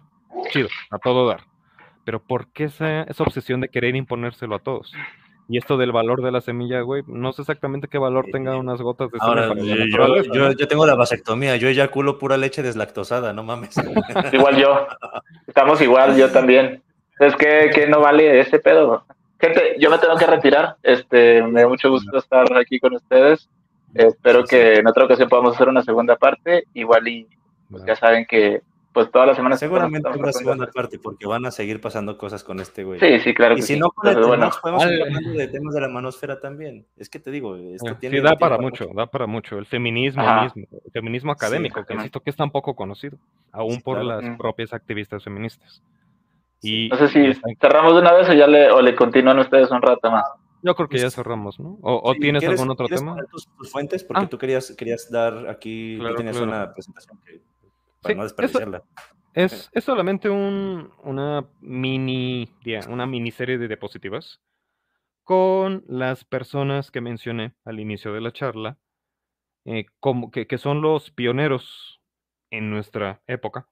chido, 0.51 0.69
a 0.91 0.99
todo 0.99 1.27
dar. 1.27 1.43
Pero 2.05 2.23
¿por 2.23 2.49
qué 2.49 2.65
esa, 2.65 3.03
esa 3.03 3.23
obsesión 3.23 3.61
de 3.61 3.69
querer 3.69 3.95
imponérselo 3.95 4.57
a 4.57 4.59
todos? 4.61 4.93
Y 5.49 5.59
esto 5.59 5.77
del 5.77 5.91
valor 5.91 6.23
de 6.23 6.31
la 6.31 6.41
semilla, 6.41 6.81
güey, 6.83 7.03
no 7.09 7.33
sé 7.33 7.43
exactamente 7.43 7.89
qué 7.89 7.99
valor 7.99 8.27
tenga 8.31 8.57
unas 8.57 8.81
gotas 8.81 9.11
de 9.11 9.19
Ahora, 9.20 9.49
para 9.49 10.09
la 10.09 10.23
yo, 10.23 10.53
yo, 10.53 10.69
tengo 10.69 10.87
la 10.87 10.95
vasectomía, 10.95 11.57
yo 11.57 11.69
eyaculo 11.69 12.19
pura 12.19 12.37
leche 12.37 12.62
deslactosada, 12.62 13.33
no 13.33 13.43
mames. 13.43 13.75
Igual 14.33 14.57
yo. 14.57 14.87
Estamos 15.49 15.81
igual, 15.81 16.17
yo 16.17 16.31
también. 16.31 16.85
Es 17.19 17.35
que, 17.35 17.70
que 17.75 17.89
no 17.89 18.01
vale 18.01 18.39
ese 18.39 18.61
pedo. 18.61 19.05
Gente, 19.41 19.77
yo 19.78 19.91
me 19.91 19.99
tengo 19.99 20.17
que 20.17 20.27
retirar. 20.27 20.77
Este, 20.83 21.43
me 21.43 21.62
da 21.62 21.69
mucho 21.69 21.91
gusto 21.91 22.17
estar 22.19 22.47
aquí 22.57 22.78
con 22.78 22.94
ustedes. 22.94 23.49
espero 23.94 24.44
que 24.44 24.75
en 24.75 24.86
otra 24.86 25.05
ocasión 25.05 25.28
podamos 25.28 25.55
hacer 25.55 25.69
una 25.69 25.83
segunda 25.83 26.17
parte. 26.17 26.65
Igual 26.75 27.09
y 27.09 27.27
pues, 27.70 27.85
ya 27.86 27.97
saben 27.97 28.27
que 28.27 28.60
pues 28.93 29.09
todas 29.12 29.28
las 29.28 29.36
semanas 29.36 29.60
Seguramente 29.60 30.09
estamos 30.09 30.36
segunda 30.36 30.67
parte 30.67 30.99
porque 30.99 31.25
van 31.25 31.47
a 31.47 31.52
seguir 31.52 31.81
pasando 31.81 32.19
cosas 32.19 32.43
con 32.43 32.59
este 32.59 32.83
güey. 32.83 32.99
Sí, 32.99 33.20
sí, 33.20 33.33
claro 33.35 33.52
Y 33.55 33.59
que 33.59 33.62
si 33.62 33.75
sí. 33.75 33.78
no 33.81 33.89
con 33.93 34.09
el 34.10 34.20
bueno. 34.25 34.51
Podemos 34.60 34.85
Vale. 34.85 35.02
hablando 35.05 35.31
de 35.31 35.47
temas 35.47 35.75
de 35.75 35.81
la 35.81 35.89
manosfera 35.89 36.41
también. 36.41 36.85
Es 36.97 37.09
que 37.09 37.20
te 37.20 37.31
digo, 37.31 37.55
esto 37.57 37.93
Eh, 37.93 37.97
tiene 38.01 38.17
sí, 38.17 38.23
da 38.23 38.31
tiene 38.31 38.41
para 38.41 38.59
mucho, 38.59 38.89
da 38.93 39.07
para 39.07 39.28
mucho. 39.28 39.59
El 39.59 39.67
feminismo 39.67 40.23
Ajá. 40.23 40.43
mismo, 40.43 40.67
el 40.85 40.91
feminismo 40.93 41.31
académico, 41.31 41.85
que 41.86 41.94
insisto 41.94 42.19
que 42.19 42.31
es 42.31 42.36
tan 42.36 42.51
poco 42.51 42.75
conocido, 42.75 43.17
aún 43.52 43.75
Sí, 43.77 43.81
por 43.81 44.01
claro. 44.01 44.20
las 44.23 44.31
Mm. 44.33 44.36
propias 44.39 44.73
activistas 44.73 45.23
feministas. 45.23 45.81
Y, 46.62 46.89
No 46.89 46.97
sé 46.98 47.08
si 47.08 47.40
cerramos 47.60 47.94
de 47.94 48.00
una 48.00 48.12
vez 48.12 48.28
o 48.28 48.32
ya 48.34 48.47
le, 48.47 48.70
o 48.70 48.82
le 48.82 48.94
continúan 48.94 49.39
ustedes 49.39 49.70
un 49.70 49.80
rato 49.80 50.10
más. 50.10 50.24
yo 50.62 50.74
creo 50.74 50.89
que 50.89 50.98
ya 50.98 51.10
cerramos, 51.10 51.58
¿no? 51.58 51.78
¿O, 51.82 52.00
o 52.10 52.12
Sí, 52.14 52.20
tienes 52.20 52.40
¿quieres- 52.40 52.60
algún 52.60 52.72
otro 52.72 52.86
tema? 52.86 53.16
Tus, 53.30 53.47
tus 53.56 53.70
fuentes, 53.72 54.05
porque 54.05 54.24
Ah. 54.24 54.28
tú 54.28 54.36
querías, 54.36 54.74
querías 54.76 55.10
dar 55.10 55.48
aquí, 55.48 55.97
Claro, 55.98 56.14
tú 56.14 56.16
tenías 56.18 56.36
claro. 56.36 56.52
una 56.52 56.72
presentación 56.74 57.18
que, 57.24 57.40
para 58.02 58.12
Sí, 58.12 58.18
no 58.18 58.24
eso- 58.26 58.34
desperdiciarla. 58.36 58.82
Es, 59.32 59.70
es 59.72 59.84
solamente 59.84 60.28
un, 60.28 60.90
una 61.05 61.47
mini, 61.60 62.52
una 62.89 63.06
miniserie 63.06 63.56
de 63.58 63.68
diapositivas 63.68 64.40
con 65.24 65.84
las 65.86 66.24
personas 66.24 66.90
que 66.90 67.00
mencioné 67.00 67.55
al 67.64 67.78
inicio 67.80 68.12
de 68.12 68.20
la 68.20 68.32
charla, 68.32 68.76
eh, 69.64 69.86
como 70.00 70.30
que, 70.30 70.47
que 70.47 70.58
son 70.58 70.82
los 70.82 71.10
pioneros 71.12 72.00
en 72.50 72.70
nuestra 72.70 73.22
época 73.28 73.68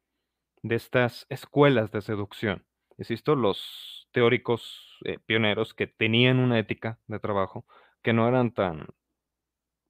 de 0.62 0.76
estas 0.76 1.26
escuelas 1.28 1.90
de 1.90 2.02
seducción. 2.02 2.64
Insisto, 2.98 3.34
los 3.36 4.08
teóricos 4.12 4.98
eh, 5.04 5.18
pioneros 5.24 5.72
que 5.74 5.86
tenían 5.86 6.38
una 6.38 6.58
ética 6.58 6.98
de 7.06 7.18
trabajo 7.20 7.64
que 8.02 8.12
no 8.12 8.28
eran 8.28 8.52
tan, 8.52 8.86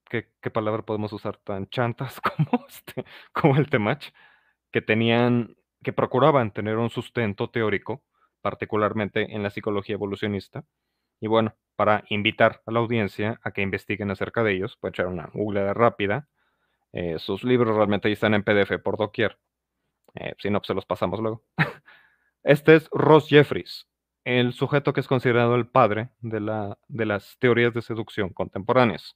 ¿qué, 0.09 0.29
qué 0.41 0.51
palabra 0.51 0.83
podemos 0.83 1.13
usar? 1.13 1.39
Tan 1.39 1.69
chantas 1.69 2.21
como, 2.37 2.67
este, 2.69 3.05
como 3.33 3.57
el 3.57 3.69
Temach, 3.71 4.07
que 4.73 4.83
tenían, 4.83 5.57
que 5.83 5.93
procuraban 5.93 6.53
tener 6.53 6.77
un 6.77 6.91
sustento 6.91 7.51
teórico, 7.51 8.05
particularmente 8.43 9.35
en 9.35 9.43
la 9.43 9.51
psicología 9.51 9.95
evolucionista. 9.95 10.65
Y 11.21 11.29
bueno, 11.29 11.57
para 11.77 12.05
invitar 12.11 12.63
a 12.67 12.73
la 12.73 12.81
audiencia 12.81 13.41
a 13.43 13.53
que 13.53 13.63
investiguen 13.63 14.11
acerca 14.11 14.45
de 14.45 14.55
ellos, 14.55 14.77
pueden 14.81 14.95
echar 14.95 15.07
una 15.09 15.31
googleada 15.33 15.75
rápida. 15.75 16.29
Eh, 16.93 17.19
sus 17.19 17.45
libros 17.45 17.77
realmente 17.77 18.11
están 18.13 18.35
en 18.35 18.45
PDF 18.45 18.79
por 18.83 18.99
doquier. 18.99 19.39
Eh, 20.17 20.35
si 20.39 20.51
no, 20.51 20.61
pues 20.61 20.69
se 20.69 20.75
los 20.75 20.87
pasamos 20.87 21.21
luego. 21.21 21.45
Este 22.49 22.77
es 22.77 22.89
Ross 22.93 23.29
Jeffries, 23.29 23.87
el 24.25 24.55
sujeto 24.55 24.95
que 24.95 25.01
es 25.01 25.07
considerado 25.07 25.55
el 25.55 25.69
padre 25.69 26.09
de, 26.21 26.41
la, 26.41 26.79
de 26.89 27.05
las 27.05 27.37
teorías 27.39 27.75
de 27.75 27.83
seducción 27.83 28.31
contemporáneas. 28.31 29.15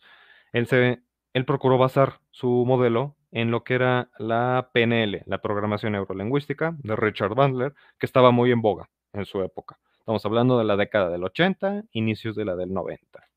Él, 0.52 0.66
se, 0.66 1.02
él 1.32 1.46
procuró 1.46 1.78
basar 1.78 2.20
su 2.30 2.66
modelo 2.66 3.16
en 3.30 3.50
lo 3.50 3.64
que 3.64 3.72
era 3.72 4.10
la 4.18 4.68
PNL, 4.74 5.22
la 5.24 5.40
programación 5.40 5.92
neurolingüística 5.92 6.76
de 6.76 6.94
Richard 6.94 7.34
Bandler, 7.34 7.72
que 7.98 8.04
estaba 8.04 8.32
muy 8.32 8.52
en 8.52 8.60
boga 8.60 8.90
en 9.14 9.24
su 9.24 9.42
época. 9.42 9.78
Estamos 9.98 10.26
hablando 10.26 10.58
de 10.58 10.64
la 10.64 10.76
década 10.76 11.08
del 11.08 11.24
80, 11.24 11.84
inicios 11.92 12.36
de 12.36 12.44
la 12.44 12.54
del 12.54 12.74
90. 12.74 13.30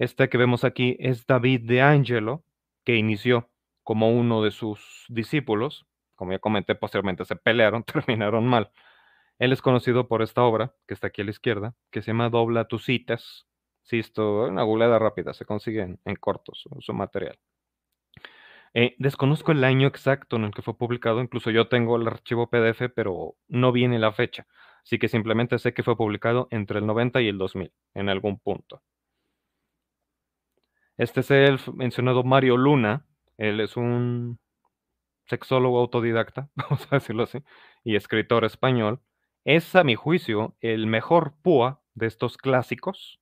Este 0.00 0.28
que 0.28 0.38
vemos 0.38 0.64
aquí 0.64 0.96
es 0.98 1.24
David 1.24 1.68
de 1.68 1.82
Angelo, 1.82 2.42
que 2.82 2.96
inició 2.96 3.48
como 3.84 4.10
uno 4.10 4.42
de 4.42 4.50
sus 4.50 5.04
discípulos. 5.08 5.86
Como 6.20 6.32
ya 6.32 6.38
comenté, 6.38 6.74
posteriormente 6.74 7.24
se 7.24 7.34
pelearon, 7.34 7.82
terminaron 8.06 8.46
mal. 8.46 8.70
Él 9.38 9.52
es 9.52 9.62
conocido 9.62 10.06
por 10.06 10.20
esta 10.20 10.42
obra, 10.42 10.74
que 10.86 10.92
está 10.92 11.06
aquí 11.06 11.22
a 11.22 11.24
la 11.24 11.30
izquierda, 11.30 11.74
que 11.90 12.02
se 12.02 12.08
llama 12.08 12.28
Dobla 12.28 12.66
tus 12.66 12.84
citas. 12.84 13.46
Sí, 13.84 14.00
esto 14.00 14.44
una 14.44 14.62
googleada 14.62 14.98
rápida, 14.98 15.32
se 15.32 15.46
consigue 15.46 15.80
en, 15.80 15.98
en 16.04 16.16
corto 16.16 16.52
su, 16.54 16.92
material. 16.92 17.38
Eh, 18.74 18.96
desconozco 18.98 19.52
el 19.52 19.64
año 19.64 19.88
exacto 19.88 20.36
en 20.36 20.44
el 20.44 20.52
que 20.52 20.60
fue 20.60 20.76
publicado, 20.76 21.22
incluso 21.22 21.50
yo 21.50 21.68
tengo 21.68 21.96
el 21.96 22.06
archivo 22.06 22.50
PDF, 22.50 22.90
pero 22.94 23.36
no 23.48 23.72
viene 23.72 23.98
la 23.98 24.12
fecha. 24.12 24.46
Así 24.84 24.98
que 24.98 25.08
simplemente 25.08 25.58
sé 25.58 25.72
que 25.72 25.82
fue 25.82 25.96
publicado 25.96 26.46
entre 26.50 26.80
el 26.80 26.86
90 26.86 27.22
y 27.22 27.28
el 27.28 27.38
2000, 27.38 27.72
en 27.94 28.08
algún 28.10 28.38
punto. 28.38 28.82
Este 30.98 31.20
es 31.20 31.30
el 31.30 31.58
mencionado 31.72 32.24
Mario 32.24 32.58
Luna. 32.58 33.06
Él 33.38 33.60
es 33.60 33.78
un 33.78 34.38
sexólogo 35.30 35.78
autodidacta, 35.78 36.50
vamos 36.56 36.86
a 36.90 36.96
decirlo 36.96 37.22
así, 37.22 37.38
y 37.84 37.96
escritor 37.96 38.44
español. 38.44 39.00
Es, 39.44 39.74
a 39.74 39.84
mi 39.84 39.94
juicio, 39.94 40.56
el 40.60 40.86
mejor 40.86 41.34
púa 41.42 41.80
de 41.94 42.06
estos 42.06 42.36
clásicos. 42.36 43.20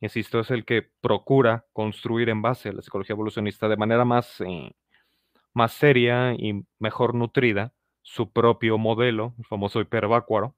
Insisto, 0.00 0.40
es 0.40 0.50
el 0.50 0.64
que 0.64 0.90
procura 1.02 1.66
construir 1.74 2.30
en 2.30 2.40
base 2.40 2.70
a 2.70 2.72
la 2.72 2.82
psicología 2.82 3.14
evolucionista 3.14 3.68
de 3.68 3.76
manera 3.76 4.04
más, 4.06 4.40
eh, 4.40 4.72
más 5.52 5.72
seria 5.72 6.32
y 6.32 6.64
mejor 6.78 7.14
nutrida 7.14 7.74
su 8.02 8.32
propio 8.32 8.78
modelo, 8.78 9.34
el 9.38 9.44
famoso 9.44 9.80
hipervácuaro. 9.80 10.56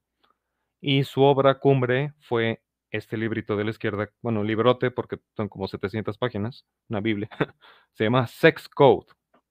Y 0.81 1.05
su 1.05 1.23
obra 1.23 1.59
cumbre 1.59 2.13
fue 2.21 2.63
este 2.91 3.17
librito 3.17 3.57
de 3.57 3.65
la 3.65 3.71
izquierda, 3.71 4.11
bueno, 4.21 4.45
librote 4.45 4.91
porque 4.91 5.19
son 5.37 5.49
como 5.49 5.67
700 5.67 6.19
páginas, 6.19 6.67
una 6.89 7.01
Biblia. 7.01 7.29
Se 7.95 8.05
llama 8.05 8.27
Sex 8.27 8.69
Code, 8.69 9.07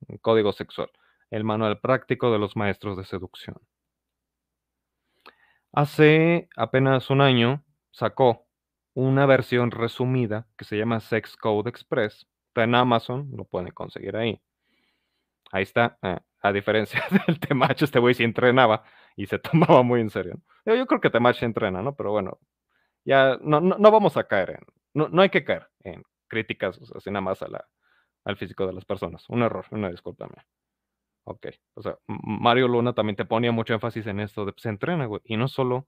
un 0.07 0.17
código 0.19 0.51
sexual, 0.53 0.89
el 1.31 1.43
manual 1.43 1.79
práctico 1.79 2.31
de 2.31 2.39
los 2.39 2.55
maestros 2.55 2.97
de 2.97 3.05
seducción. 3.05 3.57
Hace 5.73 6.49
apenas 6.55 7.09
un 7.09 7.21
año 7.21 7.63
sacó 7.91 8.45
una 8.93 9.25
versión 9.25 9.71
resumida 9.71 10.47
que 10.57 10.65
se 10.65 10.77
llama 10.77 10.99
Sex 10.99 11.37
Code 11.37 11.69
Express. 11.69 12.27
Está 12.49 12.65
en 12.65 12.75
Amazon, 12.75 13.29
lo 13.35 13.45
pueden 13.45 13.71
conseguir 13.71 14.15
ahí. 14.17 14.41
Ahí 15.51 15.63
está. 15.63 15.97
eh, 16.03 16.19
a 16.41 16.51
diferencia 16.51 17.01
del 17.27 17.39
Temach, 17.39 17.81
este 17.81 17.99
güey 17.99 18.13
sí 18.13 18.23
entrenaba 18.23 18.83
y 19.15 19.27
se 19.27 19.39
tomaba 19.39 19.83
muy 19.83 20.01
en 20.01 20.09
serio. 20.09 20.41
Yo, 20.65 20.85
creo 20.87 21.01
que 21.01 21.09
Temach 21.09 21.41
entrena, 21.43 21.81
¿no? 21.81 21.95
Pero 21.95 22.11
bueno, 22.11 22.39
ya 23.05 23.37
no, 23.41 23.61
no, 23.61 23.77
no 23.77 23.91
vamos 23.91 24.17
a 24.17 24.25
caer 24.27 24.51
en. 24.51 24.65
No, 24.93 25.07
no 25.09 25.21
hay 25.21 25.29
que 25.29 25.43
caer 25.45 25.69
en 25.81 26.03
críticas 26.27 26.79
así 26.95 27.09
nada 27.11 27.21
más 27.21 27.41
a 27.41 27.47
la, 27.47 27.65
al 28.25 28.37
físico 28.37 28.67
de 28.67 28.73
las 28.73 28.85
personas. 28.85 29.25
Un 29.29 29.43
error, 29.43 29.65
una 29.71 29.89
disculpa 29.89 30.27
mía. 30.27 30.45
Ok, 31.23 31.47
o 31.75 31.81
sea, 31.81 31.97
Mario 32.07 32.67
Luna 32.67 32.93
también 32.93 33.15
te 33.15 33.25
ponía 33.25 33.51
mucho 33.51 33.73
énfasis 33.73 34.07
en 34.07 34.19
esto 34.19 34.45
de 34.45 34.53
se 34.57 34.69
entrena, 34.69 35.05
güey, 35.05 35.21
y 35.25 35.37
no 35.37 35.47
solo 35.47 35.87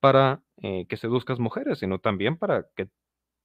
para 0.00 0.42
eh, 0.62 0.86
que 0.88 0.96
seduzcas 0.96 1.38
mujeres, 1.38 1.80
sino 1.80 1.98
también 1.98 2.36
para 2.38 2.66
que 2.74 2.88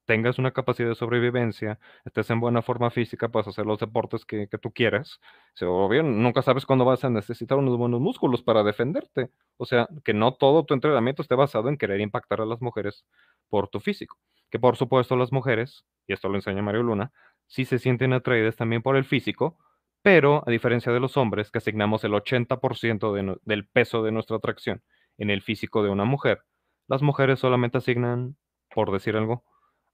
tengas 0.05 0.39
una 0.39 0.51
capacidad 0.51 0.89
de 0.89 0.95
sobrevivencia, 0.95 1.79
estés 2.05 2.29
en 2.29 2.39
buena 2.39 2.61
forma 2.61 2.89
física, 2.91 3.29
puedas 3.29 3.47
hacer 3.47 3.65
los 3.65 3.79
deportes 3.79 4.25
que, 4.25 4.47
que 4.47 4.57
tú 4.57 4.71
quieras. 4.71 5.19
O 5.61 5.89
bien, 5.89 6.21
nunca 6.23 6.41
sabes 6.41 6.65
cuándo 6.65 6.85
vas 6.85 7.03
a 7.03 7.09
necesitar 7.09 7.57
unos 7.57 7.77
buenos 7.77 7.99
músculos 8.01 8.43
para 8.43 8.63
defenderte. 8.63 9.31
O 9.57 9.65
sea, 9.65 9.87
que 10.03 10.13
no 10.13 10.33
todo 10.35 10.63
tu 10.65 10.73
entrenamiento 10.73 11.21
esté 11.21 11.35
basado 11.35 11.69
en 11.69 11.77
querer 11.77 12.01
impactar 12.01 12.41
a 12.41 12.45
las 12.45 12.61
mujeres 12.61 13.05
por 13.49 13.67
tu 13.67 13.79
físico. 13.79 14.17
Que 14.49 14.59
por 14.59 14.77
supuesto 14.77 15.15
las 15.15 15.31
mujeres, 15.31 15.85
y 16.07 16.13
esto 16.13 16.29
lo 16.29 16.35
enseña 16.35 16.61
Mario 16.61 16.83
Luna, 16.83 17.11
sí 17.47 17.65
se 17.65 17.79
sienten 17.79 18.13
atraídas 18.13 18.55
también 18.55 18.81
por 18.81 18.95
el 18.95 19.05
físico, 19.05 19.57
pero 20.05 20.43
a 20.47 20.51
diferencia 20.51 20.91
de 20.93 20.99
los 20.99 21.17
hombres, 21.17 21.49
que 21.51 21.57
asignamos 21.57 22.03
el 22.03 22.13
80% 22.13 23.11
de 23.13 23.23
nu- 23.23 23.39
del 23.43 23.67
peso 23.67 24.03
de 24.03 24.11
nuestra 24.11 24.37
atracción 24.37 24.83
en 25.17 25.31
el 25.31 25.41
físico 25.41 25.81
de 25.83 25.89
una 25.89 26.05
mujer, 26.05 26.43
las 26.87 27.01
mujeres 27.01 27.39
solamente 27.39 27.79
asignan, 27.79 28.37
por 28.73 28.91
decir 28.91 29.15
algo, 29.17 29.43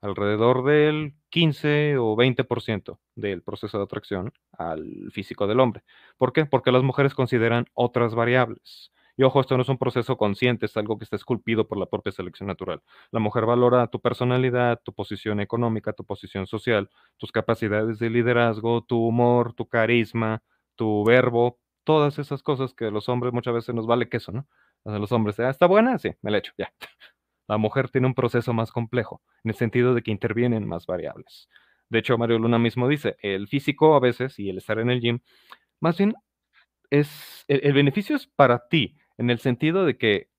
alrededor 0.02 0.66
del 0.66 1.14
15 1.30 1.98
o 1.98 2.16
20% 2.18 3.00
del 3.16 3.42
proceso 3.44 3.78
de 3.78 3.86
atracción 3.86 4.34
al 4.58 5.12
físico 5.14 5.48
del 5.48 5.62
hombre. 5.62 5.84
¿Por 6.18 6.34
qué? 6.34 6.46
Porque 6.46 6.72
las 6.74 6.84
mujeres 6.84 7.14
consideran 7.16 7.68
otras 7.74 8.14
variables. 8.16 8.91
Y 9.18 9.24
ojo, 9.24 9.42
esto 9.42 9.56
no 9.58 9.64
es 9.64 9.70
un 9.70 9.78
proceso 9.78 10.18
consciente, 10.18 10.66
es 10.66 10.78
algo 10.78 10.98
que 10.98 11.04
está 11.04 11.16
esculpido 11.16 11.68
por 11.68 11.78
la 11.78 11.86
propia 11.86 12.12
selección 12.12 12.48
natural. 12.48 12.82
La 13.12 13.20
mujer 13.20 13.46
valora 13.46 13.88
tu 13.88 14.00
personalidad, 14.02 14.82
tu 14.84 14.94
posición 14.94 15.40
económica, 15.40 15.94
tu 15.94 16.06
posición 16.06 16.48
social, 16.48 16.90
tus 17.18 17.32
capacidades 17.32 18.00
de 18.00 18.10
liderazgo, 18.10 18.84
tu 18.84 19.06
humor, 19.08 19.54
tu 19.54 19.68
carisma, 19.68 20.42
tu 20.76 21.04
verbo, 21.04 21.60
todas 21.84 22.20
esas 22.20 22.44
cosas 22.44 22.74
que 22.74 22.92
los 22.92 23.10
hombres 23.10 23.34
muchas 23.34 23.54
veces 23.54 23.76
nos 23.76 23.88
vale 23.88 24.10
queso, 24.10 24.32
¿no? 24.32 24.48
A 24.86 24.98
los 24.98 25.12
hombres, 25.12 25.40
ah, 25.40 25.50
¿está 25.50 25.68
buena? 25.68 25.98
Sí, 26.00 26.12
me 26.22 26.32
la 26.32 26.40
echo, 26.40 26.54
ya. 26.58 26.74
La 27.48 27.58
mujer 27.58 27.90
tiene 27.90 28.08
un 28.08 28.14
proceso 28.14 28.54
más 28.54 28.72
complejo, 28.72 29.22
en 29.44 29.50
el 29.50 29.56
sentido 29.56 29.94
de 29.94 30.02
que 30.04 30.12
intervienen 30.12 30.68
más 30.68 30.86
variables. 30.86 31.50
De 31.90 32.00
hecho, 32.00 32.18
Mario 32.18 32.40
Luna 32.40 32.58
mismo 32.60 32.88
dice, 32.88 33.18
el 33.22 33.48
físico 33.50 33.96
a 33.96 34.00
veces 34.00 34.40
y 34.40 34.50
el 34.50 34.58
estar 34.58 34.80
en 34.80 34.90
el 34.90 35.02
gym, 35.02 35.20
más 35.82 35.98
bien 35.98 36.14
es, 36.90 37.46
el, 37.48 37.62
el 37.64 37.74
beneficio 37.74 38.16
es 38.16 38.28
para 38.28 38.68
ti, 38.70 38.98
en 39.22 39.30
el 39.30 39.40
sentido 39.40 39.86
de 39.86 39.98
que 39.98 40.30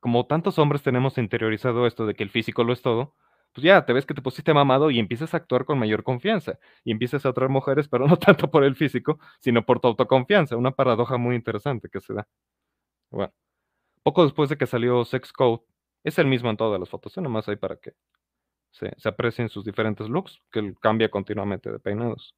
como 0.00 0.26
tantos 0.26 0.58
hombres 0.58 0.82
tenemos 0.82 1.18
interiorizado 1.18 1.86
esto 1.86 2.06
de 2.06 2.14
que 2.14 2.22
el 2.22 2.30
físico 2.30 2.62
lo 2.62 2.72
es 2.72 2.80
todo, 2.80 3.14
pues 3.52 3.64
ya 3.64 3.84
te 3.84 3.92
ves 3.92 4.06
que 4.06 4.14
te 4.14 4.22
pusiste 4.22 4.54
mamado 4.54 4.90
y 4.90 4.98
empiezas 5.00 5.34
a 5.34 5.38
actuar 5.38 5.64
con 5.64 5.78
mayor 5.78 6.04
confianza 6.04 6.58
y 6.84 6.92
empiezas 6.92 7.26
a 7.26 7.30
atraer 7.30 7.50
mujeres, 7.50 7.88
pero 7.88 8.06
no 8.08 8.16
tanto 8.16 8.50
por 8.50 8.64
el 8.64 8.76
físico, 8.76 9.18
sino 9.40 9.66
por 9.66 9.80
tu 9.80 9.88
autoconfianza, 9.88 10.56
una 10.56 10.70
paradoja 10.70 11.16
muy 11.16 11.34
interesante 11.34 11.88
que 11.88 12.00
se 12.00 12.14
da. 12.14 12.28
Bueno, 13.10 13.32
poco 14.02 14.24
después 14.24 14.48
de 14.50 14.58
que 14.58 14.66
salió 14.66 15.04
Sex 15.04 15.32
Code, 15.32 15.62
es 16.04 16.18
el 16.18 16.26
mismo 16.26 16.50
en 16.50 16.56
todas 16.56 16.78
las 16.78 16.88
fotos, 16.88 17.16
¿eh? 17.16 17.20
nomás 17.20 17.48
hay 17.48 17.56
para 17.56 17.76
que 17.76 17.94
se, 18.70 18.92
se 18.96 19.08
aprecien 19.08 19.48
sus 19.48 19.64
diferentes 19.64 20.08
looks, 20.08 20.40
que 20.52 20.74
cambia 20.80 21.10
continuamente 21.10 21.72
de 21.72 21.80
peinados. 21.80 22.36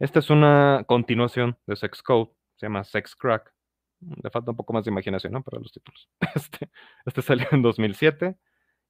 Esta 0.00 0.18
es 0.20 0.30
una 0.30 0.84
continuación 0.88 1.56
de 1.66 1.76
Sex 1.76 2.02
Code, 2.02 2.30
se 2.56 2.66
llama 2.66 2.84
Sex 2.84 3.14
Crack. 3.14 3.52
Le 4.00 4.30
falta 4.30 4.50
un 4.50 4.56
poco 4.56 4.72
más 4.72 4.84
de 4.84 4.90
imaginación, 4.90 5.32
¿no? 5.32 5.42
Para 5.42 5.60
los 5.60 5.72
títulos. 5.72 6.08
Este, 6.34 6.70
este 7.04 7.22
salió 7.22 7.46
en 7.52 7.62
2007. 7.62 8.36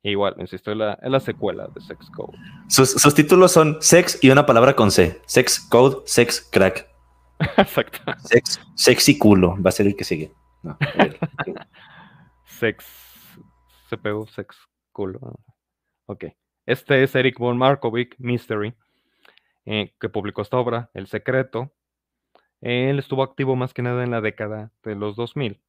E 0.02 0.10
igual, 0.10 0.36
insisto, 0.38 0.70
es 0.70 0.76
la, 0.76 0.98
la 1.02 1.20
secuela 1.20 1.66
de 1.68 1.80
Sex 1.80 2.10
Code. 2.10 2.38
Sus, 2.68 2.90
sus 2.90 3.14
títulos 3.14 3.50
son 3.50 3.78
sex 3.80 4.18
y 4.22 4.30
una 4.30 4.46
palabra 4.46 4.76
con 4.76 4.90
C. 4.92 5.20
Sex 5.26 5.58
code, 5.58 6.02
sex 6.06 6.48
crack. 6.52 6.88
Exacto. 7.56 7.98
Sex, 8.24 8.60
sexy 8.76 9.18
culo. 9.18 9.56
Va 9.60 9.70
a 9.70 9.72
ser 9.72 9.86
el 9.86 9.96
que 9.96 10.04
sigue. 10.04 10.32
No. 10.62 10.76
Sex. 12.44 12.84
CPU, 13.88 14.26
Sex 14.26 14.56
Culo. 14.92 15.40
Ok. 16.06 16.26
Este 16.66 17.02
es 17.02 17.14
Eric 17.14 17.38
von 17.38 17.56
Markovic, 17.56 18.14
Mystery, 18.18 18.74
eh, 19.64 19.94
que 19.98 20.08
publicó 20.08 20.42
esta 20.42 20.58
obra, 20.58 20.90
El 20.94 21.06
Secreto. 21.06 21.72
Él 22.60 22.98
estuvo 22.98 23.22
activo 23.22 23.56
más 23.56 23.74
que 23.74 23.82
nada 23.82 24.04
en 24.04 24.10
la 24.10 24.20
década 24.20 24.72
de 24.82 24.94
los 24.94 25.16
2000. 25.16 25.60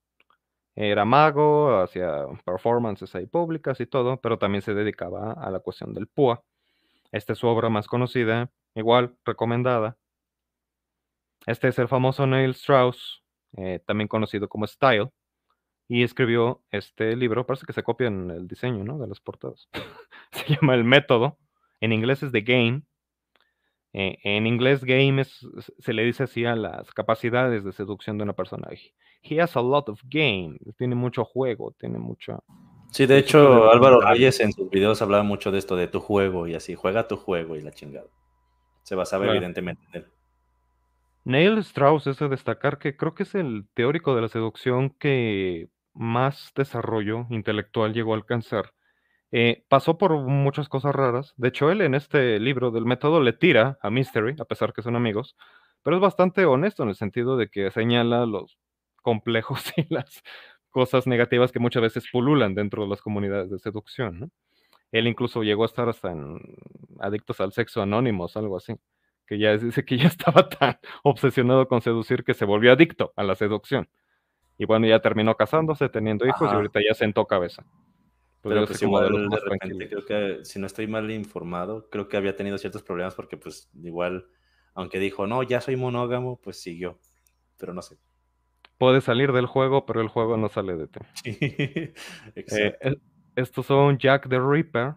Era 0.76 1.06
mago, 1.06 1.82
hacía 1.82 2.26
performances 2.46 3.14
ahí 3.16 3.26
públicas 3.26 3.80
y 3.82 3.86
todo, 3.86 4.22
pero 4.22 4.40
también 4.40 4.62
se 4.62 4.74
dedicaba 4.74 5.34
a 5.34 5.52
la 5.52 5.60
cuestión 5.60 5.94
del 5.94 6.08
PUA. 6.08 6.44
Esta 7.12 7.34
es 7.34 7.40
su 7.40 7.48
obra 7.48 7.70
más 7.70 7.88
conocida, 7.88 8.52
igual 8.76 9.16
recomendada. 9.26 9.98
Este 11.46 11.68
es 11.68 11.80
el 11.80 11.88
famoso 11.88 12.28
Neil 12.28 12.52
Strauss, 12.52 13.24
eh, 13.58 13.82
también 13.86 14.08
conocido 14.08 14.48
como 14.48 14.68
Style, 14.68 15.10
y 15.88 16.04
escribió 16.04 16.64
este 16.70 17.16
libro, 17.16 17.46
parece 17.46 17.66
que 17.66 17.74
se 17.74 17.84
copia 17.84 18.08
en 18.08 18.30
el 18.30 18.48
diseño 18.48 18.84
¿no? 18.84 19.00
de 19.00 19.08
las 19.08 19.20
portadas. 19.20 19.68
se 20.32 20.56
llama 20.56 20.76
El 20.76 20.84
Método, 20.84 21.40
en 21.82 21.92
inglés 21.92 22.24
es 22.24 22.32
The 22.32 22.42
Game. 22.42 22.84
Eh, 23.94 24.18
en 24.24 24.46
inglés, 24.46 24.84
game 24.84 25.22
es, 25.22 25.48
se 25.80 25.94
le 25.94 26.04
dice 26.04 26.24
así 26.24 26.46
a 26.46 26.56
las 26.56 26.92
capacidades 26.92 27.64
de 27.64 27.72
seducción 27.72 28.18
de 28.18 28.24
una 28.24 28.34
persona. 28.34 28.68
He 29.22 29.42
has 29.42 29.58
a 29.58 29.62
lot 29.62 29.90
of 29.90 30.00
game, 30.06 30.58
tiene 30.78 30.96
mucho 30.96 31.26
juego, 31.26 31.74
tiene 31.78 31.98
mucho... 31.98 32.44
Sí, 32.92 33.06
de 33.06 33.18
hecho, 33.20 33.70
Álvaro 33.72 34.02
Reyes 34.02 34.40
en 34.40 34.52
sus 34.52 34.70
videos 34.70 35.02
hablaba 35.02 35.24
mucho 35.24 35.52
de 35.52 35.60
esto, 35.60 35.76
de 35.76 35.88
tu 35.88 36.00
juego 36.00 36.48
y 36.48 36.56
así, 36.56 36.76
juega 36.76 37.08
tu 37.08 37.18
juego 37.18 37.56
y 37.56 37.62
la 37.62 37.72
chingada. 37.72 38.08
Se 38.84 38.96
basaba 38.96 39.26
Claro. 39.26 39.38
evidentemente 39.38 39.84
en 39.92 40.02
él. 40.02 40.08
Neil 41.26 41.58
Strauss 41.60 42.08
es 42.08 42.18
de 42.18 42.30
destacar 42.30 42.80
que 42.80 42.96
creo 42.96 43.14
que 43.14 43.24
es 43.24 43.36
el 43.36 43.68
teórico 43.76 44.16
de 44.16 44.22
la 44.22 44.30
seducción 44.30 44.90
que 44.90 45.68
más 45.94 46.52
desarrollo 46.56 47.28
intelectual 47.30 47.94
llegó 47.94 48.14
a 48.14 48.18
alcanzar. 48.18 48.72
Eh, 49.32 49.64
pasó 49.70 49.98
por 49.98 50.18
muchas 50.18 50.70
cosas 50.70 50.96
raras. 50.96 51.34
De 51.38 51.50
hecho, 51.50 51.72
él 51.72 51.82
en 51.82 51.96
este 51.96 52.40
libro 52.40 52.72
del 52.72 52.86
método 52.86 53.22
le 53.22 53.34
tira 53.34 53.78
a 53.82 53.90
Mystery, 53.90 54.36
a 54.40 54.46
pesar 54.46 54.74
que 54.74 54.82
son 54.82 54.96
amigos, 54.96 55.36
pero 55.84 55.98
es 55.98 56.02
bastante 56.02 56.46
honesto 56.46 56.84
en 56.84 56.90
el 56.90 56.96
sentido 56.96 57.38
de 57.38 57.50
que 57.50 57.72
señala 57.72 58.26
los 58.26 58.58
complejos 59.02 59.64
y 59.78 59.94
las 59.94 60.24
cosas 60.72 61.08
negativas 61.08 61.52
que 61.52 61.60
muchas 61.60 61.82
veces 61.82 62.06
pululan 62.12 62.56
dentro 62.56 62.84
de 62.84 62.90
las 62.90 63.02
comunidades 63.02 63.50
de 63.50 63.60
seducción. 63.60 64.20
¿no? 64.20 64.30
Él 64.92 65.08
incluso 65.08 65.44
llegó 65.44 65.64
a 65.64 65.68
estar 65.68 65.90
hasta 65.90 66.12
en 66.12 66.40
adictos 67.00 67.40
al 67.42 67.54
sexo 67.54 67.82
anónimos, 67.82 68.38
algo 68.38 68.58
así 68.58 68.76
que 69.30 69.38
ya 69.38 69.56
dice 69.56 69.86
que 69.86 69.96
ya 69.98 70.08
estaba 70.08 70.50
tan 70.50 70.80
obsesionado 71.04 71.68
con 71.68 71.82
seducir 71.82 72.24
que 72.24 72.34
se 72.34 72.46
volvió 72.46 72.74
adicto 72.74 73.14
a 73.16 73.24
la 73.24 73.36
seducción. 73.36 73.88
Y 74.58 74.66
bueno, 74.66 74.88
ya 74.88 75.00
terminó 75.00 75.36
casándose, 75.36 75.88
teniendo 75.88 76.26
hijos 76.26 76.52
y 76.52 76.56
ahorita 76.56 76.80
ya 76.86 76.96
sentó 76.96 77.26
cabeza. 77.28 77.64
Pues 78.42 78.54
Pero 78.54 78.62
yo 78.62 78.68
pues 78.68 78.82
igual 78.82 79.30
de 79.30 79.38
repente 79.38 79.90
creo 79.90 80.06
que, 80.06 80.46
si 80.46 80.60
no 80.60 80.68
estoy 80.68 80.88
mal 80.88 81.12
informado, 81.12 81.90
creo 81.90 82.08
que 82.08 82.16
había 82.16 82.38
tenido 82.38 82.58
ciertos 82.58 82.84
problemas 82.84 83.14
porque 83.14 83.36
pues 83.36 83.70
igual, 83.84 84.28
aunque 84.74 84.98
dijo, 84.98 85.28
no, 85.28 85.44
ya 85.44 85.60
soy 85.60 85.76
monógamo, 85.76 86.40
pues 86.42 86.62
siguió. 86.62 87.00
Pero 87.58 87.74
no 87.74 87.82
sé. 87.82 87.98
Puedes 88.78 89.04
salir 89.04 89.34
del 89.34 89.46
juego, 89.46 89.86
pero 89.86 90.00
el 90.00 90.08
juego 90.08 90.38
no 90.38 90.48
sale 90.48 90.78
de 90.78 90.88
ti. 90.88 91.00
Eh, 91.26 91.94
Exacto. 92.36 92.90
estos 93.36 93.66
son 93.66 93.98
Jack 93.98 94.30
the 94.30 94.40
Ripper, 94.40 94.96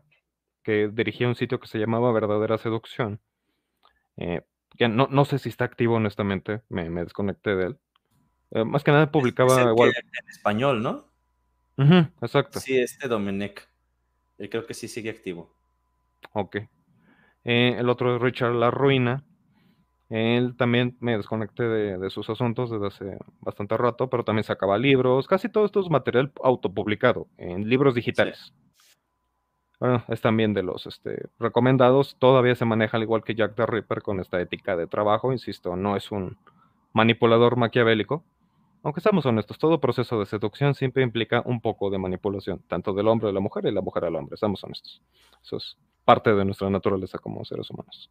que 0.63 0.89
dirigía 0.93 1.27
un 1.27 1.35
sitio 1.35 1.59
que 1.59 1.67
se 1.67 1.79
llamaba 1.79 2.13
Verdadera 2.13 2.59
Seducción. 2.59 3.21
Eh, 4.19 4.43
que 4.79 4.89
no, 4.89 5.09
no 5.11 5.25
sé 5.25 5.39
si 5.39 5.49
está 5.49 5.65
activo, 5.65 5.97
honestamente, 5.97 6.63
me, 6.69 6.89
me 6.91 7.03
desconecté 7.03 7.57
de 7.57 7.67
él. 7.67 7.79
Eh, 8.53 8.65
más 8.65 8.85
que 8.85 8.93
nada 8.93 9.05
Es 9.05 9.11
publicaba 9.11 9.63
el 9.63 9.75
que 9.75 9.83
en 9.85 10.29
español, 10.31 10.83
¿no? 10.83 11.12
Exacto. 11.77 12.61
Sí, 12.61 12.79
este 12.79 13.09
Domenech. 13.09 13.69
Él 14.39 14.51
creo 14.51 14.67
que 14.67 14.75
sí 14.75 14.89
sigue 14.89 15.11
activo. 15.11 15.55
Ok. 16.33 16.57
Eh, 17.45 17.77
el 17.79 17.89
otro 17.89 18.17
es 18.17 18.23
Richard 18.23 18.55
La 18.55 18.71
Ruina. 18.71 19.25
Él 20.09 20.57
también 20.57 20.97
me 21.01 21.17
desconecté 21.17 21.63
de, 21.63 21.99
de 21.99 22.11
sus 22.11 22.29
asuntos 22.29 22.71
desde 22.71 22.87
hace 22.87 23.19
bastante 23.41 23.77
rato, 23.77 24.11
pero 24.11 24.25
también 24.25 24.45
sacaba 24.45 24.77
libros. 24.77 25.27
Casi 25.27 25.49
todo 25.49 25.65
esto 25.65 25.81
es 25.81 25.89
material 25.89 26.33
autopublicado 26.43 27.29
en 27.39 27.69
libros 27.69 27.95
digitales. 27.95 28.53
Bueno, 29.83 30.05
es 30.07 30.21
también 30.21 30.55
de 30.55 30.63
los 30.63 30.87
este, 30.87 31.29
recomendados. 31.41 32.17
Todavía 32.21 32.55
se 32.55 32.65
maneja 32.65 32.97
al 32.97 33.03
igual 33.03 33.25
que 33.25 33.35
Jack 33.35 33.57
the 33.57 33.67
Ripper 33.67 34.01
con 34.01 34.21
esta 34.21 34.41
ética 34.41 34.77
de 34.77 34.87
trabajo. 34.87 35.33
Insisto, 35.33 35.75
no 35.75 35.97
es 35.97 36.13
un 36.13 36.37
manipulador 36.93 37.57
maquiavélico, 37.57 38.23
aunque 38.83 39.01
seamos 39.01 39.27
honestos, 39.27 39.59
todo 39.59 39.81
proceso 39.81 40.19
de 40.19 40.27
seducción 40.27 40.75
siempre 40.75 41.03
implica 41.03 41.43
un 41.45 41.61
poco 41.61 41.91
de 41.91 41.99
manipulación, 41.99 42.63
tanto 42.69 42.93
del 42.93 43.09
hombre 43.09 43.29
a 43.29 43.33
la 43.33 43.41
mujer 43.41 43.67
y 43.67 43.73
la 43.73 43.81
mujer 43.81 44.05
al 44.05 44.17
hombre, 44.17 44.37
seamos 44.37 44.63
honestos. 44.65 45.03
Eso 45.43 45.57
es 45.57 45.79
parte 46.05 46.35
de 46.35 46.45
nuestra 46.45 46.69
naturaleza 46.71 47.19
como 47.19 47.45
seres 47.45 47.71
humanos. 47.71 48.11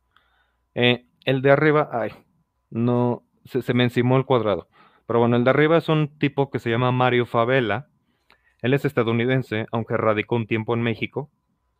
Eh, 0.76 1.06
el 1.26 1.42
de 1.42 1.52
arriba, 1.52 1.90
ay, 1.92 2.12
no, 2.70 3.24
se, 3.46 3.62
se 3.62 3.74
me 3.74 3.84
encimó 3.84 4.18
el 4.18 4.26
cuadrado. 4.26 4.70
Pero 5.06 5.20
bueno, 5.20 5.36
el 5.36 5.44
de 5.44 5.50
arriba 5.50 5.78
es 5.78 5.90
un 5.90 6.18
tipo 6.18 6.50
que 6.50 6.60
se 6.60 6.70
llama 6.70 6.92
Mario 6.92 7.26
Favela. 7.26 7.90
Él 8.62 8.74
es 8.74 8.86
estadounidense, 8.86 9.66
aunque 9.72 9.98
radicó 9.98 10.36
un 10.36 10.48
tiempo 10.48 10.74
en 10.74 10.82
México. 10.82 11.30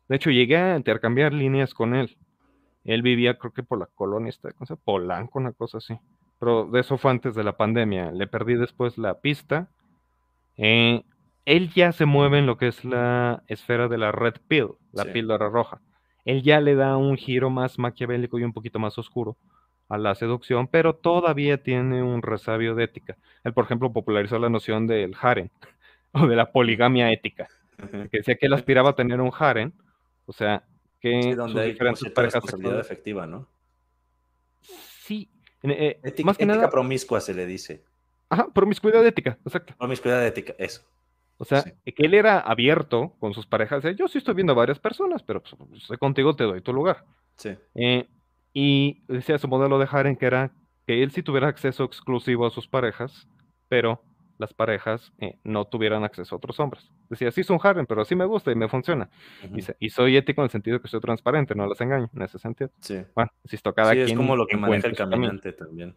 De 0.08 0.16
hecho, 0.16 0.30
llegué 0.30 0.56
a 0.58 0.76
intercambiar 0.76 1.32
líneas 1.32 1.72
con 1.72 1.94
él. 1.94 2.18
Él 2.84 3.02
vivía, 3.02 3.38
creo 3.38 3.52
que 3.52 3.62
por 3.62 3.78
la 3.78 3.86
colonia, 3.86 4.28
esta 4.28 4.52
cosa, 4.52 4.76
Polanco, 4.76 5.38
una 5.38 5.52
cosa 5.52 5.78
así. 5.78 5.98
Pero 6.42 6.66
de 6.66 6.80
eso 6.80 6.98
fue 6.98 7.12
antes 7.12 7.36
de 7.36 7.44
la 7.44 7.56
pandemia. 7.56 8.10
Le 8.10 8.26
perdí 8.26 8.54
después 8.56 8.98
la 8.98 9.20
pista. 9.20 9.68
Eh, 10.56 11.04
él 11.44 11.70
ya 11.72 11.92
se 11.92 12.04
mueve 12.04 12.40
en 12.40 12.46
lo 12.46 12.56
que 12.58 12.66
es 12.66 12.84
la 12.84 13.44
esfera 13.46 13.86
de 13.86 13.96
la 13.96 14.10
red 14.10 14.34
pill, 14.48 14.70
la 14.92 15.04
Sí. 15.04 15.10
píldora 15.10 15.48
roja. 15.48 15.80
Él 16.24 16.42
ya 16.42 16.60
le 16.60 16.74
da 16.74 16.96
un 16.96 17.16
giro 17.16 17.48
más 17.48 17.78
maquiavélico 17.78 18.40
y 18.40 18.42
un 18.42 18.52
poquito 18.52 18.80
más 18.80 18.98
oscuro 18.98 19.36
a 19.88 19.98
la 19.98 20.16
seducción, 20.16 20.66
pero 20.66 20.96
todavía 20.96 21.62
tiene 21.62 22.02
un 22.02 22.22
resabio 22.22 22.74
de 22.74 22.84
ética. 22.84 23.16
Él, 23.44 23.52
por 23.52 23.66
ejemplo, 23.66 23.92
popularizó 23.92 24.40
la 24.40 24.48
noción 24.48 24.88
del 24.88 25.14
harem 25.20 25.48
o 26.12 26.26
de 26.26 26.34
la 26.34 26.50
poligamia 26.50 27.12
ética, 27.12 27.46
que 28.10 28.18
decía 28.18 28.34
que 28.34 28.46
él 28.46 28.54
aspiraba 28.54 28.90
a 28.90 28.96
tener 28.96 29.20
un 29.20 29.30
harem, 29.38 29.70
o 30.26 30.32
sea, 30.32 30.64
que 30.98 31.22
Sí, 31.22 31.28
sus 31.28 31.36
donde 31.36 31.60
hay 31.60 31.70
diferentes 31.70 32.00
cierta 32.00 32.14
parejas 32.16 32.34
responsabilidad 32.42 32.80
efectiva, 32.80 33.26
¿no? 33.28 33.46
Sí, 34.60 35.28
eh, 35.62 36.00
Ética, 36.02 36.26
más 36.26 36.36
que 36.36 36.44
ética 36.44 36.56
nada, 36.56 36.70
promiscua 36.70 37.20
se 37.20 37.34
le 37.34 37.46
dice. 37.46 37.84
ajá, 38.28 38.48
promiscuidad 38.52 39.06
ética, 39.06 39.38
exacto. 39.44 39.74
Promiscuidad 39.78 40.26
ética, 40.26 40.54
eso. 40.58 40.82
O 41.38 41.44
sea, 41.44 41.64
que 41.64 42.06
él 42.06 42.14
era 42.14 42.38
abierto 42.38 43.16
con 43.18 43.34
sus 43.34 43.46
parejas. 43.46 43.82
Yo 43.96 44.06
sí 44.06 44.18
estoy 44.18 44.34
viendo 44.34 44.52
a 44.52 44.56
varias 44.56 44.78
personas, 44.78 45.22
pero 45.24 45.42
pues, 45.42 45.82
estoy 45.82 45.96
contigo, 45.96 46.36
te 46.36 46.44
doy 46.44 46.60
tu 46.60 46.72
lugar. 46.72 47.04
Sí. 47.36 47.56
Eh, 47.74 48.06
y 48.52 49.02
decía 49.08 49.38
su 49.38 49.48
modelo 49.48 49.78
de 49.78 49.88
Harem 49.90 50.14
que 50.14 50.26
era 50.26 50.52
que 50.86 51.02
él 51.02 51.10
sí 51.10 51.22
tuviera 51.22 51.48
acceso 51.48 51.84
exclusivo 51.84 52.46
a 52.46 52.50
sus 52.50 52.68
parejas, 52.68 53.26
pero 53.68 54.02
las 54.42 54.52
parejas 54.52 55.12
eh, 55.18 55.38
no 55.44 55.64
tuvieran 55.64 56.04
acceso 56.04 56.34
a 56.34 56.38
otros 56.38 56.60
hombres. 56.60 56.90
Decía, 57.08 57.30
sí 57.30 57.40
es 57.40 57.50
un 57.50 57.60
Harem, 57.62 57.86
pero 57.86 58.02
así 58.02 58.14
me 58.14 58.26
gusta 58.26 58.52
y 58.52 58.54
me 58.54 58.68
funciona. 58.68 59.08
Dice, 59.50 59.76
y 59.80 59.90
soy 59.90 60.16
ético 60.16 60.42
en 60.42 60.44
el 60.44 60.50
sentido 60.50 60.82
que 60.82 60.88
soy 60.88 61.00
transparente, 61.00 61.54
no 61.54 61.66
las 61.66 61.80
engaño, 61.80 62.10
en 62.14 62.22
ese 62.22 62.38
sentido. 62.38 62.70
Sí. 62.80 63.02
Bueno, 63.14 63.30
insisto, 63.44 63.72
cada 63.72 63.92
sí, 63.92 63.96
quien 63.98 64.08
es 64.10 64.16
como 64.16 64.36
lo 64.36 64.46
que 64.46 64.56
maneja 64.56 64.88
el 64.88 64.96
caminante 64.96 65.52
también. 65.52 65.96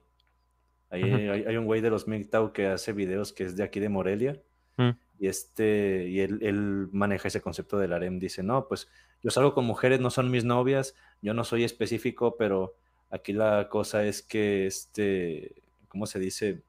Ahí 0.89 1.03
hay, 1.03 1.43
hay 1.45 1.57
un 1.57 1.65
güey 1.65 1.81
de 1.81 1.89
los 1.89 2.07
MGTOW 2.07 2.53
que 2.53 2.67
hace 2.67 2.93
videos 2.93 3.33
que 3.33 3.43
es 3.43 3.57
de 3.57 3.63
aquí 3.63 3.79
de 3.79 3.89
Morelia. 3.89 4.39
Mm. 4.77 4.91
Y 5.17 5.27
este, 5.27 6.07
y 6.07 6.19
él, 6.19 6.39
él 6.41 6.87
maneja 6.91 7.27
ese 7.27 7.41
concepto 7.41 7.77
del 7.77 7.93
harem. 7.93 8.19
Dice, 8.19 8.43
no, 8.43 8.67
pues 8.67 8.87
yo 9.23 9.31
salgo 9.31 9.53
con 9.53 9.65
mujeres, 9.65 9.99
no 9.99 10.11
son 10.11 10.29
mis 10.29 10.45
novias, 10.45 10.95
yo 11.21 11.33
no 11.33 11.43
soy 11.43 11.63
específico, 11.63 12.35
pero 12.37 12.75
aquí 13.09 13.33
la 13.33 13.69
cosa 13.69 14.05
es 14.05 14.21
que 14.21 14.67
este, 14.67 15.63
¿cómo 15.87 16.05
se 16.05 16.19
dice? 16.19 16.61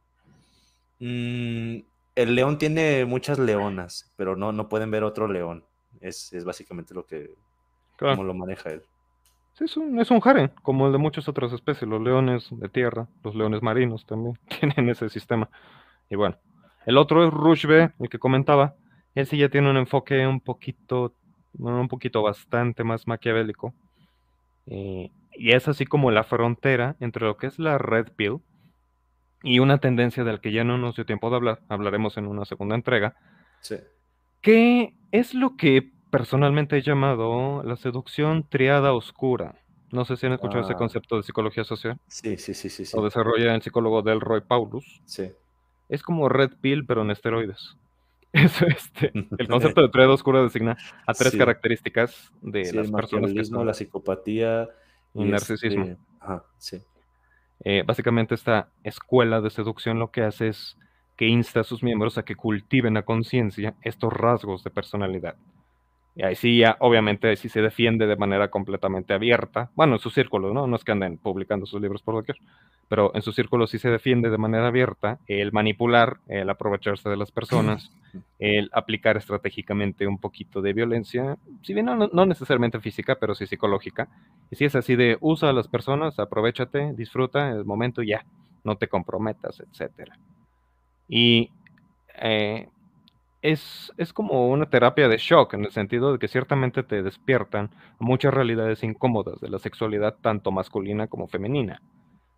Mm, 0.99 1.79
el 2.15 2.35
león 2.35 2.59
tiene 2.59 3.05
muchas 3.05 3.39
leonas, 3.39 4.13
pero 4.17 4.37
no, 4.37 4.53
no 4.53 4.69
pueden 4.69 4.91
ver 4.91 5.05
otro 5.05 5.29
león. 5.29 5.65
Es, 6.01 6.33
es 6.33 6.45
básicamente 6.45 6.95
lo 6.95 7.07
que, 7.07 7.35
Claro. 7.97 8.17
como 8.17 8.27
lo 8.27 8.35
maneja 8.35 8.71
él. 8.71 8.83
Sí, 9.55 9.65
es 9.65 9.77
un, 9.77 9.99
es 9.99 10.11
un 10.11 10.21
harem, 10.23 10.51
como 10.63 10.87
el 10.87 10.93
de 10.93 10.99
muchas 10.99 11.29
otras 11.29 11.53
especies, 11.53 11.89
los 11.89 12.03
leones 12.03 12.49
de 12.51 12.69
tierra, 12.69 13.09
los 13.25 13.35
leones 13.35 13.63
marinos 13.63 14.05
también 14.05 14.39
tienen 14.61 14.89
ese 14.91 15.09
sistema. 15.09 15.49
Y 16.11 16.17
bueno, 16.17 16.37
el 16.85 16.99
otro 16.99 17.27
es 17.27 17.33
Rushbe, 17.33 17.93
el 17.99 18.09
que 18.11 18.19
comentaba, 18.19 18.75
él 19.15 19.27
sí 19.27 19.39
ya 19.39 19.49
tiene 19.49 19.71
un 19.71 19.79
enfoque 19.79 20.27
un 20.27 20.41
poquito, 20.41 21.15
un 21.59 21.89
poquito 21.89 22.23
bastante 22.23 22.85
más 22.85 23.07
maquiavélico. 23.07 23.73
Eh, 24.67 25.11
y 25.33 25.53
es 25.53 25.69
así 25.69 25.87
como 25.87 26.11
la 26.11 26.25
frontera 26.25 26.97
entre 27.01 27.25
lo 27.27 27.37
que 27.39 27.47
es 27.47 27.59
la 27.59 27.79
red 27.79 28.09
pill 28.15 28.41
y 29.43 29.59
una 29.59 29.79
tendencia 29.79 30.25
del 30.25 30.41
que 30.41 30.53
ya 30.53 30.65
no 30.65 30.79
nos 30.79 30.97
dio 30.97 31.07
tiempo 31.07 31.31
de 31.31 31.37
hablar, 31.37 31.61
hablaremos 31.69 32.17
en 32.17 32.27
una 32.27 32.45
segunda 32.45 32.75
entrega, 32.75 33.15
Sí. 33.61 33.77
que 34.41 34.95
es 35.13 35.35
lo 35.35 35.57
que 35.57 35.91
personalmente 36.11 36.77
he 36.77 36.83
llamado 36.83 37.63
la 37.65 37.77
seducción 37.77 38.45
triada 38.49 38.93
oscura. 38.93 39.57
No 39.93 40.05
sé 40.05 40.17
si 40.17 40.27
han 40.27 40.33
escuchado 40.33 40.63
ese 40.65 40.73
Ah. 40.73 40.77
concepto 40.77 41.17
de 41.17 41.23
psicología 41.23 41.65
social. 41.65 41.99
Sí, 42.09 42.37
sí, 42.39 42.55
sí, 42.55 42.69
sí. 42.69 42.85
sí. 42.85 42.97
Lo 42.97 43.05
desarrolla 43.05 43.55
el 43.55 43.63
psicólogo 43.63 44.03
Delroy 44.03 44.41
Paulus. 44.41 45.01
Sí. 45.05 45.31
Es 45.89 46.03
como 46.03 46.29
Red 46.29 46.53
Pill, 46.61 46.85
pero 46.87 47.03
en 47.03 47.11
esteroides. 47.11 47.77
Eso, 48.33 48.67
este, 48.67 49.13
el 49.39 49.49
concepto 49.49 49.81
de 49.83 49.89
triada 49.89 50.13
oscura 50.13 50.43
designa 50.43 50.77
a 51.07 51.15
tres 51.15 51.33
Sí. 51.33 51.39
características 51.39 52.33
de 52.43 52.65
Sí, 52.67 52.77
las 52.77 52.87
el 52.87 52.93
personas 52.93 53.33
que 53.33 53.45
son 53.45 53.65
la 53.67 53.73
psicopatía 53.75 54.69
y 55.15 55.23
y 55.23 55.25
narcisismo. 55.31 55.85
este, 55.85 55.97
ajá, 56.21 56.45
sí. 56.59 56.83
Eh, 57.65 57.83
básicamente 57.87 58.35
esta 58.35 58.69
escuela 58.85 59.41
de 59.41 59.51
seducción 59.51 59.99
lo 59.99 60.11
que 60.11 60.23
hace 60.23 60.49
es 60.49 60.77
que 61.17 61.27
insta 61.27 61.61
a 61.61 61.65
sus 61.65 61.83
miembros 61.83 62.19
a 62.19 62.25
que 62.25 62.37
cultiven 62.37 62.97
a 62.97 63.03
conciencia 63.03 63.75
estos 63.83 64.13
rasgos 64.13 64.63
de 64.63 64.71
personalidad. 64.71 65.37
Y 66.19 66.23
ahí 66.25 66.35
sí, 66.35 66.59
ya, 66.59 66.79
obviamente, 66.81 67.29
ahí 67.29 67.37
sí 67.37 67.51
se 67.51 67.61
defiende 67.61 68.07
de 68.07 68.17
manera 68.17 68.49
completamente 68.49 69.13
abierta. 69.13 69.71
Bueno, 69.75 69.97
en 69.97 69.99
su 69.99 70.09
círculo, 70.09 70.55
¿no? 70.55 70.67
No 70.67 70.77
es 70.77 70.83
que 70.83 70.93
anden 70.93 71.19
publicando 71.19 71.67
sus 71.67 71.79
libros 71.79 72.01
por 72.01 72.15
doquier, 72.15 72.39
pero 72.89 73.15
en 73.15 73.21
su 73.21 73.33
círculo 73.33 73.67
sí 73.67 73.79
se 73.79 73.91
defiende 73.91 74.31
de 74.31 74.39
manera 74.39 74.69
abierta 74.69 75.19
el 75.27 75.53
manipular, 75.53 76.17
el 76.27 76.49
aprovecharse 76.49 77.11
de 77.11 77.19
las 77.19 77.31
personas, 77.33 77.93
el 78.39 78.71
aplicar 78.73 79.19
estratégicamente 79.19 80.07
un 80.07 80.19
poquito 80.19 80.63
de 80.63 80.73
violencia, 80.73 81.37
si 81.61 81.75
bien 81.75 81.85
no, 81.85 81.95
no 81.95 82.25
necesariamente 82.25 82.81
física, 82.81 83.17
pero 83.21 83.35
sí 83.35 83.47
psicológica. 83.47 84.09
Y 84.51 84.57
si 84.57 84.65
es 84.65 84.75
así 84.75 84.97
de 84.97 85.19
usa 85.21 85.51
a 85.51 85.53
las 85.53 85.69
personas, 85.69 86.19
aprovechate, 86.19 86.95
disfruta 86.95 87.51
el 87.51 87.67
momento 87.67 88.03
y 88.03 88.09
ya, 88.09 88.25
no 88.65 88.77
te 88.77 88.89
comprometas, 88.89 89.61
etcétera. 89.61 90.19
Y 91.09 91.51
eh, 92.23 92.69
es, 93.43 93.93
es 93.97 94.13
como 94.13 94.49
una 94.51 94.67
terapia 94.71 95.09
de 95.09 95.19
shock, 95.19 95.55
en 95.55 95.65
el 95.65 95.73
sentido 95.73 96.13
de 96.13 96.19
que 96.19 96.29
ciertamente 96.29 96.83
te 96.83 97.03
despiertan 97.03 97.71
muchas 97.99 98.35
realidades 98.35 98.83
incómodas 98.83 99.41
de 99.41 99.51
la 99.51 99.59
sexualidad, 99.59 100.17
tanto 100.23 100.51
masculina 100.53 101.07
como 101.09 101.29
femenina. 101.29 101.83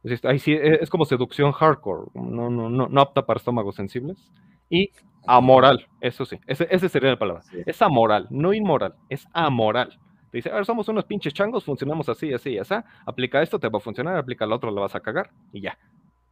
Es, 0.02 0.24
ahí 0.24 0.38
sí, 0.38 0.52
e- 0.52 0.78
es 0.82 0.90
como 0.90 1.04
seducción 1.04 1.52
hardcore, 1.52 2.10
no, 2.14 2.50
no, 2.50 2.70
no, 2.70 2.88
no 2.88 3.00
apta 3.00 3.26
para 3.26 3.38
estómagos 3.38 3.76
sensibles. 3.76 4.32
Y 4.70 4.90
amoral, 5.26 5.86
eso 6.00 6.24
sí, 6.24 6.38
ese, 6.46 6.66
ese 6.70 6.88
sería 6.88 7.10
la 7.10 7.18
palabra. 7.18 7.44
Es 7.64 7.82
amoral, 7.82 8.26
no 8.30 8.52
inmoral, 8.54 8.94
es 9.08 9.26
amoral. 9.32 9.98
Te 10.30 10.38
dice, 10.38 10.50
a 10.50 10.54
ver, 10.56 10.66
somos 10.66 10.88
unos 10.88 11.04
pinches 11.06 11.34
changos, 11.34 11.64
funcionamos 11.64 12.08
así, 12.08 12.32
así, 12.34 12.58
así. 12.58 12.74
Aplica 13.06 13.42
esto, 13.42 13.58
te 13.58 13.68
va 13.68 13.78
a 13.78 13.80
funcionar, 13.80 14.16
aplica 14.16 14.46
lo 14.46 14.56
otro, 14.56 14.70
lo 14.70 14.82
vas 14.82 14.94
a 14.94 15.00
cagar 15.00 15.30
y 15.52 15.62
ya. 15.62 15.78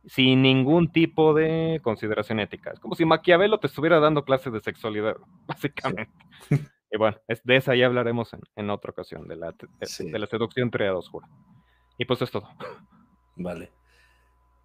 Sin 0.06 0.42
ningún 0.42 0.92
tipo 0.92 1.34
de 1.34 1.80
consideración 1.82 2.40
ética. 2.40 2.70
Es 2.72 2.80
como 2.80 2.94
si 2.94 3.04
Maquiavelo 3.04 3.58
te 3.58 3.66
estuviera 3.66 3.98
dando 3.98 4.24
clases 4.24 4.52
de 4.52 4.60
sexualidad, 4.60 5.16
básicamente. 5.46 6.12
Y 6.90 6.96
bueno, 6.96 7.18
es, 7.26 7.42
de 7.42 7.56
esa 7.56 7.74
ya 7.74 7.86
hablaremos 7.86 8.32
en, 8.32 8.40
en 8.54 8.70
otra 8.70 8.92
ocasión, 8.92 9.26
de 9.26 9.36
la, 9.36 9.52
de, 9.52 10.10
de 10.10 10.18
la 10.18 10.26
seducción 10.26 10.70
triada 10.70 10.96
oscura. 10.96 11.28
Y 11.98 12.04
pues 12.04 12.22
es 12.22 12.30
todo. 12.30 12.48
Vale. 13.36 13.72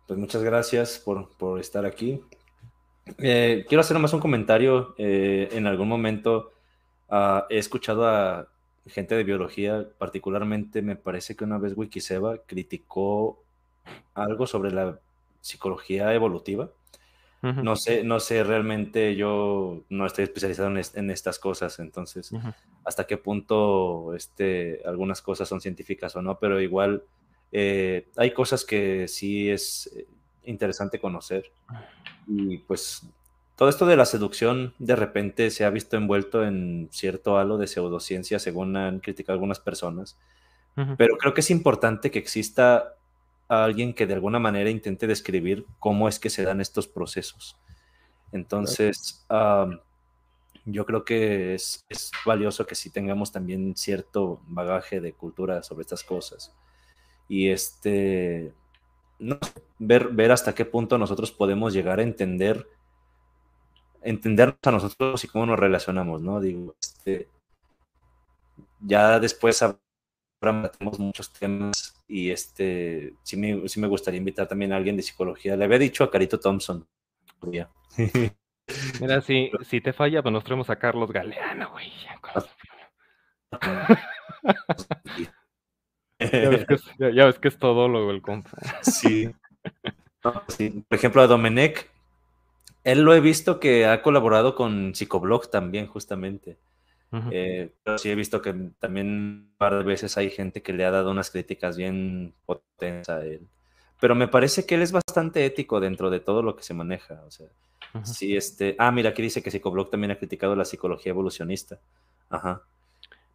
Pues 0.08 0.20
muchas 0.20 0.44
gracias 0.44 1.00
por, 1.00 1.36
por 1.38 1.60
estar 1.60 1.86
aquí. 1.86 2.22
Eh, 3.18 3.66
quiero 3.68 3.82
hacer 3.82 3.96
nomás 3.96 4.14
un 4.14 4.20
comentario. 4.20 4.94
Eh, 4.98 5.50
en 5.52 5.68
algún 5.68 5.88
momento 5.88 6.52
ah, 7.10 7.46
he 7.50 7.58
escuchado 7.58 8.08
a 8.08 8.48
gente 8.88 9.16
de 9.16 9.24
biología, 9.24 9.88
particularmente 9.98 10.82
me 10.82 10.96
parece 10.96 11.36
que 11.36 11.44
una 11.44 11.58
vez 11.58 11.78
Wikiseba 11.78 12.40
criticó 12.46 13.44
algo 14.14 14.48
sobre 14.48 14.72
la 14.72 15.00
psicología 15.42 16.14
evolutiva. 16.14 16.72
No 17.64 17.76
sé, 17.76 18.04
no 18.04 18.20
sé, 18.20 18.44
realmente 18.44 19.16
yo 19.16 19.84
no 19.90 20.06
estoy 20.06 20.24
especializado 20.26 20.70
en, 20.70 20.78
es- 20.78 20.96
en 20.96 21.10
estas 21.10 21.40
cosas, 21.40 21.80
entonces 21.80 22.32
hasta 22.84 23.06
qué 23.08 23.18
punto 23.18 24.14
este, 24.16 24.82
algunas 24.86 25.22
cosas 25.22 25.50
son 25.50 25.60
científicas 25.62 26.16
o 26.16 26.22
no, 26.22 26.40
pero 26.40 26.60
igual 26.62 27.04
eh, 27.52 28.08
hay 28.16 28.32
cosas 28.34 28.64
que 28.66 29.08
sí 29.08 29.50
es 29.50 29.92
eh, 29.96 30.08
interesante 30.44 31.00
conocer. 31.00 31.52
Y 32.28 32.60
pues 32.60 33.04
todo 33.56 33.70
esto 33.70 33.86
de 33.86 33.96
la 33.98 34.06
seducción 34.06 34.74
de 34.80 34.96
repente 34.96 35.50
se 35.52 35.66
ha 35.66 35.70
visto 35.70 35.98
envuelto 35.98 36.44
en 36.46 36.90
cierto 36.92 37.38
halo 37.38 37.58
de 37.58 37.68
pseudociencia, 37.68 38.40
según 38.40 38.76
han 38.78 39.00
criticado 39.00 39.34
algunas 39.34 39.60
personas. 39.60 40.18
Pero 40.98 41.18
creo 41.18 41.34
que 41.34 41.42
es 41.42 41.52
importante 41.52 42.12
que 42.12 42.20
exista 42.20 42.96
alguien 43.52 43.94
que 43.94 44.08
de 44.08 44.14
alguna 44.14 44.40
manera 44.40 44.70
intente 44.70 45.08
describir 45.08 45.66
cómo 45.80 46.08
es 46.08 46.20
que 46.20 46.30
se 46.30 46.44
dan 46.44 46.62
estos 46.62 46.88
procesos. 46.88 47.58
Entonces, 48.32 49.26
yo 50.66 50.86
creo 50.86 51.04
que 51.04 51.56
es, 51.56 51.86
es 51.90 52.12
valioso 52.26 52.66
que 52.66 52.76
sí 52.76 52.90
tengamos 52.90 53.32
también 53.32 53.76
cierto 53.76 54.42
bagaje 54.48 55.02
de 55.02 55.14
cultura 55.14 55.64
sobre 55.64 55.82
estas 55.82 56.04
cosas. 56.04 56.56
Y 57.28 57.50
este, 57.50 58.54
no 59.20 59.38
ver, 59.80 60.10
ver 60.10 60.32
hasta 60.32 60.56
qué 60.56 60.64
punto 60.64 60.98
nosotros 60.98 61.32
podemos 61.32 61.74
llegar 61.74 62.00
a 62.00 62.04
entender 62.04 62.68
entendernos 64.02 64.58
a 64.64 64.72
nosotros 64.72 65.24
y 65.24 65.28
cómo 65.28 65.46
nos 65.46 65.60
relacionamos, 65.60 66.22
¿no? 66.22 66.40
Digo, 66.40 66.76
este, 66.82 67.28
ya 68.80 69.20
después 69.20 69.64
tenemos 70.40 71.00
muchos 71.00 71.32
temas 71.34 71.91
y 72.12 72.30
este, 72.30 73.14
sí 73.24 73.38
me, 73.38 73.70
sí 73.70 73.80
me 73.80 73.88
gustaría 73.88 74.18
invitar 74.18 74.46
también 74.46 74.74
a 74.74 74.76
alguien 74.76 74.98
de 74.98 75.02
psicología. 75.02 75.56
Le 75.56 75.64
había 75.64 75.80
dicho 75.80 76.04
a 76.04 76.12
Carito 76.12 76.40
Thompson. 76.40 76.86
Mira, 79.00 79.22
si, 79.22 79.50
si 79.64 79.80
te 79.80 79.94
falla, 79.94 80.22
pues 80.22 80.34
nos 80.34 80.44
traemos 80.44 80.70
a 80.70 80.76
Carlos 80.76 81.12
Galeano, 81.12 81.72
güey. 81.72 81.90
ya, 82.04 82.20
ves 86.50 86.66
que 86.66 86.74
es, 86.74 86.84
ya, 87.00 87.26
ves 87.26 87.40
que 87.40 87.48
es 87.48 87.58
todólogo 87.58 88.12
el 88.12 88.22
compa. 88.22 88.58
Sí. 88.82 89.34
sí. 90.50 90.84
Por 90.88 90.98
ejemplo, 90.98 91.22
a 91.22 91.28
Domenech, 91.28 91.90
él 92.84 93.04
lo 93.04 93.14
he 93.14 93.22
visto 93.22 93.60
que 93.60 93.86
ha 93.86 94.02
colaborado 94.02 94.56
con 94.56 94.94
Psicoblog 94.96 95.50
también, 95.50 95.88
justamente. 95.88 96.58
Eh, 97.32 97.74
pero 97.84 97.98
sí 97.98 98.10
he 98.10 98.16
visto 98.16 98.42
que 98.42 98.54
también 98.80 99.08
un 99.08 99.54
par 99.58 99.78
de 99.78 99.84
veces 99.84 100.18
hay 100.18 100.30
gente 100.30 100.62
que 100.62 100.72
le 100.72 100.86
ha 100.86 100.92
dado 100.92 101.12
unas 101.12 101.30
críticas 101.30 101.76
bien 101.76 102.34
potentes 102.46 103.10
a 103.10 103.26
él. 103.26 103.48
Pero 104.00 104.16
me 104.16 104.28
parece 104.28 104.66
que 104.66 104.76
él 104.76 104.82
es 104.82 104.92
bastante 104.92 105.46
ético 105.46 105.80
dentro 105.80 106.10
de 106.10 106.20
todo 106.20 106.42
lo 106.42 106.56
que 106.56 106.64
se 106.64 106.74
maneja. 106.74 107.22
O 107.28 107.32
sea, 107.32 107.48
sí, 108.04 108.36
este. 108.36 108.76
Ah, 108.80 108.92
mira, 108.92 109.10
aquí 109.10 109.22
dice 109.22 109.44
que 109.44 109.52
Psicoblog 109.52 109.90
también 109.90 110.12
ha 110.12 110.18
criticado 110.18 110.56
la 110.56 110.66
psicología 110.66 111.12
evolucionista. 111.12 111.80
Ajá. 112.30 112.64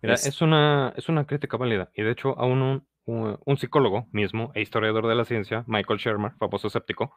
Mira, 0.03 0.15
es, 0.15 0.41
una, 0.41 0.93
es 0.97 1.09
una 1.09 1.27
crítica 1.27 1.57
válida. 1.57 1.91
Y 1.95 2.03
de 2.03 2.11
hecho, 2.11 2.39
aún 2.39 2.83
un, 3.05 3.39
un, 3.45 3.57
psicólogo 3.59 4.09
mismo 4.11 4.51
e 4.55 4.61
historiador 4.61 5.07
de 5.07 5.15
la 5.15 5.25
ciencia, 5.25 5.65
Michael 5.67 5.99
Shermer, 5.99 6.33
famoso 6.39 6.67
escéptico, 6.67 7.15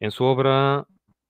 en 0.00 0.10
su 0.10 0.24
obra 0.24 0.86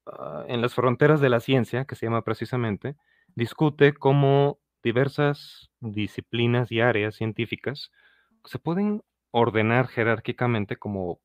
ah, 0.07 0.45
En 0.49 0.61
las 0.61 0.75
fronteras 0.75 1.21
de 1.21 1.29
la 1.29 1.41
ciencia, 1.41 1.85
que 1.85 1.97
se 1.97 2.07
llama 2.07 2.23
precisamente, 2.23 2.97
discute 3.35 3.93
cómo 3.93 4.59
diversas 4.89 5.71
disciplinas 5.81 6.73
y 6.73 6.81
áreas 6.81 7.15
científicas 7.15 7.91
se 8.45 8.59
pueden 8.59 9.03
ordenar 9.31 9.87
jerárquicamente 9.87 10.77
como 10.77 11.21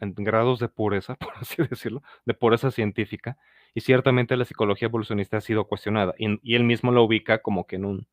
en 0.00 0.12
grados 0.12 0.58
de 0.58 0.68
pureza, 0.68 1.14
por 1.20 1.32
así 1.40 1.62
decirlo, 1.62 2.02
de 2.26 2.34
pureza 2.34 2.70
científica, 2.70 3.38
y 3.74 3.80
ciertamente 3.80 4.36
la 4.36 4.44
psicología 4.44 4.88
evolucionista 4.88 5.38
ha 5.38 5.40
sido 5.40 5.66
cuestionada, 5.66 6.14
y, 6.18 6.54
él 6.54 6.64
mismo 6.64 6.92
la 6.92 7.00
ubica 7.00 7.40
como 7.40 7.66
que 7.66 7.76
en 7.76 7.86
un 7.86 8.06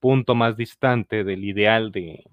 punto 0.00 0.34
más 0.34 0.56
distante 0.56 1.22
del 1.22 1.44
ideal 1.44 1.92
de, 1.92 2.24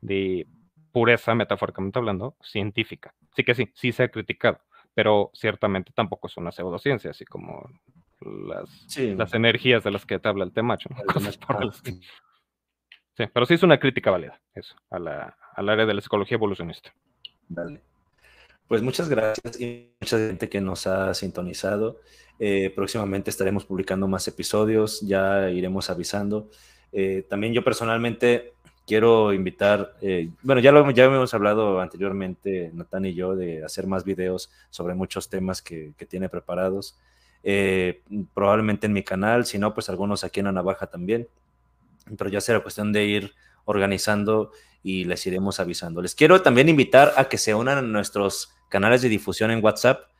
de 0.00 0.46
pureza, 0.92 1.34
metafóricamente 1.34 1.98
hablando, 1.98 2.36
científica. 2.42 3.12
Sí 3.34 3.42
que 3.42 3.56
sí, 3.56 3.72
sí 3.74 3.90
se 3.90 4.04
ha 4.04 4.08
criticado, 4.08 4.60
pero 4.94 5.30
ciertamente 5.34 5.92
tampoco 5.92 6.28
es 6.28 6.36
una 6.36 6.52
pseudociencia, 6.52 7.10
así 7.10 7.24
como 7.24 7.68
las, 8.20 8.96
las 8.98 9.34
energías 9.34 9.84
de 9.84 9.90
las 9.90 10.06
que 10.06 10.18
te 10.18 10.28
habla 10.28 10.44
el 10.44 10.52
temacho. 10.52 10.88
sí. 11.82 12.00
pero 13.32 13.46
sí 13.46 13.54
es 13.54 13.62
una 13.62 13.78
crítica 13.78 14.10
válida, 14.10 14.40
eso, 14.54 14.74
a 14.90 14.98
la, 14.98 15.36
al 15.54 15.68
área 15.68 15.86
de 15.86 15.94
la 15.94 16.00
psicología 16.00 16.36
evolucionista. 16.36 16.92
Dale. 17.48 17.80
Pues 18.68 18.82
muchas 18.82 19.08
gracias 19.08 19.60
y 19.60 19.92
mucha 20.00 20.18
gente 20.18 20.48
que 20.48 20.60
nos 20.60 20.86
ha 20.86 21.14
sintonizado. 21.14 22.00
Eh, 22.38 22.72
próximamente 22.74 23.30
estaremos 23.30 23.64
publicando 23.64 24.08
más 24.08 24.26
episodios, 24.26 25.00
ya 25.02 25.50
iremos 25.50 25.88
avisando. 25.88 26.50
Eh, 26.92 27.24
también 27.28 27.52
yo 27.52 27.62
personalmente 27.62 28.54
quiero 28.86 29.32
invitar, 29.32 29.96
eh, 30.00 30.30
bueno, 30.42 30.60
ya 30.60 30.72
lo 30.72 30.88
ya 30.90 31.04
hemos 31.04 31.32
hablado 31.34 31.80
anteriormente, 31.80 32.70
Natán 32.74 33.04
y 33.04 33.14
yo, 33.14 33.36
de 33.36 33.64
hacer 33.64 33.86
más 33.86 34.04
videos 34.04 34.50
sobre 34.70 34.94
muchos 34.94 35.28
temas 35.28 35.62
que, 35.62 35.92
que 35.96 36.06
tiene 36.06 36.28
preparados. 36.28 36.98
Eh, 37.48 38.02
probablemente 38.34 38.88
en 38.88 38.92
mi 38.92 39.04
canal, 39.04 39.46
si 39.46 39.56
no, 39.56 39.72
pues 39.72 39.88
algunos 39.88 40.24
aquí 40.24 40.40
en 40.40 40.46
la 40.46 40.52
navaja 40.52 40.88
también. 40.88 41.28
Pero 42.18 42.28
ya 42.28 42.40
será 42.40 42.58
cuestión 42.58 42.92
de 42.92 43.04
ir 43.04 43.34
organizando 43.66 44.50
y 44.82 45.04
les 45.04 45.24
iremos 45.28 45.60
avisando. 45.60 46.02
Les 46.02 46.16
quiero 46.16 46.42
también 46.42 46.68
invitar 46.68 47.12
a 47.16 47.28
que 47.28 47.38
se 47.38 47.54
unan 47.54 47.78
a 47.78 47.82
nuestros 47.82 48.52
canales 48.68 49.00
de 49.02 49.08
difusión 49.08 49.52
en 49.52 49.64
WhatsApp. 49.64 50.10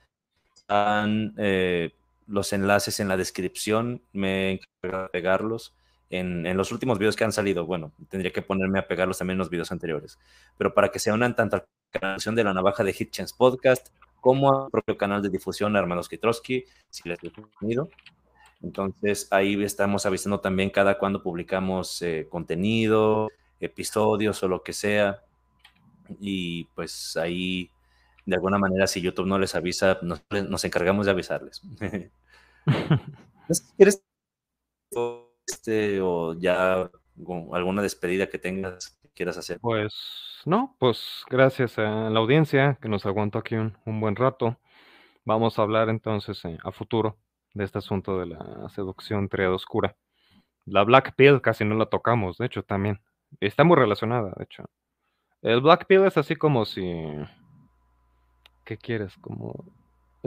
Están 0.55 1.35
eh, 1.37 1.95
los 2.29 2.53
enlaces 2.53 3.01
en 3.01 3.09
la 3.09 3.17
descripción, 3.17 4.03
me 4.13 4.61
encargo 4.83 5.11
pegarlos. 5.11 5.75
En, 6.11 6.47
en, 6.47 6.57
los 6.57 6.71
últimos 6.71 7.01
videos 7.01 7.17
que 7.17 7.25
han 7.25 7.33
salido, 7.33 7.67
bueno, 7.67 7.93
tendría 8.09 8.33
que 8.33 8.41
ponerme 8.41 8.79
a 8.79 8.87
pegarlos 8.87 9.19
también 9.19 9.35
en 9.35 9.39
los 9.39 9.51
videos 9.51 9.73
anteriores, 9.73 10.21
pero 10.57 10.73
para 10.73 10.91
que 10.91 11.01
se 11.01 11.11
unan 11.11 11.35
tanto 11.35 11.57
a 11.57 11.65
la 11.93 12.01
canción 12.01 12.37
de 12.37 12.45
la 12.45 12.55
navaja 12.55 12.85
de 12.85 12.95
Hitchens 12.97 13.33
Podcast 13.33 13.89
como 14.27 14.65
al 14.65 14.71
propio 14.73 14.99
canal 14.99 15.23
de 15.23 15.29
difusión 15.29 15.77
Hermanos 15.77 16.09
Kitrosky, 16.09 16.65
si 16.91 17.09
les 17.09 17.23
he 17.23 17.31
tenido. 17.61 17.89
Entonces 18.61 19.29
ahí 19.31 19.63
estamos 19.63 20.05
avisando 20.05 20.41
también 20.41 20.71
cada 20.71 20.99
cuando 20.99 21.23
publicamos 21.23 22.03
eh, 22.03 22.27
contenido, 22.29 23.29
episodios 23.61 24.43
o 24.43 24.49
lo 24.49 24.65
que 24.65 24.73
sea. 24.73 25.23
Y 26.19 26.65
pues 26.75 27.17
ahí, 27.17 27.71
de 28.25 28.35
alguna 28.35 28.59
manera, 28.59 28.89
si 28.89 29.01
YouTube 29.01 29.29
no 29.29 29.39
les 29.39 29.55
avisa, 29.55 30.01
nos, 30.03 30.25
nos 30.29 30.65
encargamos 30.65 31.07
de 31.07 31.13
avisarles. 31.13 31.63
¿Quieres 33.77 34.03
este, 35.47 36.01
o 36.01 36.35
ya 36.35 36.91
alguna 37.53 37.81
despedida 37.81 38.29
que 38.29 38.41
tengas 38.41 38.96
quieras 39.17 39.37
hacer? 39.37 39.59
Pues 39.61 40.43
no, 40.45 40.77
pues 40.79 41.25
gracias 41.29 41.79
a 41.79 42.11
la 42.11 42.21
audiencia 42.21 42.79
que 42.81 42.89
nos 42.89 43.05
aguantó 43.07 43.39
aquí 43.39 43.57
un, 43.57 44.01
buen 44.01 44.15
rato. 44.15 44.59
Vamos 45.25 45.59
a 45.59 45.63
hablar 45.63 45.89
entonces 45.89 46.45
eh, 46.45 46.59
a 46.63 46.71
futuro 46.71 47.19
de 47.55 47.65
este 47.65 47.79
asunto 47.79 48.21
de 48.21 48.27
la 48.27 48.69
seducción 48.69 49.29
triada 49.29 49.55
oscura. 49.55 49.97
La 50.67 50.85
Black 50.85 51.15
Pill 51.17 51.41
casi 51.41 51.65
no 51.65 51.75
la 51.75 51.87
tocamos, 51.87 52.39
de 52.39 52.47
hecho, 52.47 52.63
también. 52.63 53.01
Está 53.41 53.65
muy 53.65 53.77
relacionada, 53.77 54.33
de 54.37 54.45
hecho. 54.45 54.65
El 55.43 55.61
Black 55.61 55.87
Pill 55.87 56.05
es 56.05 56.17
así 56.17 56.37
como 56.37 56.65
si... 56.65 56.85
¿Qué 58.65 58.77
quieres? 58.77 59.17
Como 59.19 59.65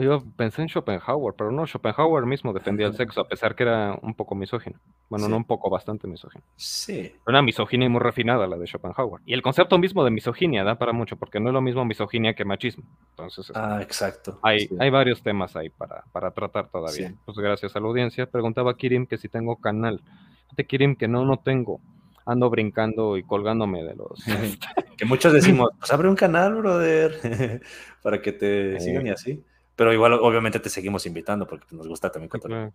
yo 0.04 0.24
pensé 0.36 0.62
en 0.62 0.68
Schopenhauer, 0.68 1.34
pero 1.36 1.50
no, 1.50 1.66
Schopenhauer 1.66 2.26
mismo 2.26 2.52
defendía 2.52 2.86
el 2.86 2.94
sexo, 2.94 3.20
a 3.20 3.28
pesar 3.28 3.54
que 3.54 3.64
era 3.64 3.98
un 4.02 4.14
poco 4.14 4.34
misógino. 4.34 4.78
Bueno, 5.08 5.28
no 5.28 5.36
un 5.36 5.44
poco, 5.44 5.70
bastante 5.70 6.06
misógino. 6.06 6.44
Sí. 6.56 7.14
Una 7.26 7.42
misoginia 7.42 7.88
muy 7.88 8.00
refinada 8.00 8.46
la 8.46 8.56
de 8.56 8.66
Schopenhauer. 8.66 9.20
Y 9.26 9.34
el 9.34 9.42
concepto 9.42 9.78
mismo 9.78 10.04
de 10.04 10.10
misoginia 10.10 10.64
da 10.64 10.76
para 10.76 10.92
mucho, 10.92 11.16
porque 11.16 11.40
no 11.40 11.48
es 11.48 11.54
lo 11.54 11.60
mismo 11.60 11.84
misoginia 11.84 12.34
que 12.34 12.44
machismo. 12.44 12.84
Entonces, 13.10 13.48
este, 13.48 13.58
ah, 13.58 13.80
exacto. 13.82 14.38
Hay, 14.42 14.68
hay 14.78 14.90
varios 14.90 15.22
temas 15.22 15.56
ahí 15.56 15.70
para, 15.70 16.04
para 16.12 16.30
tratar 16.30 16.68
todavía. 16.68 17.14
Pues 17.24 17.36
gracias 17.38 17.74
a 17.74 17.80
la 17.80 17.86
audiencia. 17.86 18.26
Preguntaba 18.26 18.76
Kirim 18.76 19.06
que 19.06 19.18
si 19.18 19.28
tengo 19.28 19.56
canal. 19.56 20.00
Fíjate, 20.44 20.66
Kirim, 20.66 20.96
que 20.96 21.08
no, 21.08 21.24
no 21.24 21.38
tengo. 21.38 21.80
Ando 22.26 22.50
brincando 22.50 23.16
y 23.16 23.22
colgándome 23.22 23.82
de 23.82 23.94
los. 23.94 24.24
que 24.96 25.04
muchos 25.04 25.32
decimos, 25.32 25.70
pues 25.78 25.92
abre 25.92 26.08
un 26.08 26.16
canal, 26.16 26.54
brother, 26.56 27.60
para 28.02 28.20
que 28.20 28.32
te 28.32 28.78
sigan 28.80 29.06
y 29.06 29.10
así. 29.10 29.42
Pero 29.80 29.94
igual, 29.94 30.12
obviamente, 30.12 30.60
te 30.60 30.68
seguimos 30.68 31.06
invitando 31.06 31.46
porque 31.46 31.74
nos 31.74 31.88
gusta 31.88 32.12
también 32.12 32.28
contar. 32.28 32.70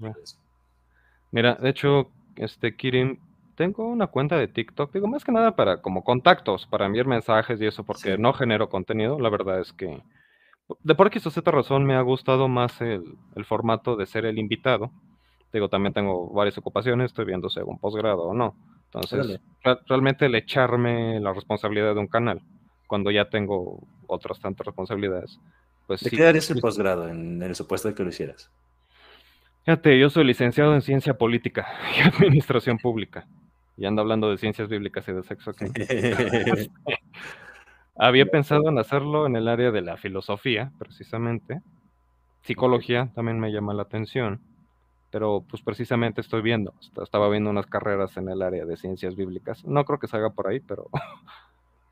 Mira, 1.29 1.53
de 1.53 1.69
hecho, 1.69 2.09
este 2.35 2.75
Kirin, 2.75 3.19
tengo 3.53 3.87
una 3.87 4.07
cuenta 4.07 4.37
de 4.37 4.47
TikTok, 4.47 4.91
digo, 4.91 5.05
más 5.05 5.23
que 5.23 5.31
nada 5.31 5.55
para 5.55 5.83
como 5.83 6.03
contactos, 6.03 6.65
para 6.65 6.87
enviar 6.87 7.05
mensajes 7.05 7.61
y 7.61 7.67
eso, 7.67 7.83
porque 7.83 8.17
no 8.17 8.33
genero 8.33 8.69
contenido. 8.69 9.19
La 9.19 9.29
verdad 9.29 9.59
es 9.59 9.71
que 9.71 10.01
de 10.81 10.95
por 10.95 11.11
o 11.15 11.19
Z 11.29 11.51
razón 11.51 11.85
me 11.85 11.93
ha 11.93 12.01
gustado 12.01 12.47
más 12.47 12.81
el, 12.81 13.05
formato 13.45 13.95
de 13.95 14.07
ser 14.07 14.25
el 14.25 14.39
invitado. 14.39 14.89
Digo, 15.53 15.69
también 15.69 15.93
tengo 15.93 16.33
varias 16.33 16.57
ocupaciones, 16.57 17.11
estoy 17.11 17.25
viendo 17.25 17.51
si 17.51 17.59
hago 17.59 17.69
un 17.69 17.77
posgrado 17.77 18.23
o 18.23 18.33
no. 18.33 18.55
Entonces, 18.85 19.39
realmente 19.85 20.25
el 20.25 20.33
echarme 20.33 21.19
la 21.19 21.33
responsabilidad 21.33 21.93
de 21.93 21.99
un 21.99 22.07
canal, 22.07 22.41
cuando 22.87 23.11
ya 23.11 23.29
tengo 23.29 23.83
otras 24.07 24.39
tantas 24.39 24.65
responsabilidades, 24.65 25.39
pues 25.87 26.01
¿De 26.01 26.09
qué 26.09 26.27
el 26.27 26.61
posgrado 26.61 27.07
en 27.07 27.41
el 27.41 27.55
supuesto 27.55 27.87
de 27.87 27.95
que 27.95 28.03
lo 28.03 28.09
hicieras? 28.09 28.49
Fíjate, 29.65 29.99
yo 29.99 30.09
soy 30.09 30.25
licenciado 30.25 30.75
en 30.75 30.81
ciencia 30.81 31.17
política 31.17 31.67
y 31.97 32.01
administración 32.01 32.77
pública. 32.77 33.27
Y 33.77 33.85
ando 33.85 34.01
hablando 34.01 34.29
de 34.29 34.37
ciencias 34.37 34.69
bíblicas 34.69 35.07
y 35.07 35.11
de 35.11 35.23
sexo 35.23 35.51
aquí. 35.51 35.65
Había 37.97 38.25
pensado 38.25 38.69
en 38.69 38.77
hacerlo 38.77 39.25
en 39.25 39.35
el 39.35 39.47
área 39.47 39.71
de 39.71 39.81
la 39.81 39.97
filosofía, 39.97 40.71
precisamente. 40.77 41.61
Psicología 42.41 43.09
también 43.15 43.39
me 43.39 43.51
llama 43.51 43.73
la 43.73 43.83
atención. 43.83 44.39
Pero 45.11 45.45
pues 45.49 45.61
precisamente 45.61 46.19
estoy 46.21 46.41
viendo, 46.41 46.73
estaba 47.01 47.29
viendo 47.29 47.49
unas 47.49 47.67
carreras 47.67 48.17
en 48.17 48.27
el 48.27 48.41
área 48.41 48.65
de 48.65 48.75
ciencias 48.75 49.15
bíblicas. 49.15 49.63
No 49.63 49.85
creo 49.85 49.97
que 49.97 50.07
se 50.07 50.17
haga 50.17 50.31
por 50.31 50.47
ahí, 50.47 50.59
pero 50.59 50.89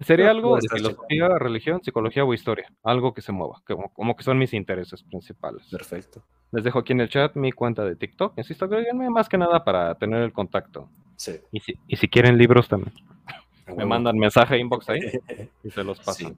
Sería 0.03 0.31
algo 0.31 0.55
de 0.55 0.67
filosofía, 0.69 1.27
religión, 1.37 1.81
psicología 1.83 2.23
o 2.23 2.33
historia, 2.33 2.71
algo 2.83 3.13
que 3.13 3.21
se 3.21 3.31
mueva, 3.31 3.61
como, 3.65 4.15
que 4.15 4.23
son 4.23 4.37
mis 4.37 4.53
intereses 4.53 5.03
principales. 5.03 5.67
Perfecto. 5.69 6.23
Les 6.51 6.63
dejo 6.63 6.79
aquí 6.79 6.93
en 6.93 7.01
el 7.01 7.09
chat 7.09 7.35
mi 7.35 7.51
cuenta 7.51 7.83
de 7.83 7.95
TikTok. 7.95 8.37
Insisto, 8.37 8.65
agréguenme 8.65 9.09
más 9.09 9.27
que 9.29 9.37
nada 9.37 9.63
para 9.63 9.95
tener 9.95 10.21
el 10.21 10.31
contacto. 10.31 10.89
Sí. 11.15 11.39
Y 11.51 11.59
si, 11.59 11.73
y 11.87 11.95
si 11.95 12.07
quieren 12.07 12.37
libros 12.37 12.67
también. 12.67 12.93
Me 13.75 13.85
mandan 13.85 14.17
mensaje 14.17 14.57
inbox 14.57 14.89
ahí 14.89 15.01
y 15.63 15.69
se 15.71 15.83
los 15.83 15.99
pasan. 15.99 16.37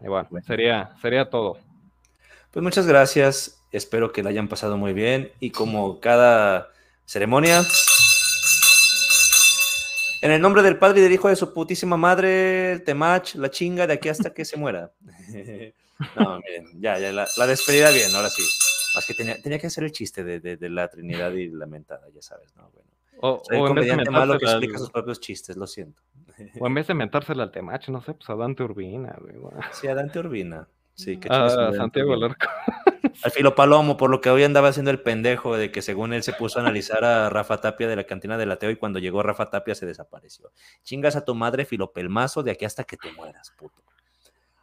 Y 0.00 0.08
bueno, 0.08 0.28
Sería, 0.46 0.94
sería 1.00 1.28
todo. 1.28 1.58
Pues 2.50 2.62
muchas 2.62 2.86
gracias. 2.86 3.62
Espero 3.70 4.12
que 4.12 4.22
la 4.22 4.30
hayan 4.30 4.48
pasado 4.48 4.76
muy 4.76 4.92
bien 4.92 5.30
y 5.38 5.50
como 5.50 6.00
cada 6.00 6.68
ceremonia, 7.04 7.62
en 10.22 10.30
el 10.32 10.40
nombre 10.40 10.62
del 10.62 10.78
Padre 10.78 11.00
y 11.00 11.02
del 11.02 11.12
Hijo 11.12 11.28
de 11.28 11.36
su 11.36 11.52
putísima 11.52 11.96
madre, 11.96 12.72
el 12.72 12.82
temach, 12.84 13.34
la 13.36 13.50
chinga 13.50 13.86
de 13.86 13.94
aquí 13.94 14.08
hasta 14.08 14.32
que 14.34 14.44
se 14.44 14.56
muera. 14.56 14.92
no, 16.16 16.40
miren, 16.40 16.80
ya, 16.80 16.98
ya, 16.98 17.12
la, 17.12 17.28
la 17.36 17.46
despedida 17.46 17.90
bien, 17.90 18.14
ahora 18.14 18.28
sí. 18.30 18.42
Más 18.94 19.06
que 19.06 19.14
tenía, 19.14 19.40
tenía 19.40 19.58
que 19.58 19.68
hacer 19.68 19.84
el 19.84 19.92
chiste 19.92 20.24
de, 20.24 20.40
de- 20.40 20.56
de 20.56 20.68
la 20.68 20.88
Trinidad 20.88 21.32
y 21.32 21.48
la 21.48 21.66
mentada, 21.66 22.08
ya 22.14 22.22
sabes, 22.22 22.54
¿no? 22.56 22.70
Bueno. 22.70 22.88
O, 23.22 23.42
Soy 23.46 23.58
o 23.58 23.68
en 23.68 23.74
vez 23.74 23.86
de 23.86 24.10
malo 24.10 24.38
que 24.38 24.46
explica 24.46 24.78
sus 24.78 24.90
propios 24.90 25.20
chistes, 25.20 25.56
lo 25.56 25.66
siento. 25.66 26.00
o 26.58 26.66
en 26.66 26.74
vez 26.74 26.86
de 26.86 26.94
mentársela 26.94 27.42
al 27.42 27.50
Temach, 27.52 27.88
no 27.88 28.00
sé, 28.00 28.14
pues 28.14 28.28
a 28.30 28.34
Dante 28.34 28.62
Urbina, 28.62 29.14
güey. 29.20 29.34
Sí, 29.72 29.86
a 29.88 29.94
Dante 29.94 30.18
Urbina. 30.18 30.66
Sí, 31.00 31.18
que 31.18 31.28
A 31.28 31.32
chingue 31.32 31.50
su 31.50 31.56
madre 31.56 31.62
Dante 31.64 31.76
Santiago. 31.78 32.14
Alarco. 32.14 32.46
Al 33.24 33.30
filo 33.32 33.54
palomo, 33.54 33.96
por 33.96 34.08
lo 34.10 34.20
que 34.20 34.30
hoy 34.30 34.44
andaba 34.44 34.68
haciendo 34.68 34.90
el 34.90 35.00
pendejo 35.00 35.56
de 35.56 35.70
que 35.72 35.82
según 35.82 36.12
él 36.12 36.22
se 36.22 36.32
puso 36.32 36.58
a 36.58 36.62
analizar 36.62 37.04
a 37.04 37.28
Rafa 37.28 37.58
Tapia 37.60 37.86
de 37.88 37.96
la 37.96 38.04
cantina 38.04 38.38
del 38.38 38.50
ateo 38.50 38.70
y 38.70 38.76
cuando 38.76 38.98
llegó 38.98 39.22
Rafa 39.22 39.46
Tapia 39.50 39.74
se 39.74 39.84
desapareció. 39.84 40.52
Chingas 40.84 41.16
a 41.16 41.24
tu 41.24 41.34
madre, 41.34 41.64
filopelmazo, 41.64 42.42
de 42.42 42.52
aquí 42.52 42.64
hasta 42.64 42.84
que 42.84 42.96
te 42.96 43.12
mueras, 43.12 43.52
puto. 43.58 43.82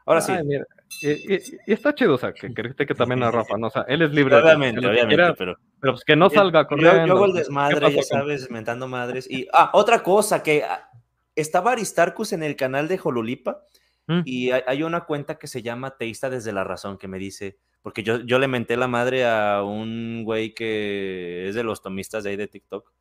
Ahora 0.05 0.21
sí. 0.21 0.31
Ay, 0.31 0.43
mira, 0.45 0.65
y, 1.01 1.35
y- 1.35 1.41
y 1.67 1.73
está 1.73 1.93
chido, 1.93 2.15
o 2.15 2.17
sea, 2.17 2.31
que 2.31 2.53
critique 2.53 2.95
también 2.95 3.21
a 3.23 3.29
Rafa, 3.29 3.57
¿no? 3.57 3.67
O 3.67 3.69
sea, 3.69 3.81
él 3.89 4.01
es 4.01 4.11
libre. 4.11 4.37
de 4.37 4.41
Obviamente, 4.41 4.79
que 4.81 4.87
obviamente, 4.87 5.15
quiera, 5.15 5.33
pero. 5.35 5.57
pero 5.81 5.93
pues 5.93 6.05
que 6.05 6.15
no 6.15 6.29
salga 6.29 6.61
Yo- 6.61 6.67
corriendo. 6.67 7.05
Yo, 7.07 7.13
hago 7.13 7.25
el 7.25 7.33
¿Qué 7.33 7.39
desmadre, 7.39 7.93
ya 7.93 8.03
sabes, 8.03 8.49
mentando 8.49 8.87
madres. 8.87 9.29
Y, 9.29 9.47
ah, 9.53 9.69
otra 9.73 10.01
cosa, 10.03 10.41
que 10.41 10.63
ah, 10.63 10.89
estaba 11.35 11.73
Aristarcus 11.73 12.31
en 12.31 12.41
el 12.41 12.55
canal 12.55 12.87
de 12.87 12.97
Jolulipa 12.97 13.63
Mm. 14.07 14.21
y 14.25 14.51
hay, 14.51 14.61
hay 14.65 14.83
una 14.83 15.05
cuenta 15.05 15.37
que 15.37 15.47
se 15.47 15.61
llama 15.61 15.97
Teísta 15.97 16.29
desde 16.29 16.53
la 16.53 16.63
razón 16.63 16.97
que 16.97 17.07
me 17.07 17.19
dice, 17.19 17.59
porque 17.81 18.03
yo, 18.03 18.19
yo 18.19 18.39
le 18.39 18.47
menté 18.47 18.77
la 18.77 18.87
madre 18.87 19.25
a 19.25 19.63
un 19.63 20.23
güey 20.23 20.53
que 20.53 21.47
es 21.47 21.55
de 21.55 21.63
los 21.63 21.81
tomistas 21.81 22.23
de 22.23 22.31
ahí 22.31 22.35
de 22.35 22.47
TikTok. 22.47 22.91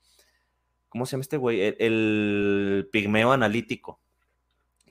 ¿Cómo 0.88 1.06
se 1.06 1.12
llama 1.12 1.22
este 1.22 1.36
güey? 1.36 1.60
El, 1.60 1.76
el 1.78 2.88
pigmeo 2.92 3.32
analítico. 3.32 4.00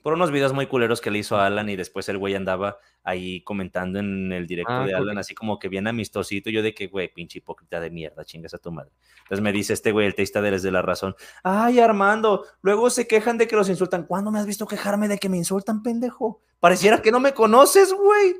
Por 0.06 0.12
unos 0.12 0.30
videos 0.30 0.52
muy 0.52 0.68
culeros 0.68 1.00
que 1.00 1.10
le 1.10 1.18
hizo 1.18 1.36
a 1.36 1.46
Alan 1.46 1.68
y 1.68 1.74
después 1.74 2.08
el 2.08 2.16
güey 2.16 2.36
andaba 2.36 2.78
ahí 3.02 3.42
comentando 3.42 3.98
en 3.98 4.32
el 4.32 4.46
directo 4.46 4.72
Ah, 4.72 4.86
de 4.86 4.94
Alan, 4.94 5.18
así 5.18 5.34
como 5.34 5.58
que 5.58 5.68
bien 5.68 5.88
amistosito. 5.88 6.48
Yo 6.48 6.62
de 6.62 6.74
que, 6.74 6.86
güey, 6.86 7.12
pinche 7.12 7.38
hipócrita 7.38 7.80
de 7.80 7.90
mierda, 7.90 8.24
chingas 8.24 8.54
a 8.54 8.58
tu 8.58 8.70
madre. 8.70 8.92
Entonces 9.24 9.42
me 9.42 9.50
dice 9.50 9.72
este 9.72 9.90
güey, 9.90 10.06
el 10.06 10.14
teísta 10.14 10.40
de 10.40 10.52
desde 10.52 10.70
la 10.70 10.80
razón. 10.80 11.16
Ay, 11.42 11.80
Armando, 11.80 12.44
luego 12.62 12.88
se 12.88 13.08
quejan 13.08 13.36
de 13.36 13.48
que 13.48 13.56
los 13.56 13.68
insultan. 13.68 14.04
¿Cuándo 14.04 14.30
me 14.30 14.38
has 14.38 14.46
visto 14.46 14.64
quejarme 14.64 15.08
de 15.08 15.18
que 15.18 15.28
me 15.28 15.38
insultan, 15.38 15.82
pendejo? 15.82 16.40
Pareciera 16.60 17.02
que 17.02 17.10
no 17.10 17.18
me 17.18 17.34
conoces, 17.34 17.92
güey. 17.92 18.36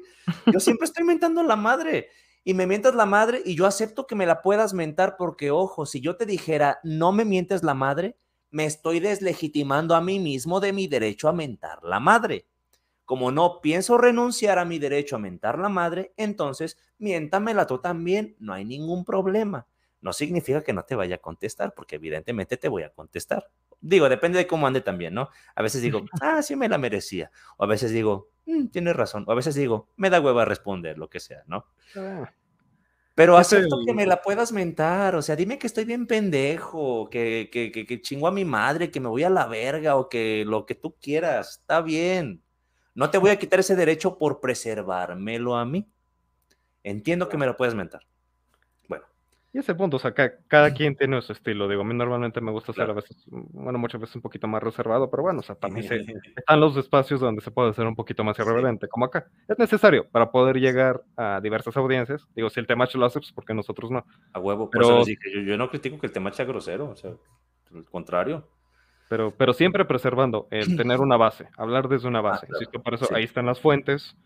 Yo 0.53 0.61
siempre 0.61 0.85
estoy 0.85 1.03
mentando 1.03 1.43
la 1.43 1.57
madre. 1.57 2.11
Y 2.45 2.55
me 2.55 2.69
mientas 2.69 2.95
la 2.95 3.07
madre 3.07 3.43
y 3.45 3.57
yo 3.57 3.67
acepto 3.67 4.07
que 4.07 4.15
me 4.15 4.25
la 4.25 4.41
puedas 4.41 4.73
mentar 4.73 5.17
porque, 5.19 5.51
ojo, 5.51 5.85
si 5.85 6.01
yo 6.01 6.15
te 6.15 6.27
dijera, 6.27 6.79
no 6.85 7.11
me 7.11 7.25
mientes 7.25 7.65
la 7.65 7.75
madre, 7.75 8.17
me 8.57 8.65
estoy 8.65 9.01
deslegitimando 9.01 9.95
a 9.95 10.01
mí 10.01 10.19
mismo 10.19 10.61
de 10.61 10.73
mi 10.73 10.87
derecho 10.89 11.29
a 11.29 11.35
mentar 11.35 11.85
la 11.85 12.01
madre. 12.01 12.47
Como 13.05 13.31
no 13.31 13.61
pienso 13.61 13.99
renunciar 13.99 14.59
a 14.59 14.65
mi 14.65 14.79
derecho 14.79 15.17
a 15.17 15.19
mentar 15.19 15.59
la 15.59 15.69
madre, 15.69 16.15
entonces 16.17 16.79
miéntamela 16.97 17.67
tú 17.67 17.81
también, 17.83 18.35
no 18.39 18.55
hay 18.55 18.65
ningún 18.65 19.05
problema. 19.05 19.67
No 20.01 20.15
significa 20.15 20.63
que 20.63 20.73
no 20.73 20.85
te 20.85 20.95
vaya 20.95 21.17
a 21.17 21.19
contestar, 21.19 21.75
porque 21.75 21.97
evidentemente 21.97 22.57
te 22.57 22.71
voy 22.71 22.83
a 22.85 22.89
contestar. 22.89 23.51
Digo, 23.83 24.09
depende 24.09 24.39
de 24.39 24.47
cómo 24.47 24.67
ande 24.67 24.81
también, 24.81 25.13
¿no? 25.13 25.29
A 25.55 25.61
veces 25.61 25.83
digo, 25.83 26.07
ah, 26.23 26.41
sí 26.41 26.57
me 26.57 26.71
la 26.71 26.79
merecía. 26.79 27.31
O 27.59 27.65
a 27.65 27.67
veces 27.67 27.91
digo, 27.93 28.31
"Mm, 28.47 28.69
tienes 28.69 28.97
razón. 28.97 29.25
O 29.29 29.33
a 29.33 29.35
veces 29.35 29.55
digo, 29.55 29.91
me 29.97 30.09
da 30.09 30.19
hueva 30.19 30.47
responder, 30.47 30.97
lo 30.97 31.11
que 31.11 31.21
sea, 31.21 31.43
¿no? 31.47 31.67
Ah, 31.95 32.33
Pero 33.17 33.39
acepto 33.39 33.79
que 33.87 33.95
me 33.95 34.05
la 34.05 34.21
puedas 34.21 34.53
mentar, 34.53 35.15
o 35.15 35.23
sea, 35.23 35.37
dime 35.37 35.59
que 35.59 35.67
estoy 35.67 35.87
bien 35.87 36.07
pendejo, 36.07 37.09
que, 37.09 37.49
que, 37.51 37.73
que, 37.73 37.87
que 37.87 38.03
chingo 38.03 38.29
a 38.29 38.31
mi 38.31 38.45
madre, 38.45 38.91
que 38.91 39.01
me 39.01 39.09
voy 39.09 39.25
a 39.25 39.31
la 39.31 39.47
verga 39.47 39.97
o 39.97 40.11
que 40.11 40.45
lo 40.47 40.67
que 40.67 40.75
tú 40.75 40.95
quieras, 41.01 41.61
está 41.61 41.81
bien. 41.81 42.43
No 42.95 43.09
te 43.09 43.17
voy 43.17 43.31
a 43.31 43.39
quitar 43.39 43.59
ese 43.59 43.75
derecho 43.75 44.19
por 44.19 44.41
preservármelo 44.41 45.57
a 45.57 45.65
mí. 45.65 45.89
Entiendo 46.83 47.31
que 47.31 47.39
me 47.39 47.47
lo 47.47 47.57
puedes 47.57 47.75
mentar. 47.75 48.03
Y 49.57 49.61
ese 49.61 49.75
punto, 49.75 49.97
o 49.97 49.99
sea, 49.99 50.13
ca- 50.13 50.35
cada 50.49 50.75
quien 50.75 50.95
tiene 50.97 51.23
su 51.23 51.33
estilo. 51.33 51.67
Digo, 51.67 51.81
a 51.81 51.85
mí 51.87 51.95
normalmente 51.95 52.43
me 52.43 52.51
gusta 52.53 52.75
ser 52.75 52.91
a 52.91 52.93
veces, 52.93 53.25
bueno, 53.27 53.79
muchas 53.79 53.99
veces 54.03 54.15
un 54.17 54.21
poquito 54.21 54.47
más 54.47 54.63
reservado, 54.63 55.09
pero 55.11 55.23
bueno, 55.23 55.41
o 55.41 55.43
sea, 55.43 55.55
también 55.55 55.89
se, 55.89 55.97
están 56.37 56.61
los 56.61 56.77
espacios 56.77 57.21
donde 57.21 57.41
se 57.41 57.51
puede 57.51 57.73
ser 57.73 57.87
un 57.87 57.95
poquito 57.95 58.23
más 58.23 58.39
irreverente, 58.39 58.87
como 58.87 59.07
acá. 59.07 59.29
Es 59.49 59.59
necesario 59.59 60.07
para 60.11 60.31
poder 60.31 60.57
llegar 60.57 61.03
a 61.17 61.41
diversas 61.41 61.75
audiencias. 61.79 62.27
Digo, 62.37 62.51
si 62.51 62.61
el 62.61 62.67
tema 62.67 62.87
lo 62.93 63.07
hace, 63.07 63.19
pues 63.19 63.33
porque 63.33 63.55
nosotros 63.55 63.91
no. 63.91 64.05
A 64.35 64.39
huevo, 64.41 64.69
por 64.69 64.73
Pero- 64.73 64.85
eso 64.89 64.99
les 64.99 65.07
dije, 65.07 65.33
yo, 65.35 65.41
yo 65.41 65.57
no 65.57 65.71
critico 65.71 65.99
que 65.99 66.07
el 66.09 66.13
tema 66.13 66.31
sea 66.33 66.45
grosero, 66.45 66.91
o 66.91 66.97
sea, 66.97 67.13
al 67.75 67.85
contrario. 67.87 68.47
Pero, 69.09 69.31
pero 69.31 69.53
siempre 69.55 69.85
preservando 69.85 70.49
el 70.51 70.77
tener 70.77 71.01
una 71.01 71.17
base, 71.17 71.49
hablar 71.57 71.89
desde 71.89 72.09
una 72.09 72.21
base. 72.21 72.41
Ah, 72.45 72.47
claro, 72.49 72.61
Insisto, 72.61 72.83
por 72.83 72.93
eso 72.95 73.05
sí. 73.07 73.15
ahí 73.15 73.25
están 73.25 73.47
las 73.47 73.59
fuentes. 73.61 74.17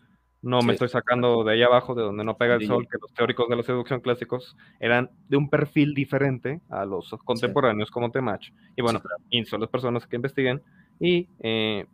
No 0.43 0.61
me 0.63 0.73
estoy 0.73 0.89
sacando 0.89 1.43
de 1.43 1.53
ahí 1.53 1.61
abajo, 1.63 1.93
de 1.93 2.01
donde 2.01 2.23
no 2.23 2.35
pega 2.35 2.55
el 2.55 2.61
Sí. 2.61 2.67
sol, 2.67 2.87
que 2.91 2.97
los 2.99 3.13
teóricos 3.13 3.47
de 3.47 3.55
la 3.57 3.63
seducción 3.63 3.99
clásicos 4.01 4.57
eran 4.79 5.11
de 5.29 5.37
un 5.37 5.49
perfil 5.49 5.93
diferente 5.93 6.61
a 6.69 6.83
los 6.85 7.11
contemporáneos 7.25 7.91
como 7.91 8.09
Temach. 8.11 8.49
Y 8.75 8.81
bueno, 8.81 8.99
a 9.05 9.57
las 9.59 9.69
personas 9.69 10.07
que 10.07 10.15
investiguen 10.15 10.61
y 10.99 11.29
eh, 11.39 11.85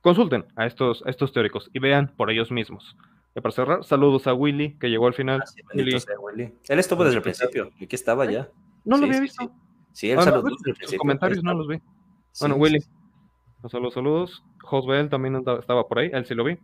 consulten 0.00 0.44
a 0.56 0.66
estos, 0.66 1.04
a 1.06 1.10
estos 1.10 1.32
teóricos 1.32 1.70
y 1.72 1.78
vean 1.78 2.12
por 2.16 2.30
ellos 2.30 2.50
mismos. 2.50 2.96
Y 3.36 3.40
para 3.40 3.52
cerrar, 3.52 3.84
saludos 3.84 4.26
a 4.26 4.34
Willy, 4.34 4.76
que 4.78 4.88
llegó 4.88 5.06
al 5.06 5.14
final. 5.14 5.42
Bendito 5.72 5.76
Willy, 5.76 6.00
sea, 6.00 6.18
Willy. 6.18 6.52
Él 6.68 6.78
estuvo 6.78 7.04
desde 7.04 7.18
el 7.18 7.22
principio, 7.22 7.70
aquí 7.80 7.94
estaba 7.94 8.28
ya. 8.30 8.48
no 8.84 8.96
lo 8.96 9.06
había 9.06 9.20
visto. 9.20 9.50
Sí, 9.92 10.10
él 10.10 10.18
Ah, 10.18 10.22
saludó 10.22 10.48
sus 10.50 10.58
desde 10.62 10.70
el 10.70 10.76
principio. 10.76 10.98
comentarios 10.98 11.38
ahí 11.38 11.44
no 11.44 11.54
los 11.54 11.68
vi. 11.68 11.80
Bueno, 12.40 12.56
Willy. 12.56 12.78
Saludos, 13.68 13.94
saludos. 13.94 14.44
Josbel 14.62 15.08
también 15.08 15.36
estaba 15.58 15.86
por 15.88 15.98
ahí, 15.98 16.10
él 16.12 16.24
sí 16.26 16.34
lo 16.34 16.44
vi. 16.44 16.56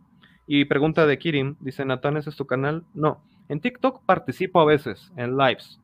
Y 0.47 0.65
pregunta 0.65 1.07
de 1.07 1.19
Kirin, 1.19 1.57
dice 1.61 1.85
Natán, 1.85 2.17
¿ese 2.17 2.31
es 2.31 2.37
tu 2.37 2.47
canal? 2.47 2.85
No. 2.95 3.23
En 3.49 3.61
TikTok 3.61 4.05
participo 4.05 4.61
a 4.61 4.65
veces 4.65 5.13
en 5.17 5.37
lives. 5.37 5.79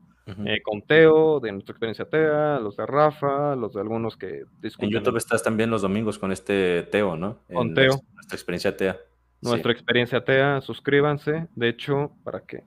Eh, 0.45 0.61
con 0.63 0.83
Teo, 0.83 1.41
de 1.41 1.51
nuestra 1.53 1.73
experiencia 1.73 2.05
TEA, 2.05 2.61
los 2.61 2.77
de 2.77 2.85
Rafa, 2.85 3.57
los 3.57 3.73
de 3.73 3.81
algunos 3.81 4.15
que 4.19 4.41
En 4.41 4.47
discuten 4.61 4.91
YouTube 4.91 5.17
estás 5.17 5.43
también 5.43 5.71
los 5.71 5.81
domingos 5.81 6.19
con 6.19 6.33
este 6.33 6.83
Teo, 6.83 7.17
¿no? 7.17 7.39
Con 7.51 7.69
En 7.69 7.75
Teo. 7.75 7.87
nuestra- 7.93 8.13
Nuestra 8.15 8.37
experiencia 8.37 8.77
Tea. 8.77 8.97
nuestra 9.41 9.73
experiencia 9.73 10.23
TEA. 10.23 10.61
Suscríbanse. 10.61 11.49
De 11.55 11.69
hecho, 11.71 12.13
para 12.25 12.41
que 12.41 12.63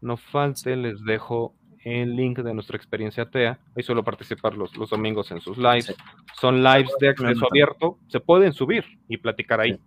no 0.00 0.16
falte, 0.16 0.74
les 0.74 1.00
dejo 1.04 1.54
el 1.84 2.16
link 2.16 2.40
de 2.40 2.52
nuestra 2.52 2.76
experiencia 2.76 3.30
TEA. 3.30 3.60
Ahí 3.76 3.84
suelo 3.84 4.02
participar 4.02 4.56
los, 4.56 4.76
los 4.76 4.90
domingos 4.90 5.30
en 5.30 5.40
sus 5.40 5.56
lives. 5.58 5.86
Sí. 5.86 5.94
Son 6.40 6.60
lives 6.64 6.90
de 6.98 7.10
acceso 7.10 7.46
abierto. 7.48 7.98
Se 8.08 8.18
pueden 8.18 8.52
subir 8.52 8.84
y 9.08 9.18
platicar 9.18 9.60
ahí. 9.60 9.78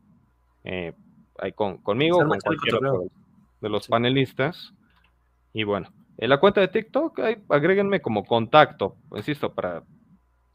Eh, 0.63 0.93
ahí 1.41 1.51
con, 1.53 1.77
conmigo, 1.77 2.17
Se 2.19 2.27
con 2.27 2.39
cualquiera 2.39 2.77
cotorreo. 2.79 3.09
de- 3.61 3.69
los 3.69 3.87
panelistas. 3.87 4.73
Y 5.53 5.63
bueno, 5.63 5.89
en 6.17 6.29
la 6.29 6.39
cuenta 6.39 6.61
de 6.61 6.67
TikTok, 6.69 7.19
ahí 7.19 7.37
agréguenme 7.49 8.01
como 8.01 8.23
contacto, 8.25 8.95
insisto, 9.15 9.53
para 9.53 9.83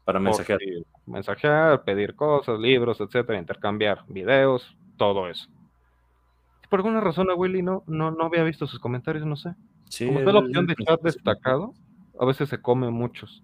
Para 0.05 0.19
mensajear. 0.19 0.59
si- 0.59 0.83
mensajear, 1.05 1.83
pedir 1.83 2.15
cosas, 2.15 2.59
libros, 2.59 2.99
etcétera, 3.01 3.37
intercambiar 3.39 4.03
videos, 4.07 4.75
todo 4.97 5.27
eso. 5.27 5.47
Por 6.69 6.79
alguna 6.79 6.99
razón 7.01 7.29
a 7.29 7.35
Willy 7.35 7.61
no, 7.61 7.83
no, 7.87 8.09
no 8.11 8.25
había 8.25 8.43
visto 8.43 8.65
sus 8.67 8.79
comentarios, 8.79 9.25
no 9.25 9.35
sé. 9.35 9.53
Sí, 9.89 10.07
Como 10.07 10.19
está 10.19 10.31
la 10.31 10.39
opción 10.39 10.65
de 10.65 10.75
chat 10.75 10.99
destacado, 11.01 11.73
a 12.19 12.25
veces 12.25 12.49
se 12.49 12.59
come 12.61 12.89
muchos. 12.89 13.43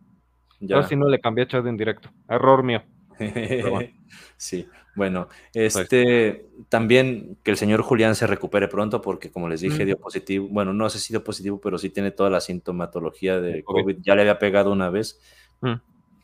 Ya. 0.59 0.75
Ahora 0.75 0.87
sí 0.87 0.95
no 0.95 1.07
le 1.07 1.19
cambié 1.19 1.43
a 1.43 1.47
chat 1.47 1.65
en 1.67 1.77
directo. 1.77 2.09
Error 2.27 2.63
mío. 2.63 2.81
Pero 3.17 3.71
bueno. 3.71 3.89
Sí, 4.37 4.67
bueno, 4.95 5.29
este 5.53 6.45
también 6.69 7.37
que 7.43 7.51
el 7.51 7.57
señor 7.57 7.81
Julián 7.81 8.15
se 8.15 8.27
recupere 8.27 8.67
pronto 8.67 9.01
porque 9.01 9.31
como 9.31 9.47
les 9.47 9.61
dije 9.61 9.85
dio 9.85 9.97
positivo, 9.97 10.47
bueno, 10.49 10.73
no 10.73 10.89
sé 10.89 10.99
si 10.99 11.13
dio 11.13 11.23
positivo, 11.23 11.59
pero 11.61 11.77
sí 11.77 11.89
tiene 11.89 12.11
toda 12.11 12.29
la 12.29 12.41
sintomatología 12.41 13.39
de 13.39 13.63
COVID. 13.63 13.83
COVID, 13.83 13.97
ya 14.01 14.15
le 14.15 14.21
había 14.21 14.39
pegado 14.39 14.71
una 14.71 14.89
vez. 14.89 15.19
Mm. 15.61 15.75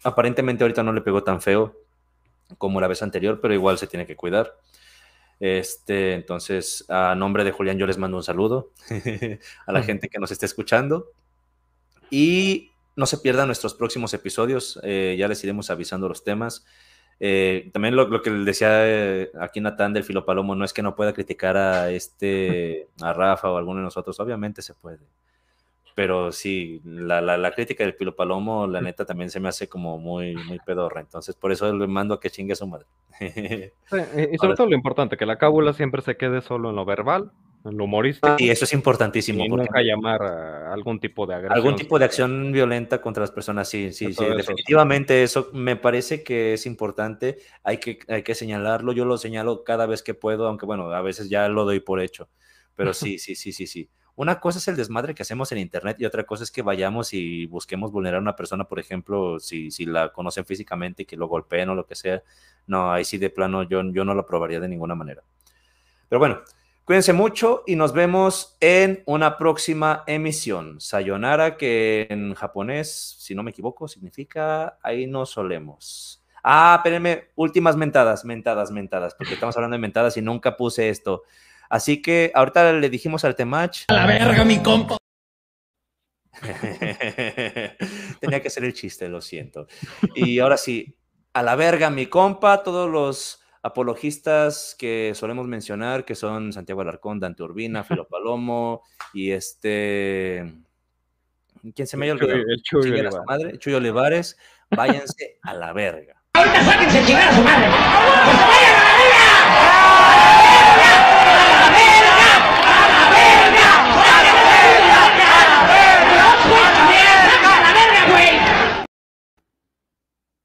Aparentemente 0.04 0.64
ahorita 0.64 0.84
no 0.84 0.94
le 0.94 1.02
pegó 1.02 1.24
tan 1.24 1.42
feo 1.42 1.76
como 2.58 2.82
la 2.82 2.88
vez 2.88 3.02
anterior, 3.02 3.40
pero 3.42 3.54
igual 3.54 3.78
se 3.78 3.88
tiene 3.88 4.06
que 4.06 4.16
cuidar. 4.16 4.54
Este, 5.40 6.14
entonces, 6.14 6.86
a 6.90 7.14
nombre 7.16 7.44
de 7.44 7.52
Julián, 7.52 7.78
yo 7.78 7.86
les 7.86 7.98
mando 7.98 8.18
un 8.18 8.24
saludo 8.24 8.72
a 9.68 9.72
la 9.72 9.84
gente 9.84 10.10
que 10.10 10.20
nos 10.20 10.32
esté 10.32 10.46
escuchando. 10.46 11.12
Y 12.10 12.72
no 12.96 13.06
se 13.06 13.18
pierdan 13.18 13.48
nuestros 13.48 13.76
próximos 13.76 14.14
episodios, 14.14 14.80
eh, 14.84 15.16
ya 15.20 15.28
les 15.28 15.44
iremos 15.44 15.70
avisando 15.70 16.10
los 16.10 16.24
temas. 16.24 16.66
Eh, 17.20 17.70
también 17.74 17.96
lo, 17.96 18.08
lo 18.08 18.22
que 18.22 18.30
decía 18.30 18.70
eh, 18.88 19.32
aquí 19.40 19.60
Natán 19.60 19.92
del 19.94 20.04
Filo 20.04 20.24
Palomo, 20.26 20.54
no 20.56 20.64
es 20.66 20.74
que 20.74 20.84
no 20.84 20.96
pueda 20.96 21.14
criticar 21.14 21.58
a 21.58 21.90
este, 21.92 22.88
a 23.02 23.14
Rafa 23.14 23.50
o 23.52 23.56
a 23.56 23.60
alguno 23.60 23.80
de 23.80 23.86
nosotros, 23.86 24.20
obviamente 24.20 24.62
se 24.62 24.74
puede. 24.76 25.00
Pero 25.96 26.32
sí, 26.32 26.80
la, 26.86 27.22
la, 27.22 27.38
la 27.40 27.52
crítica 27.52 27.84
del 27.84 27.94
Filo 27.94 28.16
Palomo, 28.16 28.68
la 28.68 28.82
neta, 28.82 29.04
también 29.04 29.32
se 29.32 29.40
me 29.40 29.50
hace 29.50 29.68
como 29.68 29.98
muy, 29.98 30.36
muy 30.36 30.60
pedorra. 30.60 31.02
Entonces, 31.02 31.34
por 31.36 31.52
eso 31.52 31.74
le 31.74 31.88
mando 31.88 32.14
a 32.14 32.20
que 32.20 32.30
chingue 32.30 32.54
a 32.54 32.56
su 32.56 32.68
madre. 32.68 32.86
Sí, 33.90 33.96
y- 34.16 34.36
y 34.36 34.38
sobre 34.38 34.50
Ahora 34.50 34.56
todo 34.56 34.68
lo 34.68 34.76
importante, 34.76 35.18
que 35.18 35.26
la 35.26 35.38
cábula 35.40 35.74
siempre 35.74 36.04
se 36.04 36.16
quede 36.18 36.42
solo 36.42 36.70
en 36.70 36.76
lo 36.76 36.86
verbal 36.86 37.32
el 37.66 37.82
humorista. 37.82 38.36
Y 38.38 38.50
eso 38.50 38.66
es 38.66 38.74
importantísimo. 38.74 39.44
Y 39.44 39.50
porque 39.50 39.66
nunca 39.66 39.82
llamar 39.82 40.22
a 40.24 40.74
algún 40.74 41.00
tipo 41.00 41.26
de 41.26 41.36
agresión. 41.36 41.58
algún 41.58 41.76
tipo 41.76 42.00
de 42.00 42.06
acción 42.06 42.52
violenta 42.52 43.02
contra 43.02 43.22
las 43.22 43.32
personas, 43.32 43.70
sí, 43.70 43.92
sí, 43.92 44.14
sí, 44.14 44.24
eso, 44.24 44.36
definitivamente 44.36 45.24
eso 45.24 45.50
me 45.54 45.76
parece 45.76 46.24
que 46.24 46.54
es 46.54 46.66
importante, 46.66 47.40
hay 47.64 47.78
que, 47.78 48.00
hay 48.08 48.24
que 48.24 48.36
señalarlo, 48.36 48.92
yo 48.94 49.06
lo 49.06 49.18
señalo 49.18 49.64
cada 49.64 49.86
vez 49.86 50.04
que 50.04 50.14
puedo, 50.14 50.48
aunque 50.48 50.66
bueno, 50.66 50.92
a 50.92 51.02
veces 51.02 51.30
ya 51.30 51.48
lo 51.50 51.66
doy 51.66 51.80
por 51.80 52.00
hecho, 52.00 52.30
pero 52.76 52.94
sí, 52.94 53.18
sí, 53.20 53.36
sí, 53.36 53.52
sí, 53.52 53.68
sí. 53.68 53.90
Una 54.16 54.40
cosa 54.40 54.58
es 54.58 54.68
el 54.68 54.76
desmadre 54.76 55.14
que 55.14 55.22
hacemos 55.22 55.52
en 55.52 55.60
internet 55.60 55.98
y 56.00 56.06
otra 56.06 56.24
cosa 56.24 56.44
es 56.44 56.50
que 56.50 56.64
vayamos 56.64 57.14
y 57.14 57.46
busquemos 57.46 57.92
vulnerar 57.92 58.18
a 58.18 58.22
una 58.22 58.36
persona, 58.36 58.64
por 58.64 58.80
ejemplo, 58.80 59.40
si, 59.40 59.70
si 59.70 59.86
la 59.86 60.12
conocen 60.12 60.44
físicamente 60.44 61.04
y 61.04 61.06
que 61.06 61.16
lo 61.16 61.28
golpeen 61.28 61.70
o 61.70 61.76
lo 61.76 61.86
que 61.86 61.94
sea. 61.94 62.24
No, 62.66 62.92
ahí 62.92 63.06
sí 63.06 63.20
de 63.20 63.30
plano 63.30 63.62
yo, 63.62 63.84
yo 63.92 64.04
no 64.04 64.16
lo 64.16 64.22
aprobaría 64.22 64.60
de 64.60 64.68
ninguna 64.68 64.96
manera. 64.96 65.22
Pero 66.10 66.18
bueno, 66.18 66.42
cuídense 66.88 67.12
mucho 67.12 67.64
y 67.68 67.76
nos 67.76 67.92
vemos 67.92 68.56
en 68.62 69.04
una 69.06 69.38
próxima 69.38 70.06
emisión. 70.08 70.80
Sayonara, 70.80 71.58
que 71.58 72.08
en 72.10 72.34
japonés, 72.34 73.18
si 73.20 73.36
no 73.36 73.44
me 73.44 73.52
equivoco, 73.52 73.90
significa 73.90 74.80
ahí 74.82 75.06
nos 75.06 75.32
solemos. 75.32 76.24
Ah, 76.42 76.76
espérenme, 76.78 77.26
últimas 77.36 77.76
mentadas, 77.76 78.24
mentadas, 78.24 78.72
mentadas, 78.72 79.16
porque 79.16 79.34
estamos 79.34 79.58
hablando 79.58 79.76
de 79.76 79.82
mentadas 79.82 80.16
y 80.16 80.22
nunca 80.22 80.56
puse 80.56 80.88
esto. 80.88 81.24
Así 81.70 82.02
que 82.02 82.32
ahorita 82.34 82.72
le 82.72 82.90
dijimos 82.90 83.26
al 83.26 83.36
Temach. 83.36 83.80
A 83.90 83.94
la 83.94 84.06
verga, 84.06 84.46
mi 84.46 84.60
compa. 84.64 84.96
Tenía 88.22 88.42
que 88.42 88.50
ser 88.50 88.64
el 88.64 88.72
chiste, 88.72 89.10
lo 89.10 89.20
siento. 89.20 89.68
Y 90.16 90.40
ahora 90.40 90.56
sí, 90.56 90.96
a 91.34 91.44
la 91.44 91.58
verga, 91.58 91.90
mi 91.90 92.06
compa, 92.06 92.64
todos 92.64 92.90
los 92.90 93.42
apologistas 93.64 94.76
que 94.78 95.14
solemos 95.16 95.48
mencionar, 95.48 96.06
que 96.06 96.16
son 96.16 96.54
Santiago 96.54 96.82
Alarcón, 96.82 97.20
Dante 97.20 97.44
Urbina, 97.44 97.84
Filo 97.84 98.08
Palomo 98.10 98.84
y 99.14 99.32
este. 99.32 100.54
¿Quién 101.76 101.88
se 101.88 101.98
me 101.98 102.06
haya 102.06 102.14
El 102.14 102.20
Chuy- 102.20 102.24
olvidado? 102.32 102.52
el 102.52 102.62
Chuy 102.62 102.82
Chinguen 102.84 103.08
a 103.08 103.12
su 103.12 103.18
Olivares. 103.18 103.28
madre, 103.46 103.60
Chuy 103.60 103.74
Olivares, 103.74 104.38
váyanse 104.72 105.40
a 105.42 105.54
la 105.54 105.74
verga. 105.74 106.22
Ahorita 106.34 106.64
sáquense 106.64 107.00
a 107.00 107.06
chingar 107.06 107.28
a 107.30 107.36
su 107.36 107.42
madre. 107.42 107.68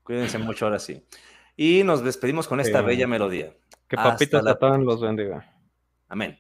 Cuídense 0.03 0.39
mucho 0.39 0.65
ahora 0.67 0.79
sí. 0.79 1.03
Y 1.57 1.83
nos 1.85 2.03
despedimos 2.03 2.49
con 2.49 2.61
esta 2.61 2.81
Sí. 2.81 2.85
bella 2.87 3.07
melodía. 3.07 3.53
Que 3.89 3.97
Papito 3.97 4.41
la- 4.41 4.53
Satán 4.53 4.85
los 4.85 5.01
bendiga. 5.01 5.45
Amén. 6.09 6.39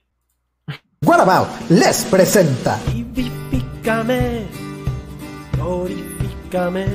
What 1.05 1.20
About 1.20 1.49
les 1.68 2.05
presenta 2.05 2.78
Vivifícame, 2.94 4.47
glorifícame, 5.57 6.86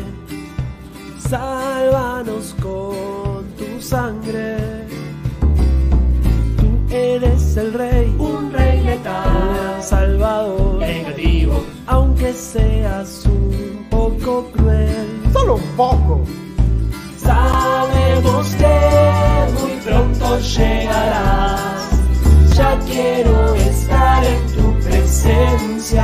sálvanos 1.19 2.55
con 2.61 3.45
tu 3.57 3.81
sangre. 3.81 4.57
Tú 6.57 6.95
eres 6.95 7.57
el 7.57 7.73
rey, 7.73 8.15
un 8.17 8.51
rey 8.51 8.81
letal, 8.83 9.81
salvador, 9.83 10.79
negativo, 10.79 11.63
aunque 11.87 12.33
seas 12.33 13.25
un 13.25 13.85
poco 13.89 14.49
cruel. 14.51 15.05
Solo 15.33 15.55
un 15.55 15.75
poco. 15.75 16.23
Que 18.17 19.47
muy 19.59 19.79
pronto 19.85 20.39
llegarás. 20.39 21.87
Ya 22.55 22.79
quiero 22.79 23.53
estar 23.53 24.23
en 24.23 24.47
tu 24.55 24.79
presencia. 24.79 26.03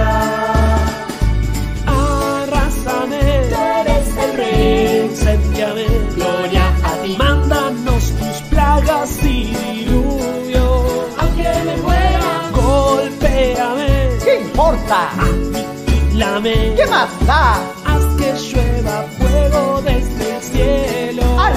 Arrásame, 1.87 3.19
tú 3.49 3.55
eres 3.55 4.17
el 4.17 4.37
rey. 4.37 5.09
Incendiame, 5.09 5.85
gloria 6.15 6.67
a 6.83 7.01
ti. 7.01 7.15
Mándanos 7.17 8.11
tus 8.11 8.41
plagas 8.51 9.17
y 9.23 9.55
diluvio. 9.55 11.07
Aunque 11.17 11.51
me 11.65 11.77
muera, 11.77 12.51
golpéame. 12.53 14.09
¿Qué 14.23 14.41
importa? 14.41 15.09
Aniquílame. 15.17 16.75
¿Qué 16.75 16.85
más 16.85 17.09
da? 17.25 17.55
Haz 17.85 18.05
que 18.19 18.33
llueva 18.33 19.12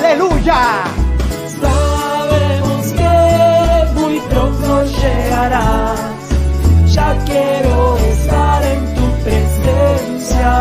¡Aleluya! 0.06 0.84
Sabemos 1.60 2.92
que 2.92 4.00
muy 4.00 4.20
pronto 4.20 4.84
llegarás. 4.84 6.00
Ya 6.94 7.24
quiero 7.24 7.96
estar 7.98 8.62
en 8.62 8.94
tu 8.94 9.10
presencia. 9.24 10.52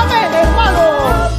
¡Amén, 0.00 0.32
hermanos! 0.32 1.32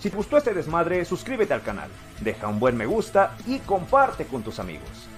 Si 0.00 0.08
te 0.08 0.16
gustó 0.16 0.38
este 0.38 0.54
desmadre, 0.54 1.04
suscríbete 1.04 1.52
al 1.52 1.62
canal, 1.62 1.90
deja 2.22 2.48
un 2.48 2.58
buen 2.58 2.76
me 2.76 2.86
gusta 2.86 3.36
y 3.46 3.58
comparte 3.60 4.26
con 4.26 4.42
tus 4.42 4.58
amigos. 4.58 5.08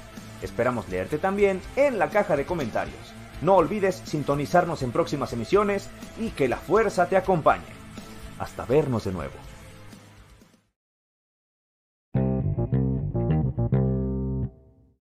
Esperamos 0.43 0.89
leerte 0.89 1.19
también 1.19 1.61
en 1.77 1.99
la 1.99 2.11
caja 2.11 2.37
de 2.37 2.45
comentarios. 2.45 3.15
No 3.41 3.57
olvides 3.57 4.03
sintonizarnos 4.05 4.83
en 4.83 4.93
próximas 4.93 5.33
emisiones 5.33 5.89
y 6.19 6.31
que 6.31 6.49
la 6.49 6.57
fuerza 6.57 7.07
te 7.09 7.17
acompañe. 7.17 7.63
Hasta 8.39 8.65
vernos 8.65 9.05
de 9.05 9.13
nuevo. 9.13 9.54